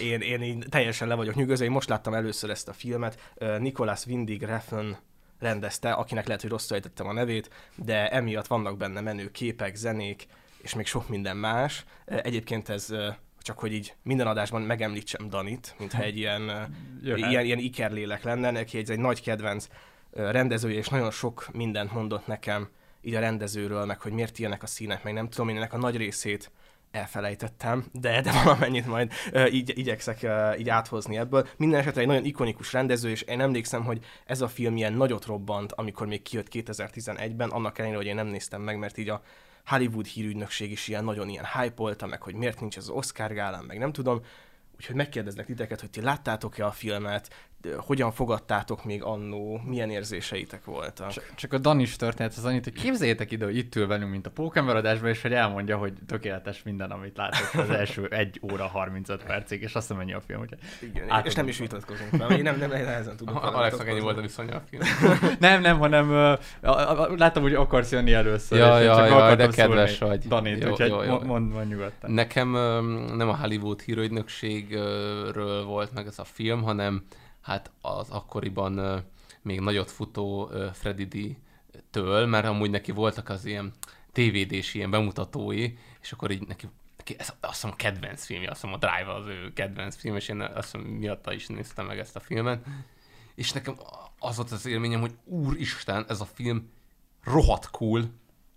Én, 0.00 0.20
én 0.20 0.42
így 0.42 0.66
teljesen 0.68 1.08
le 1.08 1.14
vagyok 1.14 1.34
nyugodva, 1.34 1.64
én 1.64 1.70
most 1.70 1.88
láttam 1.88 2.14
először 2.14 2.50
ezt 2.50 2.68
a 2.68 2.72
filmet. 2.72 3.32
Nicholas 3.58 4.06
Windig 4.06 4.42
Refn 4.42 4.90
rendezte, 5.38 5.92
akinek 5.92 6.26
lehet, 6.26 6.40
hogy 6.40 6.50
rosszul 6.50 6.76
ejtettem 6.76 7.06
a 7.06 7.12
nevét, 7.12 7.50
de 7.76 8.08
emiatt 8.08 8.46
vannak 8.46 8.76
benne 8.76 9.00
menő 9.00 9.30
képek, 9.30 9.74
zenék, 9.74 10.26
és 10.62 10.74
még 10.74 10.86
sok 10.86 11.08
minden 11.08 11.36
más. 11.36 11.84
Egyébként 12.04 12.68
ez 12.68 12.94
csak 13.40 13.58
hogy 13.58 13.72
így 13.72 13.94
minden 14.02 14.26
adásban 14.26 14.62
megemlítsem 14.62 15.28
Danit, 15.28 15.74
mintha 15.78 16.02
egy 16.02 16.16
ilyen, 16.16 16.74
ilyen, 17.02 17.44
ilyen 17.44 17.58
ikerlélek 17.58 18.22
lenne, 18.22 18.50
neki 18.50 18.78
egy, 18.78 18.90
egy 18.90 18.98
nagy 18.98 19.22
kedvenc 19.22 19.66
rendezője, 20.10 20.78
és 20.78 20.88
nagyon 20.88 21.10
sok 21.10 21.48
mindent 21.52 21.92
mondott 21.92 22.26
nekem 22.26 22.68
így 23.02 23.14
a 23.14 23.20
rendezőről, 23.20 23.84
meg 23.84 24.00
hogy 24.00 24.12
miért 24.12 24.38
ilyenek 24.38 24.62
a 24.62 24.66
színek, 24.66 25.02
meg 25.02 25.12
nem 25.12 25.28
tudom, 25.28 25.48
én 25.48 25.56
ennek 25.56 25.72
a 25.72 25.78
nagy 25.78 25.96
részét 25.96 26.50
elfelejtettem, 26.90 27.84
de, 27.92 28.20
de 28.20 28.32
valamennyit 28.44 28.86
majd 28.86 29.12
uh, 29.32 29.54
így 29.54 29.78
igyekszek 29.78 30.18
uh, 30.22 30.58
így 30.58 30.68
áthozni 30.68 31.16
ebből. 31.16 31.48
Minden 31.56 31.80
esetre 31.80 32.00
egy 32.00 32.06
nagyon 32.06 32.24
ikonikus 32.24 32.72
rendező, 32.72 33.10
és 33.10 33.22
én 33.22 33.40
emlékszem, 33.40 33.84
hogy 33.84 34.04
ez 34.26 34.40
a 34.40 34.48
film 34.48 34.76
ilyen 34.76 34.92
nagyot 34.92 35.24
robbant, 35.24 35.72
amikor 35.72 36.06
még 36.06 36.22
kijött 36.22 36.48
2011-ben, 36.50 37.50
annak 37.50 37.78
ellenére, 37.78 37.98
hogy 37.98 38.08
én 38.08 38.14
nem 38.14 38.26
néztem 38.26 38.62
meg, 38.62 38.78
mert 38.78 38.98
így 38.98 39.08
a 39.08 39.22
Hollywood 39.66 40.06
hírügynökség 40.06 40.70
is 40.70 40.88
ilyen 40.88 41.04
nagyon 41.04 41.28
ilyen 41.28 41.46
hype 41.58 42.06
meg 42.06 42.22
hogy 42.22 42.34
miért 42.34 42.60
nincs 42.60 42.76
ez 42.76 42.82
az 42.82 42.88
Oscar 42.88 43.32
gálán, 43.32 43.64
meg 43.64 43.78
nem 43.78 43.92
tudom. 43.92 44.20
Úgyhogy 44.76 44.96
megkérdeznek 44.96 45.46
titeket, 45.46 45.80
hogy 45.80 45.90
ti 45.90 46.00
láttátok-e 46.00 46.66
a 46.66 46.70
filmet, 46.70 47.49
hogyan 47.76 48.12
fogadtátok 48.12 48.84
még 48.84 49.02
annó, 49.02 49.60
milyen 49.64 49.90
érzéseitek 49.90 50.64
voltak? 50.64 51.10
Csak, 51.10 51.32
csak 51.34 51.52
a 51.52 51.58
Danis 51.58 51.96
történet 51.96 52.34
az 52.36 52.44
annyit, 52.44 52.64
hogy 52.64 52.72
képzeljétek 52.72 53.30
ide, 53.30 53.44
hogy 53.44 53.56
itt 53.56 53.74
ül 53.74 53.86
velünk, 53.86 54.10
mint 54.10 54.26
a 54.26 54.30
Pókember 54.30 54.76
adásban, 54.76 55.10
és 55.10 55.22
hogy 55.22 55.32
elmondja, 55.32 55.76
hogy 55.76 55.92
tökéletes 56.06 56.62
minden, 56.62 56.90
amit 56.90 57.16
látott 57.16 57.60
az 57.60 57.70
első 57.80 58.06
1 58.06 58.40
óra 58.52 58.66
35 58.66 59.24
percig, 59.24 59.62
és 59.62 59.74
azt 59.74 59.88
nem 59.88 59.98
ennyi 59.98 60.12
a 60.12 60.20
film. 60.20 60.38
Hogy 60.38 60.54
Igen, 60.80 61.24
és 61.24 61.34
nem 61.34 61.48
is 61.48 61.58
vitatkozunk 61.58 62.10
fel, 62.10 62.30
én 62.30 62.42
nem, 62.42 62.58
nem 62.58 62.70
nehezen 62.70 63.16
tudom. 63.16 63.36
Alexnak 63.36 63.88
ennyi 63.88 64.00
volt 64.00 64.18
a 64.18 64.20
viszonya 64.20 64.54
a 64.54 64.62
film. 64.70 64.82
nem, 65.38 65.60
nem, 65.60 65.78
hanem 65.78 66.10
uh, 66.10 67.18
láttam, 67.18 67.42
hogy 67.42 67.54
akarsz 67.54 67.92
jönni 67.92 68.12
először. 68.12 68.58
Ja, 68.58 68.78
ja, 68.78 69.06
ja, 69.06 69.34
de 69.34 69.48
kedves 69.48 69.98
vagy. 69.98 70.28
Danit, 70.28 70.62
jó, 70.62 70.70
úgyhogy 70.70 70.88
jó, 70.88 71.02
jó. 71.02 71.20
Mond, 71.20 71.52
mond 71.52 71.68
nyugodtan. 71.68 72.10
Nekem 72.10 72.50
nem 73.16 73.28
a 73.28 73.36
Hollywood 73.36 73.80
hírügynökségről 73.80 75.64
volt 75.64 75.94
meg 75.94 76.06
ez 76.06 76.18
a 76.18 76.24
film, 76.24 76.62
hanem 76.62 77.02
hát 77.40 77.70
az 77.80 78.10
akkoriban 78.10 79.04
még 79.42 79.60
nagyot 79.60 79.90
futó 79.90 80.50
Freddy 80.72 81.04
D-től, 81.04 82.26
mert 82.26 82.46
amúgy 82.46 82.70
neki 82.70 82.92
voltak 82.92 83.28
az 83.28 83.44
ilyen 83.44 83.72
tévédés 84.12 84.74
ilyen 84.74 84.90
bemutatói, 84.90 85.72
és 86.00 86.12
akkor 86.12 86.30
így 86.30 86.46
neki, 86.46 86.66
neki 86.96 87.14
ez 87.18 87.32
azt 87.40 87.52
hiszem 87.52 87.70
a 87.70 87.76
kedvenc 87.76 88.24
filmje, 88.24 88.50
azt 88.50 88.60
hiszem 88.60 88.74
a 88.74 88.78
Drive 88.78 89.14
az 89.14 89.26
ő 89.26 89.52
kedvenc 89.52 89.96
film, 89.96 90.16
és 90.16 90.28
én 90.28 90.40
azt 90.40 90.72
hiszem 90.72 90.80
miatta 90.80 91.32
is 91.32 91.46
néztem 91.46 91.86
meg 91.86 91.98
ezt 91.98 92.16
a 92.16 92.20
filmet, 92.20 92.66
és 93.34 93.52
nekem 93.52 93.76
az 94.18 94.36
volt 94.36 94.50
az 94.50 94.66
élményem, 94.66 95.00
hogy 95.00 95.14
úristen, 95.24 96.04
ez 96.08 96.20
a 96.20 96.24
film 96.24 96.70
rohadt 97.24 97.70
cool, 97.70 98.10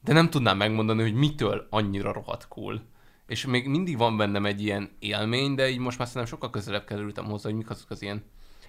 de 0.03 0.13
nem 0.13 0.29
tudnám 0.29 0.57
megmondani, 0.57 1.01
hogy 1.01 1.13
mitől 1.13 1.67
annyira 1.69 2.11
rohadt 2.11 2.47
cool. 2.47 2.81
És 3.27 3.45
még 3.45 3.67
mindig 3.67 3.97
van 3.97 4.17
bennem 4.17 4.45
egy 4.45 4.61
ilyen 4.61 4.91
élmény, 4.99 5.55
de 5.55 5.69
így 5.69 5.77
most 5.77 5.97
már 5.97 6.07
szerintem 6.07 6.31
sokkal 6.31 6.49
közelebb 6.49 6.85
kerültem 6.85 7.25
hozzá, 7.25 7.49
hogy 7.49 7.57
mik 7.57 7.69
azok 7.69 7.89
az 7.89 8.01
ilyen 8.01 8.23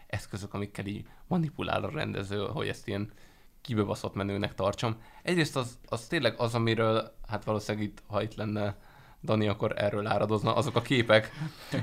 eszközök, 0.06 0.54
amikkel 0.54 0.86
így 0.86 1.06
manipulál 1.26 1.84
a 1.84 1.90
rendező, 1.90 2.46
hogy 2.46 2.68
ezt 2.68 2.88
ilyen 2.88 3.12
kibebaszott 3.60 4.14
menőnek 4.14 4.54
tartsam. 4.54 4.96
Egyrészt 5.22 5.56
az, 5.56 5.78
az 5.88 6.06
tényleg 6.06 6.34
az, 6.38 6.54
amiről, 6.54 7.14
hát 7.28 7.44
valószínűleg 7.44 7.86
itt, 7.86 8.02
ha 8.06 8.22
itt 8.22 8.34
lenne 8.34 8.76
Dani, 9.22 9.48
akkor 9.48 9.72
erről 9.76 10.06
áradozna, 10.06 10.54
azok 10.54 10.76
a 10.76 10.82
képek, 10.82 11.30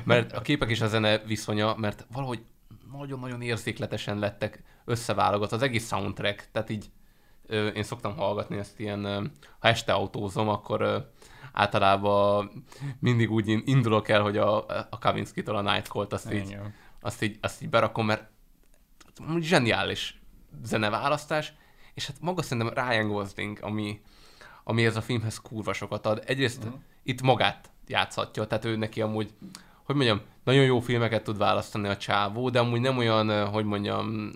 mert 0.04 0.34
a 0.34 0.42
képek 0.42 0.70
és 0.70 0.82
a 0.82 0.88
zene 0.88 1.18
viszonya, 1.18 1.76
mert 1.78 2.06
valahogy 2.12 2.44
nagyon-nagyon 2.92 3.42
érzékletesen 3.42 4.20
lettek 4.20 4.64
összeválogatva, 4.86 5.56
az 5.56 5.62
egész 5.62 5.88
soundtrack, 5.88 6.50
tehát 6.52 6.70
így 6.70 6.86
ö, 7.46 7.68
én 7.68 7.84
szoktam 7.84 8.16
hallgatni 8.16 8.58
ezt 8.58 8.80
ilyen, 8.80 9.04
ö, 9.04 9.24
ha 9.60 9.68
este 9.68 9.94
autózom, 9.94 10.50
akkor 10.50 10.82
ö, 10.82 10.98
általában 11.54 12.64
mindig 13.00 13.32
úgy 13.32 13.62
indulok 13.66 14.10
el, 14.10 14.22
hogy 14.22 14.38
a, 14.38 14.66
a 14.90 14.98
Kavinsky-től 15.00 15.56
a 15.56 15.62
Nightcall-t 15.62 16.14
azt 16.14 16.34
így, 16.34 16.58
azt 17.02 17.22
így, 17.22 17.38
azt 17.42 17.62
így 17.62 17.70
berakom, 17.70 18.06
mert 18.06 18.30
zseniális 19.40 20.22
zeneválasztás, 20.64 21.54
és 21.94 22.08
hát 22.08 22.22
maga 22.22 22.42
szerintem 22.42 22.86
Ryan 22.86 23.08
Gosling, 23.08 23.58
ami, 23.62 24.02
ami 24.64 24.86
ez 24.86 24.96
a 24.96 25.02
filmhez 25.02 25.38
kurva 25.38 25.74
sokat 25.74 26.06
ad. 26.06 26.24
Egyrészt 26.26 26.64
uh-huh. 26.64 26.80
itt 27.04 27.22
magát 27.22 27.70
játszhatja, 27.88 28.48
tehát 28.48 28.66
ő 28.66 28.76
neki 28.76 29.02
amúgy, 29.02 29.34
hogy 29.84 29.96
mondjam, 29.96 30.22
nagyon 30.44 30.64
jó 30.64 30.80
filmeket 30.80 31.24
tud 31.24 31.38
választani 31.38 31.88
a 31.88 31.98
csávó, 31.98 32.50
de 32.50 32.60
amúgy 32.60 32.82
nem 32.82 32.98
olyan, 32.98 33.48
hogy 33.48 33.66
mondjam, 33.66 34.32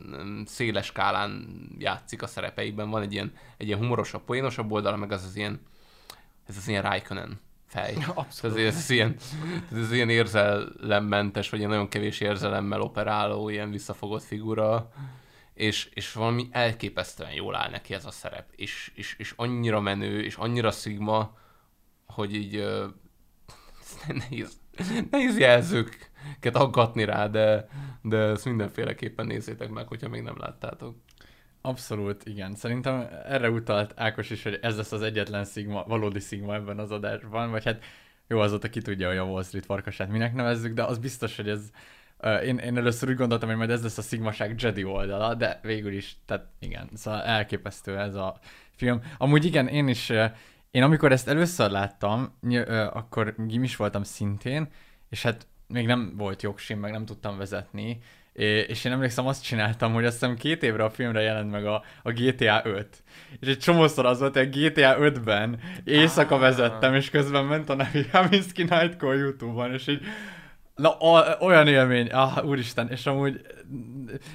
széles 0.45 0.85
skálán 0.85 1.48
játszik 1.77 2.22
a 2.22 2.27
szerepeikben. 2.27 2.90
Van 2.90 3.02
egy 3.02 3.14
ilyen, 3.14 3.34
egy 3.58 3.68
ilyen 3.68 3.80
humorosabb, 3.80 4.24
poénosabb 4.24 4.72
oldala, 4.72 4.95
meg 4.95 5.11
az 5.11 5.24
az 5.24 5.35
ilyen, 5.35 5.61
ez 6.48 6.58
az 6.58 6.68
ilyen 6.68 6.82
Raikkonen 6.82 7.40
fej. 7.76 7.98
Abszolút. 8.14 8.58
Ez, 8.58 8.76
ez, 8.76 8.90
ilyen, 8.90 9.16
ez 9.72 9.92
ilyen 9.92 10.10
érzelemmentes, 10.10 11.50
vagy 11.50 11.60
ilyen 11.60 11.72
nagyon 11.72 11.90
kevés 11.90 12.20
érzelemmel 12.20 12.82
operáló, 12.82 13.50
ilyen 13.50 13.72
visszafogott 13.72 14.24
figura, 14.24 14.92
és, 15.54 15.90
és 15.94 16.14
valami 16.14 16.48
elképesztően 16.52 17.32
jól 17.32 17.56
áll 17.56 17.70
neki 17.70 17.94
ez 17.94 18.06
a 18.06 18.12
szerep, 18.12 18.48
és, 18.56 18.92
és, 18.95 19.16
és 19.18 19.34
annyira 19.36 19.80
menő, 19.80 20.24
és 20.24 20.36
annyira 20.36 20.72
szigma, 20.72 21.38
hogy 22.08 22.36
így 22.36 22.56
uh, 22.56 22.84
nehéz, 24.20 24.60
nehéz 25.12 25.38
jelzőket 25.38 26.56
aggatni 26.56 27.06
rá, 27.06 27.28
de, 27.28 27.68
de 28.02 28.18
ezt 28.18 28.45
mindenféleképpen 28.45 29.26
nézzétek 29.26 29.70
meg, 29.70 29.88
hogyha 29.88 30.10
még 30.10 30.22
nem 30.22 30.38
láttátok. 30.38 30.95
Abszolút, 31.66 32.26
igen. 32.26 32.56
Szerintem 32.56 33.08
erre 33.26 33.50
utalt 33.50 33.94
Ákos 33.95 34.30
is, 34.30 34.44
hogy 34.44 34.60
ez 34.61 34.77
lesz 34.77 34.92
az 34.92 35.02
egyetlen 35.02 35.45
szigma, 35.45 35.84
valódi 35.88 36.19
szigma 36.19 36.53
ebben 36.53 36.80
az 36.80 36.92
adásban, 36.92 37.52
vagy 37.52 37.64
hát 37.64 37.84
jó, 38.27 38.40
azóta 38.40 38.69
ki 38.69 38.82
tudja, 38.82 39.08
hogy 39.08 39.18
a 39.18 39.24
Wall 39.24 39.44
Street 39.44 39.66
farkasát 39.66 40.10
minek 40.10 40.34
nevezzük, 40.34 40.74
de 40.74 40.84
az 40.84 40.98
biztos, 40.98 41.35
hogy 41.35 41.50
ez 41.50 41.72
uh, 42.19 42.45
én, 42.45 42.58
én 42.58 42.77
először 42.77 43.10
úgy 43.10 43.16
gondoltam, 43.16 43.50
hogy 43.50 43.58
majd 43.58 43.69
ez 43.69 43.84
lesz 43.84 43.98
a 43.98 44.02
szigmaság 44.02 44.61
Jedi 44.61 44.84
oldala, 44.84 45.34
de 45.34 45.60
végül 45.61 45.94
is, 45.94 46.18
tehát 46.26 46.48
igen, 46.60 46.90
szóval 46.94 47.22
elképesztő 47.22 47.98
ez 48.00 48.16
a 48.16 48.40
film. 48.76 49.02
Amúgy 49.18 49.45
igen, 49.45 49.68
én 49.68 49.88
is, 49.88 50.10
uh, 50.10 50.26
én 50.72 50.84
amikor 50.84 51.11
ezt 51.11 51.27
először 51.27 51.69
láttam, 51.72 52.38
uh, 52.42 52.88
akkor 52.94 53.35
gimis 53.38 53.76
voltam 53.76 54.03
szintén, 54.03 54.68
és 55.10 55.24
hát 55.24 55.48
még 55.68 55.85
nem 55.85 56.14
volt 56.18 56.42
jogsim, 56.42 56.80
meg 56.80 56.92
nem 56.92 57.06
tudtam 57.06 57.38
vezetni, 57.38 58.00
és 58.44 58.86
én 58.86 58.92
emlékszem, 58.92 59.28
azt 59.28 59.44
csináltam, 59.44 59.94
hogy 59.94 60.06
azt 60.06 60.20
hiszem 60.20 60.36
két 60.36 60.64
évre 60.64 60.84
a 60.84 60.90
filmre 60.90 61.22
jelent 61.22 61.52
meg 61.52 61.66
a, 61.66 61.84
a 62.04 62.12
GTA 62.12 62.62
5. 62.64 63.04
És 63.40 63.48
egy 63.48 63.60
csomószor 63.60 64.06
az 64.06 64.20
volt, 64.20 64.38
hogy 64.38 64.48
a 64.48 64.58
GTA 64.58 64.96
5-ben 65.00 65.60
éjszaka 65.84 66.36
ah. 66.36 66.42
vezettem, 66.42 66.94
és 66.94 67.10
közben 67.10 67.46
ment 67.46 67.70
a 67.70 67.76
Nevi 67.76 68.08
Haminski 68.12 68.64
Nightcall 68.64 69.16
YouTube-on, 69.16 69.74
és 69.74 69.88
így 69.88 70.02
Na, 70.76 70.98
a, 70.98 71.38
olyan 71.40 71.68
élmény, 71.68 72.08
ah, 72.08 72.46
úristen, 72.46 72.90
és 72.90 73.06
amúgy 73.06 73.42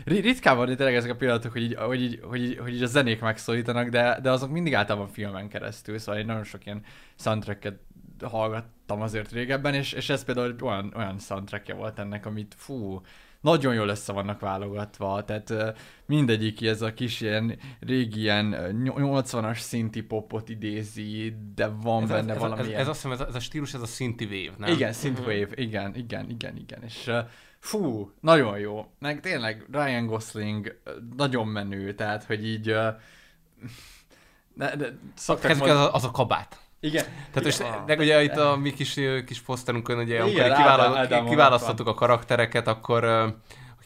ritkán 0.05 0.57
van 0.57 0.77
tényleg 0.77 0.95
ezek 0.95 1.11
a 1.11 1.17
pillanatok, 1.17 1.53
hogy 1.53 1.63
így, 1.63 1.75
hogy, 1.75 2.03
így, 2.03 2.21
hogy, 2.23 2.43
így, 2.43 2.59
hogy 2.59 2.75
így 2.75 2.83
a 2.83 2.87
zenék 2.87 3.21
megszólítanak, 3.21 3.89
de, 3.89 4.19
de 4.23 4.31
azok 4.31 4.51
mindig 4.51 4.75
általában 4.75 5.09
filmen 5.09 5.49
keresztül, 5.49 5.99
szóval 5.99 6.21
én 6.21 6.27
nagyon 6.27 6.45
sok 6.45 6.67
ilyen 6.67 6.83
soundtracket 7.19 7.79
hallgattam 8.23 9.01
azért 9.01 9.33
régebben, 9.33 9.75
és, 9.75 9.93
és 9.93 10.09
ez 10.09 10.25
például 10.25 10.57
olyan, 10.63 10.93
olyan 10.97 11.19
soundtrackja 11.19 11.75
volt 11.75 11.99
ennek, 11.99 12.27
amit 12.27 12.55
fú, 12.59 13.01
nagyon 13.41 13.75
jól 13.75 13.89
össze 13.89 14.13
vannak 14.13 14.41
válogatva, 14.41 15.25
tehát 15.25 15.79
mindegyik 16.07 16.63
ez 16.63 16.83
a 16.83 16.95
kis 16.95 17.21
ilyen 17.21 17.59
régi 17.81 18.21
ilyen 18.21 18.57
80-as 18.85 19.59
szinti 19.59 20.03
popot 20.03 20.49
idézi, 20.49 21.37
de 21.55 21.67
van 21.67 22.03
ez 22.03 22.09
benne 22.09 22.33
ez, 22.33 22.39
valami 22.39 22.61
ez, 22.61 22.69
ez, 22.69 22.75
ez, 22.75 22.89
azt 22.89 23.03
hiszem, 23.03 23.13
ez, 23.13 23.21
a, 23.21 23.27
ez 23.27 23.35
a 23.35 23.41
stílus, 23.41 23.75
ez 23.75 23.81
a 23.81 23.87
szinti 23.87 24.25
wave, 24.25 24.55
nem? 24.59 24.73
Igen, 24.73 24.93
synthwave, 24.93 25.41
uh-huh. 25.41 25.61
igen, 25.61 25.95
igen, 25.95 26.31
igen, 26.31 26.57
igen, 26.57 26.83
és 26.83 27.11
fú, 27.59 28.13
nagyon 28.21 28.59
jó, 28.59 28.87
meg 28.99 29.21
tényleg 29.21 29.67
Ryan 29.73 30.07
Gosling 30.07 30.81
nagyon 31.17 31.47
menő, 31.47 31.95
tehát, 31.95 32.25
hogy 32.25 32.47
így 32.47 32.65
de, 34.55 34.77
de 34.77 34.99
szoktak 35.15 35.57
mond... 35.57 35.71
az, 35.71 35.77
a, 35.77 35.95
az 35.95 36.05
a 36.05 36.11
kabát. 36.11 36.61
Igen. 36.81 37.05
Tehát 37.33 37.49
és 37.49 37.59
Ja. 37.59 37.83
de 37.87 37.97
ugye 37.97 38.23
itt 38.23 38.37
a 38.37 38.57
mi 38.57 38.73
kis, 38.73 39.01
kis 39.27 39.41
poszterünkön, 39.41 39.99
ugye, 39.99 40.15
Igen, 40.15 40.23
amikor 40.23 40.57
kivála, 40.57 40.99
Ádám 40.99 41.27
kiválasztottuk 41.27 41.87
a 41.87 41.95
karaktereket, 41.95 42.69
akkor 42.69 43.35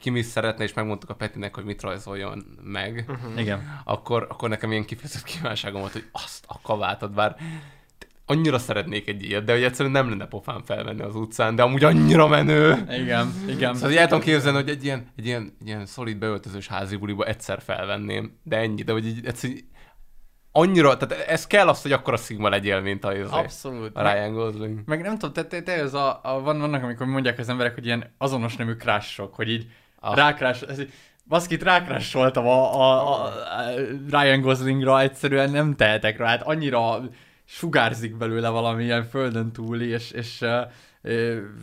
ki 0.00 0.10
mi 0.10 0.22
szeretne, 0.22 0.64
és 0.64 0.72
megmondtuk 0.74 1.10
a 1.10 1.14
Petinek, 1.14 1.54
hogy 1.54 1.64
mit 1.64 1.82
rajzoljon 1.82 2.44
meg. 2.62 3.04
Mhm. 3.08 3.38
Igen. 3.38 3.80
Akkor, 3.84 4.26
akkor 4.30 4.48
nekem 4.48 4.70
ilyen 4.70 4.84
kifejezett 4.84 5.22
kívánságom 5.22 5.80
volt, 5.80 5.92
hogy 5.92 6.08
azt 6.12 6.44
a 6.48 6.60
kavátot, 6.62 7.12
bár 7.12 7.36
annyira 8.26 8.58
szeretnék 8.58 9.08
egy 9.08 9.22
ilyet, 9.22 9.44
de 9.44 9.52
hogy 9.52 9.62
egyszerűen 9.62 9.94
nem 9.94 10.08
lenne 10.08 10.26
pofán 10.26 10.62
felvenni 10.62 11.02
az 11.02 11.14
utcán, 11.14 11.56
de 11.56 11.62
amúgy 11.62 11.84
annyira 11.84 12.28
menő. 12.28 12.86
Igen, 12.90 13.32
igen. 13.48 13.74
Szóval 13.74 13.98
el 13.98 14.06
tudom 14.06 14.22
képzelni, 14.22 14.58
hogy 14.58 14.68
egy 14.68 14.84
ilyen, 14.84 15.06
egy 15.16 15.26
ilyen, 15.26 15.56
egy 15.60 15.66
ilyen 15.66 15.86
szolid 15.86 16.16
beöltözős 16.16 16.66
házi 16.68 16.96
buliba 16.96 17.24
egyszer 17.24 17.62
felvenném, 17.62 18.38
de 18.42 18.56
ennyi, 18.56 18.82
de 18.82 18.92
hogy 18.92 19.06
így 19.06 19.26
egyszerűen 19.26 19.58
annyira, 20.56 20.96
tehát 20.96 21.24
ez 21.28 21.46
kell 21.46 21.68
az, 21.68 21.82
hogy 21.82 21.92
akkor 21.92 22.12
a 22.12 22.16
Sigma 22.16 22.48
legyél, 22.48 22.80
mint 22.80 23.04
a, 23.04 23.12
Abszolút. 23.30 23.96
a 23.96 24.12
Ryan 24.12 24.32
Gosling. 24.32 24.80
Meg 24.86 25.02
nem 25.02 25.12
tudom, 25.18 25.32
te, 25.32 25.44
te, 25.44 25.62
te 25.62 25.72
ez 25.72 25.94
a, 25.94 26.20
a, 26.22 26.40
van, 26.40 26.58
vannak, 26.58 26.82
amikor 26.82 27.06
mondják 27.06 27.38
az 27.38 27.48
emberek, 27.48 27.74
hogy 27.74 27.86
ilyen 27.86 28.14
azonos 28.18 28.56
nemű 28.56 28.72
crushok, 28.72 29.34
hogy 29.34 29.48
így 29.50 29.66
Ah. 30.00 30.16
rákrás, 30.16 30.62
ez, 30.62 30.80
így- 30.80 30.92
baszkit 31.28 31.62
rákrássoltam 31.62 32.46
a, 32.46 32.74
a, 32.74 33.08
a, 33.08 33.24
a, 33.24 33.30
Ryan 34.10 34.40
Goslingra, 34.40 35.00
egyszerűen 35.00 35.50
nem 35.50 35.76
tehetek 35.76 36.18
rá, 36.18 36.26
hát 36.26 36.42
annyira 36.42 37.00
sugárzik 37.44 38.16
belőle 38.16 38.48
valamilyen 38.48 39.04
földön 39.04 39.52
túli, 39.52 39.88
és, 39.88 40.10
és 40.10 40.44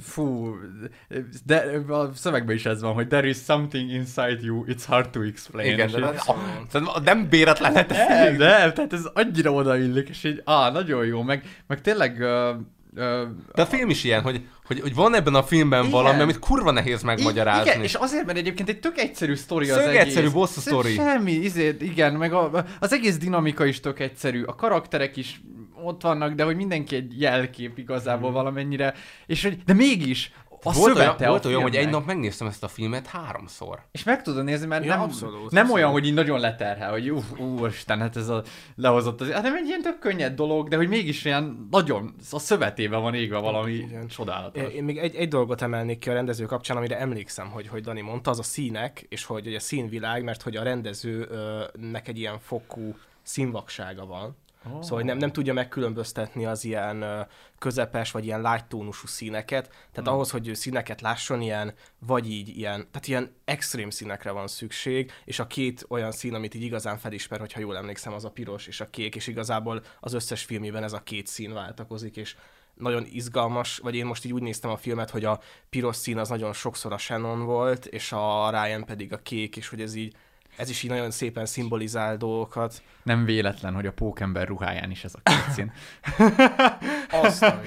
fú, 0.03 0.56
de 1.45 1.82
a 1.88 2.11
szövegben 2.16 2.56
is 2.56 2.66
ez 2.66 2.82
van, 2.82 2.94
hogy 2.94 3.08
there 3.08 3.28
is 3.28 3.38
something 3.38 3.92
inside 3.92 4.38
you, 4.42 4.66
it's 4.68 4.84
hard 4.88 5.10
to 5.10 5.22
explain. 5.22 5.74
Igen, 5.74 5.92
de 5.92 5.98
így- 5.98 7.03
nem, 7.03 7.30
béretlen 7.30 7.74
lett 7.74 7.90
nem, 7.90 8.36
nem, 8.36 8.74
tehát 8.74 8.94
ez 8.94 9.06
annyira 9.14 9.52
odaillik, 9.52 10.10
és 10.10 10.24
így, 10.24 10.42
á, 10.45 10.70
nagyon 10.72 11.06
jó, 11.06 11.22
meg, 11.22 11.44
meg 11.68 11.82
tényleg 11.82 12.11
uh, 12.20 12.56
De 13.56 13.61
a 13.61 13.66
film 13.66 13.90
is 13.90 14.03
ilyen, 14.03 14.22
hogy, 14.22 14.42
hogy, 14.66 14.80
hogy 14.80 14.95
van 14.95 15.16
ebben 15.16 15.36
a 15.36 15.44
filmben 15.44 15.80
Igen. 15.80 15.92
valami, 15.92 16.22
amit 16.22 16.40
kurva 16.40 16.72
nehéz 16.72 17.02
megmagyarázni. 17.02 17.70
Igen, 17.70 17.84
és 17.84 17.94
azért, 17.94 18.26
mert 18.26 18.38
egyébként 18.38 18.70
egy 18.70 18.80
tök 18.80 18.98
egyszerű 18.98 19.36
sztori 19.36 19.70
az 19.70 19.78
Szög 19.78 19.88
egész. 19.88 20.02
egyszerű 20.02 20.32
bosszú 20.32 20.60
sztori. 20.60 20.94
Semmi, 20.94 21.32
izé, 21.32 21.76
igen, 21.80 22.14
meg 22.14 22.34
a, 22.34 22.66
az 22.80 22.94
egész 22.94 23.18
dinamika 23.18 23.66
is 23.66 23.80
tök 23.80 24.00
egyszerű, 24.00 24.44
a 24.44 24.56
karakterek 24.56 25.18
is 25.18 25.42
ott 25.84 26.01
vannak, 26.01 26.34
de 26.34 26.43
hogy 26.43 26.56
mindenki 26.56 26.95
egy 26.95 27.22
jelkép 27.22 27.77
igazából 27.77 28.32
valamennyire, 28.32 28.93
és 29.26 29.43
hogy, 29.43 29.64
de 29.64 29.74
mégis 29.74 30.32
a 30.64 30.72
volt 30.74 30.95
olyan, 30.95 30.98
szövete 30.98 31.27
volt 31.30 31.45
a 31.45 31.48
olyan, 31.48 31.61
hogy 31.61 31.76
egy 31.76 31.90
nap 31.90 32.06
megnéztem 32.06 32.48
ezt 32.48 32.64
a 32.64 32.68
filmet 32.68 33.08
háromszor. 33.08 33.80
És 33.92 34.03
meg 34.03 34.22
tudod 34.22 34.43
nézni, 34.43 34.68
mert 34.68 34.85
Ja, 34.85 34.90
nem, 34.90 35.01
abszolút, 35.01 35.34
nem 35.34 35.43
abszolút. 35.43 35.72
olyan, 35.72 35.92
hogy 35.92 36.06
így 36.06 36.14
nagyon 36.14 36.40
leterhel, 36.40 36.92
hogy 36.92 37.10
ú, 37.10 37.22
úristen, 37.38 38.00
hát 38.00 38.16
ez 38.16 38.27
a 38.30 38.43
lehozott 38.76 39.22
az... 39.22 39.32
Hát 39.32 39.43
nem 39.43 39.56
egy 39.56 39.68
ilyen 39.68 39.82
tök 39.82 40.00
könnyed 40.00 40.35
dolog, 40.35 40.68
de 40.68 40.76
hogy 40.76 40.88
mégis 40.88 41.26
ilyen 41.26 41.68
nagyon, 41.72 42.16
a 42.32 42.40
szövetében 42.40 43.01
van 43.01 43.14
égve 43.14 43.38
valami 43.38 43.74
Igen. 43.74 44.08
csodálatos. 44.08 44.74
Én 44.74 44.84
még 44.84 44.98
egy, 44.98 45.16
egy 45.16 45.27
dolgot 45.27 45.61
emelnék 45.61 46.00
ki 46.00 46.10
a 46.10 46.14
rendező 46.14 46.45
kapcsán, 46.45 46.77
amire 46.77 47.00
emlékszem, 47.00 47.50
hogy, 47.50 47.68
hogy 47.68 47.82
Dani 47.82 48.01
mondta, 48.01 48.30
az 48.32 48.40
a 48.40 48.43
színek, 48.43 49.06
és 49.10 49.24
hogy, 49.24 49.43
hogy 49.43 49.56
a 49.56 49.60
színvilág, 49.60 50.24
mert 50.24 50.42
hogy 50.42 50.56
a 50.56 50.64
rendezőnek 50.64 52.08
egy 52.08 52.18
ilyen 52.18 52.40
fokú 52.40 52.95
színvaksága 53.22 54.06
van. 54.06 54.35
Oh. 54.66 54.82
Szóval 54.82 55.04
nem, 55.04 55.18
nem 55.18 55.32
tudja 55.32 55.54
megkülönböztetni 55.54 56.46
az 56.46 56.64
ilyen 56.64 57.28
közepes, 57.60 58.12
vagy 58.12 58.26
ilyen 58.26 58.42
light 58.42 58.66
tónusú 58.66 59.08
színeket. 59.08 59.70
Tehát 59.70 60.10
Mm. 60.10 60.14
ahhoz, 60.14 60.32
hogy 60.32 60.48
ő 60.48 60.54
színeket 60.54 61.02
lásson, 61.02 61.42
ilyen, 61.42 61.74
vagy 62.00 62.32
így 62.32 62.58
ilyen, 62.58 62.88
tehát 62.92 63.08
ilyen 63.08 63.36
extrém 63.46 63.90
színekre 63.90 64.32
van 64.32 64.48
szükség, 64.48 65.12
és 65.26 65.40
a 65.40 65.48
két 65.48 65.86
olyan 65.88 66.12
szín, 66.12 66.34
amit 66.34 66.54
így 66.54 66.64
igazán 66.64 66.98
felismer, 66.98 67.40
hogyha 67.40 67.60
jól 67.60 67.78
emlékszem, 67.78 68.14
az 68.14 68.26
a 68.26 68.32
piros 68.32 68.68
és 68.68 68.82
a 68.82 68.90
kék, 68.90 69.16
és 69.16 69.28
igazából 69.28 69.84
az 70.00 70.14
összes 70.14 70.44
filmében 70.44 70.84
ez 70.84 70.94
a 70.94 71.04
két 71.04 71.28
szín 71.28 71.54
váltakozik, 71.54 72.16
és 72.18 72.36
nagyon 72.74 73.06
izgalmas, 73.12 73.78
vagy 73.78 73.96
én 73.96 74.06
most 74.06 74.26
így 74.26 74.34
úgy 74.34 74.42
néztem 74.42 74.72
a 74.72 74.78
filmet, 74.78 75.10
hogy 75.10 75.26
a 75.26 75.40
piros 75.70 75.96
szín 75.96 76.18
az 76.18 76.30
nagyon 76.30 76.54
sokszor 76.54 76.94
a 76.94 76.98
Shannon 76.98 77.46
volt, 77.46 77.86
és 77.86 78.12
a 78.12 78.50
Ryan 78.50 78.86
pedig 78.86 79.14
a 79.14 79.18
kék, 79.18 79.58
és 79.58 79.68
hogy 79.68 79.82
ez 79.82 79.94
így, 79.94 80.16
ez 80.56 80.70
is 80.70 80.84
így 80.84 80.90
nagyon 80.90 81.12
szépen 81.12 81.46
szimbolizál 81.46 82.18
dolgokat. 82.18 82.82
Nem 83.04 83.26
véletlen, 83.26 83.74
hogy 83.74 83.86
a 83.86 83.92
pókember 83.92 84.48
ruháján 84.48 84.92
is 84.92 85.04
ez 85.04 85.14
a 85.14 85.20
két 85.24 85.54
szín. 85.54 85.72
Azt 87.24 87.44
a. 87.44 87.62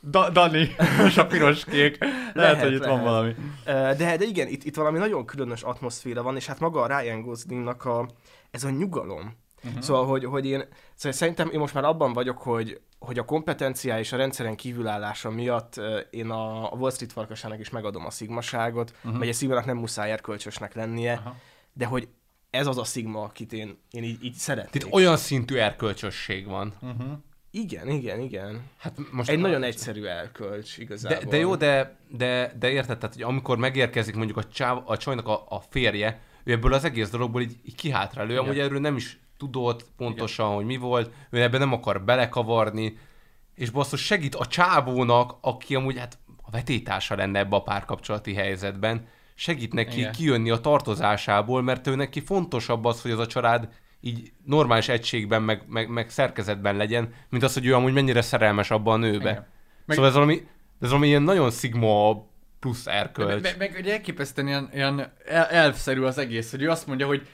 Da- 0.00 0.30
Dani, 0.30 0.74
és 1.06 1.16
a 1.16 1.26
piros 1.26 1.64
kék. 1.64 1.98
Lehet, 1.98 2.34
lehet 2.34 2.62
hogy 2.62 2.72
itt 2.72 2.84
van 2.84 3.02
valami. 3.02 3.34
De, 3.64 3.94
de 4.16 4.24
igen, 4.24 4.48
itt, 4.48 4.64
itt 4.64 4.76
valami 4.76 4.98
nagyon 4.98 5.24
különös 5.24 5.62
atmoszféra 5.62 6.22
van, 6.22 6.36
és 6.36 6.46
hát 6.46 6.60
maga 6.60 6.80
a 6.80 6.98
Ryan 6.98 7.22
Goslingnak 7.22 7.84
a, 7.84 8.08
ez 8.50 8.64
a 8.64 8.70
nyugalom. 8.70 9.36
Uh-huh. 9.64 9.82
Szóval, 9.82 10.06
hogy, 10.06 10.24
hogy 10.24 10.46
én 10.46 10.64
szóval 10.94 11.18
szerintem 11.18 11.50
én 11.52 11.58
most 11.58 11.74
már 11.74 11.84
abban 11.84 12.12
vagyok, 12.12 12.38
hogy, 12.38 12.80
hogy 12.98 13.18
a 13.18 13.24
kompetenciá 13.24 13.98
és 13.98 14.12
a 14.12 14.16
rendszeren 14.16 14.56
kívülállása 14.56 15.30
miatt 15.30 15.80
én 16.10 16.30
a, 16.30 16.72
a 16.72 16.76
Wall 16.76 16.90
Street 16.90 17.12
farkasának 17.12 17.58
is 17.60 17.70
megadom 17.70 18.06
a 18.06 18.10
szigmaságot, 18.10 18.94
uh-huh. 18.96 19.18
vagy 19.18 19.28
a 19.28 19.32
szigmának 19.32 19.64
nem 19.64 19.76
muszáj 19.76 20.10
erkölcsösnek 20.10 20.74
lennie, 20.74 21.14
uh-huh. 21.14 21.32
De 21.72 21.86
hogy 21.86 22.08
ez 22.50 22.66
az 22.66 22.78
a 22.78 22.84
szigma, 22.84 23.22
akit 23.22 23.52
én, 23.52 23.78
én 23.90 24.02
így, 24.02 24.24
így 24.24 24.34
szeretnék. 24.34 24.84
Itt 24.84 24.92
olyan 24.92 25.16
szintű 25.16 25.56
erkölcsösség 25.56 26.46
van. 26.46 26.74
Uh-huh. 26.80 27.12
Igen, 27.50 27.88
igen, 27.88 28.20
igen. 28.20 28.62
Hát 28.78 28.98
most 29.10 29.28
Egy 29.28 29.38
nagyon 29.38 29.62
egyszerű 29.62 30.04
elkölcs 30.04 30.78
igazából. 30.78 31.18
De, 31.18 31.28
de 31.28 31.36
jó, 31.36 31.56
de, 31.56 31.96
de, 32.08 32.54
de 32.58 32.70
érted, 32.70 32.98
tehát, 32.98 33.14
hogy 33.14 33.24
amikor 33.24 33.58
megérkezik 33.58 34.14
mondjuk 34.14 34.38
a, 34.38 34.44
csáv, 34.44 34.82
a 34.84 34.96
csajnak 34.96 35.28
a, 35.28 35.44
a 35.48 35.62
férje, 35.70 36.20
ő 36.44 36.52
ebből 36.52 36.72
az 36.72 36.84
egész 36.84 37.10
dologból 37.10 37.40
így, 37.42 37.56
így 37.64 37.74
kihátrál. 37.74 38.30
Ő 38.30 38.38
amúgy 38.38 38.58
erről 38.58 38.80
nem 38.80 38.96
is 38.96 39.20
tudott 39.36 39.86
pontosan, 39.96 40.46
Igen. 40.46 40.56
hogy 40.56 40.66
mi 40.66 40.76
volt, 40.76 41.12
ő 41.30 41.42
ebben 41.42 41.60
nem 41.60 41.72
akar 41.72 42.04
belekavarni, 42.04 42.98
és 43.54 43.70
basszus 43.70 44.04
segít 44.04 44.34
a 44.34 44.46
csávónak, 44.46 45.36
aki 45.40 45.74
amúgy 45.74 45.98
hát 45.98 46.18
a 46.42 46.50
vetétása 46.50 47.14
lenne 47.14 47.38
ebbe 47.38 47.56
a 47.56 47.62
párkapcsolati 47.62 48.34
helyzetben, 48.34 49.08
segít 49.34 49.72
neki 49.72 49.98
Igen. 49.98 50.12
kijönni 50.12 50.50
a 50.50 50.58
tartozásából, 50.60 51.62
mert 51.62 51.86
ő 51.86 51.94
neki 51.94 52.20
fontosabb 52.20 52.84
az, 52.84 53.02
hogy 53.02 53.10
az 53.10 53.18
a 53.18 53.26
család 53.26 53.68
így 54.00 54.32
normális 54.44 54.88
egységben, 54.88 55.42
meg, 55.42 55.62
meg, 55.68 55.88
meg 55.88 56.10
szerkezetben 56.10 56.76
legyen, 56.76 57.14
mint 57.28 57.42
az, 57.42 57.54
hogy 57.54 57.66
ő 57.66 57.74
amúgy 57.74 57.92
mennyire 57.92 58.22
szerelmes 58.22 58.70
abban 58.70 58.94
a 58.94 59.06
nőbe. 59.06 59.30
Igen. 59.30 59.34
Meg... 59.34 59.44
Meg- 59.86 59.96
Szóval 59.96 60.10
ez 60.10 60.14
valami, 60.16 60.46
ez 60.80 60.88
valami 60.88 61.06
ilyen 61.06 61.22
nagyon 61.22 61.50
szigma 61.50 62.24
plusz 62.60 62.86
erkölcs. 62.86 63.42
Meg, 63.42 63.54
meg 63.58 63.76
ugye 63.80 63.92
elképesztően 63.92 64.46
ilyen, 64.46 64.70
ilyen 64.74 65.12
el- 65.26 65.46
elfszerű 65.46 66.00
az 66.00 66.18
egész, 66.18 66.50
hogy 66.50 66.62
ő 66.62 66.70
azt 66.70 66.86
mondja, 66.86 67.06
hogy 67.06 67.26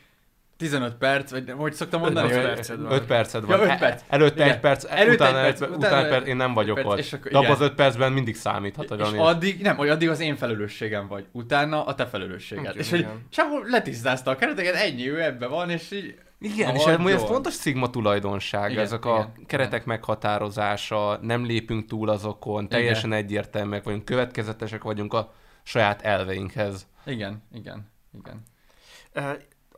15 0.59 0.95
perc, 0.95 1.31
vagy 1.31 1.51
hogy 1.57 1.73
szoktam 1.73 2.01
mondani? 2.01 2.31
Öt 2.33 2.35
hogy- 2.37 2.45
perced 2.45 2.81
van. 2.83 2.93
5 2.93 3.05
perced 3.07 3.49
Ja, 3.49 3.57
van. 3.57 3.71
öt 3.71 3.79
perc. 3.79 4.01
E- 4.01 4.05
Előtte 4.09 4.43
Igen. 4.45 4.55
egy 4.55 4.61
perc, 4.61 4.85
Előtte 4.85 5.13
utána, 5.25 5.39
egy 5.39 5.45
perc, 5.45 5.61
utána 5.61 5.77
utána 5.77 6.09
perc, 6.09 6.27
én 6.27 6.37
nem 6.37 6.55
vagyok 6.55 6.75
perc, 6.75 6.89
ott. 6.89 6.99
és 6.99 7.13
akkor 7.13 7.31
De 7.31 7.39
abban 7.39 7.51
az 7.51 7.57
igen. 7.57 7.69
5 7.71 7.75
percben 7.77 8.13
mindig 8.13 8.37
számíthat, 8.37 8.89
hogy 8.89 8.99
És 9.01 9.05
valami... 9.05 9.19
addig, 9.31 9.61
nem, 9.63 9.77
hogy 9.77 9.89
addig 9.89 10.09
az 10.09 10.21
én 10.21 10.37
felelősségem 10.37 11.07
vagy, 11.09 11.27
utána 11.33 11.85
a 11.85 11.95
te 11.95 12.07
felelősséged. 12.07 12.65
Igen, 12.65 12.77
és 12.77 12.91
hogy 12.91 12.99
igen. 12.99 13.27
sehol 13.31 13.63
letisztázta 13.65 14.31
a 14.31 14.37
kereteket, 14.37 14.75
ennyi, 14.75 15.11
ő 15.11 15.23
ebben 15.23 15.51
van, 15.51 15.71
és 15.71 15.91
így... 15.91 16.15
Igen, 16.41 16.73
Na, 16.73 16.79
és 16.79 16.85
ez, 16.85 17.13
ez 17.15 17.25
fontos 17.25 17.53
szigma 17.53 17.91
tulajdonság, 17.91 18.71
Igen, 18.71 18.83
ezek 18.85 19.05
a 19.05 19.31
igen, 19.35 19.47
keretek 19.47 19.85
meghatározása, 19.85 21.19
nem 21.23 21.45
lépünk 21.47 21.87
túl 21.87 22.09
azokon, 22.09 22.69
teljesen 22.69 23.13
egyértelműek 23.13 23.85
vagyunk, 23.85 24.05
következetesek 24.05 24.83
vagyunk 24.83 25.13
a 25.15 25.33
saját 25.63 26.03
elveinkhez. 26.03 26.87
Igen, 27.07 27.43
igen, 27.53 27.91
igen. 28.19 28.43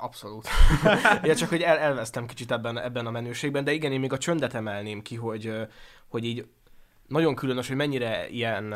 Abszolút. 0.01 0.49
ja, 1.23 1.35
csak 1.35 1.49
hogy 1.49 1.63
el, 1.63 1.79
elvesztem 1.79 2.27
kicsit 2.27 2.51
ebben, 2.51 2.79
ebben 2.79 3.07
a 3.07 3.11
menőségben, 3.11 3.65
de 3.65 3.73
igen, 3.73 3.93
én 3.93 4.01
még 4.01 4.13
a 4.13 4.19
csöndet 4.19 4.55
emelném 4.55 5.03
ki, 5.03 5.15
hogy, 5.15 5.53
hogy 6.09 6.25
így 6.25 6.47
nagyon 7.07 7.35
különös, 7.35 7.69
hogy 7.69 7.77
mennyire 7.77 8.29
ilyen 8.29 8.75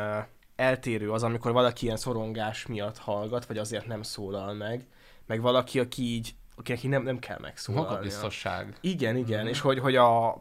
eltérő 0.55 1.11
az, 1.11 1.23
amikor 1.23 1.51
valaki 1.51 1.85
ilyen 1.85 1.97
szorongás 1.97 2.65
miatt 2.65 2.97
hallgat, 2.97 3.45
vagy 3.45 3.57
azért 3.57 3.87
nem 3.87 4.01
szólal 4.01 4.53
meg, 4.53 4.87
meg 5.25 5.41
valaki, 5.41 5.79
aki 5.79 6.01
így, 6.01 6.35
aki, 6.55 6.87
nem, 6.87 7.03
nem 7.03 7.19
kell 7.19 7.37
megszólalni. 7.41 7.89
Magabiztosság. 7.89 8.77
Igen, 8.81 9.17
igen, 9.17 9.47
és 9.47 9.59
hogy, 9.59 9.79
hogy 9.79 9.95
a, 9.95 10.39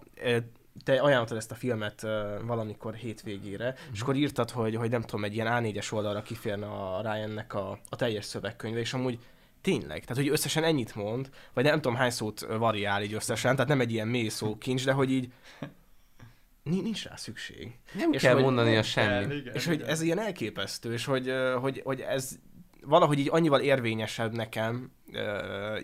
te 0.84 1.00
ajánlottad 1.00 1.36
ezt 1.36 1.50
a 1.50 1.54
filmet 1.54 2.06
valamikor 2.42 2.94
hétvégére, 2.94 3.74
és 3.92 4.00
akkor 4.00 4.14
írtad, 4.14 4.50
hogy, 4.50 4.74
hogy 4.76 4.90
nem 4.90 5.02
tudom, 5.02 5.24
egy 5.24 5.34
ilyen 5.34 5.48
A4-es 5.50 5.92
oldalra 5.92 6.22
kiférne 6.22 6.66
a 6.66 7.00
Ryannek 7.02 7.54
a, 7.54 7.78
a 7.88 7.96
teljes 7.96 8.24
szövegkönyve, 8.24 8.80
és 8.80 8.94
amúgy 8.94 9.18
tényleg, 9.64 10.00
tehát 10.00 10.22
hogy 10.22 10.28
összesen 10.28 10.64
ennyit 10.64 10.94
mond, 10.94 11.30
vagy 11.52 11.64
nem 11.64 11.74
tudom 11.80 11.94
hány 11.96 12.10
szót 12.10 12.40
variál 12.58 13.02
így 13.02 13.14
összesen, 13.14 13.54
tehát 13.54 13.68
nem 13.68 13.80
egy 13.80 13.92
ilyen 13.92 14.08
mély 14.08 14.28
szókincs, 14.28 14.84
de 14.84 14.92
hogy 14.92 15.10
így 15.10 15.32
ni- 16.62 16.80
nincs 16.80 17.04
rá 17.04 17.16
szükség. 17.16 17.78
Nem 17.94 18.12
És 18.12 18.22
kell 18.22 18.34
hogy- 18.34 18.42
mondania 18.42 18.82
semmit. 18.82 19.38
Igen, 19.38 19.54
És 19.54 19.66
hogy 19.66 19.82
ez 19.82 20.00
ilyen 20.02 20.18
elképesztő, 20.18 20.92
és 20.92 21.04
hogy, 21.04 21.32
hogy, 21.60 21.80
hogy 21.84 22.00
ez 22.00 22.38
valahogy 22.86 23.18
így 23.18 23.28
annyival 23.30 23.60
érvényesebb 23.60 24.32
nekem, 24.34 24.90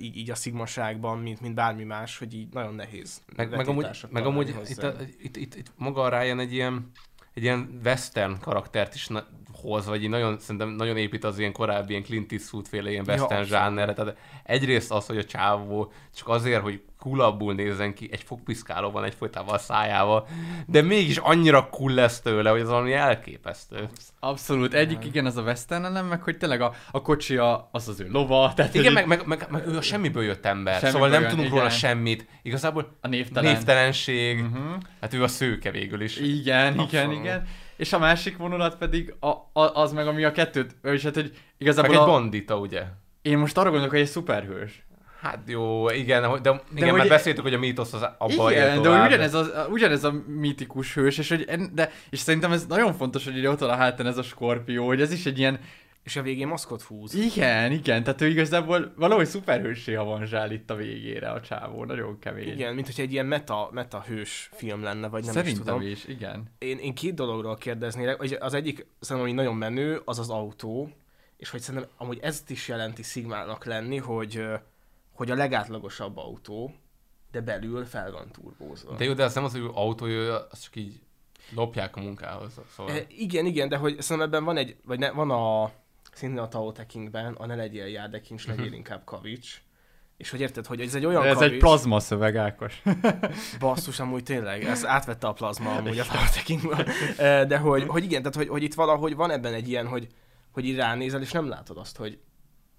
így, 0.01 0.17
így 0.17 0.31
a 0.31 0.35
szigmaságban, 0.35 1.19
mint, 1.19 1.41
mint 1.41 1.55
bármi 1.55 1.85
más, 1.85 2.19
hogy 2.19 2.35
így 2.35 2.49
nagyon 2.53 2.75
nehéz. 2.75 3.23
Meg, 3.37 3.51
meg 3.51 3.69
amúgy, 3.69 3.87
meg 4.11 4.27
amúgy 4.27 4.55
itt, 4.69 4.83
a, 4.83 4.95
itt, 5.23 5.37
itt, 5.37 5.55
itt, 5.55 5.73
maga 5.77 6.03
a 6.03 6.21
Ryan 6.21 6.39
egy 6.41 6.53
ilyen, 6.53 6.91
egy 7.35 7.43
ilyen 7.43 7.81
western 7.85 8.39
karaktert 8.41 8.95
is 8.95 9.07
na, 9.07 9.27
hoz, 9.53 9.87
vagy 9.87 10.03
így 10.03 10.09
nagyon, 10.09 10.39
szerintem 10.39 10.69
nagyon 10.69 10.97
épít 10.97 11.25
az 11.25 11.39
ilyen 11.39 11.53
korábbi 11.53 11.91
ilyen 11.91 12.03
Clint 12.05 12.33
Eastwood 12.33 12.67
féle 12.67 12.91
ilyen 12.91 13.05
Ja, 13.07 13.13
western 13.13 13.41
abszolút. 13.41 13.63
zsánerre. 13.63 13.93
Tehát 13.93 14.17
egyrészt 14.45 14.91
az, 14.91 15.07
hogy 15.07 15.19
a 15.19 15.25
csávó 15.25 15.93
csak 16.17 16.29
azért, 16.29 16.63
hogy 16.63 16.81
coolabbul 16.99 17.55
nézzen 17.55 17.95
ki, 17.95 18.09
egy 18.13 18.23
fogpiszkáló 18.23 18.91
van 18.91 19.05
egyfolytában 19.05 19.55
a 19.55 19.59
szájával, 19.59 20.27
de 20.67 20.83
mégis 20.83 21.17
annyira 21.17 21.69
cool 21.69 21.93
lesz 21.93 22.21
tőle, 22.21 22.51
hogy 22.51 22.61
az 22.61 22.69
valami 22.69 22.93
elképesztő. 22.93 23.89
Abszolút. 24.21 24.75
Egyik 24.75 25.05
igen, 25.05 25.27
az 25.27 25.37
a 25.37 25.43
western 25.43 25.85
elem, 25.85 26.07
meg 26.07 26.23
hogy 26.23 26.37
tényleg 26.39 26.61
a, 26.61 26.73
a 26.91 27.03
kocsi 27.03 27.37
a, 27.37 27.69
az 27.73 27.89
az 27.89 28.01
ő 28.01 28.09
lova. 28.11 28.53
Tehát 28.57 28.75
Igen, 28.75 28.93
meg, 28.93 29.07
meg, 29.07 29.27
meg, 29.27 29.47
meg 29.51 29.67
ő 29.67 29.77
a 29.77 29.83
semmiből 29.83 30.23
jött 30.23 30.45
ember, 30.47 30.73
Semmiből 30.81 30.93
szóval 30.93 31.09
nem 31.09 31.21
jön, 31.21 31.31
tudunk 31.31 31.47
igen. 31.47 31.59
róla 31.59 31.71
semmit. 31.71 32.27
Igazából 32.43 32.97
a 33.01 33.09
névtelen. 33.09 33.53
névtelenség, 33.53 34.41
uh-huh. 34.41 34.83
hát 35.01 35.15
ő 35.15 35.23
a 35.23 35.29
szőke 35.29 35.71
végül 35.71 36.01
is. 36.01 36.17
Igen, 36.17 36.73
igen, 36.73 36.79
Abszolút. 36.79 37.19
igen. 37.19 37.47
És 37.81 37.93
a 37.93 37.99
másik 37.99 38.37
vonulat 38.37 38.77
pedig 38.77 39.15
a, 39.21 39.29
a, 39.29 39.75
az 39.75 39.93
meg, 39.93 40.07
ami 40.07 40.25
a 40.25 40.33
kettőt, 40.33 40.77
és 40.83 41.03
hát, 41.03 41.15
hogy 41.15 41.33
igazából 41.59 41.91
Meg 41.91 42.01
egy 42.01 42.07
a, 42.07 42.11
bandita, 42.11 42.59
ugye? 42.59 42.83
Én 43.23 43.39
most 43.39 43.59
arra 43.59 43.69
gondolok, 43.69 43.91
hogy 43.93 44.01
egy 44.01 44.07
szuperhős. 44.07 44.85
Hát 45.21 45.39
jó, 45.47 45.91
igen, 45.91 46.23
de, 46.23 46.39
de 46.43 46.61
igen, 46.75 46.89
hogy- 46.89 46.99
már 46.99 47.09
beszéltük, 47.09 47.43
hogy 47.43 47.55
a 47.55 47.59
mítosz 47.59 47.93
az 47.93 48.03
abban 48.19 48.53
Igen, 48.53 48.83
de 48.83 48.89
hogy 48.89 49.07
ugyanez, 49.07 49.35
az, 49.35 49.53
ugyanez 49.71 50.05
a 50.05 50.15
mítikus 50.27 50.95
hős, 50.95 51.19
és, 51.19 51.29
hogy 51.29 51.45
en, 51.49 51.71
de, 51.75 51.91
és 52.11 52.19
szerintem 52.19 52.53
ez 52.53 52.67
nagyon 52.67 52.95
fontos, 52.95 53.25
hogy 53.25 53.37
ide 53.37 53.51
ott 53.51 53.59
van 53.59 53.71
a 53.71 53.77
hátán 53.77 54.07
ez 54.07 54.19
a 54.19 54.23
skorpió, 54.23 54.87
hogy 54.87 55.01
ez 55.01 55.13
is 55.13 55.27
egy 55.27 55.39
ilyen... 55.39 55.61
És 56.03 56.17
a 56.17 56.23
végén 56.23 56.47
maszkot 56.47 56.83
húz. 56.83 57.15
Igen, 57.15 57.73
igen, 57.73 58.03
tehát 58.03 58.21
ő 58.21 58.27
igazából 58.27 58.93
valahogy 58.97 59.27
szuperhőssé 59.27 59.95
avanzsál 59.95 60.53
itt 60.53 60.71
a 60.71 60.75
végére 60.75 61.31
a 61.31 61.41
csávó, 61.41 61.85
nagyon 61.85 62.19
kemény. 62.19 62.49
Igen, 62.49 62.75
mint 62.75 62.87
hogy 62.87 63.01
egy 63.01 63.13
ilyen 63.13 63.27
meta, 63.27 63.69
meta 63.73 64.03
hős 64.03 64.51
film 64.53 64.83
lenne, 64.83 65.09
vagy 65.09 65.25
nem 65.25 65.33
Szerintem 65.33 65.63
is 65.63 65.69
tudom. 65.69 65.81
is, 65.83 66.07
igen. 66.07 66.51
Én, 66.59 66.79
én 66.79 66.95
két 66.95 67.15
dologról 67.15 67.57
kérdeznélek, 67.57 68.19
hogy 68.19 68.37
az 68.41 68.55
egyik 68.55 68.87
szerintem, 69.01 69.33
ami 69.33 69.41
nagyon 69.41 69.57
menő, 69.57 70.03
az 70.05 70.19
az 70.19 70.31
autó, 70.31 70.91
és 71.37 71.51
hogy 71.51 71.61
szerintem 71.61 71.91
amúgy 71.97 72.19
ezt 72.23 72.51
is 72.51 72.69
jelenti 72.69 73.03
Sigmának 73.03 73.65
lenni, 73.65 73.97
hogy, 73.97 74.45
hogy 75.13 75.31
a 75.31 75.35
legátlagosabb 75.35 76.17
autó, 76.17 76.75
de 77.31 77.41
belül 77.41 77.85
fel 77.85 78.13
van 78.13 78.31
turbózva. 78.31 78.97
De 78.97 79.05
jó, 79.05 79.13
de 79.13 79.23
ez 79.23 79.35
nem 79.35 79.45
az 79.45 79.55
ő 79.55 79.69
autója, 79.73 80.47
az 80.51 80.61
csak 80.61 80.77
így 80.77 81.01
lopják 81.55 81.97
a 81.97 82.01
munkához. 82.01 82.61
Szóval... 82.77 82.95
E, 82.95 83.07
igen, 83.09 83.47
igen, 83.47 83.69
de 83.69 83.77
hogy 83.77 84.01
szerintem 84.01 84.33
ebben 84.33 84.45
van 84.45 84.57
egy, 84.57 84.77
vagy 84.85 84.99
ne, 84.99 85.11
van 85.11 85.31
a, 85.31 85.73
szintén 86.21 86.39
a 86.39 86.49
Tao 86.49 86.73
Te 86.73 86.87
Chingben, 86.87 87.35
a 87.35 87.47
ne 87.47 87.55
legyél 87.55 87.87
Jádekincs, 87.87 88.47
legyél 88.47 88.65
Mhm. 88.65 88.75
inkább 88.75 89.05
kavics. 89.05 89.63
És 90.17 90.31
hogy 90.31 90.41
érted, 90.41 90.67
hogy 90.67 90.81
ez 90.81 90.95
egy 90.95 91.05
olyan 91.05 91.27
Ez 91.27 91.35
kavics, 91.35 91.53
egy 91.53 91.59
plazma 91.59 92.01
szöveg, 92.01 92.37
Ákos. 92.37 92.83
Basszus, 93.61 94.01
amúgy 94.01 94.23
tényleg, 94.23 94.65
ez 94.65 94.87
átvette 94.87 95.27
a 95.27 95.33
plazma 95.33 95.77
amúgy 95.77 95.99
a 95.99 96.05
Tao 96.05 96.23
Te 96.35 96.41
Chingből. 96.45 96.85
E, 97.27 97.45
De 97.45 97.59
hogy, 97.59 97.85
hogy 97.87 98.05
igen, 98.05 98.21
tehát 98.21 98.37
hogy, 98.37 98.49
hogy 98.49 98.63
itt 98.63 98.75
valahogy 98.75 99.15
van 99.15 99.31
ebben 99.31 99.55
egy 99.55 99.69
ilyen, 99.69 99.87
hogy, 99.87 100.07
hogy 100.51 100.65
így 100.65 100.77
ránézel, 100.77 101.21
és 101.21 101.33
nem 101.33 101.49
látod 101.49 101.77
azt, 101.77 101.97
hogy, 101.97 102.19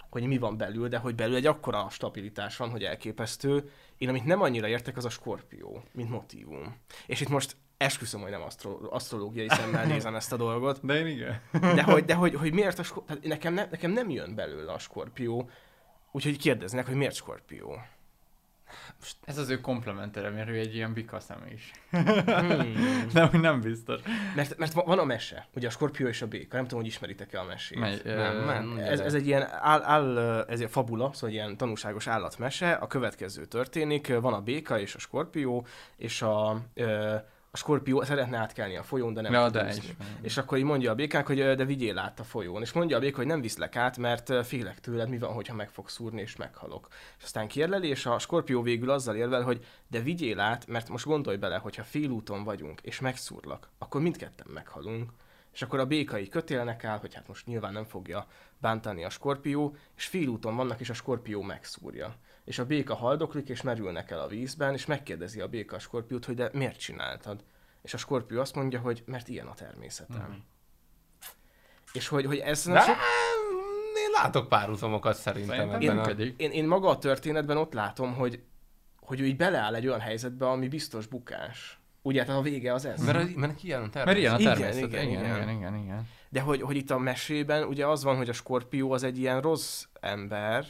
hogy 0.09 0.25
mi 0.25 0.37
van 0.37 0.57
belül, 0.57 0.87
de 0.87 0.97
hogy 0.97 1.15
belül 1.15 1.35
egy 1.35 1.45
akkora 1.45 1.87
stabilitás 1.89 2.57
van, 2.57 2.69
hogy 2.69 2.83
elképesztő. 2.83 3.69
Én 3.97 4.09
amit 4.09 4.25
nem 4.25 4.41
annyira 4.41 4.67
értek, 4.67 4.97
az 4.97 5.05
a 5.05 5.09
skorpió, 5.09 5.83
mint 5.91 6.09
motívum. 6.09 6.75
És 7.05 7.21
itt 7.21 7.29
most 7.29 7.55
esküszöm, 7.81 8.21
hogy 8.21 8.31
nem 8.31 8.41
asztro- 8.41 8.91
asztrológiai 8.91 9.49
szemmel 9.49 9.85
nézem 9.85 10.15
ezt 10.15 10.33
a 10.33 10.37
dolgot. 10.37 10.85
De 10.85 10.99
én 10.99 11.07
igen. 11.07 11.41
De 11.51 11.83
hogy, 11.83 12.05
de 12.05 12.13
hogy, 12.13 12.35
hogy 12.35 12.53
miért 12.53 12.79
a 12.79 12.83
skor... 12.83 13.03
Tehát 13.03 13.23
nekem, 13.23 13.53
ne, 13.53 13.67
nekem 13.71 13.91
nem 13.91 14.09
jön 14.09 14.35
belőle 14.35 14.71
a 14.71 14.79
skorpió, 14.79 15.49
úgyhogy 16.11 16.37
kérdeznek, 16.37 16.85
hogy 16.85 16.95
miért 16.95 17.15
skorpió. 17.15 17.81
Ez 19.25 19.37
az 19.37 19.49
ő 19.49 19.61
komplementere, 19.61 20.29
mert 20.29 20.49
ő 20.49 20.53
egy 20.55 20.75
ilyen 20.75 20.93
bikaszem 20.93 21.43
is. 21.53 21.71
Hmm. 21.89 23.07
nem, 23.13 23.29
nem 23.31 23.61
biztos. 23.61 24.01
Mert, 24.35 24.57
mert 24.57 24.73
va- 24.73 24.85
van 24.85 24.99
a 24.99 25.03
mese, 25.03 25.47
ugye 25.55 25.67
a 25.67 25.69
skorpió 25.69 26.07
és 26.07 26.21
a 26.21 26.27
béka, 26.27 26.55
nem 26.55 26.63
tudom, 26.63 26.79
hogy 26.79 26.89
ismeritek-e 26.89 27.39
a 27.39 27.43
mesét. 27.43 27.79
Mely, 27.79 27.99
ö, 28.03 28.15
Nem, 28.15 28.45
nem, 28.45 28.77
Ez, 28.77 28.99
ez 28.99 29.13
egy 29.13 29.27
ilyen 29.27 29.47
áll, 29.49 29.81
áll, 29.83 30.17
ez 30.47 30.59
egy 30.59 30.69
fabula, 30.69 31.13
szóval 31.13 31.29
egy 31.29 31.35
ilyen 31.35 31.57
tanulságos 31.57 32.07
állatmese. 32.07 32.71
A 32.71 32.87
következő 32.87 33.45
történik, 33.45 34.19
van 34.19 34.33
a 34.33 34.41
béka 34.41 34.79
és 34.79 34.95
a 34.95 34.99
skorpió, 34.99 35.65
és 35.97 36.21
a, 36.21 36.61
ö, 36.73 37.15
a 37.53 37.57
skorpió 37.57 38.03
szeretne 38.03 38.37
átkelni 38.37 38.75
a 38.75 38.83
folyón, 38.83 39.13
de 39.13 39.21
nem 39.21 39.31
Ja, 39.31 39.43
tud 39.43 39.53
de 39.53 39.73
is. 39.75 39.93
És 40.21 40.37
akkor 40.37 40.57
így 40.57 40.63
mondja 40.63 40.91
a 40.91 40.95
békának, 40.95 41.27
hogy 41.27 41.55
de 41.55 41.65
vigyél 41.65 41.97
át 41.97 42.19
a 42.19 42.23
folyón. 42.23 42.61
És 42.61 42.71
mondja 42.71 42.97
a 42.97 42.99
béka, 42.99 43.17
hogy 43.17 43.25
nem 43.25 43.41
viszlek 43.41 43.75
át, 43.75 43.97
mert 43.97 44.45
félek 44.45 44.79
tőled, 44.79 45.09
mi 45.09 45.17
van, 45.17 45.33
hogyha 45.33 45.53
meg 45.53 45.69
fogsz 45.69 45.93
szúrni 45.93 46.21
és 46.21 46.35
meghalok. 46.35 46.87
És 47.17 47.23
aztán 47.23 47.47
kérleli, 47.47 47.87
és 47.87 48.05
a 48.05 48.19
skorpió 48.19 48.61
végül 48.61 48.89
azzal 48.89 49.15
érvel, 49.15 49.41
hogy 49.41 49.65
de 49.87 49.99
vigyél 49.99 50.39
át, 50.39 50.67
mert 50.67 50.89
most 50.89 51.05
gondolj 51.05 51.37
bele, 51.37 51.57
hogyha 51.57 51.83
félúton 51.83 52.43
vagyunk, 52.43 52.81
és 52.81 52.99
megszúrlak, 52.99 53.69
akkor 53.77 54.01
mindketten 54.01 54.47
meghalunk. 54.53 55.11
És 55.53 55.61
akkor 55.61 55.79
a 55.79 55.85
béka 55.85 56.19
így 56.19 56.29
kötélnek 56.29 56.83
áll, 56.83 56.97
hogy 56.97 57.13
hát 57.13 57.27
most 57.27 57.45
nyilván 57.45 57.73
nem 57.73 57.85
fogja 57.85 58.27
bántani 58.57 59.03
a 59.03 59.09
skorpió, 59.09 59.75
és 59.95 60.05
félúton 60.05 60.55
vannak, 60.55 60.79
és 60.79 60.89
a 60.89 60.93
skorpió 60.93 61.41
megszúrja. 61.41 62.15
És 62.51 62.59
a 62.59 62.65
béka 62.65 62.95
haldoklik, 62.95 63.49
és 63.49 63.61
merülnek 63.61 64.11
el 64.11 64.19
a 64.19 64.27
vízben, 64.27 64.73
és 64.73 64.85
megkérdezi 64.85 65.41
a 65.41 65.47
béka 65.47 65.75
a 65.75 65.79
skorpiót, 65.79 66.25
hogy 66.25 66.35
de 66.35 66.49
miért 66.53 66.79
csináltad? 66.79 67.43
És 67.81 67.93
a 67.93 67.97
skorpió 67.97 68.39
azt 68.39 68.55
mondja, 68.55 68.79
hogy 68.79 69.03
mert 69.05 69.27
ilyen 69.27 69.47
a 69.47 69.53
természetem. 69.53 70.25
Mhm. 70.27 70.37
És 71.93 72.07
hogy, 72.07 72.25
hogy 72.25 72.37
ez... 72.37 72.63
De, 72.63 72.79
én 74.05 74.11
látok 74.21 74.49
párhuzamokat 74.49 75.15
szerintem, 75.15 75.55
Szerintem 75.55 75.81
ebben 75.81 75.97
a... 75.97 76.01
működik. 76.01 76.39
Én, 76.41 76.51
én 76.51 76.67
maga 76.67 76.89
a 76.89 76.97
történetben 76.97 77.57
ott 77.57 77.73
látom, 77.73 78.13
hogy, 78.13 78.41
hogy 78.99 79.19
ő 79.19 79.25
így 79.25 79.37
beleáll 79.37 79.75
egy 79.75 79.87
olyan 79.87 79.99
helyzetbe, 79.99 80.49
ami 80.49 80.67
biztos 80.67 81.05
bukás. 81.07 81.79
Ugye, 82.01 82.23
tehát 82.23 82.39
a 82.39 82.43
vége 82.43 82.73
az 82.73 82.85
ez. 82.85 83.05
Mert, 83.05 83.17
az- 83.17 83.33
mert 83.35 83.63
ilyen 83.63 83.83
a 83.83 83.89
természet. 83.89 84.05
Mert 84.05 84.17
ilyen 84.17 84.33
a 84.33 84.37
természet. 84.37 84.89
Igen, 84.89 85.07
igen, 85.07 85.23
igen. 85.23 85.35
igen, 85.35 85.49
igen, 85.49 85.75
igen. 85.75 86.07
De 86.29 86.41
hogy, 86.41 86.61
hogy 86.61 86.75
itt 86.75 86.89
a 86.91 86.97
mesében 86.97 87.63
ugye 87.63 87.87
az 87.87 88.03
van, 88.03 88.17
hogy 88.17 88.29
a 88.29 88.33
skorpió 88.33 88.91
az 88.91 89.03
egy 89.03 89.17
ilyen 89.17 89.41
rossz 89.41 89.85
ember, 89.99 90.65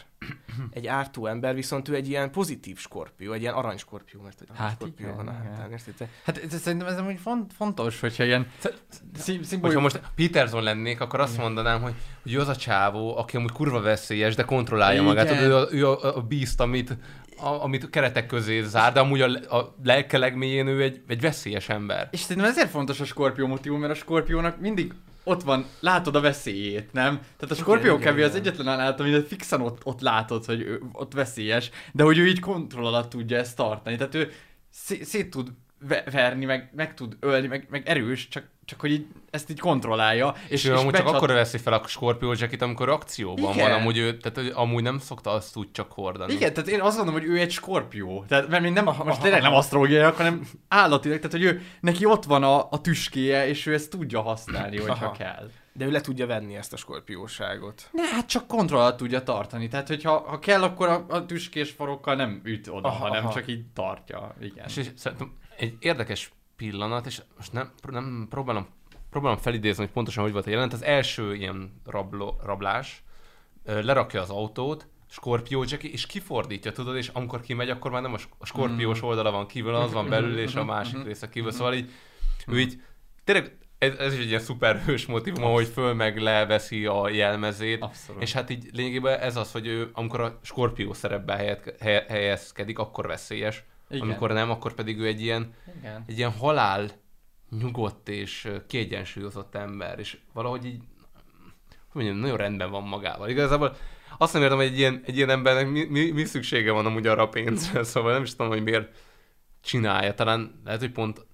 egy 0.71 0.87
ártó 0.87 1.25
ember, 1.25 1.55
viszont 1.55 1.87
ő 1.87 1.95
egy 1.95 2.09
ilyen 2.09 2.31
pozitív 2.31 2.77
skorpió, 2.77 3.31
egy 3.31 3.41
ilyen 3.41 3.53
aranyskorpió, 3.53 4.21
mert 4.21 4.41
egy 4.41 4.47
Hát 4.53 4.75
skorpió 4.75 5.05
igen, 5.05 5.15
van 5.17 5.27
a 5.27 5.31
igen. 5.31 5.53
hátán, 5.53 5.71
érted? 5.71 6.07
Hát 6.25 6.37
ez, 6.37 6.61
szerintem 6.61 6.87
ez 6.87 6.97
amúgy 6.97 7.19
font, 7.19 7.53
fontos, 7.53 7.99
hogyha 7.99 8.23
ilyen 8.23 8.47
szim, 8.59 9.35
Hogyha 9.35 9.43
szimbolikus... 9.43 9.81
most 9.81 10.01
Peterson 10.15 10.63
lennék, 10.63 11.01
akkor 11.01 11.19
azt 11.19 11.37
mondanám, 11.37 11.81
hogy, 11.81 11.93
hogy 12.23 12.33
ő 12.33 12.39
az 12.39 12.47
a 12.47 12.55
csávó, 12.55 13.17
aki 13.17 13.37
amúgy 13.37 13.51
kurva 13.51 13.81
veszélyes, 13.81 14.35
de 14.35 14.43
kontrollálja 14.43 15.01
Igen. 15.01 15.05
magát. 15.13 15.27
Tudod, 15.27 15.43
Ő 15.43 15.55
a, 15.55 15.67
ő 15.71 15.87
a, 15.87 16.17
a 16.17 16.21
beast, 16.21 16.59
amit, 16.59 16.97
a, 17.37 17.47
amit 17.47 17.89
keretek 17.89 18.25
közé 18.25 18.61
zár, 18.61 18.93
de 18.93 18.99
amúgy 18.99 19.21
a, 19.21 19.57
a 19.57 19.75
lelke 19.83 20.17
legmélyén 20.17 20.67
ő 20.67 20.81
egy, 20.81 21.01
egy 21.07 21.21
veszélyes 21.21 21.69
ember. 21.69 22.07
És 22.11 22.19
szerintem 22.19 22.51
ezért 22.51 22.69
fontos 22.69 22.99
a 22.99 23.05
skorpió 23.05 23.47
motivum, 23.47 23.79
mert 23.79 23.91
a 23.91 23.95
skorpiónak 23.95 24.59
mindig 24.59 24.93
ott 25.23 25.43
van, 25.43 25.65
látod 25.79 26.15
a 26.15 26.21
veszélyét, 26.21 26.93
nem? 26.93 27.19
Tehát 27.37 27.55
a 27.55 27.55
skorpió 27.55 27.97
igen, 27.97 28.13
kb. 28.13 28.19
az 28.19 28.35
egyetlen 28.35 28.67
állat, 28.67 28.99
amit 28.99 29.27
fixen 29.27 29.61
ott, 29.61 29.85
ott 29.85 30.01
látod, 30.01 30.45
hogy 30.45 30.61
ő, 30.61 30.81
ott 30.91 31.13
veszélyes, 31.13 31.69
de 31.91 32.03
hogy 32.03 32.17
ő 32.17 32.27
így 32.27 32.39
kontroll 32.39 32.85
alatt 32.85 33.09
tudja 33.09 33.37
ezt 33.37 33.55
tartani. 33.55 33.95
Tehát 33.95 34.15
ő 34.15 34.31
szé- 34.69 35.05
szét 35.05 35.29
tud 35.29 35.51
verni, 36.11 36.45
meg, 36.45 36.69
meg 36.75 36.93
tud 36.93 37.17
ölni, 37.19 37.47
meg, 37.47 37.67
meg 37.69 37.87
erős, 37.87 38.27
csak, 38.27 38.43
csak 38.65 38.79
hogy 38.79 38.91
így, 38.91 39.05
ezt 39.29 39.49
így 39.49 39.59
kontrollálja. 39.59 40.35
És, 40.47 40.65
ő 40.65 40.71
amúgy 40.75 40.93
csak 40.93 41.03
becsat- 41.03 41.15
akkor 41.15 41.31
veszi 41.31 41.57
fel 41.57 41.73
a 41.73 41.87
Scorpio 41.87 42.33
Jacket, 42.37 42.61
amikor 42.61 42.89
akcióban 42.89 43.53
Igen. 43.53 43.69
van. 43.69 43.79
Amúgy 43.79 43.97
ő, 43.97 44.17
tehát 44.17 44.37
hogy 44.37 44.51
amúgy 44.55 44.83
nem 44.83 44.99
szokta 44.99 45.31
azt 45.31 45.55
úgy 45.55 45.71
csak 45.71 45.91
hordani. 45.91 46.33
Igen, 46.33 46.53
tehát 46.53 46.69
én 46.69 46.81
azt 46.81 46.95
mondom, 46.95 47.13
hogy 47.13 47.23
ő 47.23 47.39
egy 47.39 47.51
skorpió. 47.51 48.25
Tehát, 48.27 48.47
mert 48.47 48.63
még 48.63 48.71
nem, 48.73 48.83
most 48.83 49.21
tényleg 49.21 49.41
nem 49.41 49.53
asztrológiaiak, 49.53 50.15
hanem 50.15 50.49
állatilag, 50.67 51.17
tehát 51.17 51.31
hogy 51.31 51.43
ő, 51.43 51.61
neki 51.79 52.05
ott 52.05 52.23
van 52.23 52.43
a, 52.43 52.67
a 52.69 52.81
tüskéje, 52.81 53.47
és 53.47 53.65
ő 53.65 53.73
ezt 53.73 53.89
tudja 53.89 54.21
használni, 54.21 54.77
hogyha 54.77 55.05
Aha. 55.05 55.15
kell. 55.17 55.49
De 55.73 55.85
ő 55.85 55.91
le 55.91 56.01
tudja 56.01 56.25
venni 56.27 56.55
ezt 56.55 56.73
a 56.73 56.77
skorpióságot. 56.77 57.89
Ne, 57.91 58.03
hát 58.03 58.27
csak 58.27 58.47
kontroll 58.47 58.79
alatt 58.79 58.97
tudja 58.97 59.23
tartani. 59.23 59.67
Tehát, 59.67 59.87
hogyha 59.87 60.23
ha 60.27 60.39
kell, 60.39 60.63
akkor 60.63 60.87
a, 60.89 61.05
a 61.09 61.25
tüskés 61.25 61.71
farokkal 61.71 62.15
nem 62.15 62.41
üt 62.43 62.67
oda, 62.67 62.87
Aha, 62.87 62.97
hanem 63.07 63.25
aha. 63.25 63.33
csak 63.33 63.47
így 63.47 63.65
tartja. 63.73 64.35
Igen. 64.41 64.65
És, 64.67 64.77
és 64.77 64.87
szerintem 64.95 65.31
egy 65.57 65.75
érdekes 65.79 66.31
pillanat, 66.55 67.05
és 67.05 67.21
most 67.37 67.53
nem, 67.53 67.71
nem 67.89 68.27
próbálom, 68.29 68.67
próbálom 69.09 69.37
felidézni, 69.37 69.83
hogy 69.83 69.93
pontosan 69.93 70.23
hogy 70.23 70.31
volt 70.31 70.47
a 70.47 70.49
jelenet. 70.49 70.73
Az 70.73 70.83
első 70.83 71.35
ilyen 71.35 71.81
rabló, 71.85 72.39
rablás, 72.43 73.03
lerakja 73.65 74.21
az 74.21 74.29
autót, 74.29 74.87
Scorpio 75.09 75.63
Jackie, 75.67 75.91
és 75.91 76.05
kifordítja, 76.05 76.71
tudod, 76.71 76.95
és 76.95 77.07
amikor 77.07 77.41
kimegy, 77.41 77.69
akkor 77.69 77.91
már 77.91 78.01
nem 78.01 78.13
a 78.13 78.17
sk- 78.17 78.33
a 78.37 78.45
skorpiós 78.45 79.01
oldala 79.01 79.31
van 79.31 79.47
kívül, 79.47 79.75
az 79.75 79.93
van 79.93 80.09
belül, 80.09 80.39
és 80.39 80.55
a 80.55 80.63
másik 80.63 81.03
része 81.03 81.29
kívül. 81.29 81.51
Szóval 81.51 81.73
így, 81.73 81.91
ő 82.47 82.59
így, 82.59 82.81
tényleg 83.23 83.57
ez, 83.77 83.95
ez 83.97 84.13
is 84.13 84.19
egy 84.19 84.27
ilyen 84.27 84.39
szuperhős 84.39 85.05
motivum, 85.05 85.43
ahogy 85.43 85.67
föl 85.67 85.93
meg 85.93 86.17
leveszi 86.17 86.85
a 86.85 87.09
jelmezét. 87.09 87.81
Abszolút. 87.81 88.21
És 88.21 88.33
hát 88.33 88.49
így 88.49 88.69
lényegében 88.73 89.19
ez 89.19 89.35
az, 89.35 89.51
hogy 89.51 89.67
ő, 89.67 89.89
amikor 89.93 90.21
a 90.21 90.39
skorpió 90.41 90.93
szerepbe 90.93 91.59
helyezkedik, 92.07 92.79
akkor 92.79 93.07
veszélyes. 93.07 93.63
Igen. 93.91 94.01
Amikor 94.01 94.31
nem, 94.31 94.49
akkor 94.49 94.73
pedig 94.73 94.99
ő 94.99 95.05
egy 95.05 95.21
ilyen, 95.21 95.53
Igen. 95.79 96.03
egy 96.07 96.17
ilyen 96.17 96.31
halál 96.31 96.89
nyugodt 97.59 98.09
és 98.09 98.51
kiegyensúlyozott 98.67 99.55
ember, 99.55 99.99
és 99.99 100.17
valahogy 100.33 100.65
így, 100.65 100.81
hogy 101.87 102.03
mondjam, 102.03 102.17
nagyon 102.17 102.37
rendben 102.37 102.71
van 102.71 102.83
magával. 102.83 103.29
Igazából 103.29 103.75
azt 104.17 104.33
nem 104.33 104.41
értem, 104.41 104.57
hogy 104.57 104.65
egy 104.65 104.77
ilyen, 104.77 105.01
egy 105.05 105.15
ilyen 105.15 105.29
embernek 105.29 105.69
mi, 105.69 105.83
mi, 105.83 106.11
mi 106.11 106.23
szüksége 106.23 106.71
van 106.71 106.85
amúgy 106.85 107.07
arra 107.07 107.21
a 107.21 107.29
pénzre, 107.29 107.83
szóval 107.93 108.13
nem 108.13 108.23
is 108.23 108.31
tudom, 108.31 108.47
hogy 108.47 108.63
miért 108.63 108.97
csinálja. 109.61 110.13
Talán 110.13 110.61
lehet, 110.63 110.79
hogy 110.79 110.91
pont 110.91 111.25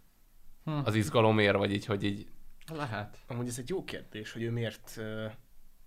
Hm. 0.65 0.79
az 0.83 0.95
izgalomért, 0.95 1.57
vagy 1.57 1.73
így, 1.73 1.85
hogy 1.85 2.03
így 2.03 2.27
Lehet. 2.73 3.17
Amúgy 3.27 3.47
ez 3.47 3.57
egy 3.57 3.69
jó 3.69 3.83
kérdés, 3.83 4.31
hogy 4.31 4.41
ő 4.41 4.51
miért, 4.51 5.01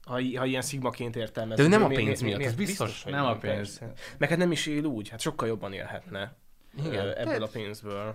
ha, 0.02 0.12
ha 0.12 0.44
ilyen 0.44 0.62
szigmaként 0.62 1.16
értelmez. 1.16 1.56
De 1.56 1.62
ő 1.62 1.68
nem 1.68 1.84
a 1.84 1.86
pénz 1.86 2.20
mi- 2.20 2.26
miatt, 2.26 2.38
miért 2.38 2.52
ez 2.52 2.58
biztos, 2.58 3.02
hogy 3.02 3.12
nem 3.12 3.24
a 3.24 3.36
pénz. 3.36 3.80
Meg 4.18 4.28
hát 4.28 4.38
nem 4.38 4.52
is 4.52 4.66
él 4.66 4.84
úgy, 4.84 5.08
hát 5.08 5.20
sokkal 5.20 5.48
jobban 5.48 5.72
élhetne 5.72 6.36
Igen. 6.86 7.12
ebből 7.16 7.38
De- 7.38 7.44
a 7.44 7.48
pénzből. 7.52 8.14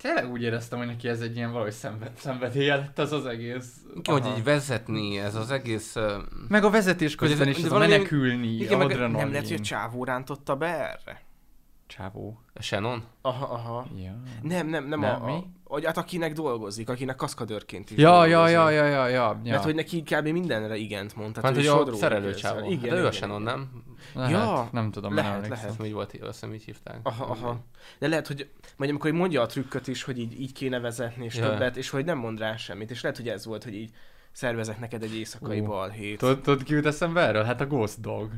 Tényleg 0.00 0.30
úgy 0.30 0.42
éreztem, 0.42 0.78
hogy 0.78 0.86
neki 0.86 1.08
ez 1.08 1.20
egy 1.20 1.36
ilyen 1.36 1.50
valahogy 1.52 1.72
szenved, 1.72 2.10
szenvedélye 2.16 2.76
lett 2.76 2.98
az 2.98 3.12
az 3.12 3.26
egész. 3.26 3.74
Hogy 4.04 4.22
Aha. 4.22 4.36
így 4.36 4.44
vezetni, 4.44 5.18
ez 5.18 5.34
az 5.34 5.50
egész... 5.50 5.96
Meg 6.48 6.64
a 6.64 6.70
vezetés 6.70 7.14
Hogy 7.14 7.30
ez- 7.30 7.36
közben 7.36 7.54
is, 7.54 7.58
ez 7.58 7.64
a 7.64 7.68
valami- 7.68 7.90
menekülni, 7.90 8.46
Igen, 8.48 8.78
meg 8.78 8.98
nem 8.98 9.12
lehet, 9.30 9.48
hogy 9.48 9.56
a 9.60 9.62
csávó 9.62 10.04
rántotta 10.04 10.56
be 10.56 10.66
erre? 10.66 11.22
Csávó. 11.86 12.40
Shannon? 12.60 13.04
Aha, 13.22 13.46
aha. 13.54 13.86
Ja. 13.96 14.20
Nem, 14.42 14.68
nem, 14.68 14.86
nem, 14.88 15.00
Nem, 15.00 15.22
a, 15.22 15.24
mi? 15.26 15.32
a, 15.32 15.44
hogy 15.64 15.84
hát 15.84 15.96
akinek 15.96 16.32
dolgozik, 16.32 16.88
akinek 16.88 17.16
kaszkadőrként 17.16 17.90
is 17.90 17.96
Ja, 17.98 18.26
ja, 18.26 18.48
ja, 18.48 18.70
ja, 18.70 18.84
ja, 18.84 19.06
ja. 19.08 19.40
ja. 19.44 19.50
Mert 19.50 19.64
hogy 19.64 19.74
neki 19.74 20.02
kb. 20.02 20.28
mindenre 20.28 20.76
igent 20.76 21.16
mondta. 21.16 21.40
Hát, 21.42 21.54
hogy 21.54 21.66
a 21.66 21.94
szerelő 21.94 22.34
csávó. 22.34 22.58
Igen, 22.58 22.70
Hát 22.78 22.82
igen, 22.84 22.94
ő 22.94 22.96
a 22.96 23.00
igen, 23.00 23.12
Shannon, 23.12 23.42
igen. 23.42 23.54
nem? 23.58 23.82
Lehet, 24.14 24.30
Ja, 24.30 24.68
nem 24.72 24.90
tudom, 24.90 25.14
lehet, 25.14 25.40
nem 25.40 25.50
lehet. 25.50 25.84
így 25.84 25.92
volt, 25.92 26.12
azt 26.20 26.32
hiszem 26.32 26.54
így 26.54 26.64
hívták. 26.64 26.98
Aha, 27.02 27.24
aha. 27.24 27.64
De 27.98 28.08
lehet, 28.08 28.26
hogy 28.26 28.48
majd 28.76 28.90
amikor 28.90 29.10
mondja 29.12 29.42
a 29.42 29.46
trükköt 29.46 29.88
is, 29.88 30.02
hogy 30.02 30.18
így, 30.18 30.40
így 30.40 30.52
kéne 30.52 30.80
vezetni, 30.80 31.24
és 31.24 31.34
Ja. 31.36 31.48
többet, 31.50 31.76
és 31.76 31.90
hogy 31.90 32.04
nem 32.04 32.18
mond 32.18 32.38
rá 32.38 32.56
semmit, 32.56 32.90
és 32.90 33.02
lehet, 33.02 33.16
hogy 33.18 33.28
ez 33.28 33.46
volt, 33.46 33.64
hogy 33.64 33.74
így 33.74 33.90
szervezek 34.32 34.78
neked 34.80 35.02
egy 35.02 35.16
éjszakai 35.16 35.60
Ú. 35.60 35.64
balhét. 35.66 36.18
Tudod, 36.18 36.62
ki 36.62 36.74
jut 36.74 36.86
eszembe 36.86 37.20
erről? 37.20 37.42
Hát 37.44 37.60
a 37.60 37.66
Ghost 37.66 38.00
Dog. 38.00 38.30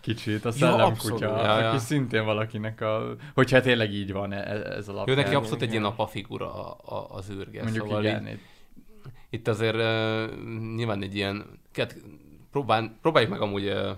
Kicsit, 0.00 0.44
a 0.44 0.48
Ja, 0.48 0.52
szellemkutya. 0.54 1.26
Ja, 1.26 1.52
aki 1.54 1.62
ja. 1.62 1.78
szintén 1.78 2.24
valakinek 2.24 2.80
a... 2.80 3.14
Hogyha 3.34 3.60
tényleg 3.60 3.92
így 3.92 4.12
van 4.12 4.32
e- 4.32 4.36
e- 4.36 4.76
ez 4.76 4.88
a 4.88 4.92
lap. 4.92 5.08
Ő 5.08 5.14
neki 5.14 5.34
abszolút 5.34 5.62
egy 5.62 5.70
ilyen 5.70 5.84
apa 5.84 6.06
figura 6.06 6.54
a- 6.54 6.96
a- 6.96 7.14
az 7.14 7.30
űrge. 7.30 7.62
Mondjuk 7.62 7.86
szóval 7.86 8.04
igen. 8.04 8.26
Így, 8.26 8.32
Így, 8.32 8.40
itt 9.30 9.48
azért 9.48 9.74
uh, 9.74 10.36
nyilván 10.74 11.02
egy 11.02 11.14
ilyen, 11.14 11.60
hát 11.74 11.96
próbál, 12.50 12.96
próbáljuk 13.02 13.30
meg 13.30 13.40
amúgy 13.40 13.66
uh, 13.68 13.88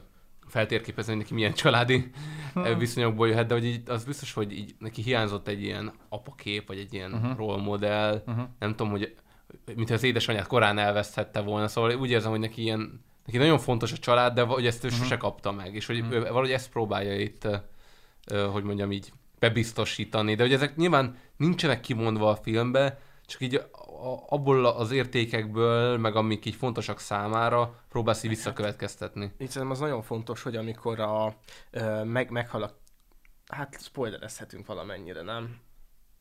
feltérképezni, 0.48 1.12
hogy 1.12 1.20
neki 1.22 1.34
milyen 1.34 1.52
családi 1.52 2.10
uh, 2.54 2.78
viszonyokból 2.78 3.28
jöhet, 3.28 3.46
de 3.46 3.54
hogy 3.54 3.64
így, 3.64 3.82
az 3.86 4.04
biztos, 4.04 4.32
hogy 4.32 4.52
így 4.52 4.74
neki 4.78 5.02
hiányzott 5.02 5.48
egy 5.48 5.62
ilyen 5.62 5.92
apakép, 6.08 6.66
vagy 6.66 6.78
egy 6.78 6.94
ilyen 6.94 7.12
uh-huh. 7.12 7.36
role 7.36 7.62
model, 7.62 8.22
uh-huh. 8.26 8.44
nem 8.58 8.70
tudom, 8.70 8.90
hogy 8.90 9.14
mintha 9.74 9.94
az 9.94 10.02
édesanyját 10.02 10.46
korán 10.46 10.78
elveszthette 10.78 11.40
volna, 11.40 11.68
szóval 11.68 11.94
úgy 11.94 12.10
érzem, 12.10 12.30
hogy 12.30 12.40
neki 12.40 12.62
ilyen, 12.62 13.04
neki 13.24 13.38
nagyon 13.38 13.58
fontos 13.58 13.92
a 13.92 13.98
család, 13.98 14.34
de 14.34 14.42
hogy 14.42 14.66
ezt 14.66 14.84
ő 14.84 14.88
Mhm. 14.88 14.96
sose 14.96 15.16
kapta 15.16 15.52
meg, 15.52 15.74
és 15.74 15.86
hogy 15.86 16.04
ő 16.10 16.20
valahogy 16.20 16.52
ezt 16.52 16.70
próbálja 16.70 17.20
itt, 17.20 17.44
uh, 17.44 17.56
uh, 18.32 18.52
hogy 18.52 18.62
mondjam 18.62 18.92
így, 18.92 19.12
bebiztosítani, 19.38 20.34
de 20.34 20.42
hogy 20.42 20.52
ezek 20.52 20.76
nyilván 20.76 21.16
nincsenek 21.36 21.80
kimondva 21.80 22.30
a 22.30 22.36
filmbe, 22.36 22.98
csak 23.26 23.40
így 23.40 23.62
abból 24.28 24.66
az 24.66 24.90
értékekből, 24.90 25.98
meg 25.98 26.16
amik 26.16 26.44
így 26.44 26.54
fontosak 26.54 26.98
számára 27.00 27.74
próbálsz 27.88 28.22
így 28.22 28.30
visszakövetkeztetni. 28.30 29.32
Így 29.38 29.48
szerintem 29.50 29.70
az 29.70 29.78
nagyon 29.78 30.02
fontos, 30.02 30.42
hogy 30.42 30.56
amikor 30.56 31.00
a, 31.00 31.34
ö, 31.70 32.04
meg, 32.04 32.30
meghal 32.30 32.62
a... 32.62 32.78
Hát 33.46 33.82
spoilerezhetünk 33.82 34.66
valamennyire, 34.66 35.22
nem? 35.22 35.56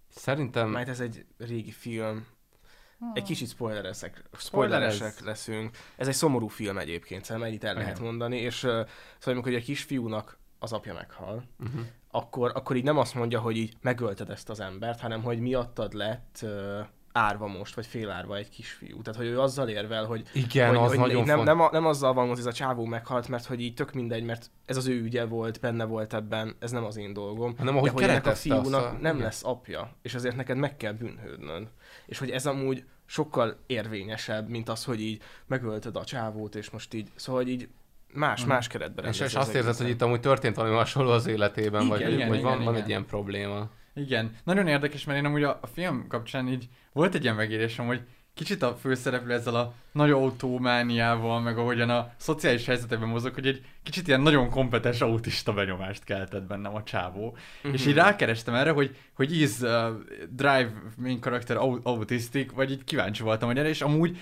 Szerintem... 0.10 0.70
Mert 0.70 0.90
ez 0.90 1.00
egy 1.00 1.26
régi 1.38 1.72
film. 1.72 2.26
Egy 3.14 3.24
kicsit 3.24 3.50
spoileresek, 3.50 4.24
spoileresek 4.38 5.20
leszünk. 5.20 5.78
Ez 5.96 6.08
egy 6.08 6.14
szomorú 6.14 6.48
film 6.48 6.78
egyébként, 6.78 7.24
szerintem 7.24 7.50
ennyit 7.50 7.64
el 7.64 7.74
lehet 7.74 8.00
mondani, 8.00 8.38
és 8.38 8.64
uh, 8.64 8.72
szóval 9.18 9.34
amikor 9.34 9.54
egy 9.54 9.64
kisfiúnak 9.64 10.40
az 10.60 10.74
apja 10.74 10.94
meghal, 10.94 11.44
Uh-huh. 11.60 11.82
akkor, 12.12 12.52
akkor 12.56 12.76
így 12.76 12.84
nem 12.84 12.98
azt 12.98 13.14
mondja, 13.16 13.40
hogy 13.40 13.58
így 13.58 13.78
megölted 13.82 14.30
ezt 14.30 14.50
az 14.50 14.60
embert, 14.60 15.00
hanem 15.00 15.24
hogy 15.24 15.40
miattad 15.40 15.94
lett 15.94 16.40
uh, 16.42 16.80
árva 17.18 17.48
most, 17.48 17.76
vagy 17.76 17.86
félárva 17.86 18.38
egy 18.38 18.50
kisfiú. 18.50 19.02
Tehát, 19.02 19.20
hogy 19.20 19.30
ő 19.30 19.40
azzal 19.40 19.70
érvel, 19.70 20.06
hogy, 20.06 20.24
Igen, 20.34 20.68
hogy, 20.70 20.78
az 20.78 20.90
hogy 20.90 20.98
nagyon 21.00 21.24
nem, 21.24 21.44
nem, 21.44 21.62
nem 21.72 21.86
azzal 21.86 22.14
van, 22.14 22.28
hogy 22.28 22.38
ez 22.40 22.46
a 22.46 22.52
csávó 22.54 22.86
meghalt, 22.86 23.28
mert 23.28 23.46
hogy 23.46 23.62
így 23.62 23.74
tök 23.74 23.94
mindegy, 23.94 24.24
mert 24.24 24.52
ez 24.66 24.78
az 24.78 24.88
ő 24.88 25.02
ügye 25.02 25.26
volt, 25.26 25.60
benne 25.60 25.84
volt 25.86 26.14
ebben, 26.14 26.56
ez 26.60 26.72
nem 26.72 26.84
az 26.86 26.98
én 26.98 27.14
dolgom. 27.14 27.54
Hanem 27.58 27.76
ahogy 27.78 27.90
de 27.90 27.94
hogy 27.94 28.04
ennek 28.04 28.26
a 28.26 28.36
fiúnak 28.36 28.86
a- 28.86 28.98
nem 29.02 29.16
igen. 29.16 29.26
lesz 29.26 29.44
apja, 29.46 29.96
és 30.02 30.16
azért 30.16 30.36
neked 30.36 30.58
meg 30.58 30.78
kell 30.78 30.92
bűnhődnöd. 30.94 31.68
És 32.06 32.18
hogy 32.20 32.30
ez 32.30 32.46
amúgy 32.46 32.84
sokkal 33.06 33.58
érvényesebb, 33.68 34.50
mint 34.50 34.70
az, 34.70 34.84
hogy 34.86 35.02
így 35.02 35.22
megölted 35.46 35.96
a 35.96 36.04
csávót, 36.04 36.56
és 36.56 36.70
most 36.70 36.94
így, 36.94 37.08
szóval 37.16 37.42
hogy 37.42 37.52
így 37.52 37.68
más, 38.14 38.40
Mhm. 38.42 38.50
más 38.50 38.68
keretben 38.68 39.06
És, 39.06 39.20
és 39.20 39.36
azt 39.36 39.50
az 39.50 39.56
érzed, 39.56 39.76
hogy 39.76 39.90
itt 39.90 40.02
amúgy 40.02 40.20
történt 40.20 40.56
valami 40.56 40.76
hasonló 40.76 41.10
az 41.12 41.28
életében, 41.28 41.82
Igen, 41.82 41.88
vagy, 41.98 42.14
igen, 42.14 42.28
vagy 42.28 42.38
igen, 42.38 42.50
van, 42.50 42.64
van 42.64 42.74
igen. 42.74 42.84
egy 42.84 42.90
ilyen 42.90 43.06
probléma. 43.06 43.70
Igen, 43.98 44.35
nagyon 44.43 44.67
érdekes, 44.67 45.03
mert 45.03 45.19
én 45.19 45.26
amúgy 45.26 45.43
a, 45.43 45.59
a 45.61 45.67
film 45.67 46.08
kapcsán 46.08 46.48
így 46.48 46.67
volt 46.93 47.16
egy 47.16 47.24
ilyen 47.24 47.35
megérésem, 47.35 47.85
hogy 47.85 48.01
kicsit 48.38 48.64
a 48.64 48.76
főszereplő 48.76 49.34
ezzel 49.34 49.56
a 49.56 49.74
nagy 49.92 50.11
autómániával, 50.11 51.42
meg 51.42 51.58
ahogyan 51.58 51.90
a 51.90 52.11
szociális 52.17 52.66
helyzetekben 52.66 53.09
mozog, 53.09 53.34
hogy 53.34 53.48
egy 53.48 53.66
kicsit 53.84 54.08
ilyen 54.08 54.22
nagyon 54.22 54.50
kompetens 54.50 55.01
autista 55.01 55.53
benyomást 55.53 56.03
keltett 56.03 56.43
bennem 56.43 56.76
a 56.76 56.84
csávó. 56.84 57.38
Mhm. 57.64 57.74
És 57.74 57.85
így 57.85 57.93
rákerestem 57.93 58.53
erre, 58.53 58.72
hogy, 58.72 58.95
hogy 59.14 59.42
is 59.42 59.59
uh, 59.59 59.69
Drive 60.30 60.72
main 60.98 61.19
karakter 61.19 61.58
au- 61.58 61.85
autistic, 61.85 62.51
vagy 62.51 62.72
így 62.72 62.84
kíváncsi 62.84 63.24
voltam, 63.24 63.48
hogy 63.48 63.58
erre, 63.58 63.69
és 63.69 63.82
amúgy 63.82 64.17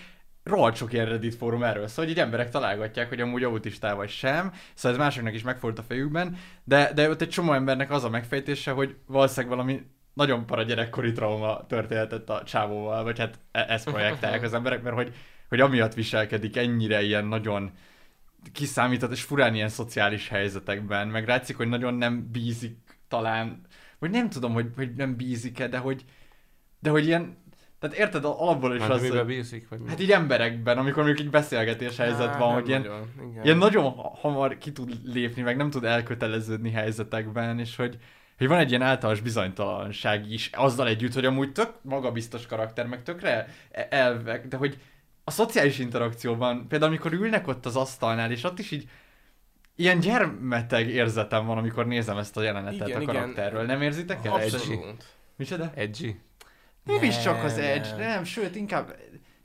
rohadt 0.45 0.75
sok 0.75 0.93
ilyen 0.93 1.05
Reddit 1.05 1.35
fórum 1.35 1.63
erről 1.63 1.87
szól, 1.87 2.05
hogy 2.05 2.13
így 2.13 2.19
emberek 2.19 2.49
találgatják, 2.49 3.09
hogy 3.09 3.21
amúgy 3.21 3.43
autistál 3.43 3.95
vagy 3.95 4.09
sem, 4.09 4.51
szóval 4.73 4.91
ez 4.91 5.03
másoknak 5.03 5.33
is 5.33 5.43
megfordult 5.43 5.79
a 5.85 5.87
fejükben, 5.87 6.37
de, 6.63 6.93
de 6.93 7.09
ott 7.09 7.21
egy 7.21 7.29
csomó 7.29 7.53
embernek 7.53 7.91
az 7.91 8.03
a 8.03 8.09
megfejtése, 8.09 8.71
hogy 8.71 8.95
valószínűleg 9.05 9.57
valami 9.57 9.81
nagyon 10.13 10.45
para 10.45 10.63
gyerekkori 10.63 11.11
trauma 11.11 11.65
történhetett 11.65 12.29
a 12.29 12.43
csávóval, 12.43 13.03
vagy 13.03 13.19
hát 13.19 13.39
e- 13.51 13.65
ezt 13.69 13.89
projektálják 13.89 14.43
az 14.49 14.53
emberek, 14.53 14.81
mert 14.81 14.95
hogy, 14.95 15.15
hogy 15.49 15.59
amiatt 15.59 15.93
viselkedik 15.93 16.57
ennyire 16.57 17.01
ilyen 17.01 17.25
nagyon 17.25 17.71
kiszámított 18.51 19.11
és 19.11 19.21
furán 19.21 19.55
ilyen 19.55 19.69
szociális 19.69 20.27
helyzetekben, 20.27 21.07
meg 21.07 21.27
látszik, 21.27 21.57
hogy 21.57 21.67
nagyon 21.67 21.93
nem 21.93 22.29
bízik 22.31 22.77
talán, 23.07 23.61
vagy 23.99 24.09
nem 24.11 24.29
tudom, 24.29 24.53
hogy, 24.53 24.67
hogy 24.75 24.95
nem 24.95 25.15
bízik-e, 25.15 25.67
de 25.67 25.77
hogy, 25.77 26.05
de 26.79 26.89
hogy 26.89 27.05
ilyen, 27.05 27.37
tehát 27.89 28.05
érted, 28.05 28.25
alapból 28.25 28.73
is 28.73 28.79
Már 28.79 28.91
az, 28.91 29.09
hogy- 29.09 29.25
bízik? 29.25 29.69
Vagy 29.69 29.79
mi? 29.79 29.89
Hát 29.89 29.99
így 29.99 30.11
emberekben, 30.11 30.77
amikor 30.77 31.03
mondjuk 31.03 31.25
így 31.25 31.31
beszélgetés 31.31 31.97
helyzet 31.97 32.27
Á, 32.27 32.37
van, 32.37 32.53
hogy 32.53 32.67
ilyen, 32.67 32.81
igen. 32.81 33.43
ilyen 33.43 33.57
nagyon 33.57 33.83
ha- 33.83 34.17
hamar 34.21 34.57
ki 34.57 34.71
tud 34.71 34.99
lépni, 35.03 35.41
meg 35.41 35.55
nem 35.57 35.69
tud 35.69 35.83
elköteleződni 35.83 36.71
helyzetekben, 36.71 37.59
és 37.59 37.75
hogy, 37.75 37.97
hogy 38.37 38.47
van 38.47 38.57
egy 38.59 38.69
ilyen 38.69 38.81
általános 38.81 39.21
bizonytalanság 39.21 40.31
is, 40.31 40.49
azzal 40.53 40.87
együtt, 40.87 41.13
hogy 41.13 41.25
amúgy 41.25 41.51
tök 41.51 41.71
magabiztos 41.81 42.45
karakter, 42.45 42.87
meg 42.87 43.03
tökre 43.03 43.47
e- 43.71 43.87
elvek, 43.89 44.47
de 44.47 44.57
hogy 44.57 44.77
a 45.23 45.31
szociális 45.31 45.79
interakcióban, 45.79 46.67
például 46.67 46.91
amikor 46.91 47.13
ülnek 47.13 47.47
ott 47.47 47.65
az 47.65 47.75
asztalnál, 47.75 48.31
és 48.31 48.43
ott 48.43 48.59
is 48.59 48.71
így 48.71 48.89
ilyen 49.75 49.99
gyermeteg 49.99 50.89
érzetem 50.89 51.45
van, 51.45 51.57
amikor 51.57 51.85
nézem 51.87 52.17
ezt 52.17 52.37
a 52.37 52.41
jelenetet 52.41 52.87
Igen, 52.87 52.99
a 52.99 53.01
igen. 53.01 53.15
karakterről. 53.15 53.63
Nem 53.65 53.81
érzitek 53.81 54.25
el? 54.25 54.33
Abszolút. 54.33 55.05
Micsoda? 55.35 55.71
Edgy. 55.75 56.15
Nem 56.85 57.03
is 57.03 57.21
csak 57.21 57.43
az 57.43 57.55
Nem, 57.55 57.65
edge, 57.65 57.89
nem. 57.89 57.99
nem, 57.99 58.23
sőt, 58.23 58.55
inkább 58.55 58.95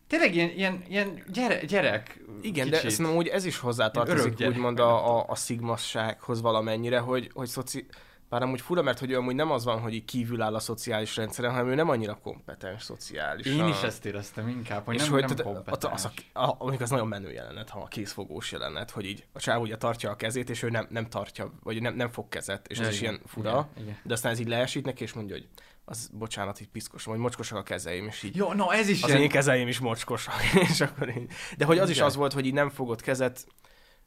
tényleg 0.07 0.35
ilyen, 0.35 0.51
ilyen, 0.51 0.83
ilyen 0.89 1.23
gyere, 1.33 1.65
gyerek 1.65 2.21
Igen, 2.43 2.67
kicsit. 2.67 2.83
de 2.83 2.91
szerintem 2.91 3.17
úgy 3.17 3.27
ez 3.29 3.45
is 3.45 3.59
hozzátartozik 3.59 4.41
úgymond 4.47 4.79
a, 4.79 5.19
a, 5.19 5.25
a 5.29 5.35
szigmassághoz 5.35 6.41
valamennyire, 6.41 6.99
hogy, 6.99 7.31
hogy 7.35 7.49
szoci... 7.49 7.87
Bár 8.29 8.43
amúgy 8.43 8.61
fura, 8.61 8.83
mert 8.83 8.99
hogy 8.99 9.11
ő 9.11 9.17
amúgy 9.17 9.35
nem 9.35 9.51
az 9.51 9.65
van, 9.65 9.81
hogy 9.81 9.95
így 9.95 10.05
kívül 10.05 10.43
áll 10.43 10.55
a 10.55 10.59
szociális 10.59 11.17
rendszeren, 11.17 11.51
hanem 11.51 11.69
ő 11.69 11.75
nem 11.75 11.89
annyira 11.89 12.19
kompetens 12.23 12.83
szociálisan. 12.83 13.53
Én 13.53 13.69
is 13.69 13.83
ezt 13.83 14.05
éreztem 14.05 14.49
inkább, 14.49 14.85
hogy 14.85 14.95
és 14.95 15.01
nem, 15.03 15.11
hogy 15.11 15.25
nem 15.25 15.37
kompetens. 15.37 15.95
az, 15.95 16.11
a, 16.33 16.41
a, 16.41 16.57
mondjuk 16.59 16.81
az 16.81 16.91
nagyon 16.91 17.09
menő 17.09 17.33
jelenet, 17.33 17.69
ha 17.69 17.81
a 17.81 17.87
készfogós 17.87 18.53
jelenet, 18.53 18.91
hogy 18.91 19.05
így 19.05 19.25
a 19.33 19.41
csáv 19.41 19.61
ugye 19.61 19.77
tartja 19.77 20.11
a 20.11 20.17
kezét, 20.17 20.51
és 20.51 20.63
ő 20.63 20.69
nem, 20.71 20.87
nem 20.91 21.09
tartja, 21.09 21.53
vagy 21.63 21.83
nem, 21.83 21.95
nem 21.95 22.09
fog 22.09 22.29
kezet, 22.29 22.67
és 22.69 22.79
ez 22.79 22.85
Ja, 22.87 22.93
is 22.93 23.01
igen, 23.01 23.13
ilyen 23.13 23.25
fura, 23.27 23.69
igen, 23.75 23.87
igen. 23.89 23.99
de 24.05 24.13
aztán 24.13 24.33
ez 24.33 24.39
így 24.39 24.49
leesít 24.49 24.85
neki, 24.85 25.03
és 25.03 25.13
mondja, 25.13 25.35
hogy 25.35 25.49
az 25.91 26.11
bocsánat, 26.13 26.61
így 26.61 26.69
piszkos, 26.69 27.05
vagy 27.05 27.19
mocskosak 27.19 27.59
a 27.59 27.63
kezeim, 27.63 28.07
és 28.07 28.23
így 28.23 28.37
Jó, 28.37 28.53
no, 28.53 28.71
ez 28.71 28.89
is 28.89 29.03
az 29.03 29.11
én 29.11 29.29
kezeim 29.29 29.69
is 29.69 29.79
mocskosak, 29.79 30.35
és 30.71 30.81
akkor 30.81 31.17
így. 31.17 31.31
De 31.57 31.65
hogy 31.65 31.79
az 31.79 31.89
is 31.89 31.95
Igen. 31.97 32.07
az 32.09 32.17
volt, 32.17 32.33
hogy 32.33 32.47
így 32.47 32.53
nem 32.53 32.69
fogott 32.71 33.01
kezet, 33.01 33.47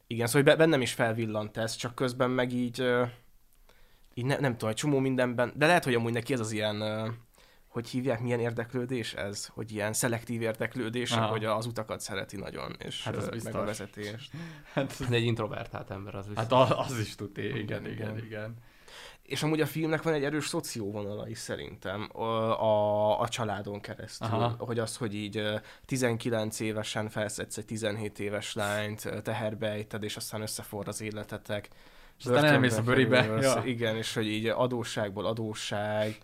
igen, 0.08 0.28
szóval 0.28 0.42
be- 0.44 0.56
bennem 0.56 0.82
is 0.82 0.94
felvillant 0.94 1.58
ez, 1.58 1.76
csak 1.76 1.96
közben 1.96 2.30
meg 2.32 2.52
így, 2.54 2.84
így 4.14 4.26
ne, 4.26 4.38
nem 4.40 4.52
tudom, 4.52 4.70
egy 4.70 4.76
csomó 4.76 5.00
mindenben, 5.00 5.54
de 5.56 5.66
lehet, 5.66 5.84
hogy 5.84 5.94
amúgy 5.94 6.14
neki 6.14 6.34
ez 6.34 6.40
az 6.40 6.52
ilyen, 6.52 6.84
hogy 7.68 7.90
hívják, 7.90 8.20
milyen 8.22 8.40
érdeklődés 8.40 9.14
ez? 9.14 9.46
Hogy 9.46 9.72
ilyen 9.72 9.94
szelektív 9.94 10.42
érdeklődés, 10.42 11.12
Aha. 11.12 11.26
hogy 11.26 11.46
az 11.46 11.66
utakat 11.66 12.00
szereti 12.00 12.38
nagyon, 12.38 12.76
és 12.80 13.04
Hát 13.04 13.16
az 13.16 13.22
ö, 13.24 13.26
meg 13.26 13.34
biztos. 13.34 13.54
a 13.54 13.64
vezetést. 13.66 14.32
Hát, 14.74 15.10
De 15.10 15.16
egy 15.16 15.24
introvertált 15.24 15.90
ember 15.92 16.16
az 16.16 16.26
hát 16.26 16.36
biztos. 16.36 16.70
a- 16.70 16.80
az 16.80 17.00
is 17.00 17.16
tudé, 17.16 17.48
igen, 17.48 17.60
igen, 17.62 17.86
Igen. 17.86 17.92
igen, 17.92 18.26
igen. 18.26 18.56
És 19.34 19.44
amúgy 19.44 19.62
a 19.62 19.66
filmnek 19.66 20.02
van 20.02 20.14
egy 20.14 20.24
erős 20.24 20.48
szocióvonala 20.48 21.28
is 21.28 21.38
szerintem 21.38 22.10
a, 22.14 22.22
a, 22.64 23.20
a 23.20 23.28
családon 23.28 23.80
keresztül. 23.82 24.28
Aha. 24.28 24.56
Hogy 24.58 24.80
az, 24.80 24.98
hogy 24.98 25.16
így 25.16 25.38
ö, 25.38 25.56
19 25.86 26.60
évesen 26.60 27.10
felszedsz 27.10 27.58
egy 27.58 27.66
17 27.66 28.20
éves 28.20 28.54
lányt, 28.54 29.22
teherbe 29.24 29.70
ejted, 29.70 30.04
és 30.04 30.16
aztán 30.16 30.42
összeforr 30.42 30.88
az 30.88 31.02
életetek. 31.02 31.70
És 32.20 32.26
aztán 32.26 32.46
elmész 32.46 32.78
a 32.78 32.82
bőribe. 32.82 33.24
Ja. 33.42 33.62
Igen, 33.66 33.96
és 33.96 34.14
hogy 34.14 34.28
így 34.28 34.48
adósságból 34.48 35.26
adósság. 35.26 36.18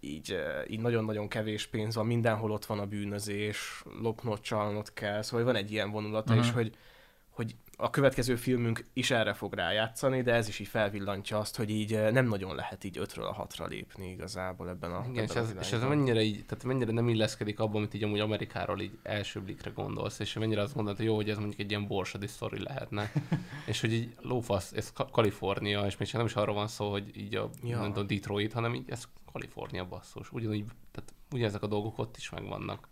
így, 0.00 0.36
így 0.68 0.80
nagyon-nagyon 0.80 1.28
kevés 1.28 1.66
pénz 1.66 1.94
van, 1.94 2.06
mindenhol 2.06 2.50
ott 2.50 2.66
van 2.66 2.78
a 2.78 2.86
bűnözés, 2.86 3.82
lopnod, 4.02 4.40
csalnod 4.40 4.92
kell, 4.92 5.22
szóval 5.22 5.44
van 5.44 5.56
egy 5.56 5.72
ilyen 5.72 5.90
vonulata 5.90 6.32
Mhm. 6.32 6.42
is, 6.42 6.50
hogy, 6.50 6.62
hogy 6.62 6.76
a 7.78 7.90
következő 7.90 8.36
filmünk 8.36 8.84
is 8.92 9.10
erre 9.10 9.32
fog 9.32 9.54
rájátszani, 9.54 10.22
de 10.22 10.32
ez 10.32 10.48
is 10.48 10.58
így 10.58 10.68
felvillantja 10.68 11.38
azt, 11.38 11.56
hogy 11.56 11.70
így 11.70 11.92
eh, 11.94 12.12
nem 12.12 12.26
nagyon 12.28 12.54
lehet 12.54 12.84
így 12.84 12.98
ötről 12.98 13.26
a 13.26 13.32
hatra 13.32 13.66
lépni 13.66 14.10
igazából 14.10 14.68
ebben 14.68 14.94
a 14.94 15.04
Igen, 15.08 15.24
és 15.24 15.30
ebben 15.30 15.58
ez, 15.58 15.66
és 15.66 15.72
ez 15.72 15.82
mennyire 15.82 16.22
így, 16.22 16.44
tehát 16.46 16.64
mennyire 16.64 16.92
nem 16.92 17.08
illeszkedik 17.08 17.60
abban, 17.60 17.76
amit 17.76 17.94
így 17.94 18.02
amúgy 18.02 18.20
Amerikáról 18.20 18.80
így 18.80 18.98
első 19.02 19.40
blikre 19.40 19.70
gondolsz, 19.70 20.18
és 20.18 20.32
mennyire 20.32 20.60
azt 20.60 20.74
gondolod, 20.74 20.98
hogy 20.98 21.06
jó, 21.06 21.14
hogy 21.14 21.30
ez 21.30 21.38
mondjuk 21.38 21.60
egy 21.60 21.70
ilyen 21.70 21.86
borsodi 21.86 22.26
sztori 22.26 22.62
lehetne. 22.62 23.12
és 23.66 23.80
hogy 23.80 23.92
így 23.92 24.14
lófasz, 24.20 24.72
ez 24.72 24.92
Ka- 24.92 25.10
Kalifornia, 25.10 25.86
és 25.86 25.96
még 25.96 26.08
nem 26.12 26.26
is 26.26 26.34
arról 26.34 26.54
van 26.54 26.68
szó, 26.68 26.90
hogy 26.90 27.16
így 27.16 27.34
a 27.34 27.50
Ja. 27.62 27.80
nem 27.80 27.92
tudom, 27.92 28.06
Detroit, 28.06 28.52
hanem 28.52 28.74
így 28.74 28.90
ez 28.90 29.04
Kalifornia 29.32 29.84
basszus. 29.84 30.32
Ugyanúgy, 30.32 30.64
tehát 30.90 31.14
ugyanezek 31.32 31.62
a 31.62 31.66
dolgok 31.66 31.98
ott 31.98 32.16
is 32.16 32.30
megvannak. 32.30 32.88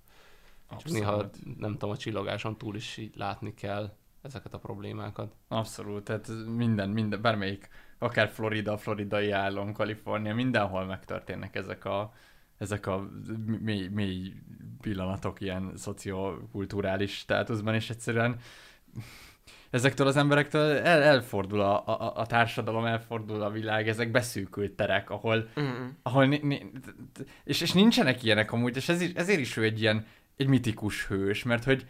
Csak 0.71 0.93
néha 0.93 1.31
nem 1.59 1.73
tudom, 1.73 1.91
a 1.91 1.97
csillagáson 1.97 2.59
túl 2.59 2.77
is 2.77 2.97
így 2.97 3.13
látni 3.17 3.55
kell 3.55 3.93
ezeket 4.25 4.55
a 4.55 4.59
problémákat. 4.59 5.35
Abszolút, 5.49 6.05
tehát 6.05 6.29
minden, 6.57 6.91
minden, 6.91 7.21
bármelyik, 7.23 7.69
akár 7.99 8.29
Florida, 8.29 8.77
floridai 8.77 9.31
állam, 9.31 9.73
Kalifornia, 9.73 10.35
mindenhol 10.35 10.85
megtörténnek 10.85 11.55
ezek 11.55 11.85
a, 11.85 12.13
ezek 12.59 12.87
a 12.87 13.09
mély, 13.61 13.89
mély 13.89 14.33
pillanatok 14.81 15.41
ilyen 15.41 15.73
szociokulturális 15.77 17.17
státuszban, 17.17 17.75
és 17.75 17.91
egyszerűen 17.91 18.37
ezektől 19.71 20.07
az 20.07 20.17
emberektől 20.17 20.77
el, 20.77 21.03
elfordul 21.03 21.61
a, 21.61 21.87
a, 21.87 22.17
a 22.17 22.27
társadalom, 22.27 22.85
elfordul 22.85 23.43
a 23.43 23.51
világ, 23.51 23.89
ezek 23.89 24.11
beszűkült 24.11 24.73
terek, 24.73 25.11
ahol, 25.11 25.49
Mhm. 25.55 25.87
ahol 26.03 26.27
ni, 26.27 26.39
ni, 26.43 26.71
és, 27.45 27.61
és 27.61 27.73
nincsenek 27.73 28.23
ilyenek 28.23 28.53
amúgy, 28.53 28.77
és 28.77 28.89
ez 28.89 29.01
is, 29.01 29.13
ezért 29.13 29.41
is 29.41 29.57
ő 29.57 29.63
egy 29.63 29.81
ilyen, 29.81 30.07
egy 30.37 30.47
mitikus 30.47 31.07
hős, 31.07 31.43
mert 31.43 31.65
hogy 31.65 31.87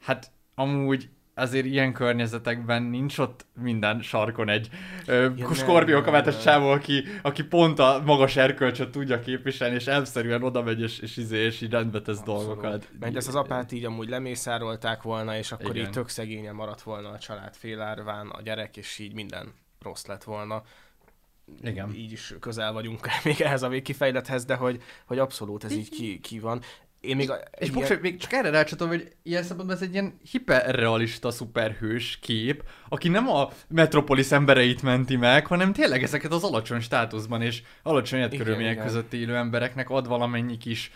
hát 0.00 0.30
amúgy 0.54 1.10
azért 1.34 1.66
ilyen 1.66 1.92
környezetekben 1.92 2.82
nincs 2.82 3.18
ott 3.18 3.46
minden 3.60 4.02
sarkon 4.02 4.48
egy 4.48 4.68
ö, 5.06 5.28
Ja, 5.36 5.54
skorpiókametes 5.54 6.42
csávó, 6.42 6.68
aki, 6.68 7.04
aki 7.22 7.44
pont 7.44 7.78
a 7.78 8.02
magas 8.04 8.36
erkölcsöt 8.36 8.90
tudja 8.90 9.20
képviselni, 9.20 9.74
és 9.74 9.86
elszerűen 9.86 10.42
oda 10.42 10.62
megy, 10.62 10.80
és, 10.80 10.98
és, 10.98 11.16
izé, 11.16 11.44
és 11.44 11.60
így 11.60 11.70
rendbe 11.70 12.00
tesz 12.00 12.22
dolgokat. 12.22 12.88
Mert 12.98 13.16
ezt 13.16 13.28
az 13.28 13.34
apát 13.34 13.72
így 13.72 13.84
amúgy 13.84 14.08
lemészárolták 14.08 15.02
volna, 15.02 15.36
és 15.36 15.52
akkor 15.52 15.70
Igen. 15.76 15.86
így 15.86 15.90
tök 15.90 16.08
szegényen 16.08 16.54
maradt 16.54 16.82
volna 16.82 17.08
a 17.08 17.18
család 17.18 17.54
félárván, 17.54 18.28
a 18.28 18.42
gyerek, 18.42 18.76
és 18.76 18.98
így 18.98 19.14
minden 19.14 19.54
rossz 19.80 20.06
lett 20.06 20.24
volna. 20.24 20.62
Igen. 21.62 21.94
Így 21.94 22.12
is 22.12 22.34
közel 22.40 22.72
vagyunk 22.72 23.06
még 23.24 23.40
ehhez 23.40 23.62
a 23.62 23.68
végkifejlethez, 23.68 24.44
de 24.44 24.54
hogy, 24.54 24.82
hogy 25.04 25.18
abszolút 25.18 25.64
ez 25.64 25.72
így 25.72 25.88
ki, 25.88 26.20
ki 26.20 26.38
van. 26.38 26.60
Én 27.06 27.16
még 27.16 27.30
a, 27.30 27.34
És 27.58 27.68
ilyen- 27.68 27.88
bocs, 27.88 28.00
még 28.00 28.16
csak 28.18 28.32
erre 28.32 28.50
rácsatom, 28.50 28.88
hogy 28.88 29.12
ilyen 29.22 29.42
szempontból 29.42 29.76
ez 29.76 29.82
egy 29.82 29.92
ilyen 29.92 30.18
hiperrealista 30.30 31.30
szuperhős 31.30 32.18
kép, 32.22 32.64
aki 32.88 33.08
nem 33.08 33.28
a 33.28 33.48
Metropolis 33.68 34.30
embereit 34.30 34.82
menti 34.82 35.16
meg, 35.16 35.46
hanem 35.46 35.72
tényleg 35.72 36.02
ezeket 36.02 36.32
az 36.32 36.44
alacsony 36.44 36.80
státuszban 36.80 37.42
és 37.42 37.62
alacsony 37.82 38.18
életkörülmények 38.18 38.72
igen. 38.72 38.84
között 38.86 39.12
élő 39.12 39.36
embereknek 39.36 39.90
ad 39.90 40.08
valamennyi 40.08 40.56
kis 40.56 40.90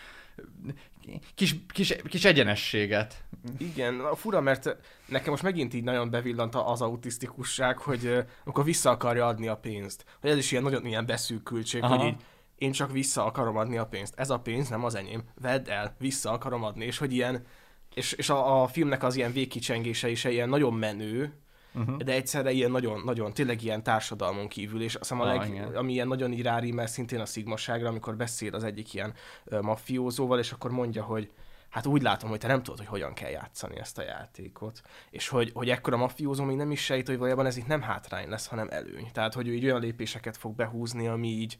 kis, 1.35 1.55
kis, 1.73 1.95
kis 2.07 2.25
egyenességet. 2.25 3.23
Igen, 3.57 4.01
fura, 4.15 4.41
mert 4.41 4.77
nekem 5.05 5.31
most 5.31 5.43
megint 5.43 5.73
így 5.73 5.83
nagyon 5.83 6.09
bevillant 6.09 6.55
az 6.55 6.81
autisztikusság, 6.81 7.77
hogy 7.77 8.05
ö, 8.05 8.19
amikor 8.45 8.63
vissza 8.63 8.89
akarja 8.89 9.25
adni 9.25 9.47
a 9.47 9.55
pénzt. 9.55 10.05
Hogy 10.21 10.29
ez 10.29 10.37
is 10.37 10.51
ilyen 10.51 10.63
nagyon 10.63 10.85
ilyen 10.85 11.05
beszűkültség, 11.05 11.83
Aha. 11.83 11.95
hogy 11.97 12.07
így 12.07 12.15
én 12.59 12.71
csak 12.71 12.91
vissza 12.91 13.25
akarom 13.25 13.57
adni 13.57 13.77
a 13.77 13.85
pénzt. 13.85 14.13
Ez 14.17 14.29
a 14.29 14.39
pénz 14.39 14.69
nem 14.69 14.83
az 14.83 14.95
enyém. 14.95 15.23
Vedd 15.41 15.69
el, 15.69 15.95
vissza 15.99 16.31
akarom 16.31 16.63
adni. 16.63 16.85
És 16.85 16.97
hogy 16.97 17.13
ilyen, 17.13 17.45
és, 17.93 18.11
és 18.11 18.29
a, 18.29 18.61
a 18.61 18.67
filmnek 18.67 19.03
az 19.03 19.15
ilyen 19.15 19.31
végkicsengése 19.31 20.09
is 20.09 20.23
ilyen 20.23 20.49
nagyon 20.49 20.73
menő, 20.73 21.33
Uh-huh. 21.73 21.97
de 21.97 22.11
egyszerre 22.13 22.51
ilyen 22.51 22.71
nagyon, 22.71 23.01
nagyon, 23.05 23.33
tényleg 23.33 23.63
ilyen 23.63 23.83
társadalmon 23.83 24.47
kívül, 24.47 24.81
és 24.81 24.95
azt 24.95 25.09
hiszem 25.09 25.19
a 25.19 25.29
Ah, 25.29 25.37
leg, 25.37 25.49
igen. 25.49 25.75
ami 25.75 25.91
ilyen 25.91 26.07
nagyon 26.07 26.31
így 26.31 26.41
rárímel 26.41 26.87
szintén 26.87 27.19
a 27.19 27.25
szigmaságra, 27.25 27.87
amikor 27.87 28.15
beszél 28.15 28.55
az 28.55 28.63
egyik 28.63 28.93
ilyen 28.93 29.13
ö, 29.45 29.61
maffiózóval, 29.61 30.39
és 30.39 30.51
akkor 30.51 30.71
mondja, 30.71 31.03
hogy 31.03 31.31
hát 31.69 31.85
úgy 31.85 32.01
látom, 32.01 32.29
hogy 32.29 32.39
te 32.39 32.47
nem 32.47 32.63
tudod, 32.63 32.77
hogy 32.79 32.87
hogyan 32.87 33.13
kell 33.13 33.29
játszani 33.29 33.79
ezt 33.79 33.97
a 33.97 34.03
játékot. 34.03 34.81
És 35.09 35.27
hogy, 35.27 35.51
hogy 35.53 35.69
ekkor 35.69 35.93
a 35.93 35.97
maffiózó 35.97 36.43
még 36.43 36.55
nem 36.55 36.71
is 36.71 36.83
sejt, 36.83 37.07
hogy 37.07 37.17
valójában 37.17 37.45
ez 37.45 37.57
itt 37.57 37.67
nem 37.67 37.81
hátrány 37.81 38.29
lesz, 38.29 38.47
hanem 38.47 38.67
előny. 38.69 39.09
Tehát, 39.13 39.33
hogy 39.33 39.47
ő 39.47 39.53
így 39.53 39.65
olyan 39.65 39.81
lépéseket 39.81 40.37
fog 40.37 40.55
behúzni, 40.55 41.07
ami 41.07 41.27
így, 41.27 41.59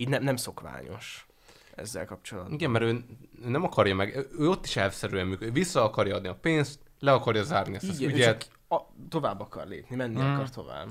így 0.00 0.08
nem, 0.08 0.22
nem 0.22 0.36
szokványos 0.36 1.26
ezzel 1.74 2.04
kapcsolatban. 2.04 2.52
Igen, 2.52 2.70
mert 2.70 2.84
ő 2.84 3.04
nem 3.44 3.64
akarja 3.64 3.94
meg, 3.94 4.16
ő- 4.38 4.48
ott 4.48 4.64
is 4.64 4.76
elvszerűen 4.76 5.26
működik, 5.26 5.54
vissza 5.54 5.82
akarja 5.84 6.14
adni 6.16 6.28
a 6.28 6.34
pénzt, 6.34 6.80
le 6.98 7.12
akarja 7.12 7.42
zárni 7.42 7.74
ezt 7.74 7.88
az 7.88 7.98
Igen, 8.00 8.10
ő 8.12 8.14
ügyet. 8.14 8.50
a, 8.68 8.76
tovább 9.08 9.40
akar 9.40 9.66
lépni, 9.66 9.96
menni 9.96 10.20
Mm. 10.22 10.32
akar 10.34 10.50
tovább. 10.50 10.88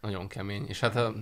Nagyon 0.00 0.28
kemény. 0.28 0.66
És 0.66 0.80
hát 0.80 0.92
ha 0.94 1.12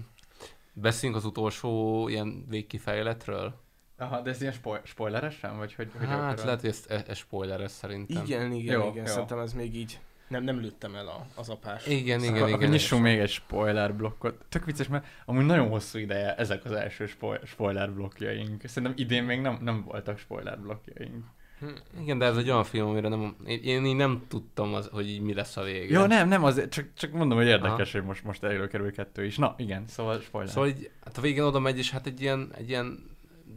beszéljünk 0.73 1.21
az 1.21 1.27
utolsó 1.29 2.09
ilyen 2.09 2.45
végkifejletről. 2.49 3.55
Aha, 3.99 4.21
de 4.21 4.31
ez 4.31 4.41
ilyen 4.41 4.53
spo- 4.53 4.87
spoileresen, 4.87 5.57
vagy 5.57 5.75
hogy... 5.75 5.91
hogy 5.99 6.07
Hát 6.07 6.19
akarod? 6.19 6.45
lehet, 6.45 6.61
hogy 6.61 6.69
ez, 6.71 6.85
ez, 6.89 7.03
ez 7.07 7.17
spoiler 7.17 7.61
ez 7.61 7.73
szerintem. 7.73 8.25
Igen, 8.25 8.53
igen, 8.53 8.81
Jó, 8.81 8.89
igen. 8.91 9.05
jó. 9.07 9.13
Szerintem 9.13 9.39
ez 9.39 9.53
még 9.53 9.75
így 9.77 10.01
nem, 10.31 10.45
nem 10.45 10.61
lőttem 10.61 10.95
el 10.95 11.07
a, 11.07 11.27
az 11.35 11.49
apás. 11.49 11.87
Igen, 11.87 12.23
igen, 12.23 12.49
igen. 12.49 12.71
nyissunk 12.71 13.03
még 13.03 13.19
egy 13.19 13.31
spoiler 13.31 13.95
blokkot. 13.95 14.45
Tök 14.49 14.65
vicces, 14.65 14.89
mert 14.89 15.07
amúgy 15.25 15.45
nagyon 15.45 15.69
hosszú 15.69 15.99
ideje 15.99 16.35
ezek 16.35 16.65
az 16.65 16.73
első 16.73 17.07
spo- 17.07 17.47
spoiler 17.47 17.93
blokkjaink. 17.93 18.63
Szerintem 18.65 18.99
idén 18.99 19.25
még 19.25 19.41
nem, 19.41 19.59
nem 19.61 19.85
voltak 19.85 20.19
spoiler 20.19 20.61
blokkjaink. 20.61 21.25
Hm, 21.59 22.01
Igen, 22.01 22.19
de 22.19 22.25
ez 22.25 22.37
egy 22.37 22.51
olyan 22.51 22.65
film, 22.65 22.89
amire 22.89 23.09
nem, 23.09 23.37
én, 23.47 23.63
én 23.63 23.85
így 23.85 23.97
nem 23.97 24.23
tudtam, 24.29 24.75
az, 24.75 24.89
hogy 24.93 25.09
így 25.09 25.21
mi 25.21 25.35
lesz 25.35 25.57
a 25.57 25.63
vége. 25.63 25.99
Ja, 25.99 26.07
nem, 26.07 26.29
nem, 26.29 26.45
azért, 26.45 26.73
csak, 26.73 26.87
csak 26.95 27.13
mondom, 27.13 27.39
hogy 27.39 27.47
érdekes, 27.47 27.89
Aha. 27.89 27.99
hogy 27.99 28.07
most, 28.07 28.25
most 28.25 28.43
előkerül 28.43 28.93
kettő 28.93 29.25
is. 29.25 29.37
Na, 29.37 29.55
igen, 29.59 29.85
szóval 29.87 30.21
spoiler. 30.21 30.51
Szóval 30.53 30.69
így, 30.69 30.91
hát 31.05 31.19
a 31.19 31.21
végén 31.21 31.43
oda 31.43 31.59
megy, 31.59 31.79
és 31.79 31.91
hát 31.91 32.07
egy 32.07 32.21
ilyen, 32.21 32.53
egy 32.57 32.69
ilyen 32.69 33.09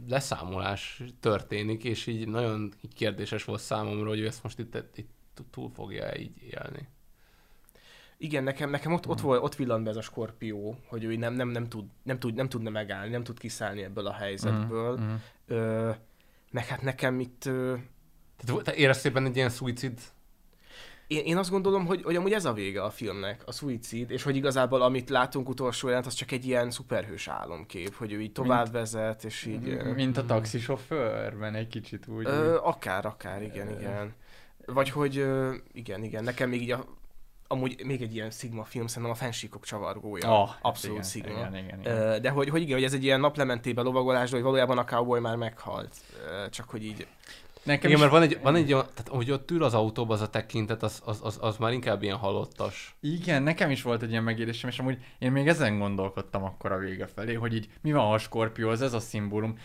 leszámolás 0.08 1.02
történik, 1.20 1.84
és 1.84 2.06
így 2.06 2.28
nagyon 2.28 2.72
így 2.80 2.94
kérdéses 2.94 3.44
volt 3.44 3.60
számomra, 3.60 4.08
hogy 4.08 4.20
ő 4.20 4.26
ezt 4.26 4.42
most 4.42 4.58
itt, 4.58 4.76
itt 4.94 5.10
túl 5.50 5.70
fogja 5.74 6.16
így 6.16 6.42
élni. 6.50 6.88
Igen, 8.16 8.42
nekem, 8.44 8.70
nekem 8.70 8.92
ott, 8.92 9.06
ott, 9.08 9.20
volt, 9.20 9.42
ott 9.42 9.56
villant 9.56 9.84
be 9.84 9.90
ez 9.90 9.96
a 9.96 10.00
skorpió, 10.00 10.78
hogy 10.86 11.04
ő 11.04 11.16
nem, 11.16 11.34
nem, 11.34 11.48
nem, 11.48 11.68
tud, 11.68 11.84
nem, 12.02 12.18
tud, 12.18 12.34
nem 12.34 12.48
tudna 12.48 12.70
megállni, 12.70 13.10
nem 13.10 13.24
tud 13.24 13.38
kiszállni 13.38 13.82
ebből 13.82 14.06
a 14.06 14.12
helyzetből. 14.12 14.96
Mhm, 14.96 15.04
mhm. 15.04 15.14
Ö, 15.46 15.90
meg 16.50 16.66
hát 16.66 16.82
nekem 16.82 17.20
itt... 17.20 17.44
Ö, 17.44 17.74
Tehát 18.44 18.62
te 18.62 18.74
éreztél 18.74 19.12
benne 19.12 19.28
egy 19.28 19.36
ilyen 19.36 19.48
szuicid? 19.48 20.00
én, 21.06 21.24
én 21.24 21.36
azt 21.36 21.50
gondolom, 21.50 21.86
hogy, 21.86 22.02
hogy 22.02 22.16
amúgy 22.16 22.32
ez 22.32 22.44
a 22.44 22.52
vége 22.52 22.82
a 22.82 22.90
filmnek, 22.90 23.42
a 23.46 23.52
szuicid, 23.52 24.10
és 24.10 24.22
hogy 24.22 24.36
igazából 24.36 24.82
amit 24.82 25.10
látunk 25.10 25.48
utolsó 25.48 25.88
jelent, 25.88 26.06
az 26.06 26.14
csak 26.14 26.30
egy 26.30 26.46
ilyen 26.46 26.70
szuperhős 26.70 27.28
álomkép, 27.28 27.94
hogy 27.94 28.12
ő 28.12 28.20
így 28.20 28.32
tovább 28.32 28.72
vezet, 28.72 29.24
és 29.24 29.46
így... 29.46 29.68
ö, 29.68 29.92
Mint 29.92 30.16
a 30.16 30.24
taxisofőrben 30.24 31.54
egy 31.54 31.68
kicsit 31.68 32.06
úgy. 32.06 32.26
Ö, 32.26 32.56
akár, 32.62 33.06
akár, 33.06 33.42
igen, 33.42 33.70
igen. 33.70 34.14
Vagy 34.66 34.90
hogy, 34.90 35.16
ö, 35.18 35.54
igen, 35.72 36.04
igen, 36.04 36.24
nekem 36.24 36.48
még 36.48 36.62
így 36.62 36.70
a, 36.70 36.84
amúgy 37.48 37.84
még 37.84 38.02
egy 38.02 38.14
ilyen 38.14 38.30
Sigma 38.30 38.64
film, 38.64 38.86
szerintem 38.86 39.12
a 39.12 39.16
fensíkok 39.16 39.64
csavargója. 39.64 40.42
Ah, 40.42 40.50
Abszolút 40.62 40.96
igen, 40.96 41.08
Sigma. 41.08 41.28
igen, 41.38 41.56
igen, 41.56 41.80
igen. 41.80 42.22
De 42.22 42.30
hogy, 42.30 42.48
hogy 42.48 42.60
igen, 42.62 42.74
hogy 42.74 42.84
ez 42.84 42.94
egy 42.94 43.04
ilyen 43.04 43.20
naplementébe 43.20 43.82
lovagolás, 43.82 44.28
de 44.30 44.34
hogy 44.36 44.44
valójában 44.44 44.78
a 44.78 44.84
cowboy 44.84 45.20
már 45.20 45.36
meghalt. 45.36 45.96
Csak 46.50 46.70
hogy 46.70 46.84
így... 46.84 47.06
Nekem 47.62 47.90
Igen, 47.90 47.92
is- 47.92 47.98
mert 48.00 48.12
van 48.12 48.22
egy, 48.22 48.38
van 48.42 48.54
egy 48.56 48.72
olyan, 48.72 48.86
tehát 48.94 49.08
hogy 49.08 49.30
ott 49.30 49.50
ül 49.50 49.62
az 49.64 49.74
autóban 49.74 50.16
az 50.16 50.22
a 50.22 50.28
tekintet, 50.30 50.82
az, 50.82 51.02
az, 51.04 51.20
az, 51.22 51.38
az 51.40 51.56
már 51.56 51.72
inkább 51.72 52.02
ilyen 52.02 52.16
halottas. 52.16 52.96
Igen, 53.00 53.42
nekem 53.42 53.70
is 53.70 53.82
volt 53.82 54.02
egy 54.02 54.10
ilyen 54.10 54.22
megélésem, 54.22 54.70
és 54.70 54.78
amúgy 54.78 54.98
én 55.18 55.32
még 55.32 55.48
ezen 55.48 55.78
gondolkodtam 55.78 56.44
akkor 56.44 56.72
a 56.72 56.78
vége 56.78 57.06
felé, 57.06 57.34
hogy 57.34 57.54
így 57.54 57.68
mi 57.80 57.92
van, 57.92 58.04
ha 58.04 58.12
a 58.12 58.18
Skorpió, 58.18 58.68
az 58.68 58.82
ez 58.82 58.92
a 58.92 59.00
szimbólum. 59.00 59.58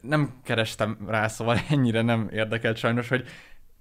Nem 0.00 0.40
kerestem 0.44 0.98
rá, 1.06 1.28
szóval 1.28 1.58
ennyire 1.70 2.02
nem 2.02 2.28
érdekelt 2.32 2.76
sajnos, 2.76 3.08
hogy 3.08 3.26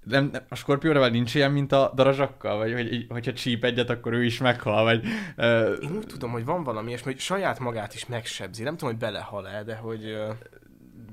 nem, 0.03 0.29
nem, 0.31 0.41
a 0.49 0.55
Skorpióra 0.55 1.07
nincs 1.07 1.35
ilyen, 1.35 1.51
mint 1.51 1.71
a 1.71 1.91
darazsakkal, 1.95 2.57
vagy 2.57 2.73
hogy, 2.73 2.93
így, 2.93 3.05
hogyha 3.09 3.33
csíp 3.33 3.63
egyet, 3.63 3.89
akkor 3.89 4.13
ő 4.13 4.23
is 4.23 4.39
meghal, 4.39 4.83
vagy... 4.83 5.05
Uh, 5.37 5.77
Én 5.81 5.95
úgy 5.95 6.05
tudom, 6.05 6.31
hogy 6.31 6.45
van 6.45 6.63
valami 6.63 6.87
ilyesmi, 6.87 7.11
hogy 7.11 7.21
saját 7.21 7.59
magát 7.59 7.93
is 7.93 8.05
megsebzi. 8.05 8.63
Nem 8.63 8.73
tudom, 8.77 8.89
hogy 8.89 8.99
belehal-e, 8.99 9.63
de 9.63 9.75
hogy... 9.75 10.03
ö, 10.05 10.29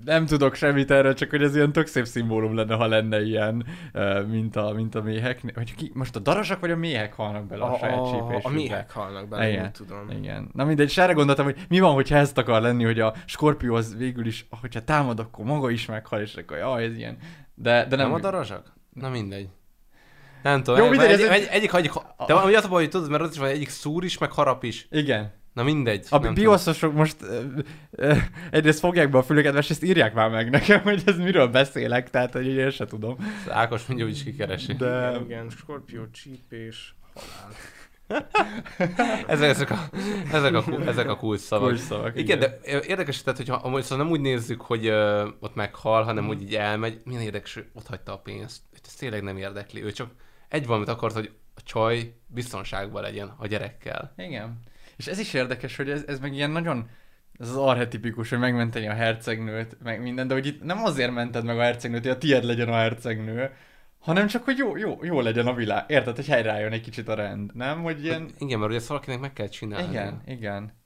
nem 0.04 0.26
tudok 0.26 0.54
semmit 0.54 0.90
erről, 0.90 1.14
csak 1.14 1.30
hogy 1.30 1.42
ez 1.42 1.54
ilyen 1.56 1.72
tök 1.72 1.86
szép 1.86 2.04
szimbólum 2.06 2.54
lenne, 2.54 2.74
ha 2.74 2.86
lenne 2.86 3.22
ilyen, 3.22 3.66
uh, 3.94 4.26
mint, 4.26 4.56
a, 4.56 4.72
mint 4.72 4.94
a 4.94 5.02
méhek. 5.02 5.40
Hogy 5.54 5.74
ki, 5.74 5.90
most 5.94 6.16
a 6.16 6.18
darazsak 6.18 6.60
vagy 6.60 6.70
a 6.70 6.76
méhek 6.76 7.14
halnak 7.14 7.46
bele 7.46 7.62
a, 7.62 7.72
A- 7.72 7.78
saját 7.78 8.04
csípésükbe? 8.04 8.40
a 8.42 8.48
méhek 8.48 8.90
halnak 8.90 9.28
bele, 9.28 9.48
Igen. 9.50 9.64
úgy 9.64 9.70
tudom. 9.70 10.10
Igen. 10.10 10.50
Na 10.52 10.64
mindegy, 10.64 10.88
és 10.88 10.98
erre 10.98 11.12
gondoltam, 11.12 11.44
hogy 11.44 11.56
mi 11.68 11.80
van, 11.80 11.94
hogyha 11.94 12.16
ezt 12.16 12.38
akar 12.38 12.60
lenni, 12.62 12.84
hogy 12.84 13.00
a 13.00 13.14
Skorpió 13.26 13.74
az 13.74 13.96
végül 13.96 14.26
is, 14.26 14.46
hogyha 14.60 14.84
támad, 14.84 15.18
akkor 15.18 15.44
maga 15.44 15.70
is 15.70 15.86
meghal, 15.86 16.20
és 16.20 16.34
akkor 16.34 16.56
jaj, 16.56 16.84
ez 16.84 16.96
ilyen. 16.96 17.16
De, 17.54 17.86
de 17.88 17.96
nem. 17.96 18.06
Nem 18.06 18.14
a 18.14 18.20
darazsak? 18.20 18.78
Na 18.92 19.08
mindegy. 19.08 19.48
Nem 20.42 20.62
tudom, 20.62 20.78
Jó, 20.78 20.84
Jó, 20.84 20.90
mindegy, 20.90 21.10
egy, 21.10 21.20
ez 21.20 21.28
egy, 21.28 21.40
egy- 21.42 21.48
egyik, 21.50 21.72
egyik, 21.72 21.92
de 22.26 22.34
ami 22.34 22.54
az 22.54 22.64
a 22.64 22.68
baj, 22.68 22.80
hogy 22.82 22.90
tudod, 22.90 23.10
mert 23.10 23.22
az 23.22 23.30
is 23.32 23.38
van, 23.38 23.48
egyik 23.48 23.68
szúr 23.68 24.04
is, 24.04 24.18
meg 24.18 24.32
harap 24.32 24.64
is. 24.64 24.86
Igen. 24.90 25.32
Na 25.52 25.62
mindegy. 25.62 26.06
A 26.10 26.18
nem 26.18 26.34
bioszosok 26.34 26.94
most 26.94 27.16
ö, 27.22 27.40
ö, 27.90 28.16
egyrészt 28.50 28.78
fogják 28.78 29.10
be 29.10 29.18
a 29.18 29.22
fülüket, 29.22 29.52
másrészt 29.54 29.82
írják 29.84 30.14
már 30.14 30.30
meg 30.30 30.50
nekem, 30.50 30.80
hogy 30.80 31.02
ez 31.06 31.16
miről 31.16 31.48
beszélek, 31.48 32.10
tehát 32.10 32.32
hogy 32.32 32.46
én 32.46 32.70
se 32.70 32.84
tudom. 32.86 33.16
tudom. 33.16 33.30
Ákos 33.48 33.86
mondja, 33.86 34.06
hogy 34.06 34.14
is 34.14 34.22
kikeresi. 34.24 34.72
De 34.74 35.08
Igen, 35.10 35.24
igen, 35.24 35.50
skorpió, 35.50 36.10
csípés, 36.10 36.94
halál. 37.14 37.52
Ezek, 39.26 39.48
ezek, 39.48 39.70
a, 39.70 39.88
ezek, 40.32 40.54
a, 40.54 40.64
ezek 40.86 41.08
a 41.08 41.16
kulcs 41.16 41.40
szavak. 41.40 41.68
Kulcsszavak, 41.68 42.16
igen, 42.16 42.38
igen. 42.38 42.38
de 42.38 42.80
érdekes, 42.86 43.22
tehát, 43.22 43.38
hogyha 43.38 43.54
amúgy 43.54 43.82
szóval 43.82 44.04
nem 44.04 44.12
úgy 44.12 44.20
nézzük, 44.20 44.60
hogy 44.60 44.88
uh, 44.88 45.28
ott 45.40 45.54
meghal, 45.54 46.02
hanem 46.02 46.26
hogy 46.26 46.42
így 46.42 46.54
elmegy, 46.54 47.00
milyen 47.04 47.22
érdekes, 47.22 47.54
hogy 47.54 47.66
ott 47.74 47.86
hagyta 47.86 48.12
a 48.12 48.18
pénzt. 48.18 48.62
Őt 48.74 48.86
ez 48.86 48.94
tényleg 48.94 49.22
nem 49.22 49.36
érdekli. 49.36 49.82
Ő 49.82 49.92
csak 49.92 50.10
egy 50.48 50.66
valamit 50.66 50.88
akart, 50.88 51.14
hogy 51.14 51.30
a 51.54 51.60
csaj 51.64 52.14
biztonságban 52.26 53.02
legyen 53.02 53.34
a 53.38 53.46
gyerekkel. 53.46 54.12
Igen. 54.16 54.60
És 54.96 55.06
ez 55.06 55.18
is 55.18 55.34
érdekes, 55.34 55.76
hogy 55.76 55.90
ez, 55.90 56.04
ez 56.06 56.18
meg 56.20 56.34
ilyen 56.34 56.50
nagyon, 56.50 56.88
ez 57.38 57.48
az 57.48 57.56
arhetipikus, 57.56 58.30
hogy 58.30 58.38
megmenteni 58.38 58.88
a 58.88 58.92
hercegnőt, 58.92 59.76
meg 59.82 60.02
minden, 60.02 60.28
de 60.28 60.34
hogy 60.34 60.46
itt 60.46 60.62
nem 60.62 60.84
azért 60.84 61.12
mented 61.12 61.44
meg 61.44 61.58
a 61.58 61.62
hercegnőt, 61.62 62.02
hogy 62.02 62.10
a 62.10 62.18
tied 62.18 62.44
legyen 62.44 62.68
a 62.68 62.76
hercegnő, 62.76 63.50
hanem 64.00 64.26
csak, 64.26 64.44
hogy 64.44 64.58
jó, 64.58 64.76
jó, 64.76 64.98
jó 65.02 65.20
legyen 65.20 65.46
a 65.46 65.54
világ. 65.54 65.84
Érted, 65.88 66.16
hogy 66.16 66.26
helyreálljon 66.26 66.72
egy 66.72 66.80
kicsit 66.80 67.08
a 67.08 67.14
rend, 67.14 67.54
nem? 67.54 67.82
Hogy 67.82 68.04
ilyen... 68.04 68.30
Igen, 68.38 68.58
mert 68.58 68.70
ugye 68.70 68.78
ezt 68.78 68.88
valakinek 68.88 69.20
meg 69.20 69.32
kell 69.32 69.48
csinálni. 69.48 69.88
Igen, 69.88 70.22
igen. 70.26 70.78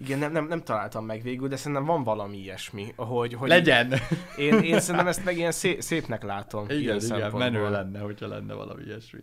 Igen, 0.00 0.18
nem, 0.18 0.32
nem, 0.32 0.46
nem 0.46 0.62
találtam 0.62 1.04
meg 1.04 1.22
végül, 1.22 1.48
de 1.48 1.56
szerintem 1.56 1.84
van 1.84 2.02
valami 2.02 2.36
ilyesmi, 2.36 2.92
hogy... 2.96 3.34
hogy 3.34 3.48
Legyen! 3.48 3.92
Én, 4.36 4.58
én 4.58 4.80
szerintem 4.80 5.06
ezt 5.06 5.24
meg 5.24 5.36
ilyen 5.36 5.52
szép, 5.52 5.80
szépnek 5.80 6.22
látom. 6.22 6.64
Igen, 6.64 6.80
ilyen 6.80 7.00
igen, 7.00 7.32
menő 7.32 7.70
lenne, 7.70 7.98
hogyha 8.00 8.26
lenne 8.26 8.54
valami 8.54 8.82
ilyesmi. 8.82 9.20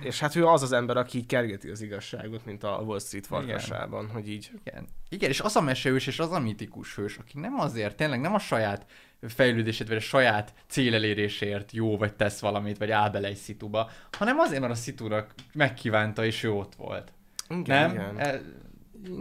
És 0.00 0.20
hát 0.20 0.36
ő 0.36 0.46
az 0.46 0.62
az 0.62 0.72
ember, 0.72 0.96
aki 0.96 1.18
így 1.18 1.26
kergeti 1.26 1.68
az 1.68 1.80
igazságot, 1.80 2.44
mint 2.44 2.62
a 2.64 2.82
Wall 2.86 2.98
Street 2.98 3.26
farkasában, 3.26 4.08
hogy 4.08 4.28
így... 4.28 4.50
Igen. 4.64 4.88
Igen, 5.08 5.30
és 5.30 5.40
az 5.40 5.56
a 5.56 5.60
mesehős, 5.60 6.06
és 6.06 6.18
az 6.18 6.32
a 6.32 6.40
mitikus 6.40 6.94
hős, 6.94 7.18
aki 7.18 7.40
nem 7.40 7.54
azért, 7.60 7.96
tényleg 7.96 8.20
nem 8.20 8.34
a 8.34 8.38
saját 8.38 8.86
fejlődését, 9.28 9.88
vagy 9.88 9.96
a 9.96 10.00
saját 10.00 10.54
célelérésért 10.66 11.72
jó, 11.72 11.96
vagy 11.96 12.14
tesz 12.14 12.40
valamit, 12.40 12.78
vagy 12.78 12.90
áll 12.90 13.10
bele 13.10 13.28
egy 13.28 13.36
szituba, 13.36 13.90
hanem 14.12 14.38
azért, 14.38 14.60
mert 14.60 14.72
a 14.72 14.76
szitunak 14.76 15.34
megkívánta, 15.52 16.24
és 16.24 16.42
ő 16.42 16.52
ott 16.52 16.74
volt. 16.74 17.12
Igen, 17.48 17.90
nem? 17.90 17.90
igen. 17.90 18.18
E, 18.18 18.40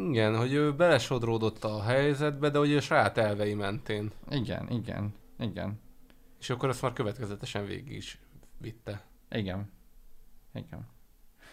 Igen, 0.09 0.37
hogy 0.37 0.53
ő 0.53 0.73
belesodródott 0.75 1.63
a 1.63 1.81
helyzetbe, 1.83 2.49
de 2.49 2.59
ugye 2.59 2.77
a 2.77 2.81
saját 2.81 3.17
elvei 3.17 3.53
mentén. 3.53 4.11
igen, 4.29 4.67
igen, 4.69 5.13
igen, 5.39 5.79
És 6.39 6.49
akkor 6.49 6.69
azt 6.69 6.81
már 6.81 6.93
következetesen 6.93 7.65
végig 7.65 7.91
is 7.95 8.19
vitte. 8.57 9.03
igen, 9.29 9.71
igen. 10.53 10.87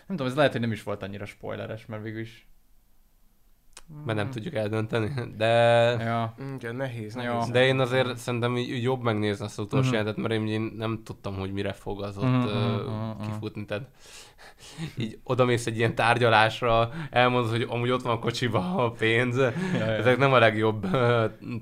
Nem 0.06 0.16
tudom, 0.16 0.26
ez 0.26 0.34
lehet, 0.34 0.52
hogy 0.52 0.60
nem 0.60 0.72
is 0.72 0.82
volt 0.82 1.02
annyira 1.02 1.24
spoileres, 1.24 1.86
mert 1.86 2.02
végül 2.02 2.20
is... 2.20 2.48
Mert 4.04 4.18
nem 4.18 4.30
tudjuk 4.30 4.54
eldönteni, 4.54 5.12
de... 5.36 5.46
Ja, 6.00 6.34
Igen, 6.56 6.76
nehéz, 6.76 7.14
Ja. 7.16 7.22
nehéz. 7.32 7.48
De 7.48 7.64
én 7.66 7.78
azért 7.80 8.16
szerintem 8.16 8.56
így 8.56 8.82
jobb 8.82 9.02
megnézni 9.02 9.44
azt 9.44 9.58
az 9.58 9.64
utolsó 9.64 9.90
jelentet, 9.90 10.16
mert 10.16 10.32
én, 10.32 10.46
én 10.46 10.72
nem 10.76 11.02
tudtam, 11.04 11.34
hogy 11.38 11.52
mire 11.52 11.72
fog 11.72 12.02
az 12.02 12.16
ott 12.16 12.24
Mhm, 12.24 12.34
uh, 12.44 12.52
mhm, 12.52 12.92
mhm. 12.92 13.20
kifutni. 13.30 13.64
Tehát 13.64 13.88
így 14.96 15.18
odamész 15.24 15.66
egy 15.66 15.76
ilyen 15.76 15.94
tárgyalásra, 15.94 16.90
elmondod, 17.10 17.50
hogy 17.50 17.66
amúgy 17.68 17.90
ott 17.90 18.02
van 18.02 18.12
a 18.12 18.18
kocsiba 18.18 18.74
a 18.74 18.90
pénz. 18.90 19.36
ja. 19.36 19.52
Ezek 19.84 20.16
nem 20.18 20.32
a 20.32 20.38
legjobb 20.38 20.86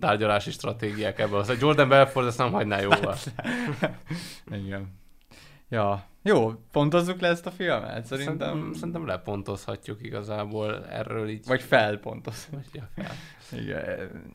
tárgyalási 0.01 0.51
stratégiák 0.51 1.19
ebből. 1.19 1.39
Az 1.39 1.61
Jordan 1.61 1.89
Belfort 1.89 2.27
ezt 2.27 2.39
nem 2.39 2.53
hagyná 2.53 2.81
jóval. 2.87 3.15
igen. 4.51 4.98
Ja, 5.69 6.05
jó, 6.23 6.53
pontozzuk 6.73 7.21
le 7.21 7.29
ezt 7.29 7.47
a 7.47 7.51
filmet, 7.51 8.05
szerintem. 8.05 8.39
Szerintem, 8.39 8.73
szerintem 8.73 9.07
lepontozhatjuk 9.07 10.03
igazából 10.03 10.87
erről 10.87 11.29
így. 11.29 11.47
Vagy 11.47 11.63
felpontoz. 11.63 12.49
Vagy 12.51 12.67
ja, 12.73 12.89
fel. 12.95 13.61
Igen. 13.61 14.35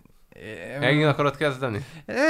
Megint 0.79 1.05
akarod 1.05 1.35
kezdeni? 1.37 1.85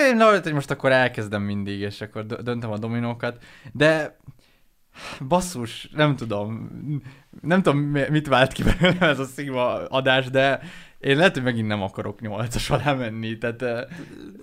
Én 0.09 0.17
lehet, 0.17 0.43
hogy 0.43 0.53
most 0.53 0.72
akkor 0.72 0.91
elkezdem 0.91 1.41
mindig, 1.41 1.80
és 1.80 2.01
akkor 2.01 2.25
dö- 2.25 2.41
döntöm 2.43 2.72
a 2.72 2.77
dominókat, 2.77 3.43
de 3.72 4.17
basszus, 5.27 5.90
nem 5.93 6.15
tudom, 6.15 6.69
nem 7.41 7.61
tudom 7.61 7.80
mi- 7.80 8.09
mit 8.09 8.27
vált 8.27 8.51
ki 8.51 8.64
belőlem 8.64 9.09
ez 9.09 9.19
a 9.19 9.25
szíva 9.25 9.88
adás, 9.88 10.30
de 10.30 10.59
én 11.03 11.17
lehet, 11.17 11.33
hogy 11.33 11.43
megint 11.43 11.67
nem 11.67 11.82
akarok 11.82 12.22
nyolcas 12.22 12.69
alá 12.69 12.93
menni, 12.93 13.38
tehát 13.38 13.61
eh, 13.61 13.83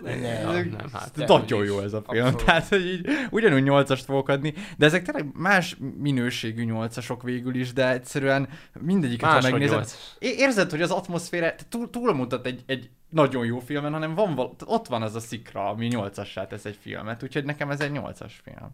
Nem, 0.03 0.69
nem, 0.69 0.91
hát 0.93 1.17
nagyon 1.17 1.65
jó 1.65 1.81
ez 1.81 1.93
a 1.93 2.03
film, 2.09 2.25
Abszolút. 2.25 2.45
tehát 2.45 2.69
hogy 2.69 2.87
így 2.87 3.07
ugyanúgy 3.31 3.63
nyolcast 3.63 4.05
fogok 4.05 4.29
adni, 4.29 4.55
de 4.77 4.87
ezek 4.87 5.03
tényleg 5.03 5.27
más 5.35 5.77
minőségű 5.99 6.65
nyolcasok 6.65 7.23
végül 7.23 7.55
is, 7.55 7.73
de 7.73 7.91
egyszerűen 7.91 8.49
mindegyiket, 8.81 9.29
ha 9.29 9.35
Máshogy 9.35 9.51
megnézed, 9.53 9.89
érzed, 10.19 10.71
hogy 10.71 10.83
az 10.83 10.91
atmoszféra 10.91 11.55
túl, 11.69 11.91
túlmutat 11.91 12.47
egy, 12.47 12.63
egy 12.67 12.91
nagyon 13.09 13.45
jó 13.45 13.59
filmen, 13.59 13.93
hanem 13.93 14.15
van 14.15 14.35
val- 14.35 14.63
ott 14.67 14.87
van 14.87 15.03
az 15.03 15.15
a 15.15 15.21
szikra, 15.21 15.69
ami 15.69 15.87
nyolcassá 15.87 16.47
tesz 16.47 16.65
egy 16.65 16.79
filmet, 16.81 17.23
úgyhogy 17.23 17.45
nekem 17.45 17.71
ez 17.71 17.81
egy 17.81 17.93
nyolcas 17.93 18.41
film. 18.45 18.71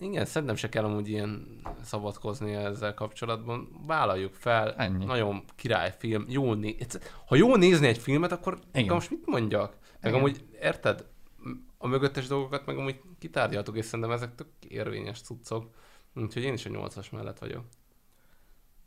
Igen, 0.00 0.24
szerintem 0.24 0.56
se 0.56 0.68
kell 0.68 0.84
amúgy 0.84 1.08
ilyen 1.08 1.60
szabadkozni 1.82 2.54
ezzel 2.54 2.94
kapcsolatban. 2.94 3.68
Vállaljuk 3.86 4.34
fel. 4.34 4.74
Ennyi. 4.74 5.04
Nagyon 5.04 5.44
királyfilm. 5.56 6.24
Jó 6.28 6.54
né- 6.54 7.00
ha 7.26 7.36
jó 7.36 7.56
nézni 7.56 7.86
egy 7.86 7.98
filmet, 7.98 8.32
akkor 8.32 8.58
Igen. 8.72 8.94
Most 8.94 9.10
mit 9.10 9.26
mondjak? 9.26 9.76
Meg 10.00 10.12
Igen. 10.12 10.14
amúgy, 10.14 10.44
érted? 10.60 11.04
A 11.78 11.86
mögöttes 11.86 12.26
dolgokat 12.26 12.66
meg 12.66 12.76
amúgy 12.78 13.00
kitárgyaltuk, 13.18 13.76
és 13.76 13.84
szerintem 13.84 14.10
ezek 14.14 14.34
tök 14.34 14.48
érvényes 14.68 15.20
cuccok. 15.20 15.70
Úgyhogy 16.14 16.42
én 16.42 16.52
is 16.52 16.66
a 16.66 16.68
nyolcas 16.70 17.10
mellett 17.10 17.38
vagyok. 17.38 17.64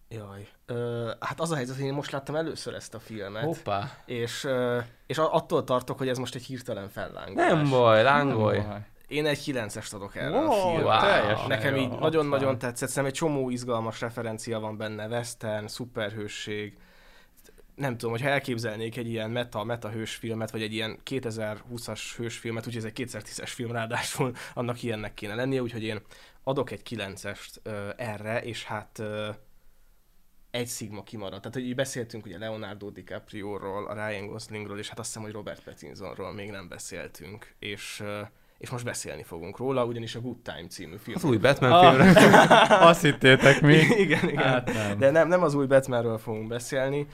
Jaj. 0.10 0.48
Ö, 0.66 1.12
hát 1.20 1.40
az 1.40 1.52
a 1.52 1.56
helyzet, 1.56 1.76
hogy 1.76 1.86
én 1.86 1.94
most 1.94 2.12
láttam 2.12 2.36
először 2.36 2.74
ezt 2.74 2.94
a 2.94 3.00
filmet, 3.00 3.44
Hoppá. 3.44 3.92
és, 4.06 4.44
ö, 4.44 4.80
és 5.08 5.18
attól 5.18 5.64
tartok, 5.64 5.98
hogy 5.98 6.08
ez 6.08 6.18
most 6.18 6.36
egy 6.36 6.44
hirtelen 6.46 6.90
fellángolás. 6.90 7.52
Nem 7.52 7.70
baj, 7.70 8.04
lángolj. 8.04 8.58
Nem 8.58 8.68
baj. 8.70 8.86
Én 9.12 9.26
egy 9.26 9.44
9-est 9.46 9.94
adok 9.94 10.16
erre 10.16 10.38
a 10.38 10.46
Wow, 10.46 10.76
filmre. 10.76 11.00
teljesen 11.00 11.48
Nekem 11.48 11.76
így 11.76 11.90
nagyon-nagyon 11.90 12.58
tetszett, 12.58 12.90
szerintem 12.90 13.06
egy 13.06 13.14
csomó 13.14 13.50
izgalmas 13.50 14.02
referencia 14.02 14.60
van 14.60 14.78
benne, 14.78 15.08
western, 15.08 15.68
szuperhősség, 15.68 16.78
nem 17.76 17.92
tudom, 17.98 18.12
hogyha 18.12 18.30
elképzelnék 18.30 18.98
egy 18.98 19.08
ilyen 19.08 19.30
meta, 19.30 19.64
meta 19.64 19.90
hősfilmet, 19.90 20.52
vagy 20.52 20.62
egy 20.62 20.74
ilyen 20.74 21.00
2020-as 21.10 22.00
hősfilmet, 22.18 22.68
úgyhogy 22.68 22.86
ez 22.86 22.92
egy 22.96 23.10
2010-es 23.10 23.52
film 23.54 23.72
ráadásul, 23.72 24.32
annak 24.54 24.84
ilyennek 24.84 25.14
kéne 25.14 25.36
lennie, 25.36 25.62
úgyhogy 25.62 25.84
én 25.84 26.02
adok 26.44 26.72
egy 26.72 26.82
9-est 26.90 27.56
ö, 27.64 27.90
erre, 27.98 28.42
és 28.44 28.64
hát 28.64 29.00
ö, 29.00 29.30
egy 30.52 30.68
szigma 30.68 31.04
kimaradt. 31.04 31.42
Tehát, 31.42 31.54
hogy 31.58 31.66
így 31.66 31.76
beszéltünk 31.76 32.26
ugye 32.26 32.38
Leonardo 32.38 32.90
DiCaprio-ról, 32.90 33.88
a 33.88 33.94
Ryan 33.94 34.28
Goslingról, 34.28 34.80
és 34.80 34.90
hát 34.90 35.00
azt 35.00 35.08
hiszem, 35.08 35.24
hogy 35.24 35.32
Robert 35.32 35.64
Pattinsonról 35.64 36.34
még 36.34 36.50
nem 36.50 36.68
beszéltünk, 36.68 37.56
és, 37.60 38.00
ö, 38.00 38.22
és 38.62 38.70
most 38.70 38.86
beszélni 38.86 39.24
fogunk 39.24 39.58
róla, 39.58 39.86
ugyanis 39.86 40.16
a 40.16 40.20
Good 40.20 40.38
Time 40.42 40.68
című 40.68 40.96
film. 40.98 41.16
Az 41.16 41.24
új 41.24 41.38
Batman 41.38 41.72
Ah. 41.72 41.94
filmre. 41.96 42.38
Azt 42.90 43.02
hittétek 43.02 43.62
mi? 43.62 43.74
igen, 43.76 44.30
igen. 44.30 44.44
Hát 44.44 44.74
nem. 44.74 44.98
De 45.00 45.12
nem, 45.12 45.28
nem 45.28 45.44
az 45.44 45.54
új 45.54 45.66
Batmanről 45.66 46.18
fogunk 46.18 46.48
beszélni, 46.48 47.08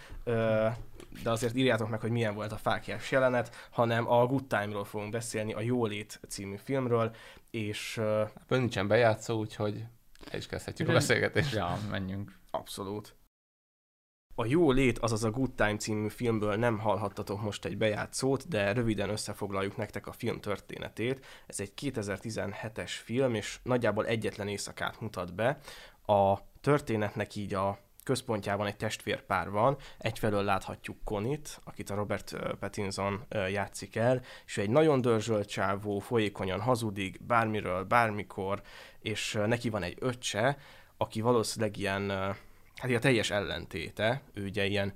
de 1.24 1.30
azért 1.30 1.56
írjátok 1.56 1.90
meg, 1.90 2.00
hogy 2.00 2.11
milyen 2.11 2.34
volt 2.35 2.51
a 2.51 2.56
fákjás 2.58 3.11
jelenet, 3.11 3.56
hanem 3.72 4.11
a 4.11 4.26
Good 4.26 4.45
Time-ról 4.45 4.85
fogunk 4.85 5.11
beszélni, 5.11 5.53
a 5.53 5.61
Jólét 5.61 6.19
című 6.30 6.56
filmről, 6.64 7.16
és 7.51 7.98
Ebből 7.98 8.59
nincsen 8.59 8.88
bejátszó, 8.88 9.40
úgyhogy 9.40 9.84
el 10.32 10.38
is 10.40 10.48
kezdhetjük 10.48 10.90
a 10.90 10.93
beszélgetést. 10.93 11.53
Ja, 11.53 11.77
menjünk. 11.92 12.32
abszolút. 12.51 13.16
A 14.40 14.45
Jó 14.45 14.72
Lét, 14.72 14.98
azaz 14.98 15.24
a 15.24 15.32
Good 15.32 15.51
Time 15.51 15.77
című 15.77 16.07
filmből 16.07 16.56
nem 16.56 16.80
hallhattatok 16.80 17.41
most 17.41 17.66
egy 17.66 17.77
bejátszót, 17.77 18.48
de 18.48 18.74
röviden 18.74 19.09
összefoglaljuk 19.09 19.77
nektek 19.77 20.07
a 20.07 20.11
film 20.11 20.40
történetét. 20.40 21.25
Ez 21.48 21.59
egy 21.59 21.74
2017-es 21.82 22.91
film, 23.03 23.35
és 23.35 23.59
nagyjából 23.64 24.06
egyetlen 24.06 24.48
éjszakát 24.48 25.01
mutat 25.01 25.33
be. 25.33 25.59
A 26.06 26.38
történetnek 26.61 27.35
így 27.35 27.53
a 27.53 27.80
központjában 28.03 28.67
egy 28.67 28.77
testvérpár 28.77 29.49
van. 29.49 29.77
Egyfelől 29.98 30.43
láthatjuk 30.43 30.98
Conit, 31.03 31.59
akit 31.64 31.90
a 31.90 31.95
Robert 31.95 32.35
Pattinson 32.59 33.25
játszik 33.30 33.95
el, 33.95 34.22
és 34.45 34.57
egy 34.57 34.69
nagyon 34.69 35.01
dörzsölt 35.01 35.48
csávó, 35.48 35.99
folyékonyan 35.99 36.61
hazudik, 36.61 37.24
bármiről, 37.25 37.83
bármikor, 37.83 38.61
és 38.99 39.40
neki 39.45 39.69
van 39.69 39.83
egy 39.83 39.98
öccse, 39.99 40.57
aki 40.98 41.22
valószínűleg 41.22 41.77
ilyen, 41.77 42.35
hát 42.77 42.89
ilyen 42.89 43.01
teljes 43.01 43.30
ellentéte, 43.30 44.22
ő 44.33 44.43
ugye 44.43 44.65
ilyen 44.65 44.93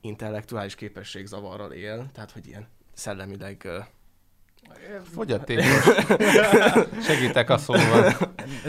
intellektuális 0.00 0.74
képességzavarral 0.74 1.72
él, 1.72 2.10
tehát 2.12 2.30
hogy 2.30 2.46
ilyen 2.46 2.68
szellemileg 2.92 3.68
Fogyatékos. 5.14 5.84
Segítek 7.06 7.50
a 7.50 7.58
szóval. 7.58 8.16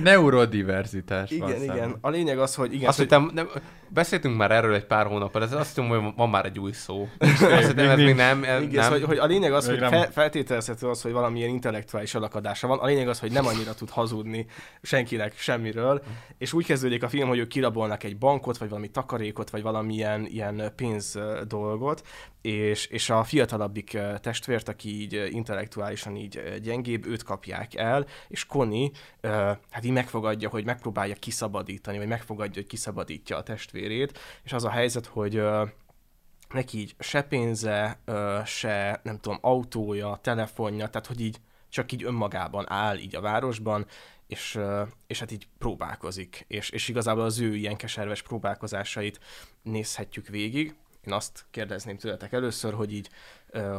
Neurodiverzitás 0.04 1.30
van 1.30 1.50
Igen, 1.50 1.60
szemben. 1.60 1.76
igen. 1.76 1.96
A 2.02 2.10
lényeg 2.10 2.40
az, 2.40 2.56
hogy 2.56 2.74
igen, 2.74 2.88
Azt 2.88 2.98
hogy- 2.98 3.08
hittem, 3.08 3.32
nem, 3.34 3.50
beszéltünk 3.90 4.38
már 4.38 4.52
erről 4.52 4.74
egy 4.74 4.86
pár 4.86 5.06
hónappal, 5.06 5.44
ez 5.44 5.52
azt 5.54 5.68
hiszem, 5.68 5.88
hogy 5.90 6.14
van 6.16 6.30
már 6.30 6.46
egy 6.46 6.60
új 6.60 6.72
szó. 6.72 7.08
Azt 7.20 7.68
hittem, 7.68 7.90
ez 7.90 7.98
még 7.98 8.16
nem, 8.16 8.44
ez 8.44 8.62
Igen, 8.62 8.74
nem. 8.74 8.84
Szóval, 8.84 9.08
hogy 9.08 9.18
a 9.18 9.26
lényeg 9.26 9.54
az, 9.54 9.68
hogy 9.68 9.78
fe, 9.78 10.10
feltételezhető 10.12 10.88
az, 10.88 11.02
hogy 11.02 11.12
valamilyen 11.12 11.50
intellektuális 11.50 12.16
alakadása 12.16 12.68
van. 12.68 12.80
A 12.80 12.86
lényeg 12.86 13.08
az, 13.08 13.20
hogy 13.20 13.32
nem 13.32 13.46
annyira 13.46 13.74
tud 13.74 13.90
hazudni 13.90 14.46
senkinek 14.82 15.38
semmiről, 15.38 16.02
és 16.38 16.54
úgy 16.54 16.66
kezdődik 16.66 17.04
a 17.04 17.10
film, 17.10 17.28
hogy 17.28 17.38
ők 17.40 17.48
kirabolnak 17.48 18.04
egy 18.04 18.18
bankot, 18.18 18.58
vagy 18.58 18.70
valami 18.70 18.88
takarékot, 18.88 19.50
vagy 19.50 19.62
valamilyen 19.62 20.26
ilyen 20.26 20.72
pénz 20.76 21.20
dolgot, 21.48 22.02
és, 22.42 22.86
és 22.86 23.10
a 23.10 23.24
fiatalabbik 23.24 23.98
testvért, 24.22 24.70
aki 24.70 25.02
így 25.02 25.16
ö, 25.16 25.26
intellektuálisan 25.90 26.16
így 26.16 26.62
gyengébb, 26.62 27.06
őt 27.06 27.24
kapják 27.24 27.76
el, 27.76 28.06
és 28.28 28.46
ö, 29.22 29.30
hát 29.70 29.86
így 29.86 29.92
megfogadja, 29.92 30.50
hogy 30.50 30.66
megpróbálja 30.66 31.16
kiszabadítani, 31.16 31.98
vagy 31.98 32.08
megfogadja, 32.08 32.62
hogy 32.62 32.70
kiszabadítja 32.70 33.38
a 33.38 33.44
testvérét, 33.44 34.20
és 34.44 34.54
az 34.54 34.64
a 34.64 34.70
helyzet, 34.70 35.06
hogy 35.06 35.42
neki 36.54 36.78
így 36.78 36.96
se 37.00 37.22
pénze, 37.22 38.00
se 38.46 39.00
nem 39.04 39.20
tudom, 39.20 39.38
autója, 39.42 40.20
telefonja, 40.22 40.88
tehát 40.88 41.08
hogy 41.08 41.22
így 41.22 41.38
csak 41.70 41.92
így 41.92 42.04
önmagában 42.04 42.66
áll 42.68 42.98
így 42.98 43.16
a 43.16 43.22
városban, 43.22 43.86
és, 44.28 44.60
és 45.08 45.20
hát 45.20 45.32
így 45.32 45.48
próbálkozik, 45.58 46.46
és, 46.48 46.70
és 46.70 46.88
igazából 46.88 47.24
az 47.24 47.40
ő 47.40 47.56
ilyen 47.56 47.76
keserves 47.76 48.22
próbálkozásait 48.22 49.20
nézhetjük 49.62 50.28
végig. 50.28 50.76
Én 51.08 51.14
azt 51.14 51.46
kérdezném 51.52 51.98
tőletek 51.98 52.32
először, 52.32 52.74
hogy 52.74 52.94
így 52.94 53.10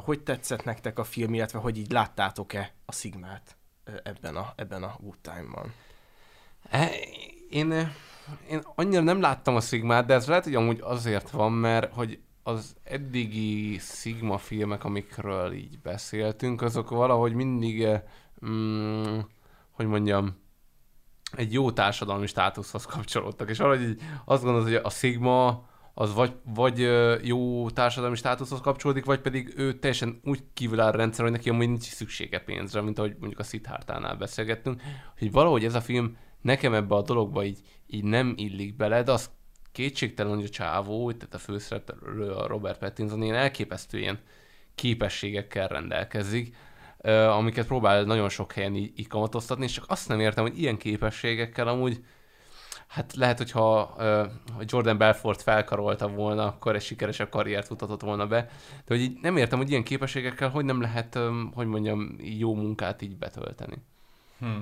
hogy 0.05 0.23
tetszett 0.23 0.65
nektek 0.65 0.99
a 0.99 1.05
film, 1.05 1.35
illetve 1.35 1.59
hogy 1.59 1.79
így 1.79 1.91
láttátok-e 1.91 2.73
a 2.87 2.93
Szigmát 2.93 3.57
ebben 4.03 4.37
a, 4.37 4.53
ebben 4.57 4.83
a 4.83 4.97
Good 5.01 5.19
Time-ban? 5.21 5.73
E, 6.71 6.91
Én, 7.51 7.93
én 8.49 8.63
annyira 8.75 9.03
nem 9.03 9.21
láttam 9.21 9.57
a 9.57 9.61
Sigmát, 9.61 10.07
de 10.07 10.15
ez 10.15 10.27
lehet, 10.27 10.45
hogy 10.45 10.55
amúgy 10.55 10.81
azért 10.83 11.31
van, 11.31 11.53
mert 11.53 11.93
hogy 11.93 12.21
az 12.43 12.77
eddigi 12.85 13.79
Sigma 13.79 14.39
filmek, 14.39 14.85
amikről 14.85 15.53
így 15.53 15.79
beszéltünk, 15.79 16.63
azok 16.63 16.91
valahogy 16.91 17.33
mindig, 17.33 17.89
mm, 18.47 19.19
hogy 19.71 19.87
mondjam, 19.87 20.37
egy 21.33 21.53
jó 21.53 21.73
társadalmi 21.73 22.27
státuszhoz 22.27 22.85
kapcsolódtak, 22.85 23.51
és 23.51 23.59
valahogy 23.59 23.89
így 23.89 24.03
azt 24.25 24.43
gondolod, 24.43 24.67
hogy 24.67 24.81
a 24.83 24.91
Sigma 24.91 25.69
az 26.01 26.15
vagy, 26.15 26.33
vagy 26.45 26.89
jó 27.23 27.71
társadalmi 27.71 28.17
státuszhoz 28.17 28.61
kapcsolódik, 28.61 29.05
vagy 29.05 29.21
pedig 29.21 29.53
ő 29.57 29.79
teljesen 29.79 30.21
úgy 30.25 30.43
kívül 30.55 30.81
áll 30.81 30.93
a 30.93 30.97
rendszer, 30.97 31.25
hogy 31.25 31.33
neki 31.33 31.49
amúgy 31.49 31.69
nincs 31.69 31.83
szüksége 31.83 32.39
pénzre, 32.39 32.81
mint 32.81 32.99
ahogy 32.99 33.17
mondjuk 33.19 33.41
a 33.41 33.43
Siddhartánál 33.43 34.17
beszélgettünk, 34.17 34.83
hogy 35.19 35.33
valahogy 35.33 35.65
ez 35.65 35.75
a 35.75 35.81
film 35.81 36.17
nekem 36.41 36.75
ebbe 36.75 36.95
a 36.95 37.03
dologba 37.03 37.45
így, 37.45 37.59
így 37.87 38.05
nem 38.05 38.35
illik 38.37 38.77
bele, 38.77 39.03
de 39.03 39.13
az 39.13 39.31
kétségtelen, 39.73 40.35
hogy 40.35 40.45
a 40.45 40.49
csávó, 40.49 41.13
tehát 41.13 41.35
a 41.35 41.39
főszereplő, 41.39 42.31
a 42.31 42.47
Robert 42.47 42.79
Pattinson 42.79 43.23
ilyen 43.23 43.35
elképesztő 43.35 43.99
ilyen 43.99 44.19
képességekkel 44.75 45.69
rendelkezik, 45.69 46.57
amiket 47.29 47.67
próbál 47.67 48.03
nagyon 48.03 48.29
sok 48.29 48.53
helyen 48.53 48.75
így, 48.75 48.93
így 48.97 49.07
kamatoztatni, 49.07 49.65
és 49.65 49.73
csak 49.73 49.85
azt 49.89 50.09
nem 50.09 50.21
értem, 50.21 50.45
hogy 50.45 50.61
ilyen 50.61 50.77
képességekkel 50.77 51.69
amúgy 51.69 52.05
Hát 52.89 53.15
lehet, 53.15 53.39
hogyha 53.39 53.97
Jordan 54.61 54.99
Belfort 54.99 55.43
felkarolta 55.43 56.09
volna, 56.09 56.47
akkor 56.47 56.75
egy 56.75 56.83
sikeresebb 56.83 57.29
karriert 57.29 57.67
futtatott 57.67 58.01
volna 58.01 58.27
be. 58.27 58.41
De 58.85 58.95
hogy 58.95 59.01
így 59.01 59.19
nem 59.23 59.37
értem, 59.37 59.59
hogy 59.59 59.71
ilyen 59.71 59.83
képességekkel 59.85 60.49
hogy 60.49 60.65
nem 60.65 60.81
lehet, 60.81 61.19
hogy 61.55 61.67
mondjam, 61.67 62.17
jó 62.19 62.55
munkát 62.55 63.03
így 63.03 63.17
betölteni. 63.17 63.77
Hm. 64.39 64.61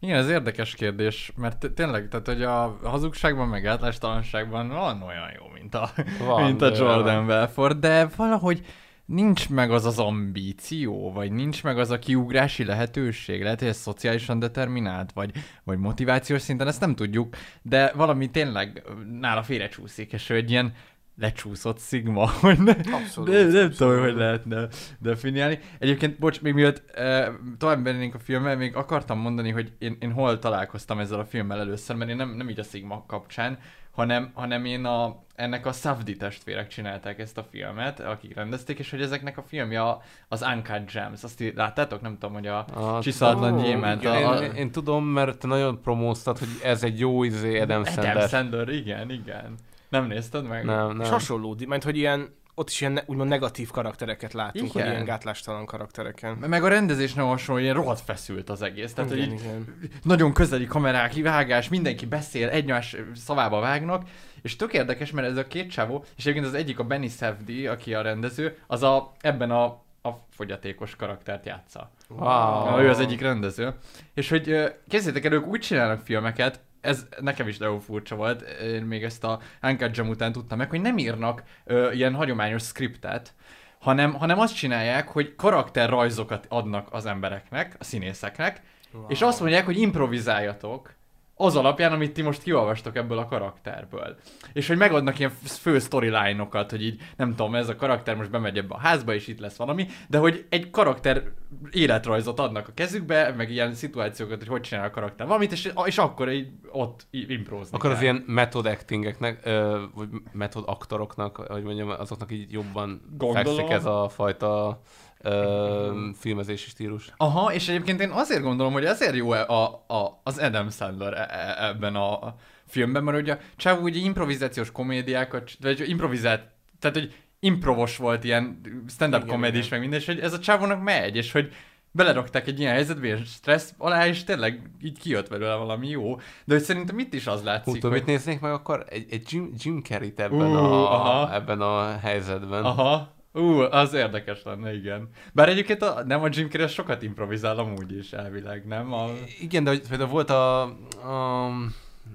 Igen, 0.00 0.16
ez 0.16 0.28
érdekes 0.28 0.74
kérdés, 0.74 1.32
mert 1.36 1.70
tényleg, 1.74 2.08
tehát 2.08 2.26
hogy 2.26 2.42
a 2.42 2.78
hazugságban, 2.82 3.48
meg 3.48 3.66
átlástalanságban 3.66 4.68
van 4.68 5.02
olyan 5.02 5.30
jó, 5.38 5.44
mint 5.54 5.74
a, 5.74 5.90
Van, 6.18 6.42
mint 6.42 6.62
a 6.62 6.74
Jordan 6.76 7.26
Belfort, 7.26 7.78
de 7.78 8.08
valahogy 8.16 8.66
nincs 9.08 9.48
meg 9.48 9.70
az 9.70 9.84
az 9.84 9.98
ambíció, 9.98 11.12
vagy 11.12 11.32
nincs 11.32 11.62
meg 11.62 11.78
az 11.78 11.90
a 11.90 11.98
kiugrási 11.98 12.64
lehetőség. 12.64 13.42
Lehet, 13.42 13.58
hogy 13.58 13.68
ez 13.68 13.76
szociálisan 13.76 14.38
determinált, 14.38 15.12
vagy, 15.12 15.32
vagy 15.64 15.78
motivációs 15.78 16.42
szinten, 16.42 16.66
ezt 16.66 16.80
nem 16.80 16.94
tudjuk, 16.94 17.36
de 17.62 17.92
valami 17.94 18.30
tényleg 18.30 18.82
nála 19.20 19.42
félrecsúszik, 19.42 20.12
és 20.12 20.30
ő 20.30 20.34
egy 20.34 20.50
ilyen 20.50 20.72
lecsúszott 21.16 21.78
szigma, 21.78 22.28
hogy 22.40 22.58
ne, 22.58 22.70
Abszolút, 22.70 23.30
de, 23.30 23.42
nem 23.42 23.46
abszolút. 23.46 23.76
tudom, 23.76 24.00
hogy 24.00 24.14
lehetne 24.14 24.68
definiálni. 24.98 25.58
Egyébként, 25.78 26.18
bocs, 26.18 26.40
még 26.40 26.54
mielőtt 26.54 26.90
e, 26.90 27.32
tovább 27.58 27.82
mennénk 27.82 28.14
a 28.14 28.18
filmmel, 28.18 28.56
még 28.56 28.76
akartam 28.76 29.18
mondani, 29.18 29.50
hogy 29.50 29.72
én, 29.78 29.96
én 30.00 30.12
hol 30.12 30.38
találkoztam 30.38 30.98
ezzel 30.98 31.18
a 31.18 31.24
filmmel 31.24 31.60
először, 31.60 31.96
mert 31.96 32.10
én 32.10 32.16
nem, 32.16 32.30
nem 32.30 32.48
így 32.48 32.60
a 32.60 32.62
Sigma 32.62 33.04
kapcsán, 33.06 33.58
hanem, 33.98 34.30
hanem 34.34 34.64
én 34.64 34.84
a, 34.84 35.16
ennek 35.34 35.66
a 35.66 35.72
Safdie 35.72 36.16
testvérek 36.16 36.68
csinálták 36.68 37.18
ezt 37.18 37.38
a 37.38 37.46
filmet, 37.50 38.00
akik 38.00 38.34
rendezték, 38.34 38.78
és 38.78 38.90
hogy 38.90 39.00
ezeknek 39.00 39.38
a 39.38 39.42
filmje 39.42 39.82
az 40.28 40.42
Uncut 40.54 40.92
Gems. 40.92 41.22
Azt 41.22 41.40
így 41.40 41.54
láttátok? 41.54 42.00
Nem 42.00 42.12
tudom, 42.12 42.34
hogy 42.34 42.46
a, 42.46 42.58
a 42.58 43.00
Csiszatlan 43.02 43.58
ó, 43.58 43.62
gyémánt. 43.62 44.04
A, 44.04 44.30
a, 44.30 44.42
Én, 44.42 44.52
én, 44.52 44.70
tudom, 44.70 45.04
mert 45.04 45.38
te 45.38 45.46
nagyon 45.46 45.80
promóztad, 45.82 46.38
hogy 46.38 46.48
ez 46.62 46.82
egy 46.82 46.98
jó 46.98 47.22
izé 47.22 47.60
Adam 47.60 47.84
Sandler. 47.84 48.16
Adam 48.16 48.28
Sandler, 48.28 48.68
igen, 48.68 49.10
igen. 49.10 49.54
Nem 49.88 50.06
nézted 50.06 50.46
meg? 50.46 50.64
Nem, 50.64 50.90
És 50.90 50.96
nem. 50.96 51.10
hasonló, 51.10 51.56
mert 51.66 51.84
hogy 51.84 51.96
ilyen, 51.96 52.34
ott 52.58 52.68
is 52.68 52.80
ilyen 52.80 53.00
úgymond 53.06 53.28
negatív 53.28 53.70
karaktereket 53.70 54.32
látunk, 54.32 54.70
Igen. 54.70 54.82
hogy 54.82 54.92
ilyen 54.92 55.04
gátlástalan 55.04 55.66
karaktereken. 55.66 56.36
Meg 56.36 56.64
a 56.64 56.68
rendezés 56.68 57.14
nem 57.14 57.26
hasonló, 57.26 57.60
ilyen 57.60 57.74
rohadt 57.74 58.00
feszült 58.00 58.50
az 58.50 58.62
egész. 58.62 58.92
Tehát, 58.92 59.12
Igen, 59.12 59.28
hogy 59.28 59.40
igen. 59.40 59.78
nagyon 60.02 60.32
közeli 60.32 60.66
kamerák, 60.66 61.22
vágás, 61.22 61.68
mindenki 61.68 62.06
beszél, 62.06 62.48
egymás 62.48 62.96
szavába 63.14 63.60
vágnak, 63.60 64.08
és 64.42 64.56
tök 64.56 64.72
érdekes, 64.72 65.10
mert 65.10 65.28
ez 65.28 65.36
a 65.36 65.46
két 65.46 65.70
csávó, 65.70 66.04
és 66.16 66.22
egyébként 66.22 66.46
az 66.46 66.54
egyik 66.54 66.78
a 66.78 66.84
Benny 66.84 67.08
Safdie, 67.08 67.70
aki 67.70 67.94
a 67.94 68.02
rendező, 68.02 68.58
az 68.66 68.82
a, 68.82 69.12
ebben 69.20 69.50
a, 69.50 69.64
a 70.02 70.10
fogyatékos 70.30 70.96
karaktert 70.96 71.46
játsza. 71.46 71.90
Wow. 72.08 72.80
Ő 72.80 72.88
az 72.88 73.00
egyik 73.00 73.20
rendező. 73.20 73.74
És 74.14 74.28
hogy 74.28 74.74
képzeljétek 74.88 75.24
el, 75.24 75.32
ők 75.32 75.46
úgy 75.46 75.60
csinálnak 75.60 76.00
filmeket, 76.00 76.60
ez 76.80 77.06
nekem 77.20 77.48
is 77.48 77.58
nagyon 77.58 77.80
furcsa 77.80 78.16
volt, 78.16 78.42
én 78.42 78.82
még 78.82 79.04
ezt 79.04 79.24
a 79.24 79.40
Uncut 79.62 79.96
Gem 79.96 80.08
után 80.08 80.32
tudtam 80.32 80.58
meg, 80.58 80.70
hogy 80.70 80.80
nem 80.80 80.98
írnak 80.98 81.42
ö, 81.64 81.92
ilyen 81.92 82.14
hagyományos 82.14 82.62
skriptet, 82.62 83.34
hanem, 83.78 84.14
hanem 84.14 84.38
azt 84.38 84.56
csinálják, 84.56 85.08
hogy 85.08 85.34
karakterrajzokat 85.34 86.46
adnak 86.48 86.88
az 86.92 87.06
embereknek, 87.06 87.76
a 87.78 87.84
színészeknek, 87.84 88.62
wow. 88.92 89.04
és 89.08 89.22
azt 89.22 89.40
mondják, 89.40 89.64
hogy 89.64 89.78
improvizáljatok 89.78 90.94
az 91.40 91.56
alapján, 91.56 91.92
amit 91.92 92.12
ti 92.12 92.22
most 92.22 92.42
kiolvastok 92.42 92.96
ebből 92.96 93.18
a 93.18 93.26
karakterből. 93.26 94.16
És 94.52 94.68
hogy 94.68 94.76
megadnak 94.76 95.18
ilyen 95.18 95.32
fő 95.44 95.78
storyline-okat, 95.78 96.70
hogy 96.70 96.82
így, 96.82 97.00
nem 97.16 97.34
tudom, 97.34 97.54
ez 97.54 97.68
a 97.68 97.76
karakter 97.76 98.16
most 98.16 98.30
bemegy 98.30 98.56
ebbe 98.56 98.74
a 98.74 98.78
házba, 98.78 99.14
és 99.14 99.26
itt 99.26 99.38
lesz 99.38 99.56
valami, 99.56 99.86
de 100.08 100.18
hogy 100.18 100.46
egy 100.48 100.70
karakter 100.70 101.22
életrajzot 101.70 102.40
adnak 102.40 102.68
a 102.68 102.72
kezükbe, 102.74 103.34
meg 103.36 103.50
ilyen 103.50 103.74
szituációkat, 103.74 104.38
hogy 104.38 104.48
hogy 104.48 104.60
csinál 104.60 104.84
a 104.84 104.90
karakter 104.90 105.26
valamit, 105.26 105.52
és, 105.52 105.72
és 105.84 105.98
akkor 105.98 106.30
így 106.30 106.48
ott 106.70 107.06
imprózni 107.10 107.76
Akkor 107.76 107.90
az 107.90 108.02
ilyen 108.02 108.24
method 108.26 108.66
actingeknek, 108.66 109.48
vagy 109.94 110.08
method 110.32 110.64
aktoroknak, 110.66 111.36
hogy 111.36 111.62
mondjam, 111.62 111.88
azoknak 111.88 112.32
így 112.32 112.52
jobban 112.52 113.02
Gondolom. 113.16 113.56
fekszik 113.56 113.70
ez 113.70 113.84
a 113.84 114.08
fajta 114.08 114.80
ö, 115.20 116.08
filmezési 116.18 116.68
stílus. 116.68 117.12
Aha, 117.16 117.52
és 117.52 117.68
egyébként 117.68 118.00
én 118.00 118.10
azért 118.10 118.42
gondolom, 118.42 118.72
hogy 118.72 118.84
ezért 118.84 119.14
jó 119.14 119.30
a, 119.30 119.84
a, 119.86 120.20
az 120.22 120.38
Adam 120.38 120.70
Sandler 120.70 121.12
e- 121.12 121.28
e- 121.30 121.66
ebben 121.66 121.94
a 121.94 122.34
filmben, 122.66 123.04
mert 123.04 123.20
ugye 123.20 123.32
a 123.32 123.38
csávó 123.56 123.82
ugye 123.82 124.00
improvizációs 124.00 124.72
komédiákat, 124.72 125.50
vagy 125.60 125.88
improvizált, 125.88 126.42
tehát 126.78 126.96
hogy 126.96 127.14
improvos 127.40 127.96
volt 127.96 128.24
ilyen 128.24 128.60
stand-up 128.88 129.24
igen. 129.24 129.40
meg 129.70 129.80
minden, 129.80 129.98
és 129.98 130.06
hogy 130.06 130.20
ez 130.20 130.32
a 130.32 130.38
csávónak 130.38 130.82
megy, 130.82 131.16
és 131.16 131.32
hogy 131.32 131.52
belerakták 131.90 132.46
egy 132.46 132.60
ilyen 132.60 132.72
helyzetbe, 132.72 133.06
ilyen 133.06 133.24
stressz 133.24 133.74
alá, 133.78 134.06
és 134.06 134.24
tényleg 134.24 134.70
így 134.82 134.98
kijött 134.98 135.28
belőle 135.28 135.54
valami 135.54 135.88
jó. 135.88 136.16
De 136.44 136.54
hogy 136.54 136.62
szerintem 136.62 136.98
itt 136.98 137.14
is 137.14 137.26
az 137.26 137.42
látszik, 137.42 137.74
tudod, 137.74 137.90
hogy... 137.90 137.98
mit 137.98 138.06
néznék 138.06 138.40
meg 138.40 138.52
akkor? 138.52 138.84
Egy, 138.88 139.06
egy 139.10 139.32
Jim, 139.32 139.52
Jim 139.58 139.82
Carrey-t 139.82 140.20
ebben, 140.20 140.50
Ú, 140.50 140.56
a, 140.56 140.92
aha. 140.92 141.34
ebben 141.34 141.60
a 141.60 141.98
helyzetben. 141.98 142.64
Aha. 142.64 143.16
Ú, 143.32 143.60
az 143.60 143.92
érdekes 143.92 144.42
lenne, 144.42 144.74
igen. 144.74 145.08
Bár 145.32 145.48
egyébként 145.48 145.82
a, 145.82 146.04
nem 146.04 146.22
a 146.22 146.28
Jim 146.30 146.48
Carrey 146.48 146.66
sokat 146.66 147.02
improvizál 147.02 147.58
amúgy 147.58 147.96
is 147.96 148.12
elvileg, 148.12 148.66
nem? 148.66 148.92
A... 148.92 149.06
Igen, 149.40 149.64
de 149.64 149.70
hogy 149.70 149.88
például 149.88 150.10
volt 150.10 150.30
a, 150.30 150.62
a 150.62 151.48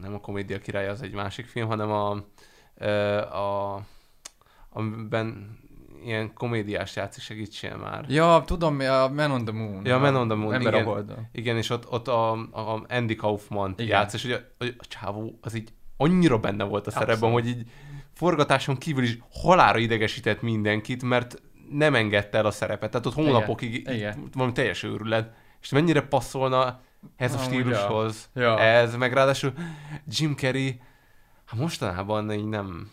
nem 0.02 0.14
a 0.14 0.20
komédia 0.20 0.60
király, 0.60 0.88
az 0.88 1.02
egy 1.02 1.14
másik 1.14 1.46
film, 1.46 1.68
hanem 1.68 1.92
a, 1.92 2.12
a 3.38 3.82
amiben 4.70 5.58
ilyen 6.04 6.34
komédiás 6.34 6.96
játszik, 6.96 7.24
segítsél 7.24 7.78
már. 7.78 8.06
Ja, 8.08 8.44
tudom, 8.46 8.80
a 8.80 9.08
Man 9.08 9.32
on 9.32 9.46
the 9.46 9.54
Moon. 9.54 9.86
Ja, 9.86 9.98
Man 9.98 10.16
on 10.16 10.28
the 10.28 10.38
Moon, 10.38 10.54
Ember 10.54 10.74
igen. 10.74 10.86
a 10.86 10.90
Holdon. 10.90 11.28
Igen, 11.32 11.58
és 11.58 11.70
ott, 11.70 11.92
ott 11.92 12.08
a, 12.08 12.32
a 12.32 12.86
Andy 12.90 13.16
Kaufman 13.16 13.74
Igen. 13.78 13.88
játsz, 13.88 14.14
és 14.14 14.24
ugye 14.24 14.40
a, 14.58 14.66
a 14.66 14.86
csávó 14.88 15.38
az 15.42 15.56
így 15.56 15.70
annyira 15.98 16.38
benne 16.38 16.64
volt 16.64 16.88
a 16.88 16.92
szerepben, 16.92 17.14
Abszolút. 17.14 17.40
hogy 17.40 17.48
így 17.48 17.68
forgatáson 18.14 18.78
kívül 18.78 19.04
is 19.04 19.18
halára 19.32 19.78
idegesített 19.78 20.42
mindenkit, 20.42 21.04
mert 21.04 21.42
nem 21.70 21.96
engedte 21.96 22.38
el 22.38 22.46
a 22.46 22.52
szerepet. 22.52 22.92
Tehát 22.92 23.06
ott 23.06 23.14
hónapokig 23.14 23.74
Igen. 23.74 24.30
valami 24.34 24.52
teljes 24.52 24.84
őrület. 24.84 25.34
És 25.62 25.70
mennyire 25.70 26.02
passzolna 26.02 26.82
ez 27.16 27.34
a 27.34 27.38
Amúgy, 27.38 27.50
stílushoz. 27.54 28.30
ja. 28.34 28.42
Ja. 28.42 28.60
Ez, 28.60 28.96
meg 28.96 29.14
ráadásul 29.14 29.54
Jim 30.08 30.36
Carrey, 30.36 30.82
hát 31.46 31.60
mostanában 31.60 32.32
így 32.32 32.46
nem, 32.48 32.92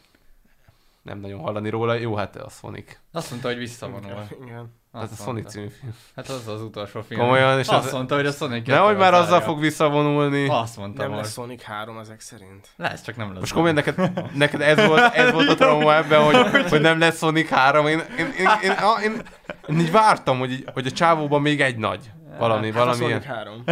nem 1.03 1.19
nagyon 1.19 1.41
hallani 1.41 1.69
róla. 1.69 1.95
Jó, 1.95 2.15
hát 2.15 2.37
a 2.37 2.49
Sonic. 2.49 2.99
Azt 3.13 3.31
mondta, 3.31 3.49
hogy 3.49 3.59
visszavonul. 3.59 4.27
Igen. 4.43 4.79
Tehát 4.93 5.09
a 5.09 5.11
Azt 5.13 5.23
Sonic 5.23 5.51
című 5.51 5.67
film. 5.81 5.93
Hát 6.17 6.29
az 6.29 6.49
az 6.49 6.63
utolsó 6.63 7.01
film. 7.03 7.21
Komolyan, 7.21 7.59
és 7.59 7.69
azt 7.69 7.87
az- 7.87 7.93
mondta, 7.93 8.15
hogy 8.15 8.27
a 8.27 8.31
Sonic 8.33 8.67
Nehogy 8.67 8.97
már 8.97 9.11
kettő 9.11 9.23
azzal 9.23 9.41
fog 9.41 9.61
visszavonulni. 9.61 10.49
Azt 10.49 10.77
mondta 10.77 11.03
Nem 11.03 11.11
most. 11.11 11.23
lesz 11.23 11.33
Sonic 11.33 11.63
3 11.63 11.99
ezek 11.99 12.21
szerint. 12.21 12.69
Lesz, 12.77 13.03
csak 13.03 13.17
nem 13.17 13.29
lesz. 13.31 13.39
Most 13.41 13.53
komolyan 13.53 13.75
neked, 13.75 14.13
neked 14.35 14.61
ez, 14.61 14.87
volt, 14.87 15.15
ez 15.15 15.33
volt 15.33 15.49
a 15.49 15.55
trauma 15.55 15.95
ebben, 15.97 16.23
hogy, 16.23 16.69
hogy 16.71 16.81
nem 16.81 16.99
lesz 16.99 17.19
Sonic 17.19 17.49
3. 17.49 17.87
Én, 17.87 17.99
én, 17.99 18.03
én, 18.19 18.27
én, 18.39 18.71
én, 18.71 19.13
én, 19.13 19.23
én 19.69 19.79
így 19.79 19.91
vártam, 19.91 20.39
hogy, 20.39 20.53
így- 20.53 20.69
hogy 20.73 20.87
a 20.87 20.91
csávóban 20.91 21.43
még 21.43 21.61
egy 21.61 21.77
nagy. 21.77 22.11
Valami, 22.39 22.67
Hát 22.73 22.81
a 22.81 22.85
valamilyen. 22.85 23.23
Sonic 23.23 23.37
3. 23.37 23.63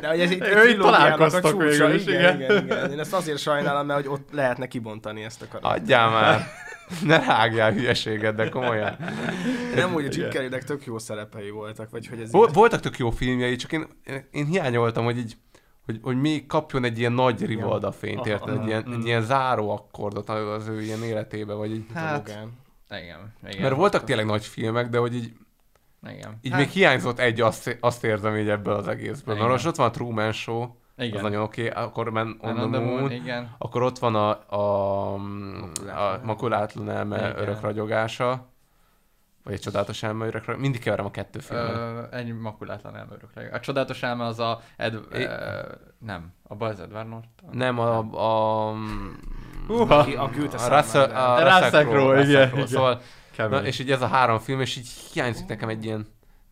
De 0.00 0.08
hogy 0.08 0.20
ez 0.20 0.30
Ő 0.30 0.34
itt 0.34 0.40
trilógiának 0.42 0.80
a 0.84 0.90
találkoztak 0.90 1.42
csúcsa. 1.50 1.56
végül 1.66 1.94
is, 1.94 2.02
igen, 2.02 2.20
igen. 2.20 2.40
igen, 2.40 2.64
igen. 2.64 2.90
Én 2.92 2.98
ezt 2.98 3.12
azért 3.12 3.38
sajnálom, 3.38 3.86
mert 3.86 4.00
hogy 4.00 4.08
ott 4.12 4.28
lehetne 4.32 4.66
kibontani 4.66 5.22
ezt 5.24 5.42
a 5.42 5.44
karaktert. 5.50 5.80
Adjál 5.82 6.10
már. 6.10 6.46
Ne 7.04 7.18
rágjál 7.18 7.72
hülyeséget, 7.72 8.34
de 8.34 8.48
komolyan. 8.48 8.96
Nem 9.74 9.94
úgy, 9.94 10.04
a 10.04 10.08
Jim 10.12 10.30
Carreynek 10.30 10.64
tök 10.64 10.84
jó 10.84 10.98
szerepei 10.98 11.50
voltak, 11.50 11.90
vagy 11.90 12.06
hogy 12.06 12.20
ez... 12.20 12.32
Vol- 12.32 12.54
voltak 12.54 12.80
tök 12.80 12.98
jó 12.98 13.10
filmjei, 13.10 13.56
csak 13.56 13.72
én, 13.72 13.86
én, 14.30 14.46
hiányoltam, 14.46 15.04
hogy 15.04 15.18
így 15.18 15.36
hogy, 15.84 15.98
hogy 16.02 16.20
még 16.20 16.46
kapjon 16.46 16.84
egy 16.84 16.98
ilyen 16.98 17.12
nagy 17.12 17.46
rivalda 17.46 17.92
fényt, 17.92 18.18
Aha, 18.18 18.28
érted? 18.28 18.60
Egy 18.60 18.66
ilyen, 18.66 18.84
Mm. 18.88 18.92
egy 18.92 19.04
ilyen 19.04 19.22
záró 19.22 19.70
akkordot 19.70 20.28
az 20.28 20.68
ő 20.68 20.82
ilyen 20.82 21.02
életébe, 21.02 21.52
vagy 21.52 21.70
így. 21.70 21.84
Hát, 21.94 22.28
Logan. 22.28 22.52
igen, 23.02 23.34
igen. 23.48 23.62
Mert 23.62 23.74
voltak 23.74 24.04
tényleg 24.04 24.26
nagy 24.26 24.44
filmek, 24.44 24.88
de 24.88 24.98
hogy 24.98 25.14
így, 25.14 25.32
Igen. 26.08 26.38
így 26.42 26.50
Hát- 26.52 26.60
még 26.60 26.68
hiányzott 26.68 27.18
egy, 27.18 27.40
azt, 27.40 27.76
azt 27.80 28.04
érzem 28.04 28.36
így 28.36 28.48
ebből 28.48 28.74
az 28.74 28.88
egészből. 28.88 29.34
Igen. 29.34 29.46
Mert 29.46 29.50
most 29.50 29.66
ott 29.66 29.76
van 29.76 29.86
a 29.86 29.90
Truman 29.90 30.32
Show, 30.32 30.66
Igen. 31.00 31.16
az 31.16 31.22
nagyon 31.22 31.42
oké, 31.42 31.68
okay. 31.68 31.82
akkor 31.82 32.10
Man 32.10 32.36
on, 32.40 32.54
Man 32.54 32.54
the 32.54 32.64
on 32.64 32.70
the 32.70 32.80
Moon, 32.80 32.98
Moon, 32.98 33.12
igen. 33.12 33.54
akkor 33.58 33.82
ott 33.82 33.98
van 33.98 34.14
a, 34.14 34.54
a, 34.56 35.14
a 35.88 36.20
makulátlan 36.22 36.90
elme 36.90 37.34
örök 37.36 37.60
ragyogása, 37.60 38.48
vagy 39.44 39.52
egy 39.52 39.60
csodálatos 39.60 40.02
elme 40.02 40.26
örök 40.26 40.32
ragyogása. 40.32 40.60
Mindig 40.60 40.80
keverem 40.80 41.04
a 41.04 41.10
kettő 41.10 41.38
filmet. 41.38 41.76
Ö, 41.76 42.02
egy 42.10 42.38
makulátlan 42.38 42.96
elmörök. 42.96 43.30
A 43.52 43.60
csodálatos 43.60 44.02
elme 44.02 44.24
az 44.24 44.38
a... 44.38 44.60
Ed, 44.76 44.94
É- 45.12 45.26
ö, 45.26 45.62
nem, 45.98 46.32
abban 46.42 46.70
az 46.70 46.80
Edward 46.80 47.08
Norton. 47.08 47.50
Nem, 47.52 47.78
a... 47.78 47.98
a. 47.98 48.74
Aki- 49.68 50.14
aki 50.14 50.38
ült 50.38 50.54
a 50.54 50.64
a 50.64 50.76
Russell, 50.76 51.10
A 51.10 51.34
a 51.34 51.42
Russell 51.42 51.84
Crowe, 51.84 52.22
igen. 52.22 52.66
Szóval, 52.66 53.00
na, 53.36 53.64
és 53.64 53.78
így 53.78 53.90
ez 53.90 54.02
a 54.02 54.06
három 54.06 54.38
film, 54.38 54.60
és 54.60 54.76
így 54.76 54.88
hiányzik 55.12 55.46
nekem 55.46 55.68
egy 55.68 55.84
ilyen, 55.84 56.06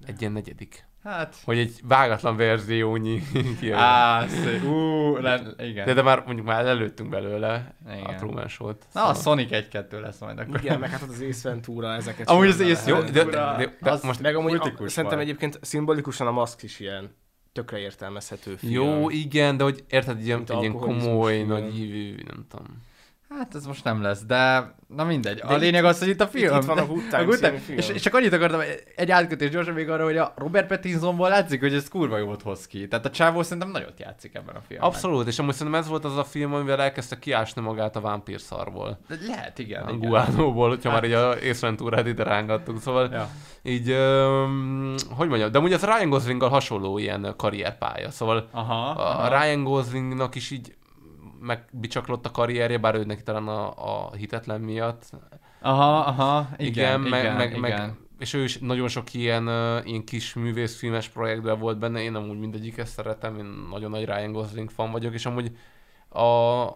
egy 0.06 0.20
ilyen 0.20 0.32
negyedik. 0.32 0.87
Hát... 1.02 1.36
Hogy 1.44 1.58
egy 1.58 1.80
vágatlan 1.82 2.36
verziónyi. 2.36 3.22
Á, 3.72 4.26
szép. 4.26 4.64
Ú, 4.64 5.16
le, 5.16 5.42
igen. 5.58 5.86
De, 5.86 5.92
de 5.92 6.02
már 6.02 6.22
mondjuk 6.26 6.46
már 6.46 6.66
előttünk 6.66 7.08
belőle 7.08 7.74
Igen. 7.86 8.04
a 8.04 8.14
Truman 8.14 8.48
Show-t. 8.48 8.84
Na, 8.92 9.04
a 9.04 9.14
Sonic 9.14 9.48
1-2 9.52 10.00
lesz 10.00 10.18
majd 10.18 10.38
akkor. 10.38 10.60
Igen, 10.62 10.78
meg 10.78 10.90
hát 10.90 11.02
az 11.02 11.24
Ace 11.28 11.48
Ventura, 11.48 11.94
ezeket 11.94 12.28
Amúgy 12.28 12.48
az 12.48 12.60
Ace 12.60 12.92
de, 12.92 13.00
de, 13.00 13.12
Ventura, 13.12 13.56
de, 13.80 13.90
az 13.90 14.02
most 14.02 14.20
Meg 14.20 14.36
amúgy 14.36 14.54
a, 14.54 14.88
szerintem 14.88 15.18
egyébként 15.18 15.58
szimbolikusan 15.62 16.26
a 16.26 16.30
maszk 16.30 16.62
is 16.62 16.80
ilyen 16.80 17.10
tökre 17.52 17.78
értelmezhető 17.78 18.56
film. 18.56 18.72
jó, 18.72 19.10
igen, 19.10 19.56
de 19.56 19.62
hogy 19.62 19.84
érted, 19.88 20.24
ilyen, 20.24 20.44
egy 20.48 20.60
ilyen 20.60 20.72
komoly, 20.72 21.42
nagy 21.42 21.78
ívű, 21.78 22.14
nem 22.26 22.46
tudom. 22.48 22.86
Hát 23.28 23.54
ez 23.54 23.66
most 23.66 23.84
nem 23.84 24.02
lesz, 24.02 24.22
de 24.24 24.74
na 24.86 25.04
mindegy. 25.04 25.40
A 25.42 25.46
De 25.46 25.56
lényeg 25.56 25.84
az, 25.84 25.98
hogy 25.98 26.08
itt 26.08 26.20
a 26.20 26.24
itt- 26.24 26.30
film. 26.30 26.56
itt 26.56 26.64
van 26.64 26.78
a 26.78 26.86
Good 26.86 27.02
Times 27.10 27.24
Good 27.24 27.36
című 27.36 27.48
Times. 27.48 27.64
film. 27.64 27.78
És, 27.78 27.88
és, 27.88 28.02
csak 28.02 28.14
annyit 28.14 28.32
akartam, 28.32 28.60
egy 28.96 29.10
átkötés 29.10 29.50
gyorsan 29.50 29.74
még 29.74 29.90
arra, 29.90 30.04
hogy 30.04 30.16
a 30.16 30.32
Robert 30.36 30.66
Pattinsonból 30.66 31.28
látszik, 31.28 31.60
hogy 31.60 31.74
ez 31.74 31.88
kurva 31.88 32.18
jót 32.18 32.42
hoz 32.42 32.66
ki. 32.66 32.88
Tehát 32.88 33.06
a 33.06 33.10
csávó 33.10 33.42
szerintem 33.42 33.70
nagyot 33.70 34.00
játszik 34.00 34.34
ebben 34.34 34.54
a 34.54 34.60
filmben. 34.66 34.88
Abszolút, 34.90 35.26
és 35.26 35.38
amúgy 35.38 35.54
szerintem 35.54 35.80
ez 35.80 35.88
volt 35.88 36.04
az 36.04 36.16
a 36.16 36.24
film, 36.24 36.54
amivel 36.54 36.80
elkezdte 36.80 37.18
kiásni 37.18 37.62
magát 37.62 37.96
a 37.96 38.00
vámpír 38.00 38.40
szarból. 38.40 38.98
De 39.08 39.16
lehet, 39.26 39.58
igen. 39.58 39.82
A. 39.82 39.92
Guánóból, 39.96 40.68
hogyha 40.68 40.90
már 40.92 41.04
így 41.04 41.12
a 41.12 41.30
Ace 41.30 41.66
Venturát 41.66 42.06
ide 42.06 42.22
rángattuk, 42.22 42.80
szóval 42.80 43.08
Ja. 43.12 43.28
így, 43.62 43.90
öm, 43.90 44.94
hogy 45.10 45.28
mondjam, 45.28 45.50
de 45.52 45.58
amúgy 45.58 45.72
ez 45.72 45.84
Ryan 45.84 46.08
Goslinggal 46.08 46.48
hasonló 46.48 46.98
ilyen 46.98 47.34
karrierpálya, 47.36 48.10
szóval 48.10 48.48
Aha, 48.50 48.88
a 48.90 49.08
aha. 49.08 49.42
Ryan 49.42 49.62
Goslingnak 49.64 50.34
is 50.34 50.50
így 50.50 50.76
megbicsaklott 51.40 52.26
a 52.26 52.30
karrierje, 52.30 52.78
bár 52.78 52.94
ő 52.94 53.04
neki 53.04 53.22
talán 53.22 53.48
a, 53.48 53.72
a 54.06 54.14
hitetlen 54.14 54.60
miatt. 54.60 55.10
Aha, 55.60 55.98
aha, 55.98 56.48
igen, 56.56 56.66
igen, 56.66 57.00
meg, 57.00 57.22
igen, 57.22 57.36
meg, 57.36 57.48
igen. 57.48 57.60
meg, 57.60 57.96
és 58.18 58.34
ő 58.34 58.42
is 58.42 58.58
nagyon 58.58 58.88
sok 58.88 59.14
ilyen, 59.14 59.46
ilyen 59.84 60.04
kis 60.04 60.34
művészfilmes 60.34 61.08
projektben 61.08 61.58
volt 61.58 61.78
benne, 61.78 62.02
én 62.02 62.14
amúgy 62.14 62.38
mindegyiket 62.38 62.86
szeretem, 62.86 63.38
én 63.38 63.66
nagyon 63.70 63.90
nagy 63.90 64.04
Ryan 64.04 64.32
Gosling 64.32 64.70
fan 64.70 64.90
vagyok, 64.90 65.14
és 65.14 65.26
amúgy 65.26 65.56
a 66.10 66.66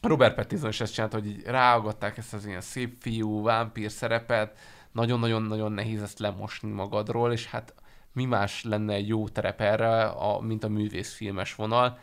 Robert 0.00 0.34
Pattinson 0.34 0.68
is 0.68 0.80
ezt 0.80 0.94
csinálta, 0.94 1.18
hogy 1.18 1.26
így 1.26 1.42
ráagadták 1.44 2.16
ezt 2.16 2.34
az 2.34 2.46
ilyen 2.46 2.60
szép 2.60 2.96
fiú, 3.00 3.42
vámpír 3.42 3.90
szerepet, 3.90 4.58
nagyon-nagyon-nagyon 4.92 5.72
nehéz 5.72 6.02
ezt 6.02 6.18
lemosni 6.18 6.70
magadról, 6.70 7.32
és 7.32 7.46
hát 7.46 7.74
mi 8.12 8.24
más 8.24 8.64
lenne 8.64 8.94
egy 8.94 9.08
jó 9.08 9.28
terep 9.28 9.60
erre, 9.60 10.04
a, 10.04 10.40
mint 10.40 10.64
a 10.64 10.68
művészfilmes 10.68 11.54
vonal, 11.54 11.98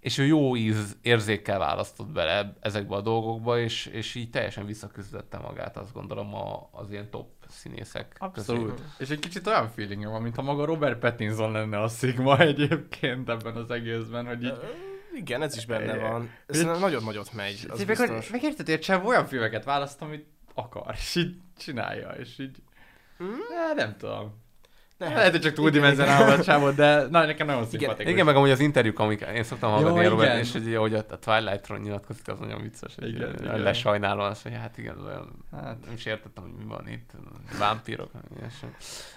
és 0.00 0.18
ő 0.18 0.26
jó 0.26 0.56
íz 0.56 0.96
érzékkel 1.02 1.58
választott 1.58 2.08
bele 2.08 2.56
ezekbe 2.60 2.94
a 2.94 3.00
dolgokba, 3.00 3.58
és, 3.58 3.86
és 3.86 4.14
így 4.14 4.30
teljesen 4.30 4.66
visszaküzdette 4.66 5.38
magát, 5.38 5.76
azt 5.76 5.92
gondolom, 5.92 6.34
a, 6.34 6.68
az 6.72 6.90
ilyen 6.90 7.10
top 7.10 7.28
színészek 7.48 8.16
Abszolút. 8.18 8.70
közé. 8.70 8.82
És 8.98 9.08
egy 9.08 9.18
kicsit 9.18 9.46
olyan 9.46 9.68
feeling 9.68 10.04
van, 10.04 10.22
mintha 10.22 10.42
maga 10.42 10.64
Robert 10.64 10.98
Pattinson 10.98 11.52
lenne 11.52 11.80
a 11.80 11.88
Sigma 11.88 12.38
egyébként 12.50 13.28
ebben 13.28 13.56
az 13.56 13.70
egészben, 13.70 14.26
hogy 14.26 14.42
így... 14.42 14.58
Igen, 15.14 15.42
ez 15.42 15.56
is 15.56 15.66
benne 15.66 15.96
van. 15.96 16.30
Ez 16.46 16.62
nagyon 16.62 17.02
nagyot 17.02 17.32
megy, 17.32 17.66
az 17.68 17.84
biztos. 17.84 18.30
meg 18.30 18.42
érted, 18.42 18.66
hogy 18.66 18.80
csáv 18.80 19.06
olyan 19.06 19.26
filmeket 19.26 19.64
választ, 19.64 20.02
amit 20.02 20.26
akar, 20.54 20.94
és 20.94 21.14
így 21.14 21.36
csinálja, 21.58 22.08
és 22.08 22.38
így... 22.38 22.56
Hmm? 23.18 23.38
Ne, 23.48 23.84
nem 23.84 23.96
tudom. 23.96 24.48
Lehet. 25.00 25.16
Lehet, 25.16 25.30
hogy 25.30 25.40
csak 25.40 25.52
túldimenzionálva 25.52 26.32
a 26.32 26.42
csávot, 26.42 26.74
de 26.74 27.06
na, 27.08 27.26
nekem 27.26 27.46
nagyon 27.46 27.66
szimpatikus. 27.66 28.12
Igen, 28.12 28.24
meg 28.24 28.36
amúgy 28.36 28.50
az 28.50 28.60
interjúk, 28.60 28.98
amik 28.98 29.20
én 29.34 29.42
szoktam 29.42 29.70
hallgatni, 29.70 30.02
Jó, 30.02 30.08
Robert, 30.08 30.28
igen. 30.28 30.40
és 30.40 30.52
hogy 30.52 30.74
ahogy 30.74 30.94
a 30.94 31.02
Twilight-ról 31.18 31.78
nyilatkozik, 31.78 32.28
az 32.28 32.38
nagyon 32.38 32.62
vicces. 32.62 32.94
hogy 32.94 33.08
Igen, 33.08 33.34
igen. 33.40 33.60
Lesajnálom 33.60 34.24
azt, 34.24 34.42
hogy 34.42 34.52
hát 34.52 34.78
igen, 34.78 35.04
olyan, 35.06 35.44
Hát. 35.52 35.84
nem 35.84 35.94
is 35.94 36.04
értettem, 36.04 36.42
hogy 36.42 36.52
mi 36.58 36.64
van 36.68 36.88
itt. 36.88 37.10
Vámpírok, 37.58 38.10
ilyesmi. 38.38 38.68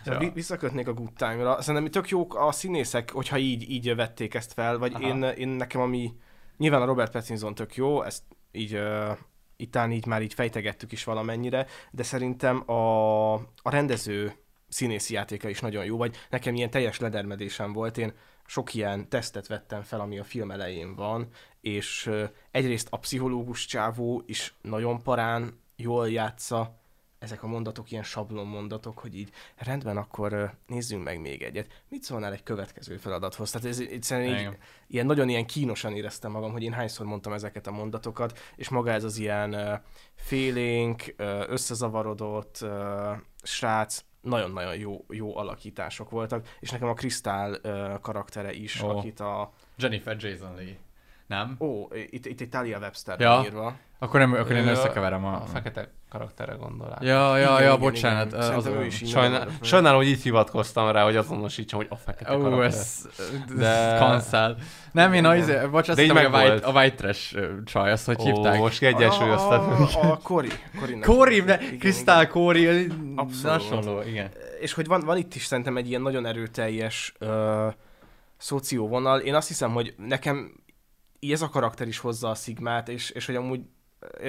Ja. 0.05 0.17
Vi- 0.17 0.33
Visszakötnék 0.33 0.87
a 0.87 0.93
Good 0.93 1.13
Time-ra. 1.17 1.61
Szerintem 1.61 1.91
tök 1.91 2.09
jók 2.09 2.35
a 2.35 2.51
színészek, 2.51 3.11
hogyha 3.11 3.37
így, 3.37 3.69
így 3.69 3.95
vették 3.95 4.33
ezt 4.33 4.53
fel, 4.53 4.77
vagy 4.77 4.93
Aha. 4.93 5.07
én, 5.07 5.23
én, 5.23 5.47
nekem 5.47 5.81
ami... 5.81 6.13
Nyilván 6.57 6.81
a 6.81 6.85
Robert 6.85 7.11
Pattinson 7.11 7.55
tök 7.55 7.75
jó, 7.75 8.03
ezt 8.03 8.23
így... 8.51 8.73
Uh, 8.75 9.17
itán 9.55 9.91
így 9.91 10.05
már 10.05 10.21
így 10.21 10.33
fejtegettük 10.33 10.91
is 10.91 11.03
valamennyire, 11.03 11.65
de 11.91 12.03
szerintem 12.03 12.69
a, 12.71 13.33
a 13.33 13.69
rendező 13.69 14.33
színészi 14.73 15.13
játéka 15.13 15.49
is 15.49 15.59
nagyon 15.59 15.85
jó, 15.85 15.97
vagy 15.97 16.15
nekem 16.29 16.55
ilyen 16.55 16.69
teljes 16.69 16.99
ledermedésem 16.99 17.73
volt, 17.73 17.97
én 17.97 18.13
sok 18.45 18.73
ilyen 18.73 19.09
tesztet 19.09 19.47
vettem 19.47 19.81
fel, 19.81 19.99
ami 19.99 20.19
a 20.19 20.23
film 20.23 20.51
elején 20.51 20.95
van, 20.95 21.27
és 21.61 22.11
egyrészt 22.51 22.87
a 22.89 22.97
pszichológus 22.97 23.65
csávó 23.65 24.23
is 24.25 24.53
nagyon 24.61 25.01
parán 25.01 25.61
jól 25.75 26.09
játsza, 26.09 26.81
ezek 27.19 27.43
a 27.43 27.47
mondatok 27.47 27.91
ilyen 27.91 28.03
sablon 28.03 28.47
mondatok, 28.47 28.99
hogy 28.99 29.17
így 29.17 29.31
rendben, 29.57 29.97
akkor 29.97 30.53
nézzünk 30.67 31.03
meg 31.03 31.19
még 31.21 31.41
egyet. 31.41 31.83
Mit 31.89 32.03
szólnál 32.03 32.33
egy 32.33 32.43
következő 32.43 32.97
feladathoz? 32.97 33.51
Tehát 33.51 33.67
ez 33.67 33.79
egyszerűen 33.79 34.39
így, 34.39 34.57
ilyen 34.87 35.05
nagyon 35.05 35.29
ilyen 35.29 35.45
kínosan 35.45 35.95
éreztem 35.95 36.31
magam, 36.31 36.51
hogy 36.51 36.63
én 36.63 36.73
hányszor 36.73 37.05
mondtam 37.05 37.33
ezeket 37.33 37.67
a 37.67 37.71
mondatokat, 37.71 38.39
és 38.55 38.69
maga 38.69 38.91
ez 38.91 39.03
az 39.03 39.17
ilyen 39.17 39.81
félénk, 40.15 41.15
összezavarodott 41.47 42.65
srác, 43.43 44.03
nagyon-nagyon 44.23 44.75
jó, 44.75 45.05
jó 45.09 45.37
alakítások 45.37 46.09
voltak, 46.09 46.47
és 46.59 46.69
nekem 46.69 46.87
a 46.87 46.93
Krisztál 46.93 47.57
ö, 47.61 47.93
karaktere 48.01 48.53
is, 48.53 48.81
Ó. 48.81 48.97
akit 48.97 49.19
a... 49.19 49.51
Jennifer 49.77 50.17
Jason 50.19 50.55
Lee. 50.55 50.77
Nem? 51.27 51.55
Ó, 51.59 51.87
itt, 52.09 52.25
itt 52.25 52.41
egy 52.41 52.49
Talia 52.49 52.77
Webster 52.79 53.19
Ja. 53.19 53.41
írva. 53.45 53.75
Akkor, 53.99 54.19
nem, 54.19 54.33
akkor 54.33 54.51
én 54.51 54.67
összekeverem 54.67 55.25
a... 55.25 55.33
a 55.41 55.45
fekete 55.45 55.89
karaktere 56.09 56.53
gondolás. 56.53 56.97
Ja, 57.01 57.37
ja, 57.37 57.37
Igen, 57.37 57.51
ja, 57.51 57.59
igen, 57.67 57.79
bocsánat. 57.79 58.27
igen. 58.33 58.53
az 58.53 58.65
ő 58.65 58.85
is 58.85 59.01
Sajnál, 59.05 59.47
sajnálom, 59.61 59.97
hogy 59.97 60.07
így 60.07 60.21
hivatkoztam 60.21 60.91
rá, 60.91 61.03
hogy 61.03 61.15
azonosítsam, 61.15 61.79
hogy 61.79 61.87
a 61.89 61.95
fekete 61.95 62.35
Ó, 62.35 62.41
karakter. 62.41 62.65
ez... 62.65 63.07
De- 63.47 63.55
De... 63.55 63.97
Cancel. 63.97 64.57
Nem, 64.91 65.13
én 65.13 65.25
az, 65.25 65.51
bocs, 65.71 65.87
azt 65.89 65.97
De 65.97 66.03
így 66.03 66.11
hittem, 66.11 66.31
hogy 66.31 66.41
a 66.41 66.43
white, 66.49 66.67
a 66.67 66.71
white 66.71 66.95
trash 66.95 67.37
csaj, 67.65 67.91
azt 67.91 68.05
hogy 68.05 68.17
Ó, 68.19 68.23
hívták. 68.23 68.59
most 68.59 68.77
kiegyensúlyoztad. 68.77 69.61
A, 69.93 70.11
a 70.11 70.17
Kori. 70.23 71.41
De 71.41 71.61
Igen, 71.61 71.79
Krisztál 71.79 72.25
Abszolút. 73.15 73.61
hasonló, 73.61 74.01
igen. 74.01 74.29
És 74.59 74.73
hogy 74.73 74.87
van, 74.87 75.01
van 75.05 75.17
itt 75.17 75.35
is 75.35 75.45
szerintem 75.45 75.77
egy 75.77 75.89
ilyen 75.89 76.01
nagyon 76.01 76.25
erőteljes 76.25 77.13
ö, 77.19 77.67
szocióvonal. 78.37 79.19
Én 79.19 79.35
azt 79.35 79.47
hiszem, 79.47 79.71
hogy 79.71 79.93
nekem 79.97 80.62
így 81.23 81.31
ez 81.31 81.41
a 81.41 81.49
karakter 81.49 81.87
is 81.87 81.97
hozza 81.97 82.29
a 82.29 82.35
szigmát, 82.35 82.89
és, 82.89 83.09
és 83.09 83.25
hogy 83.25 83.35
amúgy 83.35 83.61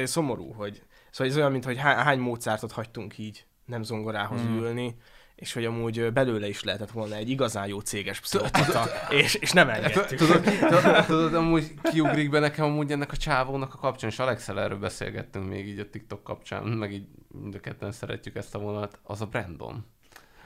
szomorú, 0.05 0.53
hogy 0.53 0.83
szóval 1.11 1.33
ez 1.33 1.39
olyan, 1.39 1.53
mint 1.53 1.65
hogy 1.65 1.79
há, 1.79 2.03
hány 2.03 2.19
Mozartot 2.19 2.73
hagytunk 2.73 3.19
így 3.19 3.47
nem 3.65 3.83
zongorához 3.83 4.41
Mm. 4.43 4.57
ülni, 4.59 4.97
és 5.35 5.53
hogy 5.53 5.65
amúgy 5.65 6.13
belőle 6.13 6.49
is 6.49 6.63
lehetett 6.63 6.91
volna 6.91 7.15
egy 7.15 7.31
igazán 7.31 7.67
jó 7.67 7.81
céges 7.81 8.21
pszichopata, 8.21 8.85
és, 9.11 9.35
és 9.35 9.53
nem 9.53 9.69
engedtük. 9.69 10.19
Tudod, 10.19 10.43
tudod, 10.43 11.07
tudod, 11.07 11.35
amúgy 11.35 11.75
kiugrik 11.83 12.31
be 12.31 12.39
nekem 12.39 12.65
amúgy 12.65 12.93
ennek 12.93 13.13
a 13.13 13.17
csávónak 13.17 13.75
a 13.75 13.79
kapcsán, 13.79 14.11
és 14.11 14.19
Alexel 14.19 14.61
erről 14.61 14.79
beszélgettünk 14.79 15.49
még 15.49 15.69
így 15.69 15.79
a 15.79 15.91
TikTok 15.91 16.23
kapcsán, 16.23 16.63
meg 16.63 16.93
így 16.93 17.07
mind 17.29 17.55
a 17.55 17.61
ketten 17.61 17.93
szeretjük 17.93 18.37
ezt 18.37 18.55
a 18.55 18.59
vonalat, 18.59 18.99
az 19.03 19.21
a 19.21 19.27
Brandon. 19.27 19.87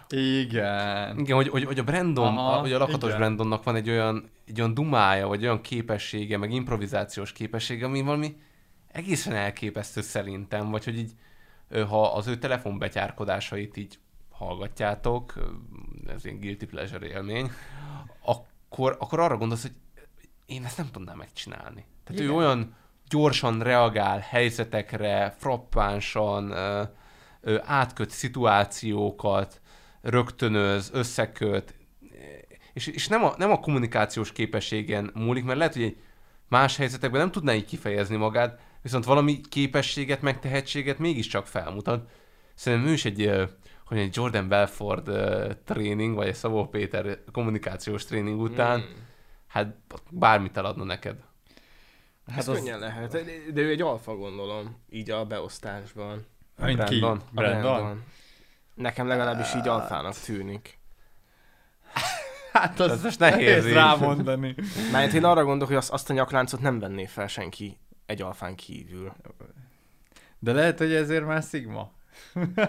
Igen. 0.09 1.19
Igen, 1.19 1.37
hogy, 1.37 1.49
hogy, 1.49 1.65
hogy 1.65 1.79
a 1.79 1.85
Brandon, 1.85 2.37
Aha, 2.37 2.53
a, 2.53 2.61
hogy 2.61 2.73
a 2.73 2.79
lakatos 2.79 3.09
igen. 3.09 3.19
Brandonnak 3.19 3.63
van 3.63 3.77
egy 3.77 3.89
olyan, 3.91 4.31
egy 4.47 4.61
olyan 4.61 4.75
dumája, 4.75 5.27
vagy 5.27 5.43
olyan 5.43 5.61
képessége, 5.61 6.37
meg 6.37 6.53
improvizációs 6.53 7.33
képessége, 7.33 7.85
ami 7.85 8.03
valami 8.03 8.37
egészen 8.93 9.35
elképesztő 9.35 10.01
szerintem, 10.01 10.71
vagy 10.71 10.85
hogy 10.85 10.99
így, 10.99 11.13
ha 11.89 12.13
az 12.13 12.27
ő 12.27 12.39
telefonbetyárkodásait 12.39 13.77
így 13.77 13.99
hallgatjátok, 14.31 15.35
ez 16.07 16.25
ilyen 16.25 16.41
guilty 16.41 16.65
pleasure 16.65 17.07
élmény, 17.07 17.51
akkor, 18.23 18.97
akkor 18.99 19.21
arra 19.21 19.37
gondolsz, 19.37 19.63
hogy 19.63 19.75
én 20.47 20.65
ezt 20.65 20.77
nem 20.77 20.91
tudnám 20.93 21.17
megcsinálni. 21.17 21.85
Tehát 22.05 22.21
Igen. 22.21 22.33
ő 22.33 22.37
olyan 22.37 22.75
gyorsan 23.09 23.63
reagál 23.63 24.19
helyzetekre, 24.19 25.35
frappánsan, 25.39 26.51
ö, 26.51 26.83
ö, 27.41 27.59
átköt 27.65 28.11
szituációkat, 28.11 29.61
rögtönöz, 30.11 30.91
összeköt, 30.93 31.75
és, 32.73 32.87
és 32.87 33.09
nem, 33.09 33.25
a, 33.25 33.35
nem 33.37 33.51
a 33.51 33.61
kommunikációs 33.61 34.33
képességen 34.33 35.11
múlik, 35.15 35.45
mert 35.45 35.59
lehet, 35.59 35.73
hogy 35.73 35.83
egy 35.83 35.97
más 36.49 36.77
helyzetekben 36.77 37.21
nem 37.21 37.31
tudná 37.31 37.55
így 37.55 37.65
kifejezni 37.65 38.17
magát, 38.17 38.61
viszont 38.83 39.05
valami 39.05 39.41
képességet, 39.49 40.23
meg 40.23 40.41
tehetséget 40.41 40.99
mégiscsak 40.99 41.47
felmutat. 41.47 42.11
Szerintem 42.55 42.89
ő 42.89 42.93
is 42.93 43.05
egy, 43.05 43.31
hogy 43.85 43.99
egy 43.99 44.17
Jordan 44.17 44.49
Belford 44.49 45.09
ö, 45.09 45.51
tréning, 45.65 46.15
vagy 46.15 46.27
egy 46.27 46.35
Szabó 46.35 46.67
Péter 46.67 47.19
kommunikációs 47.33 48.05
tréning 48.05 48.41
után, 48.41 48.81
Hmm. 48.81 49.07
hát 49.47 49.77
bármit 50.11 50.57
eladna 50.57 50.85
neked. 50.85 51.17
Hát 52.27 52.39
ez 52.39 52.47
könnyen 52.47 52.79
lehet, 52.79 53.13
de, 53.53 53.61
ő 53.61 53.71
egy 53.71 53.81
alfa 53.81 54.17
gondolom, 54.17 54.77
így 54.91 55.11
a 55.11 55.25
beosztásban. 55.25 56.27
Mint 56.63 56.85
ki? 56.85 56.99
Brandon. 56.99 57.19
A 57.19 57.41
Brandon? 57.41 58.03
Nekem 58.79 59.07
legalábbis 59.07 59.55
így 59.55 59.69
alfának 59.69 60.15
tűnik. 60.15 60.79
Hát 62.53 62.81
az 62.81 63.03
most 63.03 63.19
nehéz 63.19 63.67
így. 63.67 63.73
rámondani. 63.73 64.55
Mert 64.93 65.13
én 65.13 65.25
arra 65.25 65.45
gondolok, 65.45 65.69
hogy 65.69 65.77
azt, 65.77 65.91
azt 65.91 66.11
a 66.11 66.13
nyakláncot 66.13 66.61
nem 66.61 66.79
venné 66.79 67.07
fel 67.07 67.27
senki 67.27 67.79
egy 68.07 68.23
alfán 68.23 68.55
kívül. 68.55 69.13
De 70.39 70.53
lehet, 70.53 70.79
hogy 70.79 70.93
ezért 70.95 71.27
már 71.27 71.43
Sigma. 71.43 71.91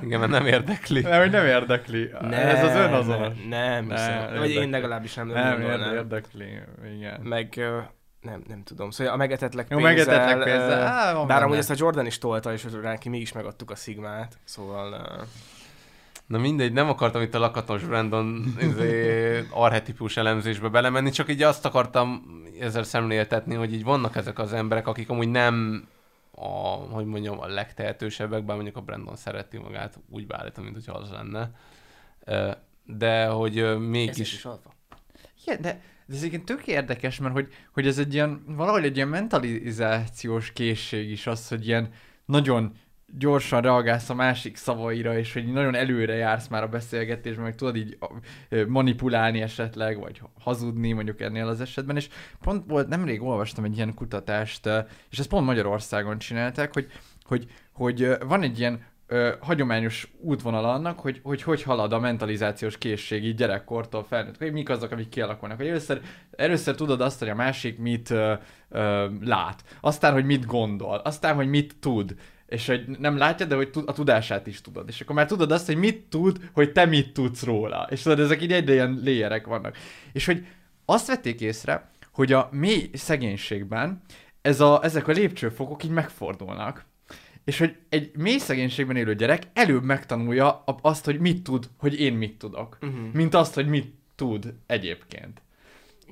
Igen, 0.01 0.19
mert 0.19 0.31
nem 0.31 0.45
érdekli. 0.45 1.01
Nem, 1.01 1.19
hogy 1.19 1.31
nem 1.31 1.45
érdekli. 1.45 2.11
Ez 2.31 2.63
az 2.63 2.75
önazonos. 2.75 3.33
Nem, 3.37 3.47
nem, 3.49 3.85
Nem, 3.85 3.89
hiszem. 3.89 4.37
Vagy 4.37 4.49
én 4.49 4.69
legalábbis 4.69 5.13
nem, 5.13 5.27
nem, 5.27 5.35
Nem, 5.43 5.51
gondolnám. 5.51 5.79
érde- 5.79 5.93
érdekli. 5.95 6.59
Igen. 6.95 7.21
Meg 7.21 7.55
nem, 8.21 8.43
nem 8.47 8.63
tudom. 8.63 8.89
Szóval 8.91 9.13
a 9.13 9.15
megetetlek 9.15 9.67
Jó, 9.69 9.77
pénzzel, 9.77 9.93
megetetlek 9.95 10.43
pénzzel, 10.43 10.81
á, 10.87 11.23
bár 11.25 11.43
amúgy 11.43 11.57
ezt 11.57 11.69
a 11.69 11.75
Jordan 11.77 12.05
is 12.05 12.17
tolta, 12.17 12.53
és 12.53 12.63
rá 12.81 12.89
neki 12.91 13.09
mégis 13.09 13.31
megadtuk 13.31 13.71
a 13.71 13.75
szigmát. 13.75 14.37
Szóval 14.43 14.91
ö, 14.93 15.21
Na 16.29 16.37
mindegy, 16.37 16.73
nem 16.73 16.89
akartam 16.89 17.21
itt 17.21 17.33
a 17.33 17.39
lakatos 17.39 17.83
Brandon 17.83 18.55
izé, 18.59 19.43
arhetipus 19.49 20.17
elemzésbe 20.17 20.67
belemenni, 20.67 21.09
csak 21.09 21.29
így 21.29 21.43
azt 21.43 21.65
akartam 21.65 22.23
ezzel 22.59 22.83
szemléltetni, 22.83 23.55
hogy 23.55 23.73
így 23.73 23.83
vannak 23.83 24.15
ezek 24.15 24.39
az 24.39 24.53
emberek, 24.53 24.87
akik 24.87 25.09
amúgy 25.09 25.29
nem 25.29 25.87
a, 26.31 26.47
hogy 26.67 27.05
mondjam, 27.05 27.39
a 27.39 27.47
legtehetősebbek, 27.47 28.43
bár 28.43 28.55
mondjuk 28.55 28.77
a 28.77 28.81
Brandon 28.81 29.15
szereti 29.15 29.57
magát, 29.57 29.99
úgy 30.09 30.27
beállítom, 30.27 30.63
mint 30.63 30.75
hogyha 30.75 30.93
az 30.93 31.09
lenne. 31.09 31.51
De 32.85 33.25
hogy 33.25 33.79
mégis... 33.79 34.33
is 34.33 34.45
alfa. 34.45 34.73
Igen, 35.45 35.61
de, 35.61 35.81
de 36.05 36.15
ez 36.15 36.17
egyébként 36.17 36.45
tök 36.45 36.67
érdekes, 36.67 37.19
mert 37.19 37.33
hogy, 37.33 37.53
hogy 37.73 37.87
ez 37.87 37.97
egy 37.97 38.13
ilyen, 38.13 38.43
valahogy 38.47 38.83
egy 38.83 38.95
ilyen 38.95 39.07
mentalizációs 39.07 40.53
készség 40.53 41.11
is 41.11 41.27
az, 41.27 41.47
hogy 41.47 41.67
ilyen 41.67 41.91
nagyon 42.25 42.73
gyorsan 43.17 43.61
reagálsz 43.61 44.09
a 44.09 44.13
másik 44.13 44.55
szavaira, 44.55 45.17
és 45.17 45.33
hogy 45.33 45.51
nagyon 45.51 45.75
előre 45.75 46.13
jársz 46.13 46.47
már 46.47 46.63
a 46.63 46.67
beszélgetésben, 46.67 47.43
meg 47.43 47.55
tudod 47.55 47.75
így 47.75 47.97
manipulálni 48.67 49.41
esetleg, 49.41 49.99
vagy 49.99 50.21
hazudni 50.39 50.91
mondjuk 50.91 51.21
ennél 51.21 51.47
az 51.47 51.61
esetben, 51.61 51.95
és 51.95 52.09
pont 52.41 52.63
volt, 52.67 52.87
nemrég 52.87 53.21
olvastam 53.21 53.63
egy 53.63 53.75
ilyen 53.75 53.93
kutatást, 53.93 54.69
és 55.09 55.19
ezt 55.19 55.29
pont 55.29 55.45
Magyarországon 55.45 56.17
csinálták, 56.17 56.73
hogy, 56.73 56.87
hogy, 57.23 57.45
hogy 57.71 58.17
van 58.27 58.41
egy 58.41 58.59
ilyen 58.59 58.87
hagyományos 59.39 60.11
útvonal 60.21 60.65
annak, 60.65 60.99
hogy, 60.99 61.19
hogy 61.23 61.41
hogy 61.41 61.63
halad 61.63 61.93
a 61.93 61.99
mentalizációs 61.99 62.77
készség 62.77 63.25
így 63.25 63.35
gyerekkortól 63.35 64.03
felnőtt, 64.03 64.37
hogy 64.37 64.51
mik 64.51 64.69
azok, 64.69 64.91
amik 64.91 65.09
kialakulnak. 65.09 65.57
Hogy 65.57 65.67
először, 65.67 66.01
először 66.31 66.75
tudod 66.75 67.01
azt, 67.01 67.19
hogy 67.19 67.29
a 67.29 67.35
másik 67.35 67.77
mit 67.77 68.09
ö, 68.09 68.33
ö, 68.69 69.07
lát, 69.21 69.63
aztán, 69.81 70.13
hogy 70.13 70.25
mit 70.25 70.45
gondol, 70.45 70.97
aztán, 70.97 71.35
hogy 71.35 71.47
mit 71.47 71.75
tud, 71.79 72.15
és 72.49 72.67
hogy 72.67 72.87
nem 72.87 73.17
látja, 73.17 73.45
de 73.45 73.55
hogy 73.55 73.69
a 73.85 73.93
tudását 73.93 74.47
is 74.47 74.61
tudod. 74.61 74.87
És 74.87 75.01
akkor 75.01 75.15
már 75.15 75.25
tudod 75.25 75.51
azt, 75.51 75.65
hogy 75.65 75.75
mit 75.77 76.03
tud, 76.09 76.49
hogy 76.53 76.71
te 76.71 76.85
mit 76.85 77.13
tudsz 77.13 77.43
róla. 77.43 77.87
És 77.89 78.01
tudod, 78.01 78.19
ezek 78.19 78.41
így 78.41 78.51
egyre 78.51 78.73
ilyen 78.73 78.99
léjerek 79.03 79.45
vannak. 79.45 79.77
És 80.11 80.25
hogy 80.25 80.45
azt 80.85 81.07
vették 81.07 81.41
észre, 81.41 81.89
hogy 82.11 82.33
a 82.33 82.49
mély 82.51 82.89
szegénységben 82.93 84.01
ez 84.41 84.59
a, 84.59 84.79
ezek 84.83 85.07
a 85.07 85.11
lépcsőfokok 85.11 85.83
így 85.83 85.89
megfordulnak. 85.89 86.85
És 87.43 87.57
hogy 87.57 87.75
egy 87.89 88.11
mély 88.17 88.37
szegénységben 88.37 88.95
élő 88.95 89.15
gyerek 89.15 89.43
előbb 89.53 89.83
megtanulja 89.83 90.63
azt, 90.81 91.05
hogy 91.05 91.19
mit 91.19 91.43
tud, 91.43 91.69
hogy 91.77 91.99
én 91.99 92.13
mit 92.13 92.37
tudok, 92.37 92.77
uh-huh. 92.81 93.13
mint 93.13 93.33
azt, 93.33 93.53
hogy 93.53 93.67
mit 93.67 93.93
tud 94.15 94.53
egyébként. 94.65 95.41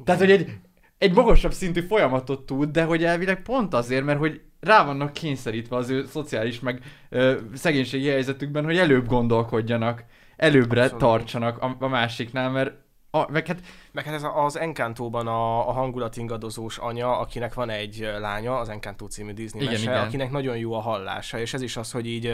Tehát, 0.03 0.21
hogy 0.21 0.31
egy, 0.31 0.57
egy 0.97 1.13
magasabb 1.13 1.53
szintű 1.53 1.81
folyamatot 1.81 2.45
tud, 2.45 2.69
de 2.71 2.83
hogy 2.83 3.03
elvileg 3.03 3.41
pont 3.41 3.73
azért, 3.73 4.05
mert 4.05 4.19
hogy 4.19 4.41
rá 4.59 4.85
vannak 4.85 5.13
kényszerítve 5.13 5.75
az 5.75 5.89
ő 5.89 6.05
szociális 6.05 6.59
meg 6.59 6.81
ö, 7.09 7.37
szegénységi 7.53 8.07
helyzetükben, 8.07 8.63
hogy 8.65 8.77
előbb 8.77 9.07
gondolkodjanak, 9.07 10.03
előbbre 10.37 10.81
Abszolút. 10.81 11.03
tartsanak 11.03 11.57
a, 11.61 11.75
a 11.79 11.87
másiknál, 11.87 12.49
mert 12.49 12.73
a, 13.11 13.31
meg 13.31 13.47
hát 13.47 13.59
Meg 13.91 14.05
hát 14.05 14.13
ez 14.13 14.23
az 14.35 14.57
Encantóban 14.59 15.27
a, 15.27 15.69
a 15.69 15.71
hangulatingadozós 15.71 16.77
anya, 16.77 17.19
akinek 17.19 17.53
van 17.53 17.69
egy 17.69 18.09
lánya, 18.19 18.57
az 18.59 18.69
Encantó 18.69 19.05
című 19.05 19.33
Disney 19.33 19.61
Igen, 19.61 19.73
mese, 19.73 19.91
igen. 19.91 20.03
akinek 20.03 20.31
nagyon 20.31 20.57
jó 20.57 20.73
a 20.73 20.79
hallása, 20.79 21.39
és 21.39 21.53
ez 21.53 21.61
is 21.61 21.77
az, 21.77 21.91
hogy 21.91 22.07
így 22.07 22.33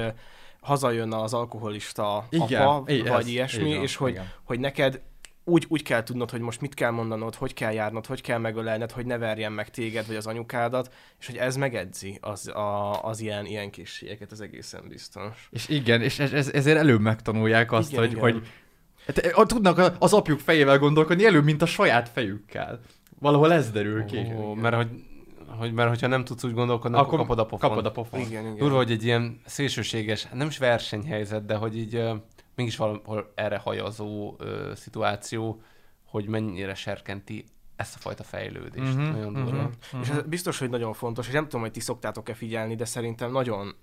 hazajön 0.62 1.14
az 1.14 1.34
alkoholista 1.34 2.26
Igen, 2.30 2.62
apa, 2.62 2.92
i- 2.92 3.02
vagy 3.02 3.20
ez, 3.20 3.28
ilyesmi, 3.28 3.74
van, 3.74 3.82
és 3.82 3.96
hogy, 3.96 4.12
igen. 4.12 4.32
hogy 4.44 4.60
neked 4.60 5.02
úgy, 5.46 5.66
úgy 5.68 5.84
kell 5.84 6.04
tudnod, 6.04 6.32
hogy 6.32 6.40
most 6.40 6.62
mit 6.62 6.74
kell 6.74 6.90
mondanod, 6.92 7.36
hogy 7.36 7.54
kell 7.54 7.72
járnod, 7.72 8.06
hogy 8.06 8.22
kell 8.22 8.38
megölelned, 8.38 8.92
hogy 8.92 9.06
ne 9.06 9.18
verjen 9.18 9.52
meg 9.52 9.70
téged, 9.70 10.08
vagy 10.08 10.16
az 10.16 10.28
anyukádat, 10.28 10.94
és 11.20 11.26
hogy 11.26 11.38
ez 11.38 11.56
megedzi 11.56 12.18
az, 12.22 12.48
a, 12.48 13.04
az 13.04 13.20
ilyen, 13.20 13.46
ilyen 13.46 13.70
készségeket, 13.70 14.32
az 14.32 14.42
egészen 14.42 14.82
biztos. 14.88 15.48
És 15.52 15.68
igen, 15.70 16.02
és 16.02 16.20
ez, 16.20 16.34
ez, 16.34 16.50
ezért 16.50 16.78
előbb 16.78 17.02
megtanulják 17.02 17.72
azt, 17.72 17.92
Igen, 17.92 18.02
hogy, 18.04 18.12
igen. 18.12 18.22
hogy 18.24 18.48
hát, 19.06 19.18
a- 19.18 19.46
tudnak 19.46 19.96
az 20.00 20.14
apjuk 20.14 20.40
fejével 20.40 20.80
gondolkodni 20.80 21.26
előbb, 21.26 21.44
mint 21.44 21.62
a 21.62 21.66
saját 21.66 22.10
fejükkel. 22.10 22.80
Valahol 23.20 23.54
ez 23.54 23.72
derül 23.72 24.06
ki. 24.06 24.18
Ó, 24.38 24.54
mert 24.54 24.76
hogy, 24.76 24.88
hogy, 25.60 25.74
mert 25.74 25.90
hogyha 25.90 26.08
nem 26.08 26.24
tudsz 26.26 26.44
úgy 26.44 26.54
gondolkodni, 26.54 26.98
akkor, 26.98 27.08
Akkor 27.08 27.20
kapod 27.20 27.40
a 27.40 27.46
pofon. 27.46 27.70
kapod 27.70 27.86
a 27.86 27.92
pofon. 27.92 28.20
Igen, 28.20 28.42
igen. 28.44 28.56
Durva, 28.58 28.76
hogy 28.76 28.92
egy 28.92 29.04
ilyen 29.04 29.42
szélsőséges, 29.46 30.28
nem 30.34 30.48
is 30.48 30.58
versenyhelyzet, 30.58 31.46
de 31.46 31.56
hogy 31.56 31.78
így 31.78 32.02
mégis 32.56 32.76
valahol 32.76 33.32
erre 33.36 33.58
hajazó 33.58 34.36
ö, 34.38 34.72
szituáció, 34.76 35.62
hogy 36.06 36.28
mennyire 36.28 36.74
serkenti 36.74 37.46
ezt 37.76 37.96
a 37.96 38.00
fajta 38.00 38.24
fejlődést. 38.24 38.94
Mhm, 38.94 39.12
Nagyon 39.12 39.32
mhm. 39.32 39.44
durva. 39.44 39.70
És 40.02 40.10
ez 40.10 40.22
biztos, 40.22 40.60
hogy 40.60 40.70
nagyon 40.70 40.94
fontos, 40.94 41.28
és 41.28 41.34
nem 41.34 41.44
tudom, 41.44 41.62
hogy 41.62 41.72
ti 41.72 41.80
szoktátok-e 41.80 42.34
figyelni, 42.34 42.76
de 42.76 42.86
szerintem 42.86 43.32
nagyon 43.32 43.76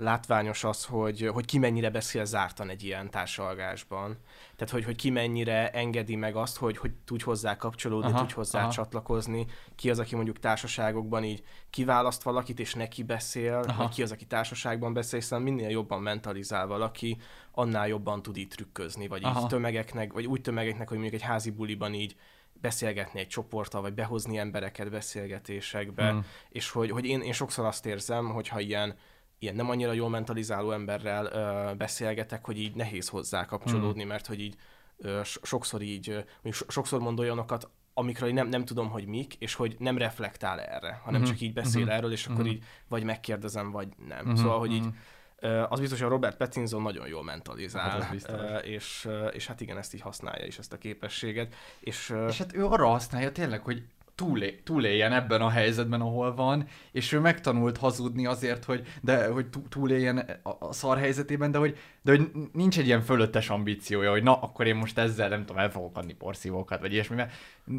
látványos 0.00 0.64
az, 0.64 0.84
hogy, 0.84 1.30
hogy 1.32 1.44
ki 1.44 1.58
mennyire 1.58 1.90
beszél 1.90 2.24
zártan 2.24 2.68
egy 2.68 2.84
ilyen 2.84 3.10
társalgásban. 3.10 4.16
Tehát, 4.56 4.72
hogy, 4.72 4.84
hogy 4.84 4.96
ki 4.96 5.10
mennyire 5.10 5.70
engedi 5.70 6.16
meg 6.16 6.36
azt, 6.36 6.56
hogy, 6.56 6.76
hogy 6.76 6.90
tudj 7.04 7.24
hozzá 7.24 7.56
kapcsolódni, 7.56 8.10
Aha, 8.10 8.18
tudj 8.18 8.32
hozzá 8.32 8.60
aha. 8.60 8.70
csatlakozni, 8.70 9.46
ki 9.74 9.90
az, 9.90 9.98
aki 9.98 10.14
mondjuk 10.14 10.38
társaságokban 10.38 11.24
így 11.24 11.42
kiválaszt 11.70 12.22
valakit, 12.22 12.60
és 12.60 12.74
neki 12.74 13.02
beszél, 13.02 13.64
Aha. 13.66 13.82
vagy 13.82 13.94
ki 13.94 14.02
az, 14.02 14.12
aki 14.12 14.24
társaságban 14.24 14.92
beszél, 14.92 15.18
hiszen 15.18 15.42
minél 15.42 15.68
jobban 15.68 16.02
mentalizál 16.02 16.66
valaki, 16.66 17.18
annál 17.52 17.88
jobban 17.88 18.22
tud 18.22 18.36
így 18.36 18.48
trükközni, 18.48 19.08
vagy 19.08 19.20
így 19.20 19.26
Aha. 19.26 19.46
tömegeknek, 19.46 20.12
vagy 20.12 20.26
úgy 20.26 20.40
tömegeknek, 20.40 20.88
hogy 20.88 20.98
mondjuk 20.98 21.20
egy 21.20 21.28
házi 21.28 21.50
buliban 21.50 21.94
így 21.94 22.16
beszélgetni 22.60 23.20
egy 23.20 23.28
csoporttal, 23.28 23.80
vagy 23.80 23.94
behozni 23.94 24.38
embereket 24.38 24.90
beszélgetésekbe, 24.90 26.10
Hmm. 26.10 26.24
és 26.48 26.70
hogy, 26.70 26.90
hogy 26.90 27.04
én, 27.04 27.20
én 27.20 27.32
sokszor 27.32 27.64
azt 27.64 27.86
érzem, 27.86 28.28
hogyha 28.28 28.60
ilyen, 28.60 28.96
ilyen 29.40 29.54
nem 29.54 29.70
annyira 29.70 29.92
jól 29.92 30.08
mentalizáló 30.08 30.70
emberrel 30.70 31.26
ö, 31.26 31.74
beszélgetek, 31.74 32.44
hogy 32.44 32.58
így 32.58 32.74
nehéz 32.74 33.08
hozzá 33.08 33.44
kapcsolódni, 33.44 34.04
mert 34.04 34.26
hogy 34.26 34.40
így 34.40 34.56
ö, 34.96 35.20
so- 35.24 35.44
sokszor 35.44 35.82
így, 35.82 36.10
ö, 36.42 36.48
sokszor 36.68 37.00
mond 37.00 37.18
olyanokat, 37.20 37.68
amikről 37.94 38.32
nem, 38.32 38.48
nem 38.48 38.64
tudom, 38.64 38.90
hogy 38.90 39.06
mik, 39.06 39.34
és 39.38 39.54
hogy 39.54 39.76
nem 39.78 39.98
reflektál 39.98 40.60
erre, 40.60 41.00
hanem 41.04 41.20
Mhm, 41.20 41.30
csak 41.30 41.40
így 41.40 41.52
beszél 41.52 41.82
mhm, 41.82 41.90
erről, 41.90 42.12
és 42.12 42.26
akkor 42.26 42.44
mhm. 42.44 42.48
így 42.52 42.64
vagy 42.88 43.04
megkérdezem, 43.04 43.70
vagy 43.70 43.88
nem. 44.08 44.24
Mhm, 44.24 44.34
Szóval, 44.34 44.58
hogy 44.58 44.72
így 44.72 44.84
mhm. 44.84 44.94
Ö, 45.42 45.62
Az 45.68 45.80
biztos, 45.80 45.98
hogy 45.98 46.08
a 46.08 46.10
Robert 46.10 46.36
Pattinson 46.36 46.82
nagyon 46.82 47.06
jól 47.08 47.22
mentalizál, 47.24 48.00
Hát. 48.00 48.28
Ö, 48.28 48.56
és, 48.56 49.08
és 49.32 49.46
hát 49.46 49.60
igen, 49.60 49.78
ezt 49.78 49.94
így 49.94 50.00
használja 50.00 50.46
is, 50.46 50.58
ezt 50.58 50.72
a 50.72 50.78
képességet. 50.78 51.54
És, 51.80 52.14
És 52.28 52.38
hát 52.38 52.54
ő 52.54 52.66
arra 52.66 52.86
használja 52.86 53.32
tényleg, 53.32 53.60
hogy 53.60 53.82
túlé, 54.20 54.60
túléljen 54.64 55.12
ebben 55.12 55.40
a 55.40 55.48
helyzetben, 55.48 56.00
ahol 56.00 56.34
van, 56.34 56.66
és 56.92 57.12
ő 57.12 57.18
megtanult 57.18 57.76
hazudni 57.76 58.26
azért, 58.26 58.64
hogy, 58.64 58.86
de, 59.00 59.26
hogy 59.26 59.46
tú- 59.46 59.68
túléljen 59.68 60.18
a, 60.42 60.50
a 60.58 60.72
szar 60.72 60.98
helyzetében, 60.98 61.50
de 61.50 61.58
hogy, 61.58 61.76
de 62.02 62.10
hogy 62.10 62.30
nincs 62.52 62.78
egy 62.78 62.86
ilyen 62.86 63.00
fölöttes 63.00 63.50
ambíciója, 63.50 64.10
hogy 64.10 64.22
na, 64.22 64.40
akkor 64.40 64.66
én 64.66 64.76
most 64.76 64.98
ezzel 64.98 65.28
nem 65.28 65.40
tudom, 65.40 65.58
el 65.62 65.70
fogok 65.70 65.96
adni 65.96 66.12
porszívókat, 66.12 66.80
vagy 66.80 66.92
ilyesmi, 66.92 67.16
mert 67.16 67.32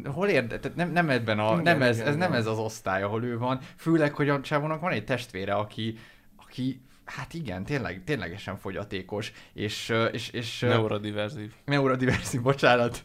hol 0.06 0.28
érde, 0.28 0.58
tehát 0.58 0.76
nem, 0.76 0.92
nem 0.92 1.10
ebben 1.10 1.38
a, 1.38 1.50
Igen, 1.52 1.62
nem 1.62 1.82
ez, 1.82 1.96
igen, 1.96 2.08
ez 2.08 2.16
nem 2.16 2.32
ez 2.32 2.46
az 2.46 2.58
osztály, 2.58 3.02
ahol 3.02 3.24
ő 3.24 3.38
van, 3.38 3.60
főleg, 3.76 4.14
hogy 4.14 4.28
a 4.28 4.40
csávónak 4.40 4.80
van 4.80 4.92
egy 4.92 5.04
testvére, 5.04 5.54
aki, 5.54 5.98
aki 6.36 6.80
Hát 7.04 7.34
igen, 7.34 7.64
tényleg, 7.64 8.02
ténylegesen 8.04 8.56
fogyatékos, 8.56 9.32
és, 9.52 9.92
és, 10.12 10.30
és 10.30 10.60
Neurodiverzív. 10.60 11.52
Neurodiverzív, 11.64 12.40
bocsánat. 12.42 13.02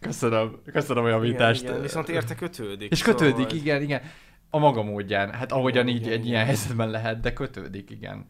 Köszönöm, 0.00 0.60
köszönöm 0.72 1.04
a 1.04 1.08
javítást. 1.08 1.60
Igen, 1.60 1.72
igen, 1.72 1.82
viszont 1.84 2.08
érte 2.08 2.34
kötődik. 2.34 2.90
És 2.92 3.02
kötődik, 3.02 3.34
szóval- 3.48 3.56
igen, 3.56 3.82
igen. 3.82 4.02
A 4.50 4.58
maga 4.58 4.82
módján. 4.82 5.32
Hát 5.32 5.52
ahogyan 5.52 5.88
így 5.88 5.96
Igen, 5.96 6.08
egy 6.12 6.14
igen. 6.18 6.26
ilyen 6.26 6.44
helyzetben 6.44 6.90
lehet, 6.90 7.20
de 7.20 7.32
kötődik, 7.32 7.90
igen. 7.90 8.26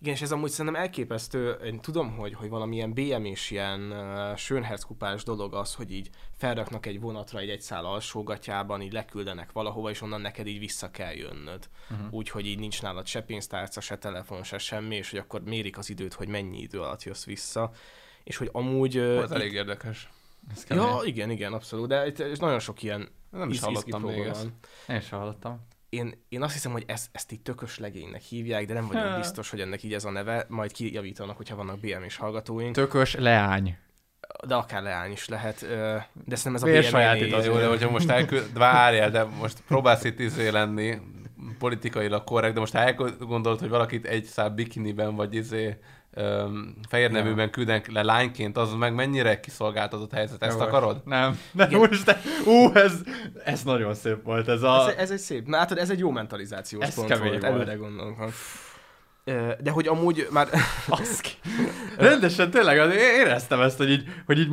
Igen, 0.00 0.14
és 0.14 0.22
ez 0.22 0.32
amúgy 0.32 0.50
szerintem 0.50 0.82
elképesztő, 0.82 1.50
én 1.50 1.80
tudom, 1.80 2.16
hogy, 2.16 2.34
hogy 2.34 2.48
valamilyen 2.48 2.92
BM 2.94 3.24
és 3.24 3.50
ilyen 3.50 3.80
uh, 3.80 4.36
Schönherzkupás 4.36 5.22
dolog 5.22 5.54
az, 5.54 5.74
hogy 5.74 5.92
így 5.92 6.10
felraknak 6.36 6.86
egy 6.86 7.00
vonatra 7.00 7.38
egy 7.38 7.48
egy 7.48 7.60
szál 7.60 7.84
alsógatjában, 7.84 8.80
így 8.80 8.92
leküldenek 8.92 9.52
valahova, 9.52 9.90
és 9.90 10.02
onnan 10.02 10.20
neked 10.20 10.46
így 10.46 10.58
vissza 10.58 10.90
kell 10.90 11.12
jönnöd. 11.14 11.68
Uh-huh. 11.90 12.06
Úgyhogy 12.12 12.46
így 12.46 12.58
nincs 12.58 12.82
nálad 12.82 13.06
se 13.06 13.22
pénztárca, 13.22 13.80
se 13.80 13.96
telefon, 13.98 14.42
se 14.42 14.58
semmi, 14.58 14.96
és 14.96 15.10
hogy 15.10 15.18
akkor 15.18 15.42
mérik 15.42 15.78
az 15.78 15.90
időt, 15.90 16.14
hogy 16.14 16.28
mennyi 16.28 16.60
idő 16.60 16.80
alatt 16.80 17.02
jössz 17.02 17.24
vissza. 17.24 17.70
És 18.24 18.36
hogy 18.36 18.48
amúgy... 18.52 18.98
uh, 18.98 19.22
Ez 19.22 19.30
elég 19.30 19.52
érdekes. 19.52 20.08
Ez 20.52 20.64
Ja, 20.68 20.98
igen, 21.04 21.30
igen, 21.30 21.52
abszolút, 21.52 21.88
de 21.88 22.06
itt 22.06 22.18
és 22.18 22.38
nagyon 22.38 22.58
sok 22.58 22.82
ilyen 22.82 23.08
Nem 23.30 23.48
is 23.48 23.54
iz- 23.56 23.62
hallottam 23.62 24.02
még 24.02 24.26
ezt. 24.26 24.48
Én 24.88 24.96
is 24.96 25.10
hallottam. 25.10 25.66
Én, 25.88 26.24
én 26.28 26.42
azt 26.42 26.52
hiszem, 26.52 26.72
hogy 26.72 26.84
ezt, 26.86 27.08
ezt 27.12 27.32
így 27.32 27.40
tökös 27.40 27.78
legénynek 27.78 28.20
hívják, 28.22 28.66
de 28.66 28.74
nem 28.74 28.86
vagyok 28.86 29.02
Ha. 29.02 29.16
biztos, 29.16 29.50
hogy 29.50 29.60
ennek 29.60 29.82
így 29.82 29.94
ez 29.94 30.04
a 30.04 30.10
neve, 30.10 30.44
majd 30.48 30.72
kijavítanak, 30.72 31.36
hogyha 31.36 31.56
vannak 31.56 31.78
BM 31.80 32.02
és 32.02 32.16
hallgatóink. 32.16 32.74
Tökös 32.74 33.14
leány. 33.14 33.76
De 34.46 34.54
akár 34.54 34.82
leány 34.82 35.10
is 35.12 35.28
lehet, 35.28 35.60
de 36.24 36.36
szerintem 36.36 36.54
ez 36.54 36.62
a 36.62 36.66
Miért 36.66 36.84
BM 36.84 36.90
sajátít 36.90 37.32
az 37.32 37.44
Jó, 37.46 37.54
de 37.56 37.66
hogyha 37.68 37.90
most 37.90 38.08
elküld... 38.10 38.52
Várjál, 38.58 39.10
de 39.10 39.24
most 39.24 39.62
próbálsz 39.66 40.04
itt 40.04 40.18
izé 40.18 40.48
lenni, 40.48 40.98
politikailag 41.58 42.24
korrekt, 42.24 42.54
de 42.54 42.60
most 42.60 42.72
ha 42.72 42.78
elgondolod, 42.78 43.58
hogy 43.60 43.68
valakit 43.68 44.06
egy 44.06 44.24
szál 44.24 44.50
bikiniben, 44.50 45.14
vagy 45.14 45.34
izé 45.34 45.78
fehér 46.88 47.10
nevűben 47.10 47.50
küldenek 47.50 47.90
le 47.90 48.02
lányként, 48.02 48.56
az 48.56 48.74
meg 48.74 48.94
mennyire 48.94 49.40
kiszolgáltatott 49.40 50.12
helyzet, 50.12 50.42
ezt 50.42 50.58
Jó, 50.58 50.64
akarod? 50.64 51.02
Nem, 51.04 51.38
nem, 51.52 51.74
úristen, 51.74 52.16
ú, 52.46 52.74
ez, 52.74 52.92
ez 53.44 53.62
nagyon 53.62 53.94
szép 53.94 54.22
volt, 54.22 54.48
ez 54.48 54.62
a... 54.62 54.88
Ez, 54.88 54.94
ez 54.96 55.10
egy 55.10 55.18
szép, 55.18 55.46
na 55.46 55.56
hát 55.56 55.72
ez 55.72 55.90
egy 55.90 55.98
jó 55.98 56.10
mentalizációs 56.10 56.84
Ez 56.84 56.94
pont 56.94 57.08
kemény 57.08 57.28
volt, 57.28 57.42
volt. 57.42 57.54
előre 57.54 57.74
gondolom. 57.74 58.16
De 59.60 59.70
hogy 59.70 59.86
amúgy 59.86 60.26
már... 60.30 60.48
Baszki. 60.88 61.30
Rendesen 61.96 62.50
tényleg 62.50 62.92
éreztem 62.94 63.60
ezt, 63.60 63.76
hogy 63.76 63.90
így, 63.90 64.04
hogy 64.26 64.38
így 64.38 64.48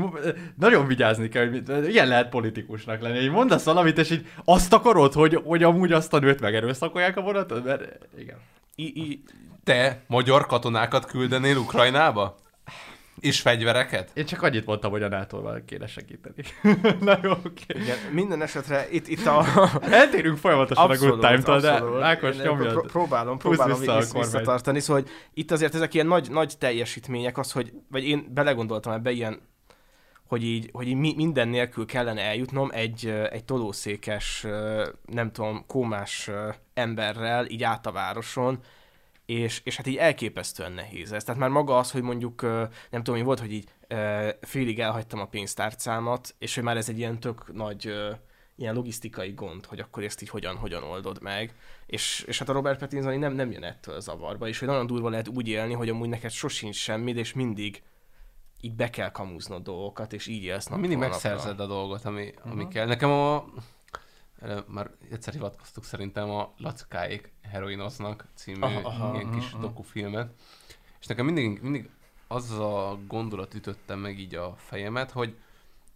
nagyon 0.59 0.88
vigyázni 0.88 1.30
kell, 1.30 1.49
hogy 1.49 1.88
ilyen 1.89 2.07
lehet 2.07 2.30
politikusnak 2.30 3.01
lenni. 3.01 3.19
Így 3.19 3.30
mondasz 3.30 3.64
valamit, 3.64 3.97
és 3.97 4.09
így 4.09 4.27
azt 4.45 4.73
akarod, 4.73 5.14
hogy, 5.14 5.41
hogy 5.43 5.64
amúgy 5.64 5.91
azt 5.91 6.14
a 6.14 6.19
nőt 6.19 6.41
megerőszakolják 6.41 7.17
a 7.17 7.22
vonatot? 7.22 7.65
Mert 7.65 8.07
igen. 8.17 8.38
I, 8.75 8.83
i, 8.83 9.23
Te 9.64 10.01
magyar 10.07 10.45
katonákat 10.45 11.06
küldenél 11.06 11.57
Ukrajnába? 11.57 12.35
És 13.19 13.41
fegyvereket? 13.41 14.11
Én 14.13 14.25
csak 14.25 14.41
annyit 14.41 14.65
mondtam, 14.65 14.91
hogy 14.91 15.03
a 15.03 15.07
NATO-val 15.07 15.63
kéne 15.65 15.87
segíteni. 15.87 16.43
Na 16.99 17.19
jó, 17.23 17.31
oké. 17.31 17.63
igen, 17.67 17.97
minden 18.11 18.41
esetre 18.41 18.87
itt, 18.91 19.07
itt 19.07 19.25
a... 19.25 19.45
Eltérünk 19.81 20.37
folyamatosan 20.37 20.91
a 20.91 20.95
Good 20.95 21.19
Time-tól, 21.19 21.59
de 21.59 21.71
abszolút. 21.71 22.01
Ákos 22.01 22.37
nyomjad. 22.37 22.71
pró- 22.71 22.81
Próbálom, 22.81 23.37
próbálom 23.37 23.79
vissza 23.79 23.93
a 23.95 23.99
vissza 23.99 24.19
visszatartani, 24.19 24.79
szóval 24.79 25.01
hogy 25.01 25.11
itt 25.33 25.51
azért 25.51 25.75
ezek 25.75 25.93
ilyen 25.93 26.07
nagy, 26.07 26.29
nagy 26.31 26.53
teljesítmények, 26.59 27.37
az, 27.37 27.51
hogy, 27.51 27.73
vagy 27.91 28.03
én 28.07 28.27
belegondoltam 28.33 28.93
ebbe 28.93 29.11
ilyen, 29.11 29.39
hogy 30.27 30.43
így, 30.43 30.69
hogy 30.73 30.87
így 30.87 30.95
mi- 30.95 31.15
minden 31.15 31.47
nélkül 31.47 31.85
kellene 31.85 32.21
eljutnom 32.21 32.69
egy, 32.73 33.13
egy 33.31 33.43
tolószékes, 33.43 34.45
nem 35.05 35.31
tudom, 35.31 35.63
kómás 35.67 36.29
emberrel 36.73 37.45
így 37.49 37.63
át 37.63 37.85
a 37.85 37.91
városon, 37.91 38.59
és, 39.27 39.61
és 39.64 39.75
hát 39.75 39.88
így 39.88 39.95
elképesztően 39.95 40.72
nehéz 40.72 41.11
ez. 41.11 41.23
Tehát 41.23 41.39
már 41.39 41.49
maga 41.49 41.77
az, 41.77 41.91
hogy 41.91 42.01
mondjuk, 42.01 42.41
nem 42.41 43.03
tudom, 43.03 43.15
mi 43.15 43.22
volt, 43.22 43.39
hogy 43.39 43.51
így 43.51 43.69
félig 44.41 44.80
elhagytam 44.80 45.19
a 45.19 45.25
pénztárcámat, 45.25 46.35
és 46.39 46.56
hogy 46.56 46.64
már 46.64 46.77
ez 46.77 46.89
egy 46.89 46.97
ilyen 46.97 47.19
tök 47.19 47.53
nagy 47.53 47.93
ilyen 48.56 48.73
logisztikai 48.73 49.31
gond, 49.31 49.65
hogy 49.65 49.80
akkor 49.80 50.03
ezt 50.03 50.22
így 50.22 50.30
hogyan, 50.30 50.56
hogyan 50.56 50.83
oldod 50.83 51.22
meg. 51.22 51.53
És, 51.85 52.23
és 52.27 52.39
hát 52.39 52.49
a 52.49 52.53
Robert 52.53 52.80
Pattinson 52.80 53.19
nem, 53.19 53.33
nem 53.33 53.51
jön 53.51 53.64
ettől 53.64 53.99
zavarba, 53.99 54.47
és 54.47 54.59
hogy 54.59 54.67
nagyon 54.67 54.88
durva 54.88 55.09
lehet 55.09 55.27
úgy 55.27 55.47
élni, 55.47 55.73
hogy 55.73 55.89
amúgy 55.89 56.09
neked 56.09 56.31
sosincs 56.31 56.75
semmi, 56.75 57.11
és 57.11 57.33
mindig 57.33 57.83
így 58.61 58.75
be 58.75 58.89
kell 58.89 59.11
kamúznod 59.11 59.64
dolgokat, 59.64 60.14
és 60.14 60.27
így 60.27 60.43
élsz 60.43 60.64
napról 60.65 60.88
Mindig 60.88 60.97
megszerzed 60.97 61.59
a 61.59 61.65
dolgot, 61.67 62.06
ami, 62.06 62.33
ami 62.43 62.64
Mhm. 62.64 62.72
kell. 62.72 62.85
Nekem 62.85 63.09
a... 63.09 63.45
Már 64.67 64.91
egyszer 65.11 65.33
hivatkoztuk 65.33 65.83
szerintem 65.83 66.30
a 66.30 66.53
Lacakáék 66.57 67.33
heroinoznak 67.51 68.26
című 68.34 68.59
Aha, 68.59 68.80
aha, 68.90 69.14
ilyen 69.14 69.32
kis 69.32 69.51
aha. 69.51 69.61
dokufilmet. 69.61 70.34
És 71.00 71.06
nekem 71.06 71.26
mindig, 71.26 71.61
mindig 71.61 71.90
az 72.27 72.51
a 72.51 73.00
gondolat 73.08 73.53
ütötte 73.53 73.95
meg 73.95 74.19
így 74.19 74.35
a 74.35 74.53
fejemet, 74.58 75.11
hogy 75.11 75.35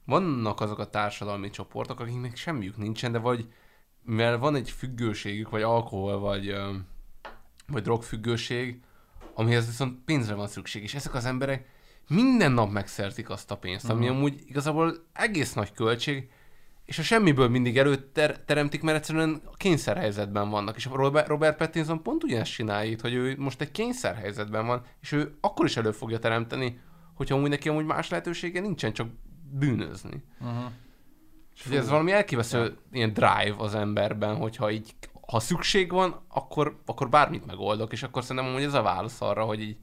vannak 0.06 0.62
azok 0.62 0.80
a 0.80 0.90
társadalmi 0.90 1.50
csoportok, 1.50 2.00
akiknek 2.00 2.36
semmiük 2.36 2.78
nincsen, 2.78 3.12
de 3.12 3.18
vagy 3.18 3.48
mivel 4.04 4.38
van 4.38 4.56
egy 4.56 4.72
függőségük, 4.72 5.50
vagy 5.50 5.62
alkohol, 5.62 6.20
vagy, 6.20 6.56
vagy 7.68 7.84
drogfüggőség, 7.84 8.80
amihez 9.34 9.66
viszont 9.66 10.04
pénzre 10.06 10.34
van 10.34 10.48
szükség, 10.48 10.84
és 10.84 10.94
ezek 10.94 11.14
az 11.14 11.26
emberek 11.26 11.68
minden 12.08 12.52
nap 12.52 12.72
megszerzik 12.72 13.30
azt 13.30 13.52
a 13.52 13.58
pénzt, 13.58 13.90
ami 13.90 14.06
Mhm. 14.06 14.16
amúgy 14.16 14.42
igazából 14.46 14.94
egész 15.14 15.54
nagy 15.54 15.72
költség, 15.74 16.30
és 16.86 17.00
a 17.00 17.04
semmiből 17.04 17.48
mindig 17.48 17.78
előteremtik, 17.78 18.82
mert 18.82 18.98
egyszerűen 18.98 19.42
kényszerhelyzetben 19.58 20.50
vannak. 20.50 20.76
És 20.76 20.86
Robert, 21.26 21.58
Pattinson 21.58 22.02
pont 22.02 22.24
ugyanezt 22.24 22.52
csinálja 22.52 22.92
itt, 22.92 23.02
hogy 23.02 23.14
ő 23.14 23.36
most 23.38 23.62
egy 23.62 23.72
kényszerhelyzetben 23.72 24.66
van, 24.66 24.82
és 25.02 25.12
ő 25.12 25.38
akkor 25.42 25.66
is 25.66 25.78
elő 25.78 25.92
fogja 25.92 26.20
teremteni, 26.20 26.80
hogyha 27.14 27.36
amúgy 27.36 27.50
neki 27.50 27.70
amúgy 27.70 27.86
más 27.86 28.10
lehetősége 28.10 28.60
nincsen, 28.60 28.94
csak 28.94 29.08
bűnözni. 29.52 30.24
Uh-huh. 30.40 30.72
És 31.56 31.64
hogy 31.64 31.76
ez 31.76 31.90
valami 31.90 32.12
elképesztő 32.12 32.78
ilyen 32.92 33.14
drive 33.14 33.56
az 33.58 33.76
emberben, 33.76 34.36
hogyha 34.36 34.72
így, 34.72 34.96
ha 35.28 35.40
szükség 35.40 35.92
van, 35.92 36.22
akkor, 36.28 36.82
akkor 36.86 37.10
bármit 37.10 37.46
megoldok, 37.46 37.92
és 37.92 38.04
akkor 38.04 38.24
szerintem 38.24 38.54
hogy 38.54 38.64
ez 38.64 38.74
a 38.74 38.82
válasz 38.82 39.22
arra, 39.22 39.44
hogy 39.44 39.62
így, 39.62 39.78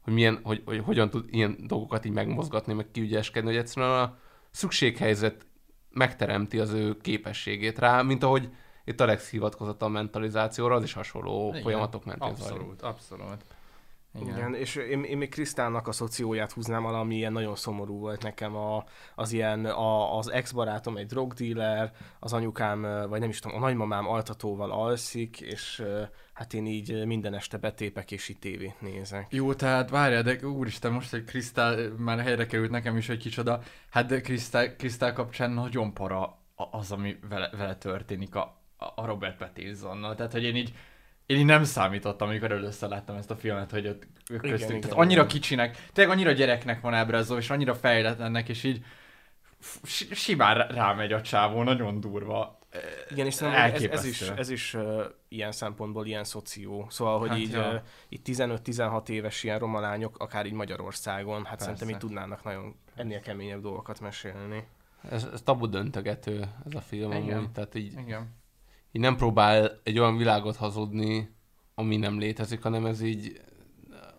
hogy, 0.00 0.12
milyen, 0.12 0.40
hogy, 0.42 0.62
hogy 0.64 0.82
hogyan 0.84 1.10
tud 1.10 1.24
ilyen 1.30 1.56
dolgokat 1.66 2.04
így 2.04 2.12
megmozgatni, 2.12 2.72
meg 2.72 2.90
kiügyeskedni, 2.90 3.48
hogy 3.48 3.58
egyszerűen 3.58 3.92
a 3.92 4.18
szükséghelyzet 4.50 5.46
megteremti 5.98 6.58
az 6.58 6.72
ő 6.72 6.96
képességét 6.96 7.78
rá, 7.78 8.02
mint 8.02 8.22
ahogy 8.22 8.50
itt 8.84 9.00
Alex 9.00 9.30
hivatkozott 9.30 9.82
a 9.82 9.88
mentalizációra, 9.88 10.74
az 10.74 10.82
is 10.82 10.92
hasonló 10.92 11.48
Igen. 11.48 11.62
folyamatok 11.62 12.04
mentén 12.04 12.28
Abszolút, 12.28 12.58
zajlik. 12.58 12.82
abszolút. 12.82 13.44
Igen. 14.20 14.36
Igen, 14.36 14.54
és 14.54 14.74
én, 14.74 15.02
én 15.02 15.16
még 15.16 15.28
Krisztálnak 15.28 15.88
a 15.88 15.92
szocióját 15.92 16.52
húznám 16.52 16.84
alá, 16.84 16.98
ami 16.98 17.14
ilyen 17.14 17.32
nagyon 17.32 17.56
szomorú 17.56 17.98
volt 17.98 18.22
nekem, 18.22 18.56
a, 18.56 18.84
az 19.14 19.32
ilyen, 19.32 19.64
a, 19.64 20.18
az 20.18 20.30
ex-barátom 20.30 20.96
egy 20.96 21.06
drogdealer, 21.06 21.92
az 22.20 22.32
anyukám, 22.32 23.08
vagy 23.08 23.20
nem 23.20 23.28
is 23.28 23.38
tudom, 23.38 23.56
a 23.56 23.60
nagymamám 23.60 24.08
altatóval 24.08 24.70
alszik, 24.70 25.40
és 25.40 25.84
hát 26.38 26.54
én 26.54 26.66
így 26.66 27.06
minden 27.06 27.34
este 27.34 27.56
betépek, 27.56 28.10
és 28.10 28.28
így 28.28 28.38
tévét 28.38 28.80
nézek. 28.80 29.26
Jó, 29.30 29.54
tehát 29.54 29.90
várjál, 29.90 30.22
de 30.22 30.46
úristen, 30.46 30.92
most 30.92 31.14
egy 31.14 31.24
Krisztál 31.24 31.88
már 31.96 32.20
helyre 32.20 32.46
került 32.46 32.70
nekem 32.70 32.96
is, 32.96 33.06
hogy 33.06 33.18
kicsoda. 33.18 33.62
Hát 33.90 34.06
de 34.06 34.20
Krisztál, 34.20 34.76
Krisztál 34.76 35.12
kapcsán 35.12 35.50
nagyon 35.50 35.94
para 35.94 36.38
az, 36.70 36.92
ami 36.92 37.16
vele, 37.28 37.50
vele 37.56 37.76
történik 37.76 38.34
a, 38.34 38.62
a 38.76 39.06
Robert 39.06 39.36
Pattinsonnal. 39.36 40.14
Tehát, 40.14 40.32
hogy 40.32 40.44
én 40.44 40.56
így, 40.56 40.72
én 41.26 41.38
így 41.38 41.44
nem 41.44 41.64
számítottam, 41.64 42.28
amikor 42.28 42.52
először 42.52 42.88
láttam 42.88 43.16
ezt 43.16 43.30
a 43.30 43.36
filmet, 43.36 43.70
hogy 43.70 43.86
ott 43.86 44.06
ők 44.30 44.42
Igen, 44.44 44.50
köztük. 44.50 44.68
igen, 44.68 44.80
Tehát 44.80 44.96
annyira 44.96 45.22
igen. 45.22 45.32
kicsinek, 45.34 45.88
tényleg 45.92 46.14
annyira 46.14 46.32
gyereknek 46.32 46.80
van 46.80 46.94
ábrázolva, 46.94 47.42
és 47.42 47.50
annyira 47.50 47.74
fejletlennek, 47.74 48.48
és 48.48 48.64
így 48.64 48.84
simán 50.10 50.54
rá- 50.54 50.70
rámegy 50.70 51.12
a 51.12 51.20
csávó, 51.20 51.62
nagyon 51.62 52.00
durva. 52.00 52.57
Igen, 53.10 53.26
és 53.26 53.34
szerintem 53.34 53.62
ez, 53.62 53.68
ez 53.68 53.82
Elképesztő. 53.82 54.08
is, 54.08 54.20
ez 54.20 54.50
is 54.50 54.74
uh, 54.74 55.04
ilyen 55.28 55.52
szempontból 55.52 56.06
ilyen 56.06 56.24
szoció. 56.24 56.86
Szóval, 56.90 57.18
hogy 57.18 57.28
Hát 57.28 57.38
így, 57.38 57.50
ja. 57.50 57.72
uh, 57.72 57.80
így 58.08 58.20
15-16 58.24 59.08
éves 59.08 59.42
ilyen 59.42 59.58
roma 59.58 59.80
lányok, 59.80 60.18
akár 60.18 60.46
így 60.46 60.52
Magyarországon, 60.52 61.36
hát 61.36 61.48
Persze. 61.48 61.64
szerintem 61.64 61.88
így 61.88 61.96
tudnának 61.96 62.44
nagyon 62.44 62.74
ennél 62.94 63.20
keményebb 63.20 63.60
dolgokat 63.60 64.00
mesélni. 64.00 64.66
Ez, 65.10 65.28
ez 65.32 65.42
tabu 65.42 65.66
döntögető, 65.66 66.48
ez 66.66 66.74
a 66.74 66.80
film 66.80 67.12
Igen. 67.12 67.36
amúgy, 67.36 67.50
tehát 67.52 67.74
így, 67.74 67.92
Igen. 67.98 68.34
így 68.92 69.02
nem 69.02 69.16
próbál 69.16 69.80
egy 69.82 69.98
olyan 69.98 70.16
világot 70.16 70.56
hazudni, 70.56 71.34
ami 71.74 71.96
nem 71.96 72.18
létezik, 72.18 72.62
hanem 72.62 72.86
ez 72.86 73.00
így 73.00 73.40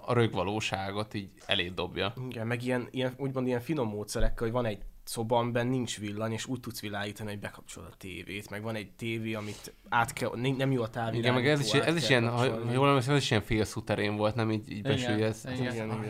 a 0.05 0.13
rögvalóságot 0.13 1.13
így 1.13 1.29
eléd 1.45 1.73
dobja. 1.73 2.13
Igen, 2.29 2.47
meg 2.47 2.63
ilyen, 2.63 2.87
ilyen, 2.91 3.13
úgymond 3.17 3.47
ilyen 3.47 3.59
finom 3.61 3.87
módszerekkel, 3.89 4.37
hogy 4.43 4.51
van 4.51 4.65
egy 4.65 4.81
szoba, 5.09 5.37
amiben 5.37 5.67
nincs 5.67 5.99
villany, 5.99 6.31
és 6.31 6.45
úgy 6.45 6.59
tudsz 6.59 6.81
világítani, 6.81 7.29
hogy 7.29 7.39
bekapcsolod 7.39 7.89
a 7.91 7.95
tévét, 7.97 8.49
meg 8.49 8.61
van 8.61 8.75
egy 8.75 8.91
tévé, 8.91 9.33
amit 9.33 9.73
át 9.89 10.13
kell, 10.13 10.31
nem 10.57 10.71
jó 10.71 10.81
a 10.81 10.89
távirányító, 10.89 11.19
Igen, 11.19 11.33
meg 11.33 11.47
ez 11.47 11.59
is, 11.59 11.73
ez 11.73 11.95
is 11.95 12.09
ilyen, 12.09 12.29
ha 12.29 12.45
jól 12.71 12.87
emlékszem, 12.87 13.15
ez 13.15 13.21
is 13.21 13.29
ilyen 13.31 13.43
félszuterén 13.43 14.15
volt, 14.15 14.35
nem 14.35 14.51
így, 14.51 14.71
így 14.71 14.81
besülyez. 14.81 15.47
igen. 15.59 16.03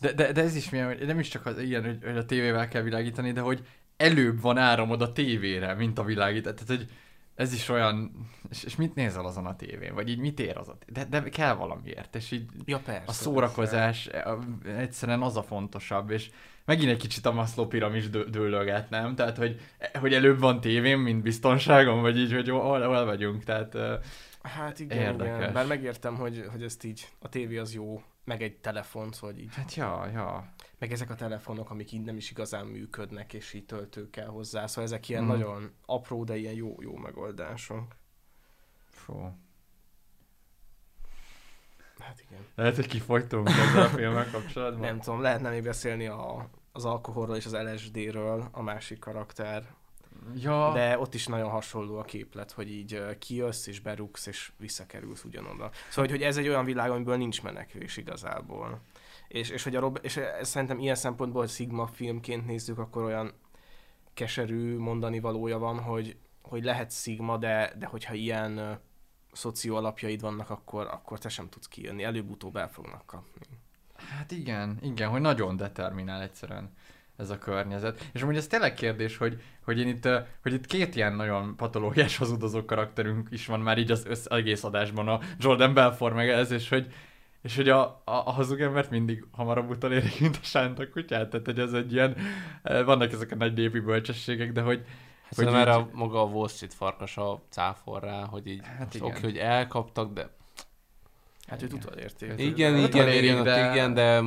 De-. 0.00 0.12
De, 0.12 0.32
de, 0.32 0.42
ez 0.42 0.56
is 0.56 0.70
milyen, 0.70 0.98
nem 1.06 1.18
is 1.18 1.28
csak 1.28 1.46
az 1.46 1.58
ilyen, 1.58 1.84
hogy, 1.84 1.98
hogy 2.04 2.16
a 2.16 2.24
tévével 2.24 2.68
kell 2.68 2.82
világítani, 2.82 3.32
de 3.32 3.40
hogy 3.40 3.66
előbb 3.96 4.40
van 4.40 4.58
áramod 4.58 5.02
a 5.02 5.12
tévére, 5.12 5.74
mint 5.74 5.98
a 5.98 6.04
világítás. 6.04 6.54
Tehát, 6.54 6.68
hogy 6.80 6.90
ez 7.34 7.52
is 7.52 7.68
olyan, 7.68 8.28
és, 8.50 8.64
és 8.64 8.76
mit 8.76 8.94
nézel 8.94 9.24
azon 9.24 9.46
a 9.46 9.56
tévén, 9.56 9.94
vagy 9.94 10.08
így 10.08 10.18
mit 10.18 10.40
ér 10.40 10.56
az 10.56 10.68
a 10.68 10.78
tévén? 10.78 11.08
De, 11.10 11.20
de 11.20 11.28
kell 11.30 11.54
valamiért, 11.54 12.14
és 12.16 12.30
így 12.30 12.46
Ja, 12.64 12.78
persze. 12.78 13.02
a 13.06 13.12
szórakozás 13.12 14.06
a- 14.06 14.38
egyszerűen 14.78 15.22
az 15.22 15.36
a 15.36 15.42
fontosabb, 15.42 16.10
és 16.10 16.30
megint 16.64 16.90
egy 16.90 16.98
kicsit 16.98 17.26
a 17.26 17.32
Maslow 17.32 17.66
piramis 17.66 18.10
dő, 18.10 18.24
dőlöget, 18.24 18.90
nem? 18.90 19.14
Tehát, 19.14 19.36
hogy, 19.36 19.60
hogy 20.00 20.14
előbb 20.14 20.38
van 20.38 20.60
tévém, 20.60 21.00
mint 21.00 21.22
biztonságom, 21.22 22.00
vagy 22.00 22.18
így, 22.18 22.32
hogy 22.32 22.48
hol, 22.48 22.86
hol 22.86 23.04
vagyunk, 23.04 23.44
tehát 23.44 23.76
Hát 24.42 24.78
igen, 24.80 24.98
Érdekes. 24.98 25.36
igen. 25.38 25.52
Bár 25.52 25.66
megértem, 25.66 26.16
hogy, 26.16 26.44
hogy 26.50 26.62
ezt 26.62 26.84
így, 26.84 27.08
a 27.20 27.28
tévé 27.28 27.56
az 27.56 27.74
jó, 27.74 28.02
meg 28.24 28.42
egy 28.42 28.56
telefon, 28.56 29.12
szóval 29.12 29.36
így, 29.36 29.54
hát 29.54 29.74
ja, 29.74 30.06
ja. 30.12 30.52
meg 30.78 30.92
ezek 30.92 31.10
a 31.10 31.14
telefonok, 31.14 31.70
amik 31.70 31.92
így 31.92 32.02
nem 32.02 32.16
is 32.16 32.30
igazán 32.30 32.66
működnek, 32.66 33.32
és 33.32 33.52
így 33.52 33.64
töltő 33.64 34.10
kell 34.10 34.26
hozzá, 34.26 34.66
szóval 34.66 34.84
ezek 34.84 35.08
ilyen 35.08 35.22
Mhm. 35.24 35.32
nagyon 35.32 35.70
apró, 35.86 36.24
de 36.24 36.36
ilyen 36.36 36.54
jó, 36.54 36.76
jó 36.80 36.96
megoldások. 36.96 37.96
Fú. 38.90 39.30
Hát 41.98 42.24
igen. 42.28 42.46
Lehet, 42.54 42.76
hogy 42.76 42.86
kifogytunk 42.86 43.48
ezzel 43.48 43.82
a 43.82 43.88
filmmel 43.88 44.30
kapcsolatban. 44.30 44.80
Nem 44.80 45.00
tudom, 45.00 45.20
lehetne 45.20 45.50
még 45.50 45.62
beszélni 45.62 46.06
a, 46.06 46.48
az 46.72 46.84
alkoholról 46.84 47.36
és 47.36 47.46
az 47.46 47.52
LSD-ről, 47.52 48.48
a 48.52 48.62
másik 48.62 48.98
karakter. 48.98 49.74
Ja, 50.36 50.72
De 50.72 50.98
ott 50.98 51.14
is 51.14 51.26
nagyon 51.26 51.50
hasonló 51.50 51.98
a 51.98 52.02
képlet, 52.02 52.52
hogy 52.52 52.70
így 52.70 53.18
kijössz 53.18 53.66
és 53.66 53.80
berúgsz 53.80 54.26
és 54.26 54.52
visszakerülsz 54.58 55.24
ugyanoda. 55.24 55.70
Szóval, 55.88 56.10
hogy, 56.10 56.22
ez 56.22 56.36
egy 56.36 56.48
olyan 56.48 56.64
világ, 56.64 56.90
amiből 56.90 57.16
nincs 57.16 57.42
menekvés 57.42 57.96
igazából. 57.96 58.80
És, 59.28 59.50
és, 59.50 59.62
hogy 59.62 59.76
a 59.76 59.80
Rob- 59.80 60.04
és 60.04 60.16
ez 60.16 60.48
szerintem 60.48 60.78
ilyen 60.78 60.94
szempontból, 60.94 61.40
hogy 61.40 61.50
Sigma 61.50 61.86
filmként 61.86 62.46
nézzük, 62.46 62.78
akkor 62.78 63.02
olyan 63.02 63.32
keserű 64.14 64.78
mondani 64.78 65.20
valója 65.20 65.58
van, 65.58 65.78
hogy, 65.80 66.16
hogy 66.42 66.64
lehet 66.64 66.92
Sigma, 66.92 67.36
de, 67.36 67.72
de 67.78 67.86
hogyha 67.86 68.14
ilyen 68.14 68.80
szoció 69.36 69.76
alapjaid 69.76 70.20
vannak, 70.20 70.50
akkor, 70.50 70.86
akkor 70.86 71.18
te 71.18 71.28
sem 71.28 71.48
tudsz 71.48 71.68
kijönni. 71.68 72.02
Előbb-utóbb 72.02 72.56
el 72.56 72.68
fognak 72.68 73.06
kapni. 73.06 73.46
Hát 73.96 74.30
igen, 74.30 74.78
igen, 74.82 75.08
hogy 75.08 75.20
nagyon 75.20 75.56
determinál 75.56 76.22
egyszerűen 76.22 76.70
ez 77.16 77.30
a 77.30 77.38
környezet. 77.38 78.10
És 78.12 78.22
amúgy 78.22 78.36
ez 78.36 78.46
tényleg 78.46 78.74
kérdés, 78.74 79.16
hogy, 79.16 79.42
hogy, 79.64 79.78
én 79.80 79.88
itt, 79.88 80.08
hogy 80.42 80.52
itt 80.52 80.66
két 80.66 80.96
ilyen 80.96 81.14
nagyon 81.14 81.56
patológiás 81.56 82.16
hazudozó 82.16 82.64
karakterünk 82.64 83.28
is 83.30 83.46
van 83.46 83.60
már 83.60 83.78
így 83.78 83.90
az 83.90 84.06
össz, 84.06 84.24
egész 84.24 84.64
adásban, 84.64 85.08
a 85.08 85.20
Jordan 85.38 85.74
Belfort 85.74 86.14
meg 86.14 86.28
ez, 86.28 86.50
és 86.50 86.68
hogy, 86.68 86.92
és 87.42 87.56
hogy 87.56 87.68
a, 87.68 87.80
a, 87.84 88.02
a 88.04 88.30
hazug 88.30 88.60
embert 88.60 88.90
mindig 88.90 89.26
hamarabb 89.30 89.70
utolérik, 89.70 90.20
mint 90.20 90.36
a 90.42 90.44
sánta 90.44 90.88
kutyát. 90.88 91.30
Tehát, 91.30 91.46
hogy 91.46 91.58
ez 91.58 91.72
egy 91.72 91.92
ilyen, 91.92 92.16
vannak 92.62 93.12
ezek 93.12 93.32
a 93.32 93.34
nagy 93.34 93.54
népi 93.54 93.80
bölcsességek, 93.80 94.52
de 94.52 94.60
hogy, 94.60 94.84
Hát 95.24 95.34
hogy 95.34 95.44
szerintem 95.44 95.60
így- 95.60 95.66
erre 95.68 95.76
a, 95.76 95.88
maga 95.92 96.20
a 96.20 96.24
Wall 96.24 96.48
Street 96.48 96.74
farkasa 96.74 97.42
cáfol 97.48 98.00
rá, 98.00 98.24
hogy 98.24 98.46
így 98.46 98.60
Hát 98.64 98.76
hát 98.78 98.96
oké, 99.00 99.20
hogy 99.20 99.36
elkaptak, 99.38 100.12
de 100.12 100.30
Hát 101.46 101.62
őt 101.62 101.72
utolérték. 101.72 102.28
Hát 102.28 102.38
igen, 102.38 102.74
Öt 102.74 102.94
igen, 102.94 103.08
igen, 103.08 103.42
de- 103.44 103.70
igen, 103.70 103.94
de 103.94 104.20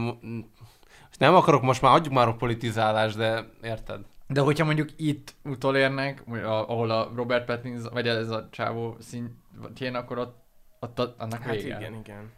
nem 1.20 1.36
akarok 1.36 1.62
most 1.62 1.82
már, 1.82 1.96
adjuk 1.96 2.14
már 2.14 2.28
a 2.28 2.36
politizálást, 2.36 3.18
de 3.18 3.50
érted? 3.62 4.02
De 4.28 4.42
hogyha 4.42 4.66
mondjuk 4.66 4.90
itt 4.96 5.36
utolérnek, 5.44 6.24
ahol 6.44 6.90
a 6.92 7.12
Robert 7.16 7.46
Pattinson, 7.46 7.94
vagy 7.94 8.08
ez 8.08 8.30
a 8.30 8.48
csávó 8.52 8.96
szintjén, 9.00 9.96
akkor 9.96 10.18
ott, 10.18 10.38
ott 10.80 11.00
a- 11.00 11.16
annak 11.18 11.42
Hát 11.44 11.56
vége. 11.56 11.78
igen, 11.78 11.94
igen. 11.94 12.32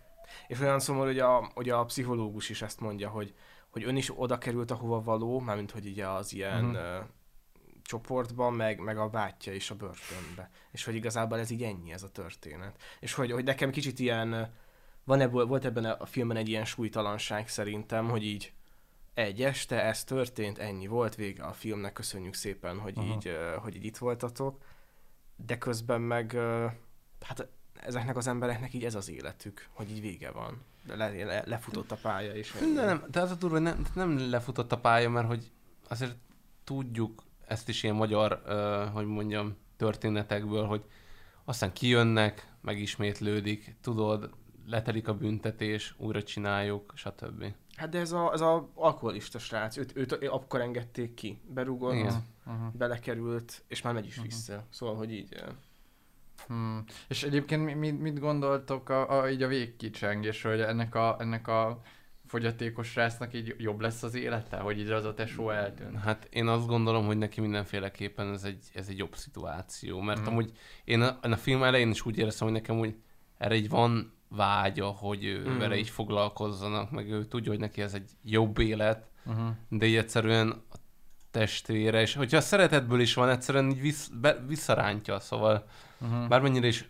És 0.47 0.59
olyan 0.59 0.79
szomorú, 0.79 1.05
hogy 1.07 1.19
a, 1.19 1.51
hogy 1.53 1.69
a 1.69 1.85
pszichológus 1.85 2.49
is 2.49 2.61
ezt 2.61 2.79
mondja, 2.79 3.09
hogy, 3.09 3.33
hogy 3.69 3.83
ön 3.83 3.95
is 3.95 4.11
oda 4.15 4.37
került, 4.37 4.71
ahova 4.71 5.01
való, 5.01 5.39
mármint 5.39 5.71
hogy 5.71 5.85
így 5.85 5.99
az 5.99 6.33
ilyen 6.33 6.63
Mhm. 6.63 6.77
Csoportban, 7.89 8.53
meg, 8.53 8.79
meg 8.79 8.97
a 8.97 9.09
bátyja 9.09 9.53
is 9.53 9.69
a 9.71 9.75
börtönbe. 9.75 10.49
És 10.71 10.83
hogy 10.83 10.95
igazából 10.95 11.39
ez 11.39 11.49
így 11.49 11.63
ennyi, 11.63 11.91
ez 11.91 12.03
a 12.03 12.09
történet. 12.09 12.81
És 12.99 13.13
hogy, 13.13 13.31
hogy 13.31 13.43
nekem 13.43 13.71
kicsit 13.71 13.99
ilyen, 13.99 14.53
van 15.03 15.21
ebből, 15.21 15.45
volt 15.45 15.65
ebben 15.65 15.85
a 15.85 16.05
filmben 16.05 16.37
egy 16.37 16.49
ilyen 16.49 16.65
súlytalanság 16.65 17.47
szerintem, 17.47 18.09
hogy 18.09 18.23
így 18.23 18.53
egy 19.13 19.43
este, 19.43 19.83
ez 19.83 20.03
történt, 20.03 20.57
ennyi 20.57 20.87
volt, 20.87 21.15
vége 21.15 21.43
a 21.43 21.53
filmnek, 21.53 21.93
köszönjük 21.93 22.33
szépen, 22.33 22.79
hogy, 22.79 22.93
Aha. 22.97 23.07
így, 23.07 23.37
hogy 23.61 23.75
így 23.75 23.85
itt 23.85 23.97
voltatok. 23.97 24.63
De 25.35 25.57
közben 25.57 26.01
meg, 26.01 26.37
hát 27.21 27.47
ezeknek 27.73 28.17
az 28.17 28.27
embereknek 28.27 28.73
így 28.73 28.85
ez 28.85 28.95
az 28.95 29.09
életük, 29.09 29.67
hogy 29.73 29.91
így 29.91 30.01
vége 30.01 30.31
van. 30.31 30.61
Le, 30.87 31.09
le, 31.09 31.43
lefutott 31.45 31.91
a 31.91 31.97
pálya, 32.01 32.31
ennyi. 32.31 32.73
De 32.73 32.85
nem, 32.85 33.05
de 33.11 33.21
az 33.21 33.31
a 33.31 33.35
durva, 33.35 33.59
nem, 33.59 33.85
nem 33.93 34.29
lefutott 34.29 34.71
a 34.71 34.79
pálya, 34.79 35.09
mert 35.09 35.27
hogy 35.27 35.51
azért 35.87 36.15
tudjuk 36.63 37.27
ezt 37.49 37.69
is 37.69 37.83
ilyen 37.83 37.95
magyar, 37.95 38.41
uh, 38.45 38.93
hogy 38.93 39.05
mondjam, 39.05 39.55
történetekből, 39.77 40.65
hogy 40.65 40.83
aztán 41.45 41.73
kijönnek, 41.73 42.53
megismétlődik, 42.61 43.75
tudod, 43.81 44.29
letelik 44.65 45.07
a 45.07 45.13
büntetés, 45.13 45.95
újra 45.97 46.23
csináljuk, 46.23 46.93
stb. 46.95 47.53
Hát 47.75 47.89
de 47.89 47.99
ez 47.99 48.11
a, 48.11 48.33
ez 48.33 48.41
a 48.41 48.69
alkoholista 48.73 49.39
srác, 49.39 49.77
őt, 49.77 49.95
őt 49.95 50.11
akkor 50.13 50.61
engedték 50.61 51.13
ki, 51.13 51.41
berúgott, 51.47 51.93
Igen. 51.93 52.23
Aha. 52.45 52.71
belekerült, 52.77 53.63
és 53.67 53.81
már 53.81 53.93
megy 53.93 54.05
is 54.05 54.21
vissza. 54.21 54.65
Szóval, 54.69 54.95
hogy 54.95 55.11
így... 55.11 55.43
Hmm. 56.47 56.83
És 57.07 57.23
egyébként 57.23 57.65
mi- 57.65 57.73
mit, 57.73 57.99
mit 57.99 58.19
gondoltok 58.19 58.89
a, 58.89 59.19
a, 59.19 59.29
így 59.29 59.43
a 59.43 59.47
végkicsengésről, 59.47 60.51
hogy 60.51 60.61
ennek 60.61 60.95
a, 60.95 61.15
ennek 61.19 61.47
a 61.47 61.81
fogyatékos 62.29 62.95
rásznak 62.95 63.33
így 63.33 63.55
jobb 63.57 63.79
lesz 63.79 64.03
az 64.03 64.15
élete, 64.15 64.57
hogy 64.57 64.79
így 64.79 64.89
az 64.89 65.05
a 65.05 65.13
tesó 65.13 65.49
eltűnt? 65.49 65.97
Hát 65.97 66.27
én 66.29 66.47
azt 66.47 66.67
gondolom, 66.67 67.05
hogy 67.05 67.17
neki 67.17 67.41
mindenféleképpen 67.41 68.33
ez 68.33 68.43
egy, 68.43 68.63
ez 68.73 68.87
egy 68.87 68.97
jobb 68.97 69.15
szituáció, 69.15 69.99
mert 69.99 70.21
mm. 70.21 70.25
amúgy 70.25 70.51
én 70.83 71.01
a, 71.01 71.17
a 71.21 71.35
film 71.35 71.63
elején 71.63 71.89
is 71.89 72.05
úgy 72.05 72.17
éreztem, 72.17 72.47
hogy 72.47 72.55
nekem 72.55 72.79
úgy 72.79 72.95
erre 73.37 73.55
így 73.55 73.69
van 73.69 74.13
vágya, 74.27 74.85
hogy 74.85 75.23
ő 75.23 75.49
mm. 75.49 75.57
vele 75.57 75.77
így 75.77 75.89
foglalkozzanak, 75.89 76.91
meg 76.91 77.09
ő 77.11 77.25
tudja, 77.25 77.51
hogy 77.51 77.59
neki 77.59 77.81
ez 77.81 77.93
egy 77.93 78.09
jobb 78.23 78.59
élet, 78.59 79.07
Uh-huh. 79.25 79.49
de 79.69 79.85
így 79.85 79.95
egyszerűen 79.95 80.49
a 80.49 80.75
testvére, 81.31 82.01
és 82.01 82.13
hogyha 82.13 82.37
a 82.37 82.41
szeretetből 82.41 82.99
is 82.99 83.13
van, 83.13 83.29
egyszerűen 83.29 83.69
így 83.69 83.81
vissz, 83.81 84.07
be, 84.07 84.43
visszarántja, 84.47 85.19
szóval 85.19 85.65
Uh-huh. 86.01 86.27
bármennyire 86.27 86.67
is 86.67 86.89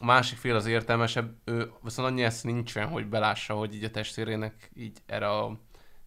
a 0.00 0.04
másik 0.04 0.38
fél 0.38 0.54
az 0.54 0.66
értelmesebb, 0.66 1.36
ő 1.44 1.70
viszont 1.82 2.08
annyi 2.08 2.22
ezt 2.22 2.44
nincsen, 2.44 2.88
hogy 2.88 3.06
belássa, 3.06 3.54
hogy 3.54 3.74
így 3.74 3.84
a 3.84 3.90
testvérének 3.90 4.70
így 4.74 4.98
erre 5.06 5.28
a 5.28 5.60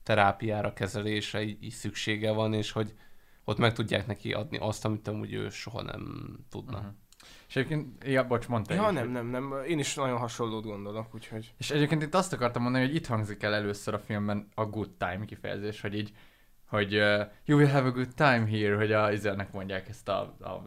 terápiára, 0.04 0.74
kezelésre 0.74 1.42
így, 1.44 1.64
így 1.64 1.74
szüksége 1.74 2.32
van, 2.32 2.54
és 2.54 2.72
hogy 2.72 2.94
ott 3.44 3.58
meg 3.58 3.74
tudják 3.74 4.08
neki 4.08 4.34
adni 4.34 4.58
azt, 4.58 4.86
amit 4.86 5.08
amúgy 5.08 5.34
ő 5.34 5.50
soha 5.50 5.82
nem 5.82 6.36
tudna. 6.50 6.78
Uh-huh. 6.78 6.94
És 7.48 7.56
egyébként, 7.56 8.04
ja, 8.04 8.28
bocs, 8.28 8.48
mondta 8.48 8.74
Ja, 8.74 8.88
is, 8.88 8.94
nem, 8.94 9.12
nem, 9.12 9.28
nem. 9.28 9.54
Én 9.68 9.80
is 9.80 9.96
nagyon 9.96 10.18
hasonlót 10.18 10.64
gondolok, 10.64 11.16
úgyhogy... 11.16 11.54
És 11.58 11.72
egyébként 11.72 12.02
itt 12.02 12.14
azt 12.14 12.34
akartam 12.34 12.62
mondani, 12.62 12.86
hogy 12.86 12.96
itt 12.96 13.06
hangzik 13.06 13.44
el 13.44 13.54
először 13.54 13.94
a 13.94 14.00
filmben 14.00 14.48
a 14.56 14.66
good 14.66 14.90
time 14.90 15.26
kifejezés, 15.26 15.82
hogy 15.82 15.96
így, 15.96 16.12
hogy 16.68 16.96
uh, 16.96 17.22
you 17.46 17.60
will 17.60 17.70
have 17.70 17.88
a 17.88 17.92
good 17.92 18.14
time 18.16 18.46
here, 18.50 18.76
hogy 18.76 18.92
a 18.92 19.12
izernek 19.12 19.52
mondják 19.52 19.90
ezt 19.90 20.10
a, 20.10 20.20
a 20.22 20.64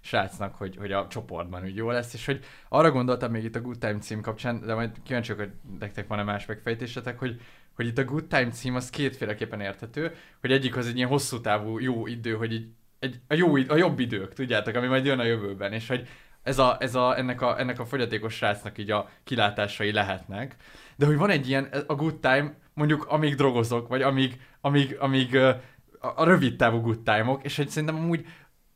srácnak, 0.00 0.54
hogy, 0.54 0.76
hogy 0.76 0.92
a 0.92 1.06
csoportban 1.08 1.62
úgy 1.62 1.76
jó 1.76 1.90
lesz, 1.90 2.14
és 2.14 2.26
hogy 2.26 2.44
arra 2.68 2.90
gondoltam 2.90 3.30
még 3.30 3.44
itt 3.44 3.56
a 3.56 3.60
Good 3.60 3.78
Time 3.78 3.98
cím 3.98 4.20
kapcsán, 4.20 4.60
de 4.66 4.74
majd 4.74 4.90
kíváncsiak, 5.02 5.38
hogy 5.38 5.50
nektek 5.78 6.06
van-e 6.06 6.22
más 6.22 6.46
megfejtésetek, 6.46 7.18
hogy, 7.18 7.40
hogy 7.74 7.86
itt 7.86 7.98
a 7.98 8.04
Good 8.04 8.26
Time 8.26 8.48
cím 8.50 8.74
az 8.74 8.90
kétféleképpen 8.90 9.60
érthető, 9.60 10.14
hogy 10.40 10.52
egyik 10.52 10.76
az 10.76 10.86
egy 10.86 10.96
ilyen 10.96 11.08
hosszú 11.08 11.40
távú 11.40 11.78
jó 11.78 12.06
idő, 12.06 12.34
hogy 12.34 12.52
így 12.52 12.68
egy, 12.98 13.20
a, 13.28 13.34
jó, 13.34 13.54
a 13.54 13.76
jobb 13.76 13.98
idők, 13.98 14.32
tudjátok, 14.32 14.74
ami 14.74 14.86
majd 14.86 15.04
jön 15.04 15.18
a 15.18 15.24
jövőben, 15.24 15.72
és 15.72 15.88
hogy 15.88 16.08
ez 16.42 16.58
a, 16.58 16.76
ez 16.80 16.94
a, 16.94 17.18
ennek, 17.18 17.40
a, 17.40 17.58
ennek 17.60 17.78
a 17.78 17.84
fogyatékos 17.84 18.34
srácnak 18.34 18.78
így 18.78 18.90
a 18.90 19.08
kilátásai 19.24 19.92
lehetnek, 19.92 20.56
de 20.96 21.06
hogy 21.06 21.16
van 21.16 21.30
egy 21.30 21.48
ilyen, 21.48 21.68
a 21.86 21.94
good 21.94 22.16
time, 22.18 22.54
mondjuk 22.80 23.06
amíg 23.08 23.34
drogozok, 23.34 23.88
vagy 23.88 24.02
amíg, 24.02 24.40
amíg, 24.60 24.96
amíg 24.98 25.36
a, 25.36 25.60
a 26.00 26.24
rövid 26.24 26.56
távú 26.56 26.80
good 26.80 27.00
time-ok, 27.00 27.44
és 27.44 27.56
hogy 27.56 27.68
szerintem 27.68 27.96
amúgy 27.96 28.26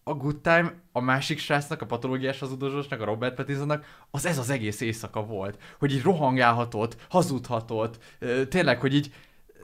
a 0.03 0.15
good 0.15 0.41
time 0.41 0.75
a 0.93 1.01
másik 1.01 1.39
srácnak, 1.39 1.83
a 1.83 1.87
patológiás 1.87 2.39
hazudozósnak, 2.39 3.01
a 3.01 3.05
Robert 3.05 3.35
Pattinsonnak, 3.35 3.85
az 4.11 4.27
ez 4.27 4.39
az 4.39 4.51
egész 4.51 4.81
éjszaka 4.81 5.25
volt. 5.25 5.59
Hogy 5.79 5.93
így 5.93 6.03
rohangálhatott, 6.03 6.97
hazudhatott, 7.09 7.99
tényleg, 8.49 8.81
hogy 8.81 8.95
így, 8.95 9.13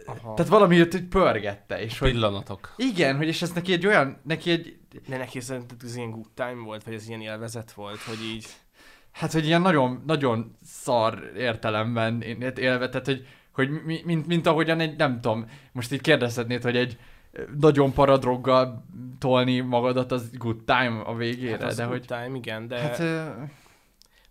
Aha. 0.07 0.35
tehát 0.35 0.51
valami 0.51 0.77
jött, 0.77 0.93
hogy 0.93 1.05
pörgette, 1.05 1.83
és 1.83 1.99
hogy 1.99 2.11
Pillanatok. 2.11 2.75
igen, 2.77 3.17
hogy 3.17 3.27
és 3.27 3.43
ez 3.43 3.51
neki 3.53 3.73
egy 3.73 3.87
olyan, 3.87 4.21
neki 4.23 4.51
egy, 4.51 4.79
De 5.09 5.17
neki 5.17 5.41
szerinted 5.41 5.81
ez 5.85 5.97
ilyen 5.97 6.11
good 6.11 6.31
time 6.35 6.63
volt, 6.65 6.85
vagy 6.85 6.95
ez 6.95 7.09
ilyen 7.09 7.21
élvezet 7.21 7.73
volt, 7.73 8.01
hogy 8.01 8.23
így... 8.35 8.47
hát, 9.13 9.33
hogy 9.33 9.47
ilyen 9.47 9.63
nagyon, 9.63 10.03
nagyon 10.07 10.57
szar 10.65 11.33
értelemben 11.37 12.23
én 12.23 12.41
élve, 12.57 12.89
tehát, 12.89 13.07
hogy, 13.07 13.27
hogy 13.53 13.83
mi, 13.85 14.01
mint, 14.05 14.27
mint 14.27 14.47
ahogyan 14.47 14.81
egy, 14.81 14.97
nem 14.97 15.21
tudom, 15.21 15.47
most 15.73 15.93
így 15.93 16.01
kérdezhetnéd, 16.01 16.63
hogy 16.63 16.77
egy 16.77 16.99
nagyon 17.61 17.93
paradroggal 17.93 18.85
tolni 19.19 19.61
magadat, 19.61 20.13
az 20.13 20.31
good 20.33 20.65
time 20.65 21.01
a 21.05 21.15
végére, 21.15 21.65
Hát 21.65 21.77
de 21.77 21.85
good 21.85 21.97
hogy... 21.97 22.07
time, 22.07 22.37
igen, 22.37 22.69
de... 22.69 22.79
Hát, 22.79 23.03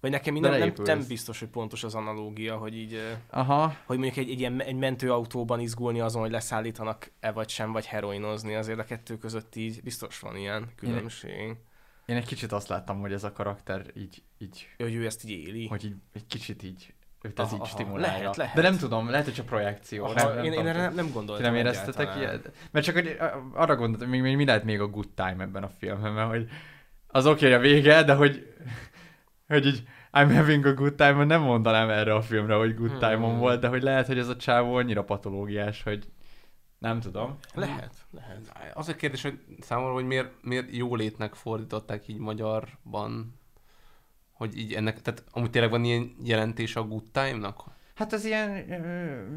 Vagy 0.02 0.12
nekem 0.12 0.36
így 0.36 0.42
nem, 0.42 0.74
nem, 0.84 1.06
biztos, 1.08 1.40
hogy 1.40 1.48
pontos 1.48 1.84
az 1.84 1.96
analógia, 1.96 2.58
hogy 2.58 2.76
így, 2.76 3.02
Aha. 3.30 3.76
hogy 3.86 3.98
mondjuk 3.98 4.18
egy, 4.18 4.30
egy 4.32 4.40
ilyen 4.40 4.62
egy 4.62 4.76
mentőautóban 4.76 5.60
izgulni 5.60 6.00
azon, 6.00 6.22
hogy 6.22 6.32
leszállítanak-e 6.32 7.32
vagy 7.32 7.50
sem, 7.50 7.72
vagy 7.72 7.86
heroinozni, 7.86 8.56
azért 8.56 8.80
a 8.80 8.84
kettő 8.84 9.18
között 9.18 9.56
így 9.56 9.82
biztos 9.84 10.20
van 10.20 10.36
ilyen 10.36 10.68
különbség. 10.76 11.56
Én 12.06 12.16
egy 12.16 12.26
kicsit 12.26 12.52
azt 12.52 12.68
láttam, 12.68 13.00
hogy 13.00 13.14
ez 13.14 13.24
a 13.24 13.32
karakter 13.32 13.86
így, 13.96 14.24
így 14.38 14.68
Hogy 14.78 14.94
ő 14.94 15.06
ezt 15.06 15.26
így 15.26 15.48
éli. 15.48 15.68
hogy 15.68 15.86
így, 15.86 15.96
egy 16.14 16.28
kicsit 16.28 16.64
így 16.64 16.94
őt 17.22 17.40
ez 17.40 17.46
Aha, 17.46 17.56
így 17.56 17.62
aha. 17.62 17.70
stimulálja. 17.70 18.18
Lehet, 18.20 18.36
lehet. 18.36 18.56
De 18.56 18.62
nem 18.62 18.78
tudom, 18.78 19.10
lehet, 19.10 19.26
hogy 19.26 19.34
csak 19.34 19.46
projekció. 19.46 20.04
Aha, 20.06 20.14
nem, 20.14 20.28
nem 20.36 20.38
én- 20.38 20.44
én 20.44 20.52
tudom, 20.52 20.68
erre 20.68 20.74
csak- 20.80 20.88
nem- 20.96 21.06
nem 21.06 21.14
gondoltam 21.14 21.46
nem 21.46 21.56
éreztetek 21.56 22.16
ilyet? 22.18 22.52
Mert 22.72 22.86
csak 22.86 22.96
hogy 22.96 23.18
arra 23.54 23.76
gondoltam, 23.76 24.10
még, 24.10 24.22
még 24.22 24.36
mi 24.36 24.46
lehet 24.46 24.64
még 24.64 24.80
a 24.80 24.88
good 24.88 25.10
time 25.10 25.36
ebben 25.40 25.64
a 25.64 25.70
filmben, 25.70 26.14
mert 26.14 26.30
hogy 26.30 26.48
az 27.08 27.26
oké 27.26 27.46
okay, 27.46 27.58
a 27.58 27.60
vége, 27.60 28.04
de 28.04 28.14
hogy, 28.14 28.54
hogy 29.48 29.66
így 29.66 29.84
I'm 30.12 30.36
having 30.36 30.66
a 30.66 30.74
good 30.74 30.94
time, 30.96 31.24
nem 31.26 31.42
mondanám 31.42 31.90
erre 31.90 32.14
a 32.14 32.22
filmre, 32.22 32.56
hogy 32.56 32.76
good 32.76 32.90
Hmm. 32.90 33.00
time-on 33.00 33.38
volt, 33.40 33.60
de 33.60 33.68
hogy 33.68 33.82
lehet, 33.82 34.08
hogy 34.08 34.18
ez 34.18 34.28
a 34.28 34.36
csávó 34.36 34.76
annyira 34.76 35.04
patológiás, 35.04 35.84
hogy 35.84 36.06
nem 36.78 37.00
tudom. 37.00 37.38
Lehet, 37.54 37.94
lehet. 38.12 38.52
Az 38.74 38.88
a 38.90 38.96
kérdés, 38.96 39.22
hogy 39.22 39.40
számomra, 39.60 39.94
hogy 39.94 40.06
miért, 40.06 40.32
miért 40.42 40.76
jólétnek 40.76 41.34
fordították 41.34 42.08
így 42.08 42.18
magyarban, 42.18 43.39
hogy 44.40 44.58
így 44.58 44.74
ennek, 44.74 45.02
tehát 45.02 45.24
amúgy 45.32 45.50
tényleg 45.50 45.72
van 45.72 45.84
ilyen 45.84 46.16
jelentés 46.24 46.76
a 46.76 46.84
good 46.84 47.04
time-nak? 47.12 47.64
Hát 47.96 48.14
az 48.14 48.26
ilyen, 48.26 48.66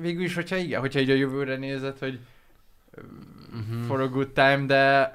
végül 0.00 0.24
is, 0.24 0.34
hogyha 0.34 0.56
igen, 0.56 0.80
hogyha 0.80 1.00
így 1.00 1.10
a 1.10 1.14
jövőre 1.14 1.56
nézed, 1.56 1.98
hogy 1.98 2.20
Mhm. 3.52 3.82
for 3.82 4.00
a 4.00 4.08
good 4.08 4.30
time, 4.32 4.66
de 4.66 5.12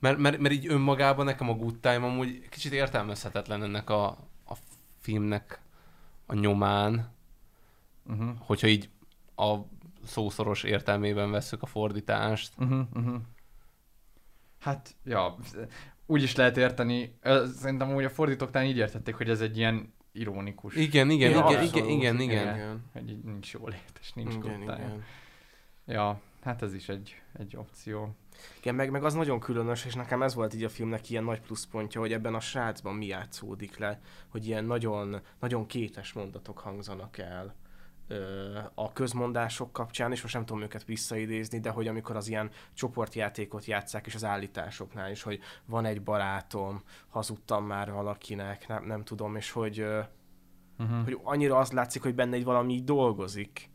Mert, 0.00 0.18
mert, 0.18 0.38
mert 0.38 0.54
így 0.54 0.66
önmagában 0.68 1.24
nekem 1.24 1.48
a 1.48 1.54
good 1.54 1.76
time 1.76 2.06
amúgy 2.06 2.48
kicsit 2.48 2.72
értelmezhetetlen 2.72 3.62
ennek 3.62 3.90
a, 3.90 4.06
a 4.46 4.54
filmnek 5.00 5.60
a 6.26 6.34
nyomán, 6.34 7.12
uh-huh. 8.06 8.30
hogyha 8.38 8.66
így 8.66 8.88
a 9.36 9.56
szószoros 10.04 10.62
értelmében 10.62 11.30
vesszük 11.30 11.62
a 11.62 11.66
fordítást. 11.66 12.52
Uh-huh, 12.58 12.86
uh-huh. 12.94 13.20
Hát, 14.60 14.94
ja, 15.04 15.36
úgy 16.10 16.22
is 16.22 16.36
lehet 16.36 16.56
érteni. 16.56 17.18
Szerintem 17.56 17.94
úgy 17.94 18.04
a 18.04 18.10
fordítók 18.10 18.50
talán 18.50 18.68
így 18.68 18.76
értették, 18.76 19.14
hogy 19.14 19.30
ez 19.30 19.40
egy 19.40 19.56
ilyen 19.56 19.92
ironikus. 20.12 20.74
Igen, 20.74 21.10
igen, 21.10 21.30
igen, 21.30 21.62
igen, 21.62 21.88
igen, 21.88 22.20
igen. 22.20 22.82
Hogy 22.92 23.10
így 23.10 23.24
nincs 23.24 23.52
jól 23.52 23.74
és 24.00 24.12
nincs 24.12 24.34
Igen, 24.34 24.62
igen. 24.62 25.04
Ja, 25.86 26.20
hát 26.42 26.62
ez 26.62 26.74
is 26.74 26.88
egy, 26.88 27.22
egy 27.38 27.56
opció. 27.56 28.16
Igen, 28.58 28.74
meg, 28.74 28.90
meg 28.90 29.04
az 29.04 29.14
nagyon 29.14 29.40
különös, 29.40 29.84
és 29.84 29.94
nekem 29.94 30.22
ez 30.22 30.34
volt 30.34 30.54
így 30.54 30.64
a 30.64 30.68
filmnek 30.68 31.10
ilyen 31.10 31.24
nagy 31.24 31.40
pluszpontja, 31.40 32.00
hogy 32.00 32.12
ebben 32.12 32.34
a 32.34 32.40
srácban 32.40 32.94
mi 32.94 33.06
játszódik 33.06 33.78
le, 33.78 34.00
hogy 34.28 34.46
ilyen 34.46 34.64
nagyon, 34.64 35.20
nagyon 35.40 35.66
kétes 35.66 36.12
mondatok 36.12 36.58
hangzanak 36.58 37.18
el 37.18 37.54
a 38.74 38.92
közmondások 38.92 39.72
kapcsán, 39.72 40.12
és 40.12 40.22
most 40.22 40.34
nem 40.34 40.44
tudom 40.44 40.62
őket 40.62 40.84
visszaidézni, 40.84 41.60
de 41.60 41.70
hogy 41.70 41.86
amikor 41.88 42.16
az 42.16 42.28
ilyen 42.28 42.50
csoportjátékot 42.74 43.64
játszák, 43.64 44.06
és 44.06 44.14
az 44.14 44.24
állításoknál 44.24 45.10
is, 45.10 45.22
hogy 45.22 45.40
van 45.64 45.84
egy 45.84 46.02
barátom, 46.02 46.82
hazudtam 47.08 47.64
már 47.64 47.92
valakinek, 47.92 48.68
nem, 48.68 48.84
nem 48.84 49.04
tudom, 49.04 49.36
és 49.36 49.50
hogy, 49.50 49.86
Uh-huh. 50.80 51.04
hogy 51.04 51.18
annyira 51.22 51.56
az 51.58 51.72
látszik, 51.72 52.02
hogy 52.02 52.14
benne 52.14 52.36
egy 52.36 52.44
valami 52.44 52.72
így 52.72 52.84
dolgozik, 52.84 53.70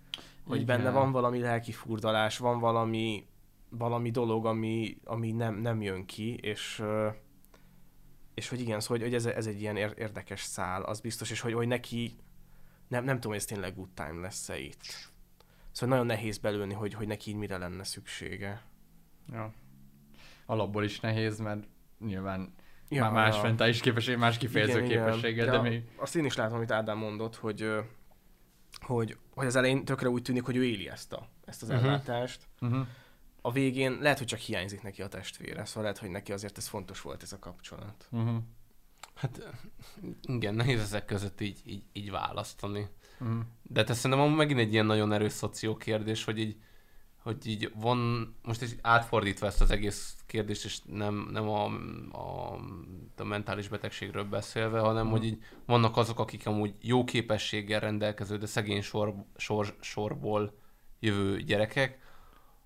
hogy 0.45 0.61
Igen. 0.61 0.77
benne 0.77 0.91
van 0.91 1.11
valami 1.11 1.39
lelki 1.39 1.71
furdalás, 1.71 2.37
van 2.37 2.59
valami, 2.59 3.27
valami 3.69 4.11
dolog, 4.11 4.45
ami, 4.45 4.97
ami 5.03 5.31
nem, 5.31 5.55
nem 5.55 5.81
jön 5.81 6.05
ki, 6.05 6.35
és, 6.35 6.83
és 8.33 8.49
hogy 8.49 8.59
igen, 8.61 8.79
szóval, 8.79 9.03
hogy, 9.03 9.13
ez, 9.13 9.25
ez 9.25 9.47
egy 9.47 9.61
ilyen 9.61 9.77
ér- 9.77 9.97
érdekes 9.97 10.41
szál, 10.41 10.81
az 10.83 10.99
biztos, 10.99 11.31
és 11.31 11.39
hogy, 11.39 11.53
hogy 11.53 11.67
neki, 11.67 12.15
nem, 12.93 13.03
nem 13.03 13.15
tudom, 13.15 13.31
hogy 13.31 13.39
ez 13.39 13.45
tényleg 13.45 13.75
good 13.75 13.89
time 13.93 14.21
lesz-e 14.21 14.57
itt. 14.59 15.11
Szóval 15.71 15.89
nagyon 15.97 16.05
nehéz 16.05 16.37
belőni, 16.37 16.73
hogy, 16.73 16.93
hogy 16.93 17.07
neki 17.07 17.29
így 17.29 17.35
mire 17.35 17.57
lenne 17.57 17.83
szüksége. 17.83 18.61
Ja. 19.31 19.53
Alapból 20.45 20.83
is 20.83 20.99
nehéz, 20.99 21.39
mert 21.39 21.63
nyilván 21.99 22.53
Ja, 22.89 23.01
már 23.01 23.11
más 23.11 23.35
ja. 23.35 23.41
mentális 23.41 23.79
képesség, 23.81 24.17
más 24.17 24.37
kifejező 24.37 24.83
Igen, 24.83 24.87
képességgel, 24.87 25.47
igen. 25.47 25.63
de 25.63 25.69
még... 25.69 25.83
Azt 25.95 26.15
én 26.15 26.25
is 26.25 26.35
látom, 26.35 26.55
amit 26.55 26.71
Ádám 26.71 26.97
mondott, 26.97 27.35
hogy, 27.35 27.71
hogy, 28.81 29.17
hogy 29.33 29.45
az 29.45 29.55
elején 29.55 29.85
tökre 29.85 30.09
úgy 30.09 30.21
tűnik, 30.21 30.43
hogy 30.43 30.55
ő 30.55 30.65
éli 30.65 30.89
ezt, 30.89 31.13
a, 31.13 31.27
ezt 31.45 31.61
az 31.61 31.67
Mhm. 31.69 31.77
ellátást. 31.77 32.47
Uh-huh. 32.61 32.87
A 33.41 33.51
végén 33.51 33.97
lehet, 34.01 34.17
hogy 34.17 34.27
csak 34.27 34.39
hiányzik 34.39 34.81
neki 34.81 35.01
a 35.01 35.07
testvére, 35.07 35.65
szóval 35.65 35.83
lehet, 35.83 35.97
hogy 35.97 36.09
neki 36.09 36.31
azért 36.31 36.57
ez 36.57 36.67
fontos 36.67 37.01
volt 37.01 37.23
ez 37.23 37.33
a 37.33 37.39
kapcsolat. 37.39 38.07
Uh-huh. 38.11 38.37
Hát 39.13 39.55
igen, 40.21 40.55
nehéz 40.55 40.79
ezek 40.79 41.05
között 41.05 41.41
így, 41.41 41.59
így, 41.65 41.83
így 41.93 42.11
választani. 42.11 42.87
Mhm. 43.19 43.39
De 43.63 43.83
ez 43.83 43.97
szerintem 43.97 44.29
megint 44.29 44.59
egy 44.59 44.73
ilyen 44.73 44.85
nagyon 44.85 45.11
erős 45.11 45.31
szoció 45.31 45.77
kérdés, 45.77 46.23
hogy 46.23 46.39
így, 46.39 46.57
hogy 47.17 47.47
így 47.47 47.71
van, 47.75 47.97
most 48.41 48.61
is 48.61 48.75
átfordítva 48.81 49.45
ezt 49.45 49.61
az 49.61 49.71
egész 49.71 50.15
kérdést, 50.25 50.65
és 50.65 50.79
nem, 50.85 51.27
nem 51.31 51.49
a, 51.49 51.65
a, 52.11 52.59
a 53.17 53.23
mentális 53.23 53.67
betegségről 53.67 54.23
beszélve, 54.23 54.79
hanem 54.79 55.09
hogy 55.09 55.25
így 55.25 55.43
vannak 55.65 55.97
azok, 55.97 56.19
akik 56.19 56.47
amúgy 56.47 56.75
jó 56.81 57.03
képességgel 57.03 57.79
rendelkező, 57.79 58.37
de 58.37 58.45
szegény 58.45 58.81
sor, 58.81 59.13
sor, 59.35 59.75
sorból 59.79 60.57
jövő 60.99 61.41
gyerekek, 61.41 61.99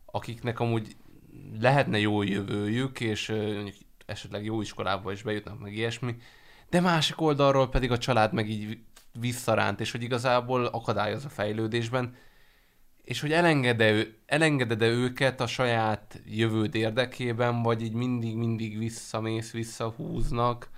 akiknek 0.05 0.59
amúgy 0.59 0.95
lehetne 1.59 1.99
jó 1.99 2.21
jövőjük, 2.21 2.99
és 2.99 3.33
esetleg 4.07 4.45
jó 4.45 4.61
iskolába 4.61 5.11
is 5.11 5.21
bejutnak, 5.21 5.59
meg 5.59 5.73
ilyesmi, 5.73 6.15
de 6.69 6.79
másik 6.79 7.21
oldalról 7.21 7.69
pedig 7.69 7.91
a 7.91 7.97
család 7.97 8.33
meg 8.33 8.49
így 8.49 8.79
visszaránt, 9.19 9.79
és 9.79 9.91
hogy 9.91 10.03
igazából 10.03 10.65
akadályoz 10.65 11.25
a 11.25 11.29
fejlődésben, 11.29 12.15
és 13.03 13.21
hogy 13.21 13.31
elenged-e, 13.31 14.05
elengeded-e 14.25 14.87
őket 14.87 15.41
a 15.41 15.47
saját 15.47 16.21
jövőd 16.25 16.75
érdekében, 16.75 17.61
vagy 17.61 17.81
így 17.81 17.93
mindig-mindig 17.93 18.77
visszamész, 18.77 19.51
visszahúznak, 19.51 20.69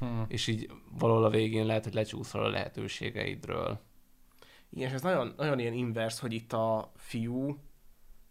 Hmm. 0.00 0.24
és 0.28 0.46
így 0.46 0.70
valahol 0.98 1.24
a 1.24 1.30
végén 1.30 1.66
lehet, 1.66 1.84
hogy 1.84 1.94
lecsúszol 1.94 2.44
a 2.44 2.48
lehetőségeidről. 2.48 3.80
Igen, 4.70 4.88
és 4.88 4.94
ez 4.94 5.02
nagyon, 5.02 5.34
nagyon 5.36 5.58
ilyen 5.58 5.72
invers, 5.72 6.20
hogy 6.20 6.32
itt 6.32 6.52
a 6.52 6.92
fiú 6.96 7.58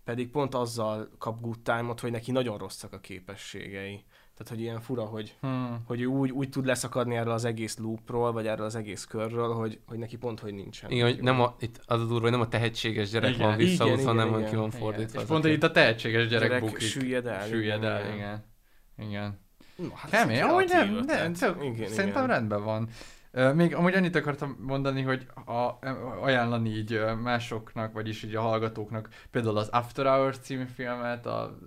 pedig 0.03 0.30
pont 0.30 0.56
azzal 0.56 1.09
kap 1.18 1.42
good 1.42 1.59
time-ot, 1.59 2.00
hogy 2.00 2.11
neki 2.11 2.32
nagyon 2.32 2.58
rosszak 2.58 2.93
a 2.93 3.00
képességei. 3.00 4.03
Tehát, 4.40 4.53
hogy 4.53 4.59
ilyen 4.64 4.82
fura, 4.82 5.01
hogy, 5.03 5.35
Hmm. 5.42 5.77
hogy 5.85 6.01
ő 6.01 6.06
úgy, 6.06 6.32
úgy 6.32 6.50
tud 6.50 6.66
leszakadni 6.66 7.16
erről 7.16 7.34
az 7.34 7.45
egész 7.45 7.77
loopról, 7.77 8.32
vagy 8.32 8.48
erről 8.48 8.66
az 8.66 8.76
egész 8.76 9.06
körről, 9.06 9.53
hogy, 9.53 9.80
hogy 9.88 9.98
neki 9.98 10.18
pont, 10.18 10.40
hogy 10.40 10.53
nincsen. 10.53 10.92
Igen, 10.92 11.06
hogy 11.06 11.22
nem 11.22 11.42
a, 11.42 11.56
itt 11.59 11.80
az 11.85 12.01
a 12.01 12.06
durva, 12.06 12.22
hogy 12.22 12.32
nem 12.32 12.42
a 12.42 12.48
tehetséges 12.48 13.09
gyerek 13.09 13.34
Igen. 13.34 13.48
van 13.48 13.58
visszahúzva, 13.58 14.01
Igen, 14.01 14.16
hanem 14.18 14.40
igen, 14.40 14.50
ki 14.50 14.56
van 14.56 14.69
fordítva. 14.72 15.22
És 15.22 15.27
pont 15.27 15.43
hogy 15.43 15.51
itt 15.51 15.64
a 15.64 15.72
tehetséges 15.72 16.27
gyerek, 16.27 16.48
Gyerek 16.48 16.64
bukik. 16.64 16.80
süllyed 16.80 17.26
el, 17.26 17.48
Süllyed 17.48 17.77
igen, 17.77 17.92
el, 17.92 18.01
igen. 18.01 18.16
igen. 18.16 18.43
Igen. 19.09 19.40
Na, 19.76 19.95
hát 19.95 20.11
Kemény, 20.11 20.38
ez 20.38 20.43
amúgy 20.50 20.68
nem, 20.69 20.88
nem, 20.90 20.98
ötlet. 20.98 21.40
tök, 21.40 21.64
Igen, 21.64 21.88
szerintem 21.90 22.24
igen. 22.24 22.27
rendben 22.35 22.64
van. 22.64 22.90
Még 23.56 23.76
amúgy 23.76 23.93
annyit 23.93 24.16
akartam 24.16 24.58
mondani, 24.61 25.01
hogy 25.01 25.26
a, 25.45 25.69
ajánlani 26.22 26.69
így 26.69 27.01
másoknak, 27.24 27.93
vagyis 27.93 28.24
így 28.24 28.35
a 28.35 28.42
hallgatóknak, 28.42 29.09
például 29.32 29.58
az 29.58 29.68
After 29.68 30.06
Hours 30.06 30.38
című 30.38 30.66
filmet, 30.76 31.26
a 31.26 31.58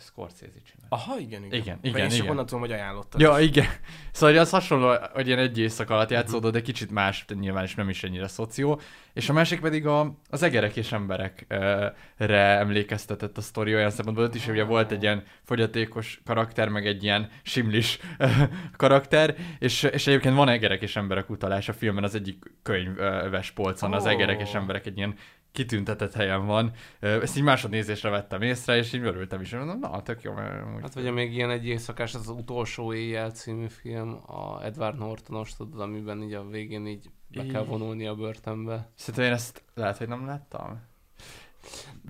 Scorsese 0.00 0.46
csinál. 0.46 0.86
Aha, 0.88 1.18
igen, 1.18 1.44
igen. 1.44 1.60
Igen, 1.60 1.78
igen, 1.82 2.10
Én 2.10 2.22
igen. 2.22 2.36
tudom, 2.36 2.60
hogy 2.60 2.72
ajánlottad. 2.72 3.20
Ja, 3.20 3.38
igen. 3.38 3.66
Szóval 4.12 4.34
hogy 4.34 4.44
az 4.44 4.50
hasonló, 4.50 4.94
hogy 5.12 5.26
ilyen 5.26 5.38
egy 5.38 5.58
éjszak 5.58 5.90
alatt 5.90 6.10
játszódott, 6.10 6.52
de 6.52 6.62
kicsit 6.62 6.90
más, 6.90 7.24
de 7.26 7.34
nyilván 7.34 7.64
is 7.64 7.74
nem 7.74 7.88
is 7.88 8.04
ennyire 8.04 8.28
szoció. 8.28 8.80
És 9.12 9.28
a 9.28 9.32
másik 9.32 9.60
pedig 9.60 9.86
a, 9.86 10.14
az 10.30 10.42
egerek 10.42 10.76
és 10.76 10.92
emberekre 10.92 12.38
emlékeztetett 12.38 13.36
a 13.36 13.40
sztori 13.40 13.74
olyan 13.74 13.90
szempontból, 13.90 14.24
ott 14.24 14.34
is 14.34 14.46
ugye 14.46 14.64
volt 14.64 14.92
egy 14.92 15.02
ilyen 15.02 15.24
fogyatékos 15.42 16.20
karakter, 16.24 16.68
meg 16.68 16.86
egy 16.86 17.02
ilyen 17.02 17.30
simlis 17.42 17.98
karakter, 18.76 19.36
és, 19.58 19.82
és 19.82 20.06
egyébként 20.06 20.34
van 20.34 20.48
egerek 20.48 20.82
és 20.82 20.96
emberek 20.96 21.30
utalás 21.30 21.68
a 21.68 21.72
filmben 21.72 22.04
az 22.04 22.14
egyik 22.14 22.52
könyves 22.62 23.50
polcon, 23.50 23.92
az 23.92 24.04
Ó. 24.04 24.08
egerek 24.08 24.40
és 24.40 24.52
emberek 24.52 24.86
egy 24.86 24.96
ilyen 24.96 25.14
kitüntetett 25.52 26.12
helyen 26.12 26.46
van. 26.46 26.72
Ezt 27.00 27.36
így 27.36 27.42
másodnézésre 27.42 28.10
vettem 28.10 28.42
észre, 28.42 28.76
és 28.76 28.92
így 28.92 29.02
örültem 29.02 29.40
is. 29.40 29.52
Mondom, 29.52 29.78
Na, 29.78 30.02
tök 30.02 30.22
jó, 30.22 30.32
mert 30.32 30.62
amúgy- 30.62 30.82
Hát 30.82 30.94
vagy 30.94 31.12
még 31.12 31.32
ilyen 31.34 31.50
egy 31.50 31.66
éjszakás, 31.66 32.14
az, 32.14 32.20
az 32.20 32.34
utolsó 32.36 32.92
éjjel 32.92 33.30
című 33.30 33.66
film, 33.66 34.20
a 34.26 34.64
Edward 34.64 34.98
Nortonos, 34.98 35.56
tudod, 35.56 35.80
amiben 35.80 36.22
így 36.22 36.34
a 36.34 36.46
végén 36.46 36.86
így 36.86 37.10
be 37.28 37.46
kell 37.46 37.64
vonulni 37.64 38.06
a 38.06 38.14
börtönbe. 38.14 38.90
Szerintem 38.94 39.24
én 39.24 39.32
ezt 39.32 39.62
lehet, 39.74 39.96
hogy 39.96 40.08
nem 40.08 40.26
láttam. 40.26 40.80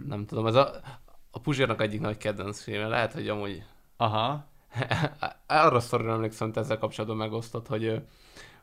Nem 0.08 0.26
tudom, 0.26 0.46
ez 0.46 0.54
a, 0.54 0.70
a 1.30 1.40
Puzsérnak 1.40 1.80
egyik 1.80 2.00
nagy 2.00 2.16
kedvenc 2.16 2.62
filme, 2.62 2.86
lehet, 2.86 3.12
hogy 3.12 3.28
amúgy 3.28 3.62
Aha. 3.96 4.46
arra 5.46 5.80
szorra 5.80 6.12
emlékszem, 6.12 6.48
hogy 6.48 6.62
ezzel 6.62 6.78
kapcsolatban 6.78 7.18
megosztott, 7.18 7.66
hogy, 7.66 8.02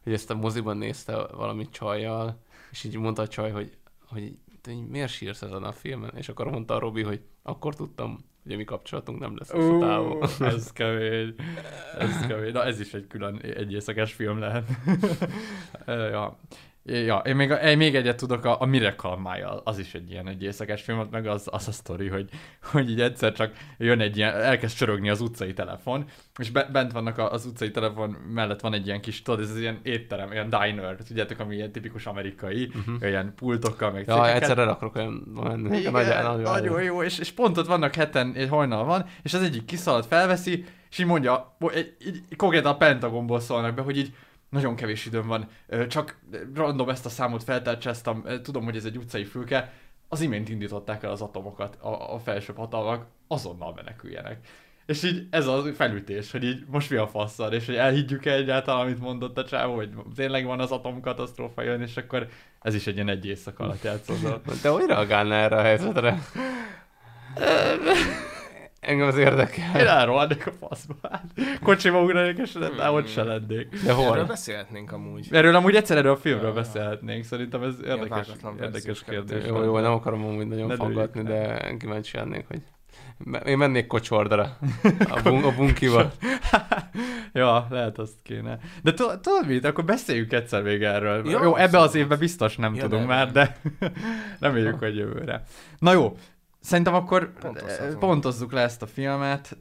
hogy 0.04 0.14
ezt 0.14 0.30
a 0.30 0.36
moziban 0.36 0.78
nézte 0.78 1.28
valami 1.28 1.70
csajjal, 1.70 2.40
és 2.72 2.84
így 2.84 2.98
mondta 2.98 3.22
a 3.22 3.28
csaj, 3.28 3.52
hogy, 3.52 3.78
hogy 4.08 4.38
te 4.66 4.74
miért 4.90 5.12
sírsz 5.12 5.42
ezen 5.42 5.64
a 5.64 5.72
filmen? 5.72 6.12
És 6.16 6.30
akkor 6.30 6.52
mondta 6.52 6.76
a 6.76 6.80
Robi, 6.80 7.04
hogy 7.04 7.22
akkor 7.44 7.76
tudtam, 7.76 8.18
hogy 8.44 8.54
a 8.54 8.58
mi 8.58 8.64
kapcsolatunk 8.64 9.20
nem 9.20 9.38
lesz 9.38 9.52
hosszú 9.52 9.80
távú. 9.80 10.22
ez 10.56 10.72
kemény. 10.72 11.36
Ez 11.98 12.28
kemény. 12.28 12.52
Na 12.52 12.64
ez 12.64 12.80
is 12.80 12.94
egy 12.94 13.08
külön 13.08 13.38
egy 13.38 13.74
éjszakás 13.74 14.14
film 14.14 14.40
lehet. 14.40 14.70
ja. 15.88 16.40
Ja, 16.88 17.18
én 17.18 17.36
még, 17.36 17.54
én 17.64 17.78
még 17.78 17.96
egyet 17.96 18.18
tudok, 18.18 18.46
a, 18.46 18.62
a 18.62 18.66
Miracle 18.66 19.16
Mile, 19.18 19.62
az 19.64 19.80
is 19.80 19.94
egy 19.94 20.12
ilyen 20.12 20.28
egy 20.28 20.44
éjszakás 20.44 20.82
film, 20.82 21.00
ott 21.00 21.12
meg 21.12 21.28
az, 21.28 21.48
az 21.52 21.68
a 21.68 21.72
sztori, 21.72 22.08
hogy, 22.08 22.30
hogy 22.72 22.90
így 22.90 23.02
egyszer 23.02 23.34
csak 23.34 23.54
jön 23.78 24.00
egy 24.00 24.18
ilyen, 24.18 24.34
elkezd 24.34 24.76
csörögni 24.78 25.10
az 25.10 25.22
utcai 25.22 25.54
telefon, 25.54 26.06
és 26.40 26.50
be, 26.50 26.70
bent 26.72 26.92
vannak 26.92 27.18
a, 27.18 27.32
az 27.32 27.46
utcai 27.46 27.72
telefon 27.72 28.10
mellett 28.10 28.62
van 28.62 28.74
egy 28.74 28.86
ilyen 28.86 29.02
kis, 29.02 29.22
tudod, 29.22 29.40
ez 29.40 29.60
ilyen 29.60 29.80
étterem, 29.84 30.32
ilyen 30.32 30.50
diner, 30.50 30.96
tudjátok, 30.96 31.40
ami 31.40 31.56
ilyen 31.56 31.72
tipikus 31.72 32.06
amerikai, 32.06 32.72
uh-huh. 32.76 33.10
ilyen 33.10 33.34
pultokkal, 33.36 33.92
meg 33.92 34.08
Ja, 34.08 34.14
cégeket. 34.14 34.42
egyszer 34.42 34.58
el 34.58 34.70
akarok 34.70 34.96
olyan 34.96 35.12
menni. 35.44 35.78
Igen, 35.78 35.92
Nagy- 35.92 36.08
nagyon, 36.08 36.42
nagy- 36.42 36.44
nagyon 36.44 36.84
jó, 36.84 37.04
és, 37.04 37.20
és 37.20 37.32
pont 37.32 37.58
ott 37.58 37.68
vannak 37.68 37.96
heten, 37.96 38.34
egy 38.36 38.50
hajnal 38.50 38.84
van, 38.84 39.06
és 39.24 39.34
az 39.34 39.42
egyik 39.42 39.66
kiszalad, 39.66 40.06
felveszi, 40.06 40.66
és 40.90 40.98
így 40.98 41.06
mondja, 41.06 41.56
egy, 41.74 41.96
így, 42.08 42.36
konkrétan 42.36 42.72
a 42.72 42.78
Pentagonból 42.78 43.40
szólnak 43.40 43.74
be, 43.76 43.82
hogy 43.82 43.98
így 43.98 44.14
nagyon 44.56 44.76
kevés 44.76 45.06
időm 45.06 45.28
van, 45.28 45.48
csak 45.88 46.20
random 46.54 46.90
ezt 46.90 47.06
a 47.06 47.10
számot 47.10 47.44
feltárcsáztam, 47.44 48.24
tudom, 48.44 48.64
hogy 48.64 48.76
ez 48.76 48.86
egy 48.86 48.98
utcai 48.98 49.24
fülke, 49.24 49.74
az 50.08 50.22
imént 50.22 50.50
indították 50.50 51.04
el 51.04 51.12
az 51.12 51.22
atomokat, 51.22 51.76
a, 51.76 52.14
a 52.14 52.20
felsőbb 52.20 52.58
hatalmak, 52.58 53.06
azonnal 53.28 53.74
meneküljenek. 53.74 54.48
És 54.86 55.04
így 55.04 55.28
ez 55.30 55.48
a 55.48 55.64
felütés, 55.76 56.32
hogy 56.32 56.44
így 56.44 56.66
most 56.68 56.90
mi 56.90 56.96
a 56.96 57.08
faszal, 57.08 57.54
és 57.54 57.66
hogy 57.66 57.76
elhiggyük-e 57.76 58.32
egyáltalán, 58.32 58.82
amit 58.82 59.00
mondott 59.00 59.38
a 59.38 59.46
csávó, 59.46 59.76
hogy 59.76 59.90
tényleg 60.16 60.46
van 60.46 60.60
az 60.60 60.72
atomkatasztrófa 60.72 61.62
jön, 61.62 61.82
és 61.82 61.98
akkor 61.98 62.28
ez 62.62 62.76
is 62.76 62.88
egy 62.88 62.96
ilyen 62.96 63.10
egy 63.10 63.26
éjszaka 63.26 63.64
alatt 63.64 63.84
játszódott. 63.84 64.62
Te 64.62 64.70
hogy 64.70 64.86
reagálnál 64.86 65.44
erre 65.44 65.56
a 65.56 65.62
helyzetre? 65.62 66.20
Engem 68.86 69.08
az 69.08 69.18
érdekel. 69.18 69.80
Én 69.80 69.88
elrohannék 69.88 70.48
a 70.48 70.52
faszba. 70.52 70.96
Hát, 71.12 71.26
Kocsiba 71.64 72.02
ugranék, 72.02 72.38
és 72.38 72.52
nem, 72.52 72.94
ott 72.94 73.08
se 73.08 73.24
lennék. 73.24 73.84
De 73.86 73.94
hol? 73.94 74.12
Erről 74.14 74.26
beszélhetnénk 74.26 74.92
amúgy. 74.92 75.28
Erről 75.32 75.56
amúgy 75.56 75.76
egyszer 75.76 75.98
erről 75.98 76.12
a 76.12 76.18
filmről 76.18 76.54
beszélhetnénk, 76.54 77.24
szerintem 77.24 77.64
ez 77.64 77.76
érdekes, 77.86 78.28
érdekes 78.62 79.04
kérdés. 79.04 79.46
Jó, 79.48 79.64
jó, 79.64 79.80
nem 79.80 79.92
akarom 79.92 80.26
amúgy 80.26 80.48
nagyon 80.48 80.68
Ne 80.68 80.76
rá. 80.76 81.22
de 81.24 81.76
kíváncsi 81.78 82.18
lennék, 82.18 82.46
hogy 82.48 82.62
én 83.46 83.58
mennék 83.58 83.88
kocsordra 83.88 84.58
a, 85.10 85.22
bun- 85.24 85.46
a 85.46 85.56
bunkival. 85.56 86.12
ja, 87.34 87.68
lehet 87.70 87.98
azt 88.00 88.14
kéne. 88.24 88.58
De 88.84 88.94
tu- 88.94 89.20
tudod 89.20 89.48
mit, 89.48 89.66
akkor 89.66 89.84
beszéljünk 89.84 90.34
egyszer 90.34 90.62
még 90.64 90.84
erről. 90.84 91.30
Ja, 91.30 91.44
jó, 91.44 91.56
ebbe 91.56 91.80
az 91.80 91.96
évben 91.96 92.20
biztos 92.20 92.56
nem 92.56 92.74
Ja, 92.76 92.82
tudunk 92.82 93.08
nem. 93.08 93.18
már, 93.18 93.32
de 93.32 93.56
reméljük, 94.40 94.80
hogy 94.80 94.96
jövőre. 94.96 95.44
Na 95.80 95.92
jó, 95.94 96.18
szerintem 96.66 96.94
akkor 96.94 97.34
Pontozhatunk. 97.40 98.00
pontozzuk 98.00 98.52
le 98.52 98.62
ezt 98.62 98.82
a 98.82 98.88
filmet. 98.88 99.56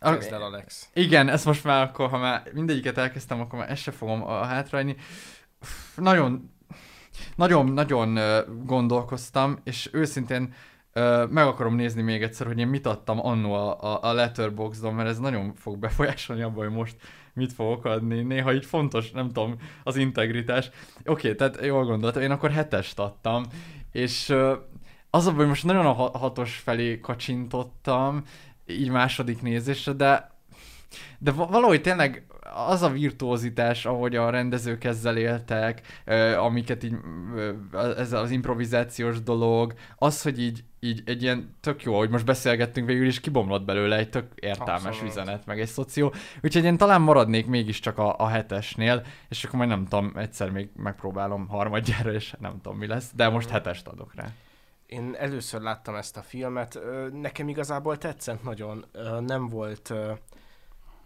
Kezd 0.00 0.32
el, 0.32 0.42
Alex. 0.42 0.88
Igen, 0.94 1.28
ezt 1.28 1.44
most 1.44 1.64
már 1.64 1.82
akkor, 1.82 2.08
ha 2.08 2.18
már 2.18 2.42
mindegyiket 2.52 2.98
elkezdtem, 2.98 3.40
akkor 3.40 3.58
már 3.58 3.70
ezt 3.70 3.82
se 3.82 3.90
fogom 3.90 4.22
a 4.22 4.44
hátraadni. 4.44 4.96
Nagyon, 5.96 6.50
nagyon, 7.36 7.66
nagyon 7.72 8.18
gondolkoztam, 8.64 9.58
és 9.64 9.88
őszintén 9.92 10.54
meg 11.28 11.46
akarom 11.46 11.74
nézni 11.74 12.02
még 12.02 12.22
egyszer, 12.22 12.46
hogy 12.46 12.58
én 12.58 12.66
mit 12.66 12.86
adtam 12.86 13.26
annó 13.26 13.52
a, 13.52 13.82
a, 13.82 14.02
a 14.02 14.12
Letterboxdon, 14.12 14.94
mert 14.94 15.08
ez 15.08 15.18
nagyon 15.18 15.54
fog 15.54 15.78
befolyásolni 15.78 16.42
abban, 16.42 16.64
hogy 16.64 16.74
most 16.74 16.96
mit 17.32 17.52
fogok 17.52 17.84
adni. 17.84 18.22
Néha 18.22 18.54
így 18.54 18.66
fontos, 18.66 19.10
nem 19.10 19.26
tudom, 19.26 19.56
az 19.82 19.96
integritás. 19.96 20.70
Oké, 21.04 21.34
tehát 21.34 21.64
jól 21.64 21.84
gondoltam, 21.84 22.22
én 22.22 22.30
akkor 22.30 22.50
hetest 22.50 22.98
adtam, 22.98 23.44
és 23.92 24.34
az 25.16 25.26
a 25.26 25.30
baj, 25.30 25.38
hogy 25.38 25.48
most 25.48 25.64
nagyon 25.64 25.86
a 25.86 25.92
ha- 25.92 26.18
hatos 26.18 26.56
felé 26.56 27.00
kacsintottam, 27.00 28.22
így 28.66 28.90
második 28.90 29.42
nézésre, 29.42 29.92
de 29.92 30.34
de 31.18 31.32
va- 31.32 31.50
valahogy 31.50 31.80
tényleg 31.80 32.26
az 32.68 32.82
a 32.82 32.90
virtuózitás, 32.90 33.86
ahogy 33.86 34.16
a 34.16 34.30
rendezők 34.30 34.84
ezzel 34.84 35.16
éltek, 35.16 36.02
amiket 36.38 36.84
így, 36.84 36.94
ez 37.96 38.12
az 38.12 38.30
improvizációs 38.30 39.22
dolog, 39.22 39.74
az, 39.96 40.22
hogy 40.22 40.40
így, 40.40 40.64
így 40.80 41.02
egy 41.06 41.22
ilyen 41.22 41.54
tök 41.60 41.82
jó, 41.82 41.96
hogy 41.96 42.10
most 42.10 42.24
beszélgettünk 42.24 42.86
végül 42.86 43.06
is, 43.06 43.20
kibomlott 43.20 43.64
belőle 43.64 43.96
egy 43.96 44.10
tök 44.10 44.26
értelmes 44.34 44.84
Abszolút. 44.84 45.10
üzenet, 45.10 45.46
meg 45.46 45.60
egy 45.60 45.68
szoció. 45.68 46.14
Úgyhogy 46.42 46.64
én 46.64 46.76
talán 46.76 47.00
maradnék 47.00 47.46
mégiscsak 47.46 47.98
a, 47.98 48.14
a 48.18 48.26
hetesnél, 48.26 49.02
és 49.28 49.44
akkor 49.44 49.58
majd 49.58 49.70
nem 49.70 49.84
tudom, 49.86 50.12
egyszer 50.16 50.50
még 50.50 50.68
megpróbálom 50.76 51.48
harmadjára, 51.48 52.12
és 52.12 52.34
nem 52.40 52.60
tudom 52.62 52.78
mi 52.78 52.86
lesz, 52.86 53.10
de 53.14 53.28
most 53.28 53.48
hetest 53.48 53.86
adok 53.86 54.14
rá. 54.14 54.26
Én 54.86 55.14
először 55.18 55.60
láttam 55.60 55.94
ezt 55.94 56.16
a 56.16 56.22
filmet, 56.22 56.78
nekem 57.12 57.48
igazából 57.48 57.98
tetszett 57.98 58.42
nagyon, 58.42 58.84
nem 59.26 59.48
volt... 59.48 59.92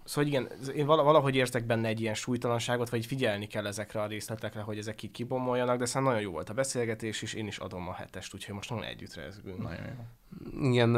Szóval 0.04 0.30
igen, 0.30 0.48
én 0.74 0.86
vala- 0.86 1.04
valahogy 1.04 1.34
érzek 1.34 1.64
benne 1.66 1.88
egy 1.88 2.00
ilyen 2.00 2.14
súlytalanságot, 2.14 2.88
vagy 2.90 3.06
figyelni 3.06 3.46
kell 3.46 3.66
ezekre 3.66 4.00
a 4.02 4.06
részletekre, 4.06 4.60
hogy 4.60 4.78
ezek 4.78 5.02
így 5.02 5.10
kibomoljanak, 5.10 5.78
de 5.78 5.84
szerintem 5.84 6.12
nagyon 6.12 6.28
jó 6.28 6.32
volt 6.34 6.48
a 6.48 6.54
beszélgetés, 6.54 7.22
és 7.22 7.34
én 7.34 7.46
is 7.46 7.58
adom 7.58 7.88
a 7.88 7.92
hetest, 7.92 8.34
úgyhogy 8.34 8.54
most 8.54 8.70
nagyon 8.70 8.84
együtt 8.84 9.14
rezgünk. 9.14 9.62
Nagyon 9.62 9.84
jó. 9.84 10.68
Igen, 10.70 10.88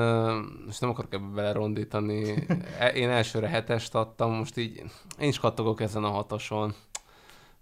most 0.67 0.81
nem 0.81 0.91
akarok 0.91 1.15
ebbe 1.15 1.27
belerondítani. 1.35 2.35
E- 2.79 2.89
Én 2.89 3.11
elsőre 3.11 3.49
hetest 3.49 3.95
adtam, 3.95 4.33
most 4.33 4.57
így 4.57 4.83
én 5.19 5.29
is 5.29 5.39
kattogok 5.39 5.81
ezen 5.81 6.05
a 6.05 6.11
hatoson. 6.11 6.75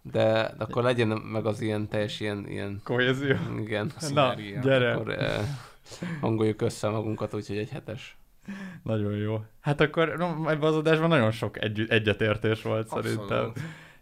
De, 0.03 0.55
de 0.59 0.65
akkor 0.65 0.83
legyen 0.83 1.09
meg 1.09 1.47
az 1.47 1.61
ilyen 1.61 1.89
teljes 1.89 2.21
ilyen, 2.21 2.45
ilyen 2.49 2.81
Kohézió. 2.85 3.37
igen. 3.61 3.87
Na, 3.87 4.01
Szinergia. 4.01 4.61
gyere. 4.61 4.93
Akkor 4.93 5.11
eh, 5.11 5.41
hangoljuk 6.21 6.63
össze 6.63 6.89
magunkat, 6.89 7.35
úgyhogy 7.35 7.57
egy 7.57 7.71
hetes. 7.71 8.17
Nagyon 8.83 9.17
jó. 9.17 9.45
Hát 9.61 9.81
akkor 9.81 10.15
no, 10.19 10.27
ebben 10.49 10.69
az 10.69 10.77
adásban 10.77 11.09
nagyon 11.09 11.31
sok 11.31 11.63
egy, 11.63 11.87
egyetértés 11.89 12.63
volt 12.63 12.83
Abszolút. 12.91 13.05
szerintem. 13.07 13.53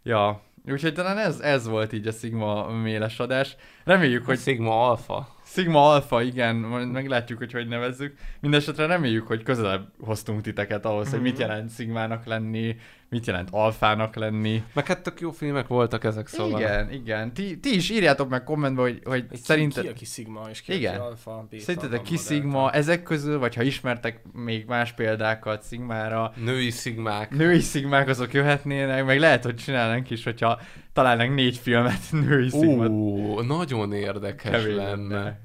Ja, 0.02 0.42
úgyhogy 0.70 0.94
talán 0.94 1.18
ez, 1.18 1.40
ez 1.40 1.68
volt 1.68 1.92
így 1.92 2.06
a 2.06 2.12
Sigma 2.12 2.70
méles 2.70 3.20
adás. 3.20 3.56
Reméljük, 3.84 4.24
Hogy 4.24 4.34
hogy 4.34 4.44
Sigma 4.44 4.88
Alpha. 4.88 5.28
Sigma 5.44 5.90
Alpha, 5.92 6.22
igen, 6.22 6.56
majd 6.56 6.90
meglátjuk, 6.90 7.38
hogy 7.38 7.52
hogy 7.52 7.68
nevezzük. 7.68 8.16
Mindenesetre 8.40 8.86
reméljük, 8.86 9.26
hogy 9.26 9.42
közelebb 9.42 9.88
hoztunk 10.00 10.40
titeket 10.40 10.84
ahhoz, 10.84 11.10
hogy 11.10 11.20
mit 11.20 11.38
jelent 11.38 11.74
Sigmának 11.74 12.24
lenni, 12.24 12.76
mit 13.10 13.26
jelent 13.26 13.48
Alfának 13.52 14.14
lenni. 14.14 14.62
Meg 14.74 14.86
hát 14.86 15.02
tök 15.02 15.20
jó 15.20 15.30
filmek 15.30 15.66
voltak 15.66 16.04
ezek, 16.04 16.26
szóval. 16.26 16.60
Igen, 16.60 16.92
igen. 16.92 17.32
Ti, 17.34 17.58
ti 17.60 17.74
is 17.74 17.90
írjátok 17.90 18.28
meg 18.28 18.44
kommentbe, 18.44 18.80
hogy, 18.82 19.00
hogy 19.04 19.24
Hogy 19.28 19.38
szerinted... 19.38 19.82
Ki, 19.82 19.88
ki 19.88 19.94
a 19.94 19.96
ki 19.98 20.04
Sigma, 20.04 20.46
és 20.50 20.60
ki 20.60 20.74
Igen. 20.74 21.00
a 21.00 21.04
Alpha, 21.04 21.46
Beta, 21.50 21.62
Szerintetek 21.62 22.02
ki 22.02 22.14
Gamma, 22.14 22.28
Sigma 22.28 22.60
Delta? 22.62 22.76
ezek 22.76 23.02
közül, 23.02 23.38
vagy 23.38 23.54
ha 23.54 23.62
ismertek 23.62 24.22
még 24.32 24.64
más 24.66 24.92
példákat 24.92 25.64
Sigmára, 25.68 26.32
Női 26.36 26.70
szigmák. 26.70 27.30
női 27.30 27.60
szigmák 27.60 28.08
azok 28.08 28.32
jöhetnének, 28.32 29.04
meg 29.04 29.18
lehet, 29.18 29.44
hogy 29.44 29.56
csinálnánk 29.56 30.10
is, 30.10 30.24
hogyha 30.24 30.60
találnánk 30.92 31.34
négy 31.34 31.56
filmet 31.56 32.00
női 32.26 32.48
szigmát. 32.48 32.88
Ó, 32.88 33.40
nagyon 33.40 33.92
érdekes 33.92 34.62
Kemény 34.62 34.76
lenne. 34.76 35.40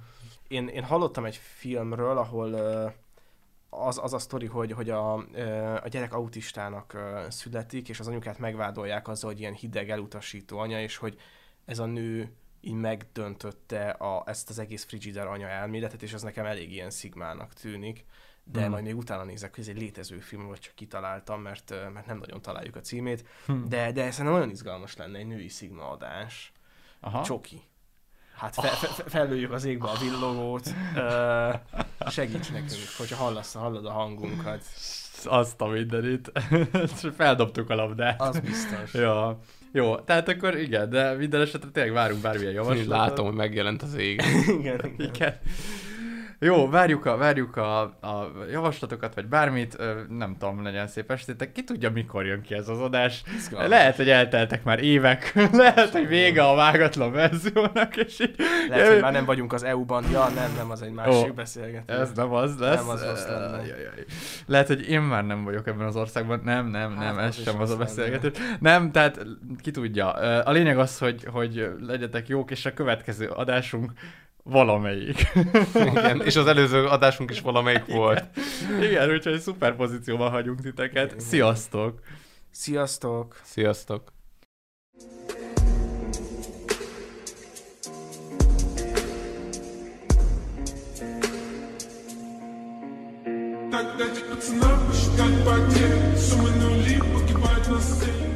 Én, 0.48 0.68
én 0.68 0.84
hallottam 0.84 1.26
egy 1.26 1.40
filmről, 1.58 2.18
ahol 2.18 2.52
ö, 2.52 2.86
az, 3.80 4.00
az 4.04 4.14
a 4.14 4.20
sztori, 4.20 4.46
hogy, 4.46 4.72
hogy 4.72 4.90
a, 4.90 5.14
a 5.84 5.88
gyerek 5.88 6.14
autistának 6.14 6.98
születik, 7.30 7.90
és 7.90 8.00
az 8.00 8.08
anyukát 8.08 8.40
megvádolják 8.40 9.08
azzal, 9.08 9.30
hogy 9.30 9.40
ilyen 9.40 9.54
hideg, 9.54 9.90
elutasító 9.90 10.58
anya, 10.58 10.82
és 10.82 10.98
hogy 10.98 11.20
ez 11.66 11.80
a 11.80 11.86
nő 11.86 12.34
így 12.62 12.74
megdöntötte 12.74 13.90
a, 13.90 14.24
ezt 14.26 14.50
az 14.50 14.60
egész 14.60 14.86
Frigider 14.86 15.28
anya 15.28 15.48
elméletet, 15.48 16.04
és 16.04 16.14
az 16.14 16.22
nekem 16.22 16.46
elég 16.46 16.72
ilyen 16.72 16.90
szigmának 16.90 17.54
tűnik. 17.54 18.06
De 18.44 18.62
Hmm. 18.62 18.70
majd 18.72 18.84
még 18.84 18.98
utána 18.98 19.24
nézek, 19.24 19.56
hogy 19.56 19.64
ez 19.64 19.70
egy 19.70 19.80
létező 19.80 20.20
film, 20.20 20.48
vagy 20.48 20.60
csak 20.60 20.76
kitaláltam, 20.76 21.42
mert, 21.42 21.70
mert 21.94 22.06
nem 22.06 22.18
nagyon 22.18 22.42
találjuk 22.42 22.76
a 22.76 22.80
címét. 22.80 23.28
Hmm. 23.46 23.70
De, 23.70 23.92
de 23.92 24.12
szerintem 24.12 24.34
nagyon 24.34 24.50
izgalmas 24.50 24.96
lenne 24.96 25.18
egy 25.18 25.28
női 25.28 25.48
szigma 25.48 25.90
adás. 25.90 26.52
Aha. 27.00 27.24
Csoki. 27.24 27.62
Hát 28.36 28.54
fe, 28.54 28.68
fe, 28.68 28.88
fe, 28.88 29.04
fellőjük 29.08 29.52
az 29.52 29.66
égbe 29.66 29.88
a 29.88 29.98
villogót. 30.02 30.74
Segíts 32.10 32.52
nekünk, 32.52 32.90
hogyha 32.98 33.16
hallasz, 33.16 33.54
hallod 33.54 33.86
a 33.86 33.92
hangunkat. 33.92 34.62
Azt 35.26 35.62
a 35.62 35.66
mindenit. 35.66 36.32
Feldobtuk 37.18 37.70
a 37.70 37.76
labdát. 37.76 38.22
Az 38.22 38.40
biztos. 38.40 38.94
Ja. 39.04 39.40
Jó, 39.72 39.96
tehát 39.96 40.28
akkor 40.28 40.58
igen, 40.58 40.90
de 40.90 41.14
minden 41.14 41.42
esetre 41.42 41.70
tényleg 41.70 41.94
várunk 41.94 42.22
bármilyen 42.22 42.54
javaslatot. 42.54 42.88
látom, 42.88 43.26
hogy 43.26 43.36
megjelent 43.36 43.82
az 43.82 43.96
ég. 43.96 44.22
igen, 44.60 44.80
igen. 44.86 44.94
Igen. 44.98 45.40
Jó, 46.44 46.70
várjuk 46.70 47.06
a, 47.06 47.18
várjuk 47.18 47.58
a, 47.58 47.82
a 47.82 48.32
javaslatokat, 48.52 49.16
vagy 49.16 49.26
bármit, 49.26 49.78
nem 50.10 50.36
tudom, 50.40 50.64
legyen 50.64 50.88
szép 50.88 51.12
estétek. 51.12 51.52
Ki 51.52 51.64
tudja, 51.64 51.92
mikor 51.92 52.26
jön 52.26 52.42
ki 52.42 52.54
ez 52.54 52.68
az 52.68 52.80
adás. 52.80 53.24
Izgalmas. 53.36 53.70
Lehet, 53.70 53.96
hogy 53.96 54.10
elteltek 54.10 54.64
már 54.64 54.84
évek, 54.84 55.34
lehet, 55.52 55.90
hogy 55.90 56.08
vége 56.08 56.44
a 56.44 56.56
vágatlan 56.56 57.12
verziónak, 57.12 57.96
és 57.96 58.20
így... 58.20 58.36
Lehet, 58.70 58.92
hogy 58.92 59.02
már 59.02 59.12
nem 59.12 59.26
vagyunk 59.26 59.54
az 59.54 59.64
EU-ban. 59.64 60.04
Ja, 60.12 60.28
nem, 60.30 60.52
nem, 60.58 60.72
az 60.72 60.82
egy 60.82 60.92
másik 60.92 61.32
Ó, 61.32 61.34
beszélgetés. 61.34 61.96
Ez 61.96 62.12
nem 62.12 62.34
az 62.34 62.58
lesz. 62.58 62.80
Nem 62.80 62.90
az 62.90 63.06
rossz 63.06 63.28
lenne. 63.28 63.62
Lehet, 64.46 64.68
hogy 64.68 64.90
én 64.90 65.02
már 65.02 65.26
nem 65.26 65.44
vagyok 65.44 65.68
ebben 65.68 65.88
az 65.88 65.96
országban. 65.96 66.42
Nem, 66.44 66.68
nem, 66.68 66.94
nem, 66.94 67.16
Hát, 67.16 67.18
ez 67.18 67.28
az 67.28 67.38
is 67.38 67.44
sem 67.44 67.62
az 67.62 67.70
a 67.70 67.78
beszélgetés. 67.78 68.32
Nem, 68.60 68.92
tehát 68.92 69.26
ki 69.62 69.72
tudja. 69.72 70.10
A 70.42 70.52
lényeg 70.52 70.78
az, 70.78 70.98
hogy, 70.98 71.28
hogy 71.32 71.70
legyetek 71.80 72.28
jók, 72.28 72.52
és 72.52 72.66
a 72.66 72.74
következő 72.74 73.28
adásunk 73.28 73.92
valamelyik. 74.43 75.33
Igen, 75.75 76.23
és 76.25 76.37
az 76.37 76.47
előző 76.47 76.87
adásunk 76.87 77.31
is 77.31 77.41
valamelyik 77.41 77.87
volt. 77.87 78.25
Igen, 78.81 79.11
úgyhogy 79.11 79.39
szuper 79.41 79.77
pozícióban 79.77 80.31
hagyunk 80.31 80.61
titeket. 80.61 81.21
Sziasztok! 81.21 82.01
Sziasztok! 82.51 83.41
Sziasztok! 83.43 84.17
Так 93.71 93.97
дайте 93.97 94.21
пацанам 94.25 94.87
посчитать 94.87 95.45
потери 95.45 96.17
Суммы 96.17 96.51
нули 96.51 96.99
погибают 97.13 97.69
на 97.69 97.81
сцене 97.81 98.32